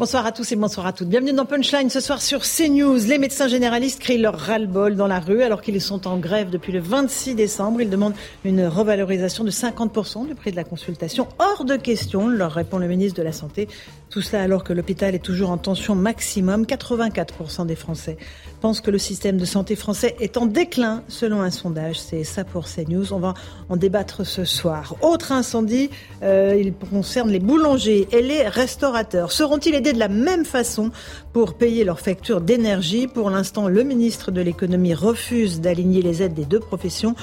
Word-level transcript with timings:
Bonsoir 0.00 0.24
à 0.24 0.32
tous 0.32 0.50
et 0.50 0.56
bonsoir 0.56 0.86
à 0.86 0.94
toutes. 0.94 1.08
Bienvenue 1.08 1.34
dans 1.34 1.44
Punchline 1.44 1.90
ce 1.90 2.00
soir 2.00 2.22
sur 2.22 2.40
CNews. 2.40 3.06
Les 3.06 3.18
médecins 3.18 3.48
généralistes 3.48 4.00
crient 4.00 4.16
leur 4.16 4.34
ras-le-bol 4.34 4.96
dans 4.96 5.06
la 5.06 5.20
rue 5.20 5.42
alors 5.42 5.60
qu'ils 5.60 5.78
sont 5.78 6.08
en 6.08 6.16
grève 6.16 6.48
depuis 6.48 6.72
le 6.72 6.80
26 6.80 7.34
décembre. 7.34 7.82
Ils 7.82 7.90
demandent 7.90 8.14
une 8.46 8.66
revalorisation 8.66 9.44
de 9.44 9.50
50% 9.50 10.26
du 10.26 10.34
prix 10.34 10.52
de 10.52 10.56
la 10.56 10.64
consultation. 10.64 11.28
Hors 11.38 11.66
de 11.66 11.76
question, 11.76 12.28
leur 12.28 12.52
répond 12.52 12.78
le 12.78 12.88
ministre 12.88 13.18
de 13.18 13.22
la 13.22 13.32
Santé. 13.32 13.68
Tout 14.08 14.22
cela 14.22 14.42
alors 14.42 14.64
que 14.64 14.72
l'hôpital 14.72 15.14
est 15.14 15.22
toujours 15.22 15.50
en 15.50 15.58
tension 15.58 15.94
maximum. 15.94 16.64
84% 16.64 17.66
des 17.66 17.76
Français 17.76 18.16
pensent 18.60 18.80
que 18.80 18.90
le 18.90 18.98
système 18.98 19.38
de 19.38 19.44
santé 19.44 19.74
français 19.74 20.14
est 20.20 20.36
en 20.36 20.46
déclin 20.46 21.02
selon 21.08 21.40
un 21.40 21.50
sondage. 21.50 21.98
C'est 21.98 22.24
ça 22.24 22.44
pour 22.44 22.66
CNews. 22.66 23.12
On 23.12 23.18
va 23.18 23.34
en 23.68 23.76
débattre 23.76 24.24
ce 24.24 24.44
soir. 24.44 24.94
Autre 25.00 25.32
incendie, 25.32 25.90
euh, 26.22 26.56
il 26.58 26.72
concerne 26.74 27.30
les 27.30 27.40
boulangers 27.40 28.06
et 28.12 28.22
les 28.22 28.46
restaurateurs. 28.46 29.32
Seront-ils 29.32 29.74
aidés 29.74 29.92
de 29.92 29.98
la 29.98 30.08
même 30.08 30.44
façon 30.44 30.90
pour 31.32 31.54
payer 31.54 31.84
leurs 31.84 32.00
factures 32.00 32.40
d'énergie 32.40 33.06
Pour 33.06 33.30
l'instant, 33.30 33.68
le 33.68 33.82
ministre 33.84 34.30
de 34.32 34.40
l'économie 34.40 34.94
refuse 34.94 35.60
d'aligner 35.60 36.02
les 36.02 36.22
aides 36.22 36.34
des 36.34 36.44
deux 36.44 36.58
professions. 36.60 37.14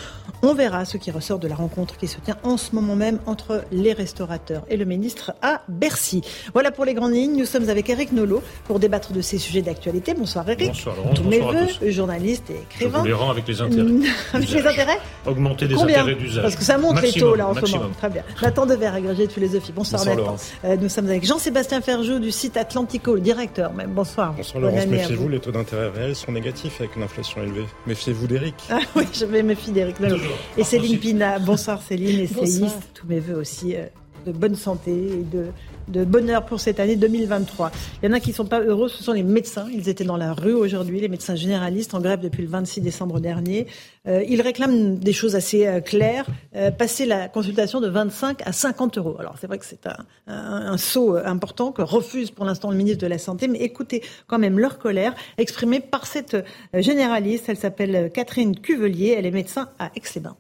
On 0.43 0.53
verra 0.53 0.85
ce 0.85 0.97
qui 0.97 1.11
ressort 1.11 1.39
de 1.39 1.47
la 1.47 1.55
rencontre 1.55 1.97
qui 1.97 2.07
se 2.07 2.19
tient 2.19 2.37
en 2.43 2.57
ce 2.57 2.73
moment 2.75 2.95
même 2.95 3.19
entre 3.25 3.63
les 3.71 3.91
restaurateurs 3.93 4.63
et 4.69 4.77
le 4.77 4.85
ministre 4.85 5.33
à 5.41 5.61
Bercy. 5.67 6.21
Voilà 6.53 6.71
pour 6.71 6.85
les 6.85 6.93
grandes 6.93 7.13
lignes. 7.13 7.35
Nous 7.37 7.45
sommes 7.45 7.69
avec 7.69 7.89
Eric 7.89 8.11
Nolot 8.11 8.41
pour 8.65 8.79
débattre 8.79 9.11
de 9.13 9.21
ces 9.21 9.39
sujets 9.39 9.61
d'actualité. 9.61 10.13
Bonsoir 10.13 10.47
Eric. 10.49 10.67
Bonsoir 10.67 10.95
Laurent. 10.95 11.13
Tous 11.13 11.23
mes 11.23 11.39
Bonsoir 11.39 11.55
à 11.55 11.65
voeux, 11.65 11.73
tous. 11.79 11.89
journaliste 11.89 12.49
et 12.49 12.53
Je 12.53 12.75
écrivain. 12.75 12.99
vous 12.99 13.05
les 13.05 13.13
rends 13.13 13.31
avec 13.31 13.47
les 13.47 13.61
intérêts. 13.61 13.89
avec 14.33 14.49
les 14.49 14.65
intérêts 14.67 14.99
Augmenter 15.25 15.67
les 15.67 15.75
Combien 15.75 16.01
intérêts 16.01 16.15
d'usage. 16.15 16.43
Parce 16.43 16.55
que 16.55 16.63
ça 16.63 16.77
monte 16.77 17.01
les 17.01 17.11
taux 17.11 17.35
là 17.35 17.47
en 17.49 17.53
ce 17.55 17.75
moment. 17.75 17.89
Très 17.97 18.09
bien. 18.09 18.23
Nathan 18.41 18.65
Dever, 18.65 18.87
agrégé 18.87 19.27
de 19.27 19.31
philosophie. 19.31 19.73
Bonsoir, 19.75 20.05
Bonsoir, 20.05 20.17
Nathan. 20.17 20.35
Euh, 20.65 20.77
nous 20.79 20.89
sommes 20.89 21.07
avec 21.07 21.25
Jean-Sébastien 21.25 21.81
Ferjou 21.81 22.19
du 22.19 22.31
site 22.31 22.55
Atlantico, 22.57 23.15
le 23.15 23.21
directeur 23.21 23.73
même. 23.73 23.91
Bonsoir. 23.97 24.31
Bonsoir 24.33 24.61
Laurence, 24.61 24.85
méfiez-vous, 24.85 25.23
vous. 25.23 25.29
les 25.29 25.39
taux 25.39 25.49
d'intérêt 25.49 25.89
réels 25.89 26.15
sont 26.15 26.31
négatifs 26.31 26.79
avec 26.81 26.95
une 26.95 27.01
inflation 27.01 27.41
élevée. 27.41 27.65
Méfiez-vous 27.87 28.27
d'Eric. 28.27 28.53
Ah 28.69 28.77
oui, 28.95 29.05
je 29.11 29.25
vais 29.25 29.41
me 29.41 29.55
fier 29.55 29.73
d'Éric 29.73 29.99
Nolot. 29.99 30.17
Toujours. 30.17 30.37
Et 30.55 30.63
Céline. 30.63 30.99
Pina. 30.99 31.39
Bonsoir 31.39 31.81
Céline, 31.81 32.19
essayiste. 32.19 32.61
Bonsoir. 32.61 32.81
Tous 32.93 33.07
mes 33.07 33.19
voeux 33.19 33.37
aussi 33.37 33.75
euh, 33.75 33.87
de 34.27 34.31
bonne 34.31 34.53
santé 34.53 34.91
et 34.91 35.23
de, 35.23 35.47
de 35.87 36.03
bonheur 36.03 36.45
pour 36.45 36.59
cette 36.59 36.79
année 36.79 36.95
2023. 36.95 37.71
Il 38.01 38.05
y 38.07 38.09
en 38.09 38.13
a 38.13 38.19
qui 38.19 38.29
ne 38.29 38.35
sont 38.35 38.45
pas 38.45 38.61
heureux, 38.61 38.89
ce 38.89 39.03
sont 39.03 39.13
les 39.13 39.23
médecins. 39.23 39.67
Ils 39.73 39.89
étaient 39.89 40.03
dans 40.03 40.17
la 40.17 40.33
rue 40.33 40.53
aujourd'hui, 40.53 40.99
les 40.99 41.07
médecins 41.07 41.35
généralistes 41.35 41.93
en 41.93 42.01
grève 42.01 42.19
depuis 42.19 42.43
le 42.43 42.49
26 42.49 42.81
décembre 42.81 43.19
dernier. 43.19 43.67
Euh, 44.07 44.23
ils 44.27 44.41
réclament 44.41 44.97
des 44.97 45.13
choses 45.13 45.35
assez 45.35 45.67
euh, 45.67 45.81
claires. 45.81 46.25
Euh, 46.55 46.71
passer 46.71 47.05
la 47.05 47.27
consultation 47.27 47.81
de 47.81 47.87
25 47.87 48.41
à 48.45 48.51
50 48.51 48.97
euros. 48.97 49.15
Alors 49.19 49.35
c'est 49.39 49.47
vrai 49.47 49.57
que 49.57 49.65
c'est 49.65 49.85
un, 49.85 50.05
un, 50.27 50.71
un 50.71 50.77
saut 50.77 51.15
euh, 51.15 51.23
important 51.25 51.71
que 51.71 51.81
refuse 51.81 52.31
pour 52.31 52.45
l'instant 52.45 52.71
le 52.71 52.77
ministre 52.77 53.01
de 53.01 53.07
la 53.07 53.19
Santé, 53.19 53.47
mais 53.47 53.59
écoutez 53.59 54.03
quand 54.27 54.39
même 54.39 54.57
leur 54.57 54.79
colère 54.79 55.13
exprimée 55.37 55.79
par 55.79 56.07
cette 56.07 56.33
euh, 56.33 56.43
généraliste. 56.81 57.45
Elle 57.47 57.57
s'appelle 57.57 58.11
Catherine 58.13 58.59
Cuvelier. 58.59 59.15
Elle 59.17 59.25
est 59.25 59.31
médecin 59.31 59.69
à 59.77 59.91
Aix-les-Bains. 59.95 60.35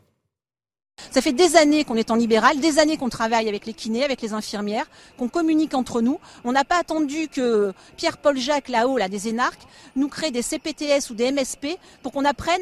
Ça 1.17 1.21
fait 1.23 1.33
des 1.33 1.55
années 1.55 1.83
qu'on 1.83 1.95
est 1.95 2.11
en 2.11 2.15
libéral, 2.15 2.59
des 2.59 2.77
années 2.77 2.95
qu'on 2.95 3.09
travaille 3.09 3.49
avec 3.49 3.65
les 3.65 3.73
kinés, 3.73 4.03
avec 4.03 4.21
les 4.21 4.33
infirmières, 4.33 4.85
qu'on 5.17 5.29
communique 5.29 5.73
entre 5.73 6.01
nous. 6.01 6.19
On 6.43 6.51
n'a 6.51 6.63
pas 6.63 6.77
attendu 6.77 7.27
que 7.27 7.73
Pierre-Paul 7.95 8.37
Jacques, 8.37 8.69
là-haut, 8.69 8.99
là, 8.99 9.09
des 9.09 9.27
énarques, 9.27 9.63
nous 9.95 10.09
crée 10.09 10.29
des 10.29 10.43
CPTS 10.43 11.09
ou 11.09 11.15
des 11.15 11.31
MSP 11.31 11.79
pour 12.03 12.11
qu'on 12.11 12.23
apprenne 12.23 12.61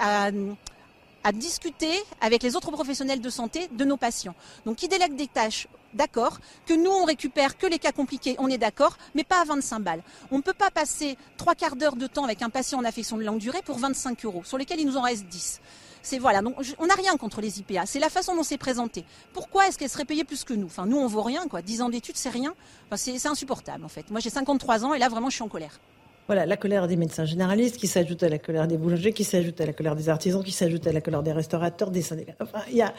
à, 0.00 1.32
discuter 1.32 1.92
avec 2.20 2.42
les 2.42 2.56
autres 2.56 2.72
professionnels 2.72 3.20
de 3.20 3.30
santé 3.30 3.68
de 3.70 3.84
nos 3.84 3.96
patients. 3.96 4.34
Donc, 4.66 4.82
ils 4.82 4.88
délèguent 4.88 5.14
des 5.14 5.28
tâches, 5.28 5.68
d'accord, 5.94 6.40
que 6.66 6.74
nous, 6.74 6.90
on 6.90 7.04
récupère 7.04 7.56
que 7.56 7.68
les 7.68 7.78
cas 7.78 7.92
compliqués, 7.92 8.34
on 8.40 8.48
est 8.48 8.58
d'accord, 8.58 8.96
mais 9.14 9.22
pas 9.22 9.42
à 9.42 9.44
25 9.44 9.78
balles. 9.78 10.02
On 10.32 10.38
ne 10.38 10.42
peut 10.42 10.54
pas 10.54 10.72
passer 10.72 11.16
trois 11.36 11.54
quarts 11.54 11.76
d'heure 11.76 11.94
de 11.94 12.08
temps 12.08 12.24
avec 12.24 12.42
un 12.42 12.50
patient 12.50 12.80
en 12.80 12.84
affection 12.84 13.16
de 13.16 13.22
longue 13.22 13.38
durée 13.38 13.62
pour 13.64 13.78
25 13.78 14.24
euros, 14.24 14.42
sur 14.44 14.58
lesquels 14.58 14.80
il 14.80 14.86
nous 14.86 14.96
en 14.96 15.02
reste 15.02 15.26
10. 15.26 15.60
C'est 16.02 16.18
voilà, 16.18 16.42
donc 16.42 16.56
on 16.78 16.86
n'a 16.86 16.94
rien 16.94 17.16
contre 17.16 17.40
les 17.40 17.60
IPA. 17.60 17.86
C'est 17.86 18.00
la 18.00 18.10
façon 18.10 18.34
dont 18.34 18.42
c'est 18.42 18.58
présenté. 18.58 19.04
Pourquoi 19.32 19.68
est-ce 19.68 19.78
qu'elles 19.78 19.88
seraient 19.88 20.04
payées 20.04 20.24
plus 20.24 20.44
que 20.44 20.54
nous? 20.54 20.66
Enfin, 20.66 20.86
nous, 20.86 20.98
on 20.98 21.06
vaut 21.06 21.22
rien, 21.22 21.46
quoi. 21.48 21.62
10 21.62 21.82
ans 21.82 21.88
d'études, 21.88 22.16
c'est 22.16 22.30
rien. 22.30 22.54
Enfin, 22.86 22.96
c'est 22.96 23.28
insupportable, 23.28 23.84
en 23.84 23.88
fait. 23.88 24.10
Moi, 24.10 24.20
j'ai 24.20 24.30
53 24.30 24.84
ans 24.84 24.94
et 24.94 24.98
là, 24.98 25.08
vraiment, 25.08 25.30
je 25.30 25.36
suis 25.36 25.44
en 25.44 25.48
colère. 25.48 25.80
Voilà, 26.26 26.46
la 26.46 26.56
colère 26.56 26.86
des 26.88 26.96
médecins 26.96 27.24
généralistes 27.24 27.76
qui 27.76 27.88
s'ajoute 27.88 28.22
à 28.22 28.28
la 28.28 28.38
colère 28.38 28.68
des 28.68 28.78
boulangers, 28.78 29.12
qui 29.12 29.24
s'ajoute 29.24 29.60
à 29.60 29.66
la 29.66 29.72
colère 29.72 29.96
des 29.96 30.08
artisans, 30.08 30.42
qui 30.42 30.52
s'ajoute 30.52 30.86
à 30.86 30.92
la 30.92 31.00
colère 31.00 31.22
des 31.22 31.32
restaurateurs, 31.32 31.90
des 31.90 32.02
syndicats. 32.02 32.34
Enfin, 32.40 32.62
il 32.70 32.76
y 32.76 32.82
a 32.82 32.94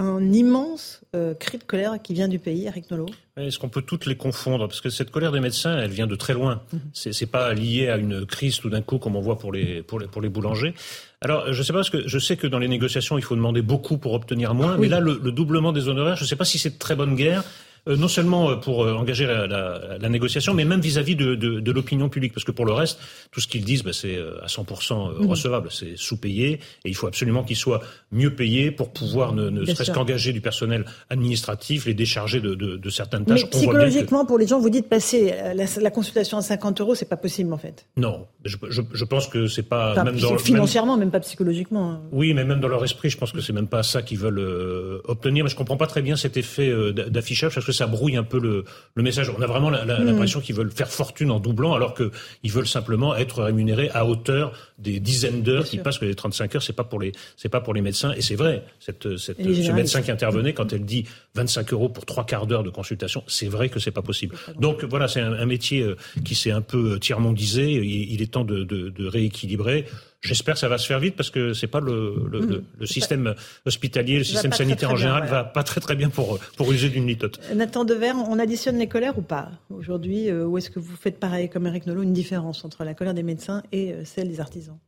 un 0.00 0.32
immense 0.32 1.00
euh, 1.16 1.34
cri 1.34 1.58
de 1.58 1.64
colère 1.64 2.00
qui 2.00 2.14
vient 2.14 2.28
du 2.28 2.38
pays, 2.38 2.66
Eric 2.66 2.90
Nolot. 2.90 3.08
Est-ce 3.36 3.58
qu'on 3.58 3.68
peut 3.68 3.82
toutes 3.82 4.06
les 4.06 4.16
confondre? 4.16 4.68
Parce 4.68 4.80
que 4.80 4.90
cette 4.90 5.10
colère 5.10 5.32
des 5.32 5.40
médecins, 5.40 5.76
elle 5.76 5.90
vient 5.90 6.06
de 6.06 6.14
très 6.14 6.34
loin. 6.34 6.62
C'est 6.92 7.12
c'est 7.12 7.26
pas 7.26 7.52
lié 7.52 7.88
à 7.88 7.96
une 7.96 8.24
crise 8.24 8.58
tout 8.58 8.70
d'un 8.70 8.80
coup 8.80 8.98
comme 8.98 9.16
on 9.16 9.20
voit 9.20 9.38
pour 9.38 9.52
les, 9.52 9.82
pour 9.82 9.98
les, 9.98 10.06
pour 10.06 10.22
les 10.22 10.28
boulangers. 10.28 10.74
Alors, 11.20 11.52
je 11.52 11.62
sais 11.62 11.72
pas, 11.72 11.80
parce 11.80 11.90
que 11.90 12.06
je 12.06 12.18
sais 12.18 12.36
que 12.36 12.46
dans 12.46 12.58
les 12.60 12.68
négociations, 12.68 13.18
il 13.18 13.22
faut 13.22 13.34
demander 13.36 13.62
beaucoup 13.62 13.98
pour 13.98 14.12
obtenir 14.14 14.54
moins. 14.54 14.76
Mais 14.78 14.88
là, 14.88 15.00
le, 15.00 15.20
le 15.22 15.32
doublement 15.32 15.72
des 15.72 15.88
honoraires, 15.88 16.16
je 16.16 16.24
sais 16.24 16.36
pas 16.36 16.44
si 16.44 16.58
c'est 16.58 16.70
de 16.70 16.78
très 16.78 16.94
bonne 16.94 17.16
guerre. 17.16 17.42
euh, 17.88 17.96
non 17.96 18.08
seulement 18.08 18.50
euh, 18.50 18.56
pour 18.56 18.82
euh, 18.84 18.92
engager 18.94 19.24
la, 19.24 19.46
la- 19.46 19.98
la 19.98 20.08
négociation, 20.08 20.52
mais 20.52 20.64
même 20.64 20.80
vis-à-vis 20.80 21.14
de, 21.16 21.34
de- 21.36 21.60
de 21.60 21.72
l'opinion 21.72 22.08
publique. 22.08 22.34
Parce 22.34 22.44
que 22.44 22.50
pour 22.52 22.66
le 22.66 22.72
reste, 22.72 22.98
tout 23.30 23.40
ce 23.40 23.46
qu'ils 23.48 23.64
disent, 23.64 23.82
bah, 23.84 23.92
c'est 23.92 24.16
euh, 24.16 24.42
à 24.42 24.46
100% 24.46 24.92
euh, 25.22 25.26
recevable. 25.26 25.68
C'est 25.72 25.96
sous-payé. 25.96 26.54
Et 26.84 26.88
il 26.88 26.94
faut 26.94 27.06
absolument 27.06 27.44
qu'ils 27.44 27.56
soient 27.56 27.80
mieux 28.12 28.34
payés 28.34 28.72
pour 28.72 28.92
pouvoir 28.92 29.32
ne, 29.32 29.48
ne 29.48 29.64
serait-ce 29.64 29.90
qu'engager 29.92 30.32
du 30.32 30.40
personnel 30.40 30.84
administratif, 31.08 31.86
les 31.86 31.94
décharger 31.94 32.40
de, 32.40 32.54
de- 32.54 32.90
certaines 32.90 33.24
tâches. 33.24 33.42
Mais 33.44 33.48
que- 33.48 33.56
psychologiquement, 33.56 34.24
pour 34.26 34.38
les 34.38 34.46
gens, 34.46 34.58
vous 34.60 34.70
dites 34.70 34.88
passer 34.88 35.32
la, 35.54 35.64
la 35.80 35.90
consultation 35.90 36.36
à 36.38 36.42
50 36.42 36.80
euros, 36.80 36.94
c'est 36.94 37.08
pas 37.08 37.16
possible 37.16 37.52
en 37.52 37.58
fait. 37.58 37.86
Non, 37.96 38.26
je, 38.48 38.56
je, 38.70 38.82
je 38.92 39.04
pense 39.04 39.28
que 39.28 39.46
c'est 39.46 39.62
pas 39.62 40.02
même 40.02 40.18
dans 40.18 40.36
financièrement, 40.38 40.96
même... 40.96 41.10
pas 41.10 41.20
psychologiquement. 41.20 41.90
hein. 41.92 42.00
oui, 42.10 42.34
mais 42.34 42.44
même 42.44 42.60
dans 42.60 42.68
leur 42.68 42.82
esprit, 42.82 43.10
je 43.10 43.16
pense 43.18 43.30
que 43.32 43.40
c'est 43.40 43.52
même 43.52 43.68
pas 43.68 43.82
ça 43.82 44.02
qu'ils 44.02 44.18
veulent 44.18 44.38
euh, 44.40 45.00
obtenir. 45.04 45.44
Mais 45.44 45.50
je 45.50 45.56
comprends 45.56 45.76
pas 45.76 45.86
très 45.86 46.02
bien 46.02 46.16
cet 46.16 46.36
effet 46.36 46.68
euh, 46.68 46.92
d'a- 46.92 47.08
d'affichage 47.08 47.54
parce 47.54 47.66
que 47.66 47.72
ça 47.72 47.86
brouille 47.86 48.16
un 48.16 48.24
peu 48.24 48.40
le, 48.40 48.64
le 48.94 49.02
message. 49.02 49.30
On 49.36 49.40
a 49.42 49.46
vraiment 49.46 49.68
Hmm. 49.70 50.04
l'impression 50.04 50.40
qu'ils 50.40 50.54
veulent 50.56 50.70
faire 50.72 50.88
fortune 50.88 51.30
en 51.30 51.38
doublant, 51.40 51.74
alors 51.74 51.92
que 51.94 52.10
ils 52.42 52.50
veulent 52.50 52.66
simplement 52.66 53.14
être 53.14 53.42
rémunérés 53.42 53.90
à 53.92 54.06
hauteur 54.06 54.52
des 54.78 55.00
dizaines 55.00 55.42
d'heures 55.42 55.64
qui 55.64 55.76
sûr. 55.76 55.82
passent. 55.82 55.98
Que 55.98 56.04
les 56.04 56.14
35 56.14 56.54
heures, 56.54 56.62
c'est 56.62 56.72
pas 56.72 56.84
pour 56.84 57.00
les, 57.00 57.12
c'est 57.36 57.48
pas 57.48 57.60
pour 57.60 57.74
les 57.74 57.80
médecins. 57.80 58.12
Et 58.12 58.22
c'est 58.22 58.36
vrai, 58.36 58.62
cette, 58.78 59.16
cette, 59.16 59.38
ce 59.42 59.72
médecin 59.72 60.00
qui 60.02 60.10
intervenait 60.10 60.52
quand 60.54 60.72
elle 60.72 60.84
dit 60.84 61.04
25 61.34 61.72
euros 61.72 61.88
pour 61.88 62.06
trois 62.06 62.24
quarts 62.24 62.46
d'heure 62.46 62.62
de 62.62 62.70
consultation, 62.70 63.24
c'est 63.26 63.48
vrai 63.48 63.68
que 63.68 63.80
c'est 63.80 63.90
pas 63.90 64.02
possible. 64.02 64.36
Donc 64.58 64.84
voilà, 64.84 65.08
c'est 65.08 65.20
un, 65.20 65.32
un 65.32 65.46
métier 65.46 65.82
euh, 65.82 65.96
qui 66.24 66.34
s'est 66.34 66.52
un 66.52 66.62
peu 66.62 66.94
euh, 66.94 66.98
tiers-mondisé. 66.98 67.72
Il, 67.72 68.12
il 68.12 68.22
est 68.22 68.32
temps 68.32 68.44
de, 68.44 68.62
de, 68.64 68.88
de 68.90 69.06
rééquilibrer. 69.06 69.86
J'espère 70.20 70.54
que 70.54 70.60
ça 70.60 70.68
va 70.68 70.78
se 70.78 70.86
faire 70.86 70.98
vite 70.98 71.14
parce 71.14 71.30
que 71.30 71.52
c'est 71.52 71.68
pas 71.68 71.80
le, 71.80 72.26
le, 72.30 72.64
le 72.78 72.86
système 72.86 73.34
hospitalier, 73.66 74.18
le 74.18 74.24
système 74.24 74.50
très, 74.50 74.64
sanitaire 74.64 74.88
très 74.88 74.94
en 74.94 74.96
bien, 74.96 75.02
général 75.02 75.22
voilà. 75.28 75.42
va 75.44 75.48
pas 75.48 75.62
très 75.62 75.80
très 75.80 75.94
bien 75.94 76.10
pour 76.10 76.40
pour 76.56 76.72
user 76.72 76.88
d'une 76.88 77.06
litote. 77.06 77.38
Nathan 77.54 77.84
Dever, 77.84 78.12
on 78.28 78.38
additionne 78.40 78.78
les 78.78 78.88
colères 78.88 79.16
ou 79.16 79.22
pas? 79.22 79.50
Aujourd'hui 79.70 80.28
euh, 80.28 80.44
Ou 80.44 80.58
est-ce 80.58 80.70
que 80.70 80.80
vous 80.80 80.96
faites 80.96 81.20
pareil 81.20 81.48
comme 81.48 81.66
Eric 81.68 81.86
Nolot, 81.86 82.02
une 82.02 82.12
différence 82.12 82.64
entre 82.64 82.82
la 82.82 82.94
colère 82.94 83.14
des 83.14 83.22
médecins 83.22 83.62
et 83.70 83.92
euh, 83.92 84.04
celle 84.04 84.28
des 84.28 84.40
artisans? 84.40 84.78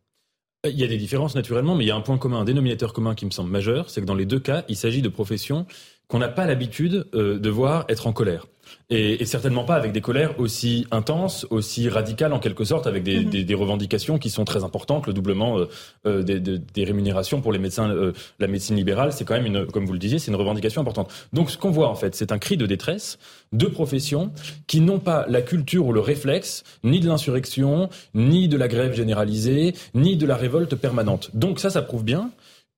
Il 0.65 0.79
y 0.79 0.85
a 0.85 0.89
des 0.89 0.99
différences 0.99 1.35
naturellement, 1.37 1.75
mais 1.75 1.85
il 1.85 1.89
y 1.89 1.91
a 1.91 1.97
un 1.97 2.03
point 2.03 2.19
commun, 2.19 2.41
un 2.41 2.45
dénominateur 2.45 2.93
commun 2.93 3.15
qui 3.15 3.25
me 3.25 3.31
semble 3.31 3.51
majeur, 3.51 3.89
c'est 3.89 4.03
que 4.03 4.07
dans 4.07 4.15
les 4.15 4.27
deux 4.27 4.41
cas, 4.41 4.65
il 4.69 4.77
s'agit 4.77 5.01
de 5.01 5.09
professions 5.09 5.65
qu'on 6.09 6.19
n'a 6.19 6.29
pas 6.29 6.47
l'habitude 6.47 7.07
euh, 7.15 7.39
de 7.39 7.49
voir 7.51 7.87
être 7.89 8.07
en 8.09 8.13
colère. 8.13 8.47
Et, 8.93 9.23
et 9.23 9.25
certainement 9.25 9.63
pas 9.63 9.77
avec 9.77 9.93
des 9.93 10.01
colères 10.01 10.35
aussi 10.41 10.85
intenses, 10.91 11.47
aussi 11.51 11.89
radicales 11.89 12.33
en 12.33 12.41
quelque 12.41 12.65
sorte, 12.65 12.89
avec 12.89 13.05
des, 13.05 13.23
des, 13.23 13.45
des 13.45 13.55
revendications 13.55 14.19
qui 14.19 14.31
sont 14.31 14.45
très 14.45 14.65
importantes. 14.65 15.07
Le 15.07 15.13
doublement 15.13 15.59
euh, 15.61 15.69
euh, 16.07 16.23
des, 16.25 16.41
des- 16.41 16.59
des 16.59 16.85
rémunérations 16.85 17.41
pour 17.41 17.53
les 17.53 17.61
médecins, 17.61 17.89
euh, 17.91 18.13
la 18.41 18.49
médecine 18.49 18.75
libérale, 18.75 19.13
c'est 19.13 19.25
quand 19.25 19.35
même 19.35 19.47
une, 19.47 19.67
comme 19.67 19.87
vous 19.87 19.93
le 19.93 20.01
disiez, 20.01 20.19
c'est 20.19 20.33
une 20.33 20.37
revendication 20.37 20.81
importante. 20.83 21.09
Donc 21.33 21.51
ce 21.53 21.57
qu'on 21.57 21.71
voit 21.71 21.89
en 21.89 21.95
fait, 21.95 22.17
c'est 22.17 22.33
un 22.33 22.39
cri 22.39 22.57
de 22.57 22.67
détresse 22.67 23.19
de 23.53 23.67
professions 23.67 24.33
qui 24.67 24.81
n'ont 24.81 24.99
pas 24.99 25.25
la 25.29 25.43
culture 25.43 25.87
ou 25.87 25.93
le 25.93 26.01
réflexe 26.01 26.65
ni 26.83 26.99
de 26.99 27.07
l'insurrection, 27.07 27.91
ni 28.15 28.49
de 28.49 28.57
la 28.57 28.67
grève 28.67 28.95
généralisée, 28.95 29.75
ni 29.95 30.17
de 30.17 30.27
la 30.27 30.35
révolte 30.37 30.75
permanente. 30.75 31.31
Donc 31.35 31.61
ça, 31.61 31.71
ça 31.71 31.83
prouve 31.83 32.03
bien 32.03 32.31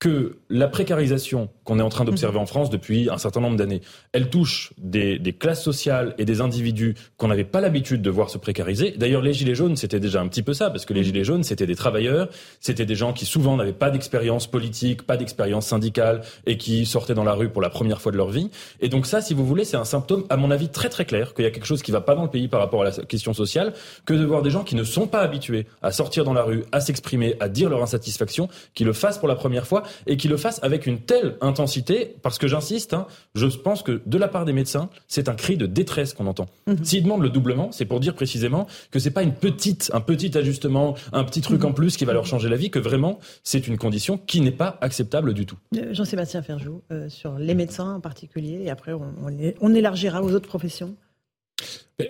que 0.02 0.38
la 0.50 0.66
précarisation 0.66 1.48
qu'on 1.62 1.78
est 1.78 1.82
en 1.82 1.88
train 1.88 2.04
d'observer 2.04 2.36
en 2.36 2.44
France 2.44 2.70
depuis 2.70 3.08
un 3.08 3.18
certain 3.18 3.40
nombre 3.40 3.56
d'années, 3.56 3.82
elle 4.12 4.30
touche 4.30 4.72
des, 4.76 5.20
des, 5.20 5.32
classes 5.32 5.62
sociales 5.62 6.16
et 6.18 6.24
des 6.24 6.40
individus 6.40 6.96
qu'on 7.18 7.28
n'avait 7.28 7.44
pas 7.44 7.60
l'habitude 7.60 8.02
de 8.02 8.10
voir 8.10 8.28
se 8.28 8.36
précariser. 8.36 8.94
D'ailleurs, 8.96 9.22
les 9.22 9.32
gilets 9.32 9.54
jaunes, 9.54 9.76
c'était 9.76 10.00
déjà 10.00 10.20
un 10.20 10.26
petit 10.26 10.42
peu 10.42 10.54
ça, 10.54 10.70
parce 10.70 10.86
que 10.86 10.92
les 10.92 11.04
gilets 11.04 11.22
jaunes, 11.22 11.44
c'était 11.44 11.68
des 11.68 11.76
travailleurs, 11.76 12.28
c'était 12.58 12.84
des 12.84 12.96
gens 12.96 13.12
qui 13.12 13.26
souvent 13.26 13.56
n'avaient 13.56 13.72
pas 13.72 13.90
d'expérience 13.90 14.48
politique, 14.48 15.04
pas 15.04 15.16
d'expérience 15.16 15.68
syndicale, 15.68 16.22
et 16.46 16.56
qui 16.56 16.84
sortaient 16.84 17.14
dans 17.14 17.22
la 17.22 17.34
rue 17.34 17.50
pour 17.50 17.62
la 17.62 17.70
première 17.70 18.00
fois 18.00 18.10
de 18.10 18.16
leur 18.16 18.30
vie. 18.30 18.50
Et 18.80 18.88
donc 18.88 19.06
ça, 19.06 19.20
si 19.20 19.34
vous 19.34 19.46
voulez, 19.46 19.64
c'est 19.64 19.76
un 19.76 19.84
symptôme, 19.84 20.24
à 20.30 20.36
mon 20.36 20.50
avis, 20.50 20.68
très 20.68 20.88
très 20.88 21.04
clair 21.04 21.32
qu'il 21.32 21.44
y 21.44 21.48
a 21.48 21.52
quelque 21.52 21.66
chose 21.66 21.80
qui 21.80 21.92
va 21.92 22.00
pas 22.00 22.16
dans 22.16 22.24
le 22.24 22.30
pays 22.30 22.48
par 22.48 22.58
rapport 22.58 22.82
à 22.82 22.86
la 22.86 22.90
question 22.90 23.34
sociale, 23.34 23.72
que 24.04 24.14
de 24.14 24.24
voir 24.24 24.42
des 24.42 24.50
gens 24.50 24.64
qui 24.64 24.74
ne 24.74 24.82
sont 24.82 25.06
pas 25.06 25.20
habitués 25.20 25.68
à 25.80 25.92
sortir 25.92 26.24
dans 26.24 26.34
la 26.34 26.42
rue, 26.42 26.64
à 26.72 26.80
s'exprimer, 26.80 27.36
à 27.38 27.48
dire 27.48 27.70
leur 27.70 27.84
insatisfaction, 27.84 28.48
qui 28.74 28.82
le 28.82 28.92
fassent 28.92 29.18
pour 29.18 29.28
la 29.28 29.36
première 29.36 29.68
fois 29.68 29.84
et 30.06 30.16
qui 30.16 30.28
le 30.28 30.36
fassent 30.36 30.60
avec 30.62 30.86
une 30.86 31.00
telle 31.00 31.36
intensité, 31.40 32.16
parce 32.22 32.38
que 32.38 32.46
j'insiste, 32.46 32.94
hein, 32.94 33.06
je 33.34 33.46
pense 33.46 33.82
que 33.82 34.02
de 34.04 34.18
la 34.18 34.28
part 34.28 34.44
des 34.44 34.52
médecins, 34.52 34.90
c'est 35.08 35.28
un 35.28 35.34
cri 35.34 35.56
de 35.56 35.66
détresse 35.66 36.14
qu'on 36.14 36.26
entend. 36.26 36.46
Mhm. 36.66 36.84
S'ils 36.84 37.02
demandent 37.02 37.22
le 37.22 37.30
doublement, 37.30 37.72
c'est 37.72 37.84
pour 37.84 38.00
dire 38.00 38.14
précisément 38.14 38.66
que 38.90 38.98
c'est 38.98 39.10
pas 39.10 39.22
une 39.22 39.34
petite, 39.34 39.90
un 39.92 40.00
petit 40.00 40.36
ajustement, 40.36 40.94
un 41.12 41.24
petit 41.24 41.40
truc 41.40 41.60
mhm. 41.60 41.70
en 41.70 41.72
plus 41.72 41.96
qui 41.96 42.04
va 42.04 42.12
leur 42.12 42.26
changer 42.26 42.48
la 42.48 42.56
vie, 42.56 42.70
que 42.70 42.78
vraiment 42.78 43.18
c'est 43.44 43.66
une 43.66 43.78
condition 43.78 44.18
qui 44.18 44.40
n'est 44.40 44.50
pas 44.50 44.78
acceptable 44.80 45.34
du 45.34 45.46
tout. 45.46 45.56
Euh, 45.76 45.92
Jean-Sébastien 45.92 46.42
Ferjou, 46.42 46.82
euh, 46.90 47.08
sur 47.08 47.38
les 47.38 47.54
médecins 47.54 47.94
en 47.94 48.00
particulier, 48.00 48.62
et 48.64 48.70
après 48.70 48.92
on, 48.92 49.12
on 49.60 49.74
élargira 49.74 50.22
aux 50.22 50.32
autres 50.32 50.48
professions. 50.48 50.96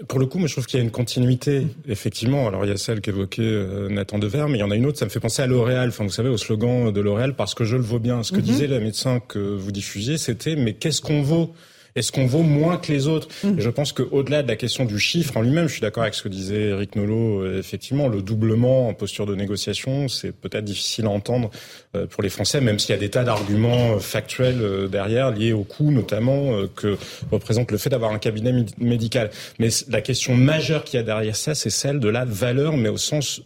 Pour 0.09 0.19
le 0.19 0.27
coup, 0.27 0.39
moi, 0.39 0.49
je 0.49 0.55
trouve 0.55 0.67
qu'il 0.67 0.79
y 0.79 0.83
a 0.83 0.85
une 0.85 0.91
continuité, 0.91 1.67
effectivement. 1.89 2.49
Alors, 2.49 2.65
il 2.65 2.69
y 2.69 2.73
a 2.73 2.77
celle 2.77 3.01
qu'évoquait 3.01 3.43
euh, 3.43 3.89
Nathan 3.89 4.19
Dever, 4.19 4.47
mais 4.49 4.59
il 4.59 4.61
y 4.61 4.65
en 4.65 4.71
a 4.71 4.77
une 4.77 4.87
autre, 4.87 4.99
ça 4.99 5.05
me 5.05 5.11
fait 5.11 5.21
penser 5.21 5.43
à 5.43 5.47
L'Oréal. 5.47 5.89
Enfin, 5.89 6.05
vous 6.05 6.11
savez, 6.11 6.29
au 6.29 6.37
slogan 6.37 6.91
de 6.91 7.01
L'Oréal, 7.01 7.35
parce 7.35 7.55
que 7.55 7.65
je 7.65 7.77
le 7.77 7.83
vaux 7.83 7.99
bien. 7.99 8.23
Ce 8.23 8.33
que 8.33 8.39
mhm. 8.39 8.43
disait 8.43 8.67
la 8.67 8.81
médecin 8.81 9.21
que 9.21 9.39
vous 9.39 9.73
diffusiez, 9.73 10.19
c'était, 10.19 10.57
mais 10.57 10.75
qu'est-ce 10.75 11.01
qu'on 11.01 11.23
vaut? 11.23 11.55
Est-ce 11.95 12.11
qu'on 12.11 12.27
vaut 12.27 12.43
moins 12.43 12.79
que 12.79 12.91
les 12.91 13.07
autres 13.07 13.29
mmh. 13.45 13.59
Je 13.59 13.71
pense 13.71 13.93
qu'au-delà 13.93 14.43
de 14.43 14.49
la 14.49 14.57
question 14.57 14.85
du 14.85 14.99
chiffre 14.99 15.37
en 15.37 15.43
lui-même, 15.43 15.69
je 15.69 15.73
suis 15.73 15.81
d'accord 15.81 16.03
avec 16.03 16.15
ce 16.15 16.23
que 16.23 16.29
disait 16.29 16.69
Eric 16.69 16.97
Nolot. 16.97 17.43
Euh, 17.43 17.59
effectivement, 17.59 18.09
le 18.09 18.23
doublement 18.23 18.89
en 18.89 18.95
posture 18.95 19.27
de 19.27 19.35
négociation, 19.35 20.09
c'est 20.09 20.33
peut-être 20.33 20.65
difficile 20.65 21.07
à 21.07 21.11
entendre 21.11 21.51
euh, 21.95 22.07
pour 22.07 22.23
les 22.23 22.31
Français, 22.31 22.61
même 22.61 22.79
s'il 22.79 22.91
y 22.91 22.99
a 22.99 23.01
des 23.01 23.11
tas 23.11 23.25
d'arguments 23.25 23.97
euh, 23.97 23.99
factuels 23.99 24.89
derrière, 24.91 25.31
liés 25.31 25.53
au 25.53 25.65
coût 25.65 25.91
notamment 25.91 26.67
que 26.75 26.97
représente 27.31 27.71
le 27.71 27.79
fait 27.79 27.91
d'avoir 27.91 28.13
un 28.13 28.19
cabinet 28.19 28.53
médical. 28.79 29.31
Mais 29.59 29.69
la 29.89 30.01
question 30.01 30.35
majeure 30.35 30.85
qu'il 30.85 30.99
y 30.99 31.01
a 31.01 31.05
derrière 31.05 31.37
ça, 31.37 31.55
c'est 31.55 31.71
celle 31.71 32.01
de 32.01 32.09
la 32.09 32.25
valeur, 32.25 32.77
mais 32.77 32.89
au 32.89 32.97
sens 32.97 33.43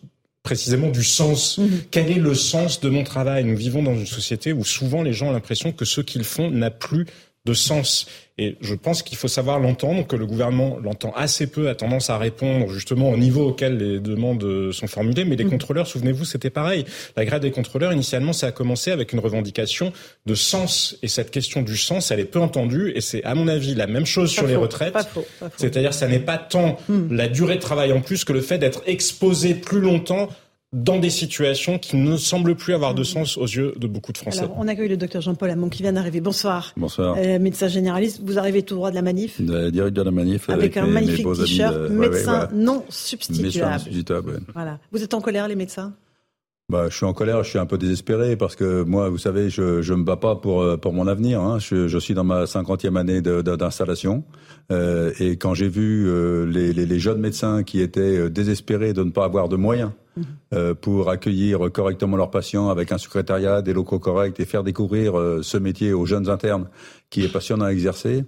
précisément 0.47 0.91
du 0.91 1.03
sens. 1.03 1.59
Mmh. 1.59 1.67
Quel 1.91 2.11
est 2.11 2.21
le 2.21 2.35
sens 2.35 2.81
de 2.81 2.89
mon 2.89 3.03
travail? 3.03 3.45
Nous 3.45 3.57
vivons 3.57 3.83
dans 3.83 3.97
une 3.97 4.07
société 4.07 4.53
où 4.53 4.65
souvent 4.65 5.03
les 5.03 5.13
gens 5.13 5.29
ont 5.29 5.33
l'impression 5.33 5.73
que 5.73 5.85
ce 5.85 6.01
qu'ils 6.01 6.25
font 6.25 6.51
n'a 6.51 6.71
plus 6.71 7.07
de 7.47 7.55
sens. 7.55 8.07
Et 8.39 8.57
je 8.61 8.75
pense 8.75 9.03
qu'il 9.03 9.17
faut 9.17 9.29
savoir 9.29 9.59
l'entendre, 9.59 10.07
que 10.07 10.15
le 10.15 10.27
gouvernement 10.27 10.77
l'entend 10.83 11.11
assez 11.17 11.47
peu, 11.47 11.71
a 11.71 11.75
tendance 11.75 12.11
à 12.11 12.19
répondre 12.19 12.69
justement 12.69 13.09
au 13.09 13.17
niveau 13.17 13.49
auquel 13.49 13.79
les 13.79 13.99
demandes 13.99 14.73
sont 14.73 14.87
formulées. 14.87 15.25
Mais 15.25 15.37
les 15.37 15.47
mm. 15.47 15.51
contrôleurs, 15.51 15.87
souvenez-vous, 15.87 16.27
c'était 16.27 16.51
pareil. 16.51 16.85
La 17.17 17.25
grève 17.25 17.41
des 17.41 17.51
contrôleurs, 17.51 17.95
initialement, 17.95 18.35
ça 18.35 18.49
a 18.49 18.53
commencé 18.53 18.91
avec 18.91 19.15
une 19.15 19.21
revendication 19.21 19.91
de 20.27 20.35
sens. 20.35 20.99
Et 21.03 21.09
cette 21.09 21.31
question 21.31 21.63
du 21.63 21.79
sens, 21.79 22.11
elle 22.11 22.21
est 22.21 22.27
peu 22.27 22.41
entendue. 22.41 22.93
Et 22.95 23.01
c'est, 23.01 23.25
à 23.25 23.35
mon 23.35 23.49
avis, 23.49 23.75
la 23.75 23.87
même 23.87 24.07
chose 24.07 24.31
sur 24.31 24.47
les 24.47 24.57
retraites. 24.57 24.95
C'est-à-dire, 25.57 25.95
ça 25.95 26.07
n'est 26.07 26.19
pas 26.19 26.37
tant 26.37 26.79
mm. 26.91 27.15
la 27.15 27.29
durée 27.29 27.55
de 27.55 27.61
travail 27.61 27.93
en 27.95 28.03
plus 28.03 28.25
que 28.25 28.35
le 28.35 28.43
fait 28.43 28.59
d'être 28.59 28.83
exposé 28.87 29.55
plus 29.55 29.81
longtemps 29.81 30.29
dans 30.73 30.99
des 30.99 31.11
situations 31.11 31.79
qui 31.79 31.97
ne 31.97 32.17
semblent 32.17 32.55
plus 32.55 32.75
avoir 32.75 32.95
de 32.95 33.03
sens 33.03 33.37
aux 33.37 33.47
yeux 33.47 33.75
de 33.77 33.87
beaucoup 33.87 34.13
de 34.13 34.19
Français. 34.19 34.41
Alors, 34.41 34.57
on 34.59 34.69
accueille 34.69 34.89
le 34.89 34.97
docteur 34.97 35.23
Jean-Paul 35.23 35.51
Hamon 35.51 35.69
qui 35.69 35.83
vient 35.83 35.93
d'arriver. 35.93 36.21
Bonsoir. 36.21 36.73
Bonsoir. 36.77 37.17
Euh, 37.19 37.39
médecin 37.39 37.69
généraliste, 37.69 38.21
vous 38.23 38.39
arrivez 38.39 38.63
tout 38.63 38.75
droit 38.75 38.91
de 38.91 38.97
la 38.97 39.03
manif 39.03 39.41
Direct 39.41 39.97
de 39.97 40.03
la 40.03 40.11
manif. 40.11 40.51
Avec, 40.51 40.77
un 40.77 40.87
magnifique 40.87 41.27
t-shirt, 41.35 41.91
médecin 41.91 42.49
non 42.53 42.85
substituable. 42.89 43.81
substituable 43.81 44.41
Voilà. 44.55 44.79
Vous 44.93 45.03
êtes 45.03 45.15
en 45.15 45.21
colère, 45.21 45.49
les 45.49 45.57
médecins? 45.57 45.95
Bah, 46.69 46.89
je 46.91 46.97
suis 46.97 47.07
en 47.07 47.13
colère, 47.13 47.45
je 47.45 47.51
suis 47.51 47.61
un 47.61 47.67
peu 47.67 47.79
désespéré 47.79 48.37
parce 48.37 48.57
que 48.57 48.83
moi, 48.83 49.09
vous 49.09 49.19
savez, 49.19 49.51
je 49.51 49.83
je 49.83 49.95
me 49.95 50.03
bats 50.03 50.17
pas 50.17 50.35
pour 50.35 50.63
euh, 50.63 50.77
pour 50.77 50.93
mon 50.93 51.07
avenir. 51.07 51.41
Hein. 51.41 51.61
Je, 51.61 51.87
je 51.87 51.99
suis 51.99 52.13
dans 52.13 52.25
ma 52.25 52.47
cinquantième 52.47 52.97
année 52.97 53.21
d'installation 53.21 54.25
euh, 54.73 55.13
et 55.21 55.37
quand 55.37 55.55
j'ai 55.55 55.69
vu 55.69 56.09
euh, 56.09 56.45
les, 56.45 56.73
les, 56.73 56.85
les, 56.85 56.99
jeunes 56.99 57.21
médecins 57.21 57.63
qui 57.63 57.81
étaient 57.81 58.29
désespérés 58.31 58.95
de 58.95 59.05
ne 59.05 59.11
pas 59.11 59.25
avoir 59.25 59.49
de 59.49 59.55
moyens. 59.55 59.93
Euh, 60.53 60.75
pour 60.75 61.11
accueillir 61.11 61.71
correctement 61.73 62.17
leurs 62.17 62.31
patients 62.31 62.69
avec 62.69 62.93
un 62.93 62.99
secrétariat, 62.99 63.63
des 63.63 63.73
locaux 63.73 63.99
corrects 63.99 64.39
et 64.41 64.45
faire 64.45 64.63
découvrir 64.63 65.15
ce 65.43 65.57
métier 65.57 65.93
aux 65.93 66.07
jeunes 66.07 66.29
internes 66.29 66.69
qui 67.11 67.25
est 67.25 67.33
passionnant 67.33 67.67
à 67.67 67.73
exercer, 67.73 68.25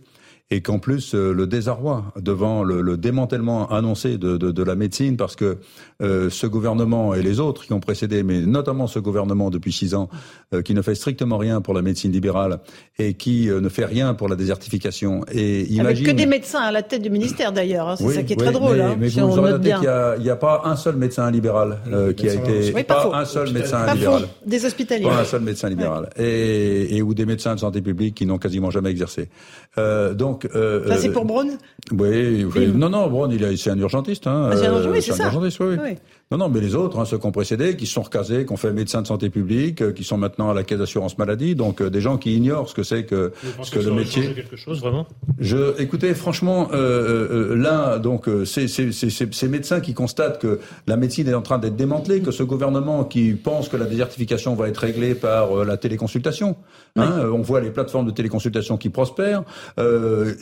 et 0.50 0.62
qu'en 0.62 0.78
plus 0.78 1.14
euh, 1.14 1.32
le 1.32 1.46
désarroi 1.46 2.12
devant 2.16 2.64
le, 2.64 2.80
le 2.80 2.96
démantèlement 2.96 3.70
annoncé 3.70 4.16
de, 4.16 4.36
de, 4.38 4.50
de, 4.50 4.62
la 4.62 4.74
médecine, 4.74 5.16
parce 5.16 5.36
que 5.36 5.58
euh, 6.00 6.30
ce 6.30 6.46
gouvernement 6.46 7.12
et 7.14 7.22
les 7.22 7.40
autres 7.40 7.66
qui 7.66 7.72
ont 7.72 7.80
précédé, 7.80 8.22
mais 8.22 8.40
notamment 8.40 8.86
ce 8.86 8.98
gouvernement 8.98 9.50
depuis 9.50 9.72
six 9.72 9.94
ans, 9.94 10.08
euh, 10.54 10.62
qui 10.62 10.72
ne 10.72 10.80
fait 10.80 10.94
strictement 10.94 11.36
rien 11.36 11.60
pour 11.60 11.74
la 11.74 11.82
médecine 11.82 12.12
libérale 12.12 12.60
et 12.98 13.14
qui 13.14 13.50
euh, 13.50 13.60
ne 13.60 13.68
fait 13.68 13.84
rien 13.84 14.14
pour 14.14 14.28
la 14.28 14.36
désertification. 14.36 15.24
Et 15.32 15.64
imagine... 15.64 15.86
Avec 15.86 16.16
que 16.16 16.22
des 16.22 16.26
médecins 16.26 16.60
à 16.60 16.72
la 16.72 16.82
tête 16.82 17.02
du 17.02 17.10
ministère 17.10 17.52
d'ailleurs, 17.52 17.88
hein, 17.88 17.96
c'est 17.96 18.08
ça 18.08 18.22
qui 18.22 18.32
est 18.32 18.36
très 18.36 18.52
drôle. 18.52 18.76
Mais, 18.76 18.82
hein, 18.82 18.96
mais 18.98 19.10
si 19.10 19.20
vous 19.20 19.32
vous 19.32 19.42
qu'il 19.58 19.76
n'y 19.80 19.86
a, 19.86 20.32
a, 20.32 20.36
pas 20.36 20.62
un 20.64 20.76
seul 20.76 20.96
médecin 20.96 21.30
libéral 21.30 21.78
qui 22.16 22.28
a 22.28 22.34
été, 22.34 22.72
oui, 22.74 22.84
pas, 22.84 23.10
un 23.12 23.24
seul 23.24 23.52
médecin 23.52 23.84
pas 23.84 23.94
libéral, 23.94 24.22
faux. 24.22 24.28
des 24.46 24.64
hospitaliers, 24.64 25.04
pas 25.04 25.20
un 25.20 25.24
seul 25.24 25.42
médecin 25.42 25.68
libéral, 25.68 26.08
et, 26.16 26.96
et, 26.96 27.02
ou 27.02 27.12
des 27.12 27.26
médecins 27.26 27.54
de 27.54 27.60
santé 27.60 27.82
publique 27.82 28.14
qui 28.14 28.24
n'ont 28.24 28.38
quasiment 28.38 28.70
jamais 28.70 28.90
exercé. 28.90 29.28
donc 30.14 30.37
ça 30.42 30.96
c'est 30.96 31.10
pour 31.10 31.24
Braun? 31.24 31.58
Oui, 31.92 32.46
non, 32.74 32.88
non, 32.88 33.08
Braun, 33.08 33.30
il 33.30 33.58
c'est 33.58 33.70
un 33.70 33.78
urgentiste. 33.78 34.26
Hein, 34.26 34.50
ah, 34.52 34.56
c'est 34.56 34.66
un, 34.66 34.72
urgentiste, 34.72 35.12
c'est 35.12 35.22
un 35.22 35.26
urgentiste, 35.26 35.60
oui. 35.60 35.76
oui. 35.82 35.96
Non, 36.30 36.36
non, 36.36 36.50
mais 36.50 36.60
les 36.60 36.74
autres, 36.74 36.98
hein, 36.98 37.06
ceux 37.06 37.16
qui 37.16 37.24
ont 37.24 37.32
précédé, 37.32 37.74
qui 37.74 37.86
sont 37.86 38.02
recasés, 38.02 38.44
qui 38.44 38.52
ont 38.52 38.58
fait 38.58 38.70
médecin 38.70 39.00
de 39.00 39.06
santé 39.06 39.30
publique, 39.30 39.80
euh, 39.80 39.92
qui 39.92 40.04
sont 40.04 40.18
maintenant 40.18 40.50
à 40.50 40.54
la 40.54 40.62
caisse 40.62 40.78
d'assurance 40.78 41.16
maladie, 41.16 41.54
donc 41.54 41.80
euh, 41.80 41.88
des 41.88 42.02
gens 42.02 42.18
qui 42.18 42.36
ignorent 42.36 42.68
ce 42.68 42.74
que 42.74 42.82
c'est 42.82 43.04
que, 43.04 43.32
ce 43.62 43.70
que, 43.70 43.78
que 43.78 43.84
le 43.86 43.92
métier. 43.92 44.34
quelque 44.34 44.56
chose 44.56 44.82
vraiment? 44.82 45.06
Je, 45.38 45.80
écoutez, 45.80 46.12
franchement, 46.12 46.68
euh, 46.74 47.54
euh 47.54 47.56
là, 47.56 47.98
donc, 47.98 48.28
c'est 48.44 48.68
ces 48.68 49.48
médecins 49.48 49.80
qui 49.80 49.94
constatent 49.94 50.38
que 50.38 50.60
la 50.86 50.98
médecine 50.98 51.28
est 51.28 51.34
en 51.34 51.40
train 51.40 51.56
d'être 51.56 51.76
démantelée, 51.76 52.20
que 52.20 52.30
ce 52.30 52.42
gouvernement 52.42 53.04
qui 53.04 53.32
pense 53.32 53.70
que 53.70 53.78
la 53.78 53.86
désertification 53.86 54.54
va 54.54 54.68
être 54.68 54.76
réglée 54.76 55.14
par 55.14 55.64
la 55.64 55.78
téléconsultation. 55.78 56.56
Hein, 56.96 57.22
On 57.32 57.40
voit 57.40 57.62
les 57.62 57.70
plateformes 57.70 58.04
de 58.04 58.10
téléconsultation 58.10 58.76
qui 58.76 58.90
prospèrent, 58.90 59.44
et, 59.78 59.82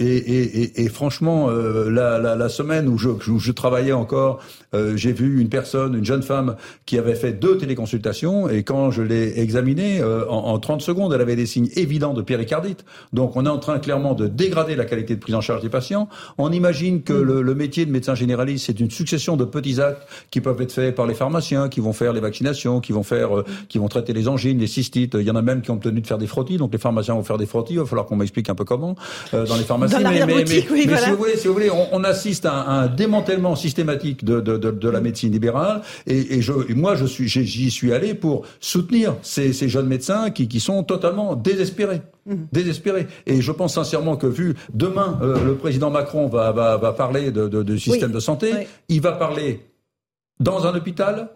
et, 0.00 0.62
et, 0.62 0.84
et, 0.84 0.88
franchement, 0.88 1.48
la, 1.48 2.18
la, 2.18 2.34
la, 2.34 2.48
semaine 2.48 2.88
où 2.88 2.98
je, 2.98 3.10
où 3.10 3.38
je 3.38 3.52
travaillais 3.52 3.92
encore, 3.92 4.40
j'ai 4.72 5.12
vu 5.12 5.40
une 5.40 5.48
personne 5.48 5.75
une 5.76 6.04
jeune 6.04 6.22
femme 6.22 6.56
qui 6.84 6.98
avait 6.98 7.14
fait 7.14 7.32
deux 7.32 7.56
téléconsultations 7.58 8.48
et 8.48 8.62
quand 8.62 8.90
je 8.90 9.02
l'ai 9.02 9.40
examinée, 9.40 10.00
euh, 10.00 10.28
en, 10.28 10.52
en, 10.52 10.58
30 10.58 10.80
secondes, 10.82 11.12
elle 11.12 11.20
avait 11.20 11.36
des 11.36 11.46
signes 11.46 11.68
évidents 11.76 12.14
de 12.14 12.22
péricardite. 12.22 12.84
Donc 13.12 13.36
on 13.36 13.46
est 13.46 13.48
en 13.48 13.58
train 13.58 13.78
clairement 13.78 14.14
de 14.14 14.26
dégrader 14.26 14.76
la 14.76 14.84
qualité 14.84 15.14
de 15.14 15.20
prise 15.20 15.34
en 15.34 15.40
charge 15.40 15.62
des 15.62 15.68
patients. 15.68 16.08
On 16.38 16.52
imagine 16.52 17.02
que 17.02 17.12
le, 17.12 17.42
le 17.42 17.54
métier 17.54 17.86
de 17.86 17.90
médecin 17.90 18.14
généraliste, 18.14 18.66
c'est 18.66 18.80
une 18.80 18.90
succession 18.90 19.36
de 19.36 19.44
petits 19.44 19.80
actes 19.80 20.06
qui 20.30 20.40
peuvent 20.40 20.60
être 20.60 20.72
faits 20.72 20.94
par 20.94 21.06
les 21.06 21.14
pharmaciens, 21.14 21.68
qui 21.68 21.80
vont 21.80 21.92
faire 21.92 22.12
les 22.12 22.20
vaccinations, 22.20 22.80
qui 22.80 22.92
vont 22.92 23.02
faire, 23.02 23.38
euh, 23.38 23.44
qui 23.68 23.78
vont 23.78 23.88
traiter 23.88 24.12
les 24.12 24.28
angines, 24.28 24.58
les 24.58 24.66
cystites. 24.66 25.14
Il 25.14 25.26
y 25.26 25.30
en 25.30 25.36
a 25.36 25.42
même 25.42 25.62
qui 25.62 25.70
ont 25.70 25.74
obtenu 25.74 26.00
de 26.00 26.06
faire 26.06 26.18
des 26.18 26.26
frottis, 26.26 26.56
donc 26.56 26.72
les 26.72 26.78
pharmaciens 26.78 27.14
vont 27.14 27.22
faire 27.22 27.38
des 27.38 27.46
frottis. 27.46 27.74
Il 27.74 27.80
va 27.80 27.86
falloir 27.86 28.06
qu'on 28.06 28.16
m'explique 28.16 28.48
un 28.48 28.54
peu 28.54 28.64
comment 28.64 28.96
euh, 29.34 29.46
dans 29.46 29.56
les 29.56 29.64
pharmacies. 29.64 30.02
Dans 30.02 30.10
mais, 30.10 30.24
mais, 30.26 30.44
mais, 30.48 30.66
oui, 30.70 30.84
voilà. 30.86 31.04
si 31.04 31.10
vous 31.10 31.16
voulez, 31.16 31.36
si 31.36 31.48
vous 31.48 31.54
voulez 31.54 31.70
on, 31.70 31.88
on 31.92 32.04
assiste 32.04 32.46
à 32.46 32.52
un, 32.54 32.84
un 32.84 32.86
démantèlement 32.86 33.56
systématique 33.56 34.24
de, 34.24 34.40
de, 34.40 34.56
de, 34.56 34.70
de 34.70 34.88
la 34.88 35.00
médecine 35.00 35.32
libérale 35.32 35.65
et, 36.06 36.36
et, 36.36 36.42
je, 36.42 36.52
moi, 36.74 36.94
je 36.94 37.04
suis, 37.04 37.28
j'y 37.28 37.70
suis 37.70 37.92
allé 37.92 38.14
pour 38.14 38.46
soutenir 38.60 39.16
ces, 39.22 39.52
ces 39.52 39.68
jeunes 39.68 39.86
médecins 39.86 40.30
qui, 40.30 40.48
qui 40.48 40.60
sont 40.60 40.82
totalement 40.82 41.34
désespérés. 41.36 42.02
Mmh. 42.26 42.34
Désespérés. 42.52 43.06
Et 43.26 43.40
je 43.40 43.52
pense 43.52 43.74
sincèrement 43.74 44.16
que 44.16 44.26
vu 44.26 44.54
demain, 44.74 45.18
euh, 45.22 45.44
le 45.44 45.54
président 45.54 45.90
Macron 45.90 46.26
va, 46.26 46.50
va, 46.52 46.76
va 46.76 46.92
parler 46.92 47.30
de, 47.30 47.48
de, 47.48 47.62
de 47.62 47.76
système 47.76 48.10
oui. 48.10 48.14
de 48.14 48.20
santé, 48.20 48.50
oui. 48.52 48.66
il 48.88 49.00
va 49.00 49.12
parler 49.12 49.60
dans 50.40 50.66
un 50.66 50.74
hôpital, 50.74 51.30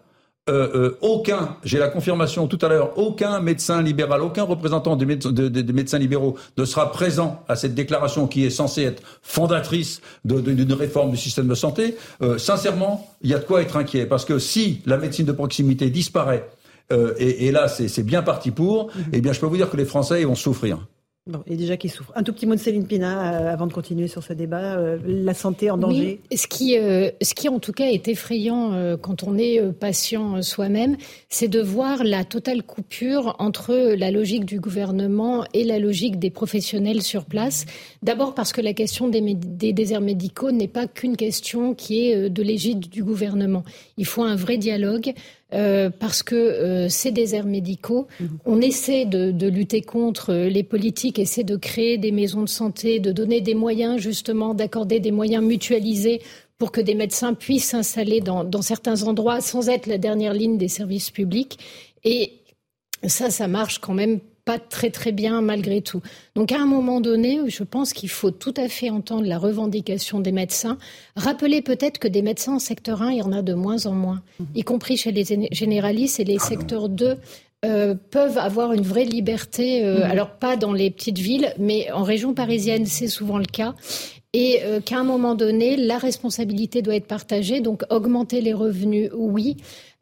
euh, 0.49 0.69
euh, 0.73 0.97
aucun, 1.01 1.57
j'ai 1.63 1.77
la 1.77 1.87
confirmation 1.87 2.47
tout 2.47 2.57
à 2.63 2.67
l'heure, 2.67 2.97
aucun 2.97 3.39
médecin 3.41 3.81
libéral, 3.81 4.21
aucun 4.21 4.41
représentant 4.43 4.95
des, 4.95 5.05
méde 5.05 5.21
de, 5.21 5.49
de, 5.49 5.61
de 5.61 5.73
médecins 5.73 5.99
libéraux 5.99 6.35
ne 6.57 6.65
sera 6.65 6.91
présent 6.91 7.43
à 7.47 7.55
cette 7.55 7.75
déclaration 7.75 8.27
qui 8.27 8.43
est 8.43 8.49
censée 8.49 8.81
être 8.81 9.03
fondatrice 9.21 10.01
d'une 10.25 10.73
réforme 10.73 11.11
du 11.11 11.17
système 11.17 11.47
de 11.47 11.53
santé. 11.53 11.95
Euh, 12.23 12.39
sincèrement, 12.39 13.07
il 13.21 13.29
y 13.29 13.35
a 13.35 13.39
de 13.39 13.43
quoi 13.45 13.61
être 13.61 13.77
inquiet 13.77 14.07
parce 14.07 14.25
que 14.25 14.39
si 14.39 14.81
la 14.87 14.97
médecine 14.97 15.27
de 15.27 15.31
proximité 15.31 15.91
disparaît, 15.91 16.49
euh, 16.91 17.13
et, 17.19 17.47
et, 17.47 17.51
là 17.51 17.67
c'est 17.67 18.03
bien 18.03 18.23
parti 18.23 18.49
pour, 18.51 18.87
-hmm. 18.87 19.03
eh 19.13 19.21
bien 19.21 19.33
je 19.33 19.39
peux 19.39 19.45
vous 19.45 19.57
dire 19.57 19.69
que 19.69 19.77
les 19.77 19.85
Français 19.85 20.23
vont 20.25 20.35
souffrir. 20.35 20.79
Bon, 21.27 21.43
et 21.45 21.55
déjà 21.55 21.77
qui 21.77 21.87
souffre. 21.87 22.11
Un 22.15 22.23
tout 22.23 22.33
petit 22.33 22.47
mot 22.47 22.55
de 22.55 22.59
Céline 22.59 22.87
Pina 22.87 23.35
euh, 23.35 23.53
avant 23.53 23.67
de 23.67 23.73
continuer 23.73 24.07
sur 24.07 24.23
ce 24.23 24.33
débat. 24.33 24.75
Euh, 24.79 24.97
la 25.05 25.35
santé 25.35 25.69
en 25.69 25.77
danger. 25.77 26.19
Oui, 26.31 26.35
ce 26.35 26.47
qui, 26.47 26.79
euh, 26.79 27.11
ce 27.21 27.35
qui 27.35 27.47
en 27.47 27.59
tout 27.59 27.73
cas 27.73 27.85
est 27.85 28.07
effrayant 28.07 28.97
quand 28.99 29.21
on 29.21 29.37
est 29.37 29.61
patient 29.71 30.41
soi-même, 30.41 30.97
c'est 31.29 31.47
de 31.47 31.61
voir 31.61 32.03
la 32.03 32.23
totale 32.23 32.63
coupure 32.63 33.35
entre 33.37 33.93
la 33.95 34.09
logique 34.09 34.45
du 34.45 34.59
gouvernement 34.59 35.45
et 35.53 35.63
la 35.63 35.77
logique 35.77 36.17
des 36.17 36.31
professionnels 36.31 37.03
sur 37.03 37.25
place. 37.25 37.67
D'abord 38.01 38.33
parce 38.33 38.51
que 38.51 38.61
la 38.61 38.73
question 38.73 39.07
des, 39.07 39.21
des 39.35 39.73
déserts 39.73 40.01
médicaux 40.01 40.51
n'est 40.51 40.67
pas 40.67 40.87
qu'une 40.87 41.17
question 41.17 41.75
qui 41.75 42.07
est 42.07 42.31
de 42.31 42.41
l'égide 42.41 42.89
du 42.89 43.03
gouvernement. 43.03 43.63
Il 43.97 44.07
faut 44.07 44.23
un 44.23 44.35
vrai 44.35 44.57
dialogue. 44.57 45.13
Euh, 45.53 45.89
parce 45.89 46.23
que 46.23 46.35
euh, 46.35 46.87
ces 46.87 47.11
déserts 47.11 47.45
médicaux, 47.45 48.07
mhm. 48.21 48.39
on 48.45 48.61
essaie 48.61 49.03
de, 49.03 49.31
de, 49.31 49.47
lutter 49.47 49.81
contre, 49.81 50.31
euh, 50.31 50.47
les 50.47 50.63
politiques 50.63 51.19
essaient 51.19 51.43
de 51.43 51.57
créer 51.57 51.97
des 51.97 52.13
maisons 52.13 52.41
de 52.41 52.49
santé, 52.49 52.99
de 52.99 53.11
donner 53.11 53.41
des 53.41 53.53
moyens 53.53 53.99
justement, 53.99 54.53
d'accorder 54.53 55.01
des 55.01 55.11
moyens 55.11 55.43
mutualisés 55.43 56.21
pour 56.57 56.71
que 56.71 56.79
des 56.79 56.95
médecins 56.95 57.33
puissent 57.33 57.71
s'installer 57.71 58.21
dans, 58.21 58.45
dans 58.45 58.61
certains 58.61 59.03
endroits 59.03 59.41
sans 59.41 59.67
être 59.67 59.87
la 59.87 59.97
dernière 59.97 60.33
ligne 60.33 60.57
des 60.57 60.69
services 60.69 61.11
publics. 61.11 61.59
Et 62.05 62.31
ça, 63.05 63.29
ça 63.29 63.49
marche 63.49 63.79
quand 63.79 63.93
même 63.93 64.21
pas 64.45 64.59
très 64.59 64.89
très 64.89 65.11
bien 65.11 65.41
malgré 65.41 65.81
tout. 65.81 66.01
Donc 66.35 66.51
à 66.51 66.59
un 66.59 66.65
moment 66.65 67.01
donné, 67.01 67.39
je 67.47 67.63
pense 67.63 67.93
qu'il 67.93 68.09
faut 68.09 68.31
tout 68.31 68.53
à 68.57 68.67
fait 68.67 68.89
entendre 68.89 69.25
la 69.25 69.37
revendication 69.37 70.19
des 70.19 70.31
médecins. 70.31 70.77
Rappeler 71.15 71.61
peut-être 71.61 71.99
que 71.99 72.07
des 72.07 72.21
médecins 72.21 72.55
en 72.55 72.59
secteur 72.59 73.01
1, 73.01 73.11
il 73.11 73.17
y 73.17 73.21
en 73.21 73.31
a 73.31 73.41
de 73.41 73.53
moins 73.53 73.85
en 73.85 73.93
moins, 73.93 74.21
mhm. 74.39 74.47
y 74.55 74.63
compris 74.63 74.97
chez 74.97 75.11
les 75.11 75.49
généralistes 75.51 76.19
et 76.19 76.23
les 76.23 76.37
ah 76.39 76.45
secteurs 76.45 76.89
2. 76.89 77.17
Euh, 77.63 77.93
peuvent 78.09 78.39
avoir 78.39 78.73
une 78.73 78.81
vraie 78.81 79.05
liberté, 79.05 79.85
euh, 79.85 79.97
mhm. 79.97 80.03
alors 80.09 80.31
pas 80.31 80.55
dans 80.55 80.73
les 80.73 80.89
petites 80.89 81.19
villes, 81.19 81.53
mais 81.59 81.91
en 81.91 82.01
région 82.01 82.33
parisienne, 82.33 82.87
c'est 82.87 83.07
souvent 83.07 83.37
le 83.37 83.45
cas 83.45 83.75
et 84.33 84.61
euh, 84.63 84.79
qu'à 84.79 84.97
un 84.97 85.03
moment 85.03 85.35
donné, 85.35 85.75
la 85.75 85.97
responsabilité 85.97 86.81
doit 86.81 86.95
être 86.95 87.07
partagée. 87.07 87.59
Donc 87.59 87.83
augmenter 87.89 88.41
les 88.41 88.53
revenus, 88.53 89.09
oui, 89.13 89.57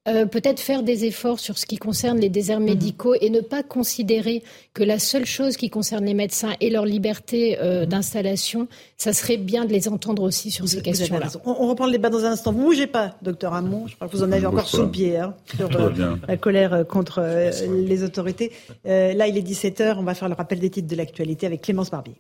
euh, 0.10 0.26
peut-être 0.26 0.60
faire 0.60 0.84
des 0.84 1.06
efforts 1.06 1.40
sur 1.40 1.58
ce 1.58 1.66
qui 1.66 1.78
concerne 1.78 2.20
les 2.20 2.30
déserts 2.30 2.60
mhm. 2.60 2.66
médicaux 2.66 3.16
et 3.20 3.30
ne 3.30 3.42
pas 3.42 3.64
considérer 3.64 4.44
que 4.74 4.84
la 4.84 5.00
seule 5.00 5.26
chose 5.26 5.56
qui 5.56 5.70
concerne 5.70 6.06
les 6.06 6.14
médecins 6.14 6.54
et 6.60 6.70
leur 6.70 6.86
liberté 6.86 7.58
euh, 7.60 7.82
mhm. 7.82 7.86
d'installation, 7.88 8.68
ça 8.98 9.14
serait 9.14 9.38
bien 9.38 9.66
de 9.66 9.72
les 9.72 9.88
entendre 9.88 10.24
aussi 10.24 10.52
sur 10.52 10.68
ces 10.68 10.82
questions-là. 10.82 11.28
On, 11.46 11.56
on, 11.60 11.68
reprend 11.68 11.86
le 11.86 11.92
débat 11.92 12.10
dans 12.10 12.26
un 12.26 12.32
instant. 12.32 12.52
Vous 12.52 12.64
bougez 12.64 12.88
pas, 12.88 13.16
docteur 13.22 13.54
Hamon. 13.54 13.88
Je 13.88 13.96
crois 13.96 14.08
que 14.08 14.16
vous 14.16 14.24
en 14.24 14.32
avez 14.32 14.46
encore 14.46 14.68
sous 14.68 14.84
le 14.84 14.92
pied 14.92 15.18
hein, 15.18 15.36
sur 15.56 15.70
euh, 15.80 16.16
la 16.28 16.38
colère 16.38 16.86
contre 16.88 17.24
les 17.70 18.04
autorités. 18.04 18.52
là, 18.86 19.28
il 19.28 19.38
est 19.38 19.48
17h. 19.48 19.96
On 19.98 20.04
va 20.04 20.16
faire 20.16 20.30
le 20.30 20.36
rappel 20.36 20.60
des 20.60 20.70
titres 20.70 20.88
de 20.88 20.96
l'actualité 20.96 21.46
avec 21.46 21.62
Clémence 21.62 21.92
Barbier. 21.92 22.16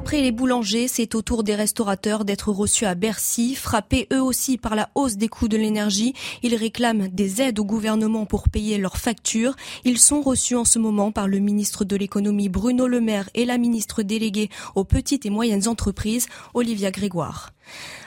Après 0.00 0.22
les 0.22 0.32
boulangers, 0.32 0.88
c'est 0.88 1.14
au 1.14 1.20
tour 1.20 1.44
des 1.44 1.54
restaurateurs 1.54 2.24
d'être 2.24 2.50
reçus 2.50 2.86
à 2.86 2.94
Bercy, 2.94 3.54
frappés 3.54 4.08
eux 4.14 4.22
aussi 4.22 4.56
par 4.56 4.74
la 4.74 4.88
hausse 4.94 5.18
des 5.18 5.28
coûts 5.28 5.46
de 5.46 5.58
l'énergie. 5.58 6.14
Ils 6.42 6.54
réclament 6.54 7.08
des 7.08 7.42
aides 7.42 7.58
au 7.58 7.66
gouvernement 7.66 8.24
pour 8.24 8.48
payer 8.48 8.78
leurs 8.78 8.96
factures. 8.96 9.56
Ils 9.84 10.00
sont 10.00 10.22
reçus 10.22 10.56
en 10.56 10.64
ce 10.64 10.78
moment 10.78 11.12
par 11.12 11.28
le 11.28 11.38
ministre 11.38 11.84
de 11.84 11.96
l'économie 11.96 12.48
Bruno 12.48 12.88
Le 12.88 13.02
Maire 13.02 13.28
et 13.34 13.44
la 13.44 13.58
ministre 13.58 14.02
déléguée 14.02 14.48
aux 14.74 14.84
petites 14.84 15.26
et 15.26 15.30
moyennes 15.30 15.68
entreprises 15.68 16.28
Olivia 16.54 16.90
Grégoire. 16.90 17.52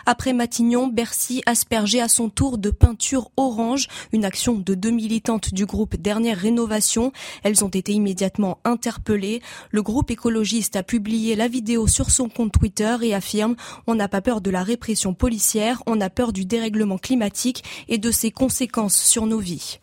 Après 0.05 0.33
Matignon, 0.33 0.87
Bercy 0.87 1.41
aspergé 1.45 2.01
à 2.01 2.07
son 2.07 2.29
tour 2.29 2.57
de 2.57 2.69
peinture 2.69 3.31
orange, 3.37 3.87
une 4.11 4.25
action 4.25 4.55
de 4.55 4.75
deux 4.75 4.91
militantes 4.91 5.53
du 5.53 5.65
groupe 5.65 5.95
Dernière 5.95 6.37
Rénovation. 6.37 7.11
Elles 7.43 7.63
ont 7.63 7.69
été 7.69 7.93
immédiatement 7.93 8.59
interpellées. 8.65 9.41
Le 9.71 9.81
groupe 9.81 10.11
écologiste 10.11 10.75
a 10.75 10.83
publié 10.83 11.35
la 11.35 11.47
vidéo 11.47 11.87
sur 11.87 12.11
son 12.11 12.27
compte 12.27 12.51
Twitter 12.51 12.97
et 13.01 13.13
affirme 13.13 13.55
On 13.87 13.95
n'a 13.95 14.07
pas 14.09 14.21
peur 14.21 14.41
de 14.41 14.49
la 14.49 14.63
répression 14.63 15.13
policière, 15.13 15.81
on 15.85 16.01
a 16.01 16.09
peur 16.09 16.33
du 16.33 16.45
dérèglement 16.45 16.97
climatique 16.97 17.63
et 17.87 17.97
de 17.97 18.11
ses 18.11 18.31
conséquences 18.31 19.01
sur 19.01 19.25
nos 19.25 19.39
vies. 19.39 19.79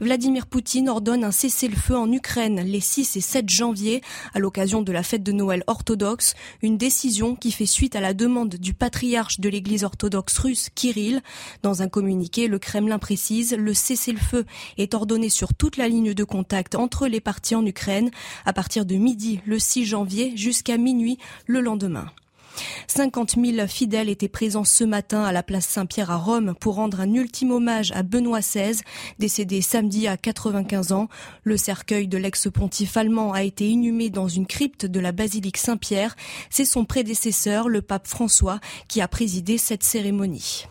Vladimir 0.00 0.46
Poutine 0.46 0.88
ordonne 0.88 1.24
un 1.24 1.30
cessez-le-feu 1.30 1.96
en 1.96 2.10
Ukraine 2.12 2.60
les 2.60 2.80
6 2.80 3.16
et 3.16 3.20
7 3.20 3.48
janvier 3.48 4.00
à 4.34 4.38
l'occasion 4.38 4.82
de 4.82 4.92
la 4.92 5.02
fête 5.02 5.22
de 5.22 5.32
Noël 5.32 5.64
orthodoxe, 5.66 6.34
une 6.62 6.78
décision 6.78 7.34
qui 7.34 7.52
fait 7.52 7.66
suite 7.66 7.96
à 7.96 8.00
la 8.00 8.14
demande 8.14 8.56
du 8.56 8.74
patriarche 8.74 9.40
de 9.40 9.48
l'église 9.48 9.84
orthodoxe 9.84 10.38
russe 10.38 10.68
Kirill. 10.74 11.22
Dans 11.62 11.82
un 11.82 11.88
communiqué, 11.88 12.48
le 12.48 12.58
Kremlin 12.58 12.98
précise 12.98 13.54
le 13.54 13.74
cessez-le-feu 13.74 14.44
est 14.76 14.94
ordonné 14.94 15.28
sur 15.28 15.54
toute 15.54 15.76
la 15.76 15.88
ligne 15.88 16.14
de 16.14 16.24
contact 16.24 16.74
entre 16.74 17.06
les 17.06 17.20
parties 17.20 17.54
en 17.54 17.66
Ukraine 17.66 18.10
à 18.44 18.52
partir 18.52 18.86
de 18.86 18.94
midi 18.94 19.40
le 19.46 19.58
6 19.58 19.84
janvier 19.84 20.36
jusqu'à 20.36 20.78
minuit 20.78 21.18
le 21.46 21.60
lendemain. 21.60 22.06
50 22.86 23.36
000 23.36 23.66
fidèles 23.66 24.08
étaient 24.08 24.28
présents 24.28 24.64
ce 24.64 24.84
matin 24.84 25.22
à 25.24 25.32
la 25.32 25.42
place 25.42 25.66
Saint-Pierre 25.66 26.10
à 26.10 26.16
Rome 26.16 26.54
pour 26.58 26.76
rendre 26.76 27.00
un 27.00 27.12
ultime 27.12 27.50
hommage 27.50 27.92
à 27.92 28.02
Benoît 28.02 28.40
XVI, 28.40 28.80
décédé 29.18 29.60
samedi 29.60 30.08
à 30.08 30.16
95 30.16 30.92
ans. 30.92 31.08
Le 31.44 31.56
cercueil 31.56 32.08
de 32.08 32.18
l'ex-pontife 32.18 32.96
allemand 32.96 33.32
a 33.32 33.42
été 33.42 33.68
inhumé 33.68 34.10
dans 34.10 34.28
une 34.28 34.46
crypte 34.46 34.86
de 34.86 35.00
la 35.00 35.12
basilique 35.12 35.56
Saint-Pierre. 35.56 36.16
C'est 36.50 36.64
son 36.64 36.84
prédécesseur, 36.84 37.68
le 37.68 37.82
pape 37.82 38.06
François, 38.06 38.60
qui 38.88 39.00
a 39.00 39.08
présidé 39.08 39.58
cette 39.58 39.82
cérémonie. 39.82 40.66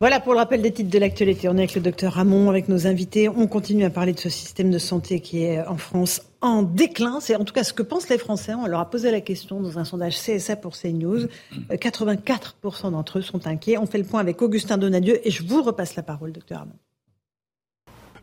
Voilà 0.00 0.20
pour 0.20 0.32
le 0.32 0.38
rappel 0.38 0.62
des 0.62 0.70
titres 0.70 0.90
de 0.90 0.98
l'actualité. 0.98 1.48
On 1.48 1.56
est 1.56 1.62
avec 1.62 1.74
le 1.74 1.80
docteur 1.80 2.12
Ramon, 2.12 2.48
avec 2.50 2.68
nos 2.68 2.86
invités. 2.86 3.28
On 3.28 3.48
continue 3.48 3.84
à 3.84 3.90
parler 3.90 4.12
de 4.12 4.20
ce 4.20 4.28
système 4.28 4.70
de 4.70 4.78
santé 4.78 5.18
qui 5.18 5.42
est 5.42 5.66
en 5.66 5.76
France 5.76 6.22
en 6.40 6.62
déclin. 6.62 7.20
C'est 7.20 7.36
en 7.36 7.44
tout 7.44 7.52
cas 7.52 7.64
ce 7.64 7.72
que 7.72 7.82
pensent 7.82 8.08
les 8.08 8.18
Français. 8.18 8.54
On 8.54 8.66
leur 8.66 8.80
a 8.80 8.90
posé 8.90 9.10
la 9.10 9.20
question 9.20 9.60
dans 9.60 9.78
un 9.78 9.84
sondage 9.84 10.18
CSA 10.18 10.56
pour 10.56 10.76
CNews. 10.76 11.26
84% 11.70 12.90
d'entre 12.92 13.18
eux 13.18 13.22
sont 13.22 13.46
inquiets. 13.46 13.78
On 13.78 13.86
fait 13.86 13.98
le 13.98 14.04
point 14.04 14.20
avec 14.20 14.40
Augustin 14.42 14.78
Donadieu 14.78 15.20
et 15.26 15.30
je 15.30 15.42
vous 15.42 15.62
repasse 15.62 15.96
la 15.96 16.02
parole, 16.02 16.32
docteur 16.32 16.60
Ramon. 16.60 16.74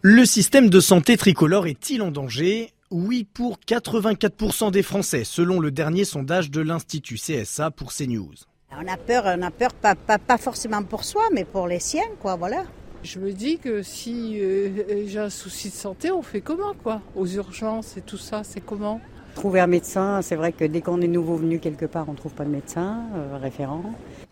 Le 0.01 0.25
système 0.25 0.69
de 0.69 0.79
santé 0.79 1.17
tricolore 1.17 1.67
est-il 1.67 2.01
en 2.01 2.12
danger? 2.12 2.72
Oui 2.91 3.24
pour 3.24 3.57
84% 3.67 4.69
des 4.69 4.84
Français, 4.84 5.24
selon 5.24 5.60
le 5.60 5.72
dernier 5.72 6.05
sondage 6.05 6.51
de 6.51 6.62
l'Institut 6.62 7.15
CSA 7.15 7.72
pour 7.72 7.91
CNews. 7.91 8.36
On 8.72 8.88
a 8.88 8.98
peur, 8.98 9.24
on 9.25 9.41
a 9.41 9.51
peur 9.51 9.74
pas, 9.74 9.95
pas, 9.95 10.38
forcément 10.38 10.84
pour 10.84 11.03
soi, 11.03 11.24
mais 11.34 11.45
pour 11.45 11.67
les 11.67 11.79
siens, 11.79 12.03
quoi, 12.19 12.36
voilà. 12.36 12.65
Je 13.05 13.19
me 13.19 13.33
dis 13.33 13.59
que 13.59 13.83
si 13.83 14.39
euh, 14.41 15.05
j'ai 15.05 15.19
un 15.19 15.29
souci 15.29 15.69
de 15.69 15.75
santé, 15.75 16.12
on 16.12 16.24
fait 16.24 16.41
comment, 16.41 16.74
quoi? 16.74 17.03
Aux 17.15 17.27
urgences 17.27 17.97
et 17.97 18.01
tout 18.01 18.17
ça, 18.17 18.43
c'est 18.43 18.62
comment? 18.62 19.00
Trouver 19.35 19.59
un 19.59 19.67
médecin, 19.67 20.24
c'est 20.24 20.35
vrai 20.35 20.51
que 20.51 20.65
dès 20.65 20.81
qu'on 20.81 21.00
est 21.01 21.07
nouveau 21.07 21.35
venu 21.35 21.59
quelque 21.59 21.85
part, 21.85 22.09
on 22.09 22.13
ne 22.13 22.17
trouve 22.17 22.33
pas 22.33 22.45
de 22.45 22.50
médecin 22.50 23.03
euh, 23.13 23.38
référent. 23.38 23.83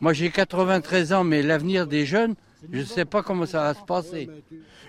Moi 0.02 0.14
j'ai 0.14 0.32
93 0.32 1.14
ans, 1.14 1.24
mais 1.24 1.44
l'avenir 1.44 1.86
des 1.86 2.08
jeunes, 2.08 2.34
je 2.72 2.80
ne 2.80 2.84
sais 2.84 3.06
pas 3.06 3.22
comment 3.22 3.46
ça 3.46 3.62
va 3.62 3.74
se 3.76 3.86
passer. 3.86 4.28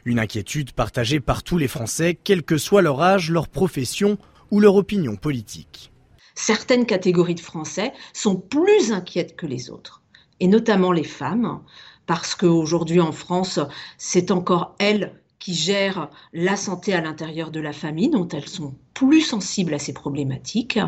Une 0.07 0.19
inquiétude 0.19 0.73
partagée 0.73 1.21
par 1.21 1.43
tous 1.43 1.59
les 1.59 1.69
Français, 1.69 2.17
quel 2.25 2.43
que 2.43 2.57
soit 2.57 2.81
leur 2.81 3.03
âge, 3.03 3.31
leur 3.31 3.49
profession 3.49 4.17
ou 4.51 4.61
leur 4.61 4.77
opinion 4.77 5.17
politique 5.17 5.91
certaines 6.37 6.85
catégories 6.85 7.37
de 7.37 7.41
Français 7.41 7.93
sont 8.13 8.35
plus 8.35 8.91
inquiètes 8.91 9.37
que 9.37 9.47
les 9.47 9.71
autres, 9.71 10.03
et 10.41 10.49
notamment 10.49 10.91
les 10.91 11.05
femmes, 11.05 11.61
parce 12.07 12.35
qu'aujourd'hui 12.35 13.01
en 13.01 13.13
France, 13.13 13.61
c'est 13.99 14.31
encore 14.31 14.75
elles 14.79 15.13
qui 15.39 15.55
gèrent 15.55 16.09
la 16.33 16.57
santé 16.57 16.95
à 16.95 17.03
l'intérieur 17.03 17.51
de 17.51 17.61
la 17.61 17.75
famille, 17.75 18.09
dont 18.09 18.27
elles 18.29 18.49
sont 18.49 18.75
plus 18.95 19.21
sensibles 19.21 19.75
à 19.75 19.79
ces 19.79 19.93
problématiques. 19.93 20.79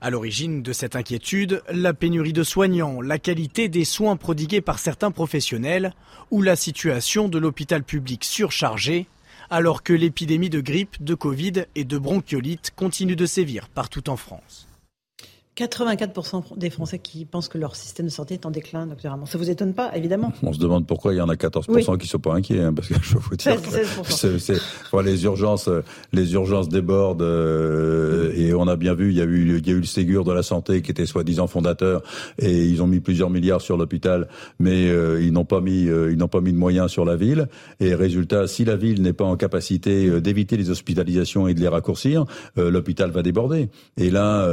À 0.00 0.10
l'origine 0.10 0.62
de 0.62 0.72
cette 0.72 0.94
inquiétude, 0.94 1.64
la 1.68 1.94
pénurie 1.94 2.32
de 2.32 2.44
soignants, 2.44 3.00
la 3.00 3.18
qualité 3.18 3.68
des 3.68 3.84
soins 3.84 4.16
prodigués 4.16 4.60
par 4.60 4.78
certains 4.78 5.10
professionnels 5.10 5.94
ou 6.30 6.42
la 6.42 6.54
situation 6.54 7.28
de 7.28 7.38
l'hôpital 7.38 7.82
public 7.82 8.24
surchargé, 8.24 9.06
alors 9.50 9.82
que 9.82 9.92
l'épidémie 9.92 10.50
de 10.50 10.60
grippe, 10.60 11.02
de 11.02 11.14
Covid 11.14 11.64
et 11.74 11.84
de 11.84 11.98
bronchiolite 11.98 12.72
continue 12.76 13.16
de 13.16 13.26
sévir 13.26 13.68
partout 13.68 14.08
en 14.08 14.16
France. 14.16 14.68
84% 15.56 16.58
des 16.58 16.68
Français 16.68 16.98
qui 16.98 17.24
pensent 17.24 17.48
que 17.48 17.58
leur 17.58 17.76
système 17.76 18.06
de 18.06 18.10
santé 18.10 18.34
est 18.34 18.44
en 18.44 18.50
déclin, 18.50 18.86
docteur. 18.86 19.16
Ça 19.26 19.38
vous 19.38 19.50
étonne 19.50 19.72
pas, 19.72 19.96
évidemment 19.96 20.32
On 20.42 20.52
se 20.52 20.58
demande 20.58 20.84
pourquoi 20.84 21.14
il 21.14 21.18
y 21.18 21.20
en 21.20 21.28
a 21.28 21.34
14% 21.34 21.96
qui 21.96 22.08
sont 22.08 22.18
pas 22.18 22.34
inquiets, 22.34 22.60
hein, 22.60 22.72
parce 22.72 22.88
que 22.88 22.94
je 23.00 23.16
vous 23.16 23.36
dire, 23.36 23.56
c'est, 24.08 24.58
les 25.04 25.24
urgences, 25.24 25.70
les 26.12 26.32
urgences 26.34 26.68
débordent, 26.68 27.22
euh, 27.22 28.32
et 28.34 28.52
on 28.52 28.66
a 28.66 28.74
bien 28.74 28.94
vu, 28.94 29.10
il 29.10 29.16
y 29.16 29.20
a 29.20 29.24
eu, 29.24 29.58
il 29.58 29.66
y 29.66 29.70
a 29.70 29.74
eu 29.74 29.80
le 29.80 29.86
Ségur 29.86 30.24
de 30.24 30.32
la 30.32 30.42
santé 30.42 30.82
qui 30.82 30.90
était 30.90 31.06
soi-disant 31.06 31.46
fondateur, 31.46 32.02
et 32.38 32.64
ils 32.64 32.82
ont 32.82 32.88
mis 32.88 33.00
plusieurs 33.00 33.30
milliards 33.30 33.60
sur 33.60 33.76
l'hôpital, 33.76 34.28
mais 34.58 34.88
euh, 34.88 35.22
ils 35.22 35.32
n'ont 35.32 35.44
pas 35.44 35.60
mis, 35.60 35.86
euh, 35.88 36.10
ils 36.10 36.18
n'ont 36.18 36.26
pas 36.26 36.40
mis 36.40 36.52
de 36.52 36.58
moyens 36.58 36.90
sur 36.90 37.04
la 37.04 37.14
ville. 37.14 37.48
Et 37.78 37.94
résultat, 37.94 38.48
si 38.48 38.64
la 38.64 38.74
ville 38.74 39.02
n'est 39.02 39.12
pas 39.12 39.24
en 39.24 39.36
capacité 39.36 40.20
d'éviter 40.20 40.56
les 40.56 40.70
hospitalisations 40.70 41.46
et 41.46 41.54
de 41.54 41.60
les 41.60 41.68
raccourcir, 41.68 42.24
l'hôpital 42.56 43.10
va 43.10 43.22
déborder. 43.22 43.68
Et 43.96 44.10
là, 44.10 44.48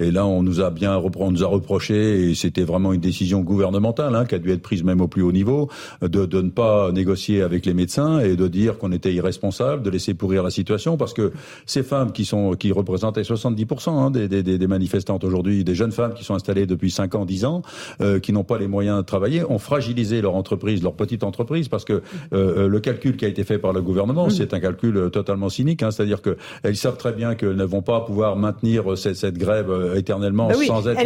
et 0.00 0.10
là 0.10 0.23
là, 0.24 0.30
on 0.30 0.42
nous 0.42 0.60
a 0.60 0.70
bien 0.70 1.00
on 1.16 1.30
nous 1.30 1.44
a 1.44 1.46
reproché, 1.46 2.30
et 2.30 2.34
c'était 2.34 2.64
vraiment 2.64 2.92
une 2.92 3.00
décision 3.00 3.40
gouvernementale 3.40 4.14
hein, 4.14 4.24
qui 4.24 4.34
a 4.34 4.38
dû 4.38 4.50
être 4.50 4.62
prise 4.62 4.82
même 4.82 5.00
au 5.00 5.08
plus 5.08 5.22
haut 5.22 5.32
niveau, 5.32 5.68
de, 6.02 6.26
de 6.26 6.40
ne 6.40 6.50
pas 6.50 6.92
négocier 6.92 7.42
avec 7.42 7.66
les 7.66 7.74
médecins 7.74 8.20
et 8.20 8.36
de 8.36 8.48
dire 8.48 8.78
qu'on 8.78 8.92
était 8.92 9.12
irresponsable, 9.12 9.82
de 9.82 9.90
laisser 9.90 10.14
pourrir 10.14 10.42
la 10.42 10.50
situation, 10.50 10.96
parce 10.96 11.14
que 11.14 11.32
ces 11.66 11.82
femmes 11.82 12.12
qui 12.12 12.24
sont 12.24 12.52
qui 12.52 12.72
représentaient 12.72 13.22
70% 13.22 13.90
hein, 13.90 14.10
des, 14.10 14.28
des, 14.28 14.42
des, 14.42 14.66
manifestantes 14.66 15.24
aujourd'hui, 15.24 15.64
des 15.64 15.74
jeunes 15.74 15.92
femmes 15.92 16.14
qui 16.14 16.24
sont 16.24 16.34
installées 16.34 16.66
depuis 16.66 16.90
5 16.90 17.14
ans, 17.14 17.24
10 17.24 17.44
ans, 17.44 17.62
euh, 18.00 18.18
qui 18.18 18.32
n'ont 18.32 18.44
pas 18.44 18.58
les 18.58 18.68
moyens 18.68 18.98
de 18.98 19.02
travailler, 19.02 19.44
ont 19.44 19.58
fragilisé 19.58 20.20
leur 20.20 20.34
entreprise, 20.34 20.82
leur 20.82 20.94
petite 20.94 21.24
entreprise, 21.24 21.68
parce 21.68 21.84
que 21.84 21.94
euh, 21.94 22.00
euh, 22.32 22.68
le 22.68 22.80
calcul 22.80 23.16
qui 23.16 23.24
a 23.24 23.28
été 23.28 23.44
fait 23.44 23.58
par 23.58 23.72
le 23.72 23.82
gouvernement, 23.82 24.30
c'est 24.30 24.54
un 24.54 24.60
calcul 24.60 25.10
totalement 25.10 25.48
cynique, 25.48 25.82
hein, 25.82 25.90
c'est-à-dire 25.90 26.20
qu'elles 26.22 26.76
savent 26.76 26.96
très 26.96 27.12
bien 27.12 27.34
qu'elles 27.34 27.56
ne 27.56 27.64
vont 27.64 27.82
pas 27.82 28.00
pouvoir 28.00 28.36
maintenir 28.36 28.96
cette, 28.96 29.16
cette 29.16 29.38
grève 29.38 29.70
éternellement 30.14 30.48
bah 30.48 30.54
sans 30.66 30.88
être 30.88 31.00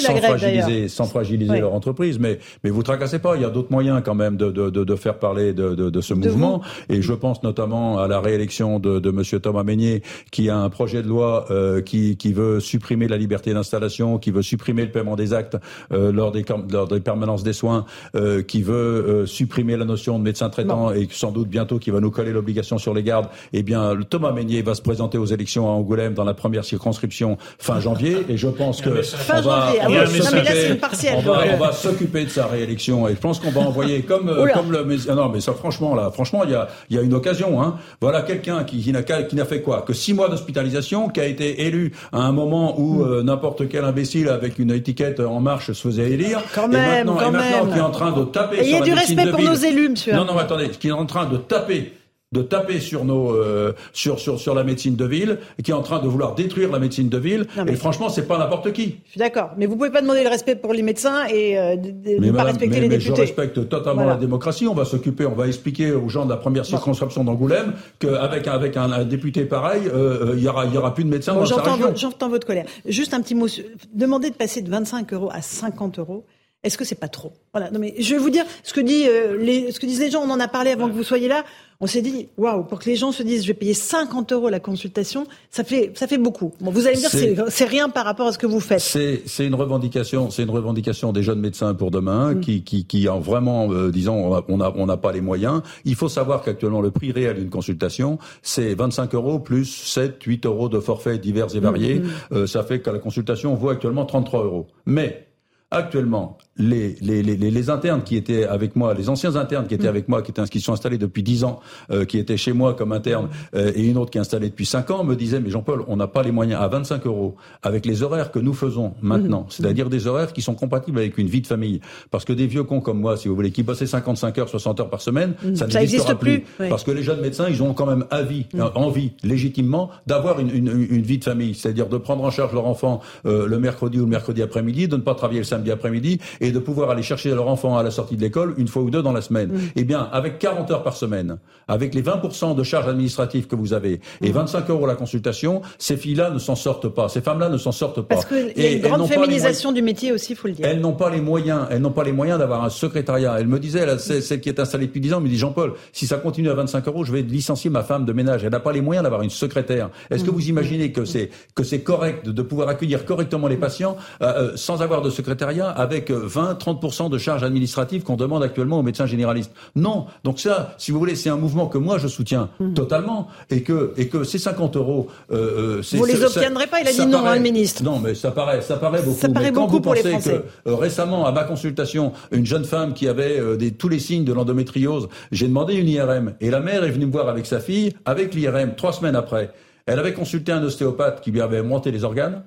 sans, 0.00 0.12
grève, 0.12 0.24
fragiliser, 0.24 0.88
sans 0.88 1.04
fragiliser 1.04 1.60
leur 1.60 1.74
entreprise. 1.74 2.18
Mais 2.18 2.38
mais 2.64 2.70
vous 2.70 2.82
tracassez 2.82 3.18
pas, 3.18 3.36
il 3.36 3.42
y 3.42 3.44
a 3.44 3.50
d'autres 3.50 3.72
moyens 3.72 4.02
quand 4.04 4.14
même 4.14 4.36
de, 4.36 4.50
de, 4.50 4.70
de, 4.70 4.84
de 4.84 4.96
faire 4.96 5.18
parler 5.18 5.52
de, 5.52 5.74
de, 5.74 5.90
de 5.90 6.00
ce 6.00 6.14
mouvement. 6.14 6.62
Et 6.88 7.02
je 7.02 7.12
pense 7.12 7.42
notamment 7.42 7.98
à 7.98 8.08
la 8.08 8.20
réélection 8.20 8.78
de, 8.78 8.98
de 8.98 9.10
Monsieur 9.10 9.40
Thomas 9.40 9.62
Meignet, 9.62 10.02
qui 10.30 10.48
a 10.48 10.56
un 10.58 10.68
projet 10.70 11.02
de 11.02 11.08
loi 11.08 11.46
euh, 11.50 11.80
qui, 11.80 12.16
qui 12.16 12.32
veut 12.32 12.60
supprimer 12.60 13.08
la 13.08 13.16
liberté 13.16 13.52
d'installation, 13.54 14.18
qui 14.18 14.30
veut 14.30 14.42
supprimer 14.42 14.84
le 14.84 14.90
paiement 14.90 15.16
des 15.16 15.32
actes 15.32 15.56
euh, 15.92 16.12
lors, 16.12 16.32
des, 16.32 16.44
lors 16.70 16.88
des 16.88 17.00
permanences 17.00 17.42
des 17.42 17.52
soins, 17.52 17.84
euh, 18.14 18.42
qui 18.42 18.62
veut 18.62 18.74
euh, 18.74 19.26
supprimer 19.26 19.76
la 19.76 19.84
notion 19.84 20.18
de 20.18 20.24
médecin 20.24 20.48
traitant 20.50 20.92
et 20.92 21.08
sans 21.10 21.32
doute 21.32 21.48
bientôt 21.48 21.78
qui 21.78 21.90
va 21.90 22.00
nous 22.00 22.10
coller 22.10 22.32
l'obligation 22.32 22.78
sur 22.78 22.94
les 22.94 23.02
gardes. 23.02 23.28
Eh 23.52 23.62
bien, 23.62 23.94
le 23.94 24.04
Thomas 24.04 24.32
Meignet 24.32 24.62
va 24.62 24.74
se 24.74 24.82
présenter 24.82 25.18
aux 25.18 25.26
élections 25.26 25.66
à 25.68 25.72
Angoulême 25.72 26.14
dans 26.14 26.24
la 26.24 26.34
première 26.34 26.64
circonscription 26.64 27.36
fin 27.58 27.80
janvier. 27.80 28.16
Et 28.28 28.36
je 28.42 28.48
pense 28.48 28.80
que 28.80 29.02
fin 29.02 29.38
on 29.38 29.42
va, 29.42 29.72
on 29.86 31.20
va, 31.20 31.44
on 31.54 31.56
va 31.58 31.72
s'occuper 31.72 32.24
de 32.24 32.30
sa 32.30 32.46
réélection. 32.46 33.06
Et 33.08 33.12
je 33.12 33.20
pense 33.20 33.38
qu'on 33.38 33.50
va 33.50 33.60
envoyer 33.68 34.02
comme 34.02 34.26
comme 34.52 34.72
le 34.72 34.84
ah 35.08 35.14
non 35.14 35.28
mais 35.28 35.40
ça 35.40 35.52
franchement 35.52 35.94
là 35.94 36.10
franchement 36.10 36.42
il 36.44 36.50
y 36.50 36.54
a 36.54 36.68
il 36.90 36.96
y 36.96 36.98
a 36.98 37.02
une 37.02 37.14
occasion. 37.14 37.62
Hein. 37.62 37.76
Voilà 38.00 38.22
quelqu'un 38.22 38.64
qui, 38.64 38.82
qui 38.82 38.92
n'a 38.92 39.02
qui 39.02 39.36
n'a 39.36 39.44
fait 39.44 39.62
quoi? 39.62 39.82
Que 39.82 39.92
six 39.92 40.12
mois 40.12 40.28
d'hospitalisation, 40.28 41.08
qui 41.08 41.20
a 41.20 41.26
été 41.26 41.66
élu 41.66 41.92
à 42.12 42.18
un 42.18 42.32
moment 42.32 42.80
où 42.80 43.04
hmm. 43.04 43.12
euh, 43.12 43.22
n'importe 43.22 43.68
quel 43.68 43.84
imbécile 43.84 44.28
avec 44.28 44.58
une 44.58 44.72
étiquette 44.72 45.20
en 45.20 45.40
marche 45.40 45.72
se 45.72 45.88
faisait 45.88 46.10
élire. 46.10 46.42
Quand 46.54 46.68
même, 46.68 46.82
et 46.82 47.04
maintenant, 47.04 47.16
quand 47.16 47.28
et 47.28 47.32
maintenant 47.32 47.64
même. 47.64 47.72
qui 47.72 47.78
est 47.78 47.82
en 47.82 47.90
train 47.90 48.12
de 48.12 48.24
taper 48.24 48.58
et 48.58 48.64
sur 48.64 48.78
la 48.80 48.84
du 48.84 48.92
respect 48.92 49.30
pour 49.30 49.40
nos 49.40 49.54
élus, 49.54 49.90
monsieur. 49.90 50.14
Non, 50.14 50.24
non, 50.24 50.36
attendez, 50.38 50.70
qui 50.70 50.88
est 50.88 50.92
en 50.92 51.06
train 51.06 51.26
de 51.26 51.36
taper 51.36 51.92
de 52.32 52.42
taper 52.42 52.80
sur 52.80 53.04
nos 53.04 53.30
euh, 53.34 53.72
sur 53.92 54.18
sur 54.18 54.40
sur 54.40 54.54
la 54.54 54.64
médecine 54.64 54.96
de 54.96 55.04
ville 55.04 55.38
qui 55.62 55.70
est 55.70 55.74
en 55.74 55.82
train 55.82 56.00
de 56.00 56.08
vouloir 56.08 56.34
détruire 56.34 56.70
la 56.72 56.78
médecine 56.78 57.08
de 57.08 57.18
ville 57.18 57.46
Non, 57.56 57.66
et 57.66 57.76
franchement 57.76 58.08
c'est 58.08 58.26
pas 58.26 58.38
n'importe 58.38 58.72
qui 58.72 58.96
Je 59.06 59.10
suis 59.12 59.18
d'accord, 59.18 59.50
mais 59.58 59.66
vous 59.66 59.76
pouvez 59.76 59.90
pas 59.90 60.00
demander 60.00 60.22
le 60.22 60.28
respect 60.30 60.56
pour 60.56 60.72
les 60.72 60.82
médecins 60.82 61.26
et 61.26 61.58
euh, 61.58 61.76
de, 61.76 61.90
ne 62.18 62.32
pas 62.32 62.44
respecter 62.44 62.76
mais- 62.76 62.80
les 62.80 62.88
mais 62.88 63.00
je 63.00 63.08
députés. 63.08 63.20
respecte 63.22 63.68
totalement 63.68 64.02
Voilà. 64.02 64.14
la 64.14 64.20
démocratie. 64.20 64.66
On 64.66 64.74
va 64.74 64.84
s'occuper, 64.84 65.26
on 65.26 65.34
va 65.34 65.46
expliquer 65.46 65.92
aux 65.92 66.08
gens 66.08 66.24
de 66.24 66.30
la 66.30 66.36
première 66.38 66.64
circonscription 66.64 67.22
d'Angoulême 67.24 67.74
qu'avec 67.98 68.48
avec 68.48 68.76
un, 68.76 68.90
un 68.92 69.04
député 69.04 69.44
pareil, 69.44 69.82
euh, 69.86 70.30
euh, 70.30 70.34
il 70.36 70.42
y 70.42 70.48
aura 70.48 70.64
il 70.66 70.72
y 70.74 70.78
aura 70.78 70.94
plus 70.94 71.04
de 71.04 71.10
médecins 71.10 71.34
Bon, 71.34 71.40
dans 71.40 71.46
sa 71.46 71.62
région. 71.62 71.92
j'entends 71.96 72.28
votre 72.28 72.46
colère. 72.46 72.64
Juste 72.86 73.12
un 73.14 73.20
petit 73.20 73.34
mot. 73.34 73.46
Demander 73.92 74.30
de 74.30 74.34
passer 74.36 74.62
de 74.62 74.70
25 74.70 75.12
euros 75.12 75.28
à 75.32 75.42
50 75.42 75.98
euros, 75.98 76.24
est-ce 76.64 76.78
que 76.78 76.84
c'est 76.84 76.94
pas 77.00 77.08
trop? 77.08 77.32
Voilà. 77.52 77.70
Non, 77.70 77.78
mais 77.80 77.94
je 77.98 78.14
vais 78.14 78.20
vous 78.20 78.30
dire 78.30 78.44
ce 78.62 78.72
que, 78.72 78.80
dit, 78.80 79.04
euh, 79.08 79.36
les, 79.36 79.72
ce 79.72 79.80
que 79.80 79.86
disent 79.86 80.00
les 80.00 80.10
gens. 80.10 80.22
On 80.24 80.30
en 80.30 80.38
a 80.40 80.48
parlé 80.48 80.70
avant 80.70 80.88
que 80.88 80.94
vous 80.94 81.02
soyez 81.02 81.28
là. 81.28 81.44
On 81.84 81.88
s'est 81.88 82.00
dit, 82.00 82.28
waouh, 82.38 82.62
pour 82.62 82.78
que 82.78 82.88
les 82.88 82.94
gens 82.94 83.10
se 83.10 83.24
disent, 83.24 83.42
je 83.42 83.48
vais 83.48 83.54
payer 83.54 83.74
50 83.74 84.30
euros 84.32 84.48
la 84.48 84.60
consultation, 84.60 85.26
ça 85.50 85.64
fait, 85.64 85.90
ça 85.96 86.06
fait 86.06 86.16
beaucoup. 86.16 86.52
Bon, 86.60 86.70
vous 86.70 86.86
allez 86.86 86.94
me 86.94 87.00
dire, 87.00 87.10
C'est- 87.10 87.34
c'est 87.50 87.64
rien 87.64 87.88
par 87.88 88.04
rapport 88.04 88.28
à 88.28 88.32
ce 88.32 88.38
que 88.38 88.46
vous 88.46 88.60
faites. 88.60 88.78
C'est 88.78 89.22
c'est 89.26 89.44
une 89.44 89.56
revendication, 89.56 90.30
c'est 90.30 90.44
une 90.44 90.50
revendication 90.50 91.12
des 91.12 91.24
jeunes 91.24 91.40
médecins 91.40 91.74
pour 91.74 91.90
demain 91.90 92.36
qui 92.36 92.62
qui 92.62 92.84
qui 92.86 93.08
en 93.08 93.18
vraiment 93.18 93.72
euh, 93.72 93.90
disons 93.90 94.32
on 94.48 94.60
a- 94.60 94.72
on 94.76 94.86
n'a 94.86 94.96
pas 94.96 95.10
les 95.10 95.20
moyens. 95.20 95.60
Il 95.84 95.96
faut 95.96 96.08
savoir 96.08 96.42
qu'actuellement 96.42 96.82
le 96.82 96.92
prix 96.92 97.10
réel 97.10 97.34
d'une 97.38 97.50
consultation 97.50 98.18
c'est 98.42 98.74
25 98.74 99.12
euros 99.16 99.40
plus 99.40 99.64
7 99.64 100.22
8 100.22 100.46
euros 100.46 100.68
de 100.68 100.78
forfaits 100.78 101.20
divers 101.20 101.52
et 101.56 101.58
variés. 101.60 102.00
Euh, 102.30 102.46
ça 102.46 102.62
fait 102.62 102.78
que 102.80 102.90
la 102.90 103.00
consultation 103.00 103.56
vaut 103.56 103.70
actuellement 103.70 104.04
33 104.06 104.44
euros. 104.44 104.68
Mais 104.86 105.26
Actuellement, 105.74 106.36
les, 106.56 106.96
les, 107.00 107.22
les, 107.22 107.36
les- 107.36 107.70
internes 107.70 108.02
qui 108.02 108.16
étaient 108.16 108.44
avec 108.44 108.74
moi, 108.76 108.92
les 108.92 109.08
anciens 109.08 109.36
internes 109.36 109.66
qui 109.66 109.74
étaient 109.74 109.88
avec 109.88 110.08
moi, 110.08 110.20
qui, 110.20 110.32
étaient, 110.32 110.42
qui 110.44 110.60
sont 110.60 110.72
installés 110.72 110.98
depuis 110.98 111.22
10 111.22 111.44
ans, 111.44 111.60
euh, 111.90 112.04
qui 112.04 112.18
étaient 112.18 112.36
chez 112.36 112.52
moi 112.52 112.74
comme 112.74 112.92
interne, 112.92 113.28
euh, 113.54 113.70
et 113.74 113.86
une 113.86 113.96
autre 113.96 114.10
qui 114.10 114.18
est 114.18 114.20
installée 114.20 114.50
depuis 114.50 114.66
5 114.66 114.90
ans, 114.90 115.04
me 115.04 115.14
disaient, 115.14 115.40
mais 115.40 115.48
Jean-Paul, 115.50 115.84
on 115.88 115.96
n'a 115.96 116.08
pas 116.08 116.22
les 116.22 116.32
moyens 116.32 116.60
à 116.60 116.68
25 116.68 117.06
euros, 117.06 117.36
avec 117.62 117.86
les 117.86 118.02
horaires 118.02 118.30
que 118.32 118.38
nous 118.40 118.52
faisons 118.52 118.94
maintenant, 119.00 119.46
c'est-à-dire 119.48 119.88
des 119.88 120.06
horaires 120.06 120.32
qui 120.32 120.42
sont 120.42 120.54
compatibles 120.54 120.98
avec 120.98 121.16
une 121.18 121.28
vie 121.28 121.40
de 121.40 121.46
famille. 121.46 121.80
Parce 122.10 122.24
que 122.24 122.32
des 122.32 122.46
vieux 122.46 122.64
cons 122.64 122.80
comme 122.80 122.98
moi, 123.00 123.16
si 123.16 123.28
vous 123.28 123.34
voulez, 123.34 123.50
qui 123.52 123.62
bossaient 123.62 123.86
55 123.86 124.36
heures, 124.38 124.48
60 124.48 124.80
heures 124.80 124.90
par 124.90 125.00
semaine, 125.00 125.34
Mm. 125.42 125.54
ça 125.56 125.68
Ça 125.70 125.78
n'existera 125.78 126.12
existe 126.14 126.18
plus. 126.58 126.68
Parce 126.68 126.84
que 126.84 126.90
les 126.90 127.02
jeunes 127.02 127.20
médecins, 127.20 127.46
ils 127.48 127.62
ont 127.62 127.72
quand 127.74 127.86
même 127.86 128.04
avis, 128.10 128.46
euh, 128.56 128.68
envie, 128.74 129.12
légitimement, 129.22 129.90
d'avoir 130.06 130.40
une, 130.40 130.50
une, 130.50 130.86
une 130.90 131.02
vie 131.02 131.18
de 131.18 131.24
famille, 131.24 131.54
c'est-à-dire 131.54 131.88
de 131.88 131.96
prendre 131.96 132.24
en 132.24 132.30
charge 132.30 132.52
leur 132.52 132.66
enfant 132.66 133.00
euh, 133.26 133.46
le 133.46 133.58
mercredi 133.58 133.98
ou 133.98 134.02
le 134.02 134.06
mercredi 134.08 134.42
après-midi, 134.42 134.88
de 134.88 134.96
ne 134.96 135.02
pas 135.02 135.14
travailler 135.14 135.38
le 135.40 135.44
samedi 135.44 135.70
après-midi 135.70 136.20
et 136.42 136.52
de 136.52 136.58
pouvoir 136.58 136.90
aller 136.90 137.02
chercher 137.02 137.30
leur 137.30 137.48
enfant 137.48 137.78
à 137.78 137.82
la 137.82 137.90
sortie 137.90 138.16
de 138.16 138.20
l'école 138.20 138.54
une 138.58 138.68
fois 138.68 138.82
ou 138.82 138.90
deux 138.90 139.00
dans 139.00 139.12
la 139.12 139.22
semaine. 139.22 139.52
Eh 139.76 139.84
bien, 139.84 140.08
avec 140.12 140.38
40 140.38 140.70
heures 140.72 140.82
par 140.82 140.96
semaine, 140.96 141.38
avec 141.68 141.94
les 141.94 142.02
20% 142.02 142.54
de 142.54 142.62
charges 142.62 142.88
administratives 142.88 143.46
que 143.46 143.56
vous 143.56 143.72
avez 143.72 144.00
et 144.20 144.32
25 144.32 144.68
euros 144.68 144.86
la 144.86 144.96
consultation, 144.96 145.62
ces 145.78 145.96
filles-là 145.96 146.30
ne 146.30 146.38
s'en 146.38 146.56
sortent 146.56 146.88
pas, 146.88 147.08
ces 147.08 147.20
femmes-là 147.20 147.48
ne 147.48 147.56
s'en 147.56 147.72
sortent 147.72 148.02
pas. 148.02 148.16
Parce 148.16 148.26
qu'il 148.26 148.52
y 148.56 148.66
a 148.66 148.70
une 148.72 148.82
grande 148.82 149.06
féminisation 149.06 149.72
du 149.72 149.80
métier 149.82 150.12
aussi, 150.12 150.32
il 150.32 150.36
faut 150.36 150.48
le 150.48 150.54
dire. 150.54 150.66
elles 150.66 150.80
n'ont 150.80 150.92
pas 150.92 151.10
les 151.10 151.20
moyens, 151.20 151.66
elles 151.70 151.80
n'ont 151.80 151.92
pas 151.92 152.04
les 152.04 152.12
moyens 152.12 152.38
d'avoir 152.38 152.64
un 152.64 152.70
secrétariat. 152.70 153.36
Elle 153.38 153.46
me 153.46 153.60
disait, 153.60 153.86
là, 153.86 153.98
celle 153.98 154.40
qui 154.40 154.48
est 154.48 154.58
installée 154.58 154.86
depuis 154.86 155.00
10 155.00 155.14
ans, 155.14 155.20
me 155.20 155.28
dit 155.28 155.38
Jean-Paul, 155.38 155.74
si 155.92 156.06
ça 156.06 156.16
continue 156.16 156.50
à 156.50 156.54
25 156.54 156.86
euros, 156.88 157.04
je 157.04 157.12
vais 157.12 157.22
licencier 157.22 157.70
ma 157.70 157.84
femme 157.84 158.04
de 158.04 158.12
ménage. 158.12 158.44
Elle 158.44 158.50
n'a 158.50 158.60
pas 158.60 158.72
les 158.72 158.80
moyens 158.80 159.04
d'avoir 159.04 159.22
une 159.22 159.30
secrétaire. 159.30 159.90
Est-ce 160.10 160.24
que 160.24 160.30
vous 160.30 160.48
imaginez 160.48 160.90
que 160.90 161.04
c'est 161.04 161.30
que 161.54 161.62
c'est 161.62 161.82
correct 161.82 162.26
de, 162.26 162.32
de 162.32 162.42
pouvoir 162.42 162.68
accueillir 162.68 163.04
correctement 163.04 163.46
les 163.46 163.56
patients 163.56 163.96
euh, 164.20 164.32
euh, 164.32 164.52
sans 164.56 164.82
avoir 164.82 165.02
de 165.02 165.10
secrétariat 165.10 165.68
avec 165.68 166.10
euh, 166.10 166.26
20-30% 166.32 167.10
de 167.10 167.18
charges 167.18 167.42
administratives 167.42 168.02
qu'on 168.02 168.16
demande 168.16 168.42
actuellement 168.42 168.78
aux 168.78 168.82
médecins 168.82 169.06
généralistes 169.06 169.52
Non. 169.76 170.06
Donc 170.24 170.40
ça, 170.40 170.74
si 170.78 170.90
vous 170.90 170.98
voulez, 170.98 171.16
c'est 171.16 171.30
un 171.30 171.36
mouvement 171.36 171.66
que 171.66 171.78
moi 171.78 171.98
je 171.98 172.08
soutiens 172.08 172.48
totalement 172.74 173.28
et 173.50 173.62
que 173.62 173.92
et 173.96 174.08
que 174.08 174.24
ces 174.24 174.38
50 174.38 174.76
euros, 174.76 175.08
euh, 175.30 175.78
euh, 175.80 175.82
Vous 175.92 176.04
les 176.04 176.16
ça- 176.16 176.26
obtiendrez 176.26 176.66
pas, 176.66 176.80
il 176.80 176.88
a 176.88 176.92
dit 176.92 177.06
non, 177.06 177.18
paraît- 177.18 177.30
hein, 177.30 177.34
le 177.36 177.42
ministre. 177.42 177.82
Non, 177.82 177.98
mais 177.98 178.14
ça 178.14 178.30
paraît, 178.30 178.62
ça 178.62 178.76
paraît 178.76 179.02
beaucoup. 179.02 179.18
Ça 179.20 179.28
paraît 179.28 179.46
mais 179.46 179.52
quand 179.52 179.60
beaucoup 179.62 179.74
vous 179.76 179.80
pour 179.80 179.94
les 179.94 180.02
pensez 180.02 180.12
Français. 180.12 180.44
que 180.64 180.70
euh, 180.70 180.74
récemment, 180.76 181.26
à 181.26 181.32
ma 181.32 181.44
consultation, 181.44 182.12
une 182.30 182.46
jeune 182.46 182.64
femme 182.64 182.94
qui 182.94 183.08
avait 183.08 183.38
euh, 183.38 183.56
des, 183.56 183.72
tous 183.72 183.88
les 183.88 183.98
signes 183.98 184.24
de 184.24 184.32
l'endométriose, 184.32 185.08
j'ai 185.32 185.48
demandé 185.48 185.74
une 185.74 185.88
IRM. 185.88 186.34
Et 186.40 186.50
la 186.50 186.60
mère 186.60 186.84
est 186.84 186.90
venue 186.90 187.06
me 187.06 187.12
voir 187.12 187.28
avec 187.28 187.46
sa 187.46 187.60
fille, 187.60 187.92
avec 188.04 188.34
l'IRM, 188.34 188.74
trois 188.76 188.92
semaines 188.92 189.16
après. 189.16 189.50
Elle 189.86 189.98
avait 189.98 190.12
consulté 190.14 190.52
un 190.52 190.62
ostéopathe 190.62 191.20
qui 191.20 191.30
lui 191.32 191.40
avait 191.40 191.62
monté 191.62 191.90
les 191.90 192.04
organes. 192.04 192.42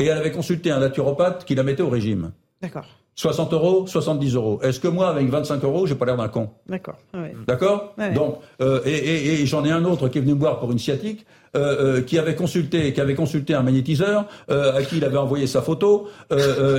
Et 0.00 0.06
elle 0.06 0.18
avait 0.18 0.30
consulté 0.32 0.70
un 0.70 0.80
naturopathe 0.80 1.44
qui 1.44 1.54
la 1.54 1.62
mettait 1.62 1.82
au 1.82 1.88
régime. 1.90 2.30
D'accord, 2.62 2.86
60 3.14 3.52
euros, 3.52 3.86
70 3.86 4.34
euros. 4.34 4.60
Est-ce 4.62 4.78
que 4.80 4.88
moi, 4.88 5.08
avec 5.08 5.28
25 5.28 5.62
euros, 5.64 5.86
j'ai 5.86 5.94
pas 5.94 6.06
l'air 6.06 6.16
d'un 6.16 6.28
con 6.28 6.50
d'accord. 6.68 6.96
Ouais. 7.14 7.34
D'accord 7.46 7.94
Ouais. 7.98 8.12
Donc, 8.12 8.38
euh, 8.60 8.80
et, 8.84 8.90
et- 8.96 9.40
et 9.42 9.46
j'en 9.46 9.64
ai 9.64 9.70
un 9.72 9.84
autre 9.84 10.08
qui 10.08 10.18
est 10.18 10.20
venu 10.20 10.34
me 10.34 10.38
voir 10.38 10.58
pour 10.60 10.70
une 10.72 10.78
sciatique, 10.78 11.24
euh, 11.56 11.96
euh, 11.98 12.02
qui 12.02 12.18
avait 12.18 12.34
consulté, 12.34 12.92
qui 12.92 13.00
avait 13.00 13.14
consulté 13.14 13.54
un 13.54 13.62
magnétiseur, 13.62 14.26
à 14.48 14.82
qui 14.82 14.98
il 14.98 15.04
avait 15.04 15.16
envoyé 15.18 15.46
sa 15.46 15.62
photo. 15.62 16.08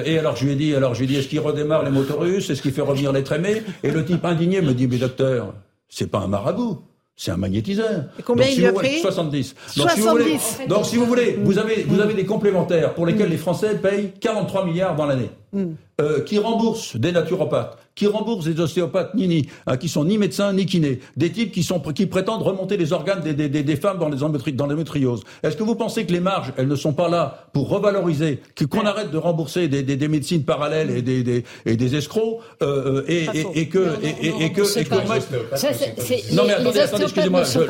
et 0.05 0.17
alors 0.19 0.35
je 0.35 0.45
lui 0.45 0.53
ai 0.53 0.55
dit, 0.55 0.75
alors 0.75 0.93
je 0.93 0.99
lui 0.99 1.05
ai 1.05 1.07
dit, 1.09 1.15
est-ce 1.17 1.27
qu'il 1.27 1.39
redémarre 1.39 1.83
les 1.83 1.91
moteurs 1.91 2.19
russes 2.19 2.49
Est-ce 2.49 2.61
qu'il 2.61 2.71
fait 2.71 2.81
revenir 2.81 3.11
les 3.11 3.23
trémés 3.23 3.63
Et 3.83 3.91
le 3.91 4.05
type 4.05 4.23
indigné 4.25 4.61
me 4.61 4.73
dit, 4.73 4.87
mais 4.87 4.97
docteur, 4.97 5.53
c'est 5.89 6.09
pas 6.11 6.19
un 6.19 6.27
marabout. 6.27 6.79
C'est 7.21 7.31
un 7.31 7.37
magnétiseur. 7.37 8.03
Et 8.17 8.23
combien 8.23 8.45
Donc, 8.45 8.53
il 8.55 8.59
si 8.61 8.65
a 8.65 8.71
pris? 8.71 8.99
70. 9.01 9.55
Donc, 9.75 9.89
si 9.91 9.99
vous 9.99 10.07
voulez, 10.07 10.37
70. 10.39 10.67
donc, 10.69 10.85
si 10.85 10.95
vous 10.95 11.05
voulez, 11.05 11.37
vous 11.43 11.57
avez, 11.59 11.83
vous 11.83 11.99
avez 11.99 12.13
des 12.13 12.25
complémentaires 12.25 12.93
pour 12.93 13.05
lesquels 13.05 13.27
les 13.27 13.35
Français 13.35 13.75
payent 13.75 14.13
43 14.21 14.63
milliards 14.65 14.95
dans 14.95 15.05
l'année. 15.05 15.29
Euh, 16.01 16.21
qui 16.21 16.37
remboursent 16.37 16.95
des 16.95 17.11
naturopathes, 17.11 17.77
qui 17.93 18.07
remboursent 18.07 18.45
des 18.45 18.57
ostéopathes 18.61 19.15
ni 19.15 19.27
ni, 19.27 19.47
hein, 19.67 19.75
qui 19.75 19.89
sont 19.89 20.05
ni 20.05 20.17
médecins 20.17 20.53
ni 20.53 20.65
kinés, 20.65 20.99
des 21.17 21.29
types 21.29 21.51
qui 21.51 21.61
sont 21.63 21.79
qui 21.81 22.05
prétendent 22.05 22.41
remonter 22.43 22.77
les 22.77 22.93
organes 22.93 23.19
des, 23.21 23.33
des, 23.33 23.49
des, 23.49 23.63
des 23.63 23.75
femmes 23.75 23.97
dans 23.99 24.07
les 24.07 24.17
dans 24.53 24.65
l'endométriose. 24.65 25.21
Est-ce 25.43 25.57
que 25.57 25.63
vous 25.63 25.75
pensez 25.75 26.05
que 26.05 26.13
les 26.13 26.21
marges, 26.21 26.53
elles 26.55 26.69
ne 26.69 26.75
sont 26.77 26.93
pas 26.93 27.09
là 27.09 27.47
pour 27.51 27.67
revaloriser, 27.67 28.39
que- 28.55 28.63
qu'on 28.63 28.85
arrête 28.85 29.11
de 29.11 29.17
rembourser 29.17 29.67
des, 29.67 29.83
des, 29.83 29.97
des 29.97 30.07
médecines 30.07 30.43
parallèles 30.45 30.89
et 30.91 31.01
des, 31.01 31.23
des, 31.23 31.43
et 31.65 31.75
des 31.75 31.95
escrocs 31.97 32.37
euh, 32.61 33.01
euh, 33.01 33.05
et, 33.09 33.25
et, 33.33 33.59
et 33.61 33.67
que 33.67 33.79
et, 34.01 34.27
et- 34.27 34.45
et 34.45 34.53
que 34.53 34.61
et 34.61 34.85
c'est- 35.97 36.33
non 36.35 36.43
mais 36.47 36.53
attendez, 36.53 37.03
excusez-moi, 37.05 37.41
que- 37.41 37.65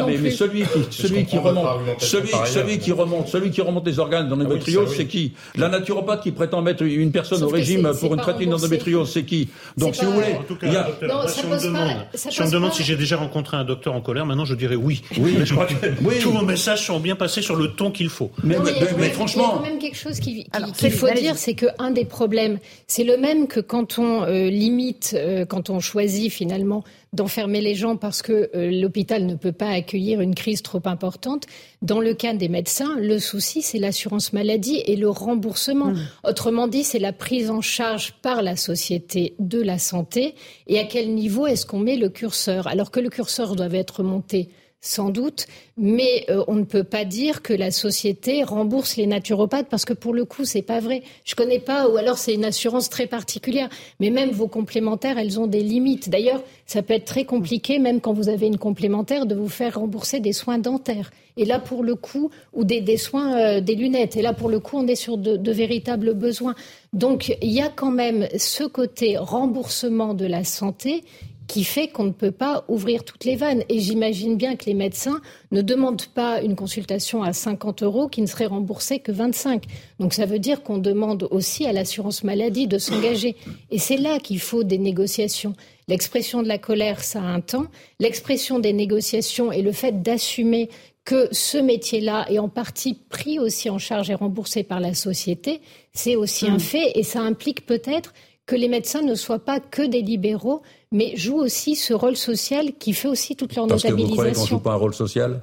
non 0.00 0.06
mais, 0.08 0.30
celui 0.32 0.62
qui 0.64 0.68
celui 0.90 1.24
qui 1.24 1.38
remonte, 1.38 1.64
celui 1.98 2.28
celui 2.46 2.78
qui 2.78 2.92
remonte, 2.92 3.28
celui 3.28 3.50
qui 3.50 3.60
remonte 3.62 3.86
les 3.86 3.98
organes 3.98 4.28
dans 4.28 4.36
l'endométriose, 4.36 4.90
c'est 4.96 5.06
qui? 5.06 5.32
La 5.56 5.68
naturopathe 5.70 6.22
qui 6.22 6.32
prétend 6.32 6.60
mettre 6.60 6.71
mettre 6.72 6.82
une 6.84 7.12
personne 7.12 7.38
Sauf 7.38 7.48
au 7.48 7.50
que 7.50 7.56
régime 7.56 7.82
pour 8.00 8.14
une 8.14 8.20
remboursé. 8.20 8.46
d'endométriose 8.46 9.10
C'est 9.12 9.24
qui 9.24 9.48
Donc, 9.76 9.94
si 9.96 10.04
vous 10.04 10.12
voulez, 10.12 10.34
En 10.38 10.42
tout 10.42 10.56
cas, 10.56 10.66
il 10.66 10.72
y 10.72 10.76
a- 10.76 10.82
docteur, 10.84 11.08
Non, 11.08 11.14
moi, 11.16 11.28
ça 11.28 11.34
si 11.40 11.46
on 11.46 11.48
me 11.50 11.62
demande, 11.62 11.88
si 12.14 12.26
on 12.28 12.30
me 12.30 12.36
pose 12.44 12.50
demande 12.52 12.70
pas- 12.70 12.76
si 12.76 12.82
j'ai 12.84 12.96
déjà 12.96 13.16
rencontré 13.16 13.56
un 13.56 13.64
docteur 13.64 13.94
en 13.94 14.00
colère, 14.00 14.26
maintenant 14.26 14.44
je 14.44 14.54
dirais 14.54 14.76
oui. 14.76 15.02
Oui. 15.18 15.34
Mais 15.38 15.46
je 15.46 15.52
crois 15.54 15.66
que 15.66 15.74
Oui. 16.04 16.14
tous 16.20 16.30
vos 16.32 16.42
messages 16.44 16.86
sont 16.86 17.00
bien 17.00 17.16
passés 17.16 17.42
sur 17.42 17.56
le 17.56 17.68
ton 17.68 17.90
qu'il 17.90 18.08
faut. 18.08 18.30
mais, 18.42 18.56
Non, 18.56 18.62
mais- 18.64 18.70
il 18.70 18.74
y 18.74 18.78
a 18.78 18.80
mais- 18.82 18.86
quand 18.90 18.96
mais 18.96 19.02
même- 19.02 19.10
franchement, 19.12 19.42
il 19.42 19.46
y 19.46 19.50
a 19.50 19.56
quand 19.56 19.62
même 19.70 19.78
quelque 19.78 19.96
chose 19.98 20.18
qu'il 20.20 20.92
faut 20.92 21.10
dire, 21.14 21.36
c'est 21.36 21.54
qu'un 21.54 21.90
des 21.90 22.04
problèmes, 22.04 22.58
c'est 22.86 23.04
le 23.04 23.16
même 23.16 23.46
que 23.46 23.60
quand 23.60 23.98
on 23.98 24.22
euh, 24.24 24.48
limite, 24.48 25.14
euh, 25.16 25.44
quand 25.44 25.70
on 25.70 25.80
choisit 25.80 26.30
finalement 26.32 26.84
d'enfermer 27.12 27.60
les 27.60 27.74
gens 27.74 27.96
parce 27.96 28.22
que 28.22 28.50
euh, 28.54 28.70
l'hôpital 28.70 29.26
ne 29.26 29.34
peut 29.34 29.52
pas 29.52 29.68
accueillir 29.68 30.20
une 30.20 30.34
crise 30.34 30.62
trop 30.62 30.80
importante. 30.86 31.44
Dans 31.82 32.00
le 32.00 32.14
cas 32.14 32.32
des 32.32 32.48
médecins, 32.48 32.96
le 32.98 33.18
souci, 33.18 33.60
c'est 33.60 33.78
l'assurance 33.78 34.32
maladie 34.32 34.82
et 34.86 34.96
le 34.96 35.10
remboursement. 35.10 35.90
Mmh. 35.90 36.00
Autrement 36.24 36.68
dit, 36.68 36.84
c'est 36.84 36.98
la 36.98 37.12
prise 37.12 37.50
en 37.50 37.60
charge 37.60 38.14
par 38.22 38.42
la 38.42 38.56
société 38.56 39.34
de 39.38 39.60
la 39.60 39.78
santé 39.78 40.34
et 40.66 40.78
à 40.78 40.84
quel 40.84 41.14
niveau 41.14 41.46
est-ce 41.46 41.66
qu'on 41.66 41.80
met 41.80 41.96
le 41.96 42.08
curseur? 42.08 42.66
Alors 42.66 42.90
que 42.90 43.00
le 43.00 43.10
curseur 43.10 43.56
doit 43.56 43.72
être 43.72 44.02
monté 44.02 44.48
sans 44.84 45.10
doute, 45.10 45.46
mais 45.78 46.26
euh, 46.28 46.42
on 46.48 46.56
ne 46.56 46.64
peut 46.64 46.82
pas 46.82 47.04
dire 47.04 47.40
que 47.40 47.52
la 47.52 47.70
société 47.70 48.42
rembourse 48.42 48.96
les 48.96 49.06
naturopathes 49.06 49.68
parce 49.70 49.84
que 49.84 49.92
pour 49.92 50.12
le 50.12 50.24
coup, 50.24 50.44
c'est 50.44 50.60
pas 50.60 50.80
vrai. 50.80 51.02
Je 51.24 51.36
connais 51.36 51.60
pas, 51.60 51.88
ou 51.88 51.96
alors 51.96 52.18
c'est 52.18 52.34
une 52.34 52.44
assurance 52.44 52.90
très 52.90 53.06
particulière. 53.06 53.68
Mais 54.00 54.10
même 54.10 54.30
vos 54.30 54.48
complémentaires, 54.48 55.18
elles 55.18 55.38
ont 55.38 55.46
des 55.46 55.62
limites. 55.62 56.10
D'ailleurs, 56.10 56.42
ça 56.66 56.82
peut 56.82 56.94
être 56.94 57.04
très 57.04 57.24
compliqué, 57.24 57.78
même 57.78 58.00
quand 58.00 58.12
vous 58.12 58.28
avez 58.28 58.48
une 58.48 58.58
complémentaire, 58.58 59.24
de 59.24 59.36
vous 59.36 59.48
faire 59.48 59.78
rembourser 59.78 60.18
des 60.18 60.32
soins 60.32 60.58
dentaires. 60.58 61.12
Et 61.36 61.44
là, 61.44 61.60
pour 61.60 61.84
le 61.84 61.94
coup, 61.94 62.30
ou 62.52 62.64
des, 62.64 62.80
des 62.80 62.96
soins, 62.96 63.38
euh, 63.38 63.60
des 63.60 63.76
lunettes. 63.76 64.16
Et 64.16 64.22
là, 64.22 64.32
pour 64.32 64.48
le 64.48 64.58
coup, 64.58 64.78
on 64.78 64.86
est 64.88 64.96
sur 64.96 65.16
de, 65.16 65.36
de 65.36 65.52
véritables 65.52 66.12
besoins. 66.12 66.56
Donc, 66.92 67.36
il 67.40 67.52
y 67.52 67.62
a 67.62 67.68
quand 67.68 67.92
même 67.92 68.26
ce 68.36 68.64
côté 68.64 69.16
remboursement 69.16 70.12
de 70.12 70.26
la 70.26 70.42
santé 70.42 71.04
qui 71.46 71.64
fait 71.64 71.88
qu'on 71.88 72.04
ne 72.04 72.12
peut 72.12 72.30
pas 72.30 72.64
ouvrir 72.68 73.04
toutes 73.04 73.24
les 73.24 73.36
vannes. 73.36 73.62
Et 73.68 73.80
j'imagine 73.80 74.36
bien 74.36 74.56
que 74.56 74.66
les 74.66 74.74
médecins 74.74 75.20
ne 75.50 75.62
demandent 75.62 76.06
pas 76.06 76.40
une 76.40 76.56
consultation 76.56 77.22
à 77.22 77.32
50 77.32 77.82
euros 77.82 78.08
qui 78.08 78.22
ne 78.22 78.26
serait 78.26 78.46
remboursée 78.46 79.00
que 79.00 79.12
25. 79.12 79.64
Donc 79.98 80.14
ça 80.14 80.26
veut 80.26 80.38
dire 80.38 80.62
qu'on 80.62 80.78
demande 80.78 81.28
aussi 81.30 81.66
à 81.66 81.72
l'assurance 81.72 82.24
maladie 82.24 82.66
de 82.66 82.78
s'engager. 82.78 83.36
Et 83.70 83.78
c'est 83.78 83.96
là 83.96 84.18
qu'il 84.18 84.40
faut 84.40 84.64
des 84.64 84.78
négociations. 84.78 85.54
L'expression 85.88 86.42
de 86.42 86.48
la 86.48 86.58
colère, 86.58 87.02
ça 87.02 87.20
a 87.20 87.26
un 87.26 87.40
temps. 87.40 87.66
L'expression 87.98 88.58
des 88.58 88.72
négociations 88.72 89.52
et 89.52 89.62
le 89.62 89.72
fait 89.72 90.02
d'assumer 90.02 90.68
que 91.04 91.28
ce 91.32 91.58
métier-là 91.58 92.26
est 92.30 92.38
en 92.38 92.48
partie 92.48 92.94
pris 92.94 93.38
aussi 93.38 93.68
en 93.70 93.78
charge 93.78 94.10
et 94.10 94.14
remboursé 94.14 94.62
par 94.62 94.78
la 94.78 94.94
société, 94.94 95.60
c'est 95.92 96.14
aussi 96.14 96.46
un 96.46 96.60
fait 96.60 96.92
et 96.94 97.02
ça 97.02 97.20
implique 97.20 97.66
peut-être 97.66 98.12
que 98.46 98.54
les 98.56 98.68
médecins 98.68 99.02
ne 99.02 99.14
soient 99.14 99.44
pas 99.44 99.60
que 99.60 99.82
des 99.82 100.02
libéraux, 100.02 100.62
mais 100.92 101.16
jouent 101.16 101.40
aussi 101.40 101.74
ce 101.74 101.94
rôle 101.94 102.16
social 102.16 102.72
qui 102.78 102.92
fait 102.92 103.08
aussi 103.08 103.34
toute 103.34 103.54
leur 103.56 103.66
Parce 103.66 103.82
que 103.82 103.88
vous 103.88 103.94
croyez 103.94 104.10
qu'on 104.10 104.16
notabilisation. 104.22 104.56
joue 104.58 104.62
pas 104.62 104.72
un 104.72 104.76
rôle 104.76 104.94
social? 104.94 105.40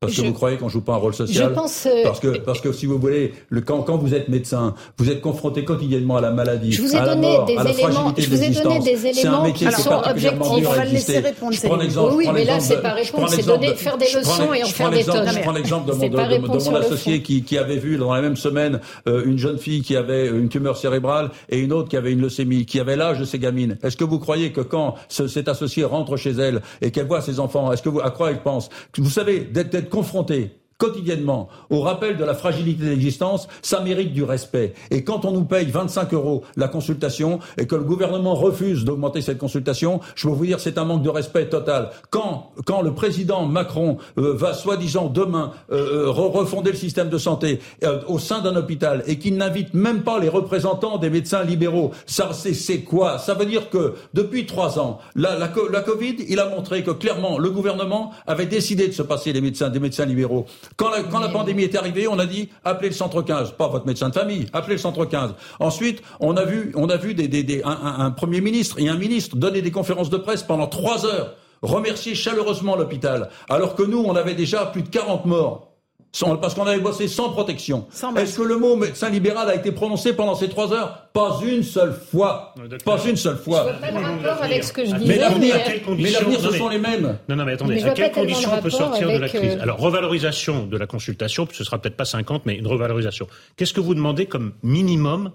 Parce 0.00 0.14
que 0.16 0.22
vous 0.22 0.32
croyez 0.32 0.56
qu'on 0.56 0.70
joue 0.70 0.80
pas 0.80 0.94
un 0.94 0.96
rôle 0.96 1.12
social 1.12 1.50
Je 1.50 1.54
pense, 1.54 1.84
euh, 1.84 2.02
parce 2.04 2.20
que 2.20 2.38
parce 2.38 2.62
que 2.62 2.72
si 2.72 2.86
vous 2.86 2.98
voulez 2.98 3.34
le, 3.50 3.60
quand 3.60 3.82
quand 3.82 3.98
vous 3.98 4.14
êtes 4.14 4.28
médecin 4.30 4.74
vous 4.96 5.10
êtes 5.10 5.20
confronté 5.20 5.62
quotidiennement 5.66 6.16
à 6.16 6.22
la 6.22 6.30
maladie 6.30 6.72
Je 6.72 6.80
vous 6.80 6.94
ai 6.94 6.96
à 6.96 7.04
la 7.04 7.14
donné 7.14 7.28
mort 7.36 7.44
des 7.44 7.56
à 7.58 7.64
la 7.64 7.70
éléments- 7.70 8.14
je 8.16 8.30
vous 8.30 8.42
ai 8.42 8.48
donné 8.48 8.78
des 8.78 9.06
éléments 9.06 9.52
qui 9.52 9.70
sont 9.70 9.92
objectifs. 9.92 10.40
On 10.40 10.56
à 10.56 10.74
va 10.76 10.84
le 10.86 10.90
laisser 10.92 11.18
répondre, 11.18 11.52
je 11.52 11.66
prends 11.66 11.76
l'exemple 11.76 12.14
Oui, 12.16 12.26
mais 12.32 12.46
là, 12.46 12.60
c'est 12.60 12.80
pas 12.80 12.92
répondre, 12.94 13.28
c'est 13.28 13.44
donner- 13.44 13.74
faire 13.74 13.98
des 13.98 14.06
leçons 14.06 14.54
et 14.54 14.62
en 14.64 14.66
faire 14.68 14.88
des 14.90 15.04
tonnes. 15.04 15.28
je 15.34 15.40
prends 15.40 15.52
l'exemple 15.52 15.90
de 15.92 16.64
mon 16.70 16.74
associé 16.76 17.20
qui 17.20 17.42
qui 17.42 17.58
avait 17.58 17.76
vu 17.76 17.98
dans 17.98 18.14
la 18.14 18.22
même 18.22 18.36
semaine 18.36 18.80
euh, 19.06 19.22
une 19.26 19.36
jeune 19.36 19.58
fille 19.58 19.82
qui 19.82 19.96
avait 19.96 20.28
une 20.28 20.48
tumeur 20.48 20.78
cérébrale 20.78 21.28
et 21.50 21.58
une 21.58 21.74
autre 21.74 21.90
qui 21.90 21.98
avait 21.98 22.12
une 22.12 22.22
leucémie 22.22 22.64
qui 22.64 22.80
avait 22.80 22.96
l'âge 22.96 23.18
de 23.18 23.26
ces 23.26 23.38
gamines. 23.38 23.76
Est-ce 23.82 23.98
que 23.98 24.04
vous 24.04 24.18
croyez 24.18 24.50
que 24.50 24.62
quand 24.62 24.94
ce- 25.10 25.28
cet 25.28 25.46
associé 25.48 25.84
rentre 25.84 26.16
chez 26.16 26.30
elle 26.30 26.62
et 26.80 26.90
qu'elle 26.90 27.06
voit 27.06 27.20
ses 27.20 27.38
enfants 27.38 27.70
est-ce 27.70 27.82
que 27.82 27.90
vous 27.90 28.00
à 28.00 28.08
quoi 28.10 28.30
elle 28.30 28.40
pense? 28.40 28.70
Vous 28.96 29.10
savez 29.10 29.40
d'être 29.40 29.89
confronté 29.90 30.59
quotidiennement 30.80 31.48
au 31.68 31.80
rappel 31.82 32.16
de 32.16 32.24
la 32.24 32.34
fragilité 32.34 32.84
de 32.84 32.88
l'existence, 32.90 33.46
ça 33.62 33.80
mérite 33.80 34.12
du 34.14 34.24
respect. 34.24 34.72
Et 34.90 35.04
quand 35.04 35.24
on 35.26 35.30
nous 35.30 35.44
paye 35.44 35.66
25 35.66 36.14
euros 36.14 36.42
la 36.56 36.68
consultation 36.68 37.38
et 37.58 37.66
que 37.66 37.76
le 37.76 37.84
gouvernement 37.84 38.34
refuse 38.34 38.84
d'augmenter 38.86 39.20
cette 39.20 39.36
consultation, 39.38 40.00
je 40.16 40.26
peux 40.26 40.34
vous 40.34 40.46
dire 40.46 40.58
c'est 40.58 40.78
un 40.78 40.84
manque 40.86 41.02
de 41.02 41.10
respect 41.10 41.48
total. 41.50 41.90
Quand, 42.08 42.50
quand 42.64 42.80
le 42.80 42.94
président 42.94 43.44
Macron 43.44 43.98
euh, 44.18 44.32
va 44.34 44.54
soi-disant 44.54 45.08
demain 45.08 45.52
euh, 45.70 46.06
euh, 46.06 46.10
re- 46.10 46.30
refonder 46.32 46.70
le 46.70 46.76
système 46.76 47.10
de 47.10 47.18
santé 47.18 47.60
euh, 47.84 48.00
au 48.08 48.18
sein 48.18 48.40
d'un 48.40 48.56
hôpital 48.56 49.02
et 49.06 49.18
qu'il 49.18 49.36
n'invite 49.36 49.74
même 49.74 50.02
pas 50.02 50.18
les 50.18 50.28
représentants 50.30 50.96
des 50.96 51.10
médecins 51.10 51.44
libéraux, 51.44 51.90
ça 52.06 52.30
c'est 52.32 52.80
quoi? 52.80 53.18
Ça 53.18 53.34
veut 53.34 53.46
dire 53.46 53.68
que 53.68 53.94
depuis 54.14 54.46
trois 54.46 54.78
ans, 54.78 54.98
la, 55.14 55.36
la, 55.38 55.48
co- 55.48 55.68
la 55.68 55.82
Covid, 55.82 56.16
il 56.28 56.38
a 56.40 56.48
montré 56.48 56.82
que 56.82 56.90
clairement 56.92 57.38
le 57.38 57.50
gouvernement 57.50 58.12
avait 58.26 58.46
décidé 58.46 58.88
de 58.88 58.92
se 58.92 59.02
passer 59.02 59.32
médecins, 59.40 59.68
des 59.68 59.80
médecins 59.80 60.04
libéraux. 60.06 60.46
Quand 60.76 60.90
la, 60.90 61.02
quand 61.02 61.18
la 61.20 61.28
pandémie 61.28 61.62
est 61.64 61.74
arrivée, 61.76 62.08
on 62.08 62.18
a 62.18 62.26
dit 62.26 62.48
appelez 62.64 62.88
le 62.88 62.94
centre 62.94 63.20
15, 63.22 63.52
pas 63.52 63.68
votre 63.68 63.86
médecin 63.86 64.08
de 64.08 64.14
famille, 64.14 64.46
appelez 64.52 64.76
le 64.76 64.80
centre 64.80 65.04
15. 65.04 65.34
Ensuite, 65.58 66.02
on 66.20 66.36
a 66.36 66.44
vu, 66.44 66.72
on 66.74 66.88
a 66.88 66.96
vu 66.96 67.14
des, 67.14 67.28
des, 67.28 67.42
des- 67.42 67.62
un, 67.64 67.70
un- 67.70 68.04
un 68.06 68.10
premier 68.10 68.40
ministre 68.40 68.76
et 68.78 68.88
un 68.88 68.96
ministre 68.96 69.36
donner 69.36 69.60
des 69.62 69.70
conférences 69.70 70.10
de 70.10 70.16
presse 70.16 70.42
pendant 70.42 70.66
trois 70.68 71.04
heures, 71.04 71.34
remercier 71.62 72.14
chaleureusement 72.14 72.76
l'hôpital, 72.76 73.28
alors 73.48 73.74
que 73.74 73.82
nous, 73.82 74.02
on 74.06 74.14
avait 74.16 74.34
déjà 74.34 74.66
plus 74.66 74.82
de 74.82 74.88
40 74.88 75.26
morts. 75.26 75.69
Sans- 76.12 76.36
parce 76.36 76.54
qu'on 76.54 76.66
avait 76.66 76.80
bossé 76.80 77.06
sans 77.06 77.30
protection. 77.30 77.86
Est-ce 78.16 78.38
que 78.38 78.42
le 78.42 78.56
mot 78.56 78.74
médecin 78.74 79.08
libéral 79.10 79.48
a 79.48 79.54
été 79.54 79.70
prononcé 79.70 80.12
pendant 80.12 80.34
ces 80.34 80.48
trois 80.48 80.72
heures 80.72 81.06
Pas 81.12 81.38
une 81.46 81.62
seule 81.62 81.92
fois. 81.92 82.52
Pas 82.84 82.98
une 83.06 83.16
seule 83.16 83.36
fois. 83.36 83.66
Je 83.66 83.70
vois 83.78 83.80
pas 83.80 83.90
le 83.92 84.04
rapport 84.24 84.42
avec 84.42 84.64
ce 84.64 84.72
que 84.72 84.84
je 84.84 84.92
Mais 84.92 84.98
disais. 84.98 85.16
l'avenir, 85.18 85.54
mais- 85.66 85.94
Mais 85.98 86.08
ce 86.10 86.50
sont 86.58 86.68
les 86.68 86.78
mêmes. 86.78 87.16
Non, 87.28 87.36
non, 87.36 87.44
mais 87.44 87.52
attendez, 87.52 87.74
Mais 87.76 87.84
à 87.84 87.90
quelles 87.90 88.10
conditions 88.12 88.50
on 88.56 88.60
peut 88.62 88.70
sortir 88.70 89.08
de 89.08 89.18
la 89.18 89.28
crise 89.28 89.56
euh, 89.56 89.62
Alors, 89.62 89.78
revalorisation 89.78 90.66
de 90.66 90.76
la 90.76 90.86
consultation, 90.86 91.46
ce 91.52 91.62
sera 91.62 91.78
peut-être 91.78 91.96
pas 91.96 92.04
50, 92.04 92.44
mais 92.44 92.56
une 92.56 92.66
revalorisation. 92.66 93.28
Qu'est-ce 93.56 93.72
que 93.74 93.80
vous 93.80 93.94
demandez 93.94 94.26
comme 94.26 94.52
minimum 94.64 95.30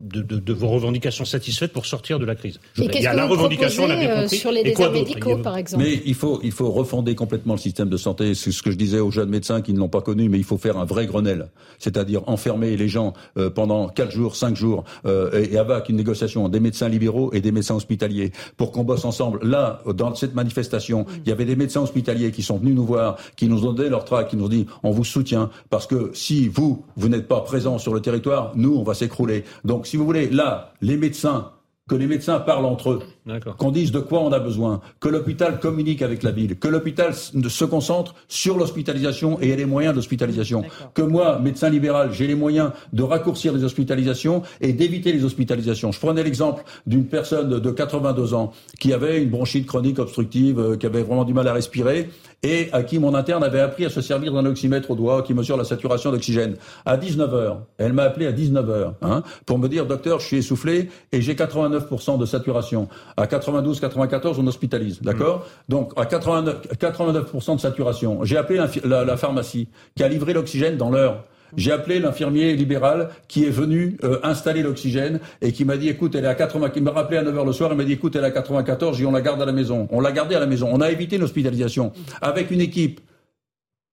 de, 0.00 0.20
de- 0.20 0.38
de 0.38 0.52
vos 0.52 0.68
revendications 0.68 1.24
satisfaites 1.24 1.72
pour 1.72 1.86
sortir 1.86 2.18
de 2.18 2.26
la 2.26 2.34
crise 2.34 2.60
Je 2.74 2.82
Il 2.82 3.00
y 3.00 3.06
a 3.06 3.12
que 3.12 3.16
la 3.16 3.24
vous 3.26 3.32
revendication, 3.32 3.84
on 3.84 3.90
euh, 3.90 4.20
compris. 4.22 4.36
sur 4.36 4.52
les 4.52 4.62
déserts 4.62 4.92
médicaux, 4.92 5.38
par 5.38 5.56
exemple 5.56 5.82
Mais 5.82 6.02
il 6.04 6.14
faut, 6.14 6.38
il 6.42 6.52
faut 6.52 6.70
refonder 6.70 7.14
complètement 7.14 7.54
le 7.54 7.58
système 7.58 7.88
de 7.88 7.96
santé. 7.96 8.34
C'est 8.34 8.52
ce 8.52 8.62
que 8.62 8.70
je 8.70 8.76
disais 8.76 9.00
aux 9.00 9.10
jeunes 9.10 9.30
médecins 9.30 9.62
qui 9.62 9.72
ne 9.72 9.78
l'ont 9.78 9.88
pas 9.88 10.02
connu, 10.02 10.28
mais 10.28 10.36
il 10.36 10.44
faut 10.44 10.58
faire 10.58 10.76
un 10.76 10.84
vrai 10.84 11.06
Grenelle. 11.06 11.48
C'est-à-dire 11.78 12.22
enfermer 12.26 12.76
les 12.76 12.88
gens 12.88 13.14
euh, 13.38 13.48
pendant 13.48 13.88
quatre 13.88 14.10
jours, 14.12 14.36
cinq 14.36 14.54
jours, 14.54 14.84
euh, 15.06 15.30
et, 15.42 15.54
et 15.54 15.58
avec 15.58 15.88
une 15.88 15.96
négociation 15.96 16.50
des 16.50 16.60
médecins 16.60 16.90
libéraux 16.90 17.32
et 17.32 17.40
des 17.40 17.52
médecins 17.52 17.74
hospitaliers 17.76 18.32
pour 18.58 18.72
qu'on 18.72 18.84
bosse 18.84 19.06
ensemble. 19.06 19.38
Là, 19.48 19.80
dans 19.94 20.14
cette 20.14 20.34
manifestation, 20.34 21.06
il 21.24 21.28
y 21.30 21.32
avait 21.32 21.46
des 21.46 21.56
médecins 21.56 21.80
hospitaliers 21.80 22.32
qui 22.32 22.42
sont 22.42 22.58
venus 22.58 22.74
nous 22.74 22.84
voir, 22.84 23.16
qui 23.36 23.48
nous 23.48 23.64
ont 23.64 23.72
donné 23.72 23.88
leur 23.88 24.04
tract, 24.04 24.28
qui 24.30 24.36
nous 24.36 24.44
ont 24.44 24.48
dit 24.48 24.66
on 24.82 24.90
vous 24.90 25.04
soutient 25.04 25.48
parce 25.70 25.86
que 25.86 26.10
si 26.12 26.48
vous, 26.48 26.84
vous 26.98 27.08
n'êtes 27.08 27.28
pas 27.28 27.40
présents 27.40 27.78
sur 27.78 27.94
le 27.94 28.00
territoire, 28.00 28.52
nous, 28.56 28.74
on 28.76 28.82
va 28.82 28.92
s'écrouler. 28.92 29.44
Donc, 29.64 29.85
si 29.86 29.96
vous 29.96 30.04
voulez, 30.04 30.28
là, 30.28 30.74
les 30.80 30.96
médecins 30.96 31.52
que 31.88 31.94
les 31.94 32.06
médecins 32.06 32.40
parlent 32.40 32.66
entre 32.66 32.90
eux. 32.90 33.02
Qu'on 33.56 33.70
dise 33.70 33.92
de 33.92 34.00
quoi 34.00 34.20
on 34.20 34.32
a 34.32 34.38
besoin, 34.38 34.80
que 35.00 35.08
l'hôpital 35.08 35.58
communique 35.60 36.02
avec 36.02 36.22
la 36.22 36.30
ville, 36.30 36.58
que 36.58 36.68
l'hôpital 36.68 37.14
se 37.14 37.64
concentre 37.64 38.14
sur 38.28 38.56
l'hospitalisation 38.56 39.40
et 39.40 39.50
ait 39.50 39.56
les 39.56 39.66
moyens 39.66 39.94
d'hospitalisation, 39.94 40.64
que 40.94 41.02
moi, 41.02 41.38
médecin 41.38 41.68
libéral, 41.68 42.12
j'ai 42.12 42.26
les 42.26 42.34
moyens 42.34 42.70
de 42.92 43.02
raccourcir 43.02 43.52
les 43.52 43.64
hospitalisations 43.64 44.42
et 44.60 44.72
d'éviter 44.72 45.12
les 45.12 45.24
hospitalisations. 45.24 45.92
Je 45.92 46.00
prenais 46.00 46.22
l'exemple 46.22 46.62
d'une 46.86 47.06
personne 47.06 47.60
de 47.60 47.70
82 47.70 48.34
ans 48.34 48.52
qui 48.78 48.92
avait 48.92 49.22
une 49.22 49.30
bronchite 49.30 49.66
chronique 49.66 49.98
obstructive, 49.98 50.58
euh, 50.58 50.76
qui 50.76 50.86
avait 50.86 51.02
vraiment 51.02 51.24
du 51.24 51.34
mal 51.34 51.48
à 51.48 51.52
respirer 51.52 52.10
et 52.42 52.68
à 52.72 52.82
qui 52.82 52.98
mon 52.98 53.14
interne 53.14 53.42
avait 53.42 53.60
appris 53.60 53.86
à 53.86 53.90
se 53.90 54.00
servir 54.00 54.32
d'un 54.32 54.44
oxymètre 54.46 54.90
au 54.90 54.94
doigt 54.94 55.22
qui 55.22 55.34
mesure 55.34 55.56
la 55.56 55.64
saturation 55.64 56.12
d'oxygène. 56.12 56.56
À 56.84 56.96
19h, 56.96 57.56
elle 57.78 57.92
m'a 57.92 58.04
appelé 58.04 58.26
à 58.26 58.32
19h 58.32 58.92
hein, 59.02 59.22
pour 59.46 59.58
me 59.58 59.68
dire, 59.68 59.86
docteur, 59.86 60.20
je 60.20 60.26
suis 60.26 60.36
essoufflé 60.38 60.88
et 61.12 61.20
j'ai 61.20 61.34
89% 61.34 62.18
de 62.18 62.26
saturation. 62.26 62.88
À 63.16 63.26
92, 63.26 63.80
94, 63.80 64.38
on 64.38 64.46
hospitalise, 64.46 65.00
d'accord 65.00 65.46
Donc 65.68 65.92
à 65.96 66.04
89, 66.04 66.68
89% 66.78 67.56
de 67.56 67.60
saturation. 67.60 68.24
J'ai 68.24 68.36
appelé 68.36 68.60
la, 68.84 69.04
la 69.04 69.16
pharmacie 69.16 69.68
qui 69.94 70.02
a 70.02 70.08
livré 70.08 70.34
l'oxygène 70.34 70.76
dans 70.76 70.90
l'heure. 70.90 71.24
J'ai 71.56 71.72
appelé 71.72 71.98
l'infirmier 71.98 72.54
libéral 72.54 73.10
qui 73.28 73.44
est 73.44 73.50
venu 73.50 73.96
euh, 74.04 74.18
installer 74.22 74.62
l'oxygène 74.62 75.20
et 75.40 75.52
qui 75.52 75.64
m'a 75.64 75.76
dit 75.76 75.88
écoute 75.88 76.14
elle 76.14 76.24
est 76.24 76.28
à 76.28 76.34
80 76.34 76.70
qui 76.70 76.80
m'a 76.80 76.90
rappelé 76.90 77.18
à 77.18 77.22
9h 77.22 77.46
le 77.46 77.52
soir 77.52 77.70
il 77.72 77.76
m'a 77.76 77.84
dit 77.84 77.92
écoute 77.92 78.16
elle 78.16 78.24
est 78.24 78.26
à 78.26 78.30
94 78.30 79.00
et 79.00 79.06
on 79.06 79.12
la 79.12 79.20
garde 79.20 79.40
à 79.40 79.46
la 79.46 79.52
maison. 79.52 79.88
On 79.90 80.00
l'a 80.00 80.12
gardée 80.12 80.34
à 80.34 80.40
la 80.40 80.46
maison. 80.46 80.68
On 80.70 80.80
a 80.80 80.90
évité 80.90 81.16
une 81.16 81.22
hospitalisation 81.22 81.92
avec 82.20 82.50
une 82.50 82.60
équipe 82.60 83.00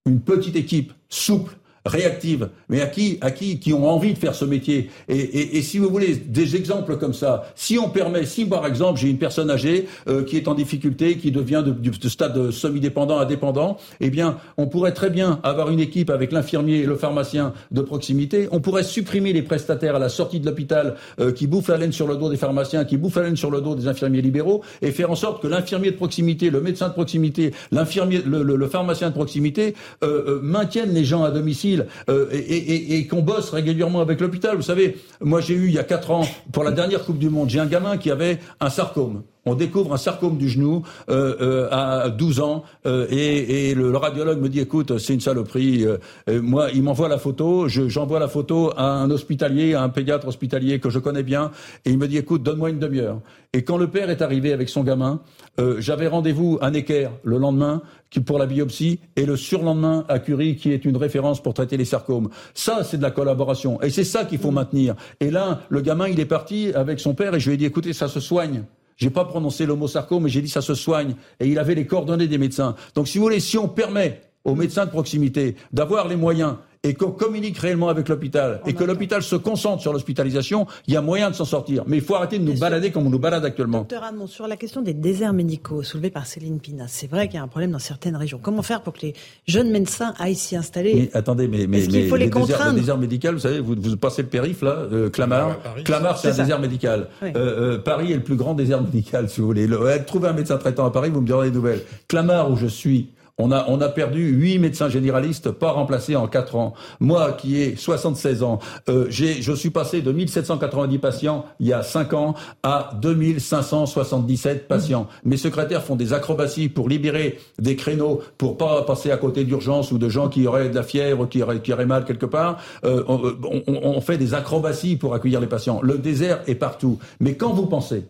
une 0.06 0.20
petite 0.20 0.56
équipe 0.56 0.92
souple 1.08 1.56
réactives, 1.86 2.48
mais 2.68 2.80
à 2.80 2.86
qui, 2.86 3.18
à 3.20 3.30
qui, 3.30 3.58
qui 3.58 3.72
ont 3.74 3.88
envie 3.88 4.14
de 4.14 4.18
faire 4.18 4.34
ce 4.34 4.44
métier. 4.44 4.90
Et, 5.08 5.16
et, 5.16 5.58
et, 5.58 5.62
si 5.62 5.78
vous 5.78 5.90
voulez 5.90 6.16
des 6.16 6.56
exemples 6.56 6.96
comme 6.96 7.12
ça, 7.12 7.52
si 7.56 7.78
on 7.78 7.90
permet, 7.90 8.24
si 8.24 8.46
par 8.46 8.66
exemple 8.66 8.98
j'ai 8.98 9.10
une 9.10 9.18
personne 9.18 9.50
âgée 9.50 9.86
euh, 10.08 10.24
qui 10.24 10.36
est 10.36 10.48
en 10.48 10.54
difficulté, 10.54 11.18
qui 11.18 11.30
devient 11.30 11.62
de, 11.64 11.72
du 11.72 11.92
stade 12.08 12.50
semi-dépendant 12.50 13.18
à 13.18 13.26
dépendant, 13.26 13.76
eh 14.00 14.08
bien, 14.08 14.38
on 14.56 14.66
pourrait 14.66 14.92
très 14.92 15.10
bien 15.10 15.40
avoir 15.42 15.70
une 15.70 15.80
équipe 15.80 16.08
avec 16.08 16.32
l'infirmier 16.32 16.78
et 16.78 16.86
le 16.86 16.96
pharmacien 16.96 17.52
de 17.70 17.82
proximité. 17.82 18.48
On 18.50 18.60
pourrait 18.60 18.82
supprimer 18.82 19.32
les 19.32 19.42
prestataires 19.42 19.96
à 19.96 19.98
la 19.98 20.08
sortie 20.08 20.40
de 20.40 20.46
l'hôpital 20.46 20.96
euh, 21.20 21.32
qui 21.32 21.46
bouffent 21.46 21.68
la 21.68 21.76
laine 21.76 21.92
sur 21.92 22.08
le 22.08 22.16
dos 22.16 22.30
des 22.30 22.36
pharmaciens, 22.36 22.84
qui 22.86 22.96
bouffent 22.96 23.16
la 23.16 23.24
laine 23.24 23.36
sur 23.36 23.50
le 23.50 23.60
dos 23.60 23.74
des 23.74 23.88
infirmiers 23.88 24.22
libéraux, 24.22 24.62
et 24.80 24.90
faire 24.90 25.10
en 25.10 25.16
sorte 25.16 25.42
que 25.42 25.48
l'infirmier 25.48 25.90
de 25.90 25.96
proximité, 25.96 26.48
le 26.48 26.62
médecin 26.62 26.88
de 26.88 26.94
proximité, 26.94 27.52
l'infirmier, 27.72 28.22
le, 28.24 28.42
le, 28.42 28.56
le, 28.56 28.68
pharmacien 28.68 29.10
de 29.10 29.14
proximité 29.14 29.74
euh, 30.02 30.24
euh 30.26 30.40
maintiennent 30.42 30.94
les 30.94 31.04
gens 31.04 31.24
à 31.24 31.30
domicile 31.30 31.73
euh, 32.08 32.28
et, 32.32 33.06
qu'on 33.06 33.22
bosse 33.22 33.50
régulièrement 33.50 34.00
avec 34.00 34.20
l'hôpital. 34.20 34.56
Vous 34.56 34.62
savez, 34.62 34.96
moi 35.20 35.40
j'ai 35.40 35.54
eu 35.54 35.66
il 35.66 35.74
y 35.74 35.78
a 35.78 35.84
quatre 35.84 36.10
ans, 36.10 36.26
pour 36.52 36.64
la 36.64 36.72
dernière 36.72 37.04
Coupe 37.04 37.18
du 37.18 37.30
Monde, 37.30 37.50
j'ai 37.50 37.60
un 37.60 37.66
gamin 37.66 37.96
qui 37.96 38.10
avait 38.10 38.38
un 38.60 38.70
sarcome 38.70 39.22
on 39.46 39.54
découvre 39.54 39.92
un 39.92 39.96
sarcome 39.96 40.38
du 40.38 40.48
genou 40.48 40.82
euh, 41.08 41.36
euh, 41.40 41.68
à 41.70 42.10
12 42.10 42.40
ans 42.40 42.64
euh, 42.86 43.06
et, 43.10 43.70
et 43.70 43.74
le, 43.74 43.90
le, 43.90 43.96
radiologue 43.96 44.40
me 44.40 44.48
dit 44.48 44.60
écoute 44.60 44.98
c'est 44.98 45.14
une 45.14 45.20
saloperie 45.20 45.84
euh, 45.84 45.98
moi 46.42 46.68
il 46.72 46.82
m'envoie 46.82 47.08
la 47.08 47.18
photo 47.18 47.68
j'envoie 47.68 48.18
la 48.18 48.28
photo 48.28 48.72
à 48.76 48.84
un 48.84 49.10
hospitalier 49.10 49.74
à 49.74 49.82
un 49.82 49.88
pédiatre 49.88 50.28
hospitalier 50.28 50.80
que 50.80 50.90
je 50.90 50.98
connais 50.98 51.22
bien 51.22 51.50
et 51.84 51.90
il 51.90 51.98
me 51.98 52.08
dit 52.08 52.16
écoute 52.16 52.42
donne-moi 52.42 52.70
une 52.70 52.78
demi-heure. 52.78 53.20
Et 53.52 53.62
quand 53.62 53.76
le 53.76 53.88
père 53.88 54.10
est 54.10 54.22
arrivé 54.22 54.52
avec 54.52 54.68
son 54.68 54.82
gamin 54.82 55.20
euh, 55.60 55.76
j'avais 55.80 56.08
rendez-vous 56.08 56.58
à 56.60 56.70
Necker 56.70 57.08
le 57.22 57.38
lendemain 57.38 57.82
pour 58.26 58.38
la 58.38 58.46
biopsie 58.46 59.00
et 59.16 59.26
le 59.26 59.36
surlendemain 59.36 60.04
à 60.08 60.20
Curie 60.20 60.54
qui 60.54 60.72
est 60.72 60.84
une 60.84 60.96
référence 60.96 61.42
pour 61.42 61.52
traiter 61.52 61.76
les 61.76 61.84
sarcomes. 61.84 62.28
Ça 62.54 62.84
c'est 62.84 62.96
de 62.96 63.02
la 63.02 63.10
collaboration 63.10 63.80
et 63.82 63.90
c'est 63.90 64.04
ça 64.04 64.24
qu'il 64.24 64.38
faut 64.38 64.52
maintenir. 64.52 64.94
Et 65.20 65.30
là 65.30 65.60
le 65.68 65.80
gamin 65.80 66.08
il 66.08 66.20
est 66.20 66.24
parti 66.24 66.72
avec 66.74 67.00
son 67.00 67.14
père 67.14 67.34
et 67.34 67.40
je 67.40 67.48
lui 67.48 67.54
ai 67.54 67.56
dit 67.58 67.64
écoutez 67.66 67.92
ça 67.92 68.08
se 68.08 68.20
soigne 68.20 68.64
j'ai 68.96 69.10
pas 69.10 69.24
prononcé 69.24 69.66
le 69.66 69.74
mot 69.74 69.88
sarcome, 69.88 70.24
mais 70.24 70.28
j'ai 70.28 70.42
dit 70.42 70.48
ça 70.48 70.62
se 70.62 70.74
soigne. 70.74 71.14
Et 71.40 71.48
il 71.48 71.58
avait 71.58 71.74
les 71.74 71.86
coordonnées 71.86 72.28
des 72.28 72.38
médecins. 72.38 72.74
Donc, 72.94 73.08
si 73.08 73.18
vous 73.18 73.24
voulez, 73.24 73.40
si 73.40 73.58
on 73.58 73.68
permet 73.68 74.20
aux 74.44 74.54
médecins 74.54 74.84
de 74.84 74.90
proximité 74.90 75.56
d'avoir 75.72 76.06
les 76.06 76.16
moyens 76.16 76.56
et 76.84 76.94
qu'on 76.94 77.10
communique 77.10 77.58
réellement 77.58 77.88
avec 77.88 78.08
l'hôpital 78.08 78.60
et 78.66 78.74
que 78.74 78.84
l'hôpital 78.84 79.22
se 79.22 79.36
concentre 79.36 79.82
sur 79.82 79.92
l'hospitalisation, 79.92 80.66
il 80.86 80.94
y 80.94 80.96
a 80.96 81.00
moyen 81.00 81.30
de 81.30 81.34
s'en 81.34 81.46
sortir. 81.46 81.82
Mais 81.86 81.96
il 81.96 82.02
faut 82.02 82.14
arrêter 82.14 82.38
de 82.38 82.44
nous 82.44 82.52
Bien 82.52 82.60
balader 82.60 82.86
sûr. 82.86 82.94
comme 82.94 83.06
on 83.06 83.10
nous 83.10 83.18
balade 83.18 83.44
actuellement. 83.44 83.78
Docteur 83.78 84.04
Admont, 84.04 84.26
sur 84.26 84.46
la 84.46 84.56
question 84.56 84.82
des 84.82 84.94
déserts 84.94 85.32
médicaux 85.32 85.82
soulevés 85.82 86.10
par 86.10 86.26
Céline 86.26 86.60
Pina, 86.60 86.84
c'est 86.86 87.10
vrai 87.10 87.26
qu'il 87.26 87.36
y 87.36 87.38
a 87.38 87.42
un 87.42 87.48
problème 87.48 87.72
dans 87.72 87.78
certaines 87.78 88.16
régions. 88.16 88.38
Comment 88.40 88.62
faire 88.62 88.82
pour 88.82 88.92
que 88.92 89.00
les 89.00 89.14
jeunes 89.48 89.70
médecins 89.70 90.14
aillent 90.18 90.34
s'y 90.36 90.56
installer 90.56 90.94
mais, 90.94 91.10
Attendez, 91.14 91.48
mais, 91.48 91.66
mais, 91.66 91.86
mais 91.90 92.06
faut 92.06 92.16
les, 92.16 92.26
les 92.26 92.30
contraindre 92.30 92.56
déserts, 92.56 92.72
le 92.72 92.80
désert 92.80 92.98
médical, 92.98 93.34
vous 93.34 93.40
savez, 93.40 93.60
vous, 93.60 93.74
vous 93.78 93.96
passez 93.96 94.22
le 94.22 94.28
périph' 94.28 94.62
là, 94.62 94.86
euh, 94.92 95.08
Clamart. 95.08 95.56
Clamart, 95.84 96.18
c'est 96.18 96.28
un 96.28 96.32
ça. 96.32 96.42
désert 96.42 96.60
médical. 96.60 97.08
Oui. 97.22 97.30
Euh, 97.34 97.74
euh, 97.74 97.78
Paris 97.78 98.12
est 98.12 98.16
le 98.16 98.22
plus 98.22 98.36
grand 98.36 98.54
désert 98.54 98.82
médical, 98.82 99.28
si 99.30 99.40
vous 99.40 99.46
voulez. 99.46 99.66
Le, 99.66 99.78
trouver 100.04 100.28
un 100.28 100.32
médecin 100.34 100.58
traitant 100.58 100.84
à 100.84 100.90
Paris, 100.90 101.10
vous 101.10 101.22
me 101.22 101.26
direz 101.26 101.50
des 101.50 101.56
nouvelles. 101.56 101.80
Clamart, 102.08 102.50
où 102.50 102.56
je 102.56 102.66
suis, 102.66 103.08
on 103.38 103.50
a, 103.50 103.64
on 103.68 103.80
a 103.80 103.88
perdu 103.88 104.28
huit 104.28 104.58
médecins 104.58 104.88
généralistes, 104.88 105.50
pas 105.50 105.72
remplacés 105.72 106.14
en 106.14 106.28
quatre 106.28 106.54
ans. 106.54 106.74
Moi, 107.00 107.32
qui 107.32 107.60
ai 107.60 107.74
76 107.74 108.44
ans, 108.44 108.60
euh, 108.88 109.06
je 109.10 109.52
suis 109.52 109.70
passé 109.70 110.02
de 110.02 110.12
1790 110.12 110.98
patients 110.98 111.44
il 111.58 111.66
y 111.66 111.72
a 111.72 111.82
cinq 111.82 112.12
ans 112.12 112.34
à 112.62 112.90
2577 113.00 114.68
patients. 114.68 115.08
Mmh. 115.24 115.28
Mes 115.28 115.36
secrétaires 115.36 115.82
font 115.82 115.96
des 115.96 116.12
acrobaties 116.12 116.68
pour 116.68 116.88
libérer 116.88 117.40
des 117.58 117.74
créneaux, 117.74 118.20
pour 118.38 118.56
pas 118.56 118.82
passer 118.82 119.10
à 119.10 119.16
côté 119.16 119.44
d'urgence 119.44 119.90
ou 119.90 119.98
de 119.98 120.08
gens 120.08 120.28
qui 120.28 120.46
auraient 120.46 120.68
de 120.68 120.74
la 120.74 120.84
fièvre, 120.84 121.28
qui 121.28 121.42
auraient, 121.42 121.60
qui 121.60 121.72
auraient 121.72 121.86
mal 121.86 122.04
quelque 122.04 122.26
part. 122.26 122.58
Euh, 122.84 123.02
on, 123.08 123.34
on, 123.66 123.80
on 123.82 124.00
fait 124.00 124.18
des 124.18 124.34
acrobaties 124.34 124.96
pour 124.96 125.12
accueillir 125.14 125.40
les 125.40 125.48
patients. 125.48 125.80
Le 125.82 125.98
désert 125.98 126.40
est 126.46 126.54
partout. 126.54 126.98
Mais 127.18 127.34
quand 127.34 127.52
vous 127.52 127.66
pensez 127.66 128.04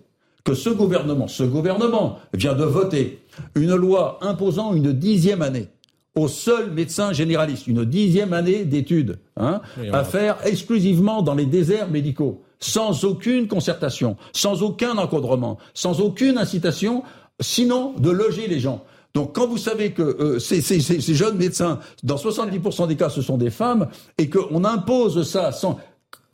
que 0.45 0.53
ce 0.53 0.69
gouvernement, 0.69 1.27
ce 1.27 1.43
gouvernement 1.43 2.19
vient 2.35 2.53
de 2.53 2.65
voter 2.65 3.24
une 3.55 3.75
loi 3.75 4.18
imposant 4.23 4.75
une 4.75 4.92
dixième 4.92 5.42
année 5.42 5.68
aux 6.14 6.29
seuls 6.29 6.70
médecins 6.70 7.12
généralistes, 7.12 7.66
une 7.66 7.85
dixième 7.85 8.33
année 8.33 8.64
d'études, 8.64 9.18
hein, 9.37 9.61
oui, 9.79 9.88
à 9.90 10.05
faire 10.05 10.37
exclusivement 10.44 11.23
dans 11.23 11.35
les 11.35 11.47
déserts 11.47 11.90
médicaux, 11.90 12.42
sans 12.61 13.05
aucune 13.05 13.49
concertation, 13.49 14.16
sans 14.33 14.62
aucun 14.62 14.97
encadrement, 14.97 15.59
sans 15.75 16.01
aucune 16.01 16.38
incitation, 16.38 17.03
sinon 17.40 17.94
de 17.99 18.11
loger 18.11 18.47
les 18.47 18.61
gens. 18.61 18.85
Donc 19.14 19.35
quand 19.35 19.47
vous 19.47 19.59
savez 19.59 19.92
que 19.92 20.03
euh, 20.03 20.38
ces, 20.38 20.61
ces, 20.61 20.81
ces, 20.81 21.14
jeunes 21.14 21.37
médecins, 21.37 21.79
dans 22.03 22.16
70% 22.16 22.88
des 22.88 22.97
cas, 22.97 23.11
ce 23.11 23.23
sont 23.23 23.37
des 23.37 23.51
femmes, 23.51 23.88
et 24.18 24.29
qu'on 24.29 24.64
impose 24.64 25.29
ça 25.29 25.53
sans... 25.53 25.79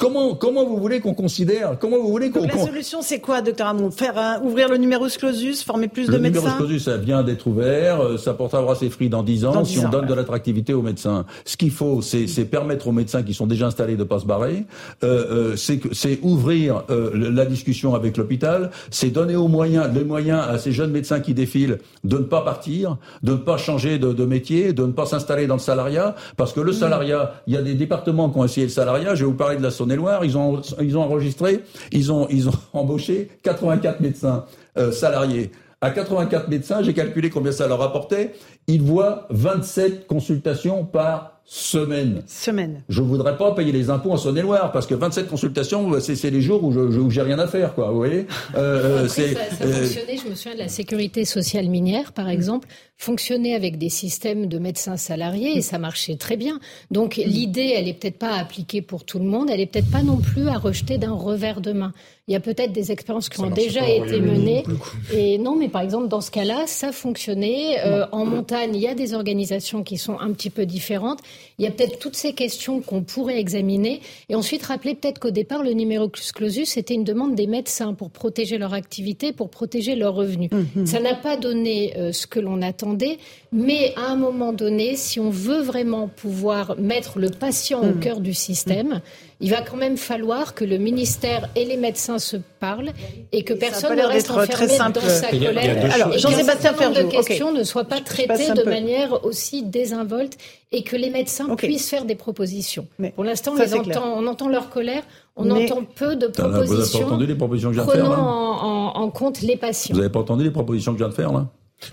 Comment, 0.00 0.34
comment 0.34 0.64
vous 0.64 0.78
voulez 0.78 1.00
qu'on 1.00 1.12
considère 1.12 1.78
Comment 1.78 1.98
vous 1.98 2.08
voulez 2.08 2.30
qu'on 2.30 2.46
La 2.46 2.56
solution, 2.56 3.02
c'est 3.02 3.20
quoi, 3.20 3.42
docteur 3.42 3.66
Hamon 3.66 3.90
Faire 3.90 4.16
un, 4.16 4.40
ouvrir 4.40 4.70
le 4.70 4.78
numerus 4.78 5.18
clausus, 5.18 5.62
former 5.62 5.88
plus 5.88 6.06
le 6.06 6.14
de 6.14 6.18
médecins. 6.18 6.40
Le 6.40 6.46
numerus 6.46 6.56
clausus, 6.56 6.84
ça 6.84 6.96
vient 6.96 7.22
d'être 7.22 7.46
ouvert. 7.46 8.00
Euh, 8.00 8.16
ça 8.16 8.32
portera 8.32 8.74
ses 8.74 8.88
fruits 8.88 9.10
dans 9.10 9.22
dix 9.22 9.44
ans 9.44 9.52
dans 9.52 9.60
10 9.60 9.70
si 9.70 9.78
on 9.84 9.90
donne 9.90 10.04
ouais. 10.04 10.06
de 10.08 10.14
l'attractivité 10.14 10.72
aux 10.72 10.80
médecins. 10.80 11.26
Ce 11.44 11.58
qu'il 11.58 11.70
faut, 11.70 12.00
c'est 12.00 12.26
permettre 12.46 12.88
aux 12.88 12.92
médecins 12.92 13.22
qui 13.22 13.34
sont 13.34 13.46
déjà 13.46 13.66
installés 13.66 13.96
de 13.96 14.04
pas 14.04 14.20
se 14.20 14.24
barrer. 14.24 14.64
Euh, 15.04 15.52
euh, 15.54 15.80
c'est 15.92 16.18
ouvrir 16.22 16.84
euh, 16.88 17.10
la 17.14 17.44
discussion 17.44 17.94
avec 17.94 18.16
l'hôpital. 18.16 18.70
C'est 18.90 19.10
donner 19.10 19.36
aux 19.36 19.48
moyens, 19.48 19.90
les 19.94 20.04
moyens 20.04 20.46
à 20.48 20.56
ces 20.56 20.72
jeunes 20.72 20.92
médecins 20.92 21.20
qui 21.20 21.34
défilent 21.34 21.78
de 22.04 22.16
ne 22.16 22.24
pas 22.24 22.40
partir, 22.40 22.96
de 23.22 23.32
ne 23.32 23.36
pas 23.36 23.58
changer 23.58 23.98
de, 23.98 24.14
de 24.14 24.24
métier, 24.24 24.72
de 24.72 24.86
ne 24.86 24.92
pas 24.92 25.04
s'installer 25.04 25.46
dans 25.46 25.56
le 25.56 25.60
salariat, 25.60 26.14
parce 26.38 26.54
que 26.54 26.60
le 26.60 26.72
salariat, 26.72 27.34
il 27.46 27.52
y 27.52 27.58
a 27.58 27.62
des 27.62 27.74
départements 27.74 28.30
qui 28.30 28.38
ont 28.38 28.44
essayé 28.44 28.66
le 28.66 28.72
salariat. 28.72 29.14
Je 29.14 29.24
vais 29.24 29.30
vous 29.30 29.36
parler 29.36 29.58
de 29.58 29.62
la 29.62 29.70
Saône-et-Loire. 29.90 30.24
Ils 30.24 30.38
ont, 30.38 30.60
ils 30.80 30.96
ont 30.96 31.02
enregistré, 31.02 31.60
ils 31.92 32.12
ont, 32.12 32.26
ils 32.30 32.48
ont 32.48 32.54
embauché 32.72 33.28
84 33.42 34.00
médecins 34.00 34.44
euh, 34.78 34.92
salariés. 34.92 35.50
À 35.82 35.90
84 35.90 36.48
médecins, 36.48 36.82
j'ai 36.82 36.92
calculé 36.92 37.30
combien 37.30 37.52
ça 37.52 37.66
leur 37.66 37.78
rapportait. 37.78 38.34
Ils 38.66 38.82
voient 38.82 39.26
27 39.30 40.06
consultations 40.06 40.84
par 40.84 41.40
semaine. 41.46 42.22
Semaine. 42.26 42.82
Je 42.90 43.00
voudrais 43.00 43.36
pas 43.38 43.52
payer 43.54 43.72
les 43.72 43.88
impôts 43.88 44.12
en 44.12 44.18
Saône-et-Loire 44.18 44.72
parce 44.72 44.86
que 44.86 44.94
27 44.94 45.28
consultations, 45.28 45.98
c'est 45.98 46.30
les 46.30 46.42
jours 46.42 46.62
où 46.62 46.72
je 46.72 46.80
où 46.80 47.10
j'ai 47.10 47.22
rien 47.22 47.38
à 47.38 47.46
faire, 47.46 47.74
quoi. 47.74 47.90
Vous 47.90 47.96
voyez 47.96 48.26
euh, 48.56 49.04
Après, 49.04 49.08
ça, 49.08 49.56
ça 49.56 49.64
euh... 49.64 49.72
fonctionnait. 49.72 50.16
Je 50.22 50.28
me 50.28 50.34
souviens 50.34 50.54
de 50.54 50.58
la 50.60 50.68
sécurité 50.68 51.24
sociale 51.24 51.68
minière, 51.68 52.12
par 52.12 52.28
exemple, 52.28 52.68
fonctionnait 53.00 53.54
avec 53.54 53.78
des 53.78 53.88
systèmes 53.88 54.46
de 54.46 54.58
médecins 54.58 54.98
salariés 54.98 55.56
et 55.56 55.62
ça 55.62 55.78
marchait 55.78 56.16
très 56.16 56.36
bien. 56.36 56.60
Donc 56.90 57.16
l'idée, 57.16 57.72
elle 57.74 57.88
est 57.88 57.94
peut-être 57.94 58.18
pas 58.18 58.34
appliquée 58.34 58.82
pour 58.82 59.04
tout 59.04 59.18
le 59.18 59.24
monde. 59.24 59.48
Elle 59.50 59.60
est 59.60 59.66
peut-être 59.66 59.90
pas 59.90 60.02
non 60.02 60.18
plus 60.18 60.48
à 60.48 60.58
rejeter 60.58 60.98
d'un 60.98 61.12
revers 61.12 61.62
de 61.62 61.72
main. 61.72 61.94
Il 62.28 62.32
y 62.34 62.36
a 62.36 62.40
peut-être 62.40 62.72
des 62.72 62.92
expériences 62.92 63.30
qui 63.30 63.38
ça 63.38 63.44
ont 63.44 63.50
déjà 63.50 63.88
été 63.88 64.20
menées. 64.20 64.64
Et 65.12 65.38
non, 65.38 65.56
mais 65.56 65.68
par 65.68 65.80
exemple, 65.80 66.08
dans 66.08 66.20
ce 66.20 66.30
cas-là, 66.30 66.64
ça 66.66 66.92
fonctionnait. 66.92 67.80
Euh, 67.84 68.06
en 68.12 68.26
montagne, 68.26 68.72
il 68.74 68.80
y 68.82 68.86
a 68.86 68.94
des 68.94 69.14
organisations 69.14 69.82
qui 69.82 69.96
sont 69.96 70.18
un 70.20 70.30
petit 70.32 70.50
peu 70.50 70.66
différentes. 70.66 71.20
Il 71.60 71.64
y 71.64 71.66
a 71.66 71.70
peut-être 71.72 71.98
toutes 71.98 72.16
ces 72.16 72.32
questions 72.32 72.80
qu'on 72.80 73.02
pourrait 73.02 73.38
examiner. 73.38 74.00
Et 74.30 74.34
ensuite, 74.34 74.62
rappeler 74.62 74.94
peut-être 74.94 75.18
qu'au 75.18 75.30
départ, 75.30 75.62
le 75.62 75.74
numerus 75.74 76.32
clausus, 76.32 76.70
c'était 76.70 76.94
une 76.94 77.04
demande 77.04 77.34
des 77.34 77.46
médecins 77.46 77.92
pour 77.92 78.08
protéger 78.08 78.56
leur 78.56 78.72
activité, 78.72 79.34
pour 79.34 79.50
protéger 79.50 79.94
leurs 79.94 80.14
revenus. 80.14 80.48
Mmh. 80.50 80.86
Ça 80.86 81.00
n'a 81.00 81.14
pas 81.14 81.36
donné 81.36 81.92
euh, 81.98 82.12
ce 82.12 82.26
que 82.26 82.40
l'on 82.40 82.62
attendait. 82.62 83.18
Mais 83.52 83.92
à 83.96 84.10
un 84.10 84.16
moment 84.16 84.54
donné, 84.54 84.96
si 84.96 85.20
on 85.20 85.28
veut 85.28 85.60
vraiment 85.60 86.08
pouvoir 86.08 86.76
mettre 86.78 87.18
le 87.18 87.28
patient 87.28 87.84
mmh. 87.84 87.88
au 87.90 87.92
cœur 87.92 88.20
du 88.20 88.32
système, 88.32 88.94
mmh 88.94 89.00
il 89.40 89.50
va 89.50 89.62
quand 89.62 89.76
même 89.76 89.96
falloir 89.96 90.54
que 90.54 90.64
le 90.64 90.78
ministère 90.78 91.48
et 91.56 91.64
les 91.64 91.76
médecins 91.76 92.18
se 92.18 92.36
parlent 92.36 92.92
et 93.32 93.42
que 93.42 93.54
personne 93.54 93.96
ne 93.96 94.02
reste 94.04 94.30
enfermé 94.30 94.66
dans 94.78 95.00
sa 95.00 95.30
colère. 95.30 95.94
Alors, 95.94 96.18
Jean-Sébastien 96.18 96.74
Ferjou, 96.74 97.02
de 97.02 97.08
questions 97.08 97.48
okay. 97.48 97.58
ne 97.58 97.64
soient 97.64 97.84
pas 97.84 98.00
traitées 98.00 98.52
de 98.52 98.62
manière 98.64 99.24
aussi 99.24 99.62
désinvolte 99.62 100.36
et 100.72 100.82
que 100.82 100.96
les 100.96 101.10
médecins 101.10 101.48
okay. 101.48 101.66
puissent 101.66 101.88
faire 101.88 102.04
des 102.04 102.14
propositions. 102.14 102.86
Mais 102.98 103.10
Pour 103.10 103.24
l'instant, 103.24 103.54
on, 103.56 103.98
on 103.98 104.26
entend 104.26 104.48
leur 104.48 104.70
colère, 104.70 105.02
on 105.36 105.44
Mais... 105.44 105.64
entend 105.64 105.84
peu 105.84 106.16
de 106.16 106.26
propositions. 106.26 107.08
Vous 107.08 107.16
n'avez 107.16 107.16
pas 107.16 107.16
entendu 107.16 107.26
les 107.26 107.34
propositions 107.34 107.70
que 107.70 107.76
je 107.76 107.82
viens 107.82 107.86
de 107.86 107.92
faire 107.92 108.10
là 108.10 108.20
en, 108.20 108.96
en, 108.96 109.02
en 109.02 109.10
compte 109.10 109.40
les 109.40 109.56
patients. 109.56 109.94
Vous 109.94 110.00
n'avez 110.00 110.12
pas 110.12 110.20
entendu 110.20 110.44
les 110.44 110.50
propositions 110.50 110.92
que 110.92 110.98
je 110.98 111.04
viens 111.04 111.10
de 111.10 111.14
faire 111.14 111.32
là? 111.32 111.46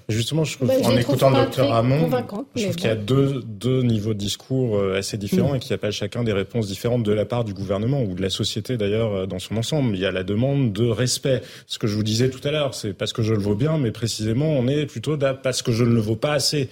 Justement, 0.09 0.43
je 0.43 0.55
trouve, 0.55 0.67
bah, 0.67 0.73
en 0.83 0.95
écoutant 0.97 1.29
le 1.29 1.37
docteur 1.37 1.73
Hamon, 1.73 2.09
je 2.09 2.17
trouve 2.17 2.21
bon. 2.21 2.45
qu'il 2.53 2.83
y 2.85 2.87
a 2.87 2.95
deux, 2.95 3.41
deux 3.45 3.81
niveaux 3.83 4.13
de 4.13 4.19
discours 4.19 4.77
euh, 4.77 4.97
assez 4.97 5.17
différents 5.17 5.53
mmh. 5.53 5.57
et 5.57 5.59
qui 5.59 5.73
appellent 5.73 5.91
chacun 5.91 6.23
des 6.23 6.33
réponses 6.33 6.67
différentes 6.67 7.03
de 7.03 7.13
la 7.13 7.25
part 7.25 7.43
du 7.43 7.53
gouvernement 7.53 8.01
ou 8.03 8.13
de 8.13 8.21
la 8.21 8.29
société 8.29 8.77
d'ailleurs 8.77 9.13
euh, 9.13 9.25
dans 9.25 9.39
son 9.39 9.57
ensemble. 9.57 9.95
Il 9.95 10.01
y 10.01 10.05
a 10.05 10.11
la 10.11 10.23
demande 10.23 10.73
de 10.73 10.85
respect. 10.85 11.41
Ce 11.67 11.79
que 11.79 11.87
je 11.87 11.95
vous 11.95 12.03
disais 12.03 12.29
tout 12.29 12.45
à 12.47 12.51
l'heure, 12.51 12.73
c'est 12.73 12.93
parce 12.93 13.13
que 13.13 13.21
je 13.21 13.33
le 13.33 13.39
vaux 13.39 13.55
bien, 13.55 13.77
mais 13.77 13.91
précisément, 13.91 14.49
on 14.49 14.67
est 14.67 14.85
plutôt 14.85 15.17
parce 15.17 15.61
que 15.61 15.71
je 15.71 15.83
ne 15.83 15.93
le 15.93 16.01
vaux 16.01 16.15
pas 16.15 16.33
assez. 16.33 16.69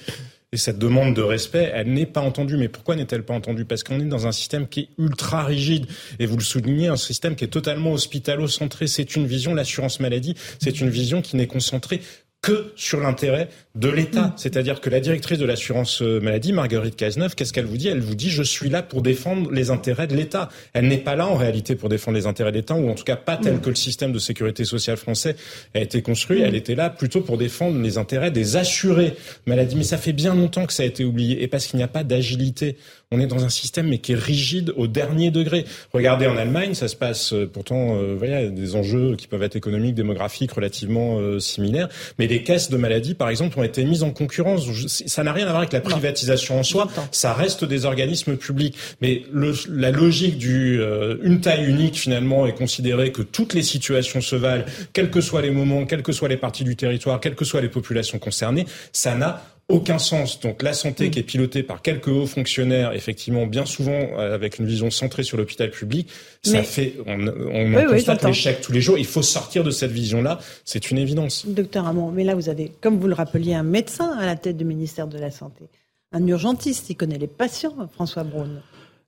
Et 0.52 0.58
cette 0.58 0.80
demande 0.80 1.14
de 1.16 1.22
respect, 1.22 1.70
elle 1.74 1.92
n'est 1.92 2.06
pas 2.06 2.22
entendue. 2.22 2.56
Mais 2.56 2.70
pourquoi 2.70 2.96
n'est-elle 2.96 3.24
pas 3.24 3.34
entendue? 3.34 3.66
Parce 3.66 3.84
qu'on 3.84 4.00
est 4.00 4.06
dans 4.06 4.26
un 4.26 4.32
système 4.32 4.68
qui 4.68 4.82
est 4.82 4.90
ultra 4.98 5.44
rigide. 5.44 5.86
Et 6.20 6.26
vous 6.26 6.38
le 6.38 6.44
soulignez, 6.44 6.88
un 6.88 6.96
système 6.96 7.36
qui 7.36 7.44
est 7.44 7.50
totalement 7.50 7.92
hospitalo-centré. 7.92 8.88
C'est 8.88 9.18
une 9.18 9.26
vision, 9.26 9.54
l'assurance 9.54 10.00
maladie, 10.00 10.36
c'est 10.60 10.80
une 10.80 10.90
vision 10.90 11.22
qui 11.22 11.36
n'est 11.36 11.48
concentrée 11.48 12.02
que 12.46 12.72
sur 12.76 13.00
l'intérêt 13.00 13.50
de 13.74 13.90
l'État. 13.90 14.32
C'est-à-dire 14.38 14.80
que 14.80 14.92
la 14.92 15.00
directrice 15.00 15.40
de 15.40 15.46
l'assurance 15.46 16.04
euh, 16.04 16.22
maladie, 16.22 16.54
Marguerite 16.54 16.96
Cazeneuve, 16.96 17.34
qu'est-ce 17.34 17.52
qu'elle 17.52 17.66
vous 17.66 17.76
dit? 17.76 17.88
Elle 17.88 18.02
vous 18.02 18.14
dit 18.14 18.30
je 18.30 18.44
suis 18.44 18.70
là 18.70 18.84
pour 18.84 19.02
défendre 19.02 19.52
les 19.52 19.72
intérêts 19.72 20.06
de 20.06 20.16
l'État. 20.16 20.50
Elle 20.74 20.88
n'est 20.88 21.00
pas 21.00 21.16
là 21.16 21.26
en 21.26 21.34
réalité 21.34 21.76
pour 21.76 21.90
défendre 21.90 22.16
les 22.16 22.28
intérêts 22.28 22.52
de 22.52 22.58
l'État, 22.58 22.76
ou 22.76 22.88
en 22.88 22.94
tout 22.94 23.04
cas 23.04 23.16
pas 23.16 23.38
tel 23.38 23.62
que 23.62 23.70
le 23.70 23.76
système 23.76 24.12
de 24.12 24.20
sécurité 24.20 24.64
sociale 24.64 24.96
français 24.96 25.36
a 25.74 25.80
été 25.80 26.04
construit. 26.04 26.40
Elle 26.40 26.54
était 26.54 26.76
là 26.76 26.92
plutôt 26.92 27.22
pour 27.22 27.40
défendre 27.40 27.82
les 27.82 27.98
intérêts 27.98 28.30
des 28.30 28.58
assurés 28.58 29.16
maladie. 29.48 29.76
Mais 29.76 29.84
ça 29.84 29.98
fait 29.98 30.14
bien 30.14 30.36
longtemps 30.36 30.68
que 30.68 30.74
ça 30.74 30.84
a 30.84 30.86
été 30.86 31.04
oublié, 31.04 31.42
et 31.42 31.48
parce 31.48 31.66
qu'il 31.66 31.78
n'y 31.78 31.84
a 31.84 31.88
pas 31.88 32.04
d'agilité. 32.04 32.78
On 33.12 33.20
est 33.20 33.28
dans 33.28 33.44
un 33.44 33.50
système 33.50 33.88
mais 33.88 34.00
qui 34.00 34.14
est 34.14 34.20
rigide 34.20 34.74
au 34.76 34.88
dernier 34.88 35.32
degré. 35.32 35.66
Regardez 35.94 36.28
en 36.28 36.38
Allemagne, 36.38 36.74
ça 36.74 36.88
se 36.88 36.96
passe 36.96 37.34
euh, 37.34 37.50
pourtant, 37.52 37.98
euh, 37.98 38.16
voilà, 38.18 38.48
des 38.48 38.76
enjeux 38.76 39.16
qui 39.16 39.28
peuvent 39.28 39.44
être 39.44 39.56
économiques, 39.56 39.96
démographiques, 39.96 40.52
relativement 40.52 41.20
euh, 41.20 41.40
similaires. 41.40 41.90
Mais 42.20 42.28
les 42.28 42.44
caisses 42.44 42.70
de 42.70 42.78
maladie, 42.78 43.14
par 43.14 43.30
exemple, 43.30 43.60
ont 43.60 43.64
été 43.64 43.84
mises 43.86 44.04
en 44.04 44.12
concurrence. 44.12 44.68
Ça 44.88 45.24
n'a 45.24 45.34
rien 45.34 45.46
à 45.46 45.50
voir 45.50 45.60
avec 45.60 45.74
la 45.74 45.82
privatisation 45.82 46.60
en 46.60 46.64
soi. 46.64 46.88
Ça 47.12 47.34
reste 47.34 47.66
des 47.66 47.86
organismes 47.86 48.38
publics. 48.38 48.76
Mais 49.02 49.24
le, 49.32 49.54
la 49.70 49.92
logique 49.92 50.38
du 50.38 50.80
euh, 50.80 51.18
une 51.24 51.42
taille 51.42 51.66
unique 51.66 51.96
finalement 51.96 52.48
est 52.48 52.54
considérée 52.56 53.12
que 53.12 53.22
toutes 53.22 53.54
les 53.54 53.64
situations 53.64 54.22
se 54.22 54.36
valent, 54.36 54.66
quels 54.94 55.10
que 55.10 55.22
soient 55.22 55.42
les 55.42 55.52
moments, 55.52 55.86
quelles 55.86 56.04
que 56.04 56.12
soient 56.12 56.30
les 56.30 56.38
parties 56.38 56.64
du 56.64 56.76
territoire, 56.76 57.20
quelles 57.20 57.36
que 57.36 57.46
soient 57.46 57.62
les 57.62 57.70
populations 57.70 58.20
concernées. 58.20 58.66
Ça 58.92 59.16
n'a 59.16 59.44
aucun 59.68 59.98
sens. 59.98 60.40
Donc 60.40 60.62
la 60.62 60.74
santé 60.74 61.10
qui 61.10 61.20
est 61.20 61.24
pilotée 61.24 61.64
par 61.64 61.82
quelques 61.82 62.08
hauts 62.08 62.28
fonctionnaires, 62.28 62.94
effectivement, 62.94 63.48
bien 63.48 63.66
souvent 63.66 63.92
euh, 63.92 64.36
avec 64.36 64.60
une 64.60 64.66
vision 64.66 64.92
centrée 64.92 65.24
sur 65.24 65.38
l'hôpital 65.38 65.72
public, 65.72 66.10
ça 66.44 66.62
fait, 66.64 66.96
on, 67.08 67.28
on 67.28 67.74
Oui, 67.74 67.78
en 67.78 67.80
oui, 67.80 67.94
constate 67.94 68.24
l'échec 68.26 68.62
tous 68.62 68.72
les 68.72 68.82
jours. 68.82 68.98
Il 68.98 69.06
faut 69.06 69.24
sortir 69.24 69.64
de 69.64 69.72
cette 69.72 69.92
vision-là. 69.92 70.40
C'est 70.66 70.92
une 70.92 70.98
évidence. 70.98 71.46
Docteur 71.48 71.88
Hamon, 71.88 72.12
mais 72.12 72.24
là 72.24 72.36
vous 72.36 72.50
avez, 72.50 72.72
comme 72.82 73.00
vous 73.00 73.08
le 73.08 73.16
rappeliez, 73.16 73.56
un 73.56 73.64
médecin 73.64 74.12
à 74.18 74.26
la 74.26 74.36
tête 74.36 74.58
du 74.58 74.66
ministère 74.66 75.08
de 75.08 75.18
la 75.18 75.32
Santé, 75.32 75.66
un 76.12 76.26
urgentiste, 76.28 76.90
il 76.90 76.96
connaît 76.96 77.18
les 77.18 77.28
patients, 77.28 77.76
François 77.94 78.24
Braun. 78.24 78.62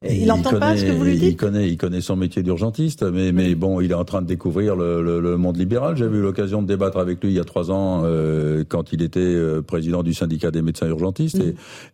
Il 0.08 0.28
n'entend 0.28 0.60
pas 0.60 0.78
ce 0.78 0.86
que 0.86 0.92
vous 0.92 1.04
lui 1.04 1.14
Il 1.14 1.20
dites 1.20 1.40
connaît, 1.40 1.68
il 1.70 1.76
connaît 1.76 2.02
son 2.02 2.16
métier 2.16 2.44
d'urgentiste, 2.44 3.02
mais, 3.02 3.32
mais 3.32 3.56
bon, 3.56 3.82
il 3.82 3.90
est 3.90 3.96
en 3.96 4.06
train 4.06 4.22
de 4.22 4.28
découvrir 4.28 4.76
le, 4.76 5.02
le- 5.02 5.20
le 5.20 5.38
monde 5.38 5.58
libéral. 5.58 5.98
J'avais 5.98 6.18
eu 6.20 6.22
l'occasion 6.22 6.62
de 6.62 6.68
débattre 6.68 6.98
avec 6.98 7.24
lui 7.24 7.32
il 7.32 7.36
y 7.36 7.40
a 7.40 7.44
trois 7.44 7.72
ans, 7.72 8.04
euh, 8.06 8.64
quand 8.70 8.94
il 8.94 9.02
était 9.02 9.20
euh, 9.20 9.64
président 9.64 10.04
du 10.04 10.14
syndicat 10.14 10.52
des 10.52 10.62
médecins 10.62 10.88
urgentistes, 10.88 11.42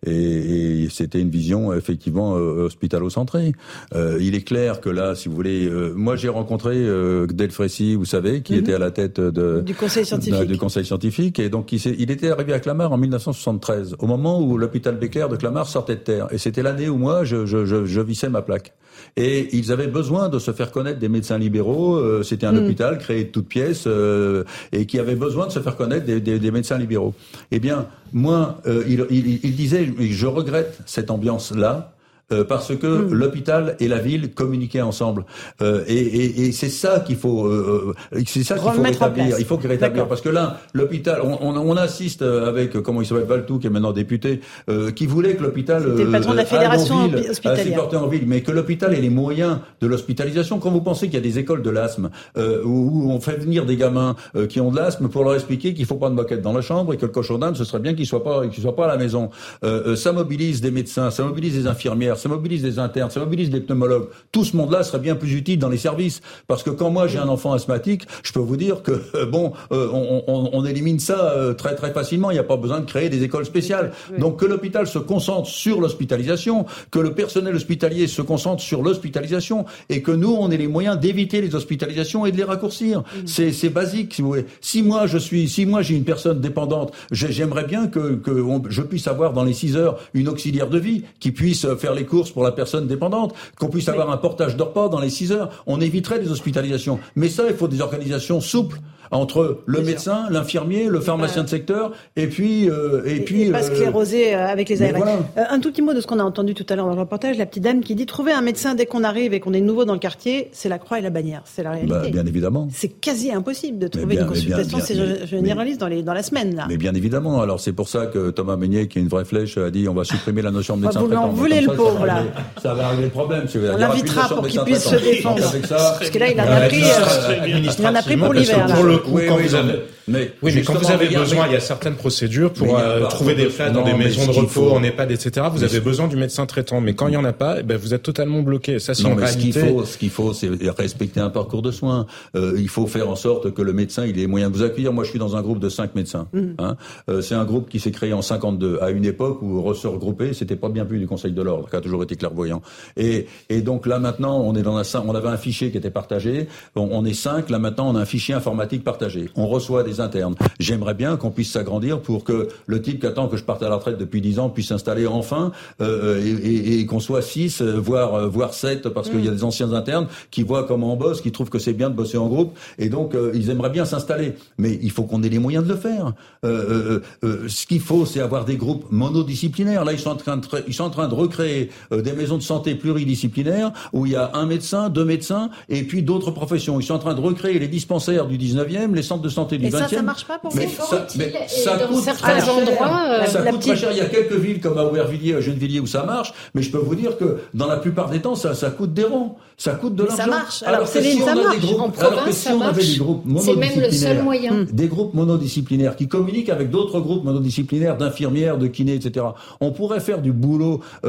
et, 0.06 0.10
et, 0.12 0.82
et 0.84 0.88
c'était 0.90 1.18
une 1.18 1.30
vision 1.30 1.72
effectivement 1.72 2.36
euh, 2.36 2.66
hospitalo-centrée. 2.66 3.52
Euh, 3.94 4.18
il 4.20 4.34
est 4.34 4.42
clair 4.42 4.82
que 4.82 4.90
là, 4.90 5.14
si 5.14 5.30
vous 5.30 5.34
voulez, 5.34 5.66
euh, 5.66 5.94
moi 5.96 6.14
j'ai 6.16 6.28
rencontré 6.28 6.74
euh, 6.76 7.26
Delfrécy, 7.26 7.94
vous 7.94 8.04
savez, 8.04 8.42
qui 8.42 8.52
Mhm. 8.52 8.58
était 8.58 8.74
à 8.74 8.78
la 8.78 8.90
tête 8.90 9.18
de 9.18 9.62
Du 9.64 9.74
conseil 9.74 10.04
scientifique. 10.04 10.40
de- 10.40 10.44
du 10.44 10.58
conseil 10.58 10.84
scientifique, 10.84 11.38
et 11.38 11.48
donc 11.48 11.72
il, 11.72 11.80
il 11.98 12.10
était 12.10 12.28
arrivé 12.28 12.52
à 12.52 12.60
Clamart 12.60 12.92
en 12.92 12.98
1973, 12.98 13.96
au 13.98 14.06
moment 14.06 14.42
où 14.42 14.58
l'hôpital 14.58 14.98
Becker 14.98 15.28
de 15.30 15.36
Clamart 15.36 15.66
sortait 15.66 15.94
de 15.96 16.00
terre, 16.00 16.26
et 16.32 16.36
c'était 16.36 16.62
l'année 16.62 16.90
où 16.90 16.98
moi 16.98 17.24
je, 17.24 17.46
je, 17.46 17.64
je, 17.64 17.86
je 17.94 18.00
vissais 18.00 18.28
ma 18.28 18.42
plaque. 18.42 18.72
Et 19.16 19.54
ils 19.56 19.70
avaient 19.72 19.88
besoin 20.00 20.28
de 20.28 20.38
se 20.38 20.52
faire 20.52 20.70
connaître 20.70 20.98
des 20.98 21.08
médecins 21.08 21.38
libéraux. 21.38 21.96
euh, 21.96 22.22
C'était 22.22 22.46
un 22.46 22.52
Mm. 22.52 22.64
hôpital 22.64 22.98
créé 22.98 23.24
de 23.24 23.30
toutes 23.30 23.48
pièces 23.48 23.84
euh, 23.86 24.44
et 24.72 24.86
qui 24.86 24.98
avait 24.98 25.16
besoin 25.26 25.46
de 25.46 25.52
se 25.52 25.60
faire 25.60 25.76
connaître 25.76 26.06
des, 26.06 26.20
des, 26.20 26.38
des 26.38 26.50
médecins 26.50 26.78
libéraux. 26.78 27.14
Eh 27.50 27.58
bien, 27.60 27.86
moi, 28.12 28.60
euh, 28.66 28.82
il, 28.86 29.04
il, 29.10 29.40
il 29.42 29.54
disait, 29.56 29.88
je 29.98 30.26
regrette 30.26 30.78
cette 30.86 31.10
ambiance-là. 31.10 31.93
Euh, 32.34 32.44
parce 32.44 32.74
que 32.76 32.86
Mm. 32.86 33.12
l'hôpital 33.20 33.62
et 33.80 33.88
la 33.88 33.98
ville 33.98 34.24
communiquaient 34.40 34.86
ensemble, 34.92 35.24
Euh, 35.62 35.84
et, 35.86 35.94
et, 36.20 36.28
et 36.46 36.52
c'est 36.52 36.68
ça 36.82 36.92
qu'il 37.06 37.16
faut, 37.16 37.46
euh, 37.46 37.94
euh, 38.12 38.22
c'est 38.26 38.42
ça 38.44 38.54
qu'il 38.58 38.70
faut 38.72 38.82
rétablir. 38.82 39.36
Il 39.38 39.44
faut 39.50 39.58
qu'il 39.58 39.70
rétablir 39.70 40.06
parce 40.08 40.20
que 40.20 40.28
là, 40.38 40.44
l'hôpital, 40.78 41.20
on, 41.22 41.34
on, 41.48 41.52
on 41.56 41.76
assiste 41.76 42.22
euh, 42.22 42.48
avec 42.52 42.74
euh, 42.76 42.80
comment 42.82 43.00
il 43.02 43.06
s'appelle 43.06 43.24
Valtou, 43.24 43.58
qui 43.58 43.66
est 43.68 43.70
maintenant 43.70 43.92
député, 43.92 44.40
euh, 44.68 44.90
qui 44.90 45.06
voulait 45.06 45.34
que 45.36 45.42
l'hôpital 45.46 45.80
le 45.84 46.10
patron 46.10 46.32
de 46.32 46.36
la 46.36 46.42
euh, 46.42 46.46
fédération 46.46 46.94
en 46.96 47.08
ville, 47.08 47.26
hospitalière. 47.30 47.88
en 47.94 48.10
mais 48.26 48.40
que 48.42 48.52
l'hôpital 48.52 48.90
ait 48.94 49.00
les 49.00 49.10
moyens 49.24 49.58
de 49.80 49.86
l'hospitalisation. 49.86 50.58
Quand 50.58 50.70
vous 50.70 50.80
pensez 50.90 51.06
qu'il 51.06 51.14
y 51.14 51.22
a 51.24 51.28
des 51.32 51.38
écoles 51.38 51.62
de 51.62 51.70
l'asthme 51.70 52.10
euh, 52.36 52.62
où, 52.64 53.10
on 53.10 53.20
fait 53.20 53.36
venir 53.36 53.64
des 53.66 53.76
gamins 53.76 54.16
euh, 54.36 54.46
qui 54.46 54.60
ont 54.60 54.70
de 54.70 54.76
l'asthme 54.76 55.08
pour 55.08 55.24
leur 55.24 55.34
expliquer 55.34 55.74
qu'il 55.74 55.86
faut 55.86 55.96
pas 56.04 56.10
de 56.10 56.14
moquette 56.14 56.42
dans 56.42 56.52
la 56.52 56.60
chambre 56.62 56.92
et 56.94 56.96
que 56.96 57.06
le 57.06 57.12
cochon 57.12 57.38
d'Inde, 57.38 57.56
ce 57.56 57.64
serait 57.64 57.80
bien 57.86 57.94
qu'il 57.94 58.06
soit 58.06 58.24
pas 58.24 58.46
qu'il 58.48 58.62
soit 58.62 58.76
pas 58.76 58.84
à 58.84 58.88
la 58.88 58.96
maison. 58.96 59.30
Euh, 59.64 59.88
euh, 59.88 59.96
ça 59.96 60.12
mobilise 60.12 60.60
des 60.60 60.70
médecins, 60.70 61.10
ça 61.10 61.22
mobilise 61.24 61.54
des 61.54 61.66
infirmières, 61.66 62.16
ça 62.24 62.28
mobilise 62.30 62.62
des 62.62 62.78
internes, 62.78 63.10
ça 63.10 63.20
mobilise 63.20 63.50
des 63.50 63.60
pneumologues. 63.60 64.08
Tout 64.32 64.44
ce 64.44 64.56
monde-là 64.56 64.82
serait 64.82 64.98
bien 64.98 65.14
plus 65.14 65.34
utile 65.34 65.58
dans 65.58 65.68
les 65.68 65.76
services, 65.76 66.22
parce 66.48 66.62
que 66.62 66.70
quand 66.70 66.90
moi 66.90 67.06
j'ai 67.06 67.18
un 67.18 67.28
enfant 67.28 67.52
asthmatique, 67.52 68.02
je 68.22 68.32
peux 68.32 68.40
vous 68.40 68.56
dire 68.56 68.82
que 68.82 68.92
euh, 69.14 69.26
bon, 69.26 69.52
euh, 69.72 69.88
on, 69.92 70.24
on, 70.26 70.50
on 70.52 70.64
élimine 70.64 70.98
ça 70.98 71.32
euh, 71.36 71.52
très 71.52 71.74
très 71.74 71.92
facilement. 71.92 72.30
Il 72.30 72.34
n'y 72.34 72.40
a 72.40 72.44
pas 72.44 72.56
besoin 72.56 72.80
de 72.80 72.86
créer 72.86 73.08
des 73.10 73.22
écoles 73.22 73.44
spéciales. 73.44 73.92
Donc 74.18 74.38
que 74.40 74.46
l'hôpital 74.46 74.86
se 74.86 74.98
concentre 74.98 75.48
sur 75.48 75.80
l'hospitalisation, 75.82 76.64
que 76.90 76.98
le 76.98 77.12
personnel 77.14 77.54
hospitalier 77.54 78.06
se 78.06 78.22
concentre 78.22 78.62
sur 78.62 78.82
l'hospitalisation, 78.82 79.66
et 79.90 80.00
que 80.02 80.10
nous 80.12 80.32
on 80.38 80.50
ait 80.50 80.56
les 80.56 80.68
moyens 80.68 80.98
d'éviter 80.98 81.40
les 81.42 81.54
hospitalisations 81.54 82.24
et 82.26 82.32
de 82.32 82.36
les 82.38 82.44
raccourcir. 82.44 83.02
C'est 83.26 83.52
c'est 83.52 83.68
basique, 83.68 84.14
si 84.14 84.22
vous 84.22 84.28
voulez. 84.28 84.46
Si 84.60 84.82
moi 84.82 85.06
je 85.06 85.18
suis, 85.18 85.48
si 85.48 85.66
moi 85.66 85.82
j'ai 85.82 85.94
une 85.94 86.04
personne 86.04 86.40
dépendante, 86.40 86.92
j'ai- 87.12 87.32
j'aimerais 87.32 87.64
bien 87.64 87.86
que, 87.88 88.14
que 88.14 88.30
on- 88.30 88.62
je 88.68 88.82
puisse 88.82 89.06
avoir 89.08 89.32
dans 89.32 89.44
les 89.44 89.52
6 89.52 89.76
heures 89.76 89.98
une 90.14 90.28
auxiliaire 90.28 90.68
de 90.70 90.78
vie 90.78 91.02
qui 91.20 91.30
puisse 91.32 91.66
faire 91.78 91.94
les 91.94 92.03
courses 92.04 92.30
pour 92.30 92.42
la 92.44 92.52
personne 92.52 92.86
dépendante, 92.86 93.34
qu'on 93.58 93.68
puisse 93.68 93.88
avoir 93.88 94.10
un 94.10 94.16
portage 94.16 94.56
de 94.56 94.62
repas 94.62 94.88
dans 94.88 95.00
les 95.00 95.10
6 95.10 95.32
heures. 95.32 95.62
On 95.66 95.80
éviterait 95.80 96.18
les 96.20 96.30
hospitalisations. 96.30 96.98
Mais 97.16 97.28
ça, 97.28 97.44
il 97.48 97.54
faut 97.54 97.68
des 97.68 97.80
organisations 97.80 98.40
souples 98.40 98.78
entre 99.10 99.58
le 99.66 99.80
médecin, 99.82 100.24
l'infirmier, 100.30 100.86
le 100.88 100.98
pharmacien 100.98 101.44
de 101.44 101.48
secteur, 101.48 101.92
et 102.16 102.26
puis 102.26 102.68
euh, 102.68 103.02
et, 103.04 103.20
puis 103.20 103.42
Et 103.42 103.50
pas 103.52 103.58
euh, 103.62 103.74
scléroser 103.74 104.34
euh, 104.34 104.46
avec 104.48 104.68
les 104.70 104.76
voilà. 104.76 105.18
Euh, 105.36 105.42
un 105.50 105.60
tout 105.60 105.70
petit 105.70 105.82
mot 105.82 105.92
de 105.94 106.00
ce 106.00 106.06
qu'on 106.06 106.18
a 106.18 106.24
entendu 106.24 106.54
tout 106.54 106.64
à 106.68 106.74
l'heure 106.74 106.86
dans 106.86 106.94
le 106.94 106.98
reportage, 107.00 107.36
la 107.38 107.46
petite 107.46 107.62
dame 107.62 107.80
qui 107.82 107.94
dit 107.94 108.06
trouver 108.06 108.32
un 108.32 108.40
médecin 108.40 108.74
dès 108.74 108.86
qu'on 108.86 109.04
arrive 109.04 109.32
et 109.32 109.38
qu'on 109.40 109.52
est 109.52 109.60
nouveau 109.60 109.84
dans 109.84 109.92
le 109.92 109.98
quartier, 110.00 110.48
c'est 110.52 110.68
la 110.70 110.78
croix 110.78 110.98
et 110.98 111.02
la 111.02 111.10
bannière, 111.10 111.42
c'est 111.44 111.62
la 111.62 111.72
réalité. 111.72 111.94
bah, 111.94 112.08
bien 112.10 112.26
évidemment. 112.26 112.66
C'est 112.72 112.88
quasi 112.88 113.30
impossible 113.30 113.78
de 113.78 113.88
trouver 113.88 114.06
bien, 114.06 114.26
une 114.26 114.32
bien, 114.32 114.34
consultation 114.56 114.78
bien, 114.78 115.16
mais- 115.20 115.26
généraliste 115.26 115.78
dans, 115.80 115.88
les, 115.88 116.02
dans 116.02 116.14
la 116.14 116.22
semaine 116.24 116.56
là. 116.56 116.66
Mais 116.68 116.78
bien 116.78 116.94
évidemment. 116.94 117.40
Alors 117.40 117.60
c'est 117.60 117.72
pour 117.74 117.88
ça 117.90 118.06
que 118.06 118.30
Thomas 118.30 118.56
Meunier, 118.56 118.88
qui 118.88 118.98
est 118.98 119.02
une 119.02 119.08
vraie 119.08 119.26
flèche, 119.26 119.58
a 119.58 119.70
dit 119.70 119.86
on 119.88 119.94
va 119.94 120.04
supprimer 120.04 120.42
la 120.42 120.50
notion 120.50 120.76
de 120.76 120.82
Bah, 120.82 120.88
médecin 120.88 121.00
vous 121.00 121.06
en 121.06 121.08
traitant. 121.10 121.28
voulez, 121.28 121.60
le 121.60 121.66
ça, 121.68 121.74
pauvre, 121.98 122.06
ça 122.06 122.06
va 122.06 122.06
là. 122.06 122.14
régler- 122.20 122.62
Ça 122.62 122.74
va 122.74 122.88
régler 122.88 123.04
le 123.04 123.10
problème. 123.10 123.48
si 123.48 123.58
vous 123.58 123.64
voulez. 123.64 123.74
On 123.74 123.78
l'invitera 123.78 124.28
pour 124.28 124.46
qu'il 124.46 124.60
puisse 124.60 124.88
se 124.88 124.96
défendre. 124.96 125.40
Parce 125.68 126.10
que 126.10 126.18
là, 126.18 126.28
il 126.30 126.40
en 126.40 126.44
a 126.44 126.60
pris, 126.62 126.82
euh, 126.82 127.46
il 127.80 127.86
en 127.86 127.94
a 127.94 128.02
pris 128.02 128.16
pour 128.16 128.32
l'hiver. 128.32 128.66
Pour 128.74 128.84
le 128.84 128.98
coup, 128.98 129.10
Oui, 129.14 129.22
quand 129.28 129.36
oui, 129.36 129.44
vous 129.46 129.52
non, 129.54 129.58
avez, 129.60 129.72
mais- 129.72 129.78
mais 130.08 130.32
oui, 130.42 130.52
mais 130.54 130.62
quand 130.62 130.74
vous 130.74 130.90
avez 130.90 131.08
besoin, 131.08 131.46
il 131.48 131.52
y 131.52 131.56
a 131.56 131.60
certaines 131.60 131.94
procédures 131.94 132.52
pour 132.52 132.78
euh, 132.78 133.00
pas- 133.02 133.06
trouver 133.08 133.34
des 133.34 133.46
places 133.46 133.72
dans 133.72 133.82
des 133.82 133.92
mais 133.92 134.04
maisons 134.04 134.26
de 134.26 134.32
repos, 134.32 134.70
en 134.72 134.82
EHPAD, 134.82 135.10
etc. 135.12 135.46
Vous 135.52 135.64
avez 135.64 135.80
besoin 135.80 136.08
du 136.08 136.16
médecin 136.16 136.46
traitant. 136.46 136.80
Mais 136.80 136.94
quand 136.94 137.08
il 137.08 137.14
y 137.14 137.16
en 137.16 137.24
a 137.24 137.32
pas, 137.32 137.56
eh 137.60 137.62
ben, 137.62 137.76
vous 137.76 137.94
êtes 137.94 138.02
totalement 138.02 138.42
bloqué. 138.42 138.78
Ça, 138.78 138.94
c'est 138.94 139.02
Non, 139.04 139.10
une 139.10 139.20
mais 139.20 139.26
ce 139.26 139.36
qu'il 139.38 139.52
faut, 139.52 139.84
ce 139.84 139.96
qu'il 139.98 140.10
faut, 140.10 140.32
c'est 140.32 140.50
respecter 140.76 141.20
un 141.20 141.30
parcours 141.30 141.62
de 141.62 141.70
soins. 141.70 142.06
Euh, 142.36 142.54
il 142.58 142.68
faut 142.68 142.86
faire 142.86 143.08
en 143.08 143.16
sorte 143.16 143.52
que 143.52 143.62
le 143.62 143.72
médecin, 143.72 144.04
il 144.04 144.10
ait 144.18 144.22
les 144.22 144.26
moyens 144.26 144.52
de 144.52 144.56
vous 144.56 144.62
accueillir. 144.64 144.92
Moi, 144.92 145.04
je 145.04 145.10
suis 145.10 145.18
dans 145.18 145.36
un 145.36 145.42
groupe 145.42 145.58
de 145.60 145.68
cinq 145.68 145.94
médecins. 145.94 146.26
Mhm. 146.32 146.54
Hein. 146.58 146.76
Euh, 147.08 147.20
c'est 147.22 147.34
un 147.34 147.44
groupe 147.44 147.68
qui 147.68 147.80
s'est 147.80 147.90
créé 147.90 148.12
en 148.12 148.22
52, 148.22 148.78
à 148.82 148.90
une 148.90 149.04
époque 149.04 149.40
où 149.42 149.72
se 149.74 149.86
regrouper, 149.86 150.32
c'était 150.34 150.56
pas 150.56 150.68
bien 150.68 150.84
vu 150.84 150.98
du 150.98 151.06
Conseil 151.06 151.32
de 151.32 151.42
l'ordre, 151.42 151.68
toujours 151.84 152.02
été 152.02 152.16
clairvoyant. 152.16 152.62
Et, 152.96 153.26
et 153.48 153.60
donc 153.62 153.86
là 153.86 153.98
maintenant, 153.98 154.40
on 154.40 154.54
est 154.56 154.62
dans 154.62 154.76
un, 154.76 154.82
on 155.06 155.14
avait 155.14 155.28
un 155.28 155.36
fichier 155.36 155.70
qui 155.70 155.76
était 155.78 155.90
partagé. 155.90 156.48
On, 156.74 157.04
est 157.04 157.14
cinq. 157.14 157.50
Là 157.50 157.58
maintenant, 157.58 157.88
on 157.90 157.94
a 157.96 158.00
un 158.00 158.04
fichier 158.04 158.34
informatique 158.34 158.82
partagé. 158.82 159.28
On 159.36 159.46
reçoit 159.46 159.82
des 159.84 160.00
internes. 160.00 160.34
J'aimerais 160.58 160.94
bien 160.94 161.16
qu'on 161.16 161.30
puisse 161.30 161.52
s'agrandir 161.52 162.00
pour 162.00 162.24
que 162.24 162.48
le 162.66 162.82
type 162.82 163.00
qui 163.00 163.06
attend 163.06 163.28
que 163.28 163.36
je 163.36 163.44
parte 163.44 163.62
à 163.62 163.68
la 163.68 163.76
retraite 163.76 163.98
depuis 163.98 164.20
10 164.20 164.38
ans 164.40 164.48
puisse 164.50 164.68
s'installer 164.68 165.06
enfin 165.06 165.52
euh, 165.80 166.20
et, 166.24 166.80
et- 166.80 166.86
qu'on 166.86 167.00
soit 167.00 167.22
6, 167.22 167.62
voire 167.62 168.14
euh, 168.14 168.28
voire 168.28 168.54
7, 168.54 168.88
parce 168.88 169.08
qu'il 169.10 169.24
y 169.24 169.28
a 169.28 169.30
des 169.30 169.44
anciens 169.44 169.72
internes 169.72 170.06
qui 170.30 170.42
voient 170.42 170.64
comment 170.64 170.92
on 170.92 170.96
bosse, 170.96 171.20
qui 171.20 171.32
trouvent 171.32 171.50
que 171.50 171.58
c'est 171.58 171.72
bien 171.72 171.90
de 171.90 171.94
bosser 171.94 172.18
en 172.18 172.28
groupe, 172.28 172.56
et 172.78 172.88
donc 172.88 173.14
euh, 173.14 173.30
ils 173.34 173.50
aimeraient 173.50 173.70
bien 173.70 173.84
s'installer. 173.84 174.34
Mais 174.58 174.78
il 174.82 174.90
faut 174.90 175.04
qu'on 175.04 175.22
ait 175.22 175.28
les 175.28 175.38
moyens 175.38 175.64
de 175.64 175.68
le 175.72 175.76
faire. 175.78 176.12
Euh, 176.44 177.00
euh, 177.24 177.28
euh, 177.44 177.48
ce 177.48 177.66
qu'il 177.66 177.80
faut, 177.80 178.06
c'est 178.06 178.20
avoir 178.20 178.44
des 178.44 178.56
groupes 178.56 178.86
monodisciplinaires. 178.90 179.84
Là, 179.84 179.92
ils 179.92 179.98
sont 179.98 180.10
en 180.10 180.16
train 180.16 180.36
de, 180.36 180.46
tra- 180.46 180.62
ils 180.66 180.74
sont 180.74 180.84
en 180.84 180.90
train 180.90 181.08
de 181.08 181.14
recréer 181.14 181.70
euh, 181.70 181.70
des 181.90 182.12
maisons 182.12 182.38
de 182.38 182.42
santé 182.42 182.74
pluridisciplinaires 182.74 183.72
où 183.92 184.06
il 184.06 184.12
y 184.12 184.16
a 184.16 184.30
un 184.34 184.46
médecin, 184.46 184.88
deux 184.88 185.04
médecins, 185.04 185.50
et 185.68 185.82
puis 185.82 186.02
d'autres 186.02 186.30
professions. 186.30 186.80
Ils 186.80 186.84
sont 186.84 186.94
en 186.94 186.98
train 186.98 187.14
de 187.14 187.20
recréer 187.20 187.58
les 187.58 187.68
dispensaires 187.68 188.26
du 188.26 188.38
19e, 188.38 188.94
les 188.94 189.02
centres 189.02 189.22
de 189.22 189.28
santé 189.28 189.58
du 189.58 189.66
Et 189.66 189.70
20e. 189.70 189.78
ça, 189.78 189.88
ça 189.88 190.02
marche 190.02 190.24
pas 190.26 190.38
pour 190.38 190.54
Mais 190.54 190.68
ça, 190.68 191.06
mais 191.16 191.32
ça 191.48 191.76
dans 191.76 191.86
coûte 191.88 192.02
certains 192.04 192.28
très 192.28 192.40
cher. 192.40 192.56
endroits, 192.56 193.02
euh, 193.08 193.26
ça 193.26 193.42
coûte 193.42 193.60
très 193.60 193.76
cher. 193.76 193.90
Il 193.92 193.98
y 193.98 194.00
a 194.00 194.06
quelques 194.06 194.32
villes 194.34 194.60
comme 194.60 194.78
à 194.78 194.84
Aubervilliers, 194.84 195.34
à 195.34 195.40
Gennevilliers 195.40 195.80
où 195.80 195.86
ça 195.86 196.04
marche, 196.04 196.32
mais 196.54 196.62
je 196.62 196.70
peux 196.70 196.78
vous 196.78 196.94
dire 196.94 197.16
que 197.18 197.38
dans 197.54 197.66
la 197.66 197.76
plupart 197.76 198.10
des 198.10 198.20
temps, 198.20 198.34
ça, 198.34 198.54
ça 198.54 198.70
coûte 198.70 198.92
des 198.94 199.04
ronds. 199.04 199.34
Ça 199.56 199.74
coûte 199.74 199.94
de 199.94 200.02
l'argent. 200.02 200.24
ça 200.24 200.26
marche. 200.26 200.62
Alors, 200.64 200.80
que 200.80 200.88
Céline, 200.88 201.12
si 201.12 201.22
on 201.22 201.26
ça 201.26 201.32
a. 201.32 201.54
Des 201.54 201.60
groupes, 201.60 201.80
En 201.80 202.06
alors 202.06 202.24
que 202.24 202.32
si 202.32 202.48
on 202.48 202.60
avait 202.60 202.84
des 202.84 202.96
groupes 202.96 203.22
C'est 203.38 203.54
même 203.54 203.80
le 203.80 203.90
seul 203.90 204.16
monodisciplinaires, 204.16 204.24
moyen. 204.24 204.66
des 204.72 204.88
groupes 204.88 205.14
monodisciplinaires 205.14 205.94
qui 205.96 206.08
communiquent 206.08 206.48
avec 206.50 206.70
d'autres 206.70 206.98
groupes 206.98 207.22
monodisciplinaires 207.22 207.96
d'infirmières, 207.96 208.58
de 208.58 208.66
kinés, 208.66 208.94
etc. 208.94 209.26
On 209.60 209.70
pourrait 209.70 210.00
faire 210.00 210.20
du 210.20 210.32
boulot 210.32 210.80
euh, 211.04 211.08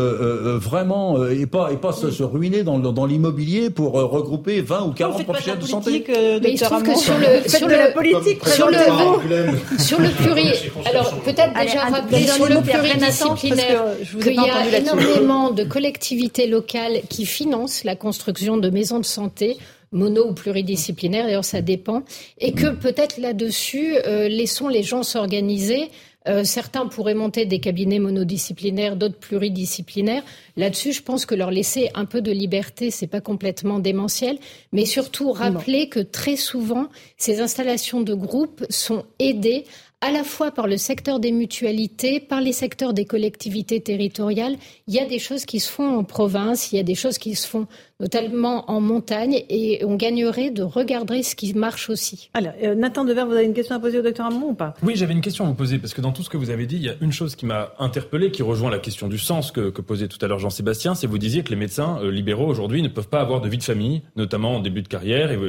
euh, 0.54 0.54
vraiment 0.57 1.17
euh, 1.19 1.31
et 1.39 1.45
pas 1.45 1.71
et 1.71 1.77
pas 1.77 1.91
se, 1.93 2.11
se 2.11 2.23
ruiner 2.23 2.63
dans, 2.63 2.77
le- 2.77 2.91
dans 2.91 3.05
l'immobilier 3.05 3.69
pour 3.69 3.99
euh, 3.99 4.05
regrouper 4.05 4.61
20 4.61 4.81
ou 4.83 4.87
Vous 4.87 4.93
40 4.93 5.17
faites 5.17 5.27
pas 5.27 5.33
de 5.33 5.37
la 5.47 5.55
professionnels 5.55 5.61
de 5.61 5.67
santé. 5.67 6.05
euh, 6.09 6.39
Mais 6.41 6.51
il 6.51 6.57
se 6.57 6.63
docteur 6.63 6.79
trouve 6.81 6.93
que 6.93 6.99
sur 6.99 7.17
le, 7.17 7.25
faites 7.49 7.63
de 7.63 7.69
la 7.69 7.91
politique, 7.91 8.47
sur 8.47 8.67
le, 8.69 9.79
sur 9.79 9.99
le 9.99 10.09
pluri, 10.09 10.51
alors 10.85 11.13
peut-être 11.21 11.53
déjà 11.59 11.81
rappeler 11.85 12.27
sur 12.27 12.45
le 12.47 12.61
pluridisciplinaire 12.61 13.83
qu'il 14.21 14.33
y 14.35 14.49
a 14.49 14.77
énormément 14.79 15.51
de 15.51 15.63
collectivités 15.63 16.47
locales 16.47 17.01
qui 17.09 17.25
financent 17.25 17.83
la 17.83 17.95
construction 17.95 18.57
de 18.57 18.69
maisons 18.69 18.99
de 18.99 19.05
santé 19.05 19.57
mono 19.91 20.27
ou 20.29 20.33
pluridisciplinaires, 20.33 21.25
d'ailleurs 21.25 21.45
ça 21.45 21.61
dépend, 21.61 22.01
et 22.39 22.51
que 22.51 22.67
peut-être 22.67 23.17
là-dessus, 23.17 23.95
euh, 24.05 24.27
laissons 24.27 24.67
les 24.67 24.83
gens 24.83 25.03
s'organiser. 25.03 25.89
Euh, 26.27 26.43
certains 26.43 26.87
pourraient 26.87 27.13
monter 27.13 27.45
des 27.45 27.59
cabinets 27.59 27.99
monodisciplinaires, 27.99 28.95
d'autres 28.95 29.17
pluridisciplinaires. 29.17 30.23
Là-dessus, 30.57 30.93
je 30.93 31.01
pense 31.03 31.25
que 31.25 31.35
leur 31.35 31.51
laisser 31.51 31.89
un 31.93 32.05
peu 32.05 32.21
de 32.21 32.31
liberté, 32.31 32.91
c'est 32.91 33.07
pas 33.07 33.21
complètement 33.21 33.79
démentiel, 33.79 34.37
mais 34.71 34.85
surtout 34.85 35.31
rappeler 35.31 35.89
que 35.89 35.99
très 35.99 36.35
souvent, 36.35 36.87
ces 37.17 37.41
installations 37.41 38.01
de 38.01 38.13
groupe 38.13 38.65
sont 38.69 39.05
aidées 39.19 39.65
à 40.01 40.11
la 40.11 40.23
fois 40.23 40.51
par 40.51 40.67
le 40.67 40.77
secteur 40.77 41.19
des 41.19 41.31
mutualités, 41.31 42.19
par 42.19 42.41
les 42.41 42.53
secteurs 42.53 42.93
des 42.93 43.05
collectivités 43.05 43.81
territoriales. 43.81 44.55
Il 44.87 44.93
y 44.93 44.99
a 44.99 45.05
des 45.05 45.19
choses 45.19 45.45
qui 45.45 45.59
se 45.59 45.69
font 45.69 45.97
en 45.97 46.03
province, 46.03 46.71
il 46.71 46.75
y 46.75 46.79
a 46.79 46.83
des 46.83 46.95
choses 46.95 47.17
qui 47.17 47.35
se 47.35 47.47
font 47.47 47.67
notamment 47.99 48.69
en 48.69 48.81
montagne, 48.81 49.43
et 49.49 49.81
on 49.85 49.95
gagnerait 49.95 50.51
de 50.51 50.63
regarder 50.63 51.23
ce 51.23 51.33
qui 51.33 51.53
marche 51.53 51.89
aussi. 51.89 52.29
Alors, 52.33 52.51
euh, 52.61 52.75
Nathan 52.75 53.05
Dever, 53.05 53.23
vous 53.23 53.31
avez 53.31 53.45
une 53.45 53.53
question 53.53 53.75
à 53.75 53.79
poser 53.79 53.99
au 53.99 54.01
docteur 54.01 54.25
Hamon 54.25 54.49
ou 54.49 54.53
pas? 54.53 54.73
Oui, 54.83 54.95
j'avais 54.97 55.13
une 55.13 55.21
question 55.21 55.45
à 55.45 55.47
vous 55.47 55.53
poser, 55.53 55.77
parce 55.79 55.93
que 55.93 56.01
dans 56.01 56.11
tout 56.11 56.21
ce 56.21 56.29
que 56.29 56.35
vous 56.35 56.49
avez 56.49 56.65
dit, 56.65 56.75
il 56.75 56.83
y 56.83 56.89
a 56.89 56.95
une 56.99 57.13
chose 57.13 57.37
qui 57.37 57.45
m'a 57.45 57.73
interpellé, 57.79 58.31
qui 58.31 58.43
rejoint 58.43 58.69
la 58.69 58.79
question 58.79 59.07
du 59.07 59.17
sens 59.17 59.51
que, 59.51 59.69
que 59.69 59.81
posait 59.81 60.09
tout 60.09 60.17
à 60.21 60.27
l'heure 60.27 60.39
Jean-Sébastien, 60.39 60.93
c'est 60.93 61.07
vous 61.07 61.17
disiez 61.17 61.43
que 61.43 61.51
les 61.51 61.55
médecins 61.55 61.97
euh, 62.01 62.11
libéraux 62.11 62.47
aujourd'hui 62.47 62.81
ne 62.81 62.89
peuvent 62.89 63.07
pas 63.07 63.21
avoir 63.21 63.39
de 63.39 63.47
vie 63.47 63.57
de 63.57 63.63
famille, 63.63 64.01
notamment 64.17 64.55
en 64.55 64.59
début 64.59 64.81
de 64.81 64.89
carrière, 64.89 65.31
et, 65.31 65.39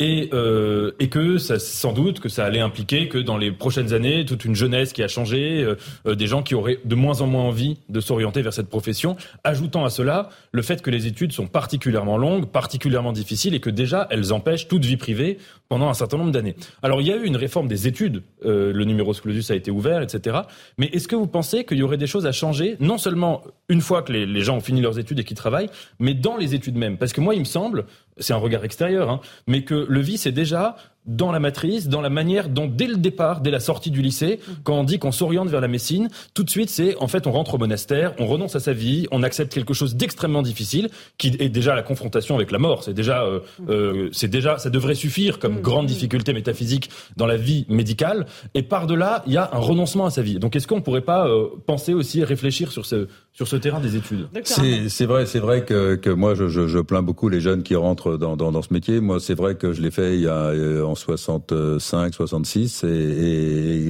et, 0.00 0.30
euh, 0.32 0.92
et 1.00 1.08
que 1.08 1.38
ça, 1.38 1.58
sans 1.58 1.92
doute 1.92 2.20
que 2.20 2.28
ça 2.28 2.44
allait 2.44 2.60
impliquer 2.60 3.08
que 3.08 3.18
dans 3.18 3.36
les 3.36 3.50
prochaines 3.50 3.92
années, 3.92 4.24
toute 4.24 4.44
une 4.44 4.54
jeunesse 4.54 4.92
qui 4.92 5.02
a 5.02 5.08
changé, 5.08 5.62
euh, 5.64 5.74
euh, 6.06 6.14
des 6.14 6.28
gens 6.28 6.42
qui 6.42 6.54
auraient 6.54 6.78
de 6.84 6.94
moins 6.94 7.20
en 7.20 7.26
moins 7.26 7.42
envie 7.42 7.78
de 7.88 8.00
s'orienter 8.00 8.42
vers 8.42 8.52
cette 8.52 8.68
profession, 8.68 9.16
ajoutant 9.42 9.84
à 9.84 9.90
cela 9.90 10.28
le 10.52 10.62
fait 10.62 10.82
que 10.82 10.90
les 10.90 11.08
études 11.08 11.32
sont 11.32 11.48
particulièrement 11.48 12.16
longues, 12.16 12.46
particulièrement 12.46 13.12
difficiles, 13.12 13.54
et 13.54 13.60
que 13.60 13.70
déjà 13.70 14.06
elles 14.10 14.32
empêchent 14.32 14.68
toute 14.68 14.84
vie 14.84 14.96
privée 14.96 15.38
pendant 15.68 15.88
un 15.88 15.94
certain 15.94 16.16
nombre 16.16 16.32
d'années. 16.32 16.56
Alors 16.82 17.00
il 17.00 17.06
y 17.06 17.12
a 17.12 17.16
eu 17.16 17.24
une 17.24 17.36
réforme 17.36 17.68
des 17.68 17.86
études, 17.86 18.22
euh, 18.44 18.72
le 18.72 18.84
numerus 18.84 19.20
clausus 19.20 19.50
a 19.50 19.54
été 19.54 19.70
ouvert, 19.70 20.00
etc. 20.02 20.38
Mais 20.78 20.86
est-ce 20.86 21.08
que 21.08 21.16
vous 21.16 21.26
pensez 21.26 21.64
qu'il 21.64 21.78
y 21.78 21.82
aurait 21.82 21.98
des 21.98 22.06
choses 22.06 22.26
à 22.26 22.32
changer, 22.32 22.76
non 22.80 22.98
seulement 22.98 23.42
une 23.68 23.80
fois 23.80 24.02
que 24.02 24.12
les, 24.12 24.40
gens 24.40 24.56
ont 24.56 24.60
fini 24.60 24.80
leurs 24.80 24.98
études 24.98 25.18
et 25.18 25.24
qu'ils 25.24 25.36
travaillent, 25.36 25.70
mais 25.98 26.14
dans 26.14 26.36
les 26.36 26.54
études 26.54 26.76
même 26.76 26.96
Parce 26.96 27.12
que 27.12 27.20
moi, 27.20 27.34
il 27.34 27.40
me 27.40 27.44
semble, 27.44 27.84
c'est 28.16 28.32
un 28.32 28.38
regard 28.38 28.64
extérieur, 28.64 29.10
hein, 29.10 29.20
mais 29.46 29.62
que 29.62 29.86
le 29.88 30.00
vice 30.00 30.26
est 30.26 30.32
déjà 30.32 30.76
dans 31.08 31.32
la 31.32 31.40
matrice, 31.40 31.88
dans 31.88 32.00
la 32.00 32.10
manière 32.10 32.48
dont, 32.48 32.66
dès 32.66 32.86
le 32.86 32.96
départ, 32.96 33.40
dès 33.40 33.50
la 33.50 33.60
sortie 33.60 33.90
du 33.90 34.02
lycée, 34.02 34.38
quand 34.62 34.78
on 34.78 34.84
dit 34.84 34.98
qu'on 34.98 35.10
s'oriente 35.10 35.48
vers 35.48 35.60
la 35.60 35.68
médecine, 35.68 36.08
tout 36.34 36.44
de 36.44 36.50
suite, 36.50 36.70
c'est 36.70 36.96
en 36.98 37.08
fait, 37.08 37.26
on 37.26 37.32
rentre 37.32 37.54
au 37.54 37.58
monastère, 37.58 38.14
on 38.18 38.26
renonce 38.26 38.54
à 38.54 38.60
sa 38.60 38.72
vie, 38.72 39.06
on 39.10 39.22
accepte 39.22 39.52
quelque 39.52 39.74
chose 39.74 39.96
d'extrêmement 39.96 40.42
difficile, 40.42 40.90
qui 41.16 41.36
est 41.38 41.48
déjà 41.48 41.74
la 41.74 41.82
confrontation 41.82 42.36
avec 42.36 42.50
la 42.50 42.58
mort. 42.58 42.84
C'est 42.84 42.94
déjà, 42.94 43.24
euh, 43.24 43.40
euh, 43.68 44.08
c'est 44.12 44.28
déjà, 44.28 44.58
ça 44.58 44.70
devrait 44.70 44.94
suffire 44.94 45.38
comme 45.38 45.60
grande 45.60 45.86
difficulté 45.86 46.32
métaphysique 46.32 46.90
dans 47.16 47.26
la 47.26 47.36
vie 47.36 47.64
médicale. 47.68 48.26
Et 48.54 48.62
par 48.62 48.86
delà, 48.86 49.22
il 49.26 49.32
y 49.32 49.38
a 49.38 49.48
un 49.52 49.58
renoncement 49.58 50.06
à 50.06 50.10
sa 50.10 50.22
vie. 50.22 50.38
Donc, 50.38 50.56
est-ce 50.56 50.66
qu'on 50.66 50.82
pourrait 50.82 51.00
pas 51.00 51.26
euh, 51.26 51.48
penser 51.66 51.94
aussi, 51.94 52.22
réfléchir 52.22 52.70
sur 52.70 52.84
ce 52.84 53.08
sur 53.38 53.46
ce 53.46 53.54
terrain 53.54 53.78
des 53.78 53.94
études 53.94 54.26
C'est 54.42 54.88
c'est 54.88 55.06
vrai, 55.06 55.24
c'est 55.24 55.38
vrai 55.38 55.64
que, 55.64 55.94
que 55.94 56.10
moi 56.10 56.34
je, 56.34 56.48
je, 56.48 56.66
je 56.66 56.80
plains 56.80 57.02
beaucoup 57.02 57.28
les 57.28 57.40
jeunes 57.40 57.62
qui 57.62 57.76
rentrent 57.76 58.16
dans, 58.16 58.36
dans, 58.36 58.50
dans 58.50 58.62
ce 58.62 58.72
métier. 58.72 58.98
Moi, 59.00 59.20
c'est 59.20 59.34
vrai 59.36 59.54
que 59.54 59.72
je 59.72 59.80
l'ai 59.80 59.92
fait 59.92 60.16
il 60.16 60.22
y 60.22 60.26
a 60.26 60.46
euh, 60.48 60.82
en 60.82 60.96
65, 60.96 62.14
66 62.14 62.82
et, 62.82 62.88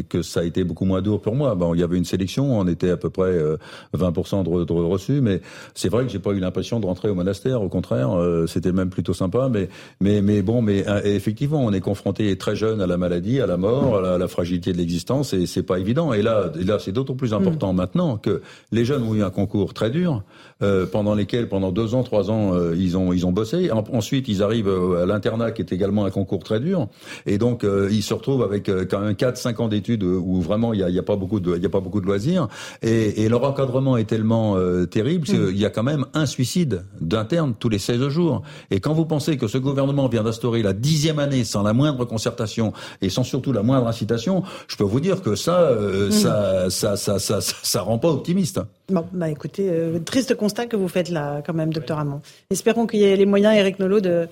et 0.00 0.02
que 0.02 0.20
ça 0.20 0.40
a 0.40 0.44
été 0.44 0.64
beaucoup 0.64 0.84
moins 0.84 1.00
dur 1.00 1.22
pour 1.22 1.34
moi. 1.34 1.54
Bon, 1.54 1.72
il 1.72 1.80
y 1.80 1.82
avait 1.82 1.96
une 1.96 2.04
sélection, 2.04 2.58
on 2.60 2.66
était 2.66 2.90
à 2.90 2.98
peu 2.98 3.08
près 3.08 3.30
euh, 3.30 3.56
20% 3.96 4.44
de, 4.44 4.50
re- 4.50 4.66
de 4.66 4.72
reçus, 4.74 5.22
mais 5.22 5.40
c'est 5.74 5.88
vrai 5.88 6.04
que 6.04 6.10
j'ai 6.12 6.18
pas 6.18 6.32
eu 6.32 6.40
l'impression 6.40 6.78
de 6.78 6.84
rentrer 6.84 7.08
au 7.08 7.14
monastère. 7.14 7.62
Au 7.62 7.70
contraire, 7.70 8.10
euh, 8.18 8.46
c'était 8.46 8.72
même 8.72 8.90
plutôt 8.90 9.14
sympa. 9.14 9.48
Mais 9.50 9.70
mais 10.02 10.20
mais 10.20 10.42
bon, 10.42 10.60
mais 10.60 10.86
euh, 10.86 11.00
effectivement, 11.04 11.64
on 11.64 11.72
est 11.72 11.80
confronté 11.80 12.36
très 12.36 12.54
jeune 12.54 12.82
à 12.82 12.86
la 12.86 12.98
maladie, 12.98 13.40
à 13.40 13.46
la 13.46 13.56
mort, 13.56 13.96
à 13.96 14.00
la, 14.02 14.14
à 14.16 14.18
la 14.18 14.28
fragilité 14.28 14.74
de 14.74 14.76
l'existence, 14.76 15.32
et 15.32 15.46
c'est 15.46 15.62
pas 15.62 15.78
évident. 15.78 16.12
Et 16.12 16.20
là, 16.20 16.52
et 16.60 16.64
là, 16.64 16.78
c'est 16.78 16.92
d'autant 16.92 17.14
plus 17.14 17.32
important 17.32 17.72
maintenant 17.72 18.18
que 18.18 18.42
les 18.72 18.84
jeunes 18.84 19.04
ont 19.04 19.14
eu 19.14 19.22
un 19.22 19.30
concours 19.38 19.72
très 19.72 19.90
dur, 19.90 20.24
euh, 20.62 20.86
pendant 20.86 21.14
lesquels, 21.14 21.48
pendant 21.48 21.70
deux 21.72 21.94
ans, 21.94 22.02
trois 22.02 22.30
ans, 22.30 22.54
euh, 22.54 22.74
ils 22.76 22.96
ont 22.96 23.12
ils 23.12 23.24
ont 23.26 23.32
bossé. 23.32 23.70
En- 23.70 23.84
ensuite, 23.92 24.28
ils 24.28 24.42
arrivent 24.42 24.68
euh, 24.68 25.02
à 25.02 25.06
l'internat, 25.06 25.52
qui 25.52 25.62
est 25.62 25.72
également 25.72 26.04
un 26.04 26.10
concours 26.10 26.42
très 26.42 26.60
dur, 26.60 26.88
et 27.26 27.38
donc 27.38 27.64
euh, 27.64 27.88
ils 27.90 28.02
se 28.02 28.12
retrouvent 28.14 28.42
avec 28.42 28.70
quand 28.88 29.00
même 29.00 29.14
quatre, 29.14 29.36
cinq 29.36 29.60
ans 29.60 29.68
d'études 29.68 30.02
où 30.02 30.40
vraiment 30.40 30.72
il 30.72 30.80
y 30.80 30.82
a, 30.82 30.88
il 30.88 30.94
y 30.94 30.98
a 30.98 31.02
pas 31.02 31.16
beaucoup 31.16 31.40
de 31.40 31.56
il 31.56 31.62
y 31.62 31.66
a 31.66 31.70
pas 31.70 31.80
beaucoup 31.80 32.00
de 32.00 32.06
loisirs, 32.06 32.48
et, 32.82 33.22
et 33.22 33.28
leur 33.28 33.44
encadrement 33.44 33.96
est 33.96 34.04
tellement 34.04 34.56
terrible 34.90 35.26
qu'il 35.26 35.56
y 35.58 35.64
a 35.64 35.70
quand 35.70 35.82
même 35.82 36.06
un 36.14 36.26
suicide 36.26 36.84
d'interne 37.00 37.54
tous 37.58 37.68
les 37.68 37.78
16 37.78 38.08
jours. 38.08 38.42
Et 38.70 38.80
quand 38.80 38.94
vous 38.94 39.04
pensez 39.06 39.36
que 39.36 39.46
ce 39.46 39.58
gouvernement 39.58 40.08
vient 40.08 40.22
d'instaurer 40.22 40.62
la 40.62 40.72
dixième 40.72 41.18
année 41.18 41.44
sans 41.44 41.62
la 41.62 41.72
moindre 41.72 42.04
concertation 42.04 42.72
et 43.02 43.08
sans 43.10 43.22
surtout 43.22 43.52
la 43.52 43.62
moindre 43.62 43.86
incitation, 43.86 44.42
je 44.66 44.76
peux 44.76 44.84
vous 44.84 45.00
dire 45.00 45.22
que 45.22 45.34
ça, 45.34 45.70
Mm. 45.78 46.10
ça, 46.10 46.70
ça, 46.70 46.96
ça, 46.96 47.18
ça, 47.18 47.40
ça, 47.40 47.82
rend 47.82 47.98
pas 47.98 48.08
optimiste. 48.08 48.60
Bon, 48.90 49.04
bah 49.12 49.28
écoutez, 49.30 49.70
triste 50.04 50.34
constat 50.34 50.47
que 50.54 50.76
vous 50.76 50.88
faites 50.88 51.08
là, 51.10 51.42
quand 51.44 51.54
même, 51.54 51.72
docteur 51.72 51.98
Hamon. 51.98 52.20
Espérons 52.50 52.86
qu'il 52.86 53.00
y 53.00 53.04
ait 53.04 53.16
les 53.16 53.26
moyens, 53.26 53.56
Eric 53.56 53.78
Nolot, 53.78 54.00
de, 54.00 54.28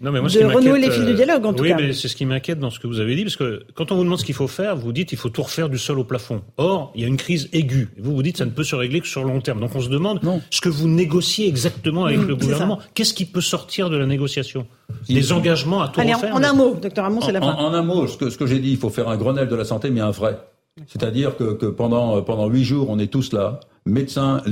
Non, 0.00 0.12
mais 0.12 0.20
moi, 0.20 0.28
de 0.28 0.32
ce 0.32 0.38
qui 0.38 0.44
renouer 0.44 0.78
les 0.80 0.90
fils 0.90 1.04
du 1.04 1.12
euh, 1.12 1.14
dialogue, 1.14 1.44
en 1.46 1.52
tout 1.52 1.62
oui, 1.62 1.70
cas. 1.70 1.76
mais 1.76 1.92
c'est 1.92 2.08
ce 2.08 2.16
qui 2.16 2.26
m'inquiète 2.26 2.58
dans 2.58 2.70
ce 2.70 2.78
que 2.78 2.86
vous 2.86 3.00
avez 3.00 3.14
dit, 3.16 3.24
parce 3.24 3.36
que 3.36 3.62
quand 3.74 3.92
on 3.92 3.96
vous 3.96 4.04
demande 4.04 4.18
ce 4.18 4.24
qu'il 4.24 4.34
faut 4.34 4.48
faire, 4.48 4.76
vous 4.76 4.92
dites 4.92 5.12
il 5.12 5.18
faut 5.18 5.28
tout 5.28 5.42
refaire 5.42 5.68
du 5.68 5.78
sol 5.78 5.98
au 5.98 6.04
plafond. 6.04 6.42
Or, 6.56 6.92
il 6.94 7.02
y 7.02 7.04
a 7.04 7.08
une 7.08 7.16
crise 7.16 7.48
aiguë. 7.52 7.88
Et 7.96 8.00
vous 8.00 8.14
vous 8.14 8.22
dites 8.22 8.36
ça 8.36 8.44
ne 8.44 8.50
peut 8.50 8.64
se 8.64 8.76
régler 8.76 9.00
que 9.00 9.06
sur 9.06 9.24
le 9.24 9.30
long 9.30 9.40
terme. 9.40 9.60
Donc 9.60 9.74
on 9.74 9.80
se 9.80 9.88
demande 9.88 10.20
ce 10.50 10.60
que 10.60 10.68
vous 10.68 10.88
négociez 10.88 11.48
exactement 11.48 12.04
avec 12.04 12.18
Mmh, 12.18 12.28
le 12.28 12.36
gouvernement. 12.36 12.78
Qu'est-ce 12.94 13.14
qui 13.14 13.24
peut 13.24 13.40
sortir 13.40 13.90
de 13.90 13.96
la 13.96 14.06
négociation 14.06 14.66
Des 15.08 15.32
engagements 15.32 15.82
à 15.82 15.88
tout 15.88 16.00
Allez, 16.00 16.14
en, 16.14 16.16
refaire 16.16 16.34
en 16.34 16.42
un 16.42 16.52
mot, 16.52 16.74
docteur 16.80 17.04
Hamon, 17.04 17.20
c'est 17.20 17.32
la 17.32 17.40
en, 17.42 17.56
fin. 17.56 17.64
en 17.64 17.74
un 17.74 17.82
mot, 17.82 18.06
ce 18.06 18.16
que, 18.16 18.30
ce 18.30 18.38
que 18.38 18.46
j'ai 18.46 18.58
dit, 18.58 18.70
il 18.70 18.76
faut 18.76 18.90
faire 18.90 19.08
un 19.08 19.16
Grenelle 19.16 19.48
de 19.48 19.56
la 19.56 19.64
santé, 19.64 19.90
mais 19.90 20.00
un 20.00 20.10
vrai. 20.10 20.38
C'est-à-dire 20.86 21.36
que, 21.36 21.54
que 21.54 21.66
pendant 21.66 22.22
pendant 22.22 22.48
huit 22.48 22.64
jours, 22.64 22.88
on 22.90 22.98
est 22.98 23.12
tous 23.12 23.32
là, 23.32 23.60
médecins, 23.86 24.42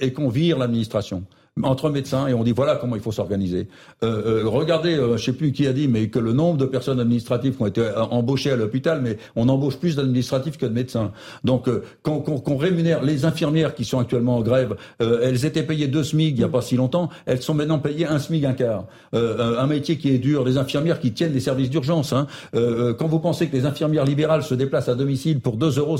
et 0.00 0.12
qu'on 0.12 0.28
vire 0.28 0.58
l'administration 0.58 1.24
entre 1.62 1.90
médecins 1.90 2.26
et 2.26 2.34
on 2.34 2.44
dit 2.44 2.52
voilà 2.52 2.76
comment 2.76 2.96
il 2.96 3.02
faut 3.02 3.12
s'organiser. 3.12 3.68
Euh, 4.02 4.42
euh, 4.44 4.48
regardez, 4.48 4.94
euh, 4.94 5.16
je 5.16 5.24
sais 5.24 5.32
plus 5.32 5.52
qui 5.52 5.66
a 5.66 5.72
dit, 5.72 5.88
mais 5.88 6.08
que 6.08 6.18
le 6.18 6.32
nombre 6.32 6.56
de 6.58 6.64
personnes 6.64 7.00
administratives 7.00 7.56
qui 7.56 7.62
ont 7.62 7.66
été 7.66 7.80
euh, 7.80 8.00
embauchées 8.02 8.50
à 8.52 8.56
l'hôpital, 8.56 9.00
mais 9.02 9.18
on 9.36 9.48
embauche 9.48 9.76
plus 9.76 9.96
d'administratifs 9.96 10.56
que 10.58 10.66
de 10.66 10.72
médecins. 10.72 11.12
Donc 11.44 11.68
euh, 11.68 11.82
qu'on 12.02 12.20
qu'on- 12.20 12.38
qu'on 12.38 12.56
rémunère 12.56 13.02
les 13.02 13.24
infirmières 13.24 13.74
qui 13.74 13.84
sont 13.84 13.98
actuellement 13.98 14.36
en 14.36 14.42
grève, 14.42 14.76
euh, 15.02 15.20
elles 15.22 15.44
étaient 15.44 15.62
payées 15.62 15.88
deux 15.88 16.04
SMIC 16.04 16.30
il 16.30 16.38
n'y 16.38 16.44
a 16.44 16.48
pas 16.48 16.62
si 16.62 16.76
longtemps, 16.76 17.08
elles 17.26 17.42
sont 17.42 17.54
maintenant 17.54 17.78
payées 17.78 18.06
un 18.06 18.18
SMIC 18.18 18.44
un 18.44 18.52
quart. 18.52 18.84
Un 19.12 19.66
métier 19.66 19.98
qui 19.98 20.10
est 20.14 20.18
dur, 20.18 20.44
des 20.44 20.56
infirmières 20.56 21.00
qui 21.00 21.12
tiennent 21.12 21.32
les 21.32 21.40
services 21.40 21.70
d'urgence. 21.70 22.12
Hein. 22.12 22.26
Quand 22.52 23.06
vous 23.08 23.18
pensez 23.18 23.48
que 23.48 23.56
les 23.56 23.66
infirmières 23.66 24.04
libérales 24.04 24.42
se 24.42 24.54
déplacent 24.54 24.88
à 24.88 24.94
domicile 24.94 25.40
pour 25.40 25.56
2,50 25.56 25.78
euros 25.78 25.96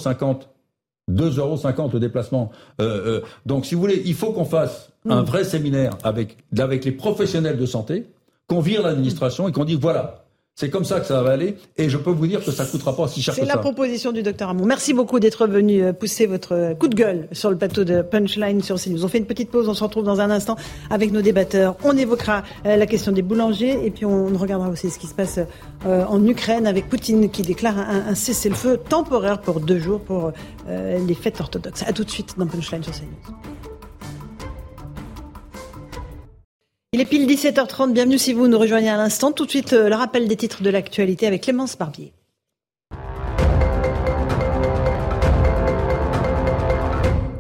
2,50 1.11 1.79
euros 1.79 1.91
le 1.93 2.01
déplacement. 2.01 2.51
Euh, 2.81 3.19
euh, 3.19 3.21
donc, 3.47 3.67
si 3.67 3.75
vous 3.75 3.81
voulez, 3.81 4.03
il 4.05 4.15
faut 4.15 4.33
qu'on 4.33 4.45
fasse 4.45 4.90
un 5.09 5.23
vrai 5.23 5.45
séminaire 5.45 5.97
avec, 6.05 6.37
avec 6.59 6.85
les 6.85 6.93
professionnels 6.93 7.59
de 7.59 7.67
santé, 7.67 8.07
qu'on 8.47 8.61
vire 8.61 8.83
l'administration 8.83 9.49
et 9.49 9.53
qu'on 9.53 9.65
dise 9.65 9.79
voilà, 9.79 10.25
c'est 10.61 10.69
comme 10.69 10.85
ça 10.85 11.01
que 11.01 11.07
ça 11.07 11.23
va 11.23 11.31
aller. 11.31 11.57
Et 11.79 11.89
je 11.89 11.97
peux 11.97 12.11
vous 12.11 12.27
dire 12.27 12.45
que 12.45 12.51
ça 12.51 12.67
coûtera 12.67 12.95
pas 12.95 13.09
si 13.09 13.23
cher 13.23 13.35
que 13.35 13.41
C'est 13.41 13.47
ça. 13.47 13.55
la 13.55 13.61
proposition 13.61 14.13
du 14.13 14.23
docteur 14.23 14.51
Hamon. 14.51 14.67
Merci 14.67 14.93
beaucoup 14.93 15.19
d'être 15.19 15.47
venu 15.47 15.83
euh, 15.83 15.95
pousser 15.95 16.27
votre 16.27 16.75
coup 16.75 16.89
de 16.89 16.95
gueule 16.95 17.29
sur 17.33 17.49
le 17.49 17.57
plateau 17.57 17.85
de 17.85 18.03
Punchline 18.03 18.63
sur 18.63 18.77
CNews. 18.77 19.03
On 19.03 19.09
fait 19.09 19.17
une 19.17 19.27
petite 19.27 19.51
pause, 19.51 19.71
on 19.71 19.75
se 19.75 19.83
retrouve 19.83 20.05
dans 20.05 20.21
un 20.21 20.31
instant 20.31 20.57
avec 20.91 21.13
nos 21.13 21.23
débatteurs. 21.23 21.77
On 21.83 21.97
évoquera 21.97 22.43
euh, 22.67 22.77
la 22.77 22.87
question 22.87 23.11
des 23.11 23.23
boulangers 23.23 23.87
et 23.87 23.91
puis 23.91 24.05
on 24.05 24.27
regardera 24.37 24.69
aussi 24.69 24.91
ce 24.91 24.99
qui 24.99 25.07
se 25.07 25.15
passe 25.15 25.41
euh, 25.87 26.05
en 26.05 26.23
Ukraine 26.27 26.67
avec 26.67 26.91
Poutine 26.91 27.31
qui 27.31 27.41
déclare 27.41 27.79
un, 27.79 28.15
cessez-le-feu 28.15 28.77
temporaire 28.77 29.41
pour 29.41 29.61
deux 29.61 29.79
jours 29.79 30.01
pour 30.01 30.33
euh, 30.69 30.99
les 30.99 31.15
fêtes 31.15 31.41
orthodoxes. 31.41 31.85
À 31.87 31.95
tout 31.95 32.05
de 32.05 32.11
suite 32.11 32.35
dans 32.37 32.47
Punchline 32.47 32.83
sur 32.83 32.93
CNews. 32.93 33.50
Il 36.93 37.01
est 37.01 37.05
pile 37.05 37.25
17h30, 37.29 37.93
bienvenue 37.93 38.19
si 38.19 38.33
vous 38.33 38.49
nous 38.49 38.59
rejoignez 38.59 38.91
à 38.91 38.97
l'instant. 38.97 39.31
Tout 39.31 39.47
de 39.47 39.51
suite, 39.51 39.75
euh, 39.75 39.89
le 39.89 39.95
rappel 39.95 40.27
des 40.27 40.37
titres 40.37 40.65
de 40.65 40.71
l'actualité 40.71 41.29
avec 41.29 41.43
Clémence 41.43 41.79
Barbier. 41.79 42.13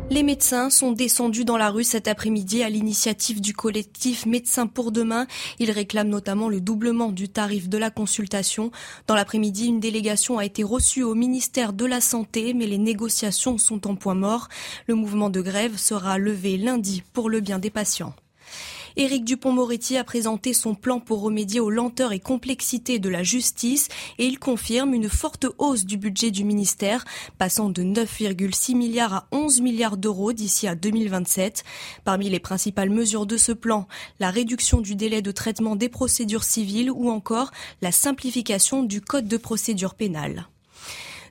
Les 0.08 0.22
médecins 0.22 0.70
sont 0.70 0.92
descendus 0.92 1.44
dans 1.44 1.56
la 1.56 1.70
rue 1.70 1.82
cet 1.82 2.06
après-midi 2.06 2.62
à 2.62 2.68
l'initiative 2.68 3.40
du 3.40 3.52
collectif 3.52 4.24
Médecins 4.24 4.68
pour 4.68 4.92
demain. 4.92 5.26
Ils 5.58 5.72
réclament 5.72 6.10
notamment 6.10 6.48
le 6.48 6.60
doublement 6.60 7.10
du 7.10 7.28
tarif 7.28 7.68
de 7.68 7.76
la 7.76 7.90
consultation. 7.90 8.70
Dans 9.08 9.16
l'après-midi, 9.16 9.66
une 9.66 9.80
délégation 9.80 10.38
a 10.38 10.44
été 10.44 10.62
reçue 10.62 11.02
au 11.02 11.16
ministère 11.16 11.72
de 11.72 11.86
la 11.86 12.00
Santé, 12.00 12.54
mais 12.54 12.68
les 12.68 12.78
négociations 12.78 13.58
sont 13.58 13.88
en 13.88 13.96
point 13.96 14.14
mort. 14.14 14.46
Le 14.86 14.94
mouvement 14.94 15.28
de 15.28 15.40
grève 15.40 15.76
sera 15.76 16.18
levé 16.18 16.56
lundi 16.56 17.02
pour 17.12 17.28
le 17.28 17.40
bien 17.40 17.58
des 17.58 17.70
patients. 17.70 18.14
Éric 18.96 19.24
Dupont-Moretti 19.24 19.96
a 19.96 20.04
présenté 20.04 20.52
son 20.52 20.74
plan 20.74 21.00
pour 21.00 21.22
remédier 21.22 21.60
aux 21.60 21.70
lenteurs 21.70 22.12
et 22.12 22.20
complexités 22.20 22.98
de 22.98 23.08
la 23.08 23.22
justice 23.22 23.88
et 24.18 24.26
il 24.26 24.38
confirme 24.38 24.94
une 24.94 25.08
forte 25.08 25.46
hausse 25.58 25.84
du 25.84 25.96
budget 25.96 26.30
du 26.30 26.44
ministère, 26.44 27.04
passant 27.38 27.70
de 27.70 27.82
9,6 27.82 28.76
milliards 28.76 29.14
à 29.14 29.28
11 29.32 29.60
milliards 29.60 29.96
d'euros 29.96 30.32
d'ici 30.32 30.66
à 30.66 30.74
2027. 30.74 31.64
Parmi 32.04 32.28
les 32.30 32.40
principales 32.40 32.90
mesures 32.90 33.26
de 33.26 33.36
ce 33.36 33.52
plan, 33.52 33.86
la 34.18 34.30
réduction 34.30 34.80
du 34.80 34.96
délai 34.96 35.22
de 35.22 35.32
traitement 35.32 35.76
des 35.76 35.88
procédures 35.88 36.44
civiles 36.44 36.90
ou 36.90 37.10
encore 37.10 37.50
la 37.82 37.92
simplification 37.92 38.82
du 38.82 39.00
code 39.00 39.28
de 39.28 39.36
procédure 39.36 39.94
pénale. 39.94 40.46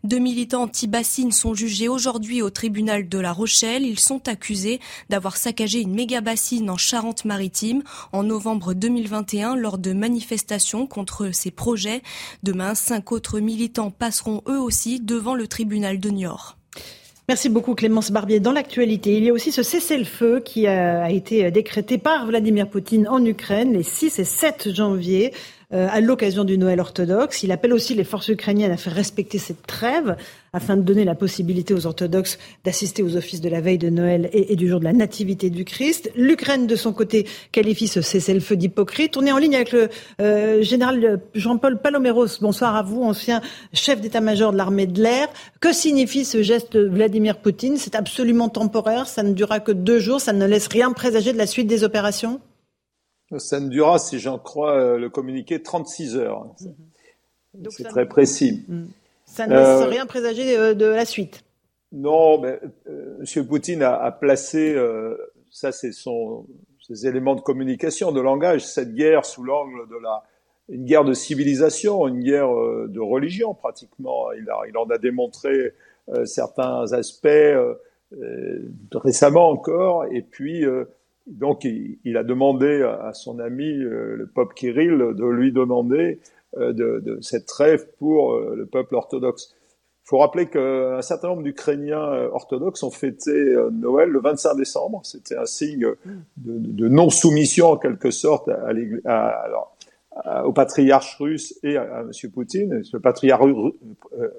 Deux 0.05 0.19
militants 0.19 0.63
anti-bassines 0.63 1.33
sont 1.33 1.53
jugés 1.53 1.89
aujourd'hui 1.89 2.41
au 2.41 2.49
tribunal 2.49 3.09
de 3.09 3.19
La 3.19 3.33
Rochelle. 3.33 3.83
Ils 3.83 3.99
sont 3.99 4.29
accusés 4.29 4.79
d'avoir 5.09 5.35
saccagé 5.35 5.81
une 5.81 5.93
méga 5.93 6.21
bassine 6.21 6.69
en 6.69 6.77
Charente-Maritime 6.77 7.83
en 8.13 8.23
novembre 8.23 8.73
2021 8.73 9.55
lors 9.55 9.77
de 9.77 9.91
manifestations 9.91 10.87
contre 10.87 11.31
ces 11.33 11.51
projets. 11.51 12.01
Demain, 12.43 12.75
cinq 12.75 13.11
autres 13.11 13.41
militants 13.41 13.91
passeront 13.91 14.41
eux 14.47 14.59
aussi 14.59 15.01
devant 15.01 15.35
le 15.35 15.47
tribunal 15.47 15.99
de 15.99 16.09
Niort. 16.09 16.55
Merci 17.27 17.49
beaucoup 17.49 17.75
Clémence 17.75 18.09
Barbier. 18.09 18.39
Dans 18.39 18.53
l'actualité, 18.53 19.17
il 19.17 19.25
y 19.25 19.29
a 19.29 19.33
aussi 19.33 19.51
ce 19.51 19.63
cessez-le-feu 19.63 20.39
qui 20.39 20.65
a 20.65 21.11
été 21.11 21.51
décrété 21.51 21.97
par 21.97 22.25
Vladimir 22.25 22.67
Poutine 22.67 23.07
en 23.07 23.23
Ukraine 23.23 23.73
les 23.73 23.83
6 23.83 24.17
et 24.17 24.23
7 24.23 24.73
janvier. 24.73 25.33
Euh, 25.71 25.87
à 25.91 26.01
l'occasion 26.01 26.45
du 26.45 26.57
Noël 26.57 26.79
orthodoxe. 26.79 27.43
Il 27.43 27.51
appelle 27.51 27.73
aussi 27.73 27.93
les 27.93 28.03
forces 28.03 28.29
ukrainiennes 28.29 28.71
à 28.71 28.77
faire 28.77 28.91
respecter 28.91 29.37
cette 29.37 29.67
trêve 29.67 30.15
afin 30.51 30.75
de 30.75 30.81
donner 30.81 31.05
la 31.05 31.13
possibilité 31.13 31.75
aux 31.75 31.85
orthodoxes 31.85 32.39
d'assister 32.63 33.03
aux 33.03 33.15
offices 33.15 33.39
de 33.39 33.49
la 33.49 33.61
veille 33.61 33.77
de 33.77 33.91
Noël 33.91 34.31
et, 34.33 34.55
du 34.55 34.67
jour 34.67 34.79
de 34.79 34.85
la 34.85 34.93
Nativité 34.93 35.51
du 35.51 35.65
Christ. 35.65 36.09
L'Ukraine, 36.15 36.65
de 36.65 36.75
son 36.75 36.91
côté, 36.91 37.27
qualifie 37.51 37.87
ce 37.87 38.01
cessez-le-feu 38.01 38.55
d'hypocrite. 38.55 39.15
On 39.15 39.27
est 39.27 39.31
en 39.31 39.37
ligne 39.37 39.53
avec 39.53 39.71
le 39.71 39.89
euh, 40.21 40.63
général 40.63 41.21
Jean-Paul 41.35 41.79
Paloméros. 41.79 42.39
Bonsoir 42.41 42.75
à 42.75 42.81
vous, 42.81 43.03
ancien 43.03 43.39
chef 43.71 44.01
d'état-major 44.01 44.51
de 44.51 44.57
l'armée 44.57 44.87
de 44.87 44.99
l'air. 44.99 45.27
Que 45.59 45.71
signifie 45.71 46.25
ce 46.25 46.41
geste 46.41 46.73
de 46.73 46.89
Vladimir 46.89 47.37
Poutine? 47.37 47.77
C'est 47.77 47.93
absolument 47.93 48.49
temporaire, 48.49 49.05
ça 49.05 49.21
ne 49.21 49.33
durera 49.33 49.59
que 49.59 49.71
deux 49.71 49.99
jours, 49.99 50.19
ça 50.19 50.33
ne 50.33 50.47
laisse 50.47 50.65
rien 50.65 50.91
présager 50.93 51.31
de 51.31 51.37
la 51.37 51.45
suite 51.45 51.67
des 51.67 51.83
opérations? 51.83 52.41
Ça 53.37 53.59
ne 53.59 53.69
durera, 53.69 53.99
si 53.99 54.19
j'en 54.19 54.39
crois 54.39 54.73
euh, 54.73 54.97
le 54.97 55.09
communiqué, 55.09 55.61
36 55.61 56.15
heures. 56.17 56.47
Mhm. 56.61 57.69
C'est 57.69 57.83
très 57.83 58.07
précis. 58.07 58.65
Mhm. 58.67 58.89
Ça 59.25 59.45
ne 59.45 59.55
laisse 59.55 59.67
euh, 59.67 59.85
rien 59.85 60.05
présager 60.07 60.57
euh, 60.57 60.73
de, 60.73 60.85
la 60.85 61.05
suite. 61.05 61.43
Non, 61.91 62.39
mais 62.39 62.59
M. 62.87 63.47
Poutine 63.47 63.83
a, 63.83 64.11
placé, 64.11 64.75
ça 65.49 65.71
c'est 65.71 65.91
son, 65.91 66.45
ses 66.87 67.07
éléments 67.07 67.33
de 67.35 67.41
communication, 67.41 68.11
de 68.11 68.21
langage, 68.21 68.65
cette 68.65 68.93
guerre 68.93 69.25
sous 69.25 69.43
l'angle 69.43 69.89
de 69.89 69.95
la, 69.97 70.23
une 70.69 70.85
guerre 70.85 71.03
de 71.03 71.13
civilisation, 71.13 72.07
une 72.07 72.21
guerre 72.21 72.49
de 72.49 72.99
religion 72.99 73.55
pratiquement. 73.55 74.31
Il, 74.33 74.47
a, 74.51 74.61
il 74.67 74.77
en 74.77 74.85
a 74.85 74.99
démontré 74.99 75.73
certains 76.25 76.93
aspects 76.93 77.27
récemment 78.93 79.49
encore, 79.49 80.05
et 80.11 80.21
puis 80.21 80.63
donc 81.29 81.63
il, 81.63 82.17
a 82.17 82.23
demandé 82.23 82.81
à 82.81 83.13
son 83.13 83.39
ami 83.39 83.69
euh, 83.69 84.15
le 84.15 84.27
pape 84.27 84.53
Kirill 84.55 84.97
de 84.97 85.25
lui 85.25 85.51
demander 85.51 86.19
euh, 86.57 86.73
de, 86.73 87.19
cette 87.21 87.45
trêve 87.45 87.87
pour 87.99 88.33
euh, 88.33 88.55
le 88.55 88.65
peuple 88.65 88.95
orthodoxe. 88.95 89.55
Il 90.05 90.09
faut 90.09 90.17
rappeler 90.17 90.47
qu'un 90.47 91.03
certain 91.03 91.27
nombre 91.27 91.43
d'Ukrainiens 91.43 92.29
orthodoxes 92.33 92.81
ont 92.81 92.89
fêté 92.89 93.31
Noël 93.71 94.09
le 94.09 94.19
25 94.19 94.55
décembre. 94.55 95.01
C'était 95.03 95.37
un 95.37 95.45
signe 95.45 95.85
de, 96.37 96.87
non-soumission 96.87 97.67
en 97.67 97.77
quelque 97.77 98.09
sorte 98.09 98.49
au 100.45 100.51
patriarche 100.51 101.15
russe 101.19 101.59
et 101.61 101.77
à, 101.77 102.01
M. 102.01 102.31
Poutine, 102.31 102.81
le 102.91 102.99
patriarche, 102.99 103.45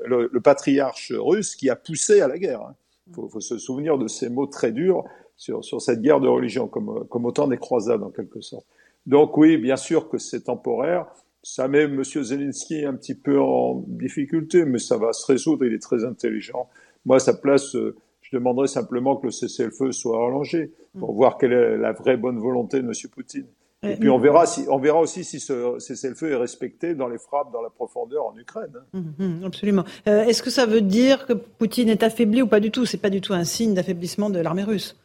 le, 0.06 0.40
patriarche 0.40 1.12
russe 1.16 1.54
qui 1.54 1.70
a 1.70 1.76
poussé 1.76 2.20
à 2.20 2.26
la 2.26 2.40
guerre. 2.40 2.62
Hein. 2.62 2.74
Il 3.06 3.14
faut, 3.14 3.28
faut, 3.28 3.40
se 3.40 3.56
souvenir 3.56 3.96
de 3.96 4.08
ces 4.08 4.28
mots 4.28 4.46
très 4.46 4.72
durs 4.72 5.04
sur, 5.40 5.64
sur 5.64 5.80
cette 5.80 6.02
guerre 6.02 6.20
de 6.20 6.28
religion, 6.28 6.68
comme, 6.68 7.06
comme 7.08 7.24
au 7.24 7.32
temps 7.32 7.48
des 7.48 7.56
croisades 7.56 8.02
en 8.02 8.10
quelque 8.10 8.42
sorte. 8.42 8.66
Donc 9.06 9.38
oui, 9.38 9.56
bien 9.56 9.76
sûr 9.76 10.10
que 10.10 10.18
c'est 10.18 10.42
temporaire. 10.42 11.06
Ça 11.42 11.66
met 11.66 11.84
M. 11.84 12.04
Zelensky 12.04 12.84
un 12.84 12.92
petit 12.92 13.14
peu 13.14 13.40
en 13.40 13.82
difficulté, 13.88 14.66
mais 14.66 14.78
ça 14.78 14.98
va 14.98 15.14
se 15.14 15.24
résoudre. 15.24 15.64
Il 15.64 15.72
est 15.72 15.82
très 15.82 16.04
intelligent. 16.04 16.68
Moi, 17.06 17.16
à 17.16 17.20
sa 17.20 17.32
place, 17.32 17.74
euh, 17.74 17.96
je 18.20 18.36
demanderais 18.36 18.66
simplement 18.66 19.16
que 19.16 19.28
le 19.28 19.32
cessez-le-feu 19.32 19.92
soit 19.92 20.22
rallongé 20.22 20.72
pour 20.98 21.14
voir 21.14 21.38
quelle 21.38 21.54
est 21.54 21.78
la 21.78 21.92
vraie 21.92 22.18
bonne 22.18 22.38
volonté 22.38 22.82
de 22.82 22.86
M. 22.86 22.92
Poutine. 23.10 23.46
Et 23.82 23.96
puis 23.96 24.10
on 24.10 24.18
verra, 24.18 24.44
si, 24.44 24.66
on 24.68 24.78
verra 24.78 25.00
aussi 25.00 25.24
si 25.24 25.40
ce 25.40 25.78
cessez-le-feu 25.78 26.32
est 26.32 26.36
respecté 26.36 26.94
dans 26.94 27.08
les 27.08 27.16
frappes 27.16 27.50
dans 27.50 27.62
la 27.62 27.70
profondeur 27.70 28.26
en 28.26 28.36
Ukraine. 28.36 28.74
Hum, 28.92 29.14
hum, 29.18 29.40
absolument. 29.46 29.84
Euh, 30.06 30.24
est-ce 30.24 30.42
que 30.42 30.50
ça 30.50 30.66
veut 30.66 30.82
dire 30.82 31.24
que 31.24 31.32
Poutine 31.32 31.88
est 31.88 32.02
affaibli 32.02 32.42
ou 32.42 32.46
pas 32.46 32.60
du 32.60 32.70
tout? 32.70 32.84
C'est 32.84 33.00
pas 33.00 33.08
du 33.08 33.22
tout 33.22 33.32
un 33.32 33.44
signe 33.44 33.72
d'affaiblissement 33.72 34.28
de 34.28 34.38
l'armée 34.38 34.64
russe. 34.64 34.99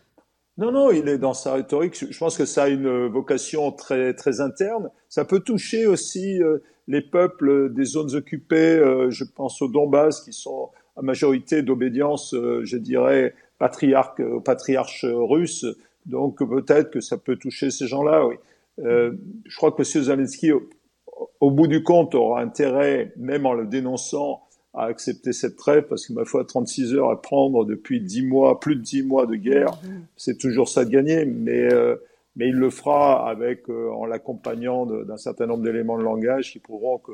Non, 0.58 0.72
non, 0.72 0.92
il 0.92 1.10
est 1.10 1.18
dans 1.18 1.34
sa 1.34 1.54
rhétorique. 1.54 1.96
Je 2.10 2.18
pense 2.18 2.38
que 2.38 2.46
ça 2.46 2.64
a 2.64 2.68
une 2.70 3.08
vocation 3.08 3.74
très 3.74 4.14
très 4.14 4.40
interne. 4.40 4.90
Ça 5.10 5.26
peut 5.26 5.42
toucher 5.42 5.86
aussi 5.86 6.42
euh, 6.42 6.60
les 6.88 7.02
peuples 7.02 7.74
des 7.74 7.84
zones 7.84 8.16
occupées. 8.16 8.78
Euh, 8.78 9.10
je 9.12 9.26
pense 9.26 9.62
aux 9.62 9.68
Donbass 9.68 10.22
qui 10.22 10.32
sont 10.32 10.70
à 10.96 11.02
majorité 11.02 11.62
d'obédience, 11.62 12.34
euh, 12.34 12.62
je 12.64 12.78
dirais, 12.78 13.36
patriarche, 13.60 14.22
patriarche 14.46 15.06
russe. 15.06 15.66
Donc 16.06 16.38
peut-être 16.38 16.90
que 16.90 17.02
ça 17.02 17.18
peut 17.18 17.36
toucher 17.36 17.70
ces 17.70 17.88
gens-là. 17.88 18.26
Oui. 18.26 18.36
je 18.78 19.58
crois 19.58 19.72
que 19.72 19.82
M. 19.82 20.04
Zelensky, 20.04 20.52
au, 20.54 21.52
bout 21.52 21.68
du 21.68 21.84
compte, 21.84 22.16
aura 22.16 22.42
intérêt, 22.42 23.12
même 23.18 23.46
en 23.46 23.54
le 23.54 23.66
dénonçant, 23.66 24.45
à 24.76 24.86
accepter 24.86 25.34
cette 25.34 25.56
trêve 25.56 25.86
parce 25.88 26.08
que 26.08 26.14
ma 26.14 26.26
foi 26.26 26.46
36 26.46 26.94
heures 26.94 27.10
à 27.10 27.22
prendre 27.22 27.66
depuis 27.66 28.02
10 28.02 28.24
mois, 28.24 28.60
plus 28.60 28.76
de 28.76 28.82
10 28.82 29.04
mois 29.04 29.26
de 29.26 29.36
guerre, 29.36 29.72
mm-hmm. 29.72 30.02
c'est 30.18 30.38
toujours 30.38 30.70
ça 30.70 30.86
de 30.86 30.90
gagner, 30.90 31.26
mais 31.26 31.74
euh, 31.74 31.96
mais 32.36 32.50
il 32.50 32.56
le 32.56 32.70
fera 32.70 33.30
avec 33.30 33.70
euh, 33.70 33.90
en 33.92 34.06
l'accompagnant 34.06 34.86
d'un 34.86 35.18
certain 35.18 35.46
nombre 35.46 35.64
d'éléments 35.64 35.98
de 35.98 36.04
langage 36.04 36.52
qui 36.52 36.60
prouveront 36.60 36.98
que 36.98 37.12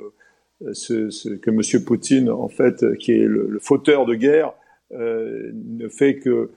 euh, 0.64 0.74
ce, 0.74 1.10
ce, 1.10 1.30
que 1.30 1.52
M. 1.52 1.84
Poutine, 1.86 2.30
en 2.30 2.48
fait, 2.48 2.98
qui 2.98 3.12
est 3.12 3.26
le, 3.26 3.48
le 3.48 3.60
fauteur 3.60 4.06
de 4.06 4.16
guerre, 4.16 4.54
ne 4.94 5.88
fait 5.88 6.18
que 6.18 6.30
euh, 6.30 6.52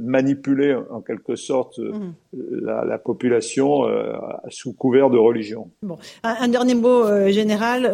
manipuler 0.00 0.76
en 0.90 1.00
quelque 1.00 1.36
sorte 1.36 1.78
euh, 1.78 1.92
mhm. 1.92 2.14
la, 2.62 2.98
population 2.98 3.86
euh, 3.86 4.12
sous 4.48 4.72
couvert 4.72 5.10
de 5.10 5.18
religion. 5.18 5.70
Bon, 5.82 5.98
un, 6.22 6.48
dernier 6.48 6.74
mot 6.74 7.04
général, 7.28 7.90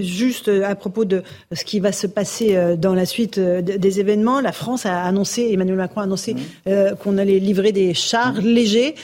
juste 0.00 0.48
à 0.48 0.74
propos 0.74 1.04
de 1.04 1.22
ce 1.52 1.64
qui 1.64 1.80
va 1.80 1.92
se 1.92 2.06
passer 2.06 2.76
dans 2.76 2.94
la 2.94 3.06
suite 3.06 3.38
des 3.38 4.00
événements. 4.00 4.40
La 4.40 4.52
France 4.52 4.86
a 4.86 5.02
annoncé, 5.02 5.50
Emmanuel 5.52 5.76
Macron 5.76 6.00
a 6.00 6.04
annoncé 6.04 6.34
mhm. 6.66 6.96
qu'on 7.02 7.18
allait 7.18 7.38
livrer 7.38 7.72
des 7.72 7.94
chars 7.94 8.34
mhm. 8.34 8.44
légers. 8.44 8.94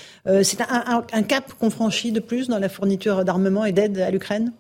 C'est 0.43 0.61
un, 0.61 1.05
un 1.13 1.23
cap 1.23 1.53
qu'on 1.59 1.71
franchit 1.71 2.13
de 2.13 2.21
plus 2.21 2.49
dans 2.49 2.59
la 2.59 2.69
fourniture 2.69 3.25
d'armement 3.25 3.65
et 3.65 3.73
d'aide 3.73 3.99
à 3.99 4.11
l'Ukraine? 4.11 4.53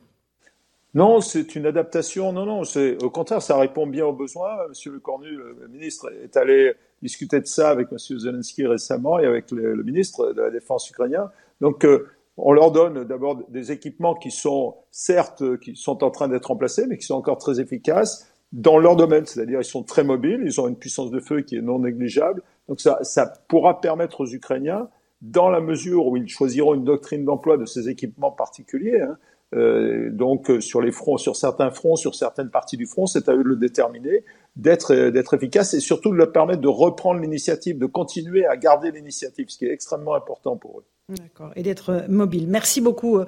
Non, 0.94 1.20
c'est 1.20 1.54
une 1.54 1.66
adaptation. 1.66 2.32
Non, 2.32 2.46
non, 2.46 2.64
c'est 2.64 3.02
au 3.02 3.10
contraire, 3.10 3.42
ça 3.42 3.56
répond 3.58 3.86
bien 3.86 4.06
aux 4.06 4.12
besoins. 4.12 4.66
Monsieur 4.68 4.90
Le 4.90 5.00
Cornu, 5.00 5.30
le 5.30 5.68
ministre, 5.68 6.10
est 6.24 6.36
allé 6.36 6.74
discuter 7.02 7.40
de 7.40 7.46
ça 7.46 7.70
avec 7.70 7.92
Monsieur 7.92 8.18
Zelensky 8.18 8.66
récemment 8.66 9.18
et 9.18 9.26
avec 9.26 9.50
le, 9.50 9.82
ministre 9.82 10.32
de 10.32 10.42
la 10.42 10.50
Défense 10.50 10.88
ukrainien. 10.90 11.30
Donc, 11.60 11.84
euh, 11.84 12.08
on 12.36 12.52
leur 12.52 12.70
donne 12.70 13.04
d'abord 13.04 13.42
des 13.48 13.72
équipements 13.72 14.14
qui 14.14 14.30
sont 14.30 14.76
certes 14.90 15.58
qui 15.58 15.74
sont 15.74 16.04
en 16.04 16.10
train 16.10 16.28
d'être 16.28 16.46
remplacés, 16.46 16.86
mais 16.86 16.96
qui 16.96 17.06
sont 17.06 17.16
encore 17.16 17.38
très 17.38 17.60
efficaces 17.60 18.28
dans 18.52 18.78
leur 18.78 18.96
domaine. 18.96 19.26
C'est-à-dire, 19.26 19.60
ils 19.60 19.64
sont 19.64 19.82
très 19.82 20.04
mobiles, 20.04 20.42
ils 20.44 20.60
ont 20.60 20.68
une 20.68 20.76
puissance 20.76 21.10
de 21.10 21.20
feu 21.20 21.40
qui 21.40 21.56
est 21.56 21.62
non 21.62 21.80
négligeable. 21.80 22.42
Donc, 22.68 22.80
ça, 22.80 22.98
ça 23.02 23.32
pourra 23.48 23.80
permettre 23.80 24.20
aux 24.20 24.28
Ukrainiens, 24.28 24.88
dans 25.20 25.48
la 25.48 25.60
mesure 25.60 26.06
où 26.06 26.16
ils 26.16 26.28
choisiront 26.28 26.74
une 26.74 26.84
doctrine 26.84 27.24
d'emploi 27.24 27.56
de 27.56 27.64
ces 27.64 27.88
équipements 27.88 28.30
particuliers, 28.30 29.00
hein, 29.00 29.18
euh, 29.54 30.10
donc 30.10 30.50
euh, 30.50 30.60
sur 30.60 30.82
les 30.82 30.92
fronts, 30.92 31.16
sur 31.16 31.36
certains 31.36 31.70
fronts, 31.70 31.96
sur 31.96 32.14
certaines 32.14 32.50
parties 32.50 32.76
du 32.76 32.86
front, 32.86 33.06
c'est 33.06 33.28
à 33.28 33.32
eux 33.32 33.42
de 33.42 33.48
le 33.48 33.56
déterminer, 33.56 34.24
d'être 34.56 34.94
euh, 34.94 35.10
d'être 35.10 35.34
efficace 35.34 35.72
et 35.72 35.80
surtout 35.80 36.10
de 36.10 36.16
leur 36.16 36.32
permettre 36.32 36.60
de 36.60 36.68
reprendre 36.68 37.20
l'initiative, 37.20 37.78
de 37.78 37.86
continuer 37.86 38.44
à 38.44 38.56
garder 38.56 38.90
l'initiative, 38.90 39.48
ce 39.48 39.56
qui 39.56 39.64
est 39.64 39.72
extrêmement 39.72 40.14
important 40.14 40.56
pour 40.56 40.80
eux. 40.80 40.84
D'accord, 41.08 41.52
et 41.56 41.62
d'être 41.62 42.04
mobile. 42.10 42.44
Merci 42.48 42.82
beaucoup, 42.82 43.18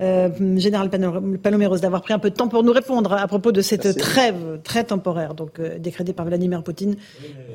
euh, 0.00 0.56
Général 0.56 0.90
Paloméros, 1.40 1.78
d'avoir 1.78 2.02
pris 2.02 2.12
un 2.12 2.18
peu 2.18 2.30
de 2.30 2.34
temps 2.34 2.48
pour 2.48 2.64
nous 2.64 2.72
répondre 2.72 3.12
à 3.12 3.28
propos 3.28 3.52
de 3.52 3.60
cette 3.60 3.96
trêve 3.96 4.58
très 4.64 4.82
temporaire, 4.82 5.34
donc 5.34 5.60
euh, 5.60 5.78
décrétée 5.78 6.12
par 6.12 6.26
Vladimir 6.26 6.64
Poutine. 6.64 6.96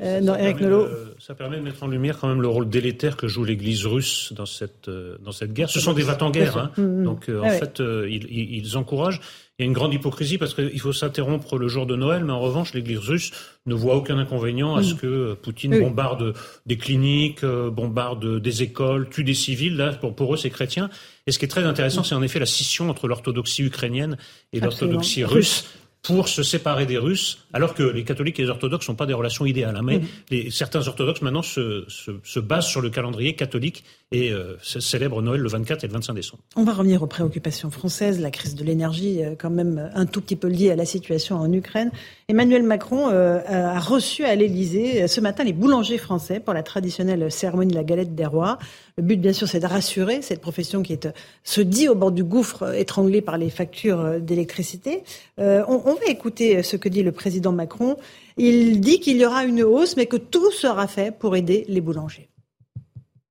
Euh, 0.02 0.22
non, 0.22 0.36
Eric 0.36 0.62
Nolot. 0.62 0.88
ça 1.18 1.34
permet 1.34 1.58
de 1.58 1.62
mettre 1.62 1.82
en 1.82 1.88
lumière 1.88 2.18
quand 2.18 2.28
même 2.28 2.40
le 2.40 2.48
rôle 2.48 2.70
délétère 2.70 3.18
que 3.18 3.28
joue 3.28 3.44
l'Église 3.44 3.84
russe 3.84 4.32
dans 4.34 4.46
cette, 4.46 4.88
dans 4.88 5.32
cette 5.32 5.52
guerre. 5.52 5.68
Ce 5.68 5.80
sont 5.80 5.92
des 5.92 6.02
vats 6.02 6.16
en 6.22 6.30
guerre, 6.30 6.56
hein. 6.56 6.70
Mm, 6.78 6.82
mm. 6.82 7.04
donc 7.04 7.28
en 7.28 7.50
fait, 7.50 7.80
ils, 7.80 8.24
ils, 8.30 8.78
encouragent. 8.78 9.20
Il 9.58 9.62
y 9.62 9.66
a 9.66 9.66
une 9.66 9.72
grande 9.72 9.94
hypocrisie 9.94 10.36
parce 10.36 10.52
qu'il 10.52 10.80
faut 10.80 10.92
s'interrompre 10.92 11.58
le 11.58 11.68
jour 11.68 11.86
de 11.86 11.94
Noël, 11.94 12.24
mais 12.24 12.32
en 12.32 12.40
revanche, 12.40 12.74
l'Église 12.74 12.98
russe 12.98 13.30
ne 13.66 13.74
voit 13.74 13.94
aucun 13.94 14.18
inconvénient 14.18 14.74
à 14.74 14.82
ce 14.82 14.94
que 14.94 15.34
Poutine 15.34 15.78
bombarde 15.78 16.34
des 16.66 16.76
cliniques, 16.76 17.44
euh, 17.44 17.70
bombarde 17.70 18.40
des 18.40 18.62
écoles, 18.64 19.08
tue 19.08 19.22
des 19.22 19.34
civils. 19.34 19.76
Là, 19.76 19.92
pour, 19.92 20.16
pour 20.16 20.34
eux, 20.34 20.36
c'est 20.36 20.50
chrétien. 20.50 20.90
Et 21.28 21.32
ce 21.32 21.38
qui 21.38 21.44
est 21.44 21.48
très 21.48 21.62
intéressant, 21.62 22.02
c'est 22.02 22.16
en 22.16 22.22
effet 22.22 22.40
la 22.40 22.46
scission 22.46 22.90
entre 22.90 23.06
l'orthodoxie 23.06 23.62
ukrainienne 23.62 24.16
et 24.52 24.58
l'orthodoxie 24.58 25.22
russe 25.22 25.64
pour 26.04 26.28
se 26.28 26.42
séparer 26.42 26.84
des 26.84 26.98
Russes, 26.98 27.46
alors 27.54 27.74
que 27.74 27.82
les 27.82 28.04
catholiques 28.04 28.38
et 28.38 28.42
les 28.42 28.50
orthodoxes 28.50 28.88
n'ont 28.88 28.94
pas 28.94 29.06
des 29.06 29.14
relations 29.14 29.46
idéales. 29.46 29.74
Hein. 29.74 29.82
mais 29.82 30.02
les, 30.30 30.50
certains 30.50 30.86
orthodoxes 30.86 31.22
maintenant 31.22 31.40
se, 31.40 31.84
se, 31.88 32.10
se, 32.22 32.40
basent 32.40 32.66
sur 32.66 32.82
le 32.82 32.90
calendrier 32.90 33.34
catholique 33.34 33.84
et 34.14 34.30
euh, 34.30 34.56
célèbrent 34.62 35.22
Noël 35.22 35.40
le 35.40 35.48
24 35.48 35.82
et 35.82 35.86
le 35.88 35.92
25 35.92 36.14
décembre. 36.14 36.42
On 36.54 36.62
va 36.62 36.72
revenir 36.72 37.02
aux 37.02 37.08
préoccupations 37.08 37.70
françaises, 37.72 38.20
la 38.20 38.30
crise 38.30 38.54
de 38.54 38.62
l'énergie, 38.62 39.24
euh, 39.24 39.34
quand 39.36 39.50
même 39.50 39.90
un 39.92 40.06
tout 40.06 40.20
petit 40.20 40.36
peu 40.36 40.46
liée 40.46 40.70
à 40.70 40.76
la 40.76 40.84
situation 40.84 41.36
en 41.36 41.52
Ukraine. 41.52 41.90
Emmanuel 42.28 42.62
Macron 42.62 43.10
euh, 43.10 43.40
a 43.48 43.80
reçu 43.80 44.24
à 44.24 44.36
l'Élysée 44.36 45.08
ce 45.08 45.20
matin 45.20 45.42
les 45.42 45.52
boulangers 45.52 45.98
français 45.98 46.38
pour 46.38 46.54
la 46.54 46.62
traditionnelle 46.62 47.30
cérémonie 47.32 47.72
de 47.72 47.76
la 47.76 47.82
galette 47.82 48.14
des 48.14 48.24
rois. 48.24 48.58
Le 48.96 49.02
but, 49.02 49.20
bien 49.20 49.32
sûr, 49.32 49.48
c'est 49.48 49.58
de 49.58 49.66
rassurer 49.66 50.22
cette 50.22 50.40
profession 50.40 50.84
qui 50.84 50.92
est, 50.92 51.08
se 51.42 51.60
dit 51.60 51.88
au 51.88 51.96
bord 51.96 52.12
du 52.12 52.22
gouffre, 52.22 52.72
étranglée 52.72 53.20
par 53.20 53.36
les 53.36 53.50
factures 53.50 54.20
d'électricité. 54.20 55.02
on 55.38 55.78
va 55.78 56.06
écouter 56.06 56.62
ce 56.62 56.76
que 56.76 56.88
dit 56.88 57.02
le 57.02 57.10
président 57.10 57.50
Macron. 57.50 57.96
Il 58.36 58.80
dit 58.80 59.00
qu'il 59.00 59.16
y 59.16 59.26
aura 59.26 59.44
une 59.44 59.64
hausse, 59.64 59.96
mais 59.96 60.06
que 60.06 60.16
tout 60.16 60.52
sera 60.52 60.86
fait 60.86 61.16
pour 61.16 61.34
aider 61.34 61.64
les 61.66 61.80
boulangers. 61.80 62.28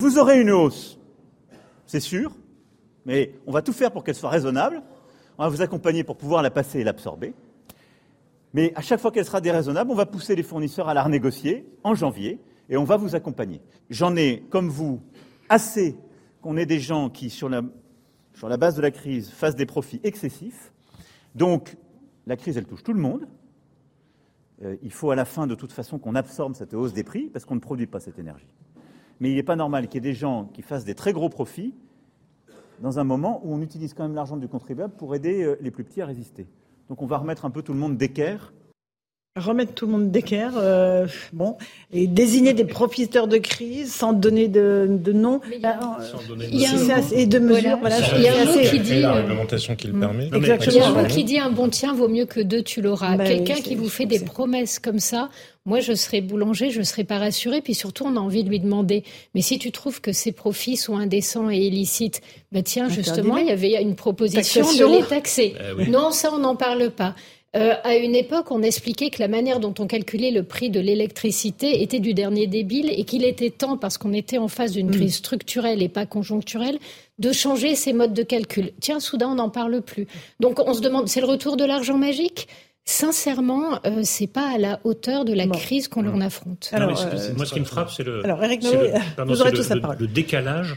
Vous 0.04 0.18
aurez 0.18 0.42
une 0.42 0.52
hausse, 0.52 1.00
c'est 1.86 2.02
sûr, 2.02 2.36
mais 3.06 3.36
on 3.48 3.54
va 3.54 3.62
tout 3.62 3.72
faire 3.72 3.90
pour 3.90 4.04
qu'elle 4.04 4.16
soit 4.16 4.30
raisonnable. 4.30 4.84
On 5.38 5.44
va 5.44 5.50
vous 5.50 5.62
accompagner 5.62 6.04
pour 6.04 6.18
pouvoir 6.18 6.42
la 6.42 6.52
passer 6.52 6.82
et 6.82 6.84
l'absorber. 6.84 7.34
Mais 8.54 8.74
à 8.76 8.82
chaque 8.82 9.00
fois 9.00 9.14
qu'elle 9.14 9.24
sera 9.24 9.40
déraisonnable, 9.40 9.92
on 9.92 9.96
va 9.96 10.06
pousser 10.06 10.36
les 10.36 10.44
fournisseurs 10.44 10.90
à 10.90 10.94
la 10.94 11.04
renégocier 11.04 11.66
en 11.86 11.96
janvier 11.96 12.42
et 12.68 12.76
on 12.76 12.84
va 12.84 12.98
vous 12.98 13.16
accompagner. 13.16 13.62
J'en 13.90 14.18
ai, 14.18 14.44
comme 14.50 14.68
vous, 14.68 15.02
assez 15.48 15.96
qu'on 16.42 16.58
ait 16.58 16.66
des 16.66 16.82
gens 16.82 17.10
qui, 17.10 17.30
sur 17.30 17.48
la, 17.48 17.62
base 18.58 18.76
de 18.76 18.82
la 18.82 18.92
crise, 18.92 19.30
fassent 19.30 19.56
des 19.56 19.66
profits 19.66 20.02
excessifs. 20.04 20.74
Donc, 21.34 21.78
la 22.28 22.36
crise, 22.36 22.58
elle 22.58 22.66
touche 22.66 22.84
tout 22.84 22.94
le 22.94 23.00
monde. 23.00 23.26
Euh, 24.64 24.76
il 24.84 24.92
faut 24.92 25.12
à 25.12 25.16
la 25.16 25.24
fin, 25.24 25.48
de 25.48 25.56
toute 25.56 25.72
façon, 25.72 25.98
qu'on 25.98 26.16
absorbe 26.16 26.56
cette 26.56 26.74
hausse 26.74 26.92
des 26.92 27.06
prix 27.06 27.30
parce 27.30 27.46
qu'on 27.46 27.56
ne 27.56 27.62
produit 27.62 27.88
pas 27.88 28.02
cette 28.02 28.20
énergie. 28.20 28.50
Mais 29.24 29.32
il 29.32 29.36
n'est 29.36 29.44
pas 29.44 29.56
normal 29.56 29.88
qu'il 29.88 30.04
y 30.04 30.06
ait 30.06 30.12
des 30.12 30.20
gens 30.20 30.50
qui 30.54 30.62
fassent 30.62 30.84
des 30.84 30.96
très 30.96 31.14
gros 31.14 31.30
profits 31.30 31.74
dans 32.82 33.00
un 33.00 33.06
moment 33.06 33.40
où 33.46 33.54
on 33.54 33.62
utilise 33.62 33.94
quand 33.94 34.04
même 34.04 34.16
l'argent 34.16 34.36
du 34.36 34.50
contribuable 34.50 34.94
pour 34.98 35.16
aider 35.16 35.44
euh, 35.44 35.58
les 35.62 35.72
plus 35.72 35.86
petits 35.86 36.02
à 36.02 36.06
résister. 36.06 36.46
Donc 36.90 37.02
on 37.02 37.06
va 37.06 37.20
remettre 37.20 37.46
un 37.46 37.50
peu 37.50 37.62
tout 37.62 37.72
le 37.72 37.80
monde 37.80 37.96
d'équerre 37.96 38.52
remettre 39.36 39.74
tout 39.74 39.88
le 39.88 39.94
monde 39.94 40.12
d'équerre, 40.12 40.52
euh, 40.58 41.08
bon, 41.34 41.58
et 41.92 42.06
désigner 42.06 42.54
des 42.54 42.66
profiteurs 42.66 43.28
de 43.28 43.38
crise 43.38 43.92
sans 43.92 44.14
donner 44.14 44.48
de, 44.48 44.88
de 44.88 45.12
nom, 45.12 45.42
il 45.52 45.60
y 45.60 45.66
a 45.66 45.80
un 46.72 47.02
et 47.12 47.26
de 47.26 47.40
mesures. 47.40 47.78
Voilà, 47.80 47.98
il 48.16 48.22
y 48.22 48.28
a 48.28 48.42
un 48.42 48.46
mot 48.46 48.60
qui 48.60 48.80
dit 48.80 49.02
la 49.02 49.14
réglementation 49.14 49.76
qui 49.76 49.88
le 49.88 50.00
permet. 50.00 50.30
Exactement. 50.32 50.72
Il 50.72 50.78
y 50.78 50.82
a 50.82 50.88
un 50.88 51.02
mot 51.02 51.08
qui 51.08 51.24
dit 51.24 51.40
un 51.40 51.50
bon 51.50 51.68
tien 51.70 51.96
vaut 51.96 52.08
mieux 52.08 52.26
que 52.26 52.42
deux 52.42 52.62
tu 52.62 52.82
l'auras. 52.82 53.18
Bah 53.18 53.26
Quelqu'un 53.26 53.56
qui 53.56 53.74
vous 53.74 53.90
fait 53.90 54.06
des 54.06 54.20
promesses 54.20 54.78
comme 54.78 55.00
ça, 55.00 55.30
moi, 55.66 55.80
je 55.80 55.94
serais 55.94 56.22
boulanger, 56.22 56.70
je 56.70 56.80
ne 56.80 56.84
serais 56.84 57.06
pas 57.06 57.18
rassurée. 57.18 57.62
Puis 57.62 57.74
surtout, 57.74 58.04
on 58.06 58.16
a 58.18 58.20
envie 58.20 58.44
de 58.44 58.50
lui 58.50 58.60
demander, 58.60 59.04
mais 59.34 59.42
si 59.42 59.58
tu 59.58 59.72
trouves 59.72 60.00
que 60.00 60.12
ces 60.12 60.32
profits 60.32 60.78
sont 60.78 60.98
indécents 60.98 61.50
et 61.50 61.58
illicites, 61.58 62.22
bah 62.52 62.62
tiens, 62.62 62.88
justement, 62.88 63.38
il 63.38 63.48
y 63.48 63.52
avait 63.52 63.82
une 63.82 63.96
proposition 63.96 64.62
de 64.62 64.98
les 64.98 65.04
taxer. 65.04 65.56
Eh 65.80 65.90
non, 65.90 66.12
ça, 66.12 66.32
on 66.34 66.40
n'en 66.40 66.56
parle 66.56 66.92
pas. 66.92 67.16
Euh, 67.56 67.76
à 67.84 67.96
une 67.96 68.16
époque, 68.16 68.50
on 68.50 68.64
expliquait 68.64 69.12
que 69.12 69.20
la 69.20 69.28
manière 69.28 69.60
dont 69.60 69.74
on 69.78 69.86
calculait 69.86 70.32
le 70.32 70.44
prix 70.44 70.72
de 70.72 70.80
l'électricité 70.80 71.84
était 71.84 72.00
du 72.00 72.16
dernier 72.16 72.48
débile 72.48 72.90
et 72.90 73.04
qu'il 73.04 73.24
était 73.24 73.52
temps, 73.52 73.78
parce 73.78 74.00
qu'on 74.00 74.14
était 74.14 74.40
en 74.40 74.48
face 74.48 74.72
d'une 74.72 74.88
mm. 74.88 74.96
crise 74.96 75.16
structurelle 75.16 75.84
et 75.84 75.90
pas 75.90 76.08
conjoncturelle, 76.08 76.80
de 77.20 77.32
changer 77.32 77.76
ces 77.76 77.94
modes 77.94 78.14
de 78.14 78.24
calcul. 78.24 78.72
Tiens, 78.80 79.00
soudain, 79.00 79.28
on 79.30 79.36
n'en 79.36 79.50
parle 79.50 79.82
plus. 79.82 80.08
Donc 80.40 80.60
on 80.66 80.74
se 80.74 80.82
demande, 80.82 81.08
c'est 81.08 81.22
le 81.22 81.28
retour 81.28 81.56
de 81.56 81.66
l'argent 81.66 81.98
magique? 81.98 82.48
Sincèrement, 82.86 83.80
euh, 83.86 84.02
c'est 84.04 84.28
pas 84.28 84.56
à 84.56 84.58
la 84.58 84.80
hauteur 84.84 85.24
de 85.24 85.34
la 85.34 85.48
crise 85.48 85.88
qu'on 85.88 86.06
en 86.06 86.20
affronte. 86.20 86.70
Alors, 86.74 87.00
euh, 87.02 87.34
moi, 87.38 87.46
ce 87.46 87.54
qui 87.54 87.62
me 87.62 87.66
frappe, 87.66 87.92
c'est 87.92 88.04
le, 88.04 88.22
le 88.24 90.08
décalage 90.08 90.76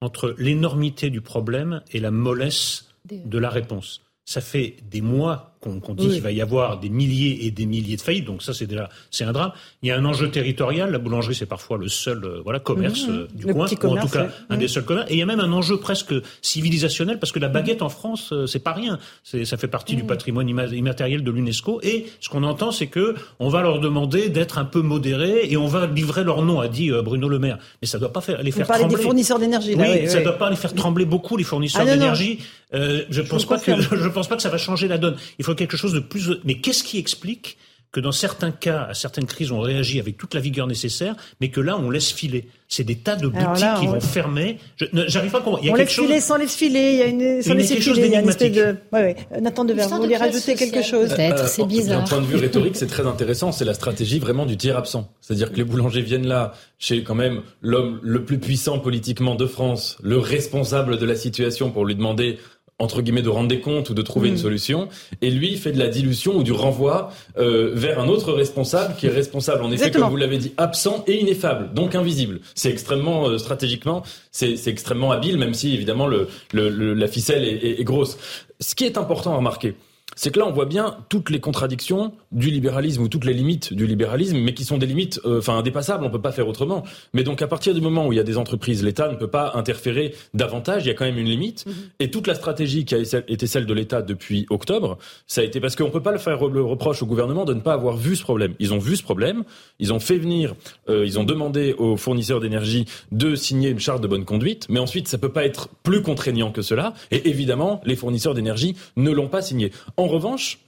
entre 0.00 0.34
l'énormité 0.36 1.10
du 1.10 1.20
problème 1.20 1.82
et 1.92 2.00
la 2.00 2.10
mollesse 2.10 2.86
de 3.08 3.38
la 3.38 3.50
réponse. 3.50 4.02
Ça 4.24 4.40
fait 4.40 4.76
des 4.90 5.00
mois 5.00 5.53
qu'on 5.64 5.94
dit 5.94 6.08
qu'il 6.08 6.20
va 6.20 6.30
y 6.30 6.40
avoir 6.40 6.78
des 6.78 6.90
milliers 6.90 7.46
et 7.46 7.50
des 7.50 7.66
milliers 7.66 7.96
de 7.96 8.00
faillites. 8.00 8.26
Donc 8.26 8.42
ça, 8.42 8.52
c'est 8.52 8.66
déjà 8.66 8.88
c'est 9.10 9.24
un 9.24 9.32
drame. 9.32 9.52
Il 9.82 9.88
y 9.88 9.92
a 9.92 9.98
un 9.98 10.04
enjeu 10.04 10.30
territorial. 10.30 10.90
La 10.90 10.98
boulangerie, 10.98 11.34
c'est 11.34 11.46
parfois 11.46 11.78
le 11.78 11.88
seul 11.88 12.24
euh, 12.24 12.40
voilà 12.44 12.58
commerce 12.58 13.06
euh, 13.08 13.26
du 13.34 13.46
coin, 13.46 13.66
ou 13.66 13.98
en 13.98 14.00
tout 14.02 14.08
cas 14.08 14.28
un 14.50 14.56
des 14.56 14.68
seuls 14.68 14.84
commerces. 14.84 15.10
Et 15.10 15.14
il 15.14 15.18
y 15.18 15.22
a 15.22 15.26
même 15.26 15.40
un 15.40 15.52
enjeu 15.52 15.78
presque 15.78 16.14
civilisationnel 16.42 17.18
parce 17.18 17.32
que 17.32 17.38
la 17.38 17.48
baguette 17.48 17.82
en 17.82 17.88
France, 17.88 18.30
euh, 18.32 18.46
c'est 18.46 18.58
pas 18.58 18.72
rien. 18.72 18.98
Ça 19.22 19.56
fait 19.56 19.68
partie 19.68 19.96
du 19.96 20.04
patrimoine 20.04 20.48
immatériel 20.48 21.24
de 21.24 21.30
l'UNESCO. 21.30 21.80
Et 21.82 22.06
ce 22.20 22.28
qu'on 22.28 22.42
entend, 22.42 22.70
c'est 22.70 22.86
que 22.86 23.14
on 23.38 23.48
va 23.48 23.62
leur 23.62 23.80
demander 23.80 24.28
d'être 24.28 24.58
un 24.58 24.64
peu 24.64 24.82
modérés 24.82 25.50
et 25.50 25.56
on 25.56 25.66
va 25.66 25.86
livrer 25.86 26.24
leur 26.24 26.42
nom, 26.42 26.60
a 26.60 26.68
dit 26.68 26.90
Bruno 26.90 27.28
Le 27.28 27.38
Maire. 27.38 27.58
Mais 27.80 27.88
ça 27.88 27.98
doit 27.98 28.12
pas 28.12 28.20
faire 28.20 28.42
les 28.42 28.50
faire 28.50 28.66
trembler. 28.66 28.96
des 28.96 29.02
fournisseurs 29.02 29.38
d'énergie. 29.38 29.74
Oui, 29.74 29.86
oui, 29.88 30.08
ça 30.08 30.20
doit 30.20 30.38
pas 30.38 30.50
les 30.50 30.56
faire 30.56 30.74
trembler 30.74 31.04
beaucoup 31.04 31.36
les 31.36 31.44
fournisseurs 31.44 31.82
ah, 31.86 31.90
d'énergie. 31.90 32.38
Euh, 32.74 33.04
je 33.10 33.22
pense 33.22 33.44
pas 33.44 33.58
que 33.58 33.72
je 33.80 34.08
pense 34.08 34.28
pas 34.28 34.36
que 34.36 34.42
ça 34.42 34.48
va 34.48 34.58
changer 34.58 34.88
la 34.88 34.98
donne. 34.98 35.16
Il 35.38 35.44
faut 35.44 35.53
quelque 35.54 35.76
chose 35.76 35.92
de 35.92 36.00
plus. 36.00 36.30
Mais 36.44 36.60
qu'est-ce 36.60 36.84
qui 36.84 36.98
explique 36.98 37.56
que 37.92 38.00
dans 38.00 38.12
certains 38.12 38.50
cas, 38.50 38.88
à 38.90 38.94
certaines 38.94 39.26
crises, 39.26 39.52
on 39.52 39.60
réagit 39.60 40.00
avec 40.00 40.16
toute 40.16 40.34
la 40.34 40.40
vigueur 40.40 40.66
nécessaire, 40.66 41.14
mais 41.40 41.50
que 41.50 41.60
là, 41.60 41.78
on 41.78 41.90
laisse 41.90 42.10
filer? 42.10 42.48
C'est 42.66 42.82
des 42.82 42.96
tas 42.96 43.14
de 43.14 43.28
boutiques 43.28 43.74
qui 43.78 43.86
vont 43.86 44.00
fermer. 44.00 44.58
J'arrive 45.06 45.30
pas 45.30 45.38
à 45.38 45.42
comprendre. 45.42 45.60
Il 45.62 45.66
y 45.66 45.70
a 45.70 45.74
on 45.74 45.76
laisse 45.76 45.90
chose... 45.90 46.06
filer 46.06 46.20
sans 46.20 46.36
laisse 46.36 46.56
filer. 46.56 46.92
Il 46.92 46.98
y 46.98 47.02
a 47.02 47.06
une, 47.06 47.40
sans 47.40 47.54
laisser 47.54 47.76
filer. 47.76 48.06
Il 48.06 48.12
y 48.12 48.16
a 48.16 48.20
une 48.20 48.28
espèce 48.28 48.50
de. 48.50 48.76
Ouais, 48.92 49.16
ouais. 49.30 49.40
Nathan 49.40 49.64
Devers, 49.64 49.88
vous 49.90 50.02
voulez 50.02 50.16
rajouter 50.16 50.56
quelque 50.56 50.82
chose 50.82 51.10
Peut-être, 51.10 51.46
c'est 51.46 51.64
bizarre. 51.66 52.02
D'un 52.02 52.08
point 52.08 52.20
de 52.20 52.26
vue 52.26 52.36
rhétorique, 52.36 52.74
c'est 52.74 52.88
très 52.88 53.06
intéressant. 53.06 53.52
C'est 53.52 53.64
la 53.64 53.74
stratégie 53.74 54.18
vraiment 54.18 54.44
du 54.44 54.56
tiers 54.56 54.76
absent. 54.76 55.08
C'est-à-dire 55.20 55.52
que 55.52 55.56
les 55.56 55.64
boulangers 55.64 56.02
viennent 56.02 56.26
là, 56.26 56.54
chez 56.80 57.04
quand 57.04 57.14
même 57.14 57.42
l'homme 57.62 58.00
le 58.02 58.24
plus 58.24 58.38
puissant 58.38 58.80
politiquement 58.80 59.36
de 59.36 59.46
France, 59.46 59.98
le 60.02 60.18
responsable 60.18 60.98
de 60.98 61.06
la 61.06 61.14
situation, 61.14 61.70
pour 61.70 61.84
lui 61.86 61.94
demander 61.94 62.40
entre 62.84 63.02
guillemets 63.02 63.22
de 63.22 63.28
rendre 63.28 63.48
des 63.48 63.60
comptes 63.60 63.90
ou 63.90 63.94
de 63.94 64.02
trouver 64.02 64.28
une 64.28 64.34
mm. 64.34 64.38
solution. 64.38 64.88
Et 65.22 65.30
lui 65.30 65.50
il 65.52 65.58
fait 65.58 65.72
de 65.72 65.78
la 65.78 65.88
dilution 65.88 66.36
ou 66.36 66.42
du 66.42 66.52
renvoi 66.52 67.10
euh, 67.38 67.72
vers 67.74 67.98
un 67.98 68.08
autre 68.08 68.32
responsable 68.32 68.94
qui 68.96 69.06
est 69.06 69.10
responsable 69.10 69.64
en 69.64 69.72
effet 69.72 69.90
comme 69.90 70.08
vous 70.08 70.16
l'avez 70.16 70.38
dit 70.38 70.52
absent 70.56 71.04
et 71.06 71.20
ineffable 71.20 71.74
donc 71.74 71.94
invisible. 71.94 72.40
C'est 72.54 72.70
extrêmement 72.70 73.28
euh, 73.28 73.38
stratégiquement 73.38 74.02
c'est 74.30 74.66
extrêmement 74.66 75.12
habile 75.12 75.38
même 75.38 75.54
si 75.54 75.74
évidemment 75.74 76.06
le, 76.06 76.28
le, 76.52 76.94
la 76.94 77.08
ficelle 77.08 77.44
est, 77.44 77.80
est 77.80 77.84
grosse. 77.84 78.18
Ce 78.60 78.74
qui 78.74 78.84
est 78.84 78.98
important 78.98 79.32
à 79.32 79.36
remarquer 79.36 79.74
c'est 80.16 80.30
que 80.30 80.38
là, 80.38 80.46
on 80.46 80.52
voit 80.52 80.66
bien 80.66 80.96
toutes 81.08 81.30
les 81.30 81.40
contradictions 81.40 82.12
du 82.32 82.50
libéralisme 82.50 83.02
ou 83.02 83.08
toutes 83.08 83.24
les 83.24 83.34
limites 83.34 83.72
du 83.72 83.86
libéralisme, 83.86 84.38
mais 84.38 84.54
qui 84.54 84.64
sont 84.64 84.78
des 84.78 84.86
limites, 84.86 85.20
euh, 85.24 85.38
enfin 85.38 85.58
indépassables. 85.58 86.04
On 86.04 86.10
peut 86.10 86.20
pas 86.20 86.32
faire 86.32 86.48
autrement. 86.48 86.84
Mais 87.12 87.22
donc, 87.22 87.42
à 87.42 87.46
partir 87.46 87.74
du 87.74 87.80
moment 87.80 88.06
où 88.06 88.12
il 88.12 88.16
y 88.16 88.20
a 88.20 88.24
des 88.24 88.38
entreprises, 88.38 88.82
l'État 88.84 89.10
ne 89.10 89.16
peut 89.16 89.28
pas 89.28 89.52
interférer 89.54 90.14
davantage. 90.34 90.84
Il 90.84 90.88
y 90.88 90.90
a 90.90 90.94
quand 90.94 91.04
même 91.04 91.18
une 91.18 91.28
limite. 91.28 91.66
Mhm. 91.66 91.74
Et 92.00 92.10
toute 92.10 92.26
la 92.26 92.34
stratégie 92.34 92.84
qui 92.84 92.94
a 92.94 92.98
été 92.98 93.46
celle 93.46 93.66
de 93.66 93.74
l'État 93.74 94.02
depuis 94.02 94.46
octobre, 94.50 94.98
ça 95.26 95.40
a 95.40 95.44
été 95.44 95.60
parce 95.60 95.76
qu'on 95.76 95.90
peut 95.90 96.02
pas 96.02 96.12
le 96.12 96.18
faire 96.18 96.46
le 96.48 96.62
reproche 96.62 97.02
au 97.02 97.06
gouvernement 97.06 97.44
de 97.44 97.54
ne 97.54 97.60
pas 97.60 97.72
avoir 97.72 97.96
vu 97.96 98.16
ce 98.16 98.22
problème. 98.22 98.54
Ils 98.58 98.72
ont 98.72 98.78
vu 98.78 98.96
ce 98.96 99.02
problème. 99.02 99.44
Ils 99.78 99.92
ont 99.92 100.00
fait 100.00 100.18
venir, 100.18 100.54
euh, 100.88 101.04
ils 101.06 101.18
ont 101.18 101.24
demandé 101.24 101.74
aux 101.78 101.96
fournisseurs 101.96 102.40
d'énergie 102.40 102.86
de 103.12 103.34
signer 103.34 103.70
une 103.70 103.78
charte 103.78 104.02
de 104.02 104.08
bonne 104.08 104.24
conduite. 104.24 104.66
Mais 104.68 104.80
ensuite, 104.80 105.08
ça 105.08 105.18
peut 105.18 105.32
pas 105.32 105.44
être 105.44 105.68
plus 105.82 106.02
contraignant 106.02 106.52
que 106.52 106.62
cela. 106.62 106.94
Et 107.10 107.28
évidemment, 107.28 107.80
les 107.84 107.96
fournisseurs 107.96 108.34
d'énergie 108.34 108.76
ne 108.96 109.10
l'ont 109.10 109.28
pas 109.28 109.42
signé. 109.42 109.72
En 109.96 110.03
revanche, 110.08 110.58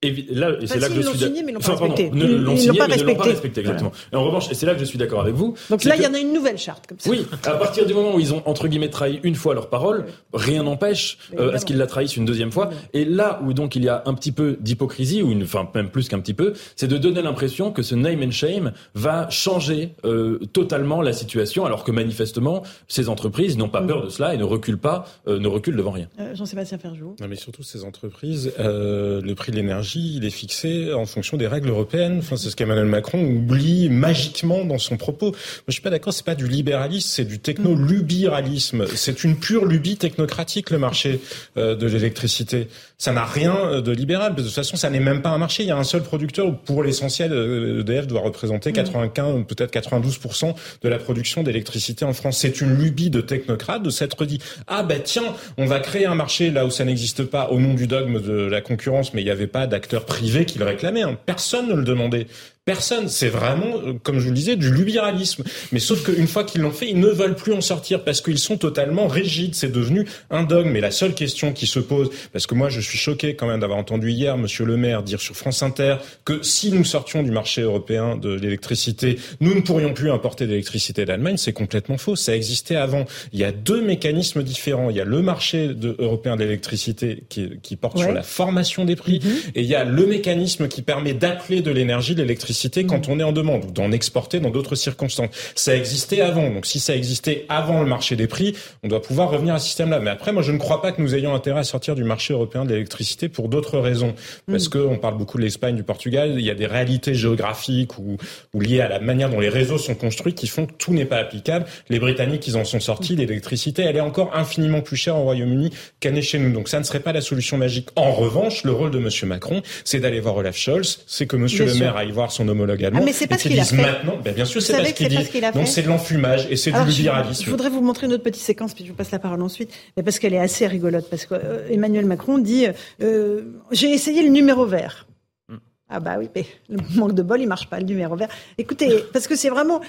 et 0.00 0.26
là, 0.30 0.52
c'est 0.64 0.78
là 0.78 0.88
que 0.88 0.94
je 0.94 1.00
suis 1.00 1.18
signé, 1.18 1.42
mais 1.42 1.50
ils 1.50 1.54
l'ont 1.54 1.60
pas 1.60 1.74
respecté. 1.74 2.10
L'ont 2.12 3.16
pas 3.16 3.28
exactement. 3.28 3.92
Et 4.12 4.16
en 4.16 4.24
revanche, 4.24 4.48
et 4.48 4.54
c'est 4.54 4.64
là 4.64 4.74
que 4.74 4.78
je 4.78 4.84
suis 4.84 4.96
d'accord 4.96 5.20
avec 5.20 5.34
vous. 5.34 5.54
Donc 5.70 5.82
là, 5.82 5.96
il 5.96 6.02
y 6.02 6.06
en 6.06 6.14
a 6.14 6.20
une 6.20 6.32
nouvelle 6.32 6.56
charte, 6.56 6.86
comme 6.86 7.00
ça. 7.00 7.10
Oui, 7.10 7.26
à 7.44 7.54
partir 7.54 7.84
du 7.84 7.94
moment 7.94 8.14
où 8.14 8.20
ils 8.20 8.32
ont, 8.32 8.40
entre 8.46 8.68
guillemets, 8.68 8.90
trahi 8.90 9.18
une 9.24 9.34
fois 9.34 9.54
leur 9.54 9.68
parole, 9.68 10.06
rien 10.32 10.62
n'empêche 10.62 11.18
euh, 11.36 11.52
à 11.52 11.58
ce 11.58 11.64
qu'ils 11.64 11.78
la 11.78 11.88
trahissent 11.88 12.16
une 12.16 12.26
deuxième 12.26 12.52
fois. 12.52 12.70
Et 12.92 13.04
là 13.04 13.40
où 13.44 13.52
donc 13.52 13.74
il 13.74 13.82
y 13.82 13.88
a 13.88 14.04
un 14.06 14.14
petit 14.14 14.30
peu 14.30 14.56
d'hypocrisie, 14.60 15.20
ou 15.20 15.32
une, 15.32 15.42
enfin, 15.42 15.68
même 15.74 15.90
plus 15.90 16.08
qu'un 16.08 16.20
petit 16.20 16.34
peu, 16.34 16.52
c'est 16.76 16.86
de 16.86 16.96
donner 16.96 17.20
l'impression 17.20 17.72
que 17.72 17.82
ce 17.82 17.96
name 17.96 18.22
and 18.22 18.30
shame 18.30 18.72
va 18.94 19.28
changer 19.30 19.96
euh, 20.04 20.38
totalement 20.52 21.02
la 21.02 21.12
situation, 21.12 21.66
alors 21.66 21.82
que 21.82 21.90
manifestement, 21.90 22.62
ces 22.86 23.08
entreprises 23.08 23.58
n'ont 23.58 23.68
pas 23.68 23.80
mm. 23.80 23.86
peur 23.88 24.04
de 24.04 24.10
cela 24.10 24.32
et 24.32 24.36
ne 24.36 24.44
reculent 24.44 24.78
pas, 24.78 25.06
euh, 25.26 25.40
ne 25.40 25.48
reculent 25.48 25.76
devant 25.76 25.90
rien. 25.90 26.06
Jean-Sébastien 26.34 26.78
Ferjou. 26.78 27.16
Non, 27.20 27.26
mais 27.28 27.34
surtout 27.34 27.64
ces 27.64 27.82
entreprises, 27.82 28.52
le 28.58 29.32
prix 29.32 29.50
de 29.50 29.56
l'énergie 29.56 29.87
l'énergie, 29.94 30.16
il 30.16 30.24
est 30.24 30.30
fixé 30.30 30.92
en 30.92 31.06
fonction 31.06 31.36
des 31.36 31.46
règles 31.46 31.68
européennes. 31.68 32.18
Enfin, 32.18 32.36
c'est 32.36 32.50
ce 32.50 32.56
qu'Emmanuel 32.56 32.86
Macron 32.86 33.22
oublie 33.22 33.88
magiquement 33.88 34.64
dans 34.64 34.78
son 34.78 34.96
propos. 34.96 35.30
Moi, 35.30 35.36
je 35.68 35.72
suis 35.72 35.82
pas 35.82 35.90
d'accord. 35.90 36.12
C'est 36.12 36.24
pas 36.24 36.34
du 36.34 36.48
libéralisme, 36.48 37.08
c'est 37.08 37.24
du 37.24 37.38
techno-lubiralisme. 37.38 38.86
C'est 38.94 39.24
une 39.24 39.36
pure 39.36 39.64
lubie 39.64 39.96
technocratique 39.96 40.70
le 40.70 40.78
marché 40.78 41.20
euh, 41.56 41.74
de 41.74 41.86
l'électricité. 41.86 42.68
Ça 42.98 43.12
n'a 43.12 43.24
rien 43.24 43.80
de 43.80 43.92
libéral. 43.92 44.34
De 44.34 44.42
toute 44.42 44.52
façon, 44.52 44.76
ça 44.76 44.90
n'est 44.90 45.00
même 45.00 45.22
pas 45.22 45.30
un 45.30 45.38
marché. 45.38 45.62
Il 45.62 45.68
y 45.68 45.72
a 45.72 45.76
un 45.76 45.84
seul 45.84 46.02
producteur. 46.02 46.56
Pour 46.58 46.82
l'essentiel, 46.82 47.32
EDF 47.32 48.08
doit 48.08 48.22
représenter 48.22 48.72
95, 48.72 49.44
peut-être 49.46 49.72
92% 49.72 50.54
de 50.82 50.88
la 50.88 50.98
production 50.98 51.42
d'électricité 51.42 52.04
en 52.04 52.12
France. 52.12 52.38
C'est 52.38 52.60
une 52.60 52.74
lubie 52.74 53.10
de 53.10 53.20
technocrates 53.20 53.82
de 53.82 53.90
s'être 53.90 54.24
dit 54.24 54.40
ah 54.66 54.82
ben 54.82 55.00
tiens, 55.02 55.34
on 55.56 55.66
va 55.66 55.80
créer 55.80 56.06
un 56.06 56.14
marché 56.14 56.50
là 56.50 56.66
où 56.66 56.70
ça 56.70 56.84
n'existe 56.84 57.24
pas 57.24 57.50
au 57.50 57.60
nom 57.60 57.74
du 57.74 57.86
dogme 57.86 58.20
de 58.20 58.32
la 58.32 58.60
concurrence, 58.60 59.14
mais 59.14 59.22
il 59.22 59.24
n'y 59.24 59.30
avait 59.30 59.46
pas 59.46 59.66
d'acteurs 59.66 60.04
privés 60.04 60.44
qui 60.44 60.58
le 60.58 60.64
réclamaient. 60.64 61.02
Hein. 61.02 61.18
Personne 61.26 61.68
ne 61.68 61.74
le 61.74 61.84
demandait. 61.84 62.26
Personne. 62.68 63.08
C'est 63.08 63.30
vraiment, 63.30 63.78
euh, 63.78 63.94
comme 64.02 64.18
je 64.18 64.24
vous 64.24 64.28
le 64.28 64.34
disais, 64.34 64.54
du 64.54 64.70
libéralisme. 64.74 65.42
Mais 65.72 65.78
sauf 65.78 66.02
qu'une 66.04 66.26
fois 66.26 66.44
qu'ils 66.44 66.60
l'ont 66.60 66.70
fait, 66.70 66.90
ils 66.90 67.00
ne 67.00 67.08
veulent 67.08 67.34
plus 67.34 67.54
en 67.54 67.62
sortir 67.62 68.04
parce 68.04 68.20
qu'ils 68.20 68.38
sont 68.38 68.58
totalement 68.58 69.06
rigides. 69.06 69.54
C'est 69.54 69.72
devenu 69.72 70.04
un 70.28 70.42
dogme. 70.42 70.68
Mais 70.68 70.82
la 70.82 70.90
seule 70.90 71.14
question 71.14 71.54
qui 71.54 71.66
se 71.66 71.80
pose, 71.80 72.10
parce 72.30 72.46
que 72.46 72.54
moi 72.54 72.68
je 72.68 72.80
suis 72.80 72.98
choqué 72.98 73.36
quand 73.36 73.46
même 73.46 73.60
d'avoir 73.60 73.78
entendu 73.78 74.10
hier 74.10 74.36
Monsieur 74.36 74.66
le 74.66 74.76
Maire 74.76 75.02
dire 75.02 75.18
sur 75.18 75.34
France 75.34 75.62
Inter 75.62 75.96
que 76.26 76.42
si 76.42 76.70
nous 76.70 76.84
sortions 76.84 77.22
du 77.22 77.30
marché 77.30 77.62
européen 77.62 78.16
de 78.16 78.34
l'électricité, 78.34 79.18
nous 79.40 79.54
ne 79.54 79.62
pourrions 79.62 79.94
plus 79.94 80.10
importer 80.10 80.46
d'électricité 80.46 81.06
d'Allemagne, 81.06 81.38
c'est 81.38 81.54
complètement 81.54 81.96
faux. 81.96 82.16
Ça 82.16 82.36
existait 82.36 82.76
avant. 82.76 83.06
Il 83.32 83.38
y 83.38 83.44
a 83.44 83.52
deux 83.52 83.80
mécanismes 83.80 84.42
différents. 84.42 84.90
Il 84.90 84.96
y 84.96 85.00
a 85.00 85.06
le 85.06 85.22
marché 85.22 85.68
de, 85.68 85.96
européen 85.98 86.36
de 86.36 86.44
l'électricité 86.44 87.24
qui, 87.30 87.48
qui, 87.62 87.76
porte 87.76 87.96
sur 87.96 88.12
la 88.12 88.22
formation 88.22 88.84
des 88.84 88.96
prix, 88.96 89.20
mm-hmm. 89.20 89.52
et 89.54 89.62
il 89.62 89.66
y 89.66 89.74
a 89.74 89.84
le 89.84 90.04
mécanisme 90.04 90.68
qui 90.68 90.82
permet 90.82 91.14
d'appeler 91.14 91.62
de 91.62 91.70
l'énergie 91.70 92.14
l'électricité 92.14 92.57
quand 92.86 93.08
on 93.08 93.20
est 93.20 93.24
en 93.24 93.32
demande 93.32 93.64
ou 93.64 93.70
d'en 93.70 93.92
exporter 93.92 94.40
dans 94.40 94.50
d'autres 94.50 94.74
circonstances. 94.74 95.30
Ça 95.54 95.76
existait 95.76 96.20
avant. 96.20 96.50
Donc 96.50 96.66
si 96.66 96.80
ça 96.80 96.94
existait 96.94 97.46
avant 97.48 97.82
le 97.82 97.88
marché 97.88 98.16
des 98.16 98.26
prix, 98.26 98.54
on 98.82 98.88
doit 98.88 99.02
pouvoir 99.02 99.30
revenir 99.30 99.54
à 99.54 99.58
ce 99.58 99.66
système-là. 99.66 100.00
Mais 100.00 100.10
après, 100.10 100.32
moi, 100.32 100.42
je 100.42 100.52
ne 100.52 100.58
crois 100.58 100.82
pas 100.82 100.92
que 100.92 101.00
nous 101.00 101.14
ayons 101.14 101.34
intérêt 101.34 101.60
à 101.60 101.64
sortir 101.64 101.94
du 101.94 102.04
marché 102.04 102.32
européen 102.32 102.64
de 102.64 102.70
l'électricité 102.70 103.28
pour 103.28 103.48
d'autres 103.48 103.78
raisons. 103.78 104.14
Parce 104.46 104.66
mm. 104.66 104.70
que 104.70 104.78
on 104.78 104.98
parle 104.98 105.18
beaucoup 105.18 105.38
de 105.38 105.42
l'Espagne, 105.42 105.76
du 105.76 105.82
Portugal. 105.82 106.34
Il 106.36 106.44
y 106.44 106.50
a 106.50 106.54
des 106.54 106.66
réalités 106.66 107.14
géographiques 107.14 107.98
ou, 107.98 108.16
ou 108.54 108.60
liées 108.60 108.80
à 108.80 108.88
la 108.88 109.00
manière 109.00 109.30
dont 109.30 109.40
les 109.40 109.48
réseaux 109.48 109.78
sont 109.78 109.94
construits 109.94 110.34
qui 110.34 110.46
font 110.46 110.66
que 110.66 110.72
tout 110.72 110.92
n'est 110.92 111.04
pas 111.04 111.18
applicable. 111.18 111.66
Les 111.88 111.98
Britanniques, 111.98 112.46
ils 112.46 112.56
en 112.56 112.64
sont 112.64 112.80
sortis. 112.80 113.14
Mm. 113.14 113.18
L'électricité, 113.18 113.82
elle 113.82 113.96
est 113.96 114.00
encore 114.00 114.36
infiniment 114.36 114.80
plus 114.80 114.96
chère 114.96 115.16
au 115.16 115.22
Royaume-Uni 115.22 115.70
qu'elle 116.00 116.14
n'est 116.14 116.22
chez 116.22 116.38
nous. 116.38 116.52
Donc 116.52 116.68
ça 116.68 116.78
ne 116.78 116.84
serait 116.84 117.00
pas 117.00 117.12
la 117.12 117.20
solution 117.20 117.56
magique. 117.56 117.88
En 117.96 118.12
revanche, 118.12 118.64
le 118.64 118.72
rôle 118.72 118.90
de 118.90 118.98
Monsieur 118.98 119.26
Macron, 119.26 119.62
c'est 119.84 120.00
d'aller 120.00 120.20
voir 120.20 120.36
Olaf 120.36 120.56
Scholz, 120.56 121.00
c'est 121.06 121.26
que 121.26 121.36
Monsieur 121.36 121.66
le 121.66 121.74
Maire 121.74 121.96
aille 121.96 122.10
voir 122.10 122.32
son 122.38 122.48
homologue 122.48 122.84
allemand. 122.84 123.00
Ah, 123.02 123.04
mais 123.04 123.12
c'est 123.12 123.26
pas 123.26 123.36
ce 123.36 123.48
qu'il 123.48 123.58
a 123.58 123.64
fait. 123.64 123.76
Maintenant, 123.76 124.16
ben 124.22 124.34
bien 124.34 124.44
sûr, 124.44 124.62
c'est 124.62 124.76
pas 124.76 124.84
ce 124.84 124.94
qu'il 124.94 125.08
dit. 125.08 125.16
Donc 125.54 125.68
c'est 125.68 125.82
de 125.82 125.88
l'enfumage 125.88 126.46
et 126.50 126.56
c'est 126.56 126.72
du 126.72 126.84
libéralisme. 126.84 127.44
Je 127.44 127.50
voudrais 127.50 127.70
vous 127.70 127.82
montrer 127.82 128.06
une 128.06 128.12
autre 128.12 128.22
petite 128.22 128.42
séquence, 128.42 128.74
puis 128.74 128.84
je 128.84 128.90
vous 128.90 128.96
passe 128.96 129.10
la 129.10 129.18
parole 129.18 129.42
ensuite, 129.42 129.70
mais 129.96 130.02
parce 130.02 130.18
qu'elle 130.18 130.34
est 130.34 130.38
assez 130.38 130.66
rigolote. 130.66 131.08
Parce 131.10 131.26
que 131.26 131.34
euh, 131.34 131.68
Emmanuel 131.68 132.06
Macron 132.06 132.38
dit 132.38 132.66
euh, 133.02 133.42
j'ai 133.72 133.90
essayé 133.90 134.22
le 134.22 134.30
numéro 134.30 134.66
vert. 134.66 135.06
Hmm. 135.48 135.56
Ah 135.88 136.00
bah 136.00 136.16
oui, 136.18 136.28
mais 136.34 136.46
le 136.68 136.78
manque 136.96 137.14
de 137.14 137.22
bol, 137.22 137.40
il 137.40 137.48
marche 137.48 137.68
pas 137.68 137.80
le 137.80 137.86
numéro 137.86 138.14
vert. 138.16 138.28
Écoutez, 138.56 139.04
parce 139.12 139.26
que 139.26 139.36
c'est 139.36 139.50
vraiment 139.50 139.80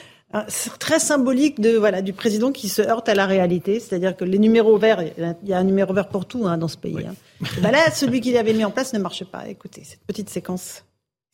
très 0.79 0.99
symbolique 0.99 1.59
de 1.59 1.71
voilà 1.77 2.01
du 2.01 2.13
président 2.13 2.51
qui 2.51 2.69
se 2.69 2.81
heurte 2.81 3.09
à 3.09 3.15
la 3.15 3.25
réalité, 3.25 3.79
c'est-à-dire 3.79 4.15
que 4.15 4.25
les 4.25 4.39
numéros 4.39 4.77
verts, 4.77 5.01
il 5.03 5.49
y 5.49 5.53
a 5.53 5.57
un 5.57 5.63
numéro 5.63 5.93
vert 5.93 6.09
pour 6.09 6.25
tout 6.25 6.47
hein, 6.47 6.57
dans 6.57 6.67
ce 6.67 6.77
pays. 6.77 7.05
Hein. 7.07 7.15
Bah 7.61 7.71
là, 7.71 7.91
celui 7.91 8.21
qu'il 8.21 8.37
avait 8.37 8.53
mis 8.53 8.65
en 8.65 8.71
place 8.71 8.93
ne 8.93 8.99
marche 8.99 9.23
pas. 9.25 9.47
Écoutez, 9.47 9.83
cette 9.83 10.01
petite 10.05 10.29
séquence 10.29 10.83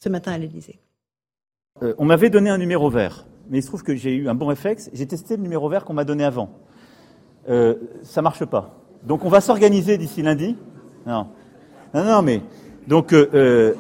ce 0.04 0.10
matin 0.10 0.34
à 0.34 0.38
l'Élysée. 0.38 0.80
Euh, 1.84 1.94
on 1.98 2.06
m'avait 2.06 2.30
donné 2.30 2.50
un 2.50 2.58
numéro 2.58 2.90
vert, 2.90 3.26
mais 3.50 3.58
il 3.58 3.62
se 3.62 3.68
trouve 3.68 3.84
que 3.84 3.96
j'ai 3.96 4.16
eu 4.16 4.30
un 4.30 4.34
bon 4.34 4.46
réflexe. 4.46 4.90
J'ai 4.94 5.06
testé 5.06 5.36
le 5.36 5.44
numéro 5.44 5.68
vert 5.68 5.84
qu'on 5.84 5.94
m'a 5.94 6.06
donné 6.06 6.24
avant. 6.24 6.52
Euh, 7.50 7.76
ça 8.02 8.22
marche 8.22 8.46
pas. 8.46 8.80
Donc 9.04 9.26
on 9.26 9.30
va 9.30 9.42
s'organiser 9.42 9.98
d'ici 9.98 10.22
lundi. 10.22 10.56
Non, 11.06 11.28
non, 11.94 12.06
non, 12.06 12.22
mais 12.22 12.42
donc 12.88 13.12
euh, 13.12 13.30
euh, 13.34 13.74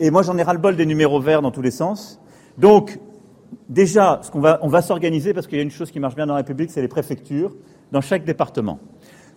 et 0.00 0.10
moi 0.10 0.22
j'en 0.22 0.38
ai 0.38 0.42
ras 0.42 0.54
le 0.54 0.60
bol 0.60 0.76
des 0.76 0.86
numéros 0.86 1.20
verts 1.20 1.42
dans 1.42 1.50
tous 1.50 1.60
les 1.60 1.70
sens. 1.70 2.22
Donc 2.56 2.98
déjà, 3.68 4.20
ce 4.22 4.30
qu'on 4.30 4.40
va, 4.40 4.58
on 4.62 4.68
va 4.68 4.80
s'organiser 4.80 5.34
parce 5.34 5.46
qu'il 5.46 5.58
y 5.58 5.60
a 5.60 5.64
une 5.64 5.70
chose 5.70 5.90
qui 5.90 6.00
marche 6.00 6.14
bien 6.14 6.24
dans 6.24 6.32
la 6.32 6.38
République, 6.38 6.70
c'est 6.70 6.80
les 6.80 6.88
préfectures 6.88 7.54
dans 7.92 8.00
chaque 8.00 8.24
département. 8.24 8.78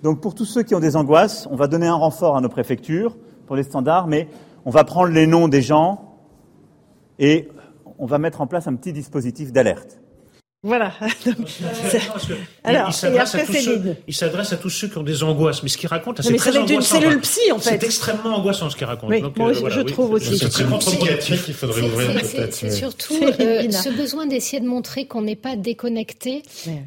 Donc 0.04 0.22
pour 0.22 0.36
tous 0.36 0.46
ceux 0.46 0.64
qui 0.64 0.74
ont 0.74 0.80
des 0.80 0.96
angoisses, 0.96 1.50
on 1.52 1.58
va 1.58 1.68
donner 1.68 1.88
un 1.88 1.96
renfort 1.96 2.38
à 2.38 2.40
nos 2.40 2.48
préfectures 2.48 3.18
pour 3.46 3.58
les 3.58 3.64
standards, 3.64 4.08
mais 4.08 4.30
on 4.64 4.70
va 4.70 4.86
prendre 4.86 5.12
les 5.12 5.28
noms 5.28 5.50
des 5.50 5.62
gens 5.62 6.11
et 7.22 7.48
on 8.00 8.06
va 8.08 8.18
mettre 8.18 8.42
en 8.42 8.48
place 8.48 8.68
un 8.68 8.76
petit 8.76 8.92
dispositif 8.92 9.54
d'alerte. 9.54 10.01
Voilà. 10.64 10.94
Alors, 12.64 12.90
il 14.08 14.14
s'adresse 14.14 14.54
à, 14.54 14.58
tous 14.58 14.70
ceux 14.70 14.88
qui 14.88 14.98
ont 15.00 15.04
des 15.04 15.24
angoisses. 15.24 15.64
Mais 15.64 15.70
ce 15.70 15.78
qu'il 15.78 15.90
raconte, 15.90 16.22
c'est 16.22 16.36
très 16.36 16.56
angoissant. 16.56 16.76
une 16.76 16.82
cellule 16.82 17.20
psy, 17.22 17.52
en 17.52 17.58
fait. 17.58 17.80
C'est 17.80 17.84
extrêmement 17.84 18.36
angoissant 18.36 18.70
ce 18.70 18.76
qu'il 18.76 18.86
raconte. 18.86 19.10
Oui, 19.10 19.24
moi, 19.38 19.50
euh, 19.50 19.70
je 19.72 19.82
trouve 19.82 20.12
aussi. 20.12 20.38
C'est 20.38 20.50
très 20.50 20.66
contre-productif 20.66 21.46
qu'il 21.46 21.56
faudrait 21.56 21.82
ouvrir 21.82 22.14
peut-être. 22.14 22.54
C'est 22.54 22.70
surtout 22.70 23.16
euh, 23.40 23.72
ce 23.72 23.90
besoin 23.90 24.28
d'essayer 24.28 24.60
de 24.60 24.68
montrer 24.68 25.06
qu'on 25.06 25.24
n'est 25.24 25.36
pas 25.36 25.56
déconnecté 25.56 26.44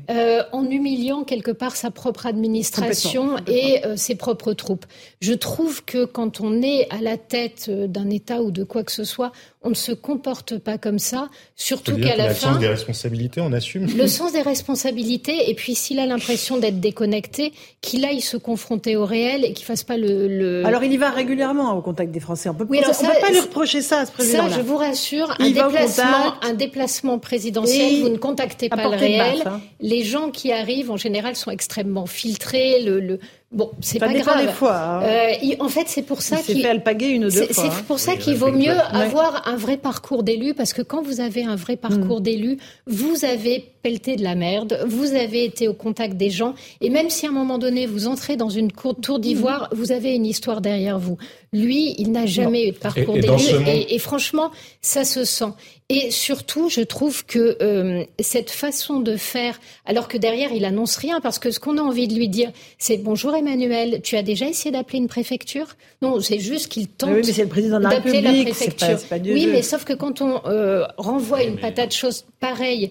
euh, 0.09 0.45
en 0.53 0.70
humiliant 0.70 1.25
quelque 1.25 1.51
part 1.51 1.75
sa 1.75 1.91
propre 1.91 2.27
administration 2.27 3.39
et 3.49 3.83
ses 3.97 4.14
propres 4.14 4.53
troupes. 4.53 4.87
Je 5.20 5.33
trouve 5.33 5.85
que 5.85 6.05
quand 6.05 6.41
on 6.41 6.62
est 6.62 6.87
à 6.91 7.01
la 7.01 7.16
tête 7.16 7.68
d'un 7.70 8.09
État 8.11 8.41
ou 8.41 8.53
de 8.53 8.62
quoi 8.62 8.85
que 8.85 8.93
ce 8.93 9.03
soit, 9.03 9.33
on 9.62 9.70
ne 9.70 9.75
se 9.75 9.93
comporte 9.93 10.59
pas 10.59 10.79
comme 10.79 10.99
ça, 10.99 11.29
surtout 11.57 11.97
qu'à 11.97 12.16
la 12.16 12.33
fin. 12.35 12.57
Des 12.59 12.68
responsabilités, 12.68 13.41
on 13.41 13.53
assume. 13.65 13.87
Le 13.97 14.07
sens 14.07 14.33
des 14.33 14.43
responsabilités, 14.43 15.51
et 15.51 15.55
puis 15.55 15.75
s'il 15.75 15.99
a 15.99 16.07
l'impression 16.07 16.59
d'être 16.59 16.81
déconnecté, 16.81 17.53
qu'il 17.81 18.05
aille 18.05 18.21
se 18.21 18.37
confronter 18.37 18.97
au 18.97 19.05
réel 19.05 19.45
et 19.45 19.53
qu'il 19.53 19.65
fasse 19.65 19.83
pas 19.83 19.97
le, 19.97 20.62
Alors 20.65 20.85
il 20.85 20.93
y 20.93 20.97
va 20.97 21.11
régulièrement 21.11 21.77
au 21.77 21.83
contact 21.83 22.11
des 22.11 22.21
Français. 22.21 22.49
On 22.49 22.55
peut, 22.55 22.67
oui, 22.69 22.81
peut 22.81 23.21
pas 23.21 23.31
lui 23.31 23.41
reprocher 23.41 23.83
ça 23.83 24.01
à 24.01 24.07
ce 24.07 24.12
président. 24.12 24.49
Ça, 24.49 24.57
je 24.57 24.61
vous 24.61 24.77
rassure, 24.77 25.35
un 25.39 25.51
déplacement, 25.51 26.35
un 26.43 26.55
déplacement 26.55 27.19
présidentiel, 27.19 28.03
vous 28.03 28.09
ne 28.09 28.19
contactez 28.19 28.69
pas 28.69 28.89
le 28.89 28.97
réel. 28.97 29.43
Hein. 29.47 29.61
Les 29.81 30.05
gens 30.05 30.31
qui 30.31 30.53
arrivent 30.53 30.91
en 30.91 30.97
général 30.97 31.37
sont 31.37 31.51
extrêmement 31.51 32.07
filtrés. 32.07 32.83
Le, 32.83 33.01
le, 33.01 33.19
Bon, 33.55 33.71
c'est 33.81 34.01
pas 34.01 34.13
grave. 34.13 34.47
Des 34.47 34.53
fois, 34.53 34.77
hein. 34.77 35.03
euh, 35.05 35.55
en 35.61 35.69
fait, 35.69 35.85
c'est 35.87 36.03
pour 36.03 36.23
ça 36.23 36.39
qu'il 36.39 36.61
fait 36.61 36.69
alpaguer 36.69 37.07
une 37.07 37.27
ou 37.27 37.31
deux 37.31 37.47
fois. 37.47 37.65
C'est 37.65 37.69
hein. 37.69 37.85
pour 37.87 38.01
ça 38.01 38.17
qu'il 38.17 38.35
vaut 38.35 38.51
mieux 38.51 38.77
avoir 38.93 39.47
un 39.47 39.55
vrai 39.55 39.77
parcours 39.77 40.25
d'élu, 40.25 40.55
parce 40.55 40.73
que 40.73 40.83
quand 40.83 41.03
vous 41.03 41.21
avez 41.21 41.45
un 41.45 41.55
vrai 41.55 41.77
parcours 41.77 42.19
mm. 42.19 42.25
d'élu, 42.25 42.59
vous 42.89 43.25
avez 43.25 43.65
pelleté 43.83 44.17
de 44.17 44.25
la 44.25 44.35
merde, 44.35 44.85
vous 44.89 45.15
avez 45.15 45.45
été 45.45 45.69
au 45.69 45.75
contact 45.75 46.17
des 46.17 46.31
gens, 46.31 46.55
et 46.81 46.91
même 46.91 47.11
si 47.11 47.27
à 47.27 47.29
un 47.29 47.33
moment 47.33 47.59
donné 47.59 47.87
vous 47.87 48.09
entrez 48.09 48.37
dans 48.37 48.49
une 48.49 48.73
cour 48.73 48.97
tour 48.97 49.21
d'ivoire, 49.21 49.69
mm. 49.71 49.77
vous 49.77 49.93
avez 49.93 50.15
une 50.15 50.27
histoire 50.27 50.61
derrière 50.61 50.99
vous. 50.99 51.17
Lui, 51.53 51.95
il 51.99 52.11
n'a 52.11 52.27
jamais 52.27 52.69
eu 52.69 52.73
de 52.73 52.79
parcours 52.79 53.15
d'élu, 53.15 53.69
et, 53.69 53.95
et, 53.95 53.99
franchement, 54.01 54.51
ça 54.83 55.05
se 55.05 55.25
sent. 55.25 55.53
Et 55.91 56.11
surtout, 56.11 56.70
je 56.70 56.80
trouve 56.80 57.26
que 57.26 57.59
euh, 57.61 58.05
cette 58.18 58.51
façon 58.51 59.01
de 59.01 59.16
faire, 59.16 59.61
alors 59.85 60.09
que 60.09 60.16
derrière 60.16 60.51
il 60.51 60.64
annonce 60.64 60.97
rien, 60.97 61.20
parce 61.20 61.39
que 61.39 61.51
ce 61.51 61.61
qu'on 61.61 61.76
a 61.76 61.82
envie 61.82 62.09
de 62.09 62.14
lui 62.14 62.28
dire, 62.28 62.53
c'est 62.78 62.97
bonjour 62.97 63.35
Emmanuel, 63.35 64.01
tu 64.03 64.16
as 64.16 64.22
déjà 64.22 64.49
essayé 64.49 64.70
d'appeler 64.70 64.99
une 64.99 65.09
préfecture? 65.09 65.66
Non, 66.01 66.20
c'est 66.20 66.39
juste 66.39 66.68
qu'il 66.68 66.89
tente 66.89 67.11
oui, 67.11 67.20
mais 67.26 67.32
c'est 67.35 67.43
le 67.43 67.49
président 67.49 67.78
de 67.80 67.85
la, 67.85 68.01
préfecture. 68.01 68.99
oui, 69.24 69.47
mais 69.47 69.61
sauf 69.61 69.85
que 69.85 69.93
quand 69.93 70.22
on 70.22 70.41
euh, 70.47 70.87
renvoie 70.97 71.43
une 71.43 71.59
patate 71.59 71.93
chose 71.93 72.24
pareille 72.41 72.91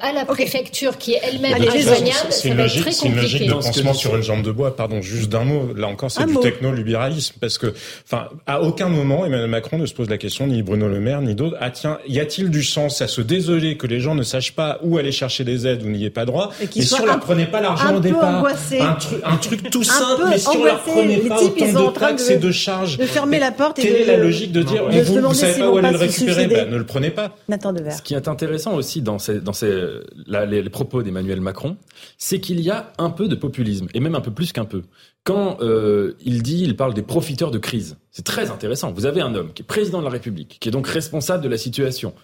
à 0.00 0.12
la 0.12 0.24
préfecture 0.24 0.98
qui 0.98 1.14
est 1.14 1.20
elle-même 1.22 1.54
injoignable, 1.54 2.30
ça 2.30 2.54
va 2.54 2.64
être 2.64 2.80
très 2.80 2.92
compliqué. 2.92 2.92
C'est 2.92 3.08
une 3.08 3.16
logique 3.16 3.46
de 3.48 3.52
pansement 3.52 3.94
sur 3.94 4.16
une 4.16 4.22
jambe 4.22 4.42
de 4.42 4.50
bois. 4.50 4.76
Pardon, 4.76 5.02
juste 5.02 5.30
d'un 5.30 5.44
mot. 5.44 5.70
Là 5.76 5.88
encore, 5.88 6.10
c'est 6.10 6.26
du 6.26 6.36
techno-libéralisme 6.36 7.36
parce 7.40 7.58
que, 7.58 7.74
enfin, 8.04 8.28
à 8.46 8.62
aucun 8.62 8.88
moment 8.88 9.24
Emmanuel 9.26 9.48
Macron 9.48 9.78
ne 9.78 9.86
se 9.86 9.94
pose 9.94 10.08
la 10.08 10.18
question, 10.18 10.46
ni 10.46 10.62
Bruno 10.62 10.88
Le 10.88 11.00
Maire, 11.00 11.22
ni 11.22 11.34
d'autres. 11.34 11.56
Ah 11.60 11.70
tiens, 11.70 11.98
y 12.08 12.20
a-t-il 12.20 12.50
du 12.50 12.62
sens 12.62 13.02
à 13.02 13.08
se 13.08 13.20
désoler 13.20 13.76
que 13.76 13.86
les 13.86 14.00
gens 14.00 14.14
ne 14.14 14.22
sachent 14.22 14.54
pas 14.54 14.78
où 14.82 14.98
aller 14.98 15.12
chercher 15.12 15.44
des 15.44 15.66
aides 15.66 15.82
ou 15.82 15.88
n'y 15.88 16.04
ait 16.04 16.10
pas 16.10 16.24
droit 16.24 16.52
Et, 16.60 16.64
et 16.78 16.82
si 16.82 16.94
on 16.94 17.04
leur 17.04 17.20
prenait 17.20 17.46
pas 17.46 17.60
l'argent 17.60 17.96
au 17.96 18.00
départ, 18.00 18.44
un 18.80 18.94
truc, 18.94 19.20
un 19.24 19.36
truc 19.36 19.70
tout 19.70 19.84
simple, 19.84 20.24
mais 20.28 20.38
si 20.38 20.48
on 20.48 20.64
leur 20.64 20.80
prenait 20.82 21.18
pas 21.18 21.38
types, 21.38 21.62
autant 21.76 21.90
de 21.92 21.98
taxes 21.98 22.30
et 22.30 22.38
de 22.38 22.50
charges, 22.50 22.98
de 22.98 23.06
fermer 23.06 23.38
la 23.38 23.52
porte. 23.52 23.76
Quelle 23.80 23.96
est 23.96 24.04
la 24.04 24.16
logique 24.16 24.52
de 24.52 24.62
dire, 24.62 24.84
vous, 24.88 25.20
vous 25.20 25.34
savez 25.34 25.58
pas 25.60 25.70
où 25.70 25.76
aller 25.78 25.90
le 25.90 25.96
récupérer, 25.96 26.46
ben, 26.46 26.70
ne 26.70 26.76
le 26.76 26.84
prenez 26.84 27.10
pas. 27.10 27.36
Ce 27.48 28.02
qui 28.02 28.14
est 28.14 28.28
intéressant 28.28 28.74
aussi 28.74 29.02
dans 29.02 29.18
ces, 29.18 29.40
les, 30.26 30.70
propos 30.70 31.02
d'Emmanuel 31.02 31.40
Macron, 31.40 31.76
c'est 32.18 32.40
qu'il 32.40 32.60
y 32.60 32.70
a 32.70 32.92
un 32.98 33.10
peu 33.10 33.28
de 33.28 33.34
populisme, 33.34 33.88
et 33.94 34.00
même 34.00 34.14
un 34.14 34.20
peu 34.20 34.30
plus 34.30 34.52
qu'un 34.52 34.64
peu. 34.64 34.82
Quand 35.24 35.58
euh, 35.60 36.14
il 36.24 36.42
dit, 36.42 36.62
il 36.62 36.76
parle 36.76 36.94
des 36.94 37.02
profiteurs 37.02 37.50
de 37.50 37.58
crise, 37.58 37.96
c'est 38.10 38.24
très 38.24 38.50
intéressant. 38.50 38.92
Vous 38.92 39.06
avez 39.06 39.20
un 39.20 39.34
homme 39.34 39.52
qui 39.52 39.62
est 39.62 39.64
président 39.64 40.00
de 40.00 40.04
la 40.04 40.10
République, 40.10 40.58
qui 40.60 40.68
est 40.68 40.72
donc 40.72 40.88
responsable 40.88 41.42
de 41.44 41.48
la 41.48 41.58
situation 41.58 42.14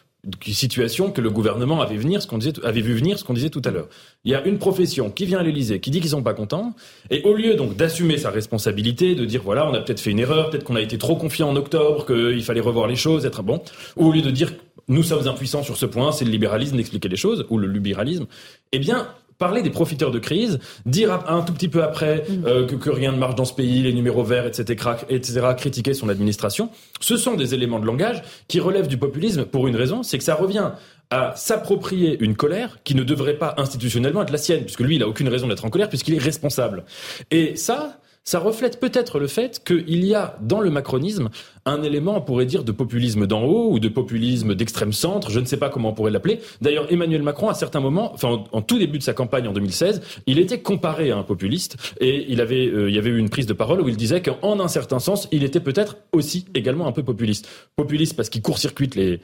situation 0.42 1.10
que 1.10 1.20
le 1.20 1.30
gouvernement 1.30 1.80
avait 1.80 1.96
venir, 1.96 2.20
ce 2.22 2.26
qu'on 2.26 2.38
disait, 2.38 2.52
avait 2.64 2.80
vu 2.80 2.94
venir, 2.94 3.18
ce 3.18 3.24
qu'on 3.24 3.34
disait 3.34 3.50
tout 3.50 3.62
à 3.64 3.70
l'heure. 3.70 3.88
Il 4.24 4.32
y 4.32 4.34
a 4.34 4.44
une 4.44 4.58
profession 4.58 5.10
qui 5.10 5.26
vient 5.26 5.38
à 5.38 5.42
l'Élysée, 5.42 5.80
qui 5.80 5.90
dit 5.90 6.00
qu'ils 6.00 6.10
sont 6.10 6.22
pas 6.22 6.34
contents, 6.34 6.74
et 7.10 7.22
au 7.22 7.34
lieu 7.34 7.54
donc 7.54 7.76
d'assumer 7.76 8.18
sa 8.18 8.30
responsabilité, 8.30 9.14
de 9.14 9.24
dire 9.24 9.42
voilà, 9.42 9.68
on 9.68 9.74
a 9.74 9.80
peut-être 9.80 10.00
fait 10.00 10.10
une 10.10 10.18
erreur, 10.18 10.50
peut-être 10.50 10.64
qu'on 10.64 10.76
a 10.76 10.80
été 10.80 10.98
trop 10.98 11.16
confiant 11.16 11.48
en 11.48 11.56
octobre, 11.56 12.04
qu'il 12.06 12.42
fallait 12.42 12.60
revoir 12.60 12.88
les 12.88 12.96
choses, 12.96 13.26
être 13.26 13.42
bon, 13.42 13.62
au 13.96 14.12
lieu 14.12 14.22
de 14.22 14.30
dire 14.30 14.52
nous 14.88 15.02
sommes 15.02 15.28
impuissants 15.28 15.62
sur 15.62 15.76
ce 15.76 15.86
point, 15.86 16.12
c'est 16.12 16.24
le 16.24 16.30
libéralisme 16.30 16.76
d'expliquer 16.76 17.08
les 17.08 17.16
choses, 17.16 17.46
ou 17.50 17.58
le 17.58 17.68
libéralisme, 17.68 18.26
eh 18.72 18.78
bien, 18.78 19.06
parler 19.39 19.62
des 19.62 19.70
profiteurs 19.70 20.11
de 20.11 20.18
crise, 20.18 20.59
dire 20.84 21.24
un 21.28 21.43
tout 21.43 21.53
petit 21.53 21.68
peu 21.68 21.82
après 21.82 22.24
mm. 22.28 22.45
euh, 22.47 22.66
que, 22.66 22.74
que, 22.74 22.91
rien 22.91 23.12
ne 23.12 23.18
marche 23.18 23.36
dans 23.36 23.45
ce 23.45 23.55
pays, 23.55 23.82
les 23.82 23.93
numéros 23.93 24.24
verts, 24.24 24.47
etc., 24.47 24.91
etc., 25.09 25.41
critiquer 25.57 25.95
son 25.95 26.09
administration, 26.09 26.70
ce 27.01 27.16
sont 27.16 27.34
des 27.34 27.55
éléments 27.55 27.78
de 27.78 27.86
langage 27.86 28.22
qui 28.49 28.61
relèvent 28.61 28.89
du 28.89 28.99
populisme 28.99 29.45
pour 29.45 29.68
une 29.68 29.76
raison, 29.76 30.03
c'est 30.03 30.18
que 30.18 30.24
ça 30.24 30.34
revient 30.34 30.72
à 31.11 31.32
s'approprier 31.36 32.18
une 32.20 32.36
colère 32.36 32.78
qui 32.84 32.95
ne 32.95 33.03
devrait 33.03 33.39
pas 33.39 33.55
institutionnellement 33.57 34.22
être 34.22 34.32
la 34.32 34.39
sienne, 34.39 34.64
puisque 34.64 34.80
lui, 34.80 34.97
il 34.97 35.03
a 35.03 35.09
aucune 35.09 35.28
raison 35.28 35.49
d'être 35.49 35.64
en 35.64 35.70
colère, 35.70 35.89
puisqu'il 35.89 36.14
est 36.14 36.22
responsable. 36.22 36.84
Et 37.30 37.57
ça, 37.57 37.99
ça 38.29 38.41
reflète 38.41 38.79
peut-être 38.79 39.18
le 39.18 39.26
fait 39.26 39.62
qu'il 39.64 40.05
y 40.05 40.14
a 40.14 40.37
dans 40.43 40.61
le 40.61 40.68
macronisme 40.68 41.31
un 41.68 41.83
élément, 41.83 42.16
on 42.16 42.20
pourrait 42.20 42.47
dire, 42.47 42.64
de 42.64 42.72
populisme 42.72 43.26
d'en 43.26 43.43
haut 43.43 43.70
ou 43.72 43.79
de 43.79 43.89
populisme 43.89 44.55
d'extrême 44.55 44.93
centre, 44.93 45.31
je 45.31 45.41
ne 45.41 45.45
sais 45.45 45.57
pas 45.57 45.68
comment 45.68 45.91
on 45.91 45.93
pourrait 45.93 46.11
l'appeler. 46.11 46.41
D'ailleurs, 46.61 46.91
Emmanuel 46.91 47.22
Macron, 47.22 47.49
à 47.49 47.55
certains 47.55 47.81
moments, 47.81 48.12
enfin, 48.14 48.45
en, 48.53 48.62
tout 48.62 48.79
début 48.79 48.99
de 48.99 49.03
sa 49.03 49.12
campagne 49.12 49.47
en 49.49 49.53
2016, 49.53 50.01
il 50.26 50.39
était 50.39 50.61
comparé 50.61 51.11
à 51.11 51.16
un 51.16 51.22
populiste 51.22 51.76
et 52.01 52.26
il 52.29 52.41
avait, 52.41 52.66
euh, 52.66 52.89
il 52.89 52.95
y 52.95 52.99
avait 52.99 53.11
eu 53.11 53.18
une 53.18 53.29
prise 53.29 53.47
de 53.47 53.53
parole 53.53 53.81
où 53.81 53.89
il 53.89 53.97
disait 53.97 54.22
qu'en 54.22 54.61
un 54.61 54.68
certain 54.68 54.99
sens, 54.99 55.29
il 55.31 55.45
était 55.45 55.61
peut-être 55.61 55.97
aussi 56.12 56.47
également 56.55 56.87
un 56.87 56.93
peu 56.93 57.03
populiste. 57.03 57.49
Populiste 57.76 58.16
parce 58.16 58.29
qu'il 58.29 58.43
court-circuite 58.43 58.95
les, 58.95 59.20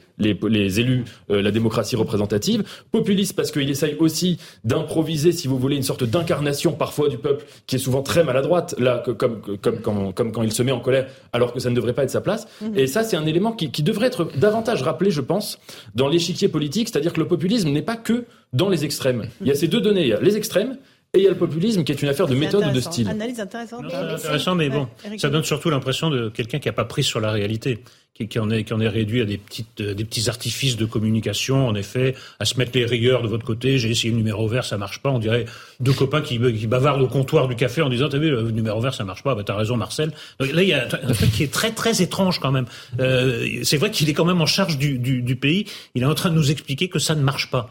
élus, 0.79 1.05
euh, 1.31 1.41
la 1.41 1.51
démocratie 1.51 1.95
représentative. 1.95 2.63
Populiste 2.91 3.35
parce 3.35 3.51
qu'il 3.51 3.69
essaye 3.69 3.95
aussi 3.99 4.39
d'improviser, 4.63 5.31
si 5.31 5.47
vous 5.47 5.57
voulez, 5.57 5.75
une 5.75 5.83
sorte 5.83 6.03
d'incarnation 6.03 6.73
parfois 6.73 7.09
du 7.09 7.17
peuple 7.17 7.45
qui 7.65 7.77
est 7.77 7.79
souvent 7.79 8.03
très 8.03 8.23
maladroite, 8.23 8.75
que, 8.99 9.11
comme, 9.11 9.41
comme, 9.61 9.79
comme, 9.81 10.13
comme 10.13 10.31
quand 10.31 10.43
il 10.43 10.51
se 10.51 10.63
met 10.63 10.71
en 10.71 10.79
colère 10.79 11.07
alors 11.33 11.53
que 11.53 11.59
ça 11.59 11.69
ne 11.69 11.75
devrait 11.75 11.93
pas 11.93 12.03
être 12.03 12.09
sa 12.09 12.21
place. 12.21 12.47
Mhm. 12.61 12.77
Et 12.77 12.87
ça, 12.87 13.03
c'est 13.03 13.17
un 13.17 13.25
élément 13.25 13.51
qui, 13.51 13.83
devrait 13.83 14.07
être 14.07 14.29
davantage 14.37 14.81
rappelé, 14.83 15.11
je 15.11 15.21
pense, 15.21 15.59
dans 15.93 16.07
l'échiquier 16.07 16.47
politique, 16.47 16.89
c'est-à-dire 16.89 17.13
que 17.13 17.19
le 17.19 17.27
populisme 17.27 17.69
n'est 17.69 17.81
pas 17.81 17.97
que 17.97 18.25
dans 18.53 18.69
les 18.69 18.85
extrêmes. 18.85 19.27
Il 19.41 19.47
y 19.47 19.51
a 19.51 19.55
ces 19.55 19.67
deux 19.67 19.81
données, 19.81 20.01
il 20.01 20.07
y 20.07 20.13
a 20.13 20.19
les 20.19 20.37
extrêmes 20.37 20.77
et 21.13 21.19
il 21.19 21.23
y 21.23 21.27
a 21.27 21.29
le 21.29 21.37
populisme 21.37 21.83
qui 21.83 21.91
est 21.91 22.01
une 22.01 22.09
affaire 22.09 22.27
de 22.27 22.35
méthode 22.35 22.65
ou 22.65 22.71
de 22.71 22.79
style. 22.79 23.07
Analyse 23.07 23.39
intéressante. 23.39 23.85
intéressant, 23.85 24.55
mais 24.55 24.69
bon, 24.69 24.87
ça 25.17 25.29
donne 25.29 25.43
surtout 25.43 25.69
l'impression 25.69 26.09
de 26.09 26.29
quelqu'un 26.29 26.59
qui 26.59 26.67
n'a 26.67 26.73
pas 26.73 26.85
pris 26.85 27.03
sur 27.03 27.19
la 27.19 27.31
réalité, 27.31 27.83
qui, 28.15 28.29
qui, 28.29 28.39
en 28.39 28.49
est, 28.49 28.63
qui 28.63 28.73
en 28.73 28.79
est 28.79 28.87
réduit 28.87 29.21
à 29.21 29.25
des, 29.25 29.37
petites, 29.37 29.81
euh, 29.81 29.93
des 29.93 30.05
petits 30.05 30.29
artifices 30.29 30.77
de 30.77 30.85
communication, 30.85 31.67
en 31.67 31.75
effet, 31.75 32.15
à 32.39 32.45
se 32.45 32.57
mettre 32.57 32.71
les 32.73 32.85
rigueurs 32.85 33.21
de 33.21 33.27
votre 33.27 33.45
côté. 33.45 33.77
J'ai 33.77 33.89
essayé 33.91 34.11
le 34.11 34.17
numéro 34.17 34.47
vert, 34.47 34.63
ça 34.63 34.77
marche 34.77 35.01
pas. 35.01 35.09
On 35.09 35.19
dirait 35.19 35.45
deux 35.81 35.91
copains 35.91 36.21
qui, 36.21 36.39
qui 36.39 36.67
bavardent 36.67 37.01
au 37.01 37.07
comptoir 37.07 37.49
du 37.49 37.55
café 37.55 37.81
en 37.81 37.89
disant, 37.89 38.07
t'as 38.07 38.17
vu, 38.17 38.31
le 38.31 38.51
numéro 38.51 38.79
vert, 38.79 38.93
ça 38.93 39.03
marche 39.03 39.21
pas. 39.21 39.35
Bah, 39.35 39.43
t'as 39.45 39.55
raison, 39.55 39.75
Marcel. 39.75 40.13
Donc, 40.39 40.53
là, 40.53 40.63
il 40.63 40.69
y 40.69 40.73
a 40.73 40.85
un 40.85 41.13
truc 41.13 41.31
qui 41.31 41.43
est 41.43 41.51
très, 41.51 41.71
très 41.71 42.01
étrange 42.01 42.39
quand 42.39 42.51
même. 42.51 42.65
Euh, 42.99 43.59
c'est 43.63 43.77
vrai 43.77 43.91
qu'il 43.91 44.09
est 44.09 44.13
quand 44.13 44.25
même 44.25 44.41
en 44.41 44.45
charge 44.45 44.77
du, 44.77 44.97
du, 44.97 45.21
du 45.21 45.35
pays. 45.35 45.65
Il 45.93 46.03
est 46.03 46.07
en 46.07 46.15
train 46.15 46.29
de 46.29 46.35
nous 46.35 46.51
expliquer 46.51 46.87
que 46.87 46.99
ça 46.99 47.15
ne 47.15 47.21
marche 47.21 47.51
pas 47.51 47.69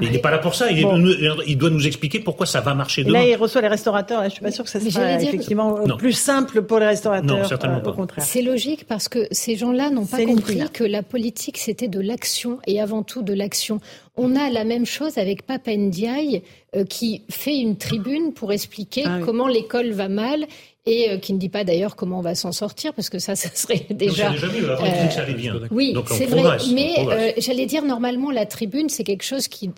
il 0.00 0.10
n'est 0.10 0.18
pas 0.18 0.32
là 0.32 0.38
pour 0.38 0.56
ça. 0.56 0.70
Il, 0.72 1.56
doit 1.56 1.70
nous 1.70 1.86
expliquer 1.86 2.18
pourquoi 2.18 2.46
ça 2.46 2.60
va 2.60 2.74
marcher 2.74 3.04
demain. 3.04 3.20
Là, 3.20 3.28
il 3.28 3.36
reçoit 3.36 3.60
les 3.60 3.68
restaurateurs. 3.68 4.22
Là, 4.22 4.28
je 4.28 4.34
suis 4.34 4.42
pas 4.42 4.50
sûr 4.50 4.64
que 4.64 4.70
ça 4.70 4.80
soit 4.80 5.22
effectivement 5.22 5.86
plus 5.96 6.12
simple 6.12 6.62
pour 6.62 6.80
les 6.80 6.86
restaurateurs. 6.86 7.24
Non, 7.38 7.44
certainement 7.44 7.80
euh, 7.84 7.90
Au 7.90 7.92
contraire. 7.92 8.24
C'est 8.24 8.42
logique 8.42 8.86
parce 8.88 9.08
que 9.08 9.28
ces 9.30 9.54
gens-là 9.54 9.90
n'ont 9.90 10.06
pas 10.06 10.24
compris 10.24 10.62
que 10.72 10.84
la 10.84 11.02
politique 11.02 11.58
c'était 11.58 11.88
de 11.88 12.00
l'action 12.00 12.58
et 12.66 12.80
avant 12.80 13.02
tout 13.04 13.22
de 13.22 13.32
l'action. 13.32 13.80
On 14.16 14.36
a 14.36 14.50
la 14.50 14.64
même 14.64 14.86
chose 14.86 15.18
avec 15.18 15.46
Papa 15.46 15.76
Ndiaye 15.76 16.42
euh, 16.76 16.84
qui 16.84 17.22
fait 17.30 17.56
une 17.56 17.76
tribune 17.76 18.32
pour 18.32 18.52
expliquer 18.52 19.04
ah 19.06 19.18
comment 19.24 19.48
l'école 19.48 19.90
va 19.90 20.08
mal 20.08 20.46
et 20.86 21.10
euh, 21.10 21.18
qui 21.18 21.32
ne 21.32 21.38
dit 21.38 21.48
pas 21.48 21.64
d'ailleurs 21.64 21.96
comment 21.96 22.18
on 22.18 22.22
va 22.22 22.34
s'en 22.34 22.52
sortir, 22.52 22.92
parce 22.94 23.10
que 23.10 23.18
ça, 23.18 23.36
ça 23.36 23.48
serait 23.54 23.86
déjà. 23.90 24.30
déjà 24.30 24.46
vu, 24.46 24.64
alors, 24.64 24.84
euh, 24.84 25.10
ça 25.10 25.22
allait 25.22 25.34
bien. 25.34 25.54
Oui, 25.70 25.94
c'est 26.06 26.26
vrai. 26.26 26.58
Mais 26.72 26.94
euh, 26.98 27.32
j'allais 27.38 27.66
dire, 27.66 27.84
normalement, 27.84 28.30
la 28.30 28.46
tribune, 28.46 28.88
c'est 28.88 29.04
quelque 29.04 29.24
chose 29.24 29.48
qui 29.48 29.70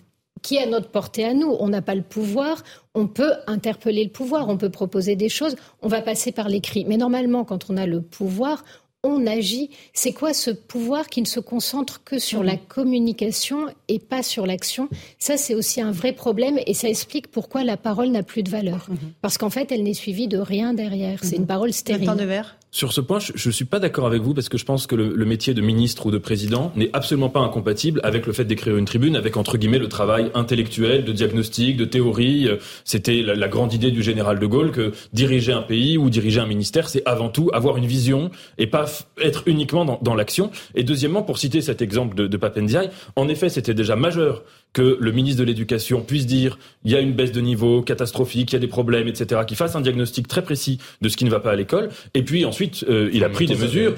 qui 0.43 0.55
est 0.55 0.63
à 0.63 0.65
notre 0.67 0.89
portée 0.89 1.25
à 1.25 1.33
nous. 1.33 1.55
On 1.59 1.67
n'a 1.67 1.81
pas 1.81 1.95
le 1.95 2.03
pouvoir, 2.03 2.63
on 2.93 3.07
peut 3.07 3.33
interpeller 3.47 4.03
le 4.03 4.11
pouvoir, 4.11 4.49
on 4.49 4.57
peut 4.57 4.69
proposer 4.69 5.15
des 5.15 5.29
choses, 5.29 5.55
on 5.81 5.87
va 5.87 6.01
passer 6.01 6.31
par 6.31 6.47
l'écrit. 6.47 6.85
Mais 6.85 6.97
normalement, 6.97 7.43
quand 7.43 7.71
on 7.71 7.75
a 7.75 7.87
le 7.87 8.01
pouvoir, 8.01 8.63
on 9.07 9.25
agit. 9.25 9.69
C'est 9.93 10.11
quoi 10.11 10.33
ce 10.33 10.51
pouvoir 10.51 11.07
qui 11.07 11.21
ne 11.21 11.25
se 11.25 11.39
concentre 11.39 12.03
que 12.03 12.19
sur 12.19 12.43
la 12.43 12.57
communication 12.57 13.67
et 13.87 13.99
pas 13.99 14.21
sur 14.21 14.45
l'action? 14.45 14.89
Ça, 15.17 15.37
c'est 15.37 15.55
aussi 15.55 15.81
un 15.81 15.91
vrai 15.91 16.11
problème 16.11 16.59
et 16.65 16.73
ça 16.73 16.89
explique 16.89 17.27
pourquoi 17.31 17.63
la 17.63 17.77
parole 17.77 18.09
n'a 18.09 18.23
plus 18.23 18.43
de 18.43 18.49
valeur. 18.49 18.87
Mhm. 18.89 18.97
Parce 19.21 19.37
qu'en 19.37 19.49
fait, 19.49 19.71
elle 19.71 19.83
n'est 19.83 19.93
suivie 19.93 20.27
de 20.27 20.37
rien 20.37 20.73
derrière. 20.73 21.19
C'est 21.23 21.35
mhm. 21.35 21.41
une 21.41 21.47
parole 21.47 21.73
stérile. 21.73 22.07
de 22.15 22.23
verre? 22.23 22.57
Sur 22.77 22.93
ce 22.93 23.01
point, 23.01 23.17
je 23.17 23.49
ne 23.49 23.51
suis 23.51 23.65
pas 23.65 23.79
d'accord 23.79 24.05
avec 24.05 24.21
vous 24.21 24.35
parce 24.35 24.49
que 24.49 24.57
je 24.59 24.63
pense 24.63 24.85
que 24.85 24.93
le, 24.93 25.25
métier 25.25 25.55
de 25.55 25.61
ministre 25.61 26.05
ou 26.05 26.11
de 26.11 26.19
président 26.19 26.71
n'est 26.75 26.91
absolument 26.93 27.29
pas 27.29 27.39
incompatible 27.39 27.99
avec 28.03 28.27
le 28.27 28.33
fait 28.33 28.45
d'écrire 28.45 28.77
une 28.77 28.85
tribune, 28.85 29.15
avec 29.15 29.35
entre 29.35 29.57
guillemets 29.57 29.79
le 29.79 29.89
travail 29.89 30.29
intellectuel, 30.35 31.03
de 31.03 31.11
diagnostic, 31.11 31.75
de 31.75 31.85
théorie. 31.85 32.47
C'était 32.83 33.23
la, 33.23 33.47
grande 33.47 33.73
idée 33.73 33.89
du 33.89 34.03
général 34.03 34.37
de 34.37 34.45
Gaulle 34.45 34.71
que 34.71 34.91
diriger 35.11 35.53
un 35.53 35.63
pays 35.63 35.97
ou 35.97 36.11
diriger 36.11 36.39
un 36.39 36.45
ministère, 36.45 36.87
c'est 36.87 37.01
avant 37.07 37.29
tout 37.29 37.49
avoir 37.51 37.77
une 37.77 37.87
vision 37.87 38.29
et 38.59 38.67
pas 38.67 38.85
être 39.23 39.41
uniquement 39.47 39.99
dans, 39.99 40.15
l'action. 40.15 40.51
Et 40.75 40.83
deuxièmement, 40.83 41.23
pour 41.23 41.39
citer 41.39 41.61
cet 41.61 41.81
exemple 41.81 42.15
de, 42.15 42.27
de 42.27 42.37
Papendiaï, 42.37 42.91
en 43.15 43.27
effet, 43.27 43.49
c'était 43.49 43.73
déjà 43.73 43.95
majeur 43.95 44.43
que 44.73 44.97
le 44.99 45.11
ministre 45.11 45.39
de 45.39 45.45
l'Éducation 45.45 46.01
puisse 46.01 46.27
dire 46.27 46.59
il 46.83 46.91
y 46.91 46.95
a 46.95 46.99
une 46.99 47.13
baisse 47.13 47.31
de 47.31 47.41
niveau 47.41 47.81
catastrophique, 47.81 48.51
il 48.51 48.55
y 48.55 48.57
a 48.57 48.59
des 48.59 48.67
problèmes, 48.67 49.07
etc., 49.07 49.41
qu'il 49.47 49.57
fasse 49.57 49.75
un 49.75 49.81
diagnostic 49.81 50.27
très 50.27 50.43
précis 50.43 50.77
de 51.01 51.09
ce 51.09 51.17
qui 51.17 51.25
ne 51.25 51.31
va 51.31 51.39
pas 51.39 51.51
à 51.51 51.55
l'école, 51.55 51.89
et 52.13 52.21
puis 52.21 52.45
ensuite 52.45 52.66
euh, 52.87 53.09
il 53.13 53.23
a 53.23 53.29
pris 53.29 53.45
des 53.45 53.55
mesures 53.55 53.95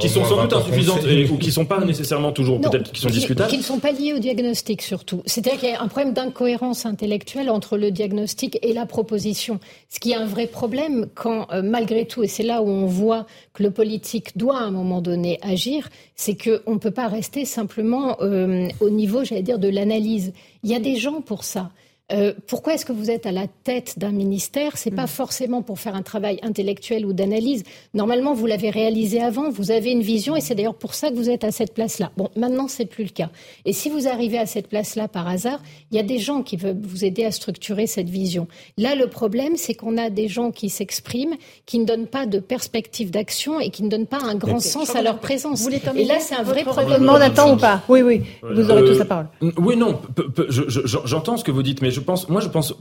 qui 0.00 0.08
sont 0.08 0.24
sans 0.24 0.42
doute 0.42 0.52
insuffisantes 0.52 1.04
ou 1.30 1.36
qui 1.36 1.52
sont 1.52 1.64
pas 1.64 1.84
nécessairement 1.84 2.32
toujours 2.32 2.60
peut-être 2.60 2.92
qui 2.92 3.00
sont 3.00 3.08
discutables, 3.08 3.50
qui 3.50 3.58
ne 3.58 3.62
sont 3.62 3.78
pas 3.78 3.92
liées 3.92 4.14
au 4.14 4.18
diagnostic 4.18 4.82
surtout. 4.82 5.22
C'est-à-dire 5.26 5.60
qu'il 5.60 5.70
y 5.70 5.72
a 5.72 5.82
un 5.82 5.88
problème 5.88 6.12
d'incohérence 6.12 6.86
intellectuelle 6.86 7.50
entre 7.50 7.76
le 7.76 7.90
diagnostic 7.90 8.58
et 8.62 8.72
la 8.72 8.86
proposition, 8.86 9.60
ce 9.88 10.00
qui 10.00 10.12
est 10.12 10.16
un 10.16 10.26
vrai 10.26 10.46
problème 10.46 11.06
quand 11.14 11.46
euh, 11.52 11.62
malgré 11.62 12.06
tout, 12.06 12.22
et 12.22 12.28
c'est 12.28 12.42
là 12.42 12.62
où 12.62 12.68
on 12.68 12.86
voit 12.86 13.26
que 13.52 13.62
le 13.62 13.70
politique 13.70 14.36
doit 14.36 14.58
à 14.58 14.62
un 14.62 14.70
moment 14.70 15.00
donné 15.00 15.38
agir, 15.42 15.88
c'est 16.14 16.36
qu'on 16.36 16.74
ne 16.74 16.78
peut 16.78 16.90
pas 16.90 17.08
rester 17.08 17.44
simplement 17.44 18.16
euh, 18.20 18.68
au 18.80 18.90
niveau, 18.90 19.24
j'allais 19.24 19.42
dire, 19.42 19.58
de 19.58 19.68
l'analyse. 19.68 20.32
Il 20.62 20.70
y 20.70 20.74
a 20.74 20.80
des 20.80 20.96
gens 20.96 21.20
pour 21.20 21.44
ça. 21.44 21.70
Euh, 22.12 22.34
pourquoi 22.46 22.74
est-ce 22.74 22.84
que 22.84 22.92
vous 22.92 23.10
êtes 23.10 23.26
à 23.26 23.32
la 23.32 23.46
tête 23.46 23.98
d'un 23.98 24.10
ministère? 24.10 24.76
C'est 24.76 24.90
pas 24.90 25.04
mm. 25.04 25.08
forcément 25.08 25.62
pour 25.62 25.78
faire 25.78 25.94
un 25.94 26.02
travail 26.02 26.38
intellectuel 26.42 27.06
ou 27.06 27.12
d'analyse. 27.12 27.62
Normalement, 27.94 28.34
vous 28.34 28.46
l'avez 28.46 28.70
réalisé 28.70 29.22
avant, 29.22 29.50
vous 29.50 29.70
avez 29.70 29.90
une 29.90 30.02
vision, 30.02 30.36
et 30.36 30.40
c'est 30.40 30.54
d'ailleurs 30.54 30.74
pour 30.74 30.94
ça 30.94 31.10
que 31.10 31.14
vous 31.14 31.30
êtes 31.30 31.44
à 31.44 31.52
cette 31.52 31.72
place-là. 31.74 32.10
Bon, 32.16 32.28
maintenant, 32.36 32.68
c'est 32.68 32.86
plus 32.86 33.04
le 33.04 33.10
cas. 33.10 33.30
Et 33.64 33.72
si 33.72 33.88
vous 33.88 34.08
arrivez 34.08 34.38
à 34.38 34.46
cette 34.46 34.68
place-là 34.68 35.08
par 35.08 35.28
hasard, 35.28 35.60
il 35.90 35.96
y 35.96 36.00
a 36.00 36.02
des 36.02 36.18
gens 36.18 36.42
qui 36.42 36.56
veulent 36.56 36.80
vous 36.82 37.04
aider 37.04 37.24
à 37.24 37.30
structurer 37.30 37.86
cette 37.86 38.10
vision. 38.10 38.46
Là, 38.76 38.94
le 38.94 39.06
problème, 39.06 39.56
c'est 39.56 39.74
qu'on 39.74 39.96
a 39.96 40.10
des 40.10 40.28
gens 40.28 40.50
qui 40.50 40.68
s'expriment, 40.68 41.36
qui 41.66 41.78
ne 41.78 41.84
donnent 41.84 42.08
pas 42.08 42.26
de 42.26 42.40
perspective 42.40 43.10
d'action 43.10 43.60
et 43.60 43.70
qui 43.70 43.82
ne 43.84 43.88
donnent 43.88 44.06
pas 44.06 44.20
un 44.22 44.34
grand 44.34 44.60
sens 44.60 44.94
à 44.94 45.02
leur 45.02 45.18
présence. 45.18 45.66
et 45.94 46.04
là, 46.04 46.18
c'est 46.20 46.34
un 46.34 46.42
vrai 46.42 46.64
problème. 46.64 47.08
On 47.08 47.52
ou 47.54 47.56
pas? 47.56 47.82
Oui, 47.88 48.02
oui. 48.02 48.22
Vous 48.42 48.70
aurez 48.70 48.84
tous 48.84 48.98
la 48.98 49.04
parole. 49.04 49.28
Euh, 49.42 49.50
oui, 49.58 49.76
non. 49.76 50.00
J'entends 50.48 51.36
ce 51.36 51.44
que 51.44 51.50
vous 51.50 51.62
dites, 51.62 51.80
mais 51.82 51.91
je 51.92 52.00
pense, 52.00 52.28
moi, 52.28 52.40
je 52.40 52.48
pense 52.48 52.74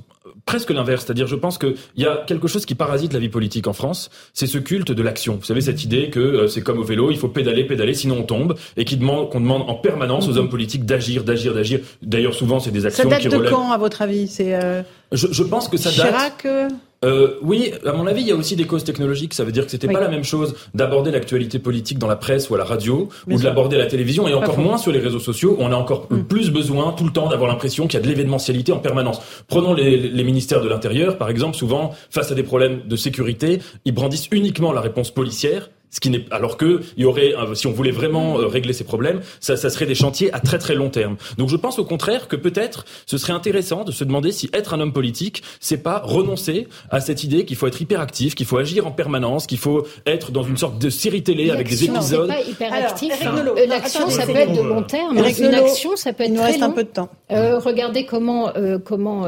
presque 0.46 0.72
l'inverse, 0.72 1.06
c'est-à-dire, 1.06 1.28
je 1.28 1.36
pense 1.36 1.58
qu'il 1.58 1.76
y 1.98 2.06
a 2.06 2.24
quelque 2.28 2.48
chose 2.48 2.66
qui 2.66 2.76
parasite 2.76 3.14
la 3.14 3.20
vie 3.20 3.30
politique 3.30 3.68
en 3.68 3.74
France, 3.74 4.10
c'est 4.34 4.48
ce 4.48 4.58
culte 4.58 4.92
de 4.92 5.02
l'action. 5.04 5.36
Vous 5.36 5.46
savez 5.46 5.62
cette 5.62 5.84
idée 5.84 6.10
que 6.10 6.20
euh, 6.20 6.48
c'est 6.48 6.62
comme 6.62 6.80
au 6.80 6.84
vélo, 6.84 7.12
il 7.12 7.18
faut 7.18 7.28
pédaler, 7.28 7.66
pédaler, 7.66 7.94
sinon 7.94 8.20
on 8.20 8.24
tombe, 8.24 8.58
et 8.78 8.86
qui 8.86 8.98
demande 8.98 9.30
qu'on 9.30 9.42
demande 9.42 9.64
en 9.70 9.76
permanence 9.76 10.28
aux 10.28 10.34
mhm. 10.34 10.38
hommes 10.38 10.50
politiques 10.50 10.86
d'agir, 10.86 11.24
d'agir, 11.24 11.54
d'agir. 11.54 11.80
D'ailleurs, 12.02 12.34
souvent, 12.34 12.60
c'est 12.60 12.72
des 12.72 12.86
actions 12.86 13.04
ça 13.04 13.10
date 13.10 13.22
qui 13.22 13.30
de 13.30 13.38
quand, 13.38 13.72
à 13.72 13.78
votre 13.78 14.02
avis? 14.02 14.28
C'est 14.28 14.56
euh, 14.56 14.82
je, 15.12 15.28
je, 15.32 15.44
pense 15.44 15.68
que 15.68 15.78
ça 15.78 15.90
date. 15.92 16.12
Chirac. 16.12 16.46
Euh, 16.46 16.70
euh, 17.04 17.38
oui, 17.42 17.72
à 17.84 17.94
mon 17.94 18.06
avis, 18.06 18.22
il 18.22 18.28
y 18.28 18.32
a 18.32 18.36
aussi 18.36 18.56
des 18.56 18.66
causes 18.66 18.84
technologiques. 18.84 19.34
Ça 19.34 19.44
veut 19.44 19.52
dire 19.52 19.66
que 19.66 19.72
c'était 19.72 19.88
pas 19.88 20.00
la 20.00 20.08
même 20.08 20.24
chose 20.24 20.56
d'aborder 20.76 21.10
l'actualité 21.10 21.58
politique 21.58 21.98
dans 21.98 22.08
la 22.08 22.16
presse 22.16 22.50
ou 22.50 22.56
à 22.56 22.60
la 22.60 22.64
radio, 22.64 23.10
ou 23.28 23.40
de 23.40 23.44
l'aborder 23.44 23.76
à 23.78 23.80
la 23.80 23.88
télévision, 23.88 24.28
et 24.28 24.34
encore 24.34 24.60
moins 24.60 24.78
sur 24.78 24.92
les 24.92 25.00
réseaux 25.00 25.20
sociaux, 25.20 25.56
où 25.58 25.64
on 25.64 25.72
a 25.72 25.76
encore 25.76 26.08
mm. 26.10 26.24
plus 26.24 26.52
besoin 26.52 26.94
tout 26.94 27.04
le 27.04 27.12
temps 27.12 27.28
d'avoir 27.28 27.50
l'impression 27.50 27.88
qu'il 27.88 28.00
y 28.00 28.02
a 28.02 28.04
de 28.04 28.08
l'événementialité 28.08 28.72
en 28.72 28.80
permanence. 28.80 29.20
Prenons 29.48 29.74
les, 29.74 29.98
les 29.98 30.24
ministères 30.24 30.62
de 30.62 30.70
l'Intérieur, 30.70 31.18
par 31.18 31.30
exemple, 31.30 31.58
souvent, 31.58 31.92
face 32.12 32.32
à 32.32 32.36
des 32.36 32.44
problèmes 32.44 32.82
de 32.88 32.96
sécurité, 32.96 33.60
ils 33.86 33.94
brandissent 33.94 34.28
uniquement 34.32 34.72
la 34.72 34.82
réponse 34.82 35.10
policière 35.10 35.70
Ce 35.92 36.00
qui 36.00 36.10
n'est 36.10 36.26
alors 36.32 36.58
que 36.58 36.82
il 36.98 37.04
y 37.04 37.06
aurait 37.06 37.34
si 37.54 37.68
on 37.68 37.72
voulait 37.72 37.92
vraiment 37.92 38.40
euh, 38.40 38.48
régler 38.48 38.74
ces 38.74 38.84
problèmes, 38.86 39.22
ça, 39.40 39.58
ça 39.58 39.70
serait 39.70 39.86
des 39.86 39.96
chantiers 39.96 40.34
à 40.34 40.40
très 40.40 40.58
très 40.58 40.74
long 40.74 40.90
terme. 40.90 41.18
Donc 41.38 41.50
je 41.50 41.58
pense 41.58 41.80
au 41.80 41.86
contraire 41.86 42.28
que 42.28 42.36
peut-être 42.36 42.86
ce 43.06 43.18
serait 43.18 43.34
intéressant 43.34 43.84
de 43.84 43.92
se 43.92 44.04
demander 44.04 44.32
si 44.32 44.50
être 44.54 44.74
un 44.74 44.80
homme 44.80 44.94
politique, 44.94 45.44
c'est 45.60 45.84
pas 45.84 46.00
renoncer 46.00 46.68
à 46.90 47.00
cette 47.02 47.24
idée 47.24 47.46
qu'il 47.46 47.58
faut 47.58 47.68
être 47.68 47.82
hyperactif, 47.82 48.36
qu'il 48.36 48.46
faut 48.46 48.58
agir 48.58 48.88
en 48.88 48.92
permanence, 48.92 49.48
qu'il 49.48 49.58
faut 49.58 49.86
être 50.06 50.32
dans 50.32 50.44
une 50.44 50.58
sorte 50.58 50.80
de 50.80 50.90
série 50.90 51.24
télé 51.24 51.52
avec 51.52 51.70
des 51.70 51.84
épisodes. 51.84 52.28
Pas 52.30 52.42
hyperactif. 52.42 53.14
Euh, 53.26 53.66
l'action, 53.68 54.10
ça 54.10 54.26
peut 54.26 54.36
être 54.36 54.54
de 54.54 54.62
long 54.62 54.84
terme. 54.84 55.18
Une 55.18 55.54
action, 55.54 55.96
ça 55.96 56.14
peut 56.14 56.24
être 56.24 56.30
Il 56.30 56.36
nous 56.36 56.42
reste 56.42 56.62
un 56.62 56.72
peu 56.72 56.84
de 56.84 56.90
temps. 56.90 57.10
Euh, 57.32 57.60
regardez 57.60 58.06
comment 58.06 58.50
euh, 58.56 58.78
comment 58.80 59.26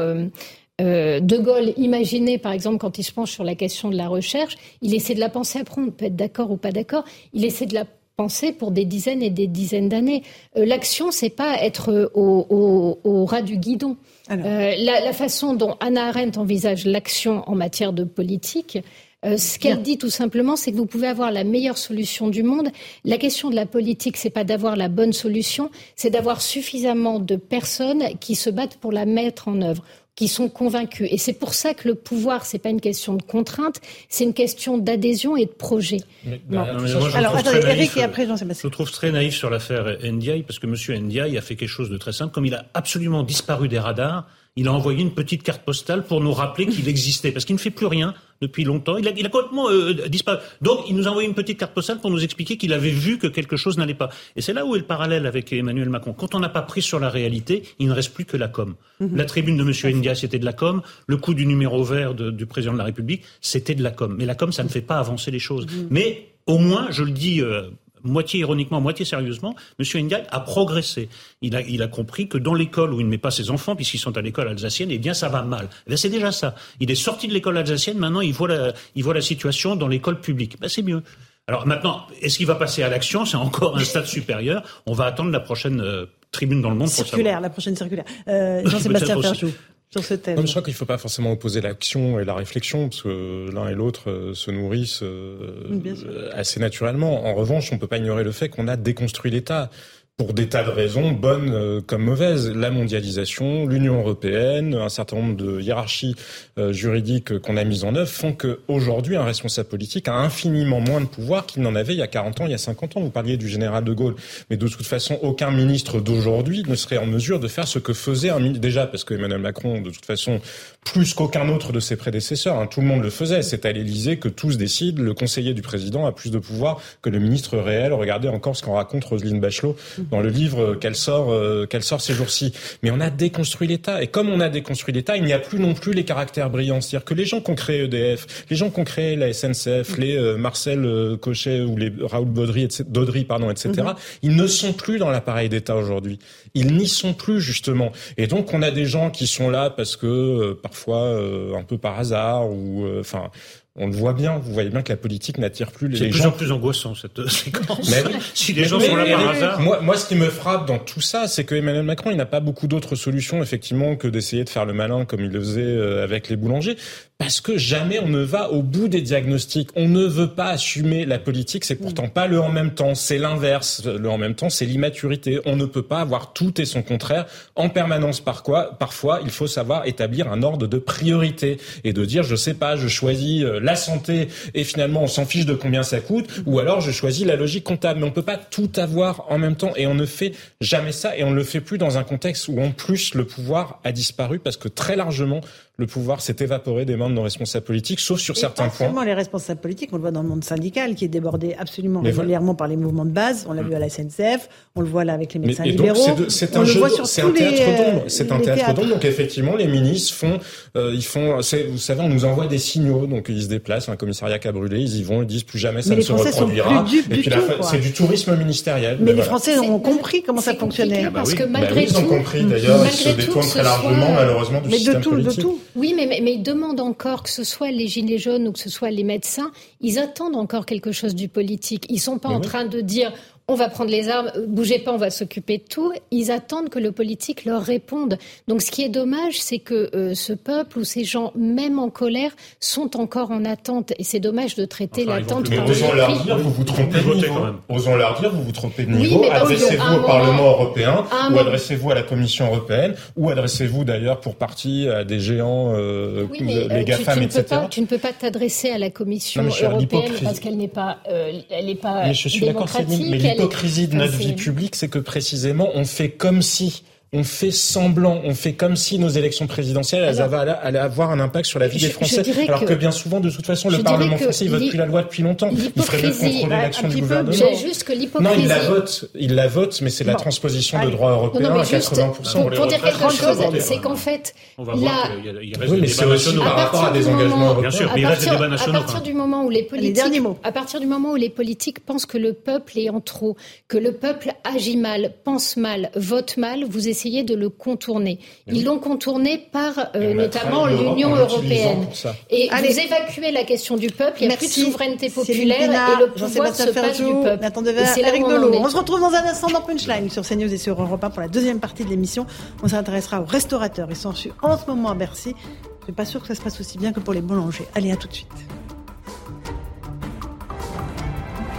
euh, 0.80 1.20
De 1.20 1.36
Gaulle 1.38 1.72
imaginait, 1.76 2.38
par 2.38 2.52
exemple, 2.52 2.78
quand 2.78 2.98
il 2.98 3.04
se 3.04 3.12
penche 3.12 3.32
sur 3.32 3.44
la 3.44 3.54
question 3.54 3.90
de 3.90 3.96
la 3.96 4.08
recherche, 4.08 4.56
il 4.82 4.94
essaie 4.94 5.14
de 5.14 5.20
la 5.20 5.28
penser 5.28 5.58
après, 5.58 5.80
on 5.80 5.90
peut 5.90 6.06
être 6.06 6.16
d'accord 6.16 6.50
ou 6.50 6.56
pas 6.56 6.72
d'accord, 6.72 7.04
il 7.32 7.44
essaie 7.44 7.66
de 7.66 7.74
la 7.74 7.84
penser 8.16 8.52
pour 8.52 8.70
des 8.70 8.84
dizaines 8.84 9.22
et 9.22 9.30
des 9.30 9.46
dizaines 9.48 9.88
d'années. 9.88 10.22
Euh, 10.56 10.64
L'action, 10.64 11.10
c'est 11.10 11.30
pas 11.30 11.56
être 11.62 11.90
euh, 11.90 12.08
au, 12.14 12.46
au, 12.48 12.98
au 13.02 13.24
ras 13.24 13.42
du 13.42 13.56
guidon. 13.56 13.96
Euh, 14.30 14.36
la, 14.78 15.00
la 15.00 15.12
façon 15.12 15.54
dont 15.54 15.76
Hannah 15.80 16.06
Arendt 16.08 16.38
envisage 16.38 16.86
l'action 16.86 17.42
en 17.46 17.54
matière 17.54 17.92
de 17.92 18.04
politique, 18.04 18.78
euh, 19.24 19.36
ce 19.36 19.58
qu'elle 19.58 19.82
dit 19.82 19.98
tout 19.98 20.10
simplement, 20.10 20.54
c'est 20.54 20.70
que 20.70 20.76
vous 20.76 20.86
pouvez 20.86 21.08
avoir 21.08 21.32
la 21.32 21.44
meilleure 21.44 21.78
solution 21.78 22.28
du 22.28 22.42
monde. 22.42 22.68
La 23.04 23.16
question 23.16 23.50
de 23.50 23.54
la 23.54 23.66
politique, 23.66 24.16
c'est 24.16 24.30
pas 24.30 24.44
d'avoir 24.44 24.76
la 24.76 24.88
bonne 24.88 25.12
solution, 25.12 25.70
c'est 25.96 26.10
d'avoir 26.10 26.40
suffisamment 26.40 27.18
de 27.18 27.36
personnes 27.36 28.04
qui 28.20 28.34
se 28.34 28.50
battent 28.50 28.76
pour 28.76 28.92
la 28.92 29.06
mettre 29.06 29.48
en 29.48 29.60
œuvre 29.62 29.82
qui 30.16 30.28
sont 30.28 30.48
convaincus. 30.48 31.08
Et 31.10 31.18
c'est 31.18 31.32
pour 31.32 31.54
ça 31.54 31.74
que 31.74 31.88
le 31.88 31.94
pouvoir, 31.96 32.44
c'est 32.46 32.58
pas 32.60 32.68
une 32.68 32.80
question 32.80 33.14
de 33.14 33.22
contrainte, 33.22 33.80
c'est 34.08 34.24
une 34.24 34.32
question 34.34 34.78
d'adhésion 34.78 35.36
et 35.36 35.46
de 35.46 35.50
projet. 35.50 35.98
Mais- 36.24 36.40
Bon. 36.48 36.58
non, 36.58 36.64
mais 36.66 36.72
moi, 36.74 36.86
je 36.86 36.96
Alors, 36.96 37.02
le 37.16 37.24
trouve 37.24 37.36
attendez, 37.38 37.60
très 37.60 37.68
naïf, 37.76 37.78
Eric 37.80 37.96
et 37.96 38.02
après 38.04 38.26
Jean-Sébastien. 38.26 38.62
Je 38.62 38.66
le 38.68 38.72
trouve 38.72 38.90
très 38.92 39.10
naïf 39.10 39.34
sur 39.34 39.50
l'affaire 39.50 39.98
Ndiaye 40.04 40.42
parce 40.44 40.58
que 40.60 40.66
M. 40.66 41.04
Ndiaye 41.06 41.36
a 41.36 41.40
fait 41.42 41.56
quelque 41.56 41.68
chose 41.68 41.90
de 41.90 41.96
très 41.98 42.12
simple. 42.12 42.32
Comme 42.32 42.46
il 42.46 42.54
a 42.54 42.66
absolument 42.74 43.22
disparu 43.24 43.66
des 43.68 43.78
radars, 43.80 44.28
il 44.56 44.68
a 44.68 44.72
envoyé 44.72 45.02
une 45.02 45.10
petite 45.12 45.42
carte 45.42 45.64
postale 45.64 46.04
pour 46.04 46.20
nous 46.20 46.32
rappeler 46.32 46.66
qu'il 46.66 46.88
existait 46.88 47.32
parce 47.32 47.44
qu'il 47.44 47.54
ne 47.56 47.60
fait 47.60 47.70
plus 47.70 47.86
rien 47.86 48.14
depuis 48.40 48.62
longtemps. 48.64 48.96
Il 48.98 49.08
a, 49.08 49.12
il 49.16 49.26
a 49.26 49.28
complètement 49.28 49.68
euh, 49.70 49.94
disparu. 50.08 50.38
Donc, 50.62 50.80
il 50.88 50.94
nous 50.94 51.06
a 51.08 51.10
envoyé 51.10 51.28
une 51.28 51.34
petite 51.34 51.58
carte 51.58 51.72
postale 51.74 52.00
pour 52.00 52.10
nous 52.10 52.22
expliquer 52.22 52.56
qu'il 52.56 52.72
avait 52.72 52.90
vu 52.90 53.18
que 53.18 53.26
quelque 53.26 53.56
chose 53.56 53.78
n'allait 53.78 53.94
pas. 53.94 54.10
Et 54.36 54.42
c'est 54.42 54.52
là 54.52 54.64
où 54.66 54.76
est 54.76 54.78
le 54.78 54.84
parallèle 54.84 55.26
avec 55.26 55.52
Emmanuel 55.52 55.88
Macron. 55.88 56.12
Quand 56.12 56.34
on 56.34 56.40
n'a 56.40 56.48
pas 56.48 56.62
pris 56.62 56.82
sur 56.82 57.00
la 57.00 57.08
réalité, 57.10 57.62
il 57.80 57.88
ne 57.88 57.92
reste 57.92 58.12
plus 58.14 58.24
que 58.26 58.36
la 58.36 58.48
com. 58.48 58.74
Mhm. 59.00 59.16
La 59.16 59.24
tribune 59.24 59.56
de 59.56 59.62
M. 59.62 59.96
Ndiaye, 59.98 60.16
c'était 60.16 60.38
de 60.38 60.44
la 60.44 60.52
com. 60.52 60.82
Le 61.06 61.16
coup 61.16 61.34
du 61.34 61.46
numéro 61.46 61.82
vert 61.82 62.14
de- 62.14 62.30
du 62.30 62.46
président 62.46 62.72
de 62.74 62.78
la 62.78 62.84
République, 62.84 63.22
c'était 63.40 63.74
de 63.74 63.82
la 63.82 63.90
com. 63.90 64.14
Mais 64.16 64.26
la 64.26 64.34
com, 64.36 64.52
ça 64.52 64.62
ne 64.62 64.68
fait 64.68 64.82
pas 64.82 64.98
avancer 64.98 65.30
les 65.30 65.38
choses. 65.40 65.66
Mais 65.90 66.28
au 66.46 66.58
moins, 66.58 66.88
je 66.90 67.02
le 67.02 67.10
dis 67.12 67.40
euh, 67.40 67.70
moitié 68.04 68.40
ironiquement, 68.40 68.80
moitié 68.80 69.04
sérieusement, 69.04 69.56
M. 69.78 70.02
Ndiaye 70.04 70.24
a 70.30 70.40
progressé. 70.40 71.08
Il 71.42 71.56
a, 71.56 71.62
il 71.62 71.82
a 71.82 71.88
compris 71.88 72.28
que 72.28 72.38
dans 72.38 72.54
l'école 72.54 72.94
où 72.94 73.00
il 73.00 73.06
ne 73.06 73.10
met 73.10 73.18
pas 73.18 73.30
ses 73.30 73.50
enfants, 73.50 73.74
puisqu'ils 73.74 73.98
sont 73.98 74.16
à 74.16 74.20
l'école 74.20 74.48
alsacienne, 74.48 74.90
eh 74.90 74.98
bien 74.98 75.14
ça 75.14 75.28
va 75.28 75.42
mal. 75.42 75.68
Eh 75.88 75.96
c'est 75.96 76.10
déjà 76.10 76.30
ça. 76.32 76.54
Il 76.80 76.90
est 76.90 76.94
sorti 76.94 77.28
de 77.28 77.32
l'école 77.32 77.58
alsacienne, 77.58 77.98
maintenant 77.98 78.20
il 78.20 78.32
voit 78.32 78.48
la, 78.48 78.72
il 78.94 79.02
voit 79.02 79.14
la 79.14 79.22
situation 79.22 79.74
dans 79.76 79.88
l'école 79.88 80.20
publique. 80.20 80.60
Ben, 80.60 80.68
c'est 80.68 80.82
mieux. 80.82 81.02
Alors 81.46 81.66
maintenant, 81.66 82.06
est-ce 82.22 82.38
qu'il 82.38 82.46
va 82.46 82.54
passer 82.54 82.82
à 82.82 82.88
l'action? 82.88 83.26
C'est 83.26 83.36
encore 83.36 83.76
un 83.76 83.84
stade 83.84 84.06
supérieur. 84.06 84.62
On 84.86 84.94
va 84.94 85.04
attendre 85.04 85.30
la 85.30 85.40
prochaine 85.40 85.80
euh, 85.80 86.06
tribune 86.30 86.62
dans 86.62 86.70
le 86.70 86.76
monde 86.76 86.88
pour 86.88 86.92
le 86.92 87.04
savoir. 87.04 87.08
Circulaire, 87.08 87.40
la 87.40 87.50
prochaine 87.50 87.76
circulaire. 87.76 88.04
Euh, 88.28 88.62
Jean-Sébastien. 88.64 89.20
Ferjou, 89.20 89.52
sur 89.94 90.04
ce 90.04 90.14
thème. 90.14 90.34
Non, 90.34 90.42
mais 90.42 90.46
je 90.48 90.52
crois 90.52 90.62
qu'il 90.62 90.72
ne 90.72 90.76
faut 90.76 90.86
pas 90.86 90.98
forcément 90.98 91.30
opposer 91.30 91.60
l'action 91.60 92.18
et 92.18 92.24
la 92.24 92.34
réflexion, 92.34 92.88
parce 92.88 93.02
que 93.02 93.48
l'un 93.52 93.68
et 93.68 93.74
l'autre 93.74 94.10
euh, 94.10 94.34
se 94.34 94.50
nourrissent 94.50 95.04
euh, 95.04 96.30
assez 96.32 96.58
naturellement. 96.58 97.26
En 97.26 97.34
revanche, 97.34 97.70
on 97.70 97.76
ne 97.76 97.80
peut 97.80 97.86
pas 97.86 97.98
ignorer 97.98 98.24
le 98.24 98.32
fait 98.32 98.48
qu'on 98.48 98.66
a 98.66 98.76
déconstruit 98.76 99.30
l'État 99.30 99.70
pour 100.16 100.32
des 100.32 100.48
tas 100.48 100.62
de 100.62 100.70
raisons, 100.70 101.10
bonnes 101.10 101.52
euh, 101.52 101.80
comme 101.80 102.04
mauvaises. 102.04 102.48
La 102.48 102.70
mondialisation, 102.70 103.66
l'Union 103.66 103.98
européenne, 103.98 104.74
un 104.74 104.88
certain 104.88 105.16
nombre 105.16 105.36
de 105.36 105.60
hiérarchies 105.60 106.14
euh, 106.56 106.72
juridiques 106.72 107.40
qu'on 107.40 107.56
a 107.56 107.64
mises 107.64 107.82
en 107.82 107.96
œuvre 107.96 108.08
font 108.08 108.32
qu'aujourd'hui, 108.32 109.16
un 109.16 109.24
responsable 109.24 109.68
politique 109.68 110.06
a 110.06 110.14
infiniment 110.14 110.80
moins 110.80 111.00
de 111.00 111.06
pouvoir 111.06 111.46
qu'il 111.46 111.62
n'en 111.62 111.74
avait 111.74 111.94
il 111.94 111.98
y 111.98 112.02
a 112.02 112.06
40 112.06 112.42
ans, 112.42 112.46
il 112.46 112.52
y 112.52 112.54
a 112.54 112.58
50 112.58 112.96
ans. 112.96 113.00
Vous 113.00 113.10
parliez 113.10 113.36
du 113.36 113.48
général 113.48 113.82
de 113.82 113.92
Gaulle, 113.92 114.14
mais 114.50 114.56
de 114.56 114.68
toute 114.68 114.86
façon, 114.86 115.18
aucun 115.22 115.50
ministre 115.50 116.00
d'aujourd'hui 116.00 116.62
ne 116.68 116.76
serait 116.76 116.98
en 116.98 117.06
mesure 117.06 117.40
de 117.40 117.48
faire 117.48 117.66
ce 117.66 117.80
que 117.80 117.92
faisait 117.92 118.30
un 118.30 118.38
ministre. 118.38 118.60
Déjà, 118.60 118.86
parce 118.86 119.02
que 119.02 119.14
Emmanuel 119.14 119.40
Macron, 119.40 119.80
de 119.80 119.90
toute 119.90 120.06
façon, 120.06 120.40
plus 120.84 121.14
qu'aucun 121.14 121.48
autre 121.48 121.72
de 121.72 121.80
ses 121.80 121.96
prédécesseurs, 121.96 122.58
hein, 122.58 122.66
tout 122.66 122.80
le 122.80 122.86
monde 122.86 123.02
le 123.02 123.10
faisait. 123.10 123.42
C'est 123.42 123.64
à 123.64 123.72
l'Élysée 123.72 124.18
que 124.18 124.28
tous 124.28 124.56
décident. 124.58 125.02
Le 125.02 125.14
conseiller 125.14 125.54
du 125.54 125.62
président 125.62 126.06
a 126.06 126.12
plus 126.12 126.30
de 126.30 126.38
pouvoir 126.38 126.80
que 127.02 127.10
le 127.10 127.18
ministre 127.18 127.58
réel. 127.58 127.92
Regardez 127.92 128.28
encore 128.28 128.54
ce 128.56 128.62
qu'en 128.62 128.74
raconte 128.74 129.04
Roselyne 129.04 129.40
Bachelot 129.40 129.76
dans 130.10 130.20
le 130.20 130.28
livre 130.28 130.74
qu'elle 130.74 130.94
sort, 130.94 131.32
euh, 131.32 131.66
qu'elle 131.66 131.82
sort 131.82 132.00
ces 132.00 132.12
jours-ci. 132.14 132.52
Mais 132.82 132.90
on 132.90 133.00
a 133.00 133.10
déconstruit 133.10 133.66
l'État. 133.66 134.02
Et 134.02 134.08
comme 134.08 134.28
on 134.28 134.40
a 134.40 134.48
déconstruit 134.48 134.92
l'État, 134.94 135.16
il 135.16 135.24
n'y 135.24 135.32
a 135.32 135.38
plus 135.38 135.58
non 135.58 135.74
plus 135.74 135.92
les 135.92 136.04
caractères 136.04 136.50
brillants. 136.50 136.80
C'est-à-dire 136.80 137.04
que 137.04 137.14
les 137.14 137.24
gens 137.24 137.40
qui 137.40 137.50
ont 137.50 137.54
créé 137.54 137.84
EDF, 137.84 138.44
les 138.50 138.56
gens 138.56 138.70
qui 138.70 138.80
ont 138.80 138.84
créé 138.84 139.16
la 139.16 139.32
SNCF, 139.32 139.96
les 139.98 140.16
euh, 140.16 140.36
Marcel 140.36 140.84
euh, 140.84 141.16
Cochet 141.16 141.62
ou 141.62 141.76
les 141.76 141.92
Raoul 142.02 142.28
Baudry, 142.28 142.64
etc., 142.64 142.84
Daudry, 142.88 143.24
pardon, 143.24 143.50
etc., 143.50 143.72
Mhm. 143.78 143.94
ils 144.22 144.36
ne 144.36 144.46
sont 144.46 144.72
plus 144.72 144.98
dans 144.98 145.10
l'appareil 145.10 145.48
d'État 145.48 145.76
aujourd'hui. 145.76 146.18
Ils 146.54 146.74
n'y 146.76 146.86
sont 146.88 147.14
plus 147.14 147.40
justement. 147.40 147.90
Et 148.16 148.26
donc 148.26 148.52
on 148.54 148.62
a 148.62 148.70
des 148.70 148.86
gens 148.86 149.10
qui 149.10 149.26
sont 149.26 149.50
là 149.50 149.70
parce 149.70 149.96
que 149.96 150.06
euh, 150.06 150.60
parfois 150.74 151.04
euh, 151.04 151.54
un 151.56 151.62
peu 151.62 151.78
par 151.78 151.98
hasard 151.98 152.50
ou 152.50 152.84
euh, 152.84 153.00
enfin. 153.00 153.30
On 153.76 153.86
le 153.88 153.92
voit 153.92 154.12
bien, 154.12 154.38
vous 154.38 154.52
voyez 154.52 154.70
bien 154.70 154.82
que 154.82 154.92
la 154.92 154.96
politique 154.96 155.36
n'attire 155.38 155.72
plus 155.72 155.88
les 155.88 155.98
C'est 155.98 156.04
de 156.06 156.10
plus 156.10 156.18
gens. 156.22 156.28
en 156.28 156.32
plus 156.32 156.52
angoissant 156.52 156.94
cette 156.94 157.18
euh, 157.18 157.28
séquence. 157.28 157.90
Mais 157.90 158.04
oui. 158.06 158.14
si 158.32 158.52
les 158.52 158.64
gens 158.64 158.78
Mais 158.78 158.88
sont 158.88 158.94
là 158.94 159.04
par 159.04 159.28
hasard. 159.30 159.60
Moi, 159.60 159.80
moi, 159.80 159.96
ce 159.96 160.06
qui 160.06 160.14
me 160.14 160.30
frappe 160.30 160.68
dans 160.68 160.78
tout 160.78 161.00
ça, 161.00 161.26
c'est 161.26 161.42
que 161.42 161.56
Emmanuel 161.56 161.82
Macron, 161.82 162.12
il 162.12 162.16
n'a 162.16 162.26
pas 162.26 162.38
beaucoup 162.38 162.68
d'autres 162.68 162.94
solutions, 162.94 163.42
effectivement, 163.42 163.96
que 163.96 164.06
d'essayer 164.06 164.44
de 164.44 164.48
faire 164.50 164.64
le 164.64 164.74
malin 164.74 165.04
comme 165.04 165.20
il 165.22 165.30
le 165.30 165.40
faisait 165.40 165.62
euh, 165.62 166.04
avec 166.04 166.28
les 166.28 166.36
boulangers. 166.36 166.76
Parce 167.18 167.40
que 167.40 167.56
jamais 167.56 168.00
on 168.00 168.08
ne 168.08 168.22
va 168.22 168.50
au 168.50 168.62
bout 168.62 168.88
des 168.88 169.00
diagnostics. 169.00 169.70
On 169.76 169.88
ne 169.88 170.04
veut 170.04 170.30
pas 170.30 170.46
assumer 170.48 171.06
la 171.06 171.18
politique. 171.18 171.64
C'est 171.64 171.76
pourtant 171.76 172.08
pas 172.08 172.26
le 172.26 172.40
en 172.40 172.48
même 172.50 172.74
temps. 172.74 172.94
C'est 172.96 173.18
l'inverse. 173.18 173.84
Le 173.84 174.08
en 174.10 174.18
même 174.18 174.34
temps, 174.34 174.50
c'est 174.50 174.66
l'immaturité. 174.66 175.40
On 175.46 175.54
ne 175.56 175.64
peut 175.64 175.82
pas 175.82 176.00
avoir 176.00 176.32
tout 176.32 176.60
et 176.60 176.64
son 176.64 176.82
contraire 176.82 177.26
en 177.54 177.68
permanence. 177.68 178.20
Par 178.20 178.42
quoi, 178.42 178.76
parfois, 178.78 179.20
il 179.24 179.30
faut 179.30 179.46
savoir 179.46 179.86
établir 179.86 180.30
un 180.30 180.42
ordre 180.42 180.66
de 180.66 180.78
priorité 180.78 181.58
et 181.84 181.92
de 181.92 182.04
dire, 182.04 182.24
je 182.24 182.34
sais 182.34 182.54
pas, 182.54 182.74
je 182.76 182.88
choisis 182.88 183.44
euh, 183.44 183.60
la 183.64 183.76
santé 183.76 184.28
et 184.54 184.64
finalement 184.64 185.02
on 185.02 185.06
s'en 185.06 185.24
fiche 185.24 185.46
de 185.46 185.54
combien 185.54 185.82
ça 185.82 186.00
coûte, 186.00 186.42
ou 186.46 186.58
alors 186.58 186.80
je 186.80 186.90
choisis 186.90 187.26
la 187.26 187.36
logique 187.36 187.64
comptable. 187.64 188.00
Mais 188.00 188.06
on 188.06 188.10
peut 188.10 188.22
pas 188.22 188.36
tout 188.36 188.70
avoir 188.76 189.30
en 189.30 189.38
même 189.38 189.56
temps 189.56 189.72
et 189.76 189.86
on 189.86 189.94
ne 189.94 190.06
fait 190.06 190.32
jamais 190.60 190.92
ça 190.92 191.16
et 191.16 191.24
on 191.24 191.30
ne 191.30 191.36
le 191.36 191.44
fait 191.44 191.60
plus 191.60 191.78
dans 191.78 191.98
un 191.98 192.04
contexte 192.04 192.48
où 192.48 192.60
en 192.60 192.70
plus 192.70 193.14
le 193.14 193.24
pouvoir 193.26 193.80
a 193.84 193.92
disparu 193.92 194.38
parce 194.38 194.56
que 194.56 194.68
très 194.68 194.96
largement 194.96 195.40
le 195.76 195.86
pouvoir 195.88 196.20
s'est 196.20 196.36
évaporé 196.38 196.84
des 196.84 196.94
mains 196.96 197.08
de 197.10 197.14
nos 197.14 197.22
responsables 197.22 197.64
politiques, 197.64 197.98
sauf 197.98 198.20
sur 198.20 198.36
Et 198.36 198.40
certains 198.40 198.64
pas 198.64 198.70
points. 198.70 198.86
seulement 198.86 199.02
les 199.02 199.12
responsables 199.14 199.60
politiques, 199.60 199.88
on 199.92 199.96
le 199.96 200.02
voit 200.02 200.12
dans 200.12 200.22
le 200.22 200.28
monde 200.28 200.44
syndical 200.44 200.94
qui 200.94 201.04
est 201.04 201.08
débordé 201.08 201.56
absolument 201.58 202.00
Mais 202.00 202.10
voilà. 202.12 202.22
régulièrement 202.22 202.54
par 202.54 202.68
les 202.68 202.76
mouvements 202.76 203.04
de 203.04 203.10
base. 203.10 203.44
On 203.48 203.52
l'a 203.54 203.62
vu 203.62 203.74
à 203.74 203.80
la 203.80 203.88
SNCF, 203.88 204.48
on 204.76 204.82
le 204.82 204.86
voit 204.86 205.04
là 205.04 205.14
avec 205.14 205.34
les 205.34 205.40
Mais- 205.40 205.48
médecins 205.48 205.64
et 205.64 205.72
donc, 205.72 205.86
libéraux. 205.88 206.26
c'est 206.28 206.56
un 206.56 206.64
jeu, 206.64 206.80
un 206.84 207.30
théâtre 207.32 207.76
d'ombre. 207.76 208.04
C'est 208.06 208.30
un 208.30 208.38
théâtre 208.38 208.74
d'ombre. 208.74 208.88
Donc 208.90 209.04
effectivement, 209.04 209.56
les 209.56 209.66
ministres 209.66 210.14
font, 210.14 210.38
euh, 210.76 210.92
ils 210.94 211.04
font, 211.04 211.42
c'est- 211.42 211.64
vous 211.64 211.78
savez, 211.78 212.02
on 212.02 212.08
nous 212.08 212.24
envoie 212.24 212.46
des 212.46 212.58
signaux. 212.58 213.06
Donc 213.06 213.26
ils 213.28 213.42
se 213.42 213.48
déplacent, 213.48 213.88
un 213.88 213.96
commissariat 213.96 214.38
qui 214.38 214.46
a 214.46 214.52
brûlé, 214.52 214.78
ils 214.78 214.98
y 214.98 215.02
vont, 215.02 215.22
ils 215.22 215.26
disent 215.26 215.42
plus 215.42 215.58
jamais 215.58 215.82
ça 215.82 215.88
Mais 215.90 215.96
ne 215.96 216.00
les 216.02 216.06
se 216.06 216.12
reproduira. 216.12 216.84
plus 216.84 216.90
dupes 217.02 217.12
et 217.12 217.16
puis 217.18 217.30
tout, 217.30 217.40
c'est 217.68 217.80
du 217.80 217.92
tourisme 217.92 218.36
ministériel. 218.36 218.98
Mais 219.00 219.12
les. 219.12 219.22
Français 219.22 219.58
ont 219.58 219.80
compris 219.80 220.22
comment 220.22 220.40
ça 220.40 220.54
fonctionnait. 220.54 221.10
parce 221.12 221.34
que 221.34 221.42
Bah 221.42 221.48
malgré 221.60 221.80
oui, 221.80 221.86
ils 221.90 221.96
ont 221.96 222.02
tout, 222.02 222.06
compris 222.08 222.44
d'ailleurs, 222.44 222.78
ils 222.84 222.90
se 222.92 223.04
malgré 223.08 223.24
tout, 223.24 223.28
détournent 223.28 223.48
très 223.48 223.58
ce 223.60 223.64
largement, 223.64 224.12
malheureusement, 224.14 224.60
du 224.60 224.66
Mais 224.68 224.74
de 224.74 224.78
système 224.78 225.00
tout, 225.02 225.10
de 225.16 225.22
politique. 225.22 225.44
Oui, 225.76 225.92
mais, 225.96 226.06
mais, 226.06 226.20
mais 226.20 226.34
ils 226.34 226.42
demandent 226.42 226.80
encore 226.80 227.22
que 227.22 227.30
ce 227.30 227.44
soit 227.44 227.70
les 227.70 227.86
gilets 227.88 228.18
jaunes 228.18 228.46
ou 228.48 228.52
que 228.52 228.58
ce 228.58 228.70
soit 228.70 228.90
les 228.90 229.04
médecins, 229.04 229.50
ils 229.80 229.98
attendent 229.98 230.36
encore 230.36 230.66
quelque 230.66 230.92
chose 230.92 231.14
du 231.14 231.28
politique. 231.28 231.86
Ils 231.88 232.00
sont 232.00 232.18
pas 232.18 232.28
Mais 232.28 232.34
en 232.36 232.40
oui. 232.40 232.46
train 232.46 232.64
de 232.64 232.80
dire 232.80 233.12
on 233.46 233.56
va 233.56 233.68
prendre 233.68 233.90
les 233.90 234.08
armes, 234.08 234.30
euh, 234.36 234.46
bougez 234.48 234.78
pas, 234.78 234.92
on 234.92 234.96
va 234.96 235.10
s'occuper 235.10 235.58
de 235.58 235.64
tout. 235.64 235.92
Ils 236.10 236.30
attendent 236.30 236.70
que 236.70 236.78
le 236.78 236.92
politique 236.92 237.44
leur 237.44 237.62
réponde. 237.62 238.16
Donc 238.48 238.62
ce 238.62 238.70
qui 238.70 238.82
est 238.82 238.88
dommage, 238.88 239.38
c'est 239.40 239.58
que 239.58 239.90
euh, 239.94 240.14
ce 240.14 240.32
peuple 240.32 240.78
ou 240.78 240.84
ces 240.84 241.04
gens, 241.04 241.30
même 241.36 241.78
en 241.78 241.90
colère, 241.90 242.30
sont 242.58 242.96
encore 242.98 243.30
en 243.32 243.44
attente. 243.44 243.92
Et 243.98 244.04
c'est 244.04 244.18
dommage 244.20 244.54
de 244.54 244.64
traiter 244.64 245.02
Enfin, 245.06 245.18
l'attente 245.20 245.50
par 245.54 245.64
Mais 245.66 245.70
osons 245.70 245.92
leur 245.92 246.22
dire, 246.22 246.38
vous 246.38 246.50
vous 246.50 246.64
trompez 246.64 247.00
de 247.00 247.14
niveau. 247.14 247.34
quand 247.34 247.44
même. 247.44 247.56
Osons 247.68 247.96
leur 247.96 248.18
dire, 248.18 248.32
vous 248.32 248.42
vous 248.44 248.52
trompez 248.52 248.84
de 248.84 248.94
Oui, 248.94 249.02
niveau. 249.02 249.24
adressez-vous 249.30 249.94
au 249.96 250.06
Parlement 250.06 250.32
moment- 250.32 250.50
européen, 250.52 251.04
ou 251.12 251.24
moment- 251.30 251.40
adressez-vous 251.42 251.90
à 251.90 251.94
la 251.94 252.02
Commission 252.02 252.46
européenne, 252.46 252.94
ou 253.16 253.28
adressez-vous 253.28 253.84
d'ailleurs 253.84 254.20
pour 254.20 254.36
partie 254.36 254.88
à 254.88 255.04
des 255.04 255.20
géants, 255.20 255.74
euh, 255.74 256.24
Oui, 256.30 256.38
mais, 256.40 256.56
euh, 256.56 256.68
les 256.68 256.84
tu- 256.84 256.90
GAFAM, 256.92 257.14
tu, 257.18 257.20
ne 257.20 257.26
peux 257.26 257.38
etc. 257.40 257.44
pas, 257.48 257.66
tu 257.70 257.80
ne 257.82 257.86
peux 257.86 257.98
pas 257.98 258.12
t'adresser 258.18 258.70
à 258.70 258.78
la 258.78 258.88
Commission 258.88 259.42
Non, 259.42 259.50
européenne 259.70 260.12
parce 260.22 260.40
qu'elle 260.40 260.56
n'est 260.56 260.66
pas, 260.68 260.96
euh, 261.10 261.32
elle 261.50 261.66
n'est 261.66 261.74
pas 261.74 262.06
Mais 262.06 262.14
je 262.14 262.28
suis 262.28 262.40
démocratique. 262.40 263.33
L'hypocrisie 263.34 263.88
de 263.88 263.96
notre 263.96 264.16
vie 264.16 264.34
publique, 264.34 264.76
c'est 264.76 264.88
que 264.88 264.98
précisément, 264.98 265.70
on 265.74 265.84
fait 265.84 266.10
comme 266.10 266.42
si 266.42 266.84
on 267.14 267.22
fait 267.22 267.52
semblant, 267.52 268.20
on 268.24 268.34
fait 268.34 268.54
comme 268.54 268.74
si 268.74 268.98
nos 268.98 269.08
élections 269.08 269.46
présidentielles 269.46 270.02
alors, 270.02 270.34
allaient, 270.34 270.56
allaient, 270.60 270.78
avoir 270.80 271.12
un 271.12 271.20
impact 271.20 271.46
sur 271.46 271.60
la 271.60 271.68
vie 271.68 271.78
je, 271.78 271.86
des 271.86 271.92
Français, 271.92 272.22
alors 272.48 272.60
que, 272.60 272.64
que, 272.66 272.74
bien 272.74 272.90
souvent, 272.90 273.20
de 273.20 273.30
toute 273.30 273.46
façon, 273.46 273.70
le 273.70 273.78
Parlement 273.78 274.16
français, 274.16 274.46
il 274.46 274.50
vote 274.50 274.68
plus 274.68 274.76
la 274.76 274.86
loi 274.86 275.02
depuis 275.02 275.22
longtemps. 275.22 275.48
Il 275.52 275.82
ferait 275.82 276.02
mieux 276.02 276.12
contrôler 276.12 276.48
l'action 276.48 276.88
du 276.88 277.00
gouvernement. 277.00 277.54
Juste 277.54 277.84
que 277.84 277.92
non, 278.20 278.30
il 278.36 278.48
la 278.48 278.58
vote, 278.58 279.10
il 279.14 279.34
la 279.36 279.46
vote, 279.46 279.80
mais 279.80 279.90
c'est 279.90 280.02
la 280.04 280.16
transposition 280.16 280.84
de 280.84 280.90
droit 280.90 281.12
européen 281.12 281.48
non, 281.48 281.54
non, 281.54 281.60
à 281.60 281.62
80%. 281.62 282.12
Pour, 282.12 282.50
pour 282.50 282.66
dire 282.66 282.82
quelque 282.82 283.10
chose, 283.10 283.38
c'est 283.60 283.78
qu'en 283.78 283.94
fait, 283.94 284.34
on 284.58 284.64
va 284.64 284.74
voir 284.74 285.12
qu'il 285.12 285.50
y 285.50 285.54
a 285.54 285.58
oui, 285.68 285.78
mais 285.80 285.86
c'est 285.86 286.04
aussi 286.04 286.36
par 286.36 286.56
rapport 286.56 286.84
à 286.86 286.90
des 286.90 287.06
engagements 287.06 287.46
européens. 287.46 287.68
Bien 287.68 287.78
sûr, 287.78 287.90
mais 287.94 288.00
il 288.00 288.06
reste 288.06 288.24
des 288.24 288.30
débats 288.30 288.48
nationaux. 288.48 288.78
À 288.78 288.82
partir 288.82 289.02
du 289.02 289.14
moment 289.14 289.44
où 289.44 289.50
les 289.50 289.62
politiques, 289.62 290.12
à 290.42 290.52
partir 290.52 290.80
du 290.80 290.86
moment 290.86 291.12
où 291.12 291.16
les 291.16 291.30
politiques 291.30 291.80
pensent 291.80 292.06
que 292.06 292.18
le 292.18 292.32
peuple 292.32 292.78
est 292.78 292.90
en 292.90 293.00
trop, 293.00 293.36
que 293.68 293.78
le 293.78 293.92
peuple 293.92 294.32
agit 294.42 294.76
mal, 294.76 295.12
pense 295.22 295.56
mal, 295.56 295.90
vote 295.94 296.36
mal, 296.36 296.64
vous 296.68 296.88
essayez 296.88 297.03
de 297.04 297.34
le 297.34 297.48
contourner. 297.48 298.18
Ils 298.46 298.64
l'ont 298.64 298.78
contourné 298.78 299.38
par 299.52 299.90
euh, 299.94 300.14
notamment 300.14 300.66
l'Union 300.66 301.14
européenne. 301.14 301.86
Et 302.30 302.48
Allez. 302.50 302.68
vous 302.68 302.80
évacuez 302.80 303.30
la 303.30 303.44
question 303.44 303.76
du 303.76 303.88
peuple, 303.88 304.18
il 304.22 304.28
n'y 304.28 304.34
a 304.34 304.36
plus 304.36 304.46
de 304.46 304.52
souveraineté 304.52 305.10
populaire 305.10 305.70
et 305.70 306.00
le 306.00 306.10
pouvoir 306.10 306.54
se 306.54 306.70
passe 306.70 306.96
du 306.96 307.04
peuple. 307.04 307.44
Et 307.44 308.00
Eric. 308.00 308.24
On, 308.24 308.64
on 308.64 308.68
se 308.68 308.76
retrouve 308.76 309.00
dans 309.00 309.12
un 309.12 309.24
instant 309.24 309.48
dans 309.48 309.60
Punchline 309.60 310.10
sur 310.10 310.26
CNews 310.26 310.52
et 310.52 310.58
sur 310.58 310.80
Europe 310.80 311.04
1 311.04 311.10
pour 311.10 311.20
la 311.20 311.28
deuxième 311.28 311.60
partie 311.60 311.84
de 311.84 311.90
l'émission. 311.90 312.26
On 312.62 312.68
s'intéressera 312.68 313.20
aux 313.20 313.26
restaurateurs. 313.26 313.88
Ils 313.90 313.96
sont 313.96 314.14
en 314.42 314.58
ce 314.58 314.66
moment 314.66 314.90
à 314.90 314.94
Bercy. 314.94 315.34
Je 315.80 315.84
suis 315.84 315.92
pas 315.92 316.06
sûr 316.06 316.22
que 316.22 316.28
ça 316.28 316.34
se 316.34 316.40
passe 316.40 316.58
aussi 316.60 316.78
bien 316.78 316.92
que 316.92 317.00
pour 317.00 317.12
les 317.12 317.20
boulangers. 317.20 317.66
Allez, 317.74 317.92
à 317.92 317.96
tout 317.96 318.08
de 318.08 318.14
suite. 318.14 318.28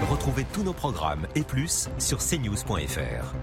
Retrouvez 0.10 0.46
tous 0.54 0.64
nos 0.64 0.74
programmes 0.74 1.28
et 1.36 1.44
plus 1.44 1.90
sur 2.00 2.18
cnews.fr. 2.18 3.36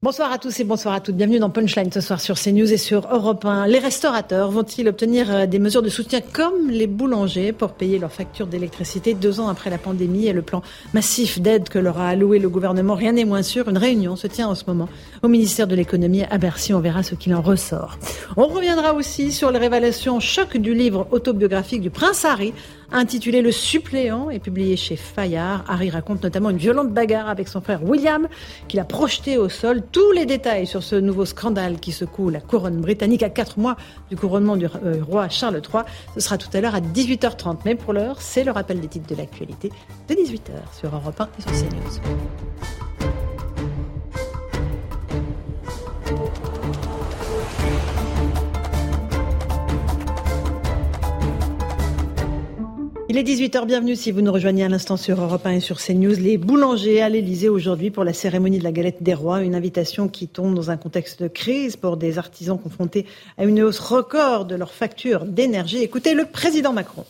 Bonsoir 0.00 0.30
à 0.30 0.38
tous 0.38 0.60
et 0.60 0.64
bonsoir 0.64 0.94
à 0.94 1.00
toutes. 1.00 1.16
Bienvenue 1.16 1.40
dans 1.40 1.50
Punchline 1.50 1.90
ce 1.90 2.00
soir 2.00 2.20
sur 2.20 2.36
CNews 2.38 2.72
et 2.72 2.76
sur 2.76 3.12
Europe 3.12 3.44
1. 3.44 3.66
Les 3.66 3.80
restaurateurs 3.80 4.48
vont-ils 4.48 4.86
obtenir 4.86 5.48
des 5.48 5.58
mesures 5.58 5.82
de 5.82 5.88
soutien 5.88 6.20
comme 6.20 6.70
les 6.70 6.86
boulangers 6.86 7.50
pour 7.50 7.72
payer 7.72 7.98
leurs 7.98 8.12
factures 8.12 8.46
d'électricité 8.46 9.14
deux 9.14 9.40
ans 9.40 9.48
après 9.48 9.70
la 9.70 9.78
pandémie 9.78 10.28
et 10.28 10.32
le 10.32 10.42
plan 10.42 10.62
massif 10.94 11.40
d'aide 11.40 11.68
que 11.68 11.80
leur 11.80 11.98
a 11.98 12.10
alloué 12.10 12.38
le 12.38 12.48
gouvernement? 12.48 12.94
Rien 12.94 13.10
n'est 13.10 13.24
moins 13.24 13.42
sûr. 13.42 13.68
Une 13.68 13.76
réunion 13.76 14.14
se 14.14 14.28
tient 14.28 14.46
en 14.46 14.54
ce 14.54 14.62
moment 14.68 14.88
au 15.24 15.26
ministère 15.26 15.66
de 15.66 15.74
l'économie 15.74 16.22
à 16.30 16.38
Bercy. 16.38 16.72
On 16.72 16.78
verra 16.78 17.02
ce 17.02 17.16
qu'il 17.16 17.34
en 17.34 17.42
ressort. 17.42 17.98
On 18.36 18.46
reviendra 18.46 18.94
aussi 18.94 19.32
sur 19.32 19.50
les 19.50 19.58
révélations 19.58 20.20
choc 20.20 20.56
du 20.58 20.74
livre 20.74 21.08
autobiographique 21.10 21.80
du 21.80 21.90
prince 21.90 22.24
Harry 22.24 22.54
intitulé 22.92 23.42
Le 23.42 23.52
suppléant 23.52 24.30
et 24.30 24.38
publié 24.38 24.76
chez 24.76 24.96
Fayard. 24.96 25.64
Harry 25.68 25.90
raconte 25.90 26.22
notamment 26.22 26.50
une 26.50 26.56
violente 26.56 26.92
bagarre 26.92 27.28
avec 27.28 27.48
son 27.48 27.60
frère 27.60 27.82
William 27.82 28.28
qu'il 28.68 28.80
a 28.80 28.84
projeté 28.84 29.38
au 29.38 29.48
sol. 29.48 29.82
Tous 29.92 30.12
les 30.12 30.26
détails 30.26 30.66
sur 30.66 30.82
ce 30.82 30.96
nouveau 30.96 31.24
scandale 31.24 31.78
qui 31.80 31.92
secoue 31.92 32.30
la 32.30 32.40
couronne 32.40 32.80
britannique 32.80 33.22
à 33.22 33.30
quatre 33.30 33.58
mois 33.58 33.76
du 34.10 34.16
couronnement 34.16 34.56
du 34.56 34.66
euh, 34.66 35.02
roi 35.02 35.28
Charles 35.28 35.56
III. 35.56 35.82
Ce 36.14 36.20
sera 36.20 36.38
tout 36.38 36.48
à 36.52 36.60
l'heure 36.60 36.74
à 36.74 36.80
18h30. 36.80 37.58
Mais 37.64 37.74
pour 37.74 37.92
l'heure, 37.92 38.20
c'est 38.20 38.44
le 38.44 38.52
rappel 38.52 38.80
des 38.80 38.88
titres 38.88 39.08
de 39.08 39.16
l'actualité 39.16 39.70
de 40.08 40.14
18h 40.14 40.78
sur 40.78 40.94
Europe 40.94 41.20
1 41.20 41.28
et 41.38 41.42
sur 41.42 41.50
CNews. 41.68 41.98
Il 53.10 53.16
est 53.16 53.22
18h, 53.22 53.64
bienvenue 53.64 53.96
si 53.96 54.12
vous 54.12 54.20
nous 54.20 54.30
rejoignez 54.30 54.64
à 54.64 54.68
l'instant 54.68 54.98
sur 54.98 55.18
Europe 55.18 55.46
1 55.46 55.52
et 55.52 55.60
sur 55.60 55.78
CNews. 55.78 56.16
Les 56.20 56.36
boulangers 56.36 57.00
à 57.00 57.08
l'Elysée 57.08 57.48
aujourd'hui 57.48 57.90
pour 57.90 58.04
la 58.04 58.12
cérémonie 58.12 58.58
de 58.58 58.64
la 58.64 58.70
galette 58.70 59.02
des 59.02 59.14
rois, 59.14 59.42
une 59.42 59.54
invitation 59.54 60.08
qui 60.08 60.28
tombe 60.28 60.54
dans 60.54 60.70
un 60.70 60.76
contexte 60.76 61.22
de 61.22 61.28
crise 61.28 61.78
pour 61.78 61.96
des 61.96 62.18
artisans 62.18 62.58
confrontés 62.58 63.06
à 63.38 63.46
une 63.46 63.62
hausse 63.62 63.78
record 63.78 64.44
de 64.44 64.56
leurs 64.56 64.74
factures 64.74 65.24
d'énergie. 65.24 65.78
Écoutez 65.78 66.12
le 66.12 66.26
président 66.26 66.74
Macron. 66.74 67.06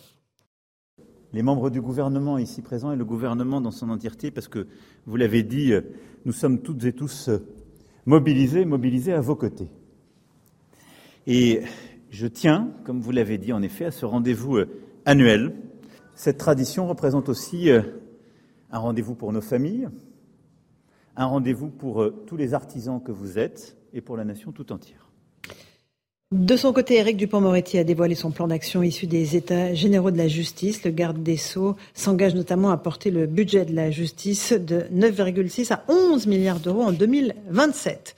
Les 1.33 1.43
membres 1.43 1.69
du 1.69 1.81
gouvernement 1.81 2.37
ici 2.37 2.61
présents 2.61 2.93
et 2.93 2.95
le 2.95 3.03
gouvernement 3.03 3.59
dans 3.59 3.71
son 3.71 3.89
entièreté, 3.89 4.31
parce 4.31 4.47
que 4.47 4.67
vous 5.05 5.17
l'avez 5.17 5.43
dit, 5.43 5.73
nous 6.23 6.31
sommes 6.31 6.61
toutes 6.61 6.85
et 6.85 6.93
tous 6.93 7.29
mobilisés, 8.05 8.63
mobilisés 8.63 9.11
à 9.11 9.19
vos 9.19 9.35
côtés. 9.35 9.67
Et 11.27 11.59
je 12.09 12.25
tiens, 12.25 12.69
comme 12.85 13.01
vous 13.01 13.11
l'avez 13.11 13.37
dit 13.37 13.51
en 13.51 13.61
effet, 13.61 13.83
à 13.83 13.91
ce 13.91 14.05
rendez-vous 14.05 14.59
annuel 15.05 15.53
cette 16.19 16.37
tradition 16.37 16.85
représente 16.85 17.29
aussi 17.29 17.69
un 17.69 18.77
rendez-vous 18.77 19.15
pour 19.15 19.31
nos 19.31 19.39
familles, 19.39 19.87
un 21.15 21.25
rendez-vous 21.25 21.69
pour 21.69 22.05
tous 22.27 22.35
les 22.35 22.53
artisans 22.53 23.01
que 23.01 23.13
vous 23.13 23.39
êtes 23.39 23.77
et 23.93 24.01
pour 24.01 24.17
la 24.17 24.25
nation 24.25 24.51
tout 24.51 24.73
entière. 24.73 25.09
De 26.33 26.57
son 26.57 26.73
côté, 26.73 26.97
Éric 26.97 27.15
Dupont-Moretti 27.15 27.77
a 27.77 27.85
dévoilé 27.85 28.15
son 28.15 28.31
plan 28.31 28.49
d'action 28.49 28.83
issu 28.83 29.07
des 29.07 29.37
États 29.37 29.73
généraux 29.73 30.11
de 30.11 30.17
la 30.17 30.27
justice. 30.27 30.83
Le 30.83 30.91
garde 30.91 31.23
des 31.23 31.37
Sceaux 31.37 31.77
s'engage 31.93 32.35
notamment 32.35 32.69
à 32.69 32.77
porter 32.77 33.11
le 33.11 33.25
budget 33.25 33.63
de 33.63 33.73
la 33.73 33.89
justice 33.89 34.51
de 34.51 34.81
9,6 34.93 35.71
à 35.71 35.85
11 35.87 36.27
milliards 36.27 36.59
d'euros 36.59 36.83
en 36.83 36.91
2027. 36.91 38.13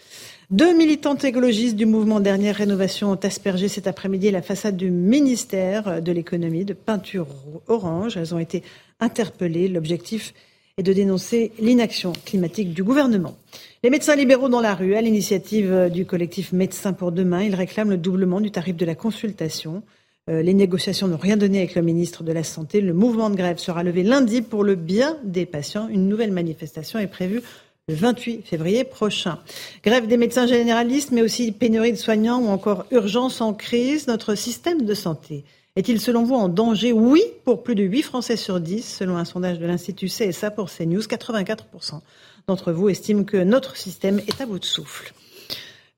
Deux 0.52 0.76
militantes 0.76 1.24
écologistes 1.24 1.78
du 1.78 1.86
mouvement 1.86 2.20
Dernière 2.20 2.58
Rénovation 2.58 3.12
ont 3.12 3.20
aspergé 3.24 3.70
cet 3.70 3.88
après-midi 3.88 4.32
la 4.32 4.42
façade 4.42 4.76
du 4.76 4.92
ministère 4.92 6.02
de 6.02 6.12
l'économie 6.12 6.66
de 6.66 6.74
peinture 6.74 7.28
orange. 7.70 8.18
Elles 8.18 8.36
ont 8.36 8.40
été 8.40 8.62
interpellées. 9.00 9.70
L'objectif 9.70 10.34
est 10.78 10.84
de 10.84 10.92
dénoncer 10.92 11.54
l'inaction 11.58 12.12
climatique 12.26 12.74
du 12.74 12.84
gouvernement. 12.84 13.38
Les 13.82 13.90
médecins 13.90 14.18
libéraux 14.18 14.50
dans 14.50 14.60
la 14.60 14.76
rue, 14.76 14.96
à 14.96 15.02
l'initiative 15.02 15.90
du 15.90 16.06
collectif 16.06 16.52
Médecins 16.52 16.92
pour 16.92 17.14
demain, 17.14 17.44
ils 17.44 17.56
réclament 17.56 17.92
le 17.92 17.98
doublement 17.98 18.42
du 18.42 18.52
tarif 18.52 18.76
de 18.76 18.86
la 18.86 18.96
consultation. 18.96 19.84
Les 20.28 20.54
négociations 20.54 21.08
n'ont 21.08 21.16
rien 21.16 21.38
donné 21.38 21.60
avec 21.60 21.76
le 21.76 21.82
ministre 21.82 22.24
de 22.26 22.34
la 22.34 22.44
Santé. 22.44 22.82
Le 22.82 22.94
mouvement 22.94 23.30
de 23.30 23.38
grève 23.38 23.58
sera 23.58 23.84
levé 23.84 24.04
lundi 24.04 24.42
pour 24.42 24.66
le 24.66 24.76
bien 24.76 25.18
des 25.24 25.46
patients. 25.46 25.88
Une 25.88 26.10
nouvelle 26.10 26.34
manifestation 26.34 27.00
est 27.00 27.08
prévue 27.08 27.42
le 27.88 27.96
28 27.96 28.46
février 28.46 28.84
prochain. 28.84 29.40
Grève 29.84 30.08
des 30.08 30.18
médecins 30.18 30.48
généralistes, 30.48 31.12
mais 31.12 31.22
aussi 31.22 31.52
pénurie 31.52 31.92
de 31.92 31.98
soignants 31.98 32.42
ou 32.42 32.48
encore 32.48 32.86
urgence 32.92 33.42
en 33.42 33.54
crise. 33.54 34.08
Notre 34.08 34.36
système 34.36 34.86
de 34.86 34.94
santé 34.94 35.44
est-il 35.76 36.02
selon 36.02 36.24
vous 36.24 36.36
en 36.36 36.50
danger? 36.50 36.92
Oui, 36.92 37.24
pour 37.46 37.64
plus 37.64 37.76
de 37.76 37.84
8 37.84 38.02
Français 38.02 38.36
sur 38.36 38.60
10, 38.60 38.98
selon 38.98 39.18
un 39.18 39.26
sondage 39.26 39.58
de 39.58 39.66
l'Institut 39.66 40.08
CSA 40.08 40.52
pour 40.52 40.70
CNews. 40.70 41.02
84% 41.02 42.02
d'entre 42.48 42.72
vous 42.72 42.90
estiment 42.90 43.24
que 43.24 43.38
notre 43.38 43.78
système 43.78 44.20
est 44.28 44.42
à 44.42 44.46
bout 44.46 44.60
de 44.60 44.66
souffle. 44.66 45.14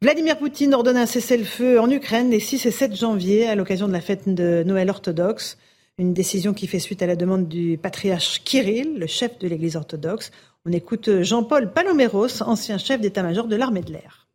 Vladimir 0.02 0.38
Poutine 0.38 0.74
ordonne 0.74 0.98
un 0.98 1.06
cessez-le-feu 1.06 1.80
en 1.80 1.90
Ukraine 1.90 2.30
les 2.30 2.40
6 2.40 2.66
et 2.66 2.72
7 2.72 2.96
janvier 2.96 3.48
à 3.48 3.56
l'occasion 3.56 3.88
de 3.88 3.94
la 3.94 4.02
fête 4.02 4.28
de 4.28 4.64
Noël 4.64 4.90
orthodoxe. 4.90 5.58
Une 5.98 6.14
décision 6.14 6.54
qui 6.54 6.68
fait 6.68 6.80
suite 6.80 7.02
à 7.02 7.08
la 7.08 7.16
demande 7.16 7.48
du 7.48 7.78
patriarche 7.78 8.44
Kirill, 8.44 9.00
le 9.00 9.08
chef 9.08 9.40
de 9.40 9.48
l'Église 9.48 9.76
orthodoxe. 9.76 10.32
On 10.66 10.72
écoute 10.72 11.24
Jean-Paul 11.24 11.74
Paloméros, 11.74 12.42
ancien 12.42 12.78
chef 12.78 13.02
d'état-major 13.02 13.48
de 13.48 13.58
l'armée 13.58 13.82
de 13.82 13.92
l'air. 13.92 14.28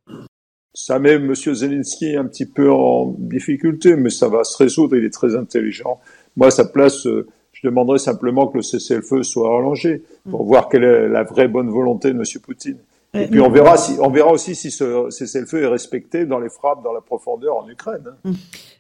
Ça 0.74 0.98
met 0.98 1.14
M. 1.14 1.34
Zelensky 1.34 2.16
un 2.16 2.26
petit 2.26 2.44
peu 2.44 2.70
en 2.70 3.16
difficulté, 3.18 3.96
mais 3.96 4.10
ça 4.10 4.28
va 4.28 4.44
se 4.44 4.58
résoudre, 4.58 4.94
il 4.94 5.06
est 5.06 5.10
très 5.10 5.36
intelligent. 5.36 5.98
Moi, 6.36 6.48
à 6.48 6.50
sa 6.50 6.66
place, 6.66 7.04
je 7.04 7.66
demanderais 7.66 7.98
simplement 7.98 8.46
que 8.46 8.58
le 8.58 8.62
cessez-le-feu 8.62 9.22
soit 9.22 9.48
rallongé 9.48 10.02
pour 10.28 10.44
voir 10.44 10.68
quelle 10.68 10.84
est 10.84 11.08
la 11.08 11.22
vraie 11.22 11.48
bonne 11.48 11.70
volonté 11.70 12.12
de 12.12 12.18
M. 12.18 12.24
Poutine. 12.42 12.78
Et 13.14 13.26
puis 13.26 13.40
on 13.40 13.48
verra, 13.48 13.76
si, 13.78 13.96
on 14.00 14.10
verra 14.10 14.30
aussi 14.30 14.54
si 14.54 14.70
ce 14.70 15.08
cessez-le-feu 15.10 15.62
est 15.62 15.68
respecté 15.68 16.26
dans 16.26 16.38
les 16.38 16.50
frappes 16.50 16.82
dans 16.84 16.92
la 16.92 17.00
profondeur 17.00 17.56
en 17.56 17.68
Ukraine. 17.68 18.04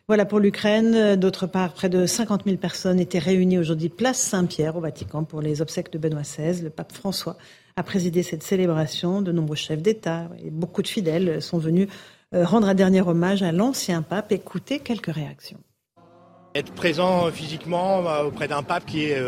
Voilà 0.06 0.26
pour 0.26 0.38
l'Ukraine. 0.38 1.16
D'autre 1.16 1.46
part, 1.46 1.72
près 1.72 1.88
de 1.88 2.04
50 2.04 2.44
000 2.44 2.56
personnes 2.58 3.00
étaient 3.00 3.18
réunies 3.18 3.58
aujourd'hui 3.58 3.88
place 3.88 4.20
Saint-Pierre 4.20 4.76
au 4.76 4.80
Vatican 4.80 5.24
pour 5.24 5.40
les 5.40 5.62
obsèques 5.62 5.90
de 5.90 5.98
Benoît 5.98 6.22
XVI. 6.22 6.62
Le 6.62 6.70
pape 6.70 6.92
François 6.92 7.36
a 7.76 7.82
présidé 7.82 8.22
cette 8.22 8.42
célébration. 8.42 9.22
De 9.22 9.32
nombreux 9.32 9.56
chefs 9.56 9.82
d'État 9.82 10.28
et 10.44 10.50
beaucoup 10.50 10.82
de 10.82 10.88
fidèles 10.88 11.40
sont 11.40 11.58
venus 11.58 11.88
rendre 12.32 12.68
un 12.68 12.74
dernier 12.74 13.00
hommage 13.00 13.42
à 13.42 13.52
l'ancien 13.52 14.02
pape. 14.02 14.32
Écoutez 14.32 14.80
quelques 14.80 15.12
réactions. 15.12 15.58
Être 16.54 16.72
présent 16.72 17.30
physiquement 17.30 18.02
auprès 18.26 18.48
d'un 18.48 18.62
pape 18.62 18.84
qui 18.84 19.04
est, 19.04 19.22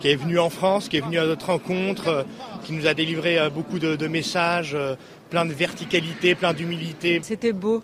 qui 0.00 0.08
est 0.08 0.16
venu 0.16 0.38
en 0.38 0.50
France, 0.50 0.88
qui 0.88 0.96
est 0.96 1.00
venu 1.00 1.18
à 1.18 1.26
notre 1.26 1.46
rencontre, 1.46 2.26
qui 2.64 2.72
nous 2.72 2.86
a 2.86 2.94
délivré 2.94 3.38
beaucoup 3.50 3.78
de, 3.78 3.96
de 3.96 4.06
messages, 4.08 4.76
plein 5.30 5.44
de 5.44 5.52
verticalité, 5.52 6.34
plein 6.34 6.52
d'humilité. 6.52 7.20
C'était 7.22 7.52
beau. 7.52 7.82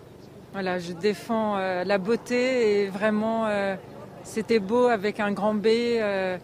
Voilà, 0.52 0.78
je 0.78 0.92
défends 0.92 1.56
euh, 1.56 1.82
la 1.82 1.96
beauté 1.96 2.82
et 2.82 2.88
vraiment, 2.88 3.46
euh, 3.46 3.74
c'était 4.22 4.58
beau 4.58 4.86
avec 4.86 5.18
un 5.18 5.32
grand 5.32 5.54
B 5.54 5.66
euh, 5.66 6.36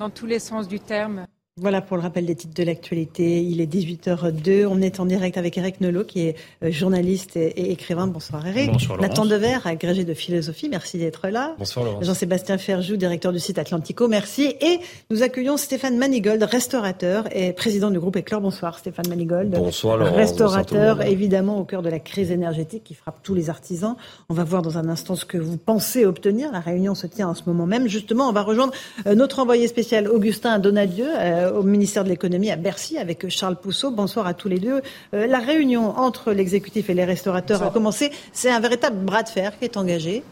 dans 0.00 0.10
tous 0.10 0.26
les 0.26 0.40
sens 0.40 0.66
du 0.66 0.80
terme. 0.80 1.26
Voilà 1.60 1.82
pour 1.82 1.98
le 1.98 2.02
rappel 2.02 2.24
des 2.24 2.34
titres 2.34 2.54
de 2.54 2.62
l'actualité. 2.62 3.42
Il 3.42 3.60
est 3.60 3.66
18h02. 3.66 4.64
On 4.64 4.80
est 4.80 5.00
en 5.00 5.04
direct 5.04 5.36
avec 5.36 5.58
Eric 5.58 5.82
Nolot, 5.82 6.04
qui 6.04 6.28
est 6.28 6.36
euh, 6.64 6.70
journaliste 6.70 7.36
et 7.36 7.72
écrivain. 7.72 8.06
Bonsoir 8.06 8.46
Eric. 8.46 8.72
Bonsoir 8.72 8.96
Laurence. 8.96 9.10
Nathan 9.10 9.26
Dever, 9.26 9.58
agrégé 9.66 10.04
de 10.06 10.14
philosophie. 10.14 10.70
Merci 10.70 10.96
d'être 10.96 11.28
là. 11.28 11.54
Bonsoir 11.58 11.84
Laurence. 11.84 12.06
Jean-Sébastien 12.06 12.56
Ferjou, 12.56 12.96
directeur 12.96 13.34
du 13.34 13.38
site 13.38 13.58
Atlantico. 13.58 14.08
Merci. 14.08 14.56
Et 14.62 14.78
nous 15.10 15.22
accueillons 15.22 15.58
Stéphane 15.58 15.98
Manigold, 15.98 16.42
restaurateur 16.42 17.24
et 17.36 17.52
président 17.52 17.90
du 17.90 18.00
groupe 18.00 18.16
Éclore. 18.16 18.40
Bonsoir 18.40 18.78
Stéphane 18.78 19.08
Manigold. 19.10 19.50
Bonsoir 19.50 19.98
Laurence. 19.98 20.16
Restaurateur, 20.16 20.96
Bonsoir 20.96 21.12
évidemment 21.12 21.58
au 21.58 21.64
cœur 21.64 21.82
de 21.82 21.90
la 21.90 21.98
crise 21.98 22.30
énergétique 22.30 22.82
qui 22.82 22.94
frappe 22.94 23.22
tous 23.22 23.34
les 23.34 23.50
artisans. 23.50 23.96
On 24.30 24.34
va 24.34 24.44
voir 24.44 24.62
dans 24.62 24.78
un 24.78 24.88
instant 24.88 25.16
ce 25.16 25.26
que 25.26 25.36
vous 25.36 25.58
pensez 25.58 26.06
obtenir. 26.06 26.50
La 26.50 26.60
réunion 26.60 26.94
se 26.94 27.06
tient 27.06 27.28
en 27.28 27.34
ce 27.34 27.42
moment 27.44 27.66
même. 27.66 27.88
Justement, 27.88 28.30
on 28.30 28.32
va 28.32 28.40
rejoindre 28.40 28.72
euh, 29.06 29.14
notre 29.14 29.38
envoyé 29.38 29.68
spécial 29.68 30.08
Augustin 30.08 30.58
Donadieu 30.58 31.08
euh, 31.42 31.52
au 31.52 31.62
ministère 31.62 32.04
de 32.04 32.08
l'économie 32.08 32.50
à 32.50 32.56
Bercy 32.56 32.98
avec 32.98 33.28
Charles 33.28 33.56
Pousseau. 33.56 33.90
Bonsoir 33.90 34.26
à 34.26 34.34
tous 34.34 34.48
les 34.48 34.58
deux. 34.58 34.80
Euh, 35.14 35.26
la 35.26 35.38
réunion 35.38 35.98
entre 35.98 36.32
l'exécutif 36.32 36.90
et 36.90 36.94
les 36.94 37.04
restaurateurs 37.04 37.62
a 37.62 37.70
commencé. 37.70 38.10
C'est 38.32 38.50
un 38.50 38.60
véritable 38.60 38.96
bras 39.04 39.22
de 39.22 39.28
fer 39.28 39.58
qui 39.58 39.64
est 39.64 39.76
engagé. 39.76 40.22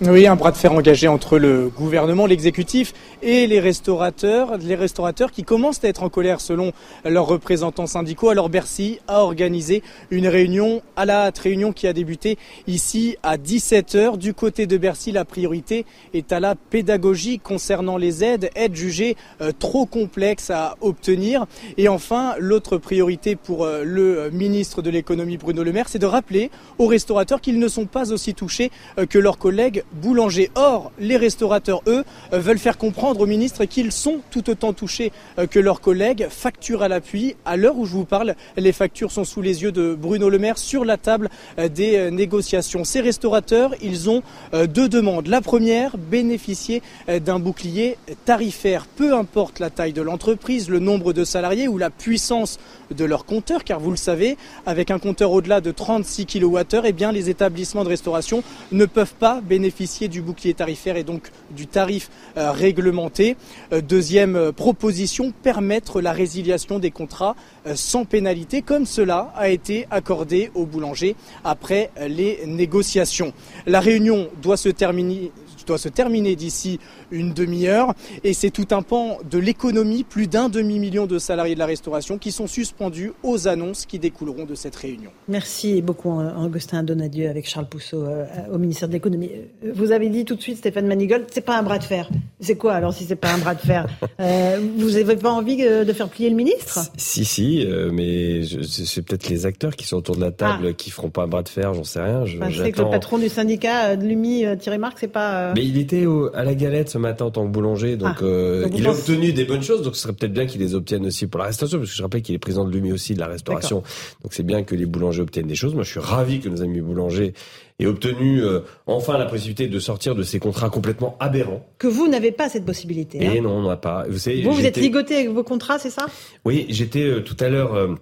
Oui, 0.00 0.26
un 0.26 0.34
bras 0.34 0.50
de 0.50 0.56
fer 0.56 0.72
engagé 0.72 1.06
entre 1.06 1.38
le 1.38 1.68
gouvernement, 1.68 2.26
l'exécutif 2.26 2.92
et 3.22 3.46
les 3.46 3.60
restaurateurs, 3.60 4.58
les 4.58 4.74
restaurateurs 4.74 5.30
qui 5.30 5.44
commencent 5.44 5.82
à 5.84 5.88
être 5.88 6.02
en 6.02 6.08
colère 6.08 6.40
selon 6.40 6.72
leurs 7.04 7.26
représentants 7.26 7.86
syndicaux. 7.86 8.30
Alors 8.30 8.48
Bercy 8.48 8.98
a 9.08 9.22
organisé 9.22 9.82
une 10.10 10.28
réunion 10.28 10.82
à 10.96 11.04
la 11.04 11.26
hâte, 11.26 11.38
réunion 11.38 11.72
qui 11.72 11.86
a 11.86 11.92
débuté 11.92 12.38
ici 12.66 13.16
à 13.22 13.36
17h. 13.36 14.18
Du 14.18 14.34
côté 14.34 14.66
de 14.66 14.76
Bercy, 14.76 15.12
la 15.12 15.24
priorité 15.24 15.86
est 16.12 16.32
à 16.32 16.40
la 16.40 16.54
pédagogie 16.54 17.38
concernant 17.38 17.96
les 17.96 18.24
aides, 18.24 18.50
aides 18.54 18.74
jugées 18.74 19.16
euh, 19.40 19.52
trop 19.58 19.86
complexes 19.86 20.50
à 20.50 20.76
obtenir. 20.80 21.46
Et 21.76 21.88
enfin, 21.88 22.34
l'autre 22.38 22.78
priorité 22.78 23.36
pour 23.36 23.64
euh, 23.64 23.84
le 23.84 24.30
ministre 24.30 24.82
de 24.82 24.90
l'économie 24.90 25.36
Bruno 25.36 25.62
Le 25.62 25.72
Maire, 25.72 25.88
c'est 25.88 25.98
de 25.98 26.06
rappeler 26.06 26.50
aux 26.78 26.86
restaurateurs 26.86 27.40
qu'ils 27.40 27.58
ne 27.58 27.68
sont 27.68 27.86
pas 27.86 28.12
aussi 28.12 28.34
touchés 28.34 28.70
euh, 28.98 29.06
que 29.06 29.18
leurs 29.18 29.38
collègues 29.38 29.84
boulangers. 29.92 30.50
Or, 30.54 30.92
les 30.98 31.16
restaurateurs, 31.16 31.82
eux, 31.86 32.04
veulent 32.32 32.58
faire 32.58 32.78
comprendre 32.78 33.03
au 33.12 33.26
ministre 33.26 33.64
qu'ils 33.66 33.92
sont 33.92 34.20
tout 34.30 34.48
autant 34.48 34.72
touchés 34.72 35.12
euh, 35.38 35.46
que 35.46 35.58
leurs 35.58 35.80
collègues. 35.80 36.26
Facture 36.30 36.82
à 36.82 36.88
l'appui. 36.88 37.36
À 37.44 37.56
l'heure 37.56 37.76
où 37.76 37.84
je 37.84 37.92
vous 37.92 38.04
parle, 38.04 38.34
les 38.56 38.72
factures 38.72 39.12
sont 39.12 39.24
sous 39.24 39.42
les 39.42 39.62
yeux 39.62 39.72
de 39.72 39.94
Bruno 39.94 40.30
Le 40.30 40.38
Maire 40.38 40.58
sur 40.58 40.84
la 40.84 40.96
table 40.96 41.28
euh, 41.58 41.68
des 41.68 42.10
négociations. 42.10 42.84
Ces 42.84 43.00
restaurateurs, 43.00 43.74
ils 43.82 44.08
ont 44.08 44.22
deux 44.52 44.88
demandes. 44.88 45.26
La 45.26 45.40
première, 45.40 45.96
bénéficier 45.98 46.82
d'un 47.08 47.38
bouclier 47.38 47.96
tarifaire. 48.24 48.86
Peu 48.86 49.14
importe 49.14 49.58
la 49.58 49.70
taille 49.70 49.92
de 49.92 50.02
l'entreprise, 50.02 50.68
le 50.68 50.78
nombre 50.78 51.12
de 51.12 51.24
salariés 51.24 51.68
ou 51.68 51.78
la 51.78 51.90
puissance 51.90 52.58
de 52.90 53.04
leur 53.04 53.24
compteur, 53.24 53.64
car 53.64 53.80
vous 53.80 53.90
le 53.90 53.96
savez, 53.96 54.36
avec 54.66 54.90
un 54.90 54.98
compteur 54.98 55.32
au-delà 55.32 55.60
de 55.60 55.70
36 55.70 56.26
kWh, 56.26 56.82
eh 56.84 56.92
bien, 56.92 57.12
les 57.12 57.30
établissements 57.30 57.84
de 57.84 57.88
restauration 57.88 58.42
ne 58.72 58.86
peuvent 58.86 59.14
pas 59.14 59.40
bénéficier 59.40 60.08
du 60.08 60.22
bouclier 60.22 60.54
tarifaire 60.54 60.96
et 60.96 61.04
donc 61.04 61.30
du 61.50 61.66
tarif 61.66 62.10
euh, 62.36 62.52
réglementé. 62.52 63.36
Euh, 63.72 63.80
deuxième 63.80 64.36
euh, 64.36 64.52
proposition, 64.52 65.32
permettre 65.42 66.00
la 66.00 66.12
résiliation 66.12 66.78
des 66.78 66.90
contrats 66.90 67.36
sans 67.74 68.04
pénalité, 68.04 68.60
comme 68.60 68.84
cela 68.84 69.32
a 69.36 69.48
été 69.48 69.86
accordé 69.90 70.50
aux 70.54 70.66
boulangers 70.66 71.16
après 71.44 71.90
les 72.06 72.40
négociations. 72.46 73.32
La 73.66 73.80
réunion 73.80 74.28
doit 74.42 74.58
se 74.58 74.68
terminer 74.68 76.36
d'ici 76.36 76.78
une 77.14 77.32
demi-heure 77.32 77.94
et 78.24 78.32
c'est 78.34 78.50
tout 78.50 78.66
un 78.72 78.82
pan 78.82 79.18
de 79.30 79.38
l'économie, 79.38 80.04
plus 80.04 80.26
d'un 80.26 80.48
demi-million 80.48 81.06
de 81.06 81.18
salariés 81.18 81.54
de 81.54 81.58
la 81.60 81.66
restauration 81.66 82.18
qui 82.18 82.32
sont 82.32 82.46
suspendus 82.46 83.12
aux 83.22 83.48
annonces 83.48 83.86
qui 83.86 83.98
découleront 83.98 84.44
de 84.44 84.54
cette 84.54 84.76
réunion. 84.76 85.10
Merci 85.28 85.80
beaucoup 85.82 86.10
Augustin 86.20 86.82
Donadieu 86.82 87.28
avec 87.28 87.48
Charles 87.48 87.68
Pousseau 87.68 88.04
euh, 88.04 88.24
au 88.52 88.58
ministère 88.58 88.88
de 88.88 88.94
l'économie. 88.94 89.30
Euh, 89.64 89.72
Vous 89.74 89.92
avez 89.92 90.08
dit 90.08 90.24
tout 90.24 90.34
de 90.34 90.42
suite 90.42 90.58
Stéphane 90.58 90.86
Manigold, 90.86 91.26
c'est 91.32 91.40
pas 91.44 91.58
un 91.58 91.62
bras 91.62 91.78
de 91.78 91.84
fer. 91.84 92.08
C'est 92.40 92.56
quoi 92.56 92.74
alors 92.74 92.92
si 92.92 93.04
c'est 93.04 93.16
pas 93.16 93.32
un 93.32 93.38
bras 93.38 93.54
de 93.54 93.60
fer? 93.60 93.86
Euh, 94.20 94.58
Vous 94.76 94.90
n'avez 94.90 95.16
pas 95.16 95.30
envie 95.30 95.56
de 95.56 95.92
faire 95.92 96.08
plier 96.08 96.30
le 96.30 96.36
ministre? 96.36 96.80
Si, 96.96 97.24
si, 97.24 97.64
euh, 97.66 97.90
mais 97.92 98.42
c'est 98.62 99.02
peut-être 99.02 99.28
les 99.28 99.46
acteurs 99.46 99.76
qui 99.76 99.86
sont 99.86 99.96
autour 99.96 100.16
de 100.16 100.20
la 100.20 100.30
table 100.32 100.74
qui 100.74 100.90
feront 100.90 101.10
pas 101.10 101.22
un 101.22 101.28
bras 101.28 101.42
de 101.42 101.48
fer, 101.48 101.72
j'en 101.74 101.84
sais 101.84 102.00
rien. 102.00 102.24
Je- 102.26 102.36
Enfin, 102.38 102.50
je 102.50 102.62
sais 102.62 102.72
que 102.72 102.82
le 102.82 102.90
patron 102.90 103.18
du 103.18 103.28
syndicat 103.28 103.96
de 103.96 104.04
l'UMI, 104.04 104.44
Thierry 104.58 104.78
Marc, 104.78 104.98
c'est 104.98 105.08
pas. 105.08 105.50
euh, 105.50 105.52
Mais 105.54 105.64
il 105.64 105.78
était 105.78 106.06
au- 106.06 106.30
à 106.34 106.42
la 106.44 106.54
galette 106.54 106.90
ce 106.90 106.98
matin 107.04 107.26
en 107.26 107.30
tant 107.30 107.46
que 107.46 107.52
boulanger, 107.52 107.96
donc, 107.96 108.16
Ah. 108.20 108.24
euh, 108.24 108.68
il 108.74 108.86
a 108.86 108.90
obtenu 108.90 109.32
des 109.32 109.44
bonnes 109.44 109.62
choses, 109.62 109.82
donc 109.82 109.94
ce 109.94 110.02
serait 110.02 110.12
peut-être 110.12 110.32
bien 110.32 110.46
qu'il 110.46 110.60
les 110.60 110.74
obtienne 110.74 111.06
aussi 111.06 111.26
pour 111.28 111.38
la 111.38 111.46
restauration, 111.46 111.78
parce 111.78 111.90
que 111.90 111.96
je 111.96 112.02
rappelle 112.02 112.22
qu'il 112.22 112.34
est 112.34 112.38
président 112.38 112.64
de 112.64 112.70
l'UMI 112.72 112.92
aussi 112.92 113.14
de 113.14 113.20
la 113.20 113.28
restauration, 113.28 113.82
donc 114.22 114.32
c'est 114.32 114.42
bien 114.42 114.64
que 114.64 114.74
les 114.74 114.86
boulangers 114.86 115.22
obtiennent 115.22 115.46
des 115.46 115.54
choses. 115.54 115.74
Moi, 115.74 115.84
je 115.84 115.90
suis 115.90 116.00
ravi 116.00 116.40
que 116.40 116.48
nos 116.48 116.62
amis 116.62 116.80
boulangers 116.80 117.34
aient 117.78 117.86
obtenu 117.86 118.42
euh, 118.42 118.60
enfin 118.86 119.18
la 119.18 119.26
possibilité 119.26 119.68
de 119.68 119.78
sortir 119.78 120.14
de 120.14 120.22
ces 120.22 120.38
contrats 120.40 120.70
complètement 120.70 121.16
aberrants. 121.20 121.64
Que 121.78 121.86
vous 121.86 122.08
n'avez 122.08 122.32
pas 122.32 122.48
cette 122.48 122.64
possibilité. 122.64 123.18
Et 123.22 123.38
hein. 123.38 123.42
non, 123.42 123.58
on 123.58 123.68
n'a 123.68 123.76
pas. 123.76 124.04
Vous 124.08 124.18
savez, 124.18 124.42
Vous, 124.42 124.52
vous 124.52 124.64
êtes 124.66 124.76
ligoté 124.76 125.14
avec 125.16 125.30
vos 125.30 125.44
contrats, 125.44 125.78
c'est 125.78 125.90
ça? 125.90 126.06
Oui, 126.44 126.66
j'étais 126.68 127.02
euh, 127.04 127.20
tout 127.20 127.36
à 127.40 127.48
l'heure 127.48 127.96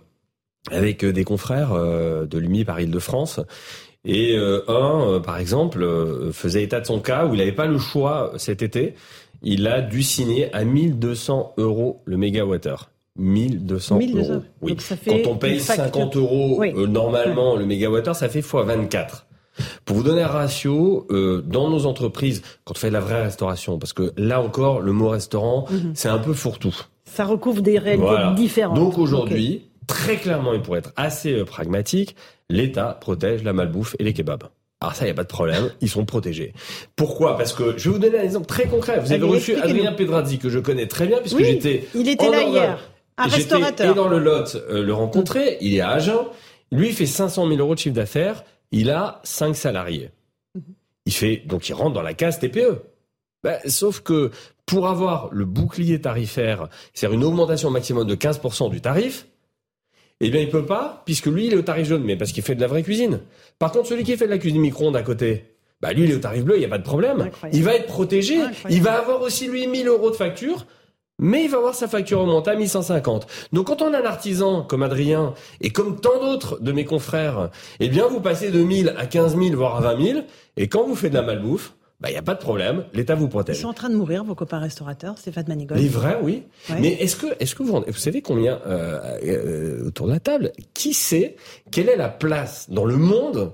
avec 0.71 1.05
des 1.05 1.25
confrères 1.25 1.75
de 1.75 2.39
l'UMI 2.39 2.65
par 2.65 2.81
Île-de-France. 2.81 3.41
Et 4.05 4.37
euh, 4.37 4.63
un, 4.69 5.01
euh, 5.07 5.21
par 5.21 5.39
exemple, 5.39 5.83
euh, 5.83 6.33
faisait 6.33 6.63
état 6.65 6.81
de 6.81 6.87
son 6.87 6.99
cas 7.01 7.27
où 7.27 7.35
il 7.35 7.39
n'avait 7.39 7.53
pas 7.53 7.67
le 7.67 7.79
choix 7.79 8.33
cet 8.37 8.63
été. 8.63 8.95
Il 9.43 9.67
a 9.69 9.81
dû 9.81 10.03
signer 10.03 10.53
à 10.55 10.65
1200 10.65 11.55
euros 11.57 12.01
le 12.05 12.17
mégawattheure. 12.17 12.91
1200 13.17 13.99
1200. 13.99 14.33
euros. 14.33 14.43
Oui. 14.63 14.73
Donc 14.73 14.81
ça 14.81 14.97
fait 14.97 15.23
Quand 15.23 15.31
on 15.31 15.37
paye 15.37 15.55
une 15.55 15.61
facture. 15.61 15.85
50 15.85 16.17
euros 16.17 16.57
Oui. 16.59 16.73
euh, 16.77 16.87
normalement 16.87 17.57
le 17.57 17.67
mégawattheure, 17.67 18.17
ça 18.17 18.29
fait 18.29 18.39
x 18.41 18.53
24. 18.55 19.27
Pour 19.85 19.97
vous 19.99 20.03
donner 20.03 20.23
un 20.23 20.29
ratio, 20.29 21.07
euh, 21.11 21.43
dans 21.47 21.69
nos 21.69 21.85
entreprises, 21.87 22.41
quand 22.65 22.73
on 22.75 22.79
fait 22.79 22.89
de 22.89 22.95
la 22.95 23.01
vraie 23.01 23.23
restauration, 23.25 23.79
parce 23.79 23.93
que 23.93 24.13
là 24.17 24.41
encore, 24.41 24.81
le 24.81 24.93
mot 24.93 25.09
restaurant, 25.11 25.67
Mhm. 25.71 25.93
c'est 25.95 26.09
un 26.09 26.19
peu 26.19 26.33
fourre-tout. 26.33 26.75
Ça 27.05 27.25
recouvre 27.27 27.61
des 27.61 27.79
réalités 27.79 28.07
Voilà. 28.07 28.33
différentes. 28.33 28.77
Donc 28.77 28.97
aujourd'hui, 28.97 29.65
très 29.87 30.17
clairement, 30.17 30.55
et 30.55 30.61
pour 30.61 30.77
être 30.77 30.93
assez 30.97 31.33
euh, 31.33 31.45
pragmatique, 31.45 32.17
l'État 32.49 32.97
protège 33.01 33.43
la 33.43 33.53
malbouffe 33.53 33.97
et 33.99 34.05
les 34.05 34.13
kebabs. 34.13 34.45
Alors 34.81 34.97
ça, 34.97 35.05
il 35.05 35.07
n'y 35.07 35.13
a 35.13 35.15
pas 35.15 35.23
de 35.23 35.29
problème, 35.29 35.71
ils 35.81 35.89
sont 35.89 36.05
protégés. 36.05 36.53
Pourquoi? 36.97 37.37
Parce 37.37 37.53
que 37.53 37.79
je 37.79 37.89
vais 37.89 37.95
vous 37.95 38.01
donner 38.01 38.19
un 38.19 38.25
exemple 38.25 38.47
très 38.47 38.67
concret. 38.67 38.99
Vous 38.99 39.13
avez 39.13 39.23
Allez, 39.23 39.33
reçu. 39.33 39.55
Adrien 39.55 39.93
Pedrazzi, 39.93 40.39
que 40.39 40.49
je 40.49 40.59
connais 40.59 40.89
très 40.89 41.07
bien, 41.07 41.19
puisque 41.21 41.37
Oui, 41.37 41.45
j'étais 41.45 41.87
il 41.95 42.09
était 42.09 42.27
en 42.27 42.31
là 42.33 42.43
hier, 42.43 42.91
un 43.17 43.27
restaurateur. 43.27 43.93
Et 43.93 43.95
dans 43.95 44.09
le 44.09 44.19
Lot, 44.19 44.57
euh, 44.57 44.83
le 44.83 44.93
rencontrer, 44.93 45.59
il 45.61 45.75
est 45.75 45.81
à 45.81 45.91
Agen. 45.91 46.27
Lui, 46.73 46.89
il 46.89 46.95
fait 46.95 47.07
500 47.07 47.47
000 47.47 47.61
euros 47.61 47.75
de 47.75 47.79
chiffre 47.79 47.95
d'affaires. 47.95 48.43
Il 48.73 48.91
a 48.91 49.21
5 49.23 49.55
salariés. 49.55 50.11
Mhm. 50.57 50.63
Il 51.07 51.13
fait, 51.13 51.43
donc 51.47 51.69
il 51.69 51.75
rentre 51.75 51.93
dans 51.93 52.03
la 52.03 52.15
case 52.15 52.41
TPE. 52.41 52.83
Ben, 53.45 53.59
sauf 53.67 54.01
que 54.01 54.31
pour 54.67 54.89
avoir 54.89 55.29
le 55.33 55.45
bouclier 55.45 56.01
tarifaire, 56.01 56.69
c'est-à-dire 56.95 57.19
une 57.19 57.25
augmentation 57.25 57.71
maximum 57.71 58.07
de 58.07 58.15
15% 58.15 58.71
du 58.71 58.81
tarif, 58.81 59.27
eh 60.23 60.31
bien 60.31 60.41
il 60.41 60.49
peut 60.49 60.65
pas, 60.65 61.03
puisque 61.05 61.27
lui 61.27 61.47
il 61.47 61.53
est 61.53 61.57
au 61.57 61.63
tarif 61.63 61.89
jaune, 61.89 62.05
mais 62.05 62.17
parce 62.17 62.33
qu'il 62.33 62.43
fait 62.43 62.55
de 62.55 62.61
la 62.61 62.69
vraie 62.69 62.83
cuisine. 62.83 63.21
Par 63.59 63.73
contre, 63.73 63.89
celui 63.89 64.05
qui 64.05 64.17
fait 64.17 64.27
de 64.27 64.31
la 64.31 64.39
cuisine 64.39 64.61
micro-ondes 64.61 64.97
à 64.97 65.03
côté, 65.03 65.57
bah 65.81 65.93
lui 65.93 66.05
il 66.05 66.13
est 66.13 66.15
au 66.15 66.21
tarif 66.21 66.45
bleu, 66.45 66.57
il 66.57 66.61
n'y 66.61 66.65
a 66.65 66.69
pas 66.69 66.79
de 66.79 66.85
problème. 66.85 67.31
Il 67.53 67.65
va 67.65 67.75
être 67.75 67.87
protégé, 67.87 68.39
il 68.71 68.83
va 68.83 68.99
avoir 68.99 69.21
aussi 69.21 69.49
lui 69.49 69.67
1000 69.67 69.89
euros 69.89 70.11
de 70.11 70.17
facture, 70.17 70.67
mais 71.19 71.45
il 71.45 71.51
va 71.51 71.59
avoir 71.59 71.75
sa 71.75 71.89
facture 71.89 72.21
augmentée 72.21 72.51
à 72.51 72.55
1150. 72.55 73.27
Donc 73.53 73.67
quand 73.67 73.83
on 73.83 73.93
a 73.93 74.01
un 74.01 74.05
artisan 74.05 74.63
comme 74.63 74.85
Adrien 74.85 75.35
et 75.61 75.71
comme 75.71 76.01
tant 76.01 76.21
d'autres 76.21 76.61
de 76.61 76.71
mes 76.71 76.85
confrères, 76.85 77.51
eh 77.81 77.89
bien 77.89 78.07
vous 78.07 78.21
passez 78.21 78.51
de 78.51 78.63
1000 78.63 78.95
à 78.97 79.07
15 79.07 79.37
000 79.37 79.57
voire 79.57 79.77
à 79.77 79.95
20 79.95 80.05
000 80.05 80.21
et 80.57 80.69
quand 80.69 80.85
vous 80.87 80.95
faites 80.95 81.13
de 81.13 81.17
la 81.17 81.23
malbouffe, 81.23 81.75
bah 82.03 82.11
il 82.11 82.15
y 82.15 82.19
a 82.19 82.23
pas 82.23 82.35
de 82.35 82.41
problème, 82.41 82.85
l'État 82.95 83.15
vous 83.15 83.27
Ils 83.27 83.31
protège. 83.31 83.61
sont 83.61 83.69
en 83.69 83.73
train 83.73 83.89
de 83.89 83.95
mourir, 83.95 84.25
vos 84.25 84.35
copains 84.35 84.59
restaurateurs, 84.59 85.17
Stéphane 85.19 85.47
Manigold. 85.47 85.81
Les 85.81 85.89
vrais, 85.89 86.19
oui. 86.21 86.43
Ouais. 86.69 86.81
Mais 86.81 86.89
est-ce 86.95 87.15
que, 87.17 87.27
est-ce 87.39 87.55
que 87.55 87.63
vous, 87.63 87.81
vous 87.87 87.93
savez 87.95 88.21
combien 88.23 88.61
euh, 88.67 89.19
euh, 89.25 89.87
autour 89.87 90.09
de 90.09 90.13
la 90.13 90.19
table 90.21 90.51
Qui 90.75 90.95
sait 90.95 91.37
quelle 91.71 91.89
est 91.89 91.97
la 91.97 92.09
place 92.09 92.69
dans 92.71 92.85
le 92.85 92.97
monde, 92.97 93.53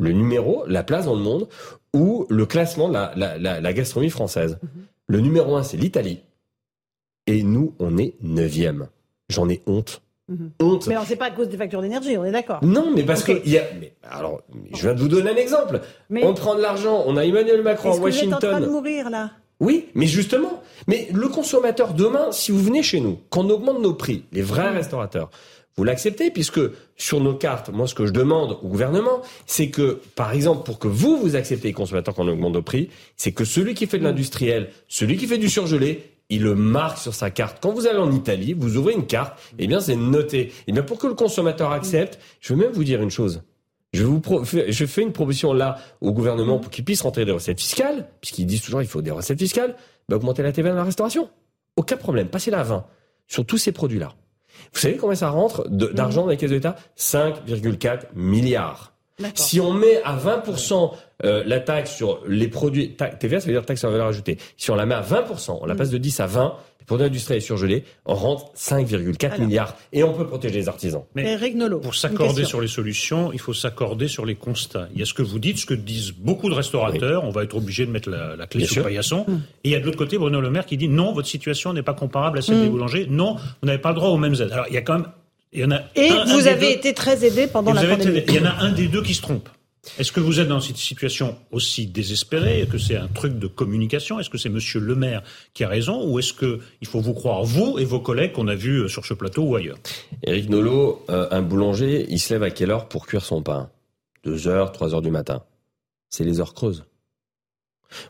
le 0.00 0.10
numéro, 0.12 0.64
la 0.66 0.82
place 0.82 1.04
dans 1.06 1.14
le 1.14 1.22
monde 1.22 1.48
où 1.94 2.26
le 2.28 2.44
classement 2.46 2.88
de 2.88 2.94
la, 2.94 3.12
la, 3.16 3.38
la, 3.38 3.60
la 3.60 3.72
gastronomie 3.72 4.10
française? 4.10 4.58
Mhm. 4.62 4.68
Le 5.06 5.20
numéro 5.20 5.56
un, 5.56 5.62
c'est 5.62 5.76
l'Italie, 5.78 6.20
et 7.26 7.42
nous, 7.42 7.74
on 7.78 7.96
est 7.96 8.14
neuvième. 8.20 8.88
J'en 9.30 9.48
ai 9.48 9.62
honte. 9.66 10.02
Mhm. 10.28 10.50
Honte. 10.60 10.86
Mais 10.86 10.94
alors, 10.94 11.06
c'est 11.06 11.16
pas 11.16 11.26
à 11.26 11.30
cause 11.30 11.48
des 11.48 11.56
factures 11.56 11.80
d'énergie, 11.82 12.16
on 12.18 12.24
est 12.24 12.30
d'accord. 12.32 12.58
Non, 12.62 12.92
mais 12.94 13.02
parce 13.02 13.24
que 13.24 13.32
il 13.44 13.50
y 13.52 13.58
a. 13.58 13.64
Mais 13.80 13.92
alors, 14.02 14.42
je 14.74 14.82
viens 14.82 14.94
de 14.94 15.00
vous 15.00 15.08
donner 15.08 15.30
un 15.30 15.36
exemple. 15.36 15.80
Mais- 16.10 16.24
On 16.24 16.34
prend 16.34 16.54
de 16.54 16.60
l'argent. 16.60 17.02
On 17.06 17.16
a 17.16 17.24
Emmanuel 17.24 17.62
Macron 17.62 17.88
à 17.88 17.92
Est-ce 17.92 18.00
que 18.00 18.02
vous 18.02 18.08
êtes 18.08 18.24
en 18.34 18.38
train 18.38 18.48
Washington. 18.48 18.62
de 18.68 18.72
mourir, 18.72 19.10
là? 19.10 19.30
Oui, 19.60 19.86
mais 19.94 20.06
justement. 20.06 20.62
Mais 20.86 21.08
le 21.12 21.28
consommateur 21.28 21.94
demain, 21.94 22.30
si 22.30 22.52
vous 22.52 22.62
venez 22.62 22.82
chez 22.82 23.00
nous, 23.00 23.18
qu'on 23.30 23.48
augmente 23.50 23.80
nos 23.80 23.94
prix, 23.94 24.24
les 24.32 24.42
vrais 24.42 24.70
restaurateurs, 24.70 25.30
vous 25.76 25.82
l'acceptez 25.84 26.30
puisque 26.30 26.60
sur 26.96 27.20
nos 27.20 27.34
cartes, 27.34 27.70
moi 27.70 27.86
ce 27.88 27.94
que 27.94 28.06
je 28.06 28.12
demande 28.12 28.58
au 28.62 28.68
gouvernement, 28.68 29.22
c'est 29.46 29.68
que, 29.70 30.00
par 30.14 30.32
exemple, 30.32 30.64
pour 30.64 30.78
que 30.78 30.88
vous 30.88 31.16
vous 31.16 31.36
acceptez 31.36 31.68
les 31.68 31.72
consommateurs 31.74 32.14
qu'on 32.14 32.28
augmente 32.28 32.52
nos 32.52 32.62
prix, 32.62 32.90
c'est 33.16 33.32
que 33.32 33.44
celui 33.44 33.74
qui 33.74 33.86
fait 33.86 33.98
de 33.98 34.04
l'industriel, 34.04 34.70
celui 34.88 35.16
qui 35.16 35.26
fait 35.26 35.38
du 35.38 35.48
surgelé, 35.48 36.02
il 36.30 36.42
le 36.42 36.54
marque 36.54 36.98
sur 36.98 37.14
sa 37.14 37.30
carte. 37.30 37.58
Quand 37.60 37.72
vous 37.72 37.86
allez 37.86 37.98
en 37.98 38.12
Italie, 38.12 38.54
vous 38.54 38.76
ouvrez 38.76 38.94
une 38.94 39.06
carte, 39.06 39.38
eh 39.58 39.66
bien 39.66 39.80
c'est 39.80 39.96
noté. 39.96 40.52
Eh 40.66 40.72
bien 40.72 40.82
pour 40.82 40.98
que 40.98 41.06
le 41.06 41.14
consommateur 41.14 41.72
accepte, 41.72 42.18
je 42.40 42.52
veux 42.52 42.60
même 42.60 42.72
vous 42.72 42.84
dire 42.84 43.02
une 43.02 43.10
chose. 43.10 43.42
Je, 43.94 44.04
vous 44.04 44.20
je 44.44 44.86
fais 44.86 45.02
une 45.02 45.12
proposition 45.12 45.54
là 45.54 45.78
au 46.02 46.12
gouvernement 46.12 46.58
pour 46.58 46.70
qu'il 46.70 46.84
puisse 46.84 47.00
rentrer 47.00 47.24
des 47.24 47.32
recettes 47.32 47.58
fiscales, 47.58 48.06
puisqu'ils 48.20 48.46
disent 48.46 48.60
toujours 48.60 48.82
il 48.82 48.88
faut 48.88 49.00
des 49.00 49.10
recettes 49.10 49.38
fiscales, 49.38 49.76
bah, 50.08 50.16
augmenter 50.16 50.42
la 50.42 50.52
TVA 50.52 50.70
dans 50.70 50.76
la 50.76 50.84
restauration. 50.84 51.30
Aucun 51.76 51.96
problème, 51.96 52.28
passez-la 52.28 52.60
à 52.60 52.64
20 52.64 52.86
sur 53.26 53.46
tous 53.46 53.58
ces 53.58 53.72
produits-là. 53.72 54.14
Vous 54.72 54.80
savez 54.80 54.96
combien 54.96 55.14
ça 55.14 55.30
rentre 55.30 55.66
d'argent 55.68 56.22
dans 56.22 56.28
les 56.28 56.36
caisses 56.36 56.50
de 56.50 56.56
l'État? 56.56 56.76
5,4 56.98 58.08
milliards. 58.14 58.97
Si 59.34 59.60
on 59.60 59.72
met 59.72 60.00
à 60.04 60.16
20% 60.16 60.92
euh, 61.24 61.42
la 61.46 61.60
taxe 61.60 61.94
sur 61.96 62.20
les 62.28 62.48
produits, 62.48 62.92
ta- 62.94 63.08
TVA, 63.08 63.40
ça 63.40 63.46
veut 63.46 63.52
dire 63.52 63.64
taxe 63.66 63.80
sur 63.80 63.88
la 63.88 63.92
valeur 63.92 64.06
ajoutée. 64.08 64.38
Si 64.56 64.70
on 64.70 64.76
la 64.76 64.86
met 64.86 64.94
à 64.94 65.02
20%, 65.02 65.58
on 65.60 65.66
la 65.66 65.74
passe 65.74 65.90
de 65.90 65.98
10 65.98 66.20
à 66.20 66.26
20, 66.26 66.54
les 66.80 66.86
produits 66.86 67.06
industriels 67.06 67.42
surgelés, 67.42 67.84
on 68.06 68.14
rentre 68.14 68.52
5,4 68.56 69.40
milliards. 69.40 69.76
Et 69.92 70.04
on 70.04 70.12
peut 70.14 70.26
protéger 70.26 70.54
les 70.54 70.68
artisans. 70.68 71.02
Mais 71.16 71.36
pour 71.82 71.94
s'accorder 71.94 72.44
sur 72.44 72.60
les 72.60 72.68
solutions, 72.68 73.32
il 73.32 73.40
faut 73.40 73.52
s'accorder 73.52 74.06
sur 74.08 74.24
les 74.24 74.36
constats. 74.36 74.88
Il 74.94 75.00
y 75.00 75.02
a 75.02 75.04
ce 75.04 75.14
que 75.14 75.22
vous 75.22 75.38
dites, 75.40 75.58
ce 75.58 75.66
que 75.66 75.74
disent 75.74 76.12
beaucoup 76.12 76.48
de 76.48 76.54
restaurateurs. 76.54 77.24
On 77.24 77.30
va 77.30 77.42
être 77.42 77.56
obligé 77.56 77.84
de 77.84 77.90
mettre 77.90 78.08
la, 78.10 78.36
la 78.36 78.46
clé 78.46 78.58
Bien 78.58 78.66
sous 78.68 78.74
sûr. 78.74 78.82
le 78.84 78.88
paillasson. 78.88 79.24
Hmm. 79.26 79.40
Et 79.64 79.70
il 79.70 79.72
y 79.72 79.74
a 79.74 79.80
de 79.80 79.84
l'autre 79.84 79.98
côté 79.98 80.16
Bruno 80.18 80.40
Le 80.40 80.50
Maire 80.50 80.64
qui 80.66 80.76
dit 80.76 80.88
non, 80.88 81.12
votre 81.12 81.28
situation 81.28 81.72
n'est 81.72 81.82
pas 81.82 81.94
comparable 81.94 82.38
à 82.38 82.42
celle 82.42 82.58
Mm. 82.58 82.62
des 82.62 82.68
boulangers. 82.68 83.06
Non, 83.10 83.34
vous 83.34 83.66
n'avez 83.66 83.78
pas 83.80 83.88
le 83.90 83.96
droit 83.96 84.10
aux 84.10 84.16
mêmes 84.18 84.34
aides. 84.34 84.52
Alors 84.52 84.66
il 84.68 84.74
y 84.74 84.78
a 84.78 84.82
quand 84.82 84.94
même, 84.94 85.08
il 85.52 85.60
y 85.60 85.64
en 85.64 85.70
a. 85.70 85.80
Et 85.96 86.08
un- 86.10 86.20
un 86.20 86.24
vous 86.26 86.40
des 86.42 86.48
avez 86.48 86.66
deux- 86.66 86.72
été 86.78 86.94
très 86.94 87.24
aidé 87.24 87.46
pendant 87.46 87.72
la 87.72 87.82
pandémie. 87.84 88.18
été- 88.18 88.32
Il 88.32 88.36
y 88.36 88.40
en 88.40 88.46
a 88.46 88.54
un 88.60 88.72
des 88.72 88.88
deux 88.88 89.02
qui 89.02 89.14
se 89.14 89.22
trompe. 89.22 89.48
Est-ce 89.98 90.12
que 90.12 90.20
vous 90.20 90.38
êtes 90.38 90.48
dans 90.48 90.60
cette 90.60 90.76
situation 90.76 91.36
aussi 91.50 91.86
désespérée? 91.86 92.68
Que 92.70 92.76
c'est 92.76 92.96
un 92.96 93.06
truc 93.08 93.38
de 93.38 93.46
communication? 93.46 94.20
Est-ce 94.20 94.28
que 94.28 94.36
c'est 94.36 94.50
Monsieur 94.50 94.80
Le 94.80 94.94
Maire 94.94 95.22
qui 95.54 95.64
a 95.64 95.68
raison? 95.68 96.06
Ou 96.06 96.18
est-ce 96.18 96.34
que 96.34 96.60
il 96.82 96.86
faut 96.88 97.00
vous 97.00 97.14
croire 97.14 97.44
vous 97.44 97.78
et 97.78 97.84
vos 97.86 98.00
collègues 98.00 98.32
qu'on 98.32 98.48
a 98.48 98.54
vus 98.54 98.88
sur 98.90 99.06
ce 99.06 99.14
plateau 99.14 99.42
ou 99.44 99.56
ailleurs? 99.56 99.78
Éric 100.24 100.50
Nolot, 100.50 101.04
euh, 101.08 101.28
un 101.30 101.40
boulanger, 101.40 102.04
il 102.10 102.18
se 102.18 102.34
lève 102.34 102.42
à 102.42 102.50
quelle 102.50 102.70
heure 102.70 102.88
pour 102.88 103.06
cuire 103.06 103.24
son 103.24 103.40
pain? 103.42 103.70
2 104.24 104.46
heures, 104.48 104.72
3 104.72 104.94
heures 104.94 105.00
du 105.02 105.10
matin. 105.10 105.42
C'est 106.10 106.24
les 106.24 106.40
heures 106.40 106.52
creuses. 106.54 106.84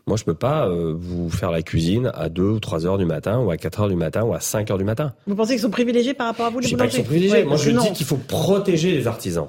Moi, 0.06 0.16
je 0.16 0.24
peux 0.24 0.34
pas 0.34 0.66
euh, 0.68 0.94
vous 0.98 1.30
faire 1.30 1.50
la 1.50 1.62
cuisine 1.62 2.10
à 2.14 2.28
2 2.28 2.42
ou 2.42 2.60
3 2.60 2.86
heures 2.86 2.98
du 2.98 3.04
matin, 3.04 3.38
ou 3.40 3.50
à 3.50 3.56
4 3.56 3.80
heures 3.82 3.88
du 3.88 3.96
matin, 3.96 4.22
ou 4.24 4.34
à 4.34 4.40
5 4.40 4.70
heures 4.70 4.78
du 4.78 4.84
matin. 4.84 5.14
Vous 5.26 5.34
pensez 5.36 5.52
qu'ils 5.54 5.62
sont 5.62 5.70
privilégiés 5.70 6.14
par 6.14 6.26
rapport 6.26 6.46
à 6.46 6.50
vous, 6.50 6.58
les 6.60 6.66
Je 6.68 6.72
pas 6.76 6.84
boulangers 6.84 6.96
qu'ils 6.96 7.04
sont 7.04 7.08
privilégiés. 7.08 7.38
Ouais, 7.38 7.44
Moi, 7.44 7.56
je 7.56 7.70
non. 7.70 7.82
dis 7.82 7.92
qu'il 7.92 8.06
faut 8.06 8.16
protéger 8.16 8.90
les 8.92 9.06
artisans. 9.06 9.48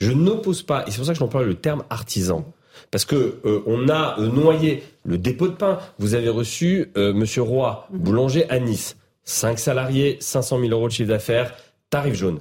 Je 0.00 0.12
n'oppose 0.12 0.62
pas, 0.62 0.84
et 0.86 0.90
c'est 0.90 0.96
pour 0.96 1.06
ça 1.06 1.12
que 1.12 1.18
j'emploie 1.18 1.42
le 1.44 1.54
terme 1.54 1.84
artisan. 1.90 2.44
Parce 2.90 3.04
que 3.04 3.38
euh, 3.44 3.60
on 3.66 3.88
a 3.88 4.18
euh, 4.18 4.28
noyé 4.28 4.82
le 5.04 5.18
dépôt 5.18 5.48
de 5.48 5.52
pain. 5.54 5.78
Vous 5.98 6.14
avez 6.14 6.28
reçu 6.28 6.90
euh, 6.96 7.12
Monsieur 7.12 7.42
Roy, 7.42 7.86
Mhm. 7.92 7.98
boulanger 7.98 8.50
à 8.50 8.58
Nice, 8.60 8.96
5 9.24 9.58
salariés, 9.58 10.16
500 10.20 10.58
000 10.60 10.70
euros 10.72 10.86
de 10.88 10.92
chiffre 10.92 11.08
d'affaires, 11.08 11.54
tarif 11.90 12.14
jaune. 12.14 12.38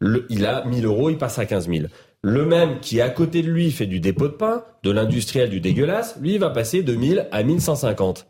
Le- 0.00 0.26
il 0.30 0.46
a 0.46 0.64
1000 0.64 0.84
euros, 0.86 1.10
il 1.10 1.18
passe 1.18 1.38
à 1.38 1.44
15 1.46 1.68
000. 1.68 1.86
Le 2.22 2.44
même 2.44 2.80
qui 2.80 3.00
à 3.00 3.10
côté 3.10 3.42
de 3.42 3.48
lui 3.48 3.70
fait 3.70 3.86
du 3.86 4.00
dépôt 4.00 4.26
de 4.28 4.32
pain, 4.32 4.64
de 4.82 4.90
l'industriel, 4.90 5.50
du 5.50 5.60
dégueulasse, 5.60 6.16
lui 6.20 6.34
il 6.34 6.38
va 6.40 6.50
passer 6.50 6.82
de 6.82 6.94
1000 6.94 7.28
à 7.30 7.42
1150. 7.42 8.26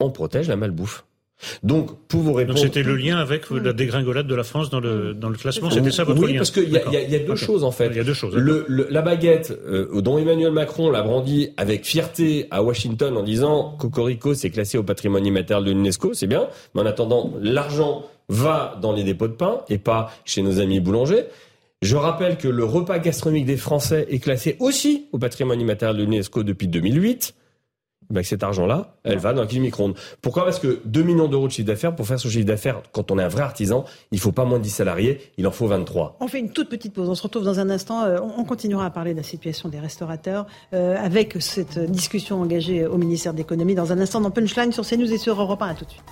On 0.00 0.10
protège 0.10 0.48
la 0.48 0.56
malbouffe. 0.56 1.04
Donc, 1.62 1.90
pour 2.08 2.22
vous 2.22 2.32
répondre... 2.32 2.56
Donc 2.58 2.64
c'était 2.64 2.82
le 2.82 2.96
lien 2.96 3.18
avec 3.18 3.50
la 3.50 3.74
dégringolade 3.74 4.26
de 4.26 4.34
la 4.34 4.42
France 4.42 4.70
dans 4.70 4.80
le, 4.80 5.12
dans 5.12 5.28
le 5.28 5.36
classement, 5.36 5.68
c'était 5.70 5.90
ça 5.90 6.04
votre 6.04 6.18
oui, 6.22 6.32
lien 6.32 6.38
parce 6.38 6.50
qu'il 6.50 6.70
y, 6.70 6.78
a- 6.78 7.02
y 7.02 7.14
y 7.14 7.20
deux 7.20 7.36
choses 7.36 7.62
en 7.62 7.70
fait. 7.72 7.88
Il 7.88 7.96
y 7.96 8.00
a 8.00 8.04
deux 8.04 8.14
choses. 8.14 8.34
Le, 8.34 8.64
le- 8.68 8.86
la 8.90 9.02
baguette 9.02 9.50
euh, 9.66 10.00
dont 10.00 10.16
Emmanuel 10.16 10.50
Macron 10.52 10.90
l'a 10.90 11.02
brandie 11.02 11.50
avec 11.58 11.84
fierté 11.84 12.46
à 12.50 12.62
Washington 12.62 13.14
en 13.18 13.22
disant 13.22 13.76
Cocorico 13.78 14.32
c'est 14.32 14.48
classé 14.48 14.78
au 14.78 14.82
patrimoine 14.82 15.26
immatériel 15.26 15.66
de 15.66 15.72
l'UNESCO, 15.72 16.14
c'est 16.14 16.26
bien, 16.26 16.48
mais 16.74 16.80
en 16.80 16.86
attendant 16.86 17.34
l'argent 17.42 18.06
va 18.30 18.78
dans 18.80 18.92
les 18.94 19.04
dépôts 19.04 19.28
de 19.28 19.34
pain 19.34 19.60
et 19.68 19.76
pas 19.76 20.10
chez 20.24 20.40
nos 20.40 20.58
amis 20.58 20.80
boulangers. 20.80 21.26
Je 21.82 21.96
rappelle 21.96 22.38
que 22.38 22.48
le 22.48 22.64
repas 22.64 22.98
gastronomique 22.98 23.44
des 23.44 23.58
Français 23.58 24.06
est 24.08 24.18
classé 24.18 24.56
aussi 24.60 25.08
au 25.12 25.18
patrimoine 25.18 25.60
immatériel 25.60 25.96
de 25.96 26.04
l'UNESCO 26.04 26.42
depuis 26.42 26.68
2008. 26.68 27.34
Ben, 28.08 28.22
que 28.22 28.28
cet 28.28 28.44
argent-là, 28.44 28.94
elle 29.02 29.18
va 29.18 29.32
dans 29.32 29.40
la 29.40 29.46
cuisine 29.48 29.64
micro-ondes. 29.64 29.96
Pourquoi? 30.22 30.44
Parce 30.44 30.60
que 30.60 30.80
2 30.84 31.02
millions 31.02 31.26
d'euros 31.26 31.48
de 31.48 31.52
chiffre 31.52 31.66
d'affaires, 31.66 31.96
pour 31.96 32.06
faire 32.06 32.20
son 32.20 32.28
chiffre 32.28 32.46
d'affaires, 32.46 32.82
quand 32.92 33.10
on 33.10 33.18
est 33.18 33.22
un 33.22 33.28
vrai 33.28 33.42
artisan, 33.42 33.84
il 34.12 34.20
faut 34.20 34.30
pas 34.30 34.44
moins 34.44 34.58
de 34.58 34.62
10 34.62 34.70
salariés, 34.70 35.18
il 35.38 35.46
en 35.46 35.50
faut 35.50 35.66
23. 35.66 36.16
On 36.20 36.28
fait 36.28 36.38
une 36.38 36.50
toute 36.50 36.68
petite 36.68 36.92
pause. 36.92 37.08
On 37.08 37.16
se 37.16 37.22
retrouve 37.24 37.42
dans 37.42 37.58
un 37.58 37.68
instant. 37.68 38.04
Euh, 38.04 38.18
On 38.22 38.42
on 38.42 38.44
continuera 38.44 38.86
à 38.86 38.90
parler 38.90 39.10
de 39.12 39.16
la 39.16 39.24
situation 39.24 39.68
des 39.68 39.80
restaurateurs 39.80 40.46
euh, 40.72 40.96
avec 41.02 41.36
cette 41.40 41.80
discussion 41.90 42.40
engagée 42.40 42.86
au 42.86 42.96
ministère 42.96 43.32
de 43.32 43.38
l'économie 43.38 43.74
dans 43.74 43.92
un 43.92 43.98
instant 43.98 44.20
dans 44.20 44.30
Punchline 44.30 44.70
sur 44.70 44.86
CNews 44.86 45.12
et 45.12 45.18
sur 45.18 45.40
Europe 45.40 45.62
1. 45.62 45.66
À 45.66 45.74
tout 45.74 45.84
de 45.84 45.90
suite. 45.90 46.04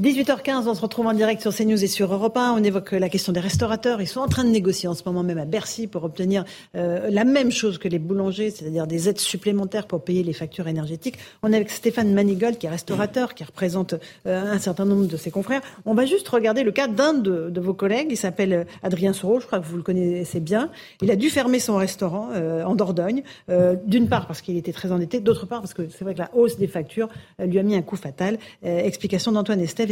18h15, 0.00 0.68
on 0.68 0.74
se 0.76 0.80
retrouve 0.80 1.08
en 1.08 1.12
direct 1.12 1.42
sur 1.42 1.52
CNews 1.52 1.82
et 1.82 1.88
sur 1.88 2.12
Europe 2.14 2.36
1. 2.36 2.52
On 2.56 2.62
évoque 2.62 2.92
la 2.92 3.08
question 3.08 3.32
des 3.32 3.40
restaurateurs. 3.40 4.00
Ils 4.00 4.06
sont 4.06 4.20
en 4.20 4.28
train 4.28 4.44
de 4.44 4.48
négocier 4.48 4.88
en 4.88 4.94
ce 4.94 5.02
moment 5.04 5.24
même 5.24 5.38
à 5.38 5.44
Bercy 5.44 5.88
pour 5.88 6.04
obtenir 6.04 6.44
euh, 6.76 7.10
la 7.10 7.24
même 7.24 7.50
chose 7.50 7.78
que 7.78 7.88
les 7.88 7.98
boulangers, 7.98 8.50
c'est-à-dire 8.50 8.86
des 8.86 9.08
aides 9.08 9.18
supplémentaires 9.18 9.88
pour 9.88 10.04
payer 10.04 10.22
les 10.22 10.32
factures 10.32 10.68
énergétiques. 10.68 11.18
On 11.42 11.52
est 11.52 11.56
avec 11.56 11.68
Stéphane 11.70 12.12
Manigold, 12.14 12.58
qui 12.58 12.66
est 12.66 12.70
restaurateur, 12.70 13.34
qui 13.34 13.42
représente 13.42 13.94
euh, 14.26 14.52
un 14.52 14.60
certain 14.60 14.84
nombre 14.84 15.06
de 15.06 15.16
ses 15.16 15.32
confrères. 15.32 15.62
On 15.84 15.94
va 15.94 16.06
juste 16.06 16.28
regarder 16.28 16.62
le 16.62 16.70
cas 16.70 16.86
d'un 16.86 17.14
de, 17.14 17.60
vos 17.60 17.74
collègues. 17.74 18.06
Il 18.10 18.16
s'appelle 18.16 18.52
euh, 18.52 18.64
Adrien 18.84 19.12
Soro. 19.12 19.40
Je 19.40 19.46
crois 19.46 19.58
que 19.58 19.66
vous 19.66 19.78
le 19.78 19.82
connaissez 19.82 20.38
bien. 20.38 20.70
Il 21.02 21.10
a 21.10 21.16
dû 21.16 21.28
fermer 21.28 21.58
son 21.58 21.74
restaurant 21.74 22.28
euh, 22.36 22.62
en 22.62 22.76
Dordogne. 22.76 23.24
euh, 23.50 23.74
D'une 23.84 24.08
part 24.08 24.28
parce 24.28 24.42
qu'il 24.42 24.56
était 24.56 24.72
très 24.72 24.92
endetté, 24.92 25.18
d'autre 25.18 25.46
part 25.46 25.60
parce 25.60 25.74
que 25.74 25.88
c'est 25.88 26.04
vrai 26.04 26.14
que 26.14 26.20
la 26.20 26.30
hausse 26.34 26.56
des 26.56 26.68
factures 26.68 27.08
euh, 27.40 27.46
lui 27.46 27.58
a 27.58 27.64
mis 27.64 27.74
un 27.74 27.82
coup 27.82 27.96
fatal. 27.96 28.38
Explication 28.62 29.32
d'Antoine 29.32 29.60
Estève 29.60 29.87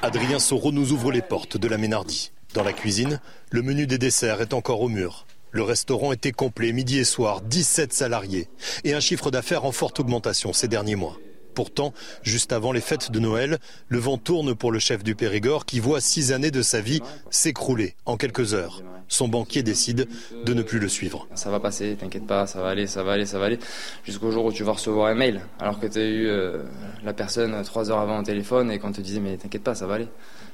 Adrien 0.00 0.38
Soro 0.38 0.72
nous 0.72 0.92
ouvre 0.92 1.10
les 1.10 1.22
portes 1.22 1.56
de 1.56 1.68
la 1.68 1.78
Ménardie. 1.78 2.30
Dans 2.54 2.62
la 2.62 2.72
cuisine, 2.72 3.20
le 3.50 3.62
menu 3.62 3.86
des 3.86 3.98
desserts 3.98 4.40
est 4.40 4.54
encore 4.54 4.80
au 4.80 4.88
mur. 4.88 5.26
Le 5.50 5.62
restaurant 5.62 6.12
était 6.12 6.32
complet 6.32 6.72
midi 6.72 6.98
et 6.98 7.04
soir, 7.04 7.40
17 7.40 7.92
salariés 7.92 8.48
et 8.84 8.94
un 8.94 9.00
chiffre 9.00 9.30
d'affaires 9.30 9.64
en 9.64 9.72
forte 9.72 10.00
augmentation 10.00 10.52
ces 10.52 10.68
derniers 10.68 10.96
mois. 10.96 11.18
Pourtant, 11.58 11.92
juste 12.22 12.52
avant 12.52 12.70
les 12.70 12.80
fêtes 12.80 13.10
de 13.10 13.18
Noël, 13.18 13.58
le 13.88 13.98
vent 13.98 14.16
tourne 14.16 14.54
pour 14.54 14.70
le 14.70 14.78
chef 14.78 15.02
du 15.02 15.16
Périgord 15.16 15.66
qui 15.66 15.80
voit 15.80 16.00
six 16.00 16.30
années 16.30 16.52
de 16.52 16.62
sa 16.62 16.80
vie 16.80 17.00
s'écrouler 17.30 17.96
en 18.06 18.16
quelques 18.16 18.54
heures. 18.54 18.80
Son 19.08 19.26
banquier 19.26 19.64
décide 19.64 20.06
de 20.44 20.54
ne 20.54 20.62
plus 20.62 20.78
le 20.78 20.86
suivre. 20.86 21.26
Ça 21.34 21.50
va 21.50 21.58
passer, 21.58 21.96
t'inquiète 21.98 22.28
pas, 22.28 22.46
ça 22.46 22.62
va 22.62 22.68
aller, 22.68 22.86
ça 22.86 23.02
va 23.02 23.14
aller, 23.14 23.26
ça 23.26 23.40
va 23.40 23.46
aller. 23.46 23.58
Jusqu'au 24.04 24.30
jour 24.30 24.44
où 24.44 24.52
tu 24.52 24.62
vas 24.62 24.70
recevoir 24.70 25.08
un 25.08 25.16
mail, 25.16 25.40
alors 25.58 25.80
que 25.80 25.88
tu 25.88 25.98
as 25.98 26.04
eu 26.04 26.28
euh, 26.28 26.62
la 27.02 27.12
personne 27.12 27.60
trois 27.64 27.90
heures 27.90 27.98
avant 27.98 28.20
au 28.20 28.22
téléphone 28.22 28.70
et 28.70 28.78
qu'on 28.78 28.92
te 28.92 29.00
disait 29.00 29.18
mais 29.18 29.36
t'inquiète 29.36 29.64
pas, 29.64 29.74
ça 29.74 29.88
va 29.88 29.94
aller, 29.94 30.08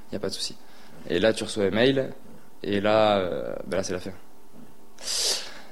il 0.09 0.13
n'y 0.13 0.17
a 0.17 0.21
pas 0.21 0.31
de 0.31 0.35
souci. 0.35 0.57
Et 1.11 1.19
là 1.19 1.35
tu 1.35 1.45
reçois 1.45 1.65
un 1.65 1.71
mail 1.71 2.15
et 2.63 2.81
là, 2.81 3.19
euh, 3.19 3.55
ben 3.67 3.77
là 3.77 3.83
c'est 3.83 3.93
la 3.93 4.01
fin. 4.01 4.13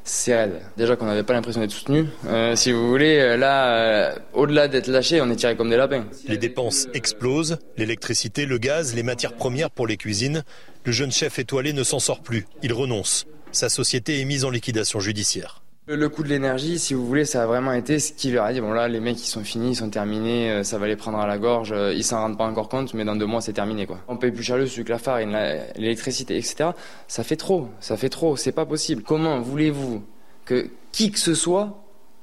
C'est 0.04 0.34
raide. 0.36 0.60
Déjà 0.76 0.96
qu'on 0.96 1.06
n'avait 1.06 1.22
pas 1.22 1.32
l'impression 1.32 1.60
d'être 1.60 1.70
soutenu. 1.70 2.06
Euh, 2.26 2.56
si 2.56 2.72
vous 2.72 2.88
voulez, 2.88 3.18
euh, 3.18 3.36
là, 3.36 3.74
euh, 3.74 4.14
au-delà 4.32 4.66
d'être 4.66 4.88
lâché, 4.88 5.20
on 5.20 5.30
est 5.30 5.36
tiré 5.36 5.56
comme 5.56 5.70
des 5.70 5.76
lapins. 5.76 6.06
Les 6.26 6.38
dépenses 6.38 6.88
explosent, 6.92 7.58
l'électricité, 7.76 8.44
le 8.46 8.58
gaz, 8.58 8.94
les 8.94 9.04
matières 9.04 9.34
premières 9.34 9.70
pour 9.70 9.86
les 9.86 9.96
cuisines. 9.96 10.42
Le 10.84 10.92
jeune 10.92 11.12
chef 11.12 11.38
étoilé 11.38 11.72
ne 11.72 11.84
s'en 11.84 12.00
sort 12.00 12.20
plus, 12.20 12.46
il 12.62 12.72
renonce. 12.72 13.26
Sa 13.52 13.68
société 13.68 14.20
est 14.20 14.24
mise 14.24 14.44
en 14.44 14.50
liquidation 14.50 14.98
judiciaire. 14.98 15.61
Le 15.88 16.08
coût 16.08 16.22
de 16.22 16.28
l'énergie, 16.28 16.78
si 16.78 16.94
vous 16.94 17.04
voulez, 17.04 17.24
ça 17.24 17.42
a 17.42 17.46
vraiment 17.46 17.72
été 17.72 17.98
ce 17.98 18.12
qui 18.12 18.30
leur 18.30 18.44
a 18.44 18.52
dit. 18.52 18.60
Bon 18.60 18.70
là, 18.70 18.86
les 18.86 19.00
mecs, 19.00 19.20
ils 19.20 19.26
sont 19.28 19.42
finis, 19.42 19.70
ils 19.70 19.74
sont 19.76 19.90
terminés, 19.90 20.48
euh, 20.50 20.62
ça 20.62 20.78
va 20.78 20.86
les 20.86 20.94
prendre 20.94 21.18
à 21.18 21.26
la 21.26 21.38
gorge. 21.38 21.72
euh, 21.72 21.92
Ils 21.92 22.04
s'en 22.04 22.18
rendent 22.20 22.38
pas 22.38 22.46
encore 22.46 22.68
compte, 22.68 22.94
mais 22.94 23.04
dans 23.04 23.16
deux 23.16 23.26
mois, 23.26 23.40
c'est 23.40 23.52
terminé, 23.52 23.84
quoi. 23.86 23.98
On 24.06 24.16
paye 24.16 24.30
plus 24.30 24.44
cher 24.44 24.56
le 24.58 24.66
sucre, 24.68 24.92
la 24.92 24.98
farine, 24.98 25.36
l'électricité, 25.76 26.36
etc. 26.36 26.70
Ça 27.08 27.24
fait 27.24 27.34
trop, 27.36 27.68
ça 27.80 27.96
fait 27.96 28.10
trop, 28.10 28.36
c'est 28.36 28.52
pas 28.52 28.64
possible. 28.64 29.02
Comment 29.02 29.40
voulez-vous 29.40 30.04
que 30.44 30.70
qui 30.92 31.10
que 31.10 31.18
ce 31.18 31.34
soit 31.34 31.82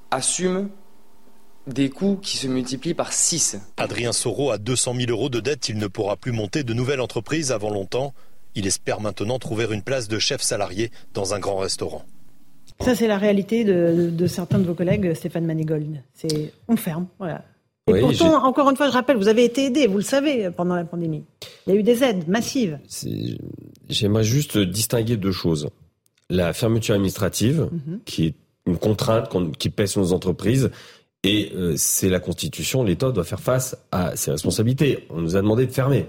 assume 0.10 0.70
des 1.68 1.90
coûts 1.90 2.18
qui 2.22 2.38
se 2.38 2.48
multiplient 2.48 2.94
par 2.94 3.12
6 3.12 3.58
Adrien 3.76 4.14
Soro 4.14 4.52
a 4.52 4.58
200 4.58 4.96
000 4.96 5.12
euros 5.12 5.28
de 5.30 5.42
dette, 5.42 5.68
il 5.68 5.78
ne 5.78 5.88
pourra 5.88 6.16
plus 6.16 6.32
monter 6.32 6.64
de 6.64 6.74
nouvelles 6.74 7.02
entreprises 7.02 7.52
avant 7.52 7.70
longtemps. 7.70 8.14
Il 8.56 8.66
espère 8.66 9.02
maintenant 9.02 9.38
trouver 9.38 9.68
une 9.70 9.84
place 9.84 10.08
de 10.08 10.18
chef 10.18 10.42
salarié 10.42 10.92
dans 11.14 11.34
un 11.34 11.40
grand 11.40 11.58
restaurant. 11.58 12.06
Ça, 12.82 12.96
c'est 12.96 13.08
la 13.08 13.18
réalité 13.18 13.64
de, 13.64 14.10
de 14.10 14.28
certains 14.28 14.60
de 14.60 14.64
vos 14.66 14.74
collègues, 14.74 15.14
Stéphane 15.14 15.46
Manigold. 15.46 16.02
C'est 16.14 16.54
on 16.68 16.76
ferme, 16.78 17.08
voilà. 17.20 17.44
Et 17.88 17.94
Oui, 17.94 18.00
pourtant, 18.02 18.46
encore 18.46 18.70
une 18.70 18.78
fois, 18.78 18.88
je 18.88 18.94
rappelle, 18.94 19.18
vous 19.18 19.28
avez 19.28 19.44
été 19.44 19.66
aidé, 19.66 19.88
vous 19.88 19.98
le 19.98 20.04
savez, 20.04 20.50
pendant 20.52 20.76
la 20.76 20.86
pandémie. 20.86 21.24
Il 21.68 21.74
y 21.74 21.78
a 21.78 21.80
eu 21.80 21.84
des 21.84 22.04
aides 22.04 22.28
massives. 22.28 22.80
J'aimerais 23.90 24.24
juste 24.24 24.58
distinguer 24.58 25.18
deux 25.18 25.32
choses. 25.32 25.70
La 26.30 26.54
fermeture 26.54 26.94
administrative, 26.96 27.68
Mhm. 27.72 28.00
qui 28.06 28.28
est 28.28 28.34
une 28.68 28.78
contrainte 28.78 29.30
qui 29.58 29.70
pèse 29.72 29.92
sur 29.92 30.02
nos 30.02 30.14
entreprises, 30.14 30.70
et 31.24 31.52
euh, 31.56 31.74
c'est 31.76 32.08
la 32.10 32.20
Constitution, 32.20 32.84
l'État 32.84 33.12
doit 33.12 33.24
faire 33.24 33.40
face 33.40 33.76
à 33.92 34.16
ses 34.16 34.32
responsabilités. 34.32 35.06
On 35.10 35.20
nous 35.22 35.36
a 35.36 35.42
demandé 35.42 35.66
de 35.66 35.72
fermer. 35.72 36.06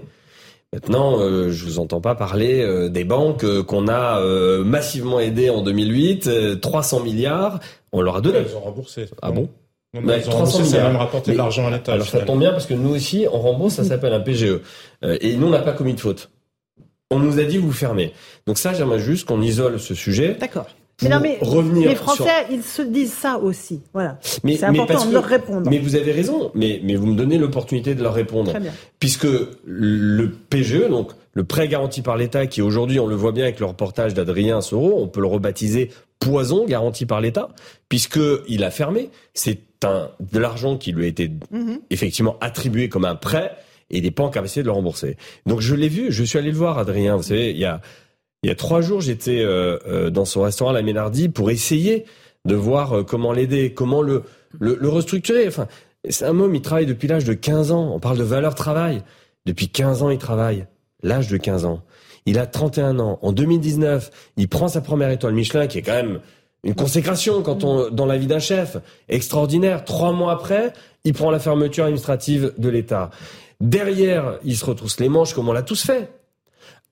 Maintenant, 0.73 1.19
euh, 1.19 1.51
je 1.51 1.65
vous 1.65 1.79
entends 1.79 1.99
pas 1.99 2.15
parler 2.15 2.61
euh, 2.61 2.87
des 2.87 3.03
banques 3.03 3.43
euh, 3.43 3.61
qu'on 3.61 3.89
a 3.89 4.19
euh, 4.21 4.63
massivement 4.63 5.19
aidées 5.19 5.49
en 5.49 5.61
2008, 5.61 6.27
euh, 6.27 6.55
300 6.55 7.01
milliards, 7.01 7.59
on 7.91 8.01
leur 8.01 8.15
a 8.17 8.21
donné. 8.21 8.39
Ils 8.49 8.55
ont 8.55 8.61
remboursé. 8.61 9.05
Ah 9.21 9.31
bon? 9.31 9.49
Non, 9.93 10.01
Bah, 10.01 10.17
ils 10.17 10.29
ont 10.29 10.31
remboursé, 10.31 10.63
ça 10.63 10.85
a 10.85 10.87
même 10.87 10.95
rapporté 10.95 11.33
de 11.33 11.37
l'argent 11.37 11.67
à 11.67 11.71
l'État. 11.71 11.91
Alors 11.93 12.07
ça 12.07 12.21
tombe 12.21 12.39
bien 12.39 12.51
parce 12.51 12.65
que 12.67 12.73
nous 12.73 12.95
aussi, 12.95 13.27
on 13.31 13.39
rembourse, 13.39 13.73
ça 13.75 13.83
s'appelle 13.83 14.13
un 14.13 14.21
PGE. 14.21 14.61
Euh, 15.03 15.17
et 15.19 15.35
nous, 15.35 15.47
on 15.47 15.49
n'a 15.49 15.59
pas 15.59 15.73
commis 15.73 15.93
de 15.93 15.99
faute. 15.99 16.31
On 17.09 17.19
nous 17.19 17.39
a 17.39 17.43
dit 17.43 17.57
vous 17.57 17.73
fermez. 17.73 18.13
Donc 18.47 18.57
ça, 18.57 18.73
j'aimerais 18.73 18.99
juste 18.99 19.27
qu'on 19.27 19.41
isole 19.41 19.77
ce 19.77 19.93
sujet. 19.93 20.37
D'accord. 20.39 20.67
Mais 21.01 21.09
non, 21.09 21.19
mais 21.21 21.37
revenir 21.41 21.89
les 21.89 21.95
Français, 21.95 22.23
sur- 22.23 22.51
ils 22.55 22.63
se 22.63 22.81
disent 22.81 23.13
ça 23.13 23.37
aussi. 23.39 23.81
Voilà. 23.93 24.19
Mais, 24.43 24.55
C'est 24.57 24.65
important 24.65 25.05
de 25.05 25.13
leur 25.13 25.23
répondre. 25.25 25.69
Mais 25.69 25.79
vous 25.79 25.95
avez 25.95 26.11
raison. 26.11 26.51
Mais, 26.53 26.79
mais 26.83 26.95
vous 26.95 27.07
me 27.07 27.15
donnez 27.15 27.37
l'opportunité 27.37 27.95
de 27.95 28.03
leur 28.03 28.13
répondre. 28.13 28.51
Très 28.51 28.59
bien. 28.59 28.71
Puisque 28.99 29.27
le 29.65 30.27
PGE, 30.49 30.87
donc 30.89 31.11
le 31.33 31.43
prêt 31.43 31.67
garanti 31.67 32.01
par 32.01 32.17
l'État, 32.17 32.45
qui 32.47 32.61
aujourd'hui, 32.61 32.99
on 32.99 33.07
le 33.07 33.15
voit 33.15 33.31
bien 33.31 33.43
avec 33.45 33.59
le 33.59 33.65
reportage 33.65 34.13
d'Adrien 34.13 34.61
Soro, 34.61 35.01
on 35.01 35.07
peut 35.07 35.21
le 35.21 35.27
rebaptiser 35.27 35.91
poison 36.19 36.65
garanti 36.65 37.05
par 37.05 37.19
l'État, 37.21 37.49
puisque 37.89 38.19
il 38.47 38.63
a 38.63 38.69
fermé. 38.71 39.09
C'est 39.33 39.59
un 39.83 40.09
de 40.19 40.37
l'argent 40.39 40.77
qui 40.77 40.91
lui 40.91 41.05
a 41.05 41.07
été 41.07 41.31
Mhm. 41.51 41.79
effectivement 41.89 42.37
attribué 42.41 42.89
comme 42.89 43.05
un 43.05 43.15
prêt 43.15 43.51
et 43.89 43.97
il 43.97 44.03
n'est 44.03 44.11
pas 44.11 44.23
en 44.23 44.29
capacité 44.29 44.61
de 44.61 44.67
le 44.67 44.71
rembourser. 44.71 45.17
Donc 45.47 45.61
je 45.61 45.73
l'ai 45.73 45.89
vu, 45.89 46.11
je 46.11 46.23
suis 46.23 46.37
allé 46.37 46.51
le 46.51 46.57
voir, 46.57 46.77
Adrien. 46.77 47.15
Vous 47.15 47.23
savez, 47.23 47.49
il 47.49 47.57
y 47.57 47.65
a 47.65 47.81
il 48.43 48.47
y 48.47 48.51
a 48.51 48.55
trois 48.55 48.81
jours, 48.81 49.01
j'étais 49.01 49.41
euh, 49.41 49.77
euh, 49.87 50.09
dans 50.09 50.25
son 50.25 50.41
restaurant 50.41 50.71
la 50.71 50.81
Ménardie 50.81 51.29
pour 51.29 51.51
essayer 51.51 52.05
de 52.45 52.55
voir 52.55 52.97
euh, 52.97 53.03
comment 53.03 53.33
l'aider, 53.33 53.73
comment 53.73 54.01
le, 54.01 54.23
le, 54.59 54.77
le 54.81 54.89
restructurer. 54.89 55.47
Enfin, 55.47 55.67
c'est 56.09 56.25
un 56.25 56.39
homme, 56.39 56.55
il 56.55 56.61
travaille 56.61 56.87
depuis 56.87 57.07
l'âge 57.07 57.23
de 57.23 57.33
15 57.33 57.71
ans. 57.71 57.91
On 57.93 57.99
parle 57.99 58.17
de 58.17 58.23
valeur 58.23 58.55
travail. 58.55 59.03
Depuis 59.45 59.69
15 59.69 60.01
ans, 60.01 60.09
il 60.09 60.17
travaille. 60.17 60.65
L'âge 61.03 61.27
de 61.27 61.37
15 61.37 61.65
ans. 61.65 61.83
Il 62.25 62.39
a 62.39 62.47
31 62.47 62.99
ans. 62.99 63.19
En 63.21 63.31
2019, 63.31 64.09
il 64.37 64.47
prend 64.47 64.67
sa 64.67 64.81
première 64.81 65.11
étoile 65.11 65.33
Michelin, 65.33 65.67
qui 65.67 65.77
est 65.77 65.83
quand 65.83 65.93
même 65.93 66.19
une 66.63 66.75
consécration 66.75 67.43
quand 67.43 67.63
on, 67.63 67.91
dans 67.91 68.07
la 68.07 68.17
vie 68.17 68.27
d'un 68.27 68.39
chef. 68.39 68.77
Extraordinaire. 69.07 69.85
Trois 69.85 70.13
mois 70.13 70.31
après, 70.31 70.73
il 71.03 71.13
prend 71.13 71.29
la 71.29 71.39
fermeture 71.39 71.83
administrative 71.83 72.53
de 72.57 72.69
l'État. 72.69 73.11
Derrière, 73.59 74.39
il 74.43 74.57
se 74.57 74.65
retrousse 74.65 74.99
les 74.99 75.09
manches 75.09 75.35
comme 75.35 75.47
on 75.47 75.53
l'a 75.53 75.63
tous 75.63 75.85
fait. 75.85 76.09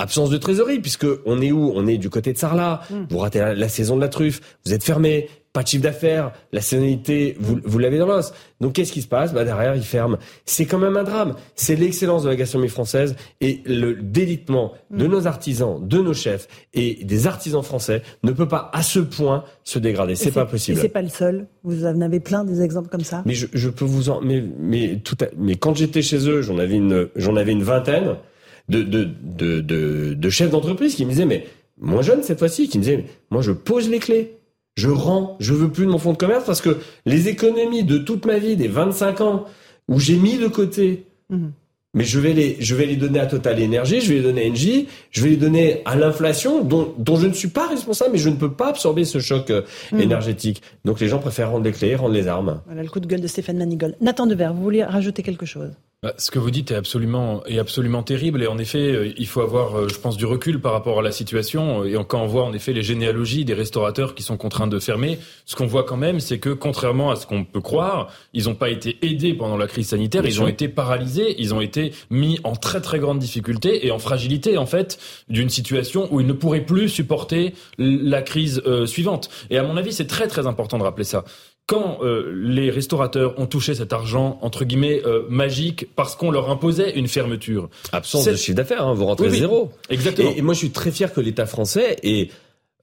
Absence 0.01 0.29
de 0.29 0.37
trésorerie, 0.37 0.79
puisque 0.79 1.05
on 1.25 1.41
est 1.41 1.51
où? 1.51 1.71
On 1.75 1.85
est 1.85 1.97
du 1.97 2.09
côté 2.09 2.31
de 2.33 2.37
Sarlat. 2.37 2.81
Vous 3.09 3.17
ratez 3.17 3.39
la, 3.39 3.53
la 3.53 3.67
saison 3.69 3.95
de 3.97 4.01
la 4.01 4.07
truffe, 4.07 4.39
vous 4.65 4.73
êtes 4.73 4.83
fermé, 4.83 5.27
pas 5.51 5.63
de 5.63 5.67
chiffre 5.67 5.83
d'affaires, 5.83 6.31
la 6.53 6.61
saisonnalité, 6.61 7.35
vous, 7.39 7.59
vous 7.65 7.79
l'avez 7.79 7.97
dans 7.97 8.05
l'os. 8.05 8.31
Donc 8.61 8.73
qu'est-ce 8.73 8.93
qui 8.93 9.01
se 9.01 9.07
passe? 9.07 9.33
Bah, 9.33 9.43
Derrière, 9.43 9.75
il 9.75 9.81
ferme. 9.83 10.17
C'est 10.45 10.65
quand 10.65 10.77
même 10.77 10.95
un 10.95 11.03
drame. 11.03 11.35
C'est 11.55 11.75
l'excellence 11.75 12.23
de 12.23 12.29
la 12.29 12.35
gastronomie 12.35 12.69
française 12.69 13.15
et 13.41 13.61
le 13.65 13.95
délitement 13.95 14.73
de 14.91 15.05
nos 15.07 15.25
artisans, 15.27 15.85
de 15.85 15.97
nos 15.97 16.13
chefs 16.13 16.47
et 16.73 17.03
des 17.03 17.25
artisans 17.27 17.63
français 17.63 18.01
ne 18.23 18.31
peut 18.31 18.47
pas 18.47 18.69
à 18.73 18.83
ce 18.83 18.99
point 18.99 19.43
se 19.63 19.79
dégrader. 19.79 20.15
C'est 20.15 20.29
Et 20.29 20.31
pas 20.31 20.43
Et 20.43 20.47
possible. 20.47 20.79
c'est 20.79 20.87
pas 20.89 21.01
le 21.01 21.09
seul. 21.09 21.47
Vous 21.63 21.83
en 21.85 21.99
avez 21.99 22.19
plein 22.19 22.45
des 22.45 22.61
exemples 22.61 22.89
comme 22.89 23.03
ça. 23.03 23.23
Mais 23.25 23.33
je, 23.33 23.47
je 23.51 23.69
peux 23.69 23.85
vous 23.85 24.09
en, 24.11 24.21
mais, 24.21 24.41
mais 24.59 24.97
tout, 25.03 25.17
à- 25.19 25.27
mais 25.35 25.55
quand 25.55 25.75
j'étais 25.75 26.03
chez 26.03 26.29
eux, 26.29 26.41
j'en 26.41 26.57
avais 26.59 26.75
une, 26.75 27.09
j'en 27.15 27.35
avais 27.35 27.51
une 27.51 27.63
vingtaine 27.63 28.15
de, 28.69 28.83
de, 28.83 29.07
de, 29.23 29.61
de, 29.61 30.13
de 30.13 30.29
chefs 30.29 30.49
d'entreprise 30.51 30.95
qui 30.95 31.05
me 31.05 31.09
disaient, 31.11 31.25
mais 31.25 31.45
moins 31.79 32.01
jeunes 32.01 32.23
cette 32.23 32.39
fois-ci, 32.39 32.69
qui 32.69 32.77
me 32.77 32.83
disaient, 32.83 33.05
moi 33.31 33.41
je 33.41 33.51
pose 33.51 33.89
les 33.89 33.99
clés. 33.99 34.35
Je 34.77 34.87
rends, 34.89 35.35
je 35.39 35.53
veux 35.53 35.69
plus 35.69 35.85
de 35.85 35.91
mon 35.91 35.97
fonds 35.97 36.13
de 36.13 36.17
commerce 36.17 36.45
parce 36.45 36.61
que 36.61 36.77
les 37.05 37.27
économies 37.27 37.83
de 37.83 37.97
toute 37.97 38.25
ma 38.25 38.37
vie, 38.37 38.55
des 38.55 38.67
25 38.69 39.21
ans, 39.21 39.45
où 39.89 39.99
j'ai 39.99 40.15
mis 40.15 40.37
de 40.37 40.47
côté, 40.47 41.05
Mhm. 41.29 41.51
mais 41.93 42.03
je 42.05 42.19
vais 42.19 42.33
les, 42.33 42.55
je 42.59 42.75
vais 42.75 42.85
les 42.85 42.95
donner 42.95 43.19
à 43.19 43.25
Total 43.25 43.59
Énergie, 43.59 43.99
je 44.01 44.09
vais 44.09 44.15
les 44.15 44.21
donner 44.23 44.45
à 44.45 44.49
Engie, 44.49 44.87
je 45.11 45.21
vais 45.23 45.29
les 45.31 45.37
donner 45.37 45.81
à 45.85 45.95
l'inflation 45.95 46.63
dont, 46.63 46.93
dont 46.97 47.15
je 47.17 47.27
ne 47.27 47.33
suis 47.33 47.49
pas 47.49 47.67
responsable, 47.67 48.11
mais 48.13 48.17
je 48.19 48.29
ne 48.29 48.35
peux 48.35 48.51
pas 48.51 48.69
absorber 48.69 49.03
ce 49.05 49.19
choc 49.19 49.49
euh, 49.49 49.63
Mhm. 49.91 49.99
énergétique. 50.01 50.61
Donc 50.85 50.99
les 51.01 51.07
gens 51.07 51.19
préfèrent 51.19 51.51
rendre 51.51 51.65
les 51.65 51.71
clés, 51.71 51.95
rendre 51.95 52.13
les 52.13 52.27
armes. 52.27 52.61
Voilà 52.67 52.83
le 52.83 52.89
coup 52.89 52.99
de 52.99 53.07
gueule 53.07 53.21
de 53.21 53.27
Stéphane 53.27 53.57
Manigol. 53.57 53.95
Nathan 54.01 54.27
Devers, 54.27 54.53
vous 54.53 54.63
vouliez 54.63 54.83
rajouter 54.83 55.23
quelque 55.23 55.45
chose? 55.45 55.71
Bah, 56.01 56.13
Ce 56.17 56.31
que 56.31 56.39
vous 56.39 56.49
dites 56.49 56.71
est 56.71 56.75
absolument, 56.75 57.43
est 57.45 57.59
absolument 57.59 58.03
terrible 58.03 58.41
et 58.41 58.47
en 58.47 58.57
effet, 58.57 58.93
euh, 58.93 59.11
il 59.17 59.27
faut 59.27 59.41
avoir, 59.41 59.77
euh, 59.77 59.89
je 59.89 59.99
pense, 59.99 60.15
du 60.15 60.25
recul 60.25 60.61
par 60.61 60.71
rapport 60.71 60.99
à 60.99 61.01
la 61.01 61.11
situation. 61.11 61.83
Et 61.83 61.93
quand 62.07 62.21
on 62.21 62.25
voit 62.25 62.45
en 62.45 62.53
effet 62.53 62.71
les 62.71 62.83
généalogies 62.83 63.43
des 63.43 63.53
restaurateurs 63.53 64.15
qui 64.15 64.23
sont 64.23 64.37
contraints 64.37 64.67
de 64.67 64.79
fermer, 64.79 65.19
ce 65.45 65.57
qu'on 65.57 65.65
voit 65.65 65.83
quand 65.83 65.97
même, 65.97 66.21
c'est 66.21 66.39
que 66.39 66.51
contrairement 66.51 67.11
à 67.11 67.17
ce 67.17 67.27
qu'on 67.27 67.43
peut 67.43 67.59
croire, 67.59 68.13
ils 68.31 68.45
n'ont 68.45 68.55
pas 68.55 68.69
été 68.69 68.97
aidés 69.01 69.33
pendant 69.33 69.57
la 69.57 69.67
crise 69.67 69.89
sanitaire, 69.89 70.21
Bien 70.21 70.29
ils 70.29 70.35
sûr. 70.35 70.43
ont 70.43 70.47
été 70.47 70.69
paralysés, 70.69 71.35
ils 71.37 71.53
ont 71.53 71.59
été 71.59 71.91
mis 72.09 72.39
en 72.45 72.55
très 72.55 72.79
très 72.79 72.99
grande 72.99 73.19
difficulté 73.19 73.85
et 73.85 73.91
en 73.91 73.99
fragilité 73.99 74.57
en 74.57 74.65
fait 74.65 74.99
d'une 75.27 75.49
situation 75.49 76.07
où 76.11 76.21
ils 76.21 76.27
ne 76.27 76.31
pourraient 76.31 76.65
plus 76.65 76.87
supporter 76.87 77.53
la 77.77 78.21
crise 78.21 78.61
euh, 78.65 78.85
suivante. 78.85 79.29
Et 79.49 79.57
à 79.57 79.63
mon 79.63 79.75
avis, 79.75 79.91
c'est 79.91 80.07
très 80.07 80.29
très 80.29 80.47
important 80.47 80.77
de 80.77 80.83
rappeler 80.83 81.03
ça 81.03 81.25
quand 81.69 81.99
euh, 82.01 82.31
les 82.33 82.71
restaurateurs 82.71 83.37
ont 83.37 83.45
touché 83.45 83.75
cet 83.75 83.93
argent 83.93 84.39
entre 84.41 84.65
guillemets 84.65 85.03
euh, 85.05 85.21
magique 85.29 85.87
parce 85.95 86.15
qu'on 86.15 86.31
leur 86.31 86.49
imposait 86.49 86.97
une 86.97 87.07
fermeture. 87.07 87.69
Absence 87.91 88.25
de 88.25 88.33
chiffre 88.35 88.57
d'affaires, 88.57 88.87
hein, 88.87 88.95
vous 88.95 89.05
rentrez 89.05 89.25
Oui, 89.27 89.33
oui. 89.33 89.39
zéro. 89.39 89.71
Exactement. 89.91 90.31
Et, 90.35 90.39
et 90.39 90.41
moi, 90.41 90.55
je 90.55 90.59
suis 90.59 90.71
très 90.71 90.89
fier 90.89 91.13
que 91.13 91.21
l'État 91.21 91.45
français 91.45 91.97
ait 92.01 92.29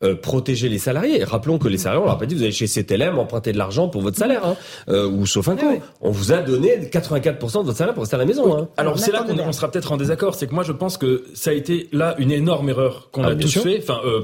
euh, 0.05 0.15
protégé 0.15 0.69
les 0.69 0.79
salariés. 0.79 1.25
Rappelons 1.25 1.59
que 1.59 1.69
les 1.69 1.79
salariés, 1.79 2.03
on 2.03 2.05
leur 2.05 2.17
a 2.17 2.19
pas 2.19 2.27
dit, 2.27 2.35
vous 2.35 2.43
allez 2.43 2.53
chez 2.53 2.67
CTLM 2.67 3.19
emprunter 3.19 3.53
de 3.53 3.57
l'argent 3.59 3.89
pour 3.89 4.03
votre 4.03 4.19
salaire, 4.19 4.45
hein, 4.47 4.55
euh, 4.91 5.09
ou 5.09 5.25
sauf 5.27 5.49
un 5.49 5.57
coup. 5.57 5.81
On 6.03 6.11
vous 6.11 6.33
a 6.33 6.43
donné 6.43 6.77
84% 6.93 7.39
de 7.41 7.65
votre 7.65 7.73
salaire 7.79 7.95
pour 7.95 8.03
rester 8.03 8.15
à 8.17 8.19
la 8.19 8.27
maison. 8.27 8.55
Hein. 8.59 8.69
Alors 8.77 8.99
c'est 8.99 9.11
là 9.11 9.23
qu'on 9.27 9.39
on 9.39 9.53
sera 9.53 9.71
peut-être 9.71 9.91
en 9.93 9.97
désaccord, 9.97 10.35
c'est 10.35 10.47
que 10.49 10.55
moi 10.55 10.65
je 10.65 10.73
pense 10.73 10.99
que 10.99 11.25
ça 11.33 11.49
a 11.49 11.55
été 11.55 11.89
là 11.93 12.15
une 12.19 12.31
énorme 12.31 12.69
erreur 12.69 13.09
qu'on 13.11 13.25
Ah, 13.25 13.29
a 13.31 13.35
tous 13.37 13.49
sûr. 13.49 13.63
fait. 13.63 13.79
Enfin, 13.83 14.01
euh, 14.05 14.21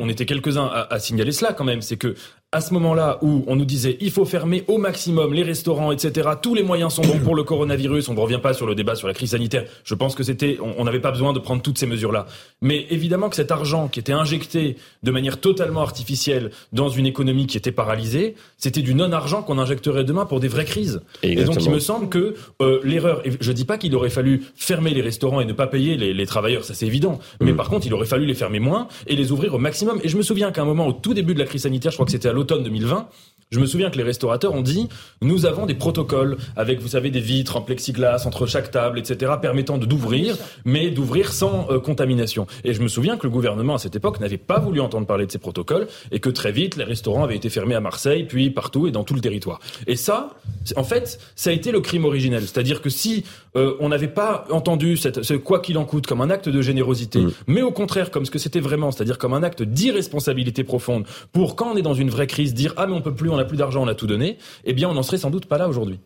on 0.00 0.08
était 0.08 0.26
quelques-uns 0.26 0.66
à, 0.66 0.92
à 0.92 0.98
signaler 0.98 1.30
cela 1.30 1.52
quand 1.52 1.64
même. 1.64 1.80
C'est 1.80 1.96
que 1.96 2.16
à 2.54 2.60
ce 2.60 2.72
moment-là 2.74 3.18
où 3.20 3.44
on 3.48 3.56
nous 3.56 3.64
disait 3.64 3.98
il 4.00 4.10
faut 4.12 4.24
fermer 4.24 4.64
au 4.68 4.78
maximum 4.78 5.34
les 5.34 5.42
restaurants, 5.42 5.90
etc. 5.92 6.30
Tous 6.40 6.54
les 6.54 6.62
moyens 6.62 6.94
sont 6.94 7.02
bons 7.02 7.18
pour 7.18 7.34
le 7.34 7.42
coronavirus. 7.42 8.08
On 8.08 8.14
ne 8.14 8.20
revient 8.20 8.38
pas 8.40 8.54
sur 8.54 8.66
le 8.66 8.74
débat 8.74 8.94
sur 8.94 9.08
la 9.08 9.14
crise 9.14 9.32
sanitaire. 9.32 9.64
Je 9.84 9.94
pense 9.94 10.14
que 10.14 10.22
c'était, 10.22 10.58
on 10.60 10.84
n'avait 10.84 11.00
pas 11.00 11.10
besoin 11.10 11.32
de 11.32 11.40
prendre 11.40 11.60
toutes 11.62 11.78
ces 11.78 11.86
mesures-là. 11.86 12.26
Mais 12.62 12.86
évidemment 12.90 13.28
que 13.28 13.36
cet 13.36 13.50
argent 13.50 13.88
qui 13.88 13.98
était 13.98 14.12
injecté 14.12 14.76
de 15.02 15.10
manière 15.10 15.40
totalement 15.40 15.82
artificielle 15.82 16.50
dans 16.72 16.88
une 16.88 17.06
économie 17.06 17.46
qui 17.46 17.56
était 17.56 17.72
paralysée, 17.72 18.36
c'était 18.56 18.82
du 18.82 18.94
non-argent 18.94 19.42
qu'on 19.42 19.58
injecterait 19.58 20.04
demain 20.04 20.24
pour 20.24 20.38
des 20.38 20.48
vraies 20.48 20.64
crises. 20.64 21.00
Et 21.24 21.42
donc 21.44 21.62
il 21.64 21.70
me 21.70 21.80
semble 21.80 22.08
que 22.08 22.34
euh, 22.62 22.80
l'erreur, 22.84 23.22
je 23.40 23.52
dis 23.52 23.64
pas 23.64 23.78
qu'il 23.78 23.94
aurait 23.96 24.10
fallu 24.10 24.44
fermer 24.54 24.94
les 24.94 25.02
restaurants 25.02 25.40
et 25.40 25.44
ne 25.44 25.52
pas 25.52 25.66
payer 25.66 25.96
les, 25.96 26.14
les 26.14 26.26
travailleurs, 26.26 26.64
ça 26.64 26.74
c'est 26.74 26.86
évident. 26.86 27.18
Mais 27.40 27.52
Mm. 27.52 27.56
par 27.56 27.68
contre, 27.68 27.86
il 27.86 27.94
aurait 27.94 28.06
fallu 28.06 28.26
les 28.26 28.34
fermer 28.34 28.60
moins 28.60 28.86
et 29.06 29.16
les 29.16 29.32
ouvrir 29.32 29.54
au 29.54 29.58
maximum. 29.58 29.98
Et 30.04 30.08
je 30.08 30.16
me 30.16 30.22
souviens 30.22 30.52
qu'à 30.52 30.62
un 30.62 30.64
moment, 30.64 30.86
au 30.86 30.92
tout 30.92 31.14
début 31.14 31.34
de 31.34 31.38
la 31.38 31.44
crise 31.46 31.62
sanitaire, 31.62 31.90
je 31.90 31.96
crois 31.96 32.06
que 32.06 32.12
c'était 32.12 32.28
à 32.28 32.32
l'automne 32.44 32.62
2020, 32.64 33.08
je 33.50 33.60
me 33.60 33.66
souviens 33.66 33.90
que 33.90 33.96
les 33.96 34.02
restaurateurs 34.02 34.54
ont 34.54 34.62
dit 34.62 34.88
nous 35.22 35.46
avons 35.46 35.66
des 35.66 35.74
protocoles 35.74 36.36
avec, 36.56 36.80
vous 36.80 36.88
savez, 36.88 37.10
des 37.10 37.20
vitres 37.20 37.56
en 37.56 37.60
plexiglas 37.60 38.26
entre 38.26 38.46
chaque 38.46 38.70
table, 38.70 38.98
etc., 38.98 39.32
permettant 39.40 39.78
de 39.78 39.86
d'ouvrir, 39.86 40.36
mais 40.64 40.90
d'ouvrir 40.90 41.32
sans 41.32 41.70
euh, 41.70 41.78
contamination. 41.78 42.46
Et 42.64 42.74
je 42.74 42.82
me 42.82 42.88
souviens 42.88 43.16
que 43.16 43.26
le 43.26 43.30
gouvernement 43.30 43.74
à 43.74 43.78
cette 43.78 43.96
époque 43.96 44.20
n'avait 44.20 44.38
pas 44.38 44.58
voulu 44.58 44.80
entendre 44.80 45.06
parler 45.06 45.26
de 45.26 45.32
ces 45.32 45.38
protocoles 45.38 45.86
et 46.10 46.20
que 46.20 46.30
très 46.30 46.52
vite 46.52 46.76
les 46.76 46.84
restaurants 46.84 47.24
avaient 47.24 47.36
été 47.36 47.50
fermés 47.50 47.74
à 47.74 47.80
Marseille, 47.80 48.24
puis 48.24 48.50
partout 48.50 48.86
et 48.86 48.90
dans 48.90 49.04
tout 49.04 49.14
le 49.14 49.20
territoire. 49.20 49.60
Et 49.86 49.96
ça, 49.96 50.30
en 50.76 50.84
fait, 50.84 51.18
ça 51.36 51.50
a 51.50 51.52
été 51.52 51.70
le 51.70 51.80
crime 51.80 52.04
originel. 52.04 52.42
C'est-à-dire 52.42 52.80
que 52.80 52.90
si 52.90 53.24
euh, 53.56 53.74
on 53.80 53.88
n'avait 53.88 54.08
pas 54.08 54.46
entendu 54.50 54.96
cette, 54.96 55.22
ce 55.22 55.34
quoi 55.34 55.60
qu'il 55.60 55.78
en 55.78 55.84
coûte 55.84 56.06
comme 56.06 56.20
un 56.20 56.30
acte 56.30 56.48
de 56.48 56.62
générosité, 56.62 57.24
mais 57.46 57.62
au 57.62 57.70
contraire 57.70 58.10
comme 58.10 58.24
ce 58.24 58.30
que 58.30 58.38
c'était 58.38 58.60
vraiment, 58.60 58.90
c'est-à-dire 58.90 59.18
comme 59.18 59.34
un 59.34 59.42
acte 59.42 59.62
d'irresponsabilité 59.62 60.64
profonde, 60.64 61.04
pour 61.32 61.56
quand 61.56 61.72
on 61.72 61.76
est 61.76 61.82
dans 61.82 61.94
une 61.94 62.10
vraie 62.10 62.26
crise 62.26 62.54
dire 62.54 62.74
ah 62.76 62.86
mais 62.86 62.94
on 62.94 63.02
peut 63.02 63.14
plus, 63.14 63.30
on 63.34 63.38
n'a 63.38 63.44
plus 63.44 63.56
d'argent, 63.56 63.82
on 63.82 63.88
a 63.88 63.94
tout 63.94 64.06
donné, 64.06 64.38
eh 64.64 64.72
bien 64.72 64.88
on 64.88 64.94
n'en 64.94 65.02
serait 65.02 65.18
sans 65.18 65.30
doute 65.30 65.46
pas 65.46 65.58
là 65.58 65.68
aujourd'hui. 65.68 65.98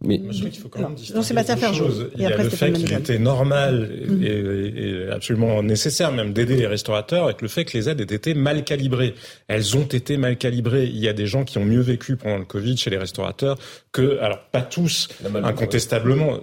Mais 0.00 0.18
Moi, 0.18 0.30
je 0.32 0.44
qu'il 0.44 0.60
faut 0.60 0.68
quand 0.68 0.78
même 0.80 0.96
Ferjou, 0.96 1.84
choses. 1.84 2.08
et 2.12 2.16
Il 2.16 2.22
y 2.22 2.26
a 2.26 2.28
après 2.28 2.44
le 2.44 2.50
fait 2.50 2.72
qu'il 2.72 2.92
était 2.92 3.18
normal 3.18 3.90
et, 4.00 4.06
Mhm. 4.06 4.22
et- 4.22 4.28
et 5.08 5.10
absolument 5.10 5.60
nécessaire 5.62 6.12
même 6.12 6.32
d'aider 6.32 6.54
les 6.56 6.68
restaurateurs 6.68 7.24
avec 7.24 7.42
le 7.42 7.48
fait 7.48 7.64
que 7.64 7.76
les 7.76 7.88
aides 7.88 8.00
aient 8.00 8.14
été 8.14 8.34
mal 8.34 8.62
calibrées. 8.62 9.14
Elles 9.48 9.76
ont 9.76 9.82
été 9.82 10.16
mal 10.18 10.36
calibrées. 10.38 10.84
Il 10.84 10.98
y 10.98 11.08
a 11.08 11.12
des 11.12 11.26
gens 11.26 11.42
qui 11.44 11.58
ont 11.58 11.64
mieux 11.64 11.80
vécu 11.80 12.14
pendant 12.16 12.38
le 12.38 12.44
Covid 12.44 12.76
chez 12.76 12.90
les 12.90 12.96
restaurateurs 12.98 13.58
que, 13.90 14.18
alors 14.20 14.38
pas 14.52 14.62
tous, 14.62 15.08
incontestablement. 15.42 16.38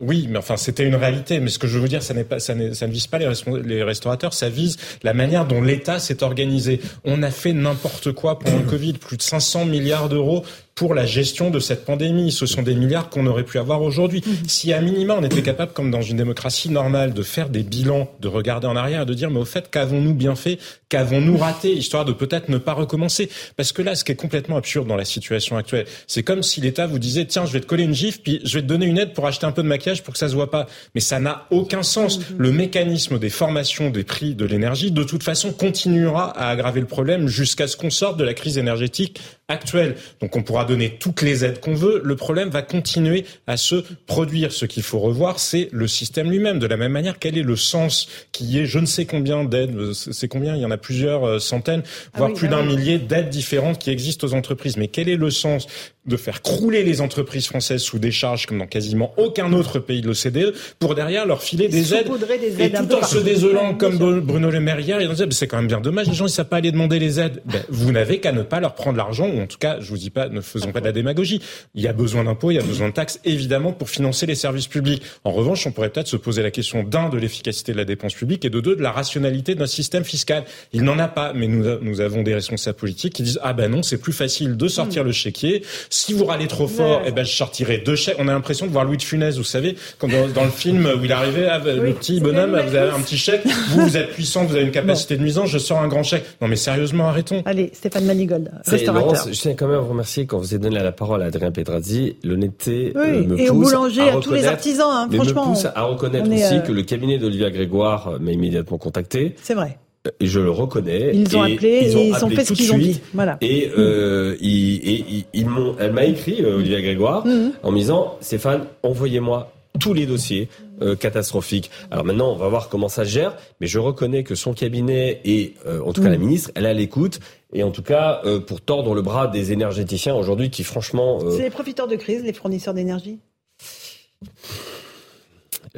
Oui, 0.00 0.26
mais 0.30 0.38
enfin, 0.38 0.56
c'était 0.56 0.86
une 0.86 0.94
réalité. 0.94 1.40
Mais 1.40 1.50
ce 1.50 1.58
que 1.58 1.66
je 1.66 1.78
veux 1.78 1.88
dire, 1.88 2.02
ça 2.02 2.14
pas, 2.24 2.40
ça, 2.40 2.54
ça 2.74 2.86
ne 2.86 2.92
vise 2.92 3.06
pas 3.06 3.18
les 3.18 3.82
restaurateurs, 3.82 4.32
ça 4.32 4.48
vise 4.48 4.78
la 5.02 5.12
manière 5.12 5.46
dont 5.46 5.60
l'État 5.60 5.98
s'est 5.98 6.22
organisé. 6.22 6.80
On 7.04 7.22
a 7.22 7.30
fait 7.30 7.52
n'importe 7.52 8.12
quoi 8.12 8.38
pendant 8.38 8.58
le 8.58 8.64
Covid, 8.64 8.94
plus 8.94 9.18
de 9.18 9.22
500 9.22 9.66
milliards 9.66 10.08
d'euros 10.08 10.44
pour 10.74 10.94
la 10.94 11.06
gestion 11.06 11.50
de 11.50 11.60
cette 11.60 11.84
pandémie. 11.84 12.32
Ce 12.32 12.46
sont 12.46 12.62
des 12.62 12.74
milliards 12.74 13.10
qu'on 13.10 13.26
aurait 13.26 13.44
pu 13.44 13.58
avoir 13.58 13.82
aujourd'hui. 13.82 14.22
Si 14.46 14.72
à 14.72 14.80
minima 14.80 15.14
on 15.18 15.22
était 15.22 15.42
capable, 15.42 15.72
comme 15.72 15.90
dans 15.90 16.02
une 16.02 16.16
démocratie 16.16 16.70
normale, 16.70 17.12
de 17.12 17.22
faire 17.22 17.48
des 17.48 17.62
bilans, 17.62 18.10
de 18.20 18.28
regarder 18.28 18.66
en 18.66 18.76
arrière 18.76 19.02
et 19.02 19.06
de 19.06 19.14
dire 19.14 19.30
mais 19.30 19.40
au 19.40 19.44
fait 19.44 19.70
qu'avons-nous 19.70 20.14
bien 20.14 20.34
fait, 20.34 20.58
qu'avons-nous 20.88 21.36
raté, 21.36 21.72
histoire 21.72 22.04
de 22.04 22.12
peut-être 22.12 22.48
ne 22.48 22.58
pas 22.58 22.72
recommencer. 22.72 23.30
Parce 23.56 23.72
que 23.72 23.82
là, 23.82 23.94
ce 23.94 24.04
qui 24.04 24.12
est 24.12 24.16
complètement 24.16 24.56
absurde 24.56 24.88
dans 24.88 24.96
la 24.96 25.04
situation 25.04 25.56
actuelle, 25.56 25.86
c'est 26.06 26.22
comme 26.22 26.42
si 26.42 26.60
l'État 26.60 26.86
vous 26.86 26.98
disait 26.98 27.26
tiens 27.26 27.46
je 27.46 27.52
vais 27.52 27.60
te 27.60 27.66
coller 27.66 27.84
une 27.84 27.94
gifle 27.94 28.20
puis 28.22 28.40
je 28.44 28.58
vais 28.58 28.62
te 28.62 28.66
donner 28.66 28.86
une 28.86 28.98
aide 28.98 29.12
pour 29.12 29.26
acheter 29.26 29.46
un 29.46 29.52
peu 29.52 29.62
de 29.62 29.68
maquillage 29.68 30.02
pour 30.02 30.14
que 30.14 30.18
ça 30.18 30.28
se 30.28 30.34
voit 30.34 30.50
pas. 30.50 30.66
Mais 30.94 31.00
ça 31.00 31.20
n'a 31.20 31.46
aucun 31.50 31.82
sens. 31.82 32.20
Le 32.38 32.52
mécanisme 32.52 33.18
des 33.18 33.30
formations 33.30 33.90
des 33.90 34.04
prix 34.04 34.34
de 34.34 34.44
l'énergie, 34.44 34.90
de 34.90 35.04
toute 35.04 35.22
façon, 35.22 35.52
continuera 35.52 36.30
à 36.38 36.48
aggraver 36.48 36.80
le 36.80 36.86
problème 36.86 37.28
jusqu'à 37.28 37.66
ce 37.66 37.76
qu'on 37.76 37.90
sorte 37.90 38.16
de 38.16 38.24
la 38.24 38.34
crise 38.34 38.58
énergétique 38.58 39.20
actuelle. 39.50 39.96
Donc 40.20 40.36
on 40.36 40.42
pourra 40.42 40.64
donner 40.64 40.96
toutes 40.98 41.22
les 41.22 41.44
aides 41.44 41.60
qu'on 41.60 41.74
veut. 41.74 42.00
Le 42.04 42.16
problème 42.16 42.48
va 42.48 42.62
continuer 42.62 43.24
à 43.46 43.56
se 43.56 43.84
produire. 44.06 44.52
Ce 44.52 44.64
qu'il 44.64 44.82
faut 44.82 44.98
revoir, 44.98 45.38
c'est 45.38 45.68
le 45.72 45.86
système 45.86 46.30
lui-même. 46.30 46.58
De 46.58 46.66
la 46.66 46.76
même 46.76 46.92
manière, 46.92 47.18
quel 47.18 47.36
est 47.36 47.42
le 47.42 47.56
sens 47.56 48.08
qui 48.32 48.58
est 48.58 48.66
je 48.66 48.78
ne 48.78 48.86
sais 48.86 49.04
combien 49.04 49.44
d'aides, 49.44 49.92
c'est 49.92 50.28
combien? 50.28 50.54
Il 50.56 50.62
y 50.62 50.64
en 50.64 50.70
a 50.70 50.78
plusieurs 50.78 51.24
euh, 51.24 51.38
centaines, 51.38 51.82
voire 52.14 52.30
oui, 52.30 52.36
plus 52.36 52.48
bah 52.48 52.56
d'un 52.56 52.68
oui. 52.68 52.76
millier 52.76 52.98
d'aides 52.98 53.28
différentes 53.28 53.78
qui 53.78 53.90
existent 53.90 54.26
aux 54.26 54.34
entreprises. 54.34 54.76
Mais 54.76 54.88
quel 54.88 55.08
est 55.08 55.16
le 55.16 55.30
sens 55.30 55.66
de 56.10 56.16
faire 56.16 56.42
crouler 56.42 56.82
les 56.82 57.00
entreprises 57.00 57.46
françaises 57.46 57.82
sous 57.82 57.98
des 57.98 58.10
charges 58.10 58.46
comme 58.46 58.58
dans 58.58 58.66
quasiment 58.66 59.14
aucun 59.16 59.52
autre 59.52 59.78
pays 59.78 60.02
de 60.02 60.08
l'OCDE 60.08 60.54
pour 60.78 60.94
derrière 60.94 61.24
leur 61.24 61.42
filer 61.42 61.68
des 61.68 61.94
aides 61.94 62.10
des 62.56 62.70
tout 62.70 62.94
en 62.94 63.02
se 63.02 63.18
désolant 63.18 63.74
comme 63.74 63.98
Bruno 64.20 64.50
Le 64.50 64.60
Maire 64.60 64.80
hier, 64.80 65.00
ils 65.00 65.08
disaient 65.08 65.26
c'est 65.30 65.46
quand 65.46 65.56
même 65.56 65.68
bien 65.68 65.80
dommage, 65.80 66.08
les 66.08 66.14
gens 66.14 66.26
ils 66.26 66.30
savent 66.30 66.48
pas 66.48 66.56
aller 66.56 66.72
demander 66.72 66.98
les 66.98 67.20
aides. 67.20 67.42
Ben, 67.46 67.62
vous 67.68 67.92
n'avez 67.92 68.20
qu'à 68.20 68.32
ne 68.32 68.42
pas 68.42 68.60
leur 68.60 68.74
prendre 68.74 68.96
l'argent, 68.96 69.28
ou 69.28 69.40
en 69.40 69.46
tout 69.46 69.58
cas, 69.58 69.78
je 69.80 69.88
vous 69.88 69.96
dis 69.96 70.10
pas, 70.10 70.28
ne 70.28 70.40
faisons 70.40 70.72
pas 70.72 70.80
de 70.80 70.86
la 70.86 70.92
démagogie. 70.92 71.40
Il 71.74 71.82
y 71.82 71.88
a 71.88 71.92
besoin 71.92 72.24
d'impôts, 72.24 72.50
il 72.50 72.54
y 72.54 72.58
a 72.58 72.62
besoin 72.62 72.88
de 72.88 72.92
taxes, 72.92 73.20
évidemment, 73.24 73.72
pour 73.72 73.88
financer 73.88 74.26
les 74.26 74.34
services 74.34 74.66
publics. 74.66 75.02
En 75.24 75.32
revanche, 75.32 75.66
on 75.66 75.72
pourrait 75.72 75.90
peut-être 75.90 76.08
se 76.08 76.16
poser 76.16 76.42
la 76.42 76.50
question 76.50 76.82
d'un 76.82 77.08
de 77.08 77.18
l'efficacité 77.18 77.72
de 77.72 77.76
la 77.76 77.84
dépense 77.84 78.14
publique 78.14 78.44
et 78.44 78.50
de 78.50 78.60
deux 78.60 78.76
de 78.76 78.82
la 78.82 78.92
rationalité 78.92 79.54
de 79.54 79.60
notre 79.60 79.72
système 79.72 80.04
fiscal. 80.04 80.44
Il 80.72 80.82
n'en 80.82 80.98
a 80.98 81.08
pas, 81.08 81.32
mais 81.32 81.46
nous, 81.46 81.64
nous 81.80 82.00
avons 82.00 82.22
des 82.22 82.34
responsables 82.34 82.78
politiques 82.78 83.14
qui 83.14 83.22
disent 83.22 83.40
ah 83.42 83.52
ben 83.52 83.70
non, 83.70 83.82
c'est 83.82 83.98
plus 83.98 84.12
facile 84.12 84.56
de 84.56 84.68
sortir 84.68 85.04
le 85.04 85.12
chéquier. 85.12 85.62
Si 86.00 86.14
vous 86.14 86.24
râlez 86.24 86.46
trop 86.46 86.66
fort, 86.66 87.02
eh 87.04 87.10
ben 87.12 87.24
je 87.24 87.30
sortirai 87.36 87.76
deux 87.78 87.94
chèques. 87.94 88.16
On 88.18 88.26
a 88.26 88.32
l'impression 88.32 88.66
de 88.66 88.72
voir 88.72 88.84
Louis 88.86 88.96
de 88.96 89.02
Funès, 89.02 89.36
vous 89.36 89.44
savez, 89.44 89.76
comme 89.98 90.10
dans, 90.10 90.28
dans 90.28 90.44
le 90.44 90.50
film 90.50 90.88
où 90.98 91.04
il 91.04 91.12
arrivait, 91.12 91.46
ah, 91.46 91.58
ben, 91.58 91.78
le 91.78 91.92
petit 91.92 92.20
bonhomme, 92.20 92.52
vous 92.52 92.74
avez 92.74 92.90
un 92.90 93.00
petit 93.00 93.18
chèque, 93.18 93.42
vous 93.68 93.82
vous 93.86 93.96
êtes 93.98 94.10
puissant, 94.12 94.44
vous 94.46 94.54
avez 94.54 94.64
une 94.64 94.70
capacité 94.70 95.16
de 95.18 95.22
nuisance, 95.22 95.50
je 95.50 95.58
sors 95.58 95.78
un 95.78 95.88
grand 95.88 96.02
chèque. 96.02 96.24
Non 96.40 96.48
mais 96.48 96.56
sérieusement, 96.56 97.08
arrêtons. 97.08 97.42
Allez, 97.44 97.70
Stéphane 97.74 98.04
Manigold, 98.06 98.50
C'est- 98.64 98.70
restaurateur. 98.72 99.10
Laurence, 99.12 99.28
je 99.30 99.38
tiens 99.40 99.54
quand 99.54 99.66
même 99.66 99.76
à 99.76 99.80
vous 99.80 99.90
remercier 99.90 100.24
quand 100.26 100.38
vous 100.38 100.54
avez 100.54 100.58
donné 100.62 100.78
la 100.82 100.92
parole 100.92 101.22
à 101.22 101.26
Adrien 101.26 101.50
Pedrazzi. 101.52 102.16
L'honnêteté 102.24 102.92
Oui, 102.94 103.02
euh, 103.02 103.24
me 103.26 103.38
et 103.38 103.50
aux 103.50 103.54
pousse 103.54 103.72
boulangers, 103.72 104.08
à 104.08 104.16
à 104.16 104.20
tous 104.20 104.32
les 104.32 104.46
artisans, 104.46 104.88
hein, 104.90 105.08
mais 105.10 105.16
franchement, 105.16 105.46
me 105.48 105.54
pousse 105.54 105.66
on- 105.66 105.78
à 105.78 105.82
reconnaître 105.82 106.30
aussi 106.32 106.54
euh, 106.56 106.60
que 106.60 106.72
le 106.72 106.82
cabinet 106.82 107.18
d'Olivia 107.18 107.50
Grégoire 107.50 108.14
m'a 108.20 108.30
immédiatement 108.32 108.78
contacté. 108.78 109.34
C'est 109.42 109.54
vrai. 109.54 109.76
Et 110.18 110.26
je 110.26 110.40
le 110.40 110.50
reconnais. 110.50 111.10
Ils 111.14 111.36
ont 111.36 111.44
Et 111.44 111.52
appelé 111.54 111.68
et 111.68 111.90
ils 111.90 112.14
ont 112.14 112.14
appelé 112.14 112.36
fait 112.36 112.44
ce 112.46 112.52
qu'ils 112.54 112.72
ont 112.72 112.78
dit. 112.78 113.00
Voilà. 113.12 113.36
Et, 113.42 113.70
euh, 113.76 114.34
ils, 114.40 114.76
et 114.76 115.04
ils- 115.10 115.24
ils 115.34 115.46
m'ont, 115.46 115.76
elle 115.78 115.92
m'a 115.92 116.06
écrit, 116.06 116.42
euh, 116.42 116.56
Olivia 116.56 116.80
Grégoire, 116.80 117.26
Mhm. 117.26 117.52
en 117.62 117.70
me 117.70 117.76
disant, 117.78 118.16
Stéphane, 118.22 118.64
envoyez-moi 118.82 119.52
tous 119.78 119.92
les 119.92 120.06
dossiers 120.06 120.48
euh, 120.82 120.96
catastrophiques. 120.96 121.70
Alors 121.90 122.06
maintenant, 122.06 122.32
on 122.32 122.36
va 122.36 122.48
voir 122.48 122.70
comment 122.70 122.88
ça 122.88 123.04
se 123.04 123.10
gère, 123.10 123.36
mais 123.60 123.66
je 123.66 123.78
reconnais 123.78 124.24
que 124.24 124.34
son 124.34 124.54
cabinet 124.54 125.20
et 125.26 125.52
euh, 125.66 125.82
en 125.84 125.92
tout 125.92 126.02
cas 126.02 126.08
la 126.08 126.16
ministre, 126.16 126.50
elle 126.54 126.64
est 126.64 126.70
à 126.70 126.72
l'écoute. 126.72 127.20
Et 127.52 127.62
en 127.62 127.70
tout 127.70 127.82
cas, 127.82 128.22
euh, 128.24 128.40
pour 128.40 128.62
tordre 128.62 128.94
le 128.94 129.02
bras 129.02 129.26
des 129.26 129.52
énergéticiens 129.52 130.14
aujourd'hui 130.14 130.48
qui, 130.48 130.64
franchement, 130.64 131.18
euh, 131.22 131.36
C'est 131.36 131.42
les 131.42 131.50
profiteurs 131.50 131.86
de 131.88 131.96
crise, 131.96 132.22
les 132.24 132.32
fournisseurs 132.32 132.72
d'énergie? 132.72 133.18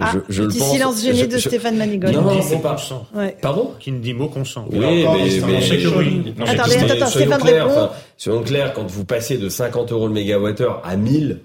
Ah, 0.01 0.13
je, 0.29 0.35
je 0.35 0.43
le 0.43 0.49
petit 0.49 0.59
pense. 0.59 0.73
silence 0.73 1.03
gêné 1.05 1.27
de 1.27 1.37
je- 1.39 1.49
Stéphane 1.49 1.77
Manigold. 1.77 2.15
Non, 2.15 2.41
c'est 2.43 2.57
mot 2.57 2.63
pas. 2.63 2.77
Ouais. 3.15 3.37
Pardon 3.43 3.73
Qui 3.79 3.93
ne 3.93 3.99
dit 3.99 4.15
mot 4.15 4.29
consent. 4.29 4.67
Oui, 4.71 4.79
Et 4.79 4.81
mais, 4.81 5.05
mais, 5.05 5.41
mais- 5.47 5.87
oui. 5.97 6.35
Non, 6.39 6.47
Attendez, 6.47 6.77
mais 6.81 6.91
attends, 6.93 7.07
soyons 7.07 7.27
Stéphane 7.29 7.41
clairs, 7.43 7.69
répond. 7.69 7.89
soyons 8.17 8.43
clairs, 8.43 8.73
quand 8.73 8.87
vous 8.91 9.05
passez 9.05 9.37
de 9.37 9.49
50 9.51 9.93
euros 9.93 10.07
le 10.07 10.15
mégawattheure 10.15 10.81
à 10.85 10.97
1000, 10.97 11.41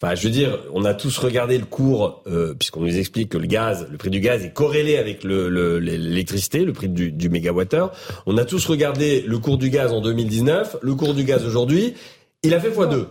enfin, 0.00 0.14
je 0.14 0.22
veux 0.22 0.30
dire, 0.32 0.58
on 0.72 0.84
a 0.84 0.94
tous 0.94 1.18
regardé 1.18 1.58
le 1.58 1.64
cours, 1.64 2.22
euh, 2.28 2.54
puisqu'on 2.54 2.82
nous 2.82 2.96
explique 2.98 3.30
que 3.30 3.38
le 3.38 3.46
gaz, 3.46 3.88
le 3.90 3.98
prix 3.98 4.10
du 4.10 4.20
gaz 4.20 4.44
est 4.44 4.52
corrélé 4.52 4.96
avec 4.96 5.24
le, 5.24 5.48
le- 5.48 5.78
l'électricité, 5.80 6.64
le 6.64 6.72
prix 6.72 6.88
du, 6.88 7.10
du 7.10 7.28
mégawattheure. 7.30 7.90
On 8.26 8.38
a 8.38 8.44
tous 8.44 8.64
regardé 8.66 9.24
le 9.26 9.38
cours 9.38 9.58
du 9.58 9.70
gaz 9.70 9.92
en 9.92 10.00
2019, 10.00 10.76
le 10.82 10.94
cours 10.94 11.14
du 11.14 11.24
gaz 11.24 11.44
aujourd'hui, 11.44 11.94
il 12.44 12.54
a 12.54 12.60
fait 12.60 12.70
x2. 12.70 13.06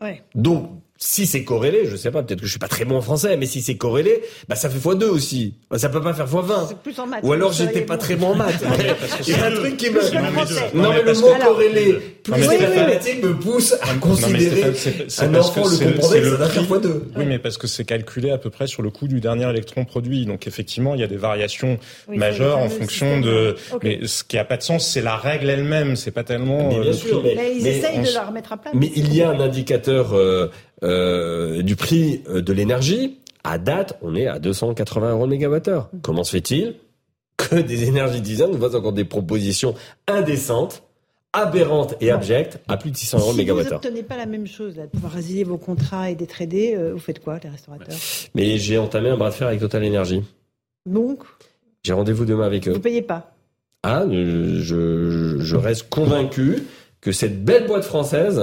Ouais. 0.00 0.22
Donc, 0.36 0.68
si 1.04 1.26
c'est 1.26 1.42
corrélé, 1.42 1.86
je 1.86 1.96
sais 1.96 2.12
pas, 2.12 2.22
peut-être 2.22 2.38
que 2.40 2.46
je 2.46 2.50
suis 2.50 2.60
pas 2.60 2.68
très 2.68 2.84
bon 2.84 2.96
en 2.96 3.00
français, 3.00 3.36
mais 3.36 3.46
si 3.46 3.60
c'est 3.60 3.76
corrélé, 3.76 4.22
bah 4.48 4.54
ça 4.54 4.70
fait 4.70 4.78
x2 4.78 5.04
aussi. 5.06 5.54
Bah, 5.68 5.76
ça 5.76 5.88
peut 5.88 6.00
pas 6.00 6.14
faire 6.14 6.28
x20. 6.28 6.68
C'est 6.68 6.78
plus 6.78 6.96
en 7.00 7.06
maths. 7.08 7.20
Ou 7.24 7.32
alors 7.32 7.52
j'étais 7.52 7.80
pas 7.80 7.96
très 7.96 8.14
bon 8.14 8.28
en 8.28 8.34
maths. 8.36 8.62
Il 9.26 9.30
y 9.30 9.34
a 9.34 9.46
un 9.46 9.50
truc 9.50 9.76
qui 9.76 9.90
me... 9.90 10.00
Non, 10.76 10.90
mais 10.92 11.02
le 11.02 11.14
mot 11.20 11.32
corrélé, 11.44 11.94
plus 12.22 12.46
mathématique 12.46 13.22
me 13.24 13.34
pousse 13.34 13.72
à 13.82 13.86
Non, 13.86 13.92
mais 13.94 13.98
considérer 14.00 14.62
un 15.18 15.34
enfant 15.34 15.62
que 15.64 15.68
le 15.70 15.74
c'est- 15.76 15.84
comprendrait 15.86 16.18
que 16.20 16.24
ça 16.24 16.30
le 16.30 16.36
va 16.36 16.48
faire 16.48 16.66
prix. 16.68 16.78
x2. 16.78 16.92
Oui, 17.16 17.24
mais 17.26 17.38
parce 17.40 17.58
que 17.58 17.66
c'est 17.66 17.84
calculé 17.84 18.30
à 18.30 18.38
peu 18.38 18.50
près 18.50 18.68
sur 18.68 18.82
le 18.82 18.90
coût 18.90 19.08
du 19.08 19.20
dernier 19.20 19.50
électron 19.50 19.84
produit. 19.84 20.24
Donc 20.24 20.46
effectivement, 20.46 20.94
il 20.94 21.00
y 21.00 21.04
a 21.04 21.08
des 21.08 21.16
variations 21.16 21.78
Oui, 22.08 22.16
majeures 22.16 22.58
en 22.58 22.68
fonction 22.68 23.20
de. 23.20 23.56
Mais 23.82 24.00
ce 24.06 24.22
qui 24.22 24.38
a 24.38 24.44
pas 24.44 24.56
de 24.56 24.62
sens, 24.62 24.86
c'est 24.88 25.02
la 25.02 25.16
règle 25.16 25.50
elle-même. 25.50 25.96
C'est 25.96 26.12
pas 26.12 26.22
tellement. 26.22 26.68
Mais 26.68 26.76
euh, 26.88 27.52
ils 27.56 27.66
essayent 27.66 27.98
de 27.98 28.14
la 28.14 28.24
remettre 28.24 28.52
à 28.52 28.56
plat. 28.56 28.70
Mais 28.72 28.90
il 28.94 29.12
y 29.14 29.20
a 29.22 29.30
un 29.30 29.40
indicateur 29.40 30.14
euh, 30.82 31.62
du 31.62 31.76
prix 31.76 32.22
euh, 32.28 32.40
de 32.42 32.52
l'énergie. 32.52 33.18
À 33.44 33.58
date, 33.58 33.98
on 34.02 34.14
est 34.14 34.26
à 34.26 34.38
280 34.38 35.10
euros 35.12 35.24
le 35.24 35.30
mégawattheure. 35.30 35.90
Comment 36.02 36.22
se 36.24 36.30
fait-il 36.32 36.74
que 37.36 37.56
des 37.56 37.84
énergéticiens 37.84 38.48
nous 38.48 38.58
fassent 38.60 38.74
encore 38.76 38.92
des 38.92 39.04
propositions 39.04 39.74
indécentes, 40.06 40.82
aberrantes 41.32 41.94
et 42.00 42.10
abjectes 42.10 42.60
à 42.68 42.76
plus 42.76 42.90
de 42.92 42.96
600 42.96 43.18
euros 43.18 43.26
le 43.26 43.32
Si 43.32 43.32
vous 43.32 43.38
mégawattheure 43.38 43.80
n'obtenez 43.82 44.02
pas 44.04 44.16
la 44.16 44.26
même 44.26 44.46
chose, 44.46 44.76
là, 44.76 44.84
de 44.86 44.90
pouvoir 44.90 45.12
résilier 45.12 45.42
vos 45.44 45.58
contrats 45.58 46.10
et 46.10 46.14
d'être 46.14 46.40
aidé, 46.40 46.74
euh, 46.76 46.92
vous 46.92 47.00
faites 47.00 47.18
quoi, 47.22 47.38
les 47.42 47.48
restaurateurs 47.50 47.96
Mais 48.34 48.58
j'ai 48.58 48.78
entamé 48.78 49.08
un 49.10 49.16
bras 49.16 49.30
de 49.30 49.34
fer 49.34 49.48
avec 49.48 49.58
Total 49.60 49.84
Energy. 49.84 50.22
Donc, 50.86 51.20
J'ai 51.82 51.92
rendez-vous 51.94 52.24
demain 52.24 52.46
avec 52.46 52.68
eux. 52.68 52.72
vous 52.72 52.80
payez 52.80 53.02
pas. 53.02 53.34
Ah, 53.82 54.04
je, 54.08 54.60
je, 54.60 55.38
je 55.40 55.56
reste 55.56 55.88
convaincu 55.88 56.62
que 57.00 57.10
cette 57.10 57.44
belle 57.44 57.66
boîte 57.66 57.84
française 57.84 58.40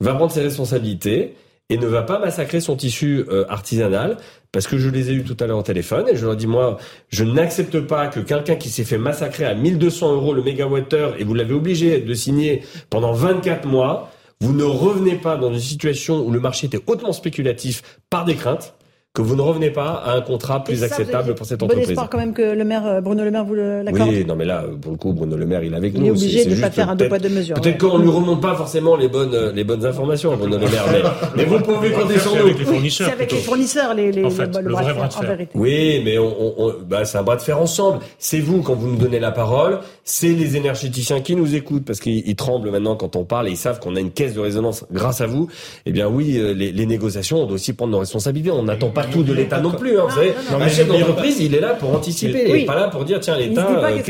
va 0.00 0.14
prendre 0.14 0.32
ses 0.32 0.42
responsabilités 0.42 1.34
et 1.72 1.78
ne 1.78 1.86
va 1.86 2.02
pas 2.02 2.18
massacrer 2.18 2.60
son 2.60 2.76
tissu 2.76 3.24
euh, 3.30 3.46
artisanal 3.48 4.18
parce 4.52 4.66
que 4.66 4.76
je 4.76 4.90
les 4.90 5.10
ai 5.10 5.14
eu 5.14 5.24
tout 5.24 5.36
à 5.40 5.46
l'heure 5.46 5.58
au 5.58 5.62
téléphone 5.62 6.06
et 6.06 6.16
je 6.16 6.26
leur 6.26 6.36
dis 6.36 6.46
moi 6.46 6.76
je 7.08 7.24
n'accepte 7.24 7.80
pas 7.80 8.08
que 8.08 8.20
quelqu'un 8.20 8.56
qui 8.56 8.68
s'est 8.68 8.84
fait 8.84 8.98
massacrer 8.98 9.46
à 9.46 9.54
1200 9.54 10.12
euros 10.12 10.34
le 10.34 10.42
mégawattheure 10.42 11.14
et 11.18 11.24
vous 11.24 11.32
l'avez 11.32 11.54
obligé 11.54 12.00
de 12.00 12.12
signer 12.12 12.62
pendant 12.90 13.12
24 13.12 13.66
mois 13.66 14.10
vous 14.40 14.52
ne 14.52 14.64
revenez 14.64 15.14
pas 15.14 15.36
dans 15.36 15.50
une 15.50 15.60
situation 15.60 16.20
où 16.26 16.30
le 16.30 16.40
marché 16.40 16.66
était 16.66 16.80
hautement 16.86 17.12
spéculatif 17.12 17.82
par 18.10 18.26
des 18.26 18.34
craintes 18.34 18.74
que 19.14 19.20
vous 19.20 19.36
ne 19.36 19.42
revenez 19.42 19.68
pas 19.68 20.02
à 20.06 20.14
un 20.14 20.22
contrat 20.22 20.64
plus 20.64 20.76
ça, 20.76 20.86
acceptable 20.86 21.34
pour 21.34 21.44
cette 21.44 21.60
Bon 21.60 21.66
entreprise. 21.66 21.90
espoir 21.90 22.08
quand 22.08 22.16
même 22.16 22.32
que 22.32 22.54
le 22.54 22.64
maire, 22.64 22.86
euh, 22.86 23.00
Bruno 23.02 23.22
Le 23.24 23.30
Maire 23.30 23.44
vous 23.44 23.52
le- 23.54 23.82
l'accorde. 23.82 24.08
Oui, 24.08 24.24
non 24.24 24.36
mais 24.36 24.46
là, 24.46 24.64
pour 24.80 24.92
le 24.92 24.96
coup, 24.96 25.12
Bruno 25.12 25.36
Le 25.36 25.44
Maire, 25.44 25.62
il 25.62 25.74
est 25.74 25.76
avec 25.76 25.92
Il 25.94 26.00
nous. 26.00 26.06
est 26.06 26.10
obligé 26.12 26.44
C'est- 26.44 26.54
de 26.56 26.58
pas 26.58 26.70
faire 26.70 26.88
un 26.88 26.96
deux 26.96 27.08
poids 27.08 27.18
deux 27.18 27.28
mesures. 27.28 27.56
Peut-être 27.60 27.82
ouais. 27.84 27.90
qu'on 27.90 27.98
ne 27.98 28.04
lui 28.04 28.10
remonte 28.10 28.40
pas 28.40 28.54
forcément 28.54 28.96
les 28.96 29.08
bonnes, 29.08 29.34
euh, 29.34 29.52
les 29.52 29.64
bonnes 29.64 29.84
informations 29.84 30.32
à 30.32 30.36
Bruno 30.36 30.56
Le 30.56 30.66
Maire, 30.66 30.84
mais, 30.90 31.02
mais 31.36 31.44
vous 31.44 31.60
pouvez 31.60 31.90
compter 31.90 32.18
sur 32.18 32.30
C'est 32.30 32.38
nous. 32.38 32.44
avec 32.46 32.58
les 32.58 32.64
fournisseurs. 32.64 33.06
c'est 33.08 33.12
avec 33.12 33.28
plutôt. 33.28 33.36
les 33.42 33.46
fournisseurs, 33.46 33.92
les, 33.94 34.12
les, 34.12 34.24
En 34.24 34.30
fait, 34.30 34.46
le, 34.56 34.62
le 34.62 34.70
bras 34.70 34.80
de 34.80 34.84
vrai 34.86 34.94
fer, 34.94 34.94
bras 34.96 35.08
de 35.08 35.12
en 35.14 35.20
fer. 35.20 35.28
vérité. 35.28 35.50
Oui, 35.56 36.00
mais 36.02 36.16
on, 36.18 36.24
on, 36.40 36.54
on- 36.68 36.74
bah, 36.88 37.04
c'est 37.04 37.18
un 37.18 37.22
bras 37.22 37.36
de 37.36 37.42
fer 37.42 37.60
ensemble. 37.60 37.98
C'est 38.18 38.40
vous, 38.40 38.62
quand 38.62 38.74
vous 38.74 38.88
nous 38.88 38.96
donnez 38.96 39.20
la 39.20 39.30
parole, 39.32 39.80
c'est 40.04 40.32
les 40.32 40.56
énergéticiens 40.56 41.20
qui 41.20 41.36
nous 41.36 41.54
écoutent, 41.54 41.84
parce 41.84 42.00
qu'ils 42.00 42.26
ils 42.26 42.34
tremblent 42.36 42.70
maintenant 42.70 42.96
quand 42.96 43.14
on 43.16 43.24
parle 43.24 43.48
et 43.48 43.52
ils 43.52 43.56
savent 43.56 43.78
qu'on 43.78 43.94
a 43.96 44.00
une 44.00 44.10
caisse 44.10 44.34
de 44.34 44.40
résonance 44.40 44.84
grâce 44.90 45.20
à 45.20 45.26
vous. 45.26 45.48
Eh 45.86 45.92
bien 45.92 46.08
oui, 46.08 46.38
euh, 46.38 46.52
les, 46.54 46.72
les 46.72 46.86
négociations, 46.86 47.42
on 47.42 47.46
doit 47.46 47.54
aussi 47.54 47.72
prendre 47.72 47.92
nos 47.92 48.00
responsabilités. 48.00 48.50
On 48.50 48.64
n'attend 48.64 48.90
pas 48.90 49.04
tout 49.04 49.22
de 49.22 49.32
l'État 49.32 49.60
non 49.60 49.72
plus. 49.72 49.98
Hein, 49.98 50.04
vous 50.08 50.14
savez, 50.14 50.34
non, 50.50 50.56
un 50.56 50.64
mais 50.64 50.70
chef 50.70 50.88
d'entreprise, 50.88 51.38
il 51.40 51.54
est 51.54 51.60
là 51.60 51.74
pour 51.74 51.94
anticiper. 51.94 52.44
Il 52.46 52.52
n'est 52.52 52.64
pas 52.64 52.74
là 52.74 52.88
pour 52.88 53.04
dire, 53.04 53.20
tiens, 53.20 53.36
l'État... 53.36 53.68
euh, 53.70 53.84
allez, 53.84 54.02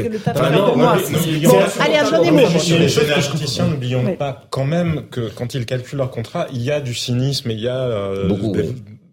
Chez 2.59 2.79
les 2.79 2.99
énergéticiens, 2.99 3.67
n'oublions 3.67 4.17
pas 4.17 4.45
quand 4.51 4.65
même 4.65 5.03
que 5.11 5.31
quand 5.35 5.55
ils 5.55 5.67
calculent 5.67 5.99
leur 5.99 6.11
contrat, 6.11 6.47
il 6.53 6.63
y 6.63 6.71
a 6.71 6.81
du 6.81 6.95
cynisme 6.95 7.51
et 7.51 7.55
il 7.55 7.61
y 7.61 7.69
a 7.69 7.79
euh, 7.81 8.29
Beaucoup, 8.29 8.55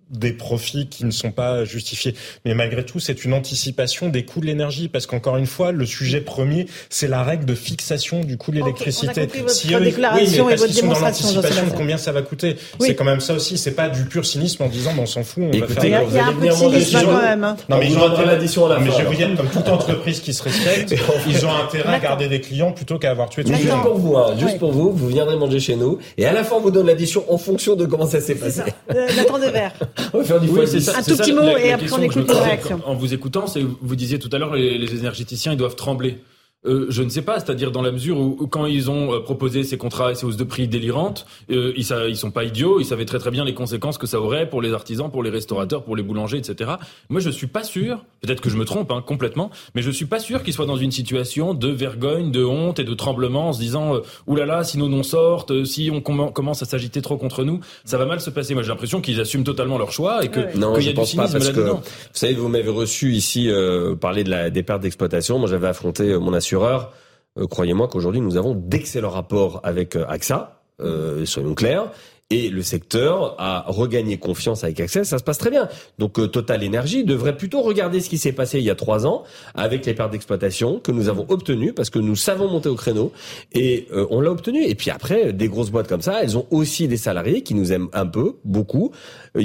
des- 0.10 0.30
des 0.30 0.34
profits 0.34 0.88
qui 0.88 1.06
ne 1.06 1.11
sont 1.11 1.31
pas 1.31 1.65
justifiés. 1.65 2.14
Mais 2.45 2.53
malgré 2.53 2.86
tout, 2.86 2.99
c'est 2.99 3.26
une 3.26 3.34
anticipation 3.34 4.10
des 4.10 4.26
coûts 4.26 4.40
de 4.41 4.45
l'énergie, 4.45 4.88
parce 4.88 5.06
qu'encore 5.07 5.38
une 5.38 5.45
fois, 5.48 5.72
le 5.72 5.86
sujet 5.86 6.22
premier, 6.22 6.68
c'est 6.90 7.07
la 7.07 7.23
règle 7.23 7.45
de 7.45 7.56
fixation 7.56 8.22
du 8.22 8.38
coût 8.38 8.52
de 8.52 8.57
l'électricité. 8.57 9.23
Okay, 9.23 9.44
si 9.48 9.73
eux, 9.73 9.80
déclaration 9.80 10.45
oui, 10.45 10.49
mais 10.49 10.53
et 10.53 10.57
votre 10.57 10.73
sont 10.73 10.81
dans 10.88 10.94
démonstration, 10.94 11.27
l'anticipation, 11.36 11.76
combien 11.77 11.98
ça 11.98 12.11
va 12.11 12.22
coûter 12.22 12.57
Oui. 12.80 12.88
C'est 12.88 12.95
quand 12.95 13.03
même 13.06 13.19
ça 13.19 13.34
aussi. 13.34 13.57
C'est 13.57 13.72
pas 13.72 13.90
du 13.90 14.06
pur 14.06 14.26
cynisme 14.26 14.64
en 14.64 14.68
disant, 14.68 14.91
mais 14.95 15.02
on 15.02 15.06
s'en 15.06 15.23
fout. 15.23 15.44
On 15.48 15.52
Écoutez, 15.52 15.73
va 15.73 15.81
faire... 15.81 15.84
Il 15.86 15.91
y 15.91 15.95
a, 15.95 16.03
il 16.03 16.15
y 16.15 16.19
a 16.19 16.27
un 16.27 16.34
peu 16.34 16.45
de 16.48 16.52
cynisme 16.80 16.99
quand 17.06 17.22
même. 17.22 17.44
hein. 17.44 17.57
Non, 17.69 17.77
mais 17.80 17.86
On 17.88 17.90
ils 17.90 17.98
ont 17.98 18.26
l'addition 18.26 18.65
à 18.65 18.69
la 18.69 18.80
mais 18.80 18.91
je 18.98 19.03
vous 19.03 19.14
dire, 19.15 19.30
comme 19.36 19.49
toute 19.49 19.68
entreprise 19.69 20.19
qui 20.19 20.34
se 20.34 20.44
respecte, 20.44 20.95
ils 21.27 21.45
ont 21.45 21.52
intérêt 21.56 21.95
à 21.95 21.99
garder 21.99 22.27
des 22.27 22.41
clients 22.41 22.72
plutôt 22.72 22.98
qu'à 22.99 23.11
avoir 23.11 23.30
tué 23.30 23.44
tout 23.44 23.52
le 23.52 23.57
Juste 23.57 23.69
monde. 23.72 23.81
pour 23.84 23.95
vous, 23.98 24.15
hein, 24.18 24.36
juste 24.40 24.60
pour 24.60 24.72
vous, 24.72 24.91
vous 24.91 25.07
viendrez 25.07 25.36
manger 25.38 25.60
chez 25.60 25.76
nous 25.76 25.98
et 26.18 26.26
à 26.26 26.34
la 26.34 26.44
fin 26.44 26.56
on 26.57 26.60
vous 26.61 26.72
donne 26.72 26.88
l'addition 26.88 27.23
en 27.31 27.38
fonction 27.38 27.76
de 27.76 27.86
comment 27.86 28.06
ça 28.06 28.19
s'est 28.22 28.36
passé. 28.36 28.61
Euh, 28.94 29.07
Nathan 29.15 29.38
Devers. 29.40 29.73
On 30.14 30.18
va 30.20 30.24
faire 30.24 30.40
du 30.40 30.48
Oui, 30.50 30.56
fois 30.56 30.68
c'est 30.68 30.78
dix. 30.78 30.84
ça. 30.86 30.98
Un 30.98 31.04
tout 31.04 31.16
ça, 31.16 31.24
petit 31.24 31.34
mot 31.34 31.42
la 31.42 31.60
et 31.64 31.72
après 31.72 31.92
on 31.94 32.02
écoute 32.02 32.18
vos 32.20 32.26
posais 32.26 32.40
réactions. 32.40 32.82
En 32.86 32.96
vous 32.96 33.14
écoutant, 33.14 33.48
c'est 33.48 33.62
vous 33.64 33.96
disiez 33.96 34.20
tout 34.20 34.30
à 34.32 34.38
l'heure 34.38 34.54
les, 34.56 34.78
les 34.78 34.96
énergéticiens 34.96 35.52
ils 35.54 35.58
doivent 35.58 35.76
trembler. 35.76 36.18
Euh, 36.65 36.88
je 36.90 37.03
ne 37.03 37.10
sais 37.10 37.22
pas, 37.22 37.40
c'est-à-dire 37.40 37.72
dans 37.72 37.81
la 37.81 37.91
mesure 37.94 38.19
où, 38.19 38.36
où 38.38 38.48
quand 38.48 38.65
ils 38.65 38.91
ont 38.91 39.14
euh, 39.14 39.19
proposé 39.22 39.64
ces 39.64 39.77
contrats 39.77 40.11
et 40.11 40.15
ces 40.15 40.26
hausses 40.26 40.36
de 40.36 40.44
prix 40.44 40.68
délirantes, 40.68 41.26
euh, 41.52 41.72
ils, 41.77 41.86
ils 42.10 42.18
sont 42.18 42.31
pas 42.31 42.44
idiots, 42.44 42.81
ils 42.81 42.86
savaient 42.86 43.06
très 43.06 43.18
très 43.19 43.31
bien 43.31 43.45
les 43.45 43.53
conséquences 43.53 43.98
que 43.98 44.07
ça 44.07 44.19
aurait 44.19 44.49
pour 44.49 44.61
les 44.61 44.73
artisans, 44.73 45.10
pour 45.10 45.23
les 45.23 45.30
restaurateurs, 45.30 45.84
pour 45.86 45.95
les 45.95 46.03
boulangers, 46.03 46.38
etc. 46.38 46.72
Moi, 47.07 47.22
je 47.22 47.30
suis 47.30 47.48
pas 47.48 47.64
sûr, 47.64 48.03
peut-être 48.19 48.41
que 48.41 48.49
je 48.49 48.57
me 48.57 48.65
trompe 48.65 48.91
hein, 48.91 49.02
complètement, 49.06 49.52
mais 49.73 49.81
je 49.81 49.90
suis 49.90 50.03
pas 50.06 50.19
sûr 50.19 50.44
qu'ils 50.44 50.52
soient 50.53 50.65
dans 50.65 50.76
une 50.76 50.91
situation 50.91 51.53
de 51.53 51.69
vergogne, 51.69 52.30
de 52.31 52.44
honte 52.44 52.80
et 52.80 52.84
de 52.84 52.94
tremblement 52.94 53.48
en 53.48 53.53
se 53.53 53.60
disant 53.61 53.95
euh, 53.95 53.99
oulala, 54.27 54.65
si 54.65 54.77
nos 54.77 54.90
noms 54.90 55.03
sortent, 55.03 55.52
euh, 55.52 55.64
si 55.64 55.90
on 55.94 55.99
commen- 56.02 56.34
commence 56.34 56.61
à 56.61 56.65
s'agiter 56.65 57.02
trop 57.02 57.15
contre 57.15 57.45
nous, 57.45 57.61
ça 57.86 57.98
va 57.98 58.06
mal 58.06 58.19
se 58.19 58.30
passer. 58.31 58.53
Moi, 58.53 58.64
j'ai 58.64 58.69
l'impression 58.69 58.99
qu'ils 58.99 59.22
assument 59.22 59.45
totalement 59.45 59.77
leur 59.77 59.94
choix 59.94 60.26
et 60.26 60.27
que 60.27 60.41
Non, 60.57 60.73
qu'il 60.73 60.81
y 60.81 60.86
je 60.88 60.90
a 60.90 60.91
du 60.91 60.95
pense 60.98 61.15
pas 61.15 61.27
parce 61.30 61.52
que 61.52 61.61
vous 61.61 61.80
savez, 62.11 62.34
vous 62.34 62.49
m'avez 62.49 62.68
reçu 62.69 63.14
ici 63.14 63.49
euh, 63.49 63.95
parler 63.95 64.26
de 64.26 64.30
la 64.30 64.49
des 64.49 64.64
pertes 64.64 64.81
d'exploitation. 64.81 65.40
Moi, 65.40 65.48
j'avais 65.49 65.68
affronté 65.68 66.03
euh, 66.10 66.19
mon 66.19 66.34
Euh, 66.58 67.48
Croyez-moi 67.48 67.88
qu'aujourd'hui, 67.88 68.22
nous 68.22 68.38
avons 68.38 68.56
d'excellents 68.56 69.10
rapports 69.10 69.62
avec 69.64 69.96
euh, 69.96 70.06
AXA. 70.08 70.62
Euh, 70.82 71.26
soyons 71.26 71.56
clairs. 71.56 71.92
Et 72.32 72.50
le 72.50 72.62
secteur 72.62 73.36
a 73.40 73.66
regagné 73.68 74.18
confiance 74.18 74.64
avec 74.64 74.80
AXA, 74.80 75.04
ça 75.04 75.18
se 75.18 75.24
passe 75.24 75.40
très 75.40 75.50
bien. 75.50 75.68
Donc 75.98 76.14
Total 76.32 76.64
Energy 76.64 77.04
devrait 77.04 77.36
plutôt 77.36 77.64
regarder 77.64 78.02
ce 78.02 78.08
qui 78.08 78.20
s'est 78.20 78.34
passé 78.34 78.60
il 78.60 78.64
y 78.64 78.70
a 78.70 78.76
trois 78.76 79.08
ans 79.08 79.24
avec 79.56 79.84
les 79.88 79.96
pertes 79.96 80.12
d'exploitation 80.12 80.80
que 80.80 80.92
nous 80.92 81.10
avons 81.10 81.26
obtenues 81.30 81.74
parce 81.74 81.90
que 81.90 81.98
nous 81.98 82.16
savons 82.16 82.48
monter 82.48 82.70
au 82.70 82.76
créneau 82.76 83.12
et 83.54 83.88
on 84.12 84.22
l'a 84.22 84.30
obtenu. 84.30 84.64
Et 84.64 84.76
puis 84.76 84.92
après, 84.92 85.34
des 85.34 85.48
grosses 85.48 85.72
boîtes 85.72 85.88
comme 85.88 86.04
ça, 86.04 86.22
elles 86.22 86.38
ont 86.38 86.46
aussi 86.52 86.88
des 86.88 86.98
salariés 86.98 87.42
qui 87.42 87.56
nous 87.56 87.74
aiment 87.74 87.90
un 87.94 88.06
peu, 88.06 88.36
beaucoup, 88.46 88.92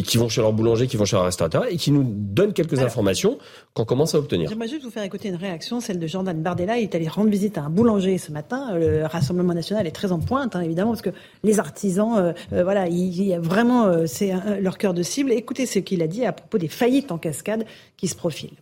qui 0.04 0.18
vont 0.18 0.28
chez 0.28 0.40
leur 0.40 0.52
boulanger, 0.52 0.86
qui 0.86 0.96
vont 0.96 1.04
chez 1.04 1.16
leur 1.16 1.24
restaurateur 1.24 1.66
et 1.70 1.76
qui 1.76 1.90
nous 1.90 2.04
donnent 2.04 2.52
quelques 2.52 2.80
informations 2.80 3.38
qu'on 3.74 3.84
commence 3.84 4.14
à 4.14 4.18
obtenir. 4.18 4.48
J'aimerais 4.48 4.68
juste 4.68 4.84
vous 4.84 4.90
faire 4.90 5.02
écouter 5.02 5.28
une 5.28 5.36
réaction, 5.36 5.80
celle 5.80 5.98
de 5.98 6.06
Jordan 6.06 6.40
Bardella. 6.40 6.78
Il 6.78 6.84
est 6.84 6.94
allé 6.94 7.08
rendre 7.08 7.30
visite 7.30 7.58
à 7.58 7.62
un 7.62 7.70
boulanger 7.70 8.18
ce 8.18 8.32
matin. 8.32 8.76
Le 8.78 9.04
Rassemblement 9.06 9.54
national 9.54 9.86
est 9.86 9.92
très 9.92 10.12
en 10.12 10.18
pointe, 10.20 10.56
hein, 10.56 10.60
évidemment, 10.60 10.90
parce 10.92 11.02
que 11.02 11.10
les 11.42 11.60
artisans, 11.60 12.16
euh, 12.16 12.32
euh, 12.52 12.64
voilà, 12.64 12.88
il, 12.88 13.22
y 13.22 13.34
a 13.34 13.40
vraiment, 13.40 13.84
euh, 13.86 14.06
c'est 14.06 14.32
leur 14.60 14.78
cœur 14.78 14.94
de 14.94 15.02
cible. 15.02 15.32
Écoutez 15.32 15.66
ce 15.66 15.78
qu'il 15.78 16.02
a 16.02 16.06
dit 16.06 16.24
à 16.24 16.32
propos 16.32 16.58
des 16.58 16.68
faillites 16.68 17.12
en 17.12 17.18
cascade 17.18 17.64
qui 17.96 18.08
se 18.08 18.16
profilent. 18.16 18.56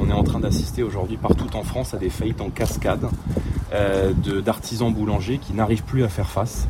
On 0.00 0.08
est 0.08 0.14
en 0.14 0.24
train 0.24 0.40
d'assister 0.40 0.82
aujourd'hui 0.82 1.16
partout 1.16 1.54
en 1.54 1.62
France 1.62 1.94
à 1.94 1.98
des 1.98 2.08
faillites 2.10 2.40
en 2.40 2.50
cascade 2.50 3.06
euh, 3.72 4.12
de- 4.14 4.40
d'artisans 4.40 4.92
boulangers 4.92 5.38
qui 5.38 5.52
n'arrivent 5.52 5.84
plus 5.84 6.02
à 6.02 6.08
faire 6.08 6.30
face. 6.30 6.66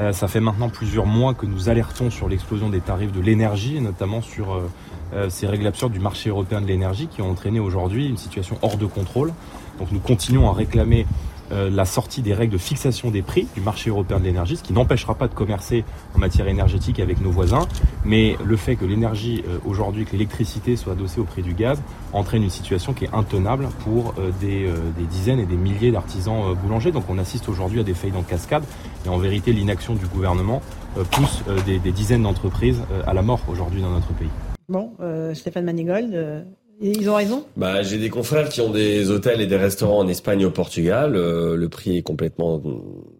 Euh, 0.00 0.12
ça 0.12 0.28
fait 0.28 0.40
maintenant 0.40 0.70
plusieurs 0.70 1.04
mois 1.04 1.34
que 1.34 1.44
nous 1.44 1.68
alertons 1.68 2.10
sur 2.10 2.28
l'explosion 2.28 2.70
des 2.70 2.80
tarifs 2.80 3.12
de 3.12 3.20
l'énergie, 3.20 3.80
notamment 3.80 4.22
sur 4.22 4.54
euh, 4.54 4.70
euh, 5.12 5.28
ces 5.28 5.46
règles 5.46 5.66
absurdes 5.66 5.92
du 5.92 6.00
marché 6.00 6.30
européen 6.30 6.62
de 6.62 6.66
l'énergie 6.66 7.06
qui 7.06 7.20
ont 7.20 7.30
entraîné 7.30 7.60
aujourd'hui 7.60 8.06
une 8.06 8.16
situation 8.16 8.56
hors 8.62 8.78
de 8.78 8.86
contrôle. 8.86 9.32
Donc 9.78 9.92
nous 9.92 10.00
continuons 10.00 10.48
à 10.48 10.54
réclamer 10.54 11.06
la 11.50 11.84
sortie 11.84 12.22
des 12.22 12.34
règles 12.34 12.52
de 12.52 12.58
fixation 12.58 13.10
des 13.10 13.22
prix 13.22 13.46
du 13.54 13.60
marché 13.60 13.90
européen 13.90 14.18
de 14.18 14.24
l'énergie, 14.24 14.56
ce 14.56 14.62
qui 14.62 14.72
n'empêchera 14.72 15.14
pas 15.14 15.28
de 15.28 15.34
commercer 15.34 15.84
en 16.14 16.18
matière 16.18 16.48
énergétique 16.48 17.00
avec 17.00 17.20
nos 17.20 17.30
voisins, 17.30 17.66
mais 18.04 18.36
le 18.44 18.56
fait 18.56 18.76
que 18.76 18.84
l'énergie 18.84 19.42
euh, 19.48 19.58
aujourd'hui, 19.66 20.04
que 20.04 20.12
l'électricité 20.12 20.76
soit 20.76 20.92
adossée 20.92 21.20
au 21.20 21.24
prix 21.24 21.42
du 21.42 21.54
gaz, 21.54 21.82
entraîne 22.12 22.42
une 22.42 22.50
situation 22.50 22.92
qui 22.92 23.04
est 23.04 23.14
intenable 23.14 23.68
pour 23.84 24.14
euh, 24.18 24.30
des, 24.40 24.66
euh, 24.66 24.76
des 24.98 25.04
dizaines 25.06 25.40
et 25.40 25.46
des 25.46 25.56
milliers 25.56 25.92
d'artisans 25.92 26.42
euh, 26.42 26.54
boulangers. 26.54 26.92
Donc 26.92 27.04
on 27.08 27.18
assiste 27.18 27.48
aujourd'hui 27.48 27.80
à 27.80 27.82
des 27.82 27.94
faillites 27.94 28.16
en 28.16 28.22
cascade, 28.22 28.64
et 29.04 29.08
en 29.08 29.18
vérité 29.18 29.52
l'inaction 29.52 29.94
du 29.94 30.06
gouvernement 30.06 30.62
euh, 30.98 31.04
pousse 31.04 31.42
euh, 31.48 31.60
des, 31.66 31.78
des 31.78 31.92
dizaines 31.92 32.22
d'entreprises 32.22 32.82
euh, 32.92 33.02
à 33.06 33.14
la 33.14 33.22
mort 33.22 33.40
aujourd'hui 33.48 33.82
dans 33.82 33.90
notre 33.90 34.12
pays. 34.14 34.28
Bon, 34.68 34.92
euh, 35.00 35.34
Stéphane 35.34 35.64
Manigold, 35.64 36.14
euh, 36.14 36.42
ils 36.80 37.08
ont 37.10 37.14
raison? 37.14 37.44
Bah, 37.56 37.82
j'ai 37.82 37.98
des 37.98 38.08
confrères 38.08 38.48
qui 38.48 38.60
ont 38.60 38.70
des 38.70 39.10
hôtels 39.10 39.40
et 39.40 39.46
des 39.46 39.56
restaurants 39.56 39.98
en 39.98 40.08
Espagne 40.08 40.40
et 40.40 40.44
au 40.44 40.50
Portugal. 40.50 41.14
Euh, 41.14 41.56
le 41.56 41.68
prix 41.68 41.98
est 41.98 42.02
complètement 42.02 42.62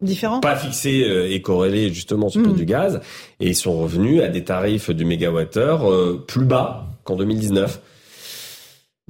Différent? 0.03 0.41
pas 0.41 0.57
fixé 0.57 1.05
euh, 1.05 1.31
et 1.31 1.43
corrélé 1.43 1.93
justement 1.93 2.29
sur 2.29 2.41
le 2.41 2.45
prix 2.45 2.53
Mhm. 2.55 2.59
du 2.59 2.65
gaz. 2.67 3.01
Et 3.41 3.49
ils 3.49 3.57
sont 3.57 3.79
revenus 3.79 4.23
à 4.23 4.29
des 4.29 4.45
tarifs 4.45 4.91
du 4.91 5.05
mégawattheure 5.05 5.91
euh, 5.91 6.25
plus 6.27 6.45
bas 6.45 6.87
qu'en 7.05 7.17
2019. 7.17 7.81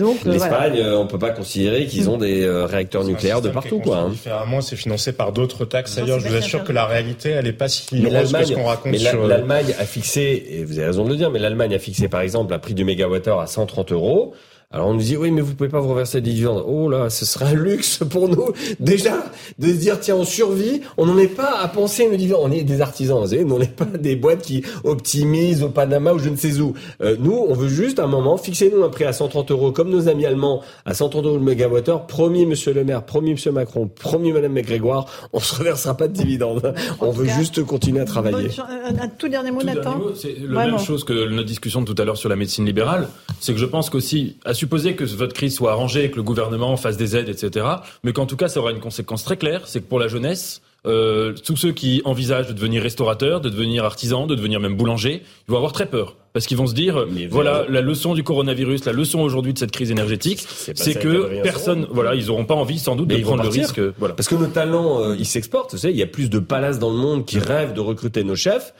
Donc, 0.00 0.16
euh, 0.26 0.32
L'Espagne, 0.32 0.72
voilà. 0.76 0.86
euh, 0.88 0.96
on 0.98 1.06
peut 1.06 1.18
pas 1.18 1.30
considérer 1.30 1.86
qu'ils 1.86 2.08
ont 2.10 2.16
des 2.16 2.42
euh, 2.42 2.64
réacteurs 2.64 3.04
nucléaires 3.04 3.40
de 3.42 3.50
partout, 3.50 3.78
quoi. 3.78 3.98
hein. 3.98 4.08
Différemment, 4.08 4.60
c'est 4.62 4.74
financé 4.76 5.12
par 5.12 5.32
d'autres 5.32 5.64
taxes 5.64 5.96
Non, 5.98 6.04
ailleurs. 6.04 6.20
Je 6.20 6.28
vous 6.28 6.34
assure 6.34 6.64
que 6.64 6.72
la 6.72 6.86
réalité, 6.86 7.30
elle 7.30 7.46
est 7.46 7.52
pas 7.52 7.68
si 7.68 7.86
Mais 7.92 8.08
rose 8.08 8.08
que 8.22 8.26
ce 8.28 8.32
l'Allemagne, 8.32 8.54
qu'on 8.56 8.64
raconte 8.64 8.92
mais 8.92 8.98
la- 8.98 9.10
sur. 9.10 9.26
l'Allemagne 9.26 9.74
a 9.78 9.84
fixé, 9.84 10.46
et 10.50 10.64
vous 10.64 10.78
avez 10.78 10.86
raison 10.88 11.04
de 11.04 11.10
le 11.10 11.16
dire, 11.16 11.30
mais 11.30 11.38
l'Allemagne 11.38 11.74
a 11.74 11.78
fixé 11.78 12.08
par 12.08 12.22
exemple 12.22 12.52
un 12.54 12.58
prix 12.58 12.74
du 12.74 12.84
mégawattheure 12.84 13.40
à 13.40 13.46
130 13.46 13.92
euros. 13.92 14.34
Alors 14.72 14.86
on 14.86 14.94
nous 14.94 15.00
dit 15.00 15.16
oui 15.16 15.32
mais 15.32 15.40
vous 15.40 15.56
pouvez 15.56 15.68
pas 15.68 15.80
vous 15.80 15.88
reverser 15.88 16.20
des 16.20 16.30
dividendes. 16.30 16.62
Oh 16.64 16.88
là, 16.88 17.10
ce 17.10 17.24
serait 17.24 17.46
un 17.46 17.54
luxe 17.54 18.04
pour 18.08 18.28
nous 18.28 18.52
déjà 18.78 19.16
de 19.58 19.66
se 19.66 19.72
dire 19.72 19.98
tiens 19.98 20.14
on 20.14 20.24
survit, 20.24 20.82
on 20.96 21.06
n'en 21.06 21.18
est 21.18 21.26
pas 21.26 21.58
à 21.60 21.66
penser 21.66 22.08
nos 22.08 22.16
dividendes. 22.16 22.42
On 22.44 22.52
est 22.52 22.62
des 22.62 22.80
artisans, 22.80 23.18
vous 23.18 23.26
savez, 23.26 23.44
nous, 23.44 23.56
on 23.56 23.58
n'est 23.58 23.66
pas 23.66 23.84
des 23.84 24.14
boîtes 24.14 24.42
qui 24.42 24.62
optimisent 24.84 25.64
au 25.64 25.70
Panama 25.70 26.12
ou 26.12 26.20
je 26.20 26.28
ne 26.28 26.36
sais 26.36 26.60
où. 26.60 26.74
Euh, 27.02 27.16
nous 27.18 27.32
on 27.32 27.52
veut 27.52 27.66
juste 27.66 27.98
un 27.98 28.06
moment 28.06 28.36
fixer 28.36 28.70
nous 28.72 28.84
un 28.84 28.90
prix 28.90 29.06
à 29.06 29.12
130 29.12 29.50
euros 29.50 29.72
comme 29.72 29.90
nos 29.90 30.06
amis 30.06 30.24
allemands 30.24 30.62
à 30.86 30.94
130 30.94 31.24
euros 31.26 31.36
le 31.36 31.42
mégawattheure. 31.42 32.06
Promis 32.06 32.46
Monsieur 32.46 32.72
le 32.72 32.84
Maire, 32.84 33.02
promis 33.02 33.32
Monsieur 33.32 33.50
Macron, 33.50 33.88
promis 33.88 34.32
Madame 34.32 34.52
McGrégoire, 34.52 35.06
on 35.32 35.40
se 35.40 35.56
reversera 35.56 35.96
pas 35.96 36.06
de 36.06 36.12
dividendes. 36.12 36.74
On 37.00 37.10
veut 37.10 37.26
cas, 37.26 37.36
juste 37.36 37.64
continuer 37.64 38.02
à 38.02 38.04
travailler. 38.04 38.36
Bonne 38.36 38.52
chance. 38.52 38.70
Un, 38.84 39.02
un 39.02 39.08
tout 39.08 39.28
dernier 39.28 39.50
mot, 39.50 39.64
Nathan 39.64 40.00
C'est 40.14 40.36
la 40.48 40.66
même 40.66 40.78
chose 40.78 41.02
que 41.02 41.28
notre 41.28 41.48
discussion 41.48 41.82
de 41.82 41.92
tout 41.92 42.00
à 42.00 42.04
l'heure 42.04 42.16
sur 42.16 42.28
la 42.28 42.36
médecine 42.36 42.64
libérale. 42.64 43.08
C'est 43.40 43.52
que 43.52 43.58
je 43.58 43.66
pense 43.66 43.90
qu'aussi, 43.90 44.36
supposer 44.60 44.94
que 44.94 45.04
votre 45.04 45.34
crise 45.34 45.54
soit 45.54 45.72
arrangée, 45.72 46.10
que 46.10 46.16
le 46.16 46.22
gouvernement 46.22 46.76
fasse 46.76 46.96
des 46.96 47.16
aides, 47.16 47.28
etc., 47.28 47.66
mais 48.04 48.12
qu'en 48.12 48.26
tout 48.26 48.36
cas, 48.36 48.48
ça 48.48 48.60
aura 48.60 48.70
une 48.70 48.80
conséquence 48.80 49.24
très 49.24 49.36
claire, 49.36 49.62
c'est 49.66 49.80
que 49.80 49.86
pour 49.86 49.98
la 49.98 50.06
jeunesse, 50.06 50.60
euh, 50.86 51.34
tous 51.44 51.56
ceux 51.56 51.72
qui 51.72 52.00
envisagent 52.04 52.48
de 52.48 52.52
devenir 52.52 52.82
restaurateurs, 52.82 53.40
de 53.40 53.48
devenir 53.50 53.84
artisans, 53.84 54.26
de 54.26 54.34
devenir 54.34 54.60
même 54.60 54.76
boulangers, 54.76 55.22
ils 55.46 55.50
vont 55.50 55.56
avoir 55.56 55.72
très 55.72 55.86
peur. 55.86 56.16
Parce 56.32 56.46
qu'ils 56.46 56.56
vont 56.56 56.66
se 56.66 56.74
dire, 56.74 57.06
voilà, 57.30 57.64
la 57.68 57.80
leçon 57.80 58.14
du 58.14 58.22
coronavirus, 58.22 58.84
la 58.84 58.92
leçon 58.92 59.20
aujourd'hui 59.20 59.52
de 59.52 59.58
cette 59.58 59.72
crise 59.72 59.90
énergétique, 59.90 60.46
c'est 60.46 60.98
que 60.98 61.42
personne, 61.42 61.86
voilà, 61.90 62.14
ils 62.14 62.30
auront 62.30 62.44
pas 62.44 62.54
envie 62.54 62.78
sans 62.78 62.96
doute 62.96 63.08
Mais 63.08 63.18
de 63.18 63.22
prendre 63.22 63.42
le 63.42 63.48
risque. 63.48 63.80
Voilà. 63.98 64.14
Parce 64.14 64.28
que 64.28 64.36
nos 64.36 64.46
talents, 64.46 65.02
euh, 65.02 65.16
ils 65.18 65.26
s'exportent. 65.26 65.72
Vous 65.72 65.78
savez, 65.78 65.92
il 65.92 65.98
y 65.98 66.02
a 66.02 66.06
plus 66.06 66.30
de 66.30 66.38
palaces 66.38 66.78
dans 66.78 66.90
le 66.90 66.98
monde 66.98 67.26
qui 67.26 67.38
rêvent 67.40 67.72
de 67.72 67.80
recruter 67.80 68.22
nos 68.24 68.36
chefs 68.36 68.72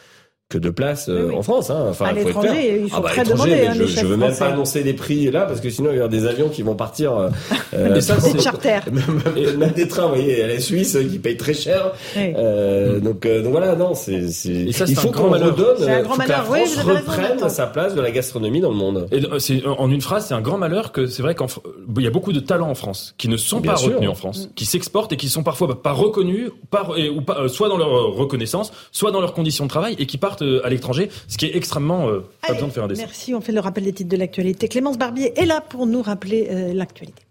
que 0.51 0.59
de 0.59 0.69
places 0.69 1.09
euh, 1.09 1.31
en 1.33 1.43
France. 1.43 1.71
Hein. 1.71 1.87
Enfin, 1.91 2.07
À 2.07 2.09
faut 2.11 2.15
l'étranger, 2.17 2.81
ils 2.85 2.91
sont 2.91 2.97
ah 2.99 3.01
bah, 3.01 3.09
très 3.11 3.25
mais 3.47 3.67
hein, 3.69 3.73
je, 3.75 3.85
je 3.87 4.05
veux 4.05 4.17
même 4.17 4.31
français. 4.33 4.45
pas 4.45 4.51
annoncer 4.53 4.83
les 4.83 4.93
prix 4.93 5.31
là 5.31 5.43
parce 5.47 5.61
que 5.61 5.71
sinon 5.71 5.91
il 5.93 5.97
y 5.97 6.01
aura 6.01 6.09
des 6.09 6.27
avions 6.27 6.49
qui 6.49 6.63
vont 6.63 6.75
partir. 6.75 7.17
Euh, 7.17 7.29
euh, 7.73 7.95
Et 8.01 8.01
ça, 8.01 8.17
Des 8.17 8.39
charters. 8.41 8.83
même, 8.93 9.71
des 9.77 9.89
trains, 9.89 10.09
vous 10.09 10.17
voyez, 10.17 10.43
à 10.43 10.49
la 10.49 10.61
Suisse 10.61 10.97
euh, 10.97 11.05
qui 11.05 11.19
payent 11.21 11.37
très 11.37 11.55
cher. 11.55 11.93
Oui. 12.17 12.33
Euh, 12.37 12.99
donc, 13.01 13.25
euh, 13.27 13.43
donc 13.43 13.53
voilà, 13.53 13.77
non, 13.77 13.95
c'est, 13.95 14.25
il 14.45 14.75
faut 14.75 14.85
un 15.09 15.11
grand 15.13 15.23
qu'on 15.25 15.31
malheur. 15.31 15.53
redonne, 15.57 15.77
C'est 15.79 15.91
un 15.91 15.99
euh, 16.01 16.03
grand 16.03 16.15
faut 16.17 16.23
que 16.23 16.29
la 16.29 16.37
malheur. 16.39 16.51
Oui, 16.53 16.67
France 16.67 16.85
raison, 16.85 16.99
reprenne 17.01 17.49
sa 17.49 17.67
place 17.69 17.95
de 17.95 18.01
la 18.01 18.11
gastronomie 18.11 18.61
dans 18.61 18.71
le 18.71 18.77
monde. 18.77 19.07
Et 19.13 19.25
euh, 19.25 19.39
c'est 19.39 19.65
en 19.65 19.89
une 19.91 20.01
phrase, 20.01 20.27
c'est 20.27 20.35
un 20.35 20.41
grand 20.41 20.59
malheur 20.59 20.91
que 20.91 21.07
c'est 21.07 21.23
vrai 21.23 21.35
qu'en 21.37 21.47
Fr- 21.47 21.61
il 21.97 22.03
y 22.03 22.07
a 22.09 22.11
beaucoup 22.11 22.33
de 22.33 22.41
talents 22.41 22.71
en 22.71 22.75
France 22.75 23.15
qui 23.19 23.29
ne 23.29 23.37
sont 23.37 23.61
Bien 23.61 23.73
pas 23.73 23.79
sûr. 23.79 23.93
retenus 23.93 24.11
en 24.11 24.15
France, 24.17 24.49
qui 24.57 24.65
s'exportent 24.65 25.13
et 25.13 25.17
qui 25.17 25.29
sont 25.29 25.45
parfois 25.45 25.81
pas 25.81 25.93
reconnus, 25.93 26.51
pas, 26.71 26.89
et- 26.97 27.09
ou 27.09 27.21
pas, 27.23 27.39
euh, 27.43 27.49
soit 27.49 27.69
dans 27.69 27.77
leur 27.79 27.95
euh, 27.95 28.09
reconnaissance, 28.11 28.73
soit 28.91 29.13
dans 29.13 29.21
leurs 29.21 29.35
conditions 29.35 29.65
de 29.67 29.71
travail 29.71 29.95
et 29.99 30.07
qui 30.07 30.19
partent 30.19 30.40
euh, 30.43 30.65
à 30.65 30.71
l'étranger, 30.71 31.11
ce 31.29 31.37
qui 31.37 31.47
est 31.47 31.57
extrêmement 31.57 32.09
euh, 32.09 32.21
pas 32.21 32.49
Allez, 32.49 32.55
besoin 32.55 32.69
de 32.69 32.73
faire 32.73 32.85
un 32.85 32.89
dessin. 32.89 33.03
Merci, 33.03 33.35
on 33.35 33.41
fait 33.41 33.53
le 33.53 33.61
rappel 33.61 33.85
des 33.85 33.93
titres 33.93 34.11
de 34.11 34.17
l'actualité. 34.17 34.69
Clémence 34.69 34.99
Barbier 34.99 35.39
est 35.39 35.47
là 35.47 35.61
pour 35.61 35.87
nous 35.87 36.03
rappeler 36.03 36.49
euh, 36.51 36.73
l'actualité. 36.73 37.23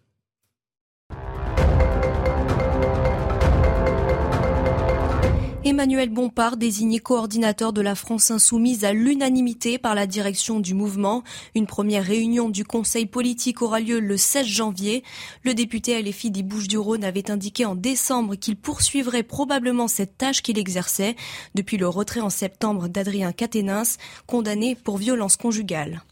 Emmanuel 5.66 6.08
Bompard, 6.08 6.56
désigné 6.56 7.00
coordinateur 7.00 7.74
de 7.74 7.82
la 7.82 7.94
France 7.94 8.32
insoumise 8.32 8.86
à 8.86 8.94
l'unanimité 8.94 9.78
par 9.78 9.94
la 9.94 10.08
direction 10.08 10.62
du 10.62 10.74
mouvement. 10.74 11.22
Une 11.54 11.68
première 11.68 12.06
réunion 12.06 12.48
du 12.48 12.64
conseil 12.64 13.06
politique 13.06 13.62
aura 13.62 13.82
lieu 13.82 14.00
le 14.00 14.16
16 14.16 14.46
janvier. 14.46 15.04
Le 15.44 15.54
député 15.54 16.02
LFI 16.02 16.32
des 16.32 16.44
Bouches-du-Rhône 16.44 17.04
avait 17.04 17.30
indiqué 17.30 17.66
en 17.66 17.76
décembre 17.76 18.36
qu'il 18.36 18.56
poursuivrait 18.56 19.24
probablement 19.24 19.90
cette 19.90 20.18
tâche 20.18 20.42
qu'il 20.42 20.58
exerçait 20.58 21.18
depuis 21.56 21.76
le 21.76 21.90
retrait 21.90 22.22
en 22.22 22.30
septembre 22.30 22.88
d'Adrien 22.88 23.34
Quatennens, 23.34 23.98
condamné 24.28 24.76
pour 24.76 24.98
violence 24.98 25.36
conjugale. 25.36 26.04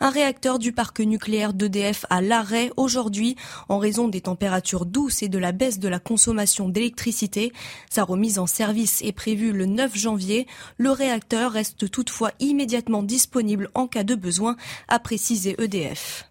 Un 0.00 0.10
réacteur 0.10 0.58
du 0.58 0.72
parc 0.72 1.00
nucléaire 1.00 1.52
d'EDF 1.54 2.04
à 2.10 2.20
l'arrêt 2.20 2.70
aujourd'hui 2.76 3.36
en 3.68 3.78
raison 3.78 4.08
des 4.08 4.20
températures 4.20 4.86
douces 4.86 5.22
et 5.22 5.28
de 5.28 5.38
la 5.38 5.52
baisse 5.52 5.78
de 5.78 5.88
la 5.88 5.98
consommation 5.98 6.68
d'électricité. 6.68 7.52
Sa 7.90 8.04
remise 8.04 8.38
en 8.38 8.46
service 8.46 9.00
est 9.02 9.12
prévue 9.12 9.52
le 9.52 9.66
9 9.66 9.96
janvier. 9.96 10.46
Le 10.76 10.90
réacteur 10.90 11.52
reste 11.52 11.90
toutefois 11.90 12.32
immédiatement 12.40 13.02
disponible 13.02 13.70
en 13.74 13.86
cas 13.86 14.04
de 14.04 14.14
besoin, 14.14 14.56
a 14.88 14.98
précisé 14.98 15.56
EDF. 15.58 16.25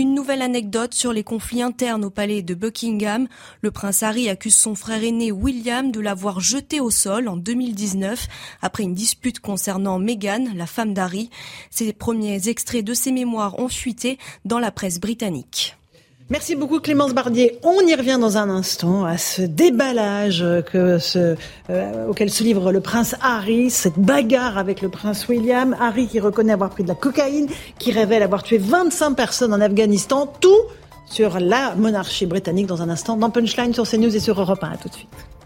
Une 0.00 0.14
nouvelle 0.14 0.42
anecdote 0.42 0.94
sur 0.94 1.12
les 1.12 1.24
conflits 1.24 1.60
internes 1.60 2.04
au 2.04 2.10
palais 2.10 2.40
de 2.40 2.54
Buckingham. 2.54 3.26
Le 3.62 3.72
prince 3.72 4.04
Harry 4.04 4.28
accuse 4.28 4.54
son 4.54 4.76
frère 4.76 5.02
aîné 5.02 5.32
William 5.32 5.90
de 5.90 5.98
l'avoir 5.98 6.38
jeté 6.38 6.78
au 6.78 6.88
sol 6.88 7.26
en 7.26 7.36
2019 7.36 8.28
après 8.62 8.84
une 8.84 8.94
dispute 8.94 9.40
concernant 9.40 9.98
Meghan, 9.98 10.52
la 10.54 10.66
femme 10.66 10.94
d'Harry. 10.94 11.30
Ces 11.70 11.92
premiers 11.92 12.48
extraits 12.48 12.84
de 12.84 12.94
ses 12.94 13.10
mémoires 13.10 13.58
ont 13.58 13.66
fuité 13.66 14.18
dans 14.44 14.60
la 14.60 14.70
presse 14.70 15.00
britannique. 15.00 15.76
Merci 16.30 16.56
beaucoup 16.56 16.78
Clémence 16.78 17.14
Bardier. 17.14 17.58
On 17.62 17.80
y 17.86 17.94
revient 17.94 18.18
dans 18.20 18.36
un 18.36 18.50
instant 18.50 19.06
à 19.06 19.16
ce 19.16 19.40
déballage 19.40 20.44
que 20.70 20.98
ce, 20.98 21.36
euh, 21.70 22.06
auquel 22.08 22.28
se 22.28 22.44
livre 22.44 22.70
le 22.70 22.80
prince 22.80 23.16
Harry, 23.22 23.70
cette 23.70 23.98
bagarre 23.98 24.58
avec 24.58 24.82
le 24.82 24.90
prince 24.90 25.26
William. 25.28 25.74
Harry 25.80 26.06
qui 26.06 26.20
reconnaît 26.20 26.52
avoir 26.52 26.68
pris 26.68 26.82
de 26.82 26.88
la 26.88 26.94
cocaïne, 26.94 27.46
qui 27.78 27.92
révèle 27.92 28.22
avoir 28.22 28.42
tué 28.42 28.58
25 28.58 29.14
personnes 29.14 29.54
en 29.54 29.60
Afghanistan. 29.62 30.30
Tout 30.38 30.60
sur 31.06 31.40
la 31.40 31.74
monarchie 31.76 32.26
britannique 32.26 32.66
dans 32.66 32.82
un 32.82 32.90
instant 32.90 33.16
dans 33.16 33.30
Punchline 33.30 33.72
sur 33.72 33.88
CNews 33.88 34.14
et 34.14 34.20
sur 34.20 34.38
Europe 34.38 34.62
1. 34.62 34.68
À 34.68 34.76
tout 34.76 34.90
de 34.90 34.94
suite. 34.94 35.37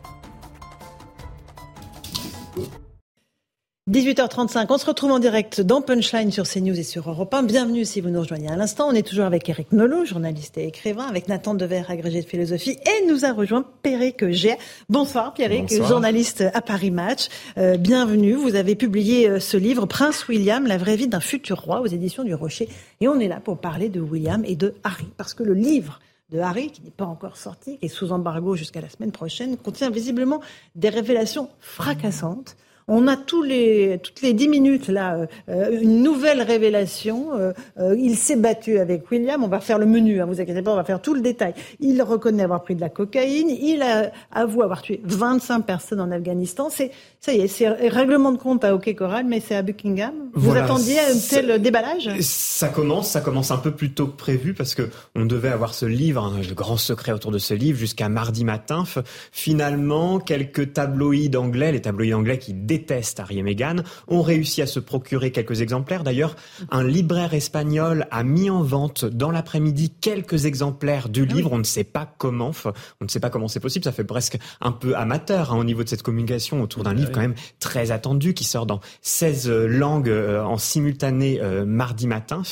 18h35, 3.90 4.66
on 4.68 4.78
se 4.78 4.86
retrouve 4.86 5.10
en 5.10 5.18
direct 5.18 5.60
dans 5.60 5.82
Punchline 5.82 6.30
sur 6.30 6.48
CNews 6.48 6.78
et 6.78 6.84
sur 6.84 7.10
Europe 7.10 7.34
1. 7.34 7.42
Bienvenue 7.42 7.84
si 7.84 8.00
vous 8.00 8.10
nous 8.10 8.20
rejoignez 8.20 8.46
à 8.46 8.54
l'instant. 8.54 8.86
On 8.88 8.92
est 8.92 9.04
toujours 9.04 9.24
avec 9.24 9.48
Eric 9.48 9.72
Nolot, 9.72 10.04
journaliste 10.04 10.56
et 10.56 10.68
écrivain, 10.68 11.02
avec 11.02 11.26
Nathan 11.26 11.54
Dever, 11.54 11.82
agrégé 11.88 12.22
de 12.22 12.26
philosophie, 12.28 12.78
et 12.86 13.06
nous 13.08 13.24
a 13.24 13.32
rejoint 13.32 13.64
Pierrick 13.82 14.30
G. 14.30 14.56
Bonsoir 14.88 15.34
Pierrick, 15.34 15.74
journaliste 15.82 16.44
à 16.54 16.60
Paris 16.60 16.92
Match. 16.92 17.26
Euh, 17.58 17.76
bienvenue, 17.76 18.34
vous 18.34 18.54
avez 18.54 18.76
publié 18.76 19.28
euh, 19.28 19.40
ce 19.40 19.56
livre, 19.56 19.86
Prince 19.86 20.28
William, 20.28 20.64
la 20.64 20.78
vraie 20.78 20.94
vie 20.94 21.08
d'un 21.08 21.18
futur 21.18 21.60
roi, 21.60 21.80
aux 21.80 21.86
éditions 21.86 22.22
du 22.22 22.34
Rocher. 22.36 22.68
Et 23.00 23.08
on 23.08 23.18
est 23.18 23.26
là 23.26 23.40
pour 23.40 23.58
parler 23.58 23.88
de 23.88 24.00
William 24.00 24.44
et 24.44 24.54
de 24.54 24.76
Harry, 24.84 25.08
parce 25.16 25.34
que 25.34 25.42
le 25.42 25.54
livre 25.54 25.98
de 26.30 26.38
Harry, 26.38 26.70
qui 26.70 26.82
n'est 26.82 26.92
pas 26.92 27.06
encore 27.06 27.36
sorti, 27.36 27.78
qui 27.78 27.86
est 27.86 27.88
sous 27.88 28.12
embargo 28.12 28.54
jusqu'à 28.54 28.80
la 28.80 28.88
semaine 28.88 29.10
prochaine, 29.10 29.56
contient 29.56 29.90
visiblement 29.90 30.40
des 30.76 30.88
révélations 30.88 31.48
fracassantes 31.58 32.54
on 32.88 33.06
a 33.08 33.16
tous 33.16 33.42
les, 33.42 34.00
toutes 34.02 34.22
les 34.22 34.32
dix 34.32 34.48
minutes 34.48 34.88
là 34.88 35.26
euh, 35.48 35.80
une 35.80 36.02
nouvelle 36.02 36.42
révélation. 36.42 37.34
Euh, 37.34 37.52
euh, 37.78 37.96
il 37.98 38.16
s'est 38.16 38.36
battu 38.36 38.78
avec 38.78 39.10
William. 39.10 39.42
On 39.42 39.48
va 39.48 39.60
faire 39.60 39.78
le 39.78 39.86
menu, 39.86 40.20
hein, 40.20 40.26
vous 40.26 40.40
inquiétez 40.40 40.62
pas, 40.62 40.72
on 40.72 40.76
va 40.76 40.84
faire 40.84 41.00
tout 41.00 41.14
le 41.14 41.20
détail. 41.20 41.54
Il 41.80 42.02
reconnaît 42.02 42.42
avoir 42.42 42.62
pris 42.62 42.74
de 42.74 42.80
la 42.80 42.88
cocaïne. 42.88 43.50
Il 43.50 43.82
a 43.82 44.10
avoué 44.30 44.64
avoir 44.64 44.82
tué 44.82 45.00
25 45.04 45.60
personnes 45.62 46.00
en 46.00 46.10
Afghanistan. 46.10 46.68
C'est 46.70 46.90
ça 47.20 47.32
y 47.32 47.40
est, 47.40 47.48
c'est 47.48 47.68
règlement 47.68 48.32
de 48.32 48.38
compte 48.38 48.64
à 48.64 48.74
OK 48.74 48.92
Coral, 48.94 49.24
mais 49.26 49.40
c'est 49.40 49.54
à 49.54 49.62
Buckingham. 49.62 50.12
Vous 50.34 50.56
attendiez 50.56 50.98
un 50.98 51.18
tel 51.30 51.60
déballage? 51.60 52.10
Ça 52.20 52.68
commence, 52.68 53.10
ça 53.10 53.20
commence 53.20 53.50
un 53.50 53.58
peu 53.58 53.70
plus 53.70 53.92
tôt 53.92 54.06
que 54.06 54.16
prévu 54.16 54.54
parce 54.54 54.74
que 54.74 54.88
on 55.14 55.24
devait 55.24 55.48
avoir 55.48 55.74
ce 55.74 55.86
livre, 55.86 56.24
hein, 56.24 56.40
le 56.46 56.54
grand 56.54 56.76
secret 56.76 57.12
autour 57.12 57.30
de 57.30 57.38
ce 57.38 57.54
livre, 57.54 57.78
jusqu'à 57.78 58.08
mardi 58.08 58.44
matin. 58.44 58.84
Finalement, 59.30 60.18
quelques 60.18 60.72
tabloïds 60.72 61.36
anglais, 61.36 61.72
les 61.72 61.80
tabloïds 61.80 62.14
anglais 62.14 62.38
qui 62.38 62.54
détestent 62.72 63.20
Harry 63.20 63.38
et 63.38 63.42
Meghan, 63.42 63.76
ont 64.08 64.22
réussi 64.22 64.62
à 64.62 64.66
se 64.66 64.80
procurer 64.80 65.30
quelques 65.30 65.60
exemplaires. 65.60 66.04
D'ailleurs, 66.04 66.36
un 66.70 66.82
libraire 66.82 67.34
espagnol 67.34 68.06
a 68.10 68.22
mis 68.22 68.48
en 68.48 68.62
vente 68.62 69.04
dans 69.04 69.30
l'après-midi 69.30 69.90
quelques 69.90 70.46
exemplaires 70.46 71.10
du 71.10 71.26
Ah 71.28 71.34
livre. 71.34 71.52
On 71.52 71.58
ne 71.58 71.64
sait 71.64 71.84
pas 71.84 72.14
comment, 72.16 72.52
on 73.00 73.04
ne 73.04 73.08
sait 73.08 73.20
pas 73.20 73.28
comment 73.28 73.48
c'est 73.48 73.60
possible. 73.60 73.84
Ça 73.84 73.92
fait 73.92 74.04
presque 74.04 74.38
un 74.62 74.72
peu 74.72 74.96
amateur 74.96 75.52
hein, 75.52 75.58
au 75.58 75.64
niveau 75.64 75.84
de 75.84 75.88
cette 75.88 76.02
communication 76.02 76.62
autour 76.62 76.82
d'un 76.82 76.94
livre 76.94 77.12
quand 77.12 77.20
même 77.20 77.34
très 77.60 77.90
attendu 77.90 78.32
qui 78.32 78.44
sort 78.44 78.64
dans 78.64 78.80
16 79.02 79.50
langues 79.50 80.08
euh, 80.08 80.42
en 80.42 80.56
simultané 80.56 81.40
euh, 81.40 81.66
mardi 81.66 82.06
matin. 82.06 82.42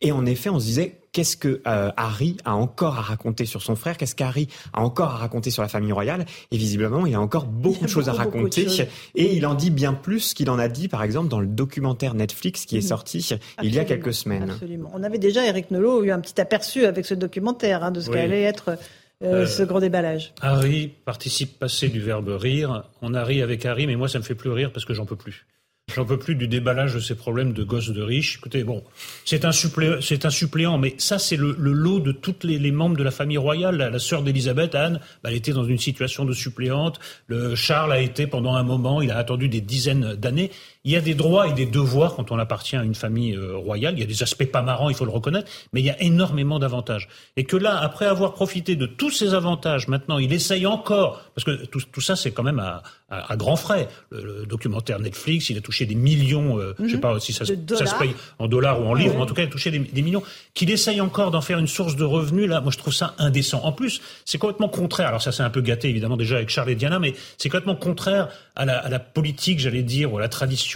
Et 0.00 0.12
en 0.12 0.24
effet, 0.24 0.48
on 0.48 0.58
se 0.58 0.64
disait 0.64 1.00
qu'est-ce 1.18 1.36
que 1.36 1.60
euh, 1.66 1.90
Harry 1.96 2.36
a 2.44 2.54
encore 2.54 2.96
à 2.96 3.00
raconter 3.00 3.44
sur 3.44 3.60
son 3.60 3.74
frère? 3.74 3.96
Qu'est-ce 3.96 4.14
qu'Harry 4.14 4.46
a 4.72 4.80
encore 4.82 5.08
à 5.10 5.16
raconter 5.16 5.50
sur 5.50 5.62
la 5.62 5.68
famille 5.68 5.90
royale? 5.90 6.26
Et 6.52 6.56
visiblement, 6.56 7.06
il 7.06 7.14
a 7.16 7.20
encore 7.20 7.46
beaucoup 7.46 7.84
de 7.86 7.90
choses 7.90 8.08
à 8.08 8.12
raconter. 8.12 8.64
choses. 8.68 8.86
Et 9.16 9.34
il 9.34 9.44
en 9.44 9.54
dit 9.54 9.70
bien 9.70 9.94
plus 9.94 10.32
qu'il 10.32 10.48
en 10.48 10.60
a 10.60 10.68
dit, 10.68 10.86
par 10.86 11.02
exemple, 11.02 11.26
dans 11.28 11.40
le 11.40 11.48
documentaire 11.48 12.14
Netflix 12.14 12.66
qui 12.66 12.76
est 12.76 12.82
Mhm. 12.82 12.86
sorti 12.86 13.28
il 13.64 13.74
y 13.74 13.80
a 13.80 13.84
quelques 13.84 14.14
semaines. 14.14 14.48
Absolument. 14.50 14.92
On 14.94 15.02
avait 15.02 15.18
déjà, 15.18 15.44
Eric 15.44 15.72
Nolot, 15.72 16.04
eu 16.04 16.12
un 16.12 16.20
petit 16.20 16.40
aperçu 16.40 16.84
avec 16.84 17.04
ce 17.04 17.14
documentaire 17.14 17.82
hein, 17.82 17.90
de 17.90 18.00
ce 18.00 18.10
Oui. 18.10 18.14
qu'allait 18.16 18.42
être 18.42 18.68
euh, 18.70 19.42
Euh, 19.42 19.46
ce 19.46 19.64
grand 19.64 19.80
déballage. 19.80 20.32
Harry, 20.40 20.92
participe 21.04 21.58
passé 21.58 21.88
du 21.88 21.98
verbe 22.00 22.28
rire. 22.28 22.84
On 23.02 23.14
a 23.14 23.24
ri 23.24 23.42
avec 23.42 23.66
Harry, 23.66 23.88
mais 23.88 23.96
moi, 23.96 24.06
ça 24.08 24.20
me 24.20 24.22
fait 24.22 24.36
plus 24.36 24.50
rire 24.50 24.70
parce 24.72 24.84
que 24.84 24.94
j'en 24.94 25.06
peux 25.06 25.16
plus. 25.16 25.44
J'en 25.94 26.04
peux 26.04 26.18
plus 26.18 26.34
du 26.34 26.48
déballage 26.48 26.94
de 26.94 27.00
ces 27.00 27.14
problèmes 27.14 27.52
de 27.52 27.64
gosses 27.64 27.90
de 27.90 28.02
riches. 28.02 28.36
Écoutez, 28.36 28.62
bon, 28.62 28.84
c'est 29.24 29.44
un 29.44 29.52
suppléant, 29.52 30.78
mais 30.78 30.94
ça, 30.98 31.18
c'est 31.18 31.36
le, 31.36 31.54
lot 31.58 32.00
de 32.00 32.12
toutes 32.12 32.44
les, 32.44 32.70
membres 32.70 32.96
de 32.96 33.02
la 33.02 33.10
famille 33.10 33.38
royale. 33.38 33.76
La, 33.76 33.88
la 33.88 33.98
sœur 33.98 34.22
d'Élisabeth, 34.22 34.74
Anne, 34.74 35.00
bah, 35.22 35.30
elle 35.30 35.36
était 35.36 35.52
dans 35.52 35.64
une 35.64 35.78
situation 35.78 36.26
de 36.26 36.34
suppléante. 36.34 37.00
Le 37.26 37.54
Charles 37.54 37.92
a 37.92 38.00
été 38.00 38.26
pendant 38.26 38.54
un 38.54 38.62
moment, 38.62 39.00
il 39.00 39.10
a 39.10 39.16
attendu 39.16 39.48
des 39.48 39.62
dizaines 39.62 40.14
d'années. 40.14 40.50
Il 40.84 40.92
y 40.92 40.96
a 40.96 41.00
des 41.00 41.14
droits 41.14 41.48
et 41.48 41.52
des 41.52 41.66
devoirs 41.66 42.14
quand 42.14 42.30
on 42.30 42.38
appartient 42.38 42.76
à 42.76 42.82
une 42.84 42.94
famille 42.94 43.34
euh, 43.34 43.56
royale. 43.56 43.94
Il 43.96 44.00
y 44.00 44.02
a 44.04 44.06
des 44.06 44.22
aspects 44.22 44.46
pas 44.46 44.62
marrants, 44.62 44.88
il 44.88 44.94
faut 44.94 45.04
le 45.04 45.10
reconnaître, 45.10 45.50
mais 45.72 45.80
il 45.80 45.86
y 45.86 45.90
a 45.90 46.00
énormément 46.02 46.58
d'avantages. 46.58 47.08
Et 47.36 47.44
que 47.44 47.56
là, 47.56 47.76
après 47.78 48.06
avoir 48.06 48.32
profité 48.34 48.76
de 48.76 48.86
tous 48.86 49.10
ces 49.10 49.34
avantages, 49.34 49.88
maintenant, 49.88 50.18
il 50.18 50.32
essaye 50.32 50.66
encore, 50.66 51.22
parce 51.34 51.44
que 51.44 51.66
tout, 51.66 51.80
tout 51.92 52.00
ça, 52.00 52.14
c'est 52.16 52.30
quand 52.30 52.44
même 52.44 52.60
à, 52.60 52.82
à, 53.10 53.32
à 53.32 53.36
grands 53.36 53.56
frais. 53.56 53.88
Le, 54.10 54.40
le 54.40 54.46
documentaire 54.46 54.98
Netflix, 55.00 55.50
il 55.50 55.58
a 55.58 55.60
touché 55.60 55.84
des 55.84 55.94
millions, 55.96 56.58
euh, 56.58 56.74
je 56.78 56.88
sais 56.90 56.94
Mhm. 56.94 57.00
pas 57.00 57.18
si 57.20 57.32
ça, 57.32 57.44
se- 57.44 57.52
ça 57.74 57.98
paye 57.98 58.14
en 58.38 58.46
dollars 58.46 58.80
ou 58.80 58.86
en 58.86 58.94
livres, 58.94 59.10
Ouais. 59.10 59.16
mais 59.16 59.22
en 59.22 59.26
tout 59.26 59.34
cas, 59.34 59.42
il 59.42 59.48
a 59.48 59.50
touché 59.50 59.70
des, 59.72 59.80
des 59.80 60.02
millions. 60.02 60.22
Qu'il 60.54 60.70
essaye 60.70 61.00
encore 61.00 61.30
d'en 61.32 61.40
faire 61.40 61.58
une 61.58 61.66
source 61.66 61.96
de 61.96 62.04
revenus, 62.04 62.48
là, 62.48 62.60
moi, 62.60 62.70
je 62.70 62.78
trouve 62.78 62.94
ça 62.94 63.14
indécent. 63.18 63.60
En 63.64 63.72
plus, 63.72 64.00
c'est 64.24 64.38
complètement 64.38 64.68
contraire. 64.68 65.08
Alors 65.08 65.22
ça, 65.22 65.32
c'est 65.32 65.42
un 65.42 65.50
peu 65.50 65.60
gâté, 65.60 65.88
évidemment, 65.88 66.16
déjà 66.16 66.36
avec 66.36 66.50
Charles 66.50 66.70
et 66.70 66.74
Diana, 66.76 66.98
mais 67.00 67.14
c'est 67.36 67.48
complètement 67.48 67.74
contraire 67.76 68.28
à 68.54 68.64
la, 68.64 68.78
à 68.78 68.88
la 68.88 69.00
politique, 69.00 69.58
j'allais 69.58 69.82
dire, 69.82 70.12
ou 70.12 70.18
à 70.18 70.20
la 70.20 70.28
tradition 70.28 70.67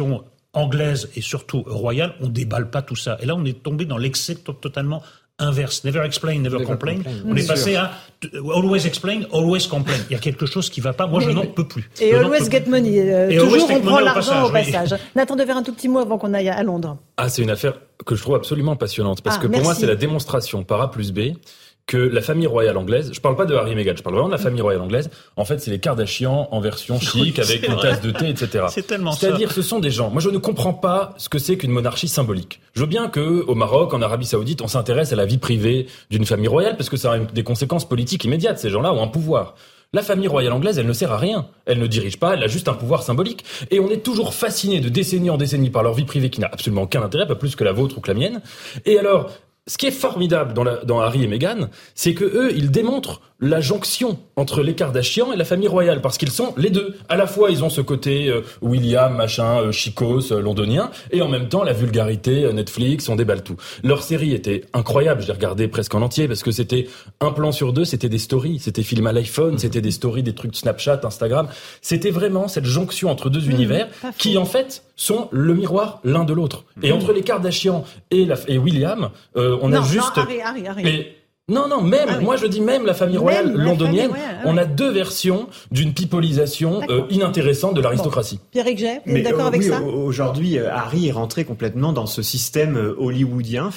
anglaise 0.54 1.08
et 1.16 1.20
surtout 1.20 1.62
royale. 1.66 2.14
On 2.20 2.28
déballe 2.28 2.70
pas 2.70 2.82
tout 2.82 2.96
ça. 2.96 3.16
Et 3.20 3.26
là, 3.26 3.34
on 3.36 3.44
est 3.44 3.62
tombé 3.62 3.84
dans 3.84 3.96
l'excès 3.98 4.34
to- 4.34 4.52
totalement 4.52 5.02
inverse. 5.38 5.82
Never 5.84 6.02
explain, 6.04 6.34
never, 6.38 6.56
Never 6.58 6.64
complain. 6.66 6.96
complain. 6.96 7.12
On 7.26 7.32
Bien 7.32 7.42
est 7.42 7.46
passé 7.48 7.72
sûr. 7.72 7.80
à 7.80 7.90
t- 8.20 8.28
always 8.54 8.86
explain, 8.86 9.22
always 9.32 9.66
complain. 9.68 9.94
Il 10.10 10.12
y 10.12 10.16
a 10.16 10.18
quelque 10.18 10.44
chose 10.46 10.68
qui 10.70 10.80
va 10.80 10.92
pas. 10.92 11.06
Moi, 11.06 11.20
je 11.20 11.30
n'en 11.30 11.46
peux 11.46 11.66
plus. 11.66 11.90
Et 12.00 12.10
Je 12.12 12.16
always 12.16 12.48
get 12.50 12.60
plus. 12.60 12.70
money. 12.70 13.00
euh, 13.12 13.30
Et 13.30 13.38
toujours, 13.38 13.68
on 13.70 13.80
prend 13.80 13.98
l'argent 14.00 14.44
au 14.46 14.50
passage, 14.50 14.66
oui. 14.66 14.72
passage. 14.72 15.00
Nathan 15.16 15.34
de 15.36 15.44
faire 15.44 15.56
un 15.56 15.62
tout 15.62 15.72
petit 15.72 15.88
mot 15.88 16.00
avant 16.00 16.18
qu'on 16.18 16.34
aille 16.34 16.50
à 16.50 16.62
Londres. 16.62 16.98
Ah, 17.16 17.28
c'est 17.30 17.42
une 17.42 17.50
affaire 17.50 17.74
que 18.04 18.14
je 18.14 18.20
trouve 18.22 18.34
absolument 18.36 18.76
passionnante. 18.76 19.22
Parce 19.22 19.36
Ah, 19.38 19.42
que 19.42 19.46
pour 19.48 19.62
moi, 19.62 19.74
c'est 19.74 19.86
la 19.86 19.96
démonstration 19.96 20.62
par 20.64 20.80
A 20.82 20.90
plus 20.90 21.12
B 21.12 21.20
que 21.86 21.96
la 21.96 22.20
famille 22.20 22.46
royale 22.46 22.76
anglaise, 22.76 23.10
je 23.12 23.20
parle 23.20 23.36
pas 23.36 23.44
de 23.44 23.54
Harry 23.54 23.72
et 23.72 23.74
Meghan, 23.74 23.94
je 23.96 24.02
parle 24.02 24.14
vraiment 24.14 24.28
de 24.28 24.34
la 24.34 24.38
famille 24.38 24.62
royale 24.62 24.80
anglaise, 24.80 25.10
en 25.36 25.44
fait, 25.44 25.58
c'est 25.58 25.70
les 25.70 25.78
Kardashians 25.78 26.48
en 26.50 26.60
version 26.60 27.00
chic, 27.00 27.38
avec 27.38 27.66
une 27.66 27.76
tasse 27.76 28.00
de 28.00 28.10
thé, 28.12 28.28
etc. 28.28 28.66
C'est 28.70 28.86
tellement. 28.86 29.12
C'est-à-dire, 29.12 29.52
ce 29.52 29.62
sont 29.62 29.80
des 29.80 29.90
gens. 29.90 30.10
Moi, 30.10 30.22
je 30.22 30.30
ne 30.30 30.38
comprends 30.38 30.74
pas 30.74 31.14
ce 31.18 31.28
que 31.28 31.38
c'est 31.38 31.56
qu'une 31.56 31.70
monarchie 31.72 32.08
symbolique. 32.08 32.60
Je 32.74 32.80
veux 32.80 32.86
bien 32.86 33.08
que, 33.08 33.44
au 33.46 33.54
Maroc, 33.54 33.92
en 33.94 34.00
Arabie 34.00 34.26
Saoudite, 34.26 34.62
on 34.62 34.68
s'intéresse 34.68 35.12
à 35.12 35.16
la 35.16 35.26
vie 35.26 35.38
privée 35.38 35.86
d'une 36.10 36.24
famille 36.24 36.48
royale, 36.48 36.76
parce 36.76 36.88
que 36.88 36.96
ça 36.96 37.12
a 37.12 37.18
des 37.18 37.42
conséquences 37.42 37.88
politiques 37.88 38.24
immédiates. 38.24 38.58
Ces 38.58 38.70
gens-là 38.70 38.92
ont 38.92 39.02
un 39.02 39.08
pouvoir. 39.08 39.54
La 39.94 40.02
famille 40.02 40.28
royale 40.28 40.54
anglaise, 40.54 40.78
elle 40.78 40.86
ne 40.86 40.92
sert 40.94 41.12
à 41.12 41.18
rien. 41.18 41.48
Elle 41.66 41.78
ne 41.78 41.86
dirige 41.86 42.18
pas, 42.18 42.32
elle 42.32 42.42
a 42.42 42.46
juste 42.46 42.68
un 42.68 42.72
pouvoir 42.72 43.02
symbolique. 43.02 43.44
Et 43.70 43.78
on 43.78 43.90
est 43.90 44.02
toujours 44.02 44.32
fasciné 44.32 44.80
de 44.80 44.88
décennie 44.88 45.28
en 45.28 45.36
décennie 45.36 45.68
par 45.68 45.82
leur 45.82 45.92
vie 45.92 46.06
privée 46.06 46.30
qui 46.30 46.40
n'a 46.40 46.46
absolument 46.46 46.82
aucun 46.82 47.02
intérêt, 47.02 47.26
pas 47.26 47.34
plus 47.34 47.56
que 47.56 47.64
la 47.64 47.72
vôtre 47.72 47.98
ou 47.98 48.00
que 48.00 48.08
la 48.08 48.14
mienne. 48.14 48.40
Et 48.86 48.98
alors, 48.98 49.30
ce 49.66 49.78
qui 49.78 49.86
est 49.86 49.92
formidable 49.92 50.54
dans, 50.54 51.00
Harry 51.00 51.24
et 51.24 51.28
Meghan, 51.28 51.68
c'est 51.94 52.14
que 52.14 52.24
eux, 52.24 52.52
ils 52.54 52.70
démontrent 52.70 53.20
la 53.42 53.60
jonction 53.60 54.18
entre 54.36 54.62
les 54.62 54.74
Kardashian 54.74 55.32
et 55.32 55.36
la 55.36 55.44
famille 55.44 55.68
royale, 55.68 56.00
parce 56.00 56.16
qu'ils 56.16 56.30
sont 56.30 56.54
les 56.56 56.70
deux. 56.70 56.94
À 57.10 57.16
la 57.16 57.26
fois, 57.26 57.50
ils 57.50 57.62
ont 57.64 57.68
ce 57.68 57.80
côté 57.82 58.28
euh, 58.28 58.40
William, 58.62 59.14
machin, 59.14 59.58
euh, 59.60 59.72
chicos, 59.72 60.32
euh, 60.32 60.40
londonien, 60.40 60.90
et 61.10 61.20
en 61.20 61.28
même 61.28 61.48
temps, 61.48 61.64
la 61.64 61.72
vulgarité, 61.72 62.44
euh, 62.44 62.52
Netflix, 62.52 63.08
on 63.08 63.16
déballe 63.16 63.42
tout. 63.42 63.56
Leur 63.82 64.02
série 64.02 64.32
était 64.32 64.62
incroyable, 64.72 65.20
je 65.22 65.26
l'ai 65.26 65.32
regardé 65.34 65.68
presque 65.68 65.94
en 65.94 66.02
entier, 66.02 66.28
parce 66.28 66.42
que 66.42 66.52
c'était 66.52 66.86
un 67.20 67.32
plan 67.32 67.52
sur 67.52 67.72
deux, 67.72 67.84
c'était 67.84 68.08
des 68.08 68.18
stories, 68.18 68.60
c'était 68.60 68.84
filmé 68.84 69.10
à 69.10 69.12
l'iPhone, 69.12 69.58
c'était 69.58 69.80
des 69.80 69.90
stories, 69.90 70.22
des 70.22 70.34
trucs 70.34 70.52
de 70.52 70.56
Snapchat, 70.56 71.00
Instagram. 71.02 71.48
C'était 71.80 72.10
vraiment 72.12 72.46
cette 72.48 72.64
jonction 72.64 73.10
entre 73.10 73.28
deux 73.28 73.50
univers, 73.50 73.88
qui 74.18 74.38
en 74.38 74.44
fait 74.44 74.84
sont 74.94 75.28
le 75.32 75.54
miroir 75.54 76.00
l'un 76.04 76.22
de 76.24 76.32
l'autre. 76.32 76.64
Et 76.82 76.90
Mmh. 76.92 76.94
entre 76.94 77.12
les 77.12 77.22
Kardashian 77.22 77.84
et, 78.12 78.24
la, 78.24 78.36
et 78.46 78.56
William, 78.56 79.10
euh, 79.36 79.58
on 79.62 79.68
non, 79.70 79.82
a 79.82 79.84
juste... 79.84 80.16
non, 80.16 80.22
Harry, 80.22 80.40
Harry, 80.40 80.66
Harry. 80.68 80.88
Et- 80.88 81.16
non, 81.48 81.66
non, 81.68 81.82
même, 81.82 82.06
Ah 82.08 82.14
oui. 82.18 82.24
moi 82.24 82.36
je 82.36 82.46
dis 82.46 82.60
même 82.60 82.86
la 82.86 82.94
famille 82.94 83.18
royale 83.18 83.52
londonienne, 83.52 84.10
famille 84.10 84.22
royale, 84.24 84.40
ah 84.44 84.46
on 84.46 84.56
a 84.56 84.64
deux 84.64 84.90
versions 84.92 85.48
d'une 85.72 85.92
pipolisation 85.92 86.80
euh, 86.88 87.02
inintéressante 87.10 87.74
de 87.74 87.80
l'aristocratie. 87.80 88.38
Pierre 88.52 88.66
Jay, 88.76 89.00
vous 89.04 89.16
êtes 89.16 89.24
d'accord 89.24 89.44
euh, 89.46 89.48
avec 89.48 89.60
oui, 89.62 89.66
ça 89.68 89.82
au- 89.82 90.04
Aujourd'hui, 90.04 90.56
euh, 90.58 90.72
Harry 90.72 91.08
est 91.08 91.12
rentré 91.12 91.44
complètement 91.44 91.92
dans 91.92 92.06
ce 92.06 92.22
système 92.22 92.76
hollywoodien 92.96 93.70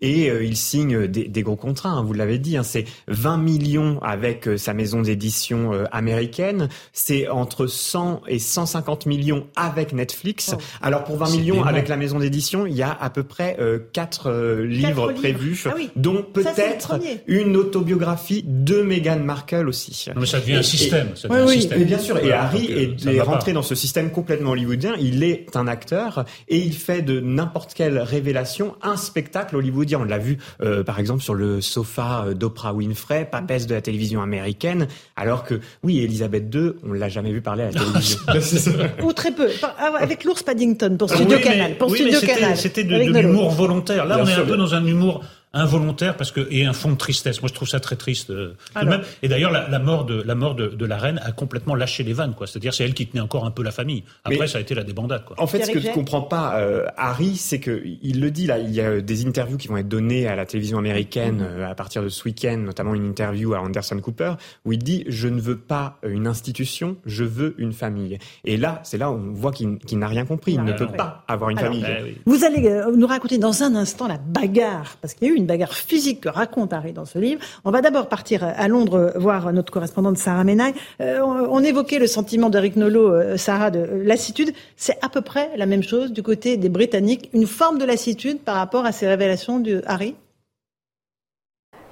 et 0.00 0.30
euh, 0.30 0.42
il 0.42 0.56
signe 0.56 1.06
des, 1.08 1.24
des 1.28 1.42
gros 1.42 1.56
contrats. 1.56 1.90
hein, 1.90 2.02
vous 2.02 2.14
l'avez 2.14 2.38
dit, 2.38 2.56
hein, 2.56 2.62
c'est 2.62 2.84
20 3.08 3.36
millions 3.36 3.98
avec 4.02 4.48
euh, 4.48 4.56
sa 4.56 4.72
maison 4.72 5.02
d'édition 5.02 5.74
euh, 5.74 5.84
américaine. 5.92 6.68
C'est 6.94 7.28
entre 7.28 7.66
100 7.66 8.22
et 8.28 8.38
150 8.38 9.04
millions 9.06 9.46
avec 9.56 9.92
Netflix. 9.92 10.54
Alors 10.80 11.04
pour 11.04 11.18
20 11.18 11.26
C'est 11.26 11.36
millions 11.36 11.54
dément. 11.56 11.66
avec 11.66 11.88
la 11.88 11.96
maison 11.98 12.18
d'édition, 12.18 12.66
il 12.66 12.74
y 12.76 12.82
a 12.82 12.96
à 12.98 13.10
peu 13.10 13.24
près 13.24 13.56
euh, 13.60 13.78
quatre 13.92 14.30
euh, 14.30 14.64
livres 14.64 15.08
livres. 15.10 15.12
prévus, 15.12 15.62
Ah 15.66 15.74
oui. 15.76 15.90
dont 15.96 16.22
peut-être. 16.22 16.94
Une 17.26 17.56
autobiographie 17.56 18.44
de 18.46 18.82
Meghan 18.82 19.18
Markle 19.20 19.68
aussi. 19.68 20.06
Non, 20.14 20.20
mais 20.20 20.26
ça 20.26 20.40
devient 20.40 20.56
un 20.56 20.60
Et- 20.60 20.62
système, 20.62 21.08
et- 21.14 21.18
ça 21.18 21.28
devient 21.28 21.40
un 21.40 21.46
oui, 21.46 21.54
système. 21.60 21.78
mais 21.78 21.84
bien 21.84 21.98
sûr. 21.98 22.18
Et 22.18 22.32
Harry 22.32 22.68
donc, 22.68 23.06
euh, 23.06 23.10
est, 23.12 23.16
pas. 23.18 23.22
rentré 23.24 23.52
dans 23.52 23.62
ce 23.62 23.74
système 23.74 24.10
complètement 24.10 24.50
hollywoodien. 24.50 24.94
Il 25.00 25.22
est 25.22 25.56
un 25.56 25.66
acteur 25.66 26.24
et 26.48 26.58
il 26.58 26.74
fait 26.74 27.02
de 27.02 27.20
n'importe 27.20 27.74
quelle 27.74 27.98
révélation 27.98 28.74
un 28.82 28.96
spectacle 28.96 29.56
hollywoodien. 29.56 30.00
On 30.00 30.04
l'a 30.04 30.18
vu, 30.18 30.38
euh, 30.62 30.82
par 30.84 30.98
exemple, 30.98 31.22
sur 31.22 31.34
le 31.34 31.60
sofa 31.60 32.24
euh, 32.28 32.34
d'Oprah 32.34 32.72
Winfrey, 32.74 33.28
papesse 33.30 33.66
de 33.66 33.74
la 33.74 33.80
télévision 33.80 34.22
américaine, 34.22 34.86
alors 35.16 35.44
que, 35.44 35.60
oui, 35.82 36.00
Elisabeth 36.00 36.54
II, 36.54 36.72
on 36.86 36.92
l'a 36.92 37.08
jamais 37.08 37.32
vu 37.32 37.40
parler 37.40 37.64
à 37.64 37.70
la 37.70 37.80
télévision. 37.80 38.18
Ou 39.04 39.12
très 39.12 39.32
peu. 39.32 39.48
Ah, 39.62 39.92
Avec 39.98 40.24
l'ours 40.24 40.42
Paddington 40.42 40.96
pour 40.98 41.10
Studio 41.10 41.36
Oui, 41.36 41.42
Canal. 41.42 41.76
Pour 41.76 41.90
oui, 41.90 41.98
Studio 41.98 42.20
Canal. 42.20 42.56
C'était 42.56 42.84
de, 42.84 42.96
l'humour 43.20 43.50
volontaire. 43.50 44.04
Là, 44.06 44.16
Bien 44.16 44.24
on 44.24 44.28
est 44.28 44.32
sûr, 44.32 44.42
un 44.42 44.46
peu 44.46 44.54
bien. 44.56 44.64
dans 44.64 44.74
un 44.74 44.84
humour 44.86 45.22
involontaire 45.52 46.16
parce 46.16 46.30
que 46.32 46.46
et 46.50 46.64
un 46.64 46.72
fond 46.72 46.92
de 46.92 46.96
tristesse. 46.96 47.42
Moi, 47.42 47.48
je 47.48 47.54
trouve 47.54 47.68
ça 47.68 47.80
très 47.80 47.96
triste 47.96 48.30
euh, 48.30 48.54
tout 48.66 48.74
de 48.74 48.78
Alors. 48.78 48.90
même. 48.98 49.02
Et 49.22 49.28
d'ailleurs, 49.28 49.50
la, 49.50 49.68
la 49.68 49.78
mort 49.78 50.04
de 50.04 50.22
la 50.22 50.34
mort 50.34 50.54
de, 50.54 50.68
de 50.68 50.86
la 50.86 50.96
reine 50.96 51.20
a 51.24 51.32
complètement 51.32 51.74
lâché 51.74 52.04
les 52.04 52.12
vannes, 52.12 52.34
quoi. 52.36 52.46
C'est-à-dire, 52.46 52.72
c'est 52.72 52.84
elle 52.84 52.94
qui 52.94 53.06
tenait 53.06 53.20
encore 53.20 53.44
un 53.44 53.50
peu 53.50 53.62
la 53.62 53.70
famille. 53.72 54.04
Après, 54.24 54.38
Mais- 54.38 54.46
ça 54.46 54.58
a 54.58 54.60
été 54.60 54.74
la 54.74 54.84
débandade, 54.84 55.24
quoi. 55.24 55.34
En 55.40 55.46
fait, 55.46 55.64
ce 55.64 55.70
que 55.70 55.80
je 55.80 55.90
comprends 55.90 56.22
pas, 56.22 56.58
euh, 56.60 56.86
Harry, 56.96 57.36
c'est 57.36 57.58
que 57.60 57.82
il 58.02 58.20
le 58.20 58.30
dit 58.30 58.46
là. 58.46 58.58
Il 58.58 58.70
y 58.70 58.80
a 58.80 59.00
des 59.00 59.26
interviews 59.26 59.56
qui 59.56 59.68
vont 59.68 59.76
être 59.76 59.88
données 59.88 60.26
à 60.28 60.36
la 60.36 60.46
télévision 60.46 60.78
américaine 60.78 61.44
euh, 61.48 61.68
à 61.68 61.74
partir 61.74 62.02
de 62.02 62.08
ce 62.08 62.24
week-end, 62.24 62.58
notamment 62.58 62.94
une 62.94 63.06
interview 63.08 63.54
à 63.54 63.60
Anderson 63.60 63.98
Cooper 64.00 64.34
où 64.64 64.72
il 64.72 64.78
dit 64.78 65.04
je 65.08 65.28
ne 65.28 65.40
veux 65.40 65.58
pas 65.58 65.98
une 66.06 66.26
institution, 66.26 66.96
je 67.06 67.24
veux 67.24 67.54
une 67.58 67.72
famille. 67.72 68.18
Et 68.44 68.56
là, 68.56 68.80
c'est 68.84 68.98
là 68.98 69.10
où 69.10 69.14
on 69.14 69.32
voit 69.32 69.52
qu'il 69.52 69.78
qu'il 69.78 69.98
n'a 69.98 70.08
rien 70.08 70.24
compris. 70.24 70.52
Il 70.52 70.62
ne 70.64 70.72
peut 70.72 70.84
non. 70.84 70.92
pas 70.92 71.24
avoir 71.28 71.50
une 71.50 71.58
Alors, 71.58 71.72
famille. 71.72 71.86
Eh 71.88 72.02
oui. 72.02 72.16
Vous 72.26 72.44
allez 72.44 72.66
euh, 72.68 72.94
nous 72.96 73.06
raconter 73.06 73.38
dans 73.38 73.62
un 73.62 73.74
instant 73.74 74.06
la 74.06 74.18
bagarre, 74.18 74.96
parce 75.00 75.14
qu'il 75.14 75.28
y 75.28 75.30
a 75.30 75.34
eu 75.34 75.39
une 75.40 75.46
bagarre 75.46 75.74
physique 75.74 76.20
que 76.20 76.28
raconte 76.28 76.72
Harry 76.72 76.92
dans 76.92 77.04
ce 77.04 77.18
livre. 77.18 77.40
On 77.64 77.70
va 77.70 77.80
d'abord 77.80 78.08
partir 78.08 78.44
à 78.44 78.68
Londres 78.68 79.12
voir 79.16 79.52
notre 79.52 79.72
correspondante 79.72 80.18
Sarah 80.18 80.44
Menaille. 80.44 80.74
Euh, 81.00 81.20
on, 81.20 81.48
on 81.50 81.64
évoquait 81.64 81.98
le 81.98 82.06
sentiment 82.06 82.50
d'Eric 82.50 82.76
Nolot, 82.76 83.12
euh, 83.12 83.36
Sarah, 83.36 83.70
de 83.70 83.80
euh, 83.80 84.04
lassitude. 84.04 84.52
C'est 84.76 84.98
à 85.02 85.08
peu 85.08 85.20
près 85.20 85.50
la 85.56 85.66
même 85.66 85.82
chose 85.82 86.12
du 86.12 86.22
côté 86.22 86.56
des 86.56 86.68
Britanniques, 86.68 87.30
une 87.32 87.46
forme 87.46 87.78
de 87.78 87.84
lassitude 87.84 88.40
par 88.40 88.56
rapport 88.56 88.84
à 88.84 88.92
ces 88.92 89.06
révélations 89.06 89.60
de 89.60 89.82
Harry? 89.86 90.14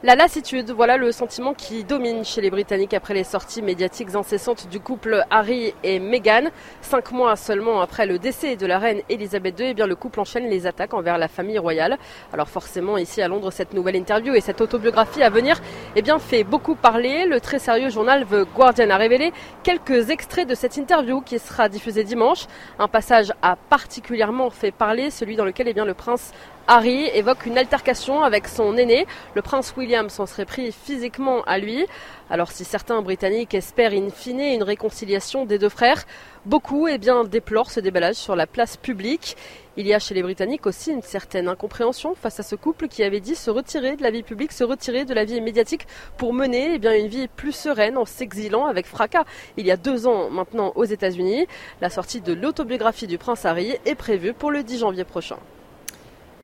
La 0.04 0.14
lassitude, 0.14 0.70
voilà 0.70 0.96
le 0.96 1.10
sentiment 1.10 1.54
qui 1.54 1.82
domine 1.82 2.24
chez 2.24 2.40
les 2.40 2.50
Britanniques 2.50 2.94
après 2.94 3.14
les 3.14 3.24
sorties 3.24 3.62
médiatiques 3.62 4.14
incessantes 4.14 4.68
du 4.68 4.78
couple 4.78 5.24
Harry 5.28 5.74
et 5.82 5.98
Meghan. 5.98 6.50
Cinq 6.82 7.10
mois 7.10 7.34
seulement 7.34 7.80
après 7.80 8.06
le 8.06 8.20
décès 8.20 8.54
de 8.54 8.64
la 8.64 8.78
reine 8.78 9.00
Elisabeth 9.08 9.58
II, 9.58 9.66
eh 9.70 9.74
bien 9.74 9.88
le 9.88 9.96
couple 9.96 10.20
enchaîne 10.20 10.48
les 10.48 10.68
attaques 10.68 10.94
envers 10.94 11.18
la 11.18 11.26
famille 11.26 11.58
royale. 11.58 11.98
Alors 12.32 12.48
forcément, 12.48 12.96
ici 12.96 13.20
à 13.22 13.26
Londres, 13.26 13.50
cette 13.50 13.74
nouvelle 13.74 13.96
interview 13.96 14.34
et 14.34 14.40
cette 14.40 14.60
autobiographie 14.60 15.24
à 15.24 15.30
venir, 15.30 15.60
eh 15.96 16.02
bien 16.02 16.20
fait 16.20 16.44
beaucoup 16.44 16.76
parler. 16.76 17.26
Le 17.26 17.40
très 17.40 17.58
sérieux 17.58 17.90
journal 17.90 18.24
The 18.24 18.46
Guardian 18.54 18.90
a 18.90 18.98
révélé 18.98 19.32
quelques 19.64 20.10
extraits 20.10 20.48
de 20.48 20.54
cette 20.54 20.76
interview 20.76 21.22
qui 21.22 21.40
sera 21.40 21.68
diffusée 21.68 22.04
dimanche. 22.04 22.46
Un 22.78 22.86
passage 22.86 23.32
a 23.42 23.56
particulièrement 23.56 24.50
fait 24.50 24.70
parler, 24.70 25.10
celui 25.10 25.34
dans 25.34 25.44
lequel 25.44 25.66
eh 25.66 25.74
bien 25.74 25.84
le 25.84 25.94
prince 25.94 26.30
Harry 26.70 27.06
évoque 27.14 27.46
une 27.46 27.56
altercation 27.56 28.22
avec 28.22 28.46
son 28.46 28.76
aîné. 28.76 29.06
Le 29.34 29.40
prince 29.40 29.72
William 29.74 30.10
s'en 30.10 30.26
serait 30.26 30.44
pris 30.44 30.70
physiquement 30.70 31.42
à 31.44 31.56
lui. 31.56 31.86
Alors 32.28 32.52
si 32.52 32.62
certains 32.66 33.00
Britanniques 33.00 33.54
espèrent 33.54 33.94
in 33.94 34.10
fine 34.10 34.40
une 34.40 34.62
réconciliation 34.62 35.46
des 35.46 35.58
deux 35.58 35.70
frères, 35.70 36.04
beaucoup 36.44 36.86
eh 36.86 36.98
bien, 36.98 37.24
déplorent 37.24 37.70
ce 37.70 37.80
déballage 37.80 38.16
sur 38.16 38.36
la 38.36 38.46
place 38.46 38.76
publique. 38.76 39.34
Il 39.78 39.86
y 39.86 39.94
a 39.94 39.98
chez 39.98 40.12
les 40.12 40.22
Britanniques 40.22 40.66
aussi 40.66 40.92
une 40.92 41.00
certaine 41.00 41.48
incompréhension 41.48 42.14
face 42.14 42.38
à 42.38 42.42
ce 42.42 42.54
couple 42.54 42.88
qui 42.88 43.02
avait 43.02 43.20
dit 43.20 43.34
se 43.34 43.50
retirer 43.50 43.96
de 43.96 44.02
la 44.02 44.10
vie 44.10 44.22
publique, 44.22 44.52
se 44.52 44.64
retirer 44.64 45.06
de 45.06 45.14
la 45.14 45.24
vie 45.24 45.40
médiatique 45.40 45.86
pour 46.18 46.34
mener 46.34 46.78
eh 46.84 47.00
une 47.00 47.08
vie 47.08 47.28
plus 47.28 47.52
sereine 47.52 47.96
en 47.96 48.04
s'exilant 48.04 48.66
avec 48.66 48.84
fracas. 48.84 49.24
Il 49.56 49.64
y 49.64 49.70
a 49.70 49.78
deux 49.78 50.06
ans 50.06 50.28
maintenant 50.28 50.72
aux 50.74 50.84
États-Unis, 50.84 51.46
la 51.80 51.88
sortie 51.88 52.20
de 52.20 52.34
l'autobiographie 52.34 53.06
du 53.06 53.16
prince 53.16 53.46
Harry 53.46 53.78
est 53.86 53.94
prévue 53.94 54.34
pour 54.34 54.50
le 54.50 54.62
10 54.62 54.80
janvier 54.80 55.04
prochain. 55.04 55.38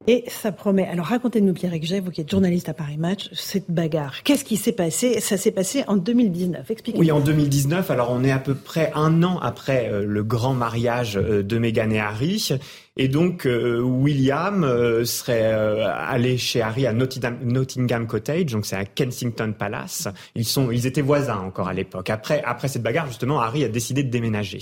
Et 0.06 0.24
ça 0.28 0.52
promet. 0.52 0.86
Alors 0.86 1.06
racontez-nous, 1.06 1.54
Pierre 1.54 1.72
Jay, 1.80 2.00
vous 2.00 2.10
qui 2.10 2.20
êtes 2.20 2.30
journaliste 2.30 2.68
à 2.68 2.74
Paris 2.74 2.98
Match, 2.98 3.30
cette 3.32 3.70
bagarre. 3.70 4.22
Qu'est-ce 4.22 4.44
qui 4.44 4.56
s'est 4.56 4.72
passé? 4.72 5.20
Ça 5.20 5.38
s'est 5.38 5.50
passé 5.50 5.82
en 5.86 5.96
2019. 5.96 6.70
Expliquez-nous. 6.70 7.02
Oui, 7.02 7.10
en 7.10 7.20
2019, 7.20 7.90
alors 7.90 8.10
on 8.10 8.22
est 8.22 8.30
à 8.30 8.38
peu 8.38 8.54
près 8.54 8.92
un 8.94 9.22
an 9.22 9.38
après 9.38 9.88
euh, 9.90 10.04
le 10.04 10.22
grand 10.22 10.52
mariage 10.52 11.16
euh, 11.16 11.42
de 11.42 11.58
Meghan 11.58 11.90
et 11.90 12.00
Harry. 12.00 12.50
Et 12.96 13.08
donc, 13.08 13.44
euh, 13.44 13.80
William 13.80 14.62
euh, 14.62 15.04
serait 15.04 15.52
euh, 15.52 15.84
allé 15.92 16.38
chez 16.38 16.62
Harry 16.62 16.86
à 16.86 16.92
Nottingham, 16.92 18.06
Cottage, 18.06 18.52
donc 18.52 18.66
c'est 18.66 18.76
à 18.76 18.84
Kensington 18.84 19.52
Palace. 19.52 20.06
Ils 20.36 20.44
sont, 20.44 20.70
ils 20.70 20.86
étaient 20.86 21.02
voisins 21.02 21.38
encore 21.38 21.66
à 21.66 21.72
l'époque. 21.72 22.08
Après, 22.08 22.40
après 22.44 22.68
cette 22.68 22.82
bagarre, 22.82 23.08
justement, 23.08 23.40
Harry 23.40 23.64
a 23.64 23.68
décidé 23.68 24.04
de 24.04 24.10
déménager. 24.10 24.60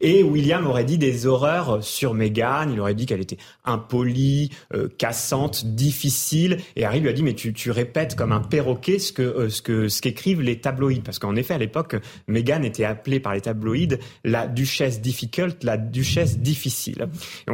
Et 0.00 0.22
William 0.22 0.66
aurait 0.66 0.84
dit 0.84 0.96
des 0.96 1.26
horreurs 1.26 1.84
sur 1.84 2.14
Meghan. 2.14 2.70
Il 2.72 2.80
aurait 2.80 2.94
dit 2.94 3.04
qu'elle 3.04 3.20
était 3.20 3.36
impolie, 3.66 4.50
euh, 4.74 4.88
cassante, 4.96 5.66
difficile. 5.66 6.58
Et 6.74 6.86
Harry 6.86 7.00
lui 7.00 7.10
a 7.10 7.12
dit 7.12 7.22
mais 7.22 7.34
tu, 7.34 7.52
tu 7.52 7.70
répètes 7.70 8.16
comme 8.16 8.32
un 8.32 8.40
perroquet 8.40 8.98
ce 8.98 9.12
que 9.12 9.22
euh, 9.22 9.50
ce 9.50 9.60
que 9.60 9.88
ce 9.88 10.00
qu'écrivent 10.00 10.40
les 10.40 10.58
tabloïds, 10.58 11.00
parce 11.00 11.18
qu'en 11.18 11.36
effet 11.36 11.52
à 11.52 11.58
l'époque, 11.58 11.96
Meghan 12.28 12.62
était 12.62 12.84
appelée 12.84 13.20
par 13.20 13.34
les 13.34 13.42
tabloïds 13.42 13.98
la 14.24 14.46
duchesse 14.46 15.02
difficult, 15.02 15.62
la 15.64 15.76
duchesse 15.76 16.38
difficile. 16.38 17.08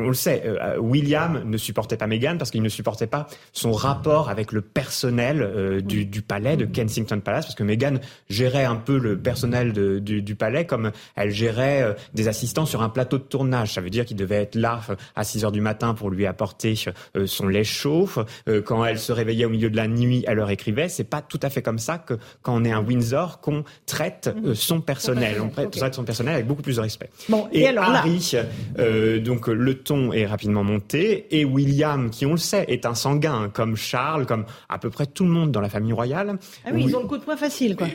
Le 0.09 0.15
sait, 0.15 0.43
euh, 0.47 0.77
William 0.79 1.43
ne 1.45 1.57
supportait 1.57 1.97
pas 1.97 2.07
Meghan 2.07 2.37
parce 2.39 2.51
qu'il 2.51 2.63
ne 2.63 2.69
supportait 2.69 3.07
pas 3.07 3.27
son 3.53 3.73
rapport 3.73 4.29
avec 4.29 4.53
le 4.53 4.61
personnel 4.61 5.43
euh, 5.43 5.81
du, 5.81 6.05
du 6.07 6.23
palais 6.23 6.57
de 6.57 6.65
Kensington 6.65 7.21
Palace, 7.21 7.47
parce 7.47 7.55
que 7.55 7.63
Meghan 7.63 7.95
gérait 8.29 8.65
un 8.65 8.77
peu 8.77 8.99
le 8.99 9.19
personnel 9.19 9.73
de- 9.73 9.99
du, 9.99 10.23
du 10.23 10.35
palais 10.35 10.67
comme 10.67 10.91
elle 11.17 11.31
gérait 11.31 11.83
euh, 11.83 11.93
des 12.15 12.29
assistants 12.29 12.67
sur 12.67 12.83
un 12.83 12.89
plateau 12.89 13.19
de 13.19 13.23
tournage. 13.25 13.73
Ça 13.75 13.81
veut 13.81 13.91
dire 13.91 14.05
qu'il 14.05 14.17
devait 14.17 14.43
être 14.43 14.55
là 14.55 14.81
euh, 14.91 14.97
à 15.17 15.25
6 15.25 15.45
heures 15.45 15.53
du 15.53 15.61
matin 15.61 15.95
pour 15.95 16.11
lui 16.11 16.27
apporter 16.27 16.75
euh, 17.17 17.27
son 17.27 17.47
lait 17.49 17.65
chaud. 17.65 18.09
Euh, 18.49 18.61
quand 18.63 18.85
elle 18.85 18.99
se 18.99 19.13
réveillait 19.13 19.45
au 19.45 19.51
milieu 19.51 19.71
de 19.71 19.77
la 19.77 19.89
nuit, 19.89 20.25
elle 20.27 20.37
leur 20.37 20.51
écrivait. 20.51 20.89
C'est 20.89 21.05
pas 21.05 21.23
tout 21.23 21.41
à 21.43 21.51
fait 21.51 21.63
comme 21.63 21.79
ça 21.79 21.99
que 21.99 22.15
quand 22.43 22.55
on 22.55 22.65
est 22.65 22.73
à 22.73 22.81
Windsor 22.81 23.41
qu'on 23.41 23.65
traite 23.87 24.31
euh, 24.45 24.55
son 24.55 24.81
personnel. 24.81 25.41
On 25.41 25.49
traite, 25.49 25.95
son 25.95 26.05
personnel 26.05 26.35
avec 26.35 26.47
beaucoup 26.47 26.63
plus 26.63 26.77
de 26.77 26.81
respect. 26.81 27.11
Bon, 27.29 27.49
et, 27.53 27.61
Et, 27.61 27.69
alors 27.69 27.85
Harry, 27.85 28.33
euh, 28.79 29.21
donc 29.21 29.47
le 29.49 29.75
ton 29.75 29.94
est 30.13 30.27
rapidement 30.27 30.65
monté, 30.65 31.27
et 31.31 31.45
William, 31.45 32.11
qui 32.11 32.27
on 32.27 32.33
le 32.33 32.37
sait, 32.37 32.65
est 32.69 32.87
un 32.87 32.95
sanguin, 32.95 33.51
comme 33.53 33.77
Charles, 33.77 34.27
comme 34.27 34.45
à 34.69 34.79
peu 34.79 34.91
près 34.91 35.07
tout 35.07 35.25
le 35.25 35.31
monde 35.31 35.53
dans 35.53 35.61
la 35.61 35.69
famille 35.69 35.93
royale. 35.93 36.39
Ah 36.65 36.71
oui, 36.73 36.85
ils 36.87 36.97
ont 36.97 37.01
le 37.01 37.07
coup 37.07 37.19
de 37.19 37.25
poing 37.25 37.37
facile, 37.37 37.77
quoi. 37.77 37.89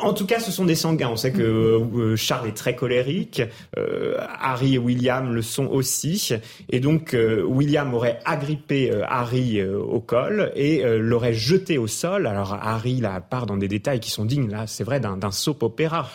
En 0.00 0.12
tout 0.12 0.26
cas, 0.26 0.38
ce 0.38 0.52
sont 0.52 0.64
des 0.64 0.76
sanguins. 0.76 1.10
On 1.10 1.16
sait 1.16 1.32
que 1.32 1.42
euh, 1.42 2.16
Charles 2.16 2.48
est 2.48 2.56
très 2.56 2.76
colérique, 2.76 3.42
euh, 3.76 4.16
Harry 4.40 4.76
et 4.76 4.78
William 4.78 5.34
le 5.34 5.42
sont 5.42 5.66
aussi, 5.66 6.32
et 6.70 6.78
donc 6.78 7.14
euh, 7.14 7.42
William 7.42 7.92
aurait 7.94 8.20
agrippé 8.24 8.92
Harry 9.08 9.62
au 9.62 10.00
col 10.00 10.52
et 10.54 10.82
l'aurait 10.98 11.34
jeté 11.34 11.78
au 11.78 11.86
sol. 11.86 12.26
Alors 12.26 12.54
Harry 12.54 13.00
là 13.00 13.20
part 13.20 13.46
dans 13.46 13.56
des 13.56 13.66
détails 13.66 13.98
qui 13.98 14.10
sont 14.10 14.24
dignes, 14.24 14.48
là, 14.48 14.66
c'est 14.66 14.84
vrai, 14.84 15.00
d'un 15.00 15.30
soap 15.30 15.62
opéra. 15.62 16.08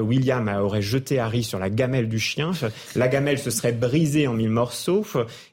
William 0.00 0.48
aurait 0.48 0.82
jeté 0.82 1.18
Harry 1.18 1.42
sur 1.42 1.58
la 1.58 1.70
gamelle 1.70 2.08
du 2.08 2.18
chien. 2.18 2.52
La 2.96 3.08
gamelle 3.08 3.38
se 3.38 3.50
serait 3.50 3.72
brisée 3.72 4.26
en 4.26 4.34
mille 4.34 4.50
morceaux 4.50 5.04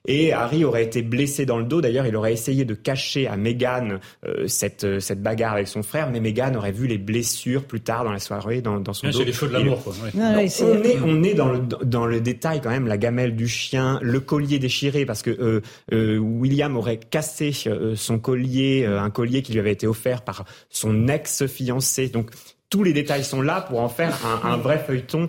et 0.05 0.34
Harry 0.34 0.65
aurait 0.65 0.84
été 0.84 1.01
blessé 1.01 1.45
dans 1.45 1.57
le 1.57 1.65
dos. 1.65 1.81
D'ailleurs, 1.81 2.07
il 2.07 2.15
aurait 2.15 2.34
essayé 2.34 2.65
de 2.65 2.73
cacher 2.73 3.27
à 3.27 3.38
Meghan 3.38 3.99
cette 4.47 4.99
cette 4.99 5.22
bagarre 5.22 5.53
avec 5.53 5.67
son 5.67 5.84
frère, 5.84 6.09
mais 6.09 6.19
Meghan 6.19 6.55
aurait 6.55 6.72
vu 6.72 6.88
les 6.88 6.97
blessures 6.97 7.35
plus 7.64 7.82
tard 7.82 8.03
dans 8.03 8.12
la 8.12 8.20
soirée 8.20 8.62
dans, 8.62 8.80
dans 8.80 8.94
son 8.94 9.07
dos. 9.07 9.18
C'est 9.20 9.26
les 9.26 9.34
feux 9.34 9.48
de 9.48 9.53
l'amour. 9.53 9.84
Quoi. 9.84 9.94
on, 10.14 10.84
est, 10.84 10.99
on 11.03 11.24
est 11.24 11.34
dans 11.34 11.52
le, 11.52 11.60
dans 11.84 12.06
le 12.06 12.22
détail 12.22 12.62
quand 12.62 12.70
même, 12.70 12.88
la 12.88 12.98
gamelle 12.98 13.36
du 13.36 13.48
chien, 13.48 13.99
le 14.02 14.20
collier 14.20 14.60
déchiré, 14.60 15.06
parce 15.06 15.22
que 15.22 15.30
euh, 15.30 15.62
euh, 15.94 16.18
William 16.18 16.76
aurait 16.78 16.98
cassé 16.98 17.53
euh, 17.68 17.95
son 17.95 18.20
collier, 18.20 18.86
un 18.86 19.10
collier 19.10 19.41
qui 19.41 19.53
lui 19.53 19.60
avait 19.60 19.72
été 19.72 19.88
offert 19.88 20.22
par 20.22 20.45
son 20.70 21.07
ex-fiancé. 21.07 22.10
Donc 22.10 22.32
tous 22.70 22.84
les 22.84 22.94
détails 22.94 23.24
sont 23.24 23.41
là 23.41 23.62
pour 23.62 23.80
en 23.82 23.90
faire 23.90 24.18
un, 24.26 24.49
un 24.49 24.57
vrai 24.57 24.84
feuilleton, 24.86 25.28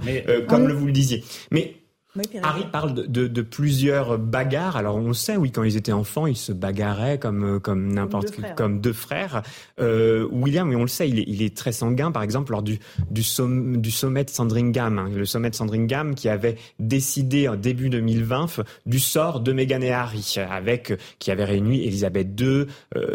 comme 0.48 0.66
le 0.66 0.74
vous 0.74 0.86
le 0.86 0.92
disiez. 0.92 1.24
Mais 1.50 1.76
Harry 2.42 2.64
parle 2.70 2.94
de, 2.94 3.26
de, 3.26 3.42
plusieurs 3.42 4.18
bagarres. 4.18 4.76
Alors 4.76 4.96
on 4.96 5.12
sait, 5.12 5.36
oui, 5.36 5.50
quand 5.50 5.62
ils 5.62 5.76
étaient 5.76 5.92
enfants, 5.92 6.26
ils 6.26 6.36
se 6.36 6.52
bagarraient 6.52 7.18
comme 7.18 7.56
euh, 7.56 7.58
comme 7.58 7.92
n'importe 7.92 8.32
comme 8.56 8.80
deux 8.80 8.92
frères. 8.92 9.42
Euh, 9.80 10.28
William, 10.30 10.68
oui, 10.68 10.76
on 10.76 10.82
le 10.82 10.88
sait, 10.88 11.08
il 11.08 11.18
est, 11.18 11.24
il 11.26 11.42
est 11.42 11.56
très 11.56 11.72
sanguin. 11.72 12.10
Par 12.10 12.22
exemple, 12.22 12.52
lors 12.52 12.62
du 12.62 12.78
du, 13.10 13.22
du 13.22 13.90
sommet 13.90 14.24
de 14.24 14.30
Sandringham, 14.30 14.98
hein, 14.98 15.10
le 15.14 15.24
sommet 15.24 15.50
de 15.50 15.54
Sandringham, 15.54 16.14
qui 16.14 16.28
avait 16.28 16.56
décidé 16.78 17.48
en 17.48 17.56
début 17.56 17.90
2020 17.90 18.62
du 18.86 18.98
sort 18.98 19.40
de 19.40 19.52
Meghan 19.52 19.80
et 19.80 19.92
Harry, 19.92 20.36
avec 20.50 20.92
qui 21.18 21.30
avait 21.30 21.44
réuni 21.44 21.84
Elisabeth 21.84 22.40
II, 22.40 22.46
euh, 22.46 22.66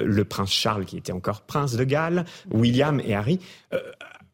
le 0.06 0.24
prince 0.26 0.52
Charles, 0.52 0.86
qui 0.86 0.98
était 0.98 1.12
encore 1.12 1.42
prince 1.42 1.76
de 1.76 1.84
Galles, 1.84 2.26
William 2.52 3.00
et 3.00 3.14
Harry. 3.14 3.40
Euh, 3.74 3.80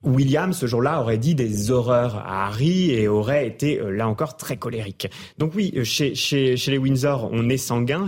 William, 0.08 0.54
ce 0.54 0.66
jour-là, 0.66 1.02
aurait 1.02 1.18
dit 1.18 1.36
des 1.36 1.72
horreurs 1.72 2.18
à 2.26 2.48
Harry 2.48 2.92
et 2.92 3.08
aurait 3.08 3.48
été, 3.48 3.80
euh, 3.80 3.92
là 3.92 4.08
encore, 4.08 4.38
très 4.38 4.58
colérique. 4.58 5.10
Donc 5.38 5.54
oui, 5.56 5.74
euh, 5.76 5.84
chez, 5.84 6.16
chez, 6.16 6.58
chez 6.58 6.72
les 6.72 6.78
Windsor, 6.78 7.30
on 7.32 7.50
est 7.50 7.58
sanguin, 7.58 8.08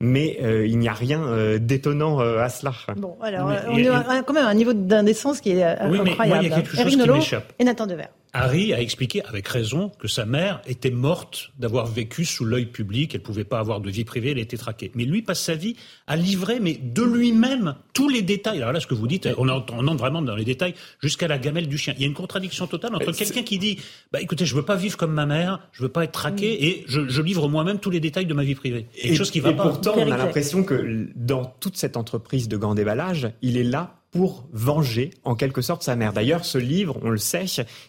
mais 0.00 0.38
euh, 0.42 0.66
il 0.66 0.78
n'y 0.78 0.88
a 0.88 0.92
rien 0.92 1.58
d'étonnant 1.58 2.18
à 2.20 2.48
cela. 2.48 2.72
Bon, 2.96 3.16
alors, 3.20 3.50
on 3.68 3.92
a, 3.92 4.22
quand 4.22 4.32
même 4.32 4.46
un 4.46 4.54
niveau 4.54 4.72
d'indécence 4.72 5.40
qui 5.40 5.50
est 5.50 5.62
incroyable. 5.62 6.40
Mais 6.40 6.46
il 6.46 6.50
y 6.50 6.52
a 6.52 6.56
quelque 6.56 6.76
chose 6.76 6.96
qui 6.96 7.10
m'échappe. 7.10 7.52
Et 7.58 7.64
Nathan 7.64 7.86
Devers. 7.86 8.08
Harry 8.32 8.72
a 8.72 8.80
expliqué 8.80 9.22
avec 9.24 9.48
raison 9.48 9.90
que 9.98 10.08
sa 10.08 10.24
mère 10.24 10.62
était 10.66 10.90
morte 10.90 11.50
d'avoir 11.58 11.86
vécu 11.86 12.24
sous 12.24 12.44
l'œil 12.44 12.66
public, 12.66 13.14
elle 13.14 13.22
pouvait 13.22 13.44
pas 13.44 13.58
avoir 13.58 13.80
de 13.80 13.90
vie 13.90 14.04
privée, 14.04 14.30
elle 14.30 14.38
était 14.38 14.56
traquée. 14.56 14.90
Mais 14.94 15.04
lui 15.04 15.22
passe 15.22 15.40
sa 15.40 15.54
vie 15.54 15.76
à 16.06 16.16
livrer, 16.16 16.60
mais 16.60 16.74
de 16.74 17.02
lui-même, 17.02 17.74
tous 17.92 18.08
les 18.08 18.22
détails. 18.22 18.58
Alors 18.58 18.72
là, 18.72 18.80
ce 18.80 18.86
que 18.86 18.94
vous 18.94 19.06
dites, 19.06 19.28
on, 19.36 19.48
entre 19.48 19.74
vraiment 19.96 20.22
dans 20.22 20.36
les 20.36 20.44
détails 20.44 20.74
jusqu'à 21.02 21.28
la 21.28 21.38
gamelle 21.38 21.68
du 21.68 21.78
chien. 21.78 21.94
Il 21.96 22.02
y 22.02 22.04
a 22.04 22.06
une 22.06 22.14
contradiction 22.14 22.66
totale 22.66 22.94
entre 22.94 23.12
quelqu'un 23.12 23.42
qui 23.42 23.58
dit, 23.58 23.78
bah 24.12 24.20
écoutez, 24.20 24.46
je 24.46 24.54
veux 24.54 24.64
pas 24.64 24.76
vivre 24.76 24.96
comme 24.96 25.12
ma 25.12 25.26
mère, 25.26 25.60
je 25.72 25.82
veux 25.82 25.88
pas 25.88 26.04
être 26.04 26.12
traqué, 26.12 26.52
mm. 26.52 26.64
et 26.64 26.84
je, 26.86 27.20
livre 27.20 27.48
moi-même 27.48 27.78
tous 27.78 27.90
les 27.90 28.00
détails 28.00 28.26
de 28.26 28.34
ma 28.34 28.44
vie 28.44 28.54
privée. 28.54 28.86
Quelque 28.94 29.16
chose 29.16 29.30
qui 29.30 29.40
va 29.40 29.50
et 29.50 29.56
pourtant, 29.56 29.94
on 29.96 30.10
a 30.10 30.16
l'impression 30.16 30.62
que 30.62 31.08
dans 31.16 31.44
toute 31.44 31.76
cette 31.76 31.96
entreprise 31.96 32.48
de 32.48 32.56
grand 32.56 32.74
déballage, 32.74 33.30
il 33.42 33.56
est 33.56 33.64
là 33.64 33.99
pour 34.10 34.44
venger 34.52 35.10
en 35.24 35.34
quelque 35.34 35.62
sorte 35.62 35.82
sa 35.82 35.96
mère. 35.96 36.12
D'ailleurs, 36.12 36.44
ce 36.44 36.58
livre, 36.58 36.98
on 37.02 37.10
le 37.10 37.18
sait, 37.18 37.46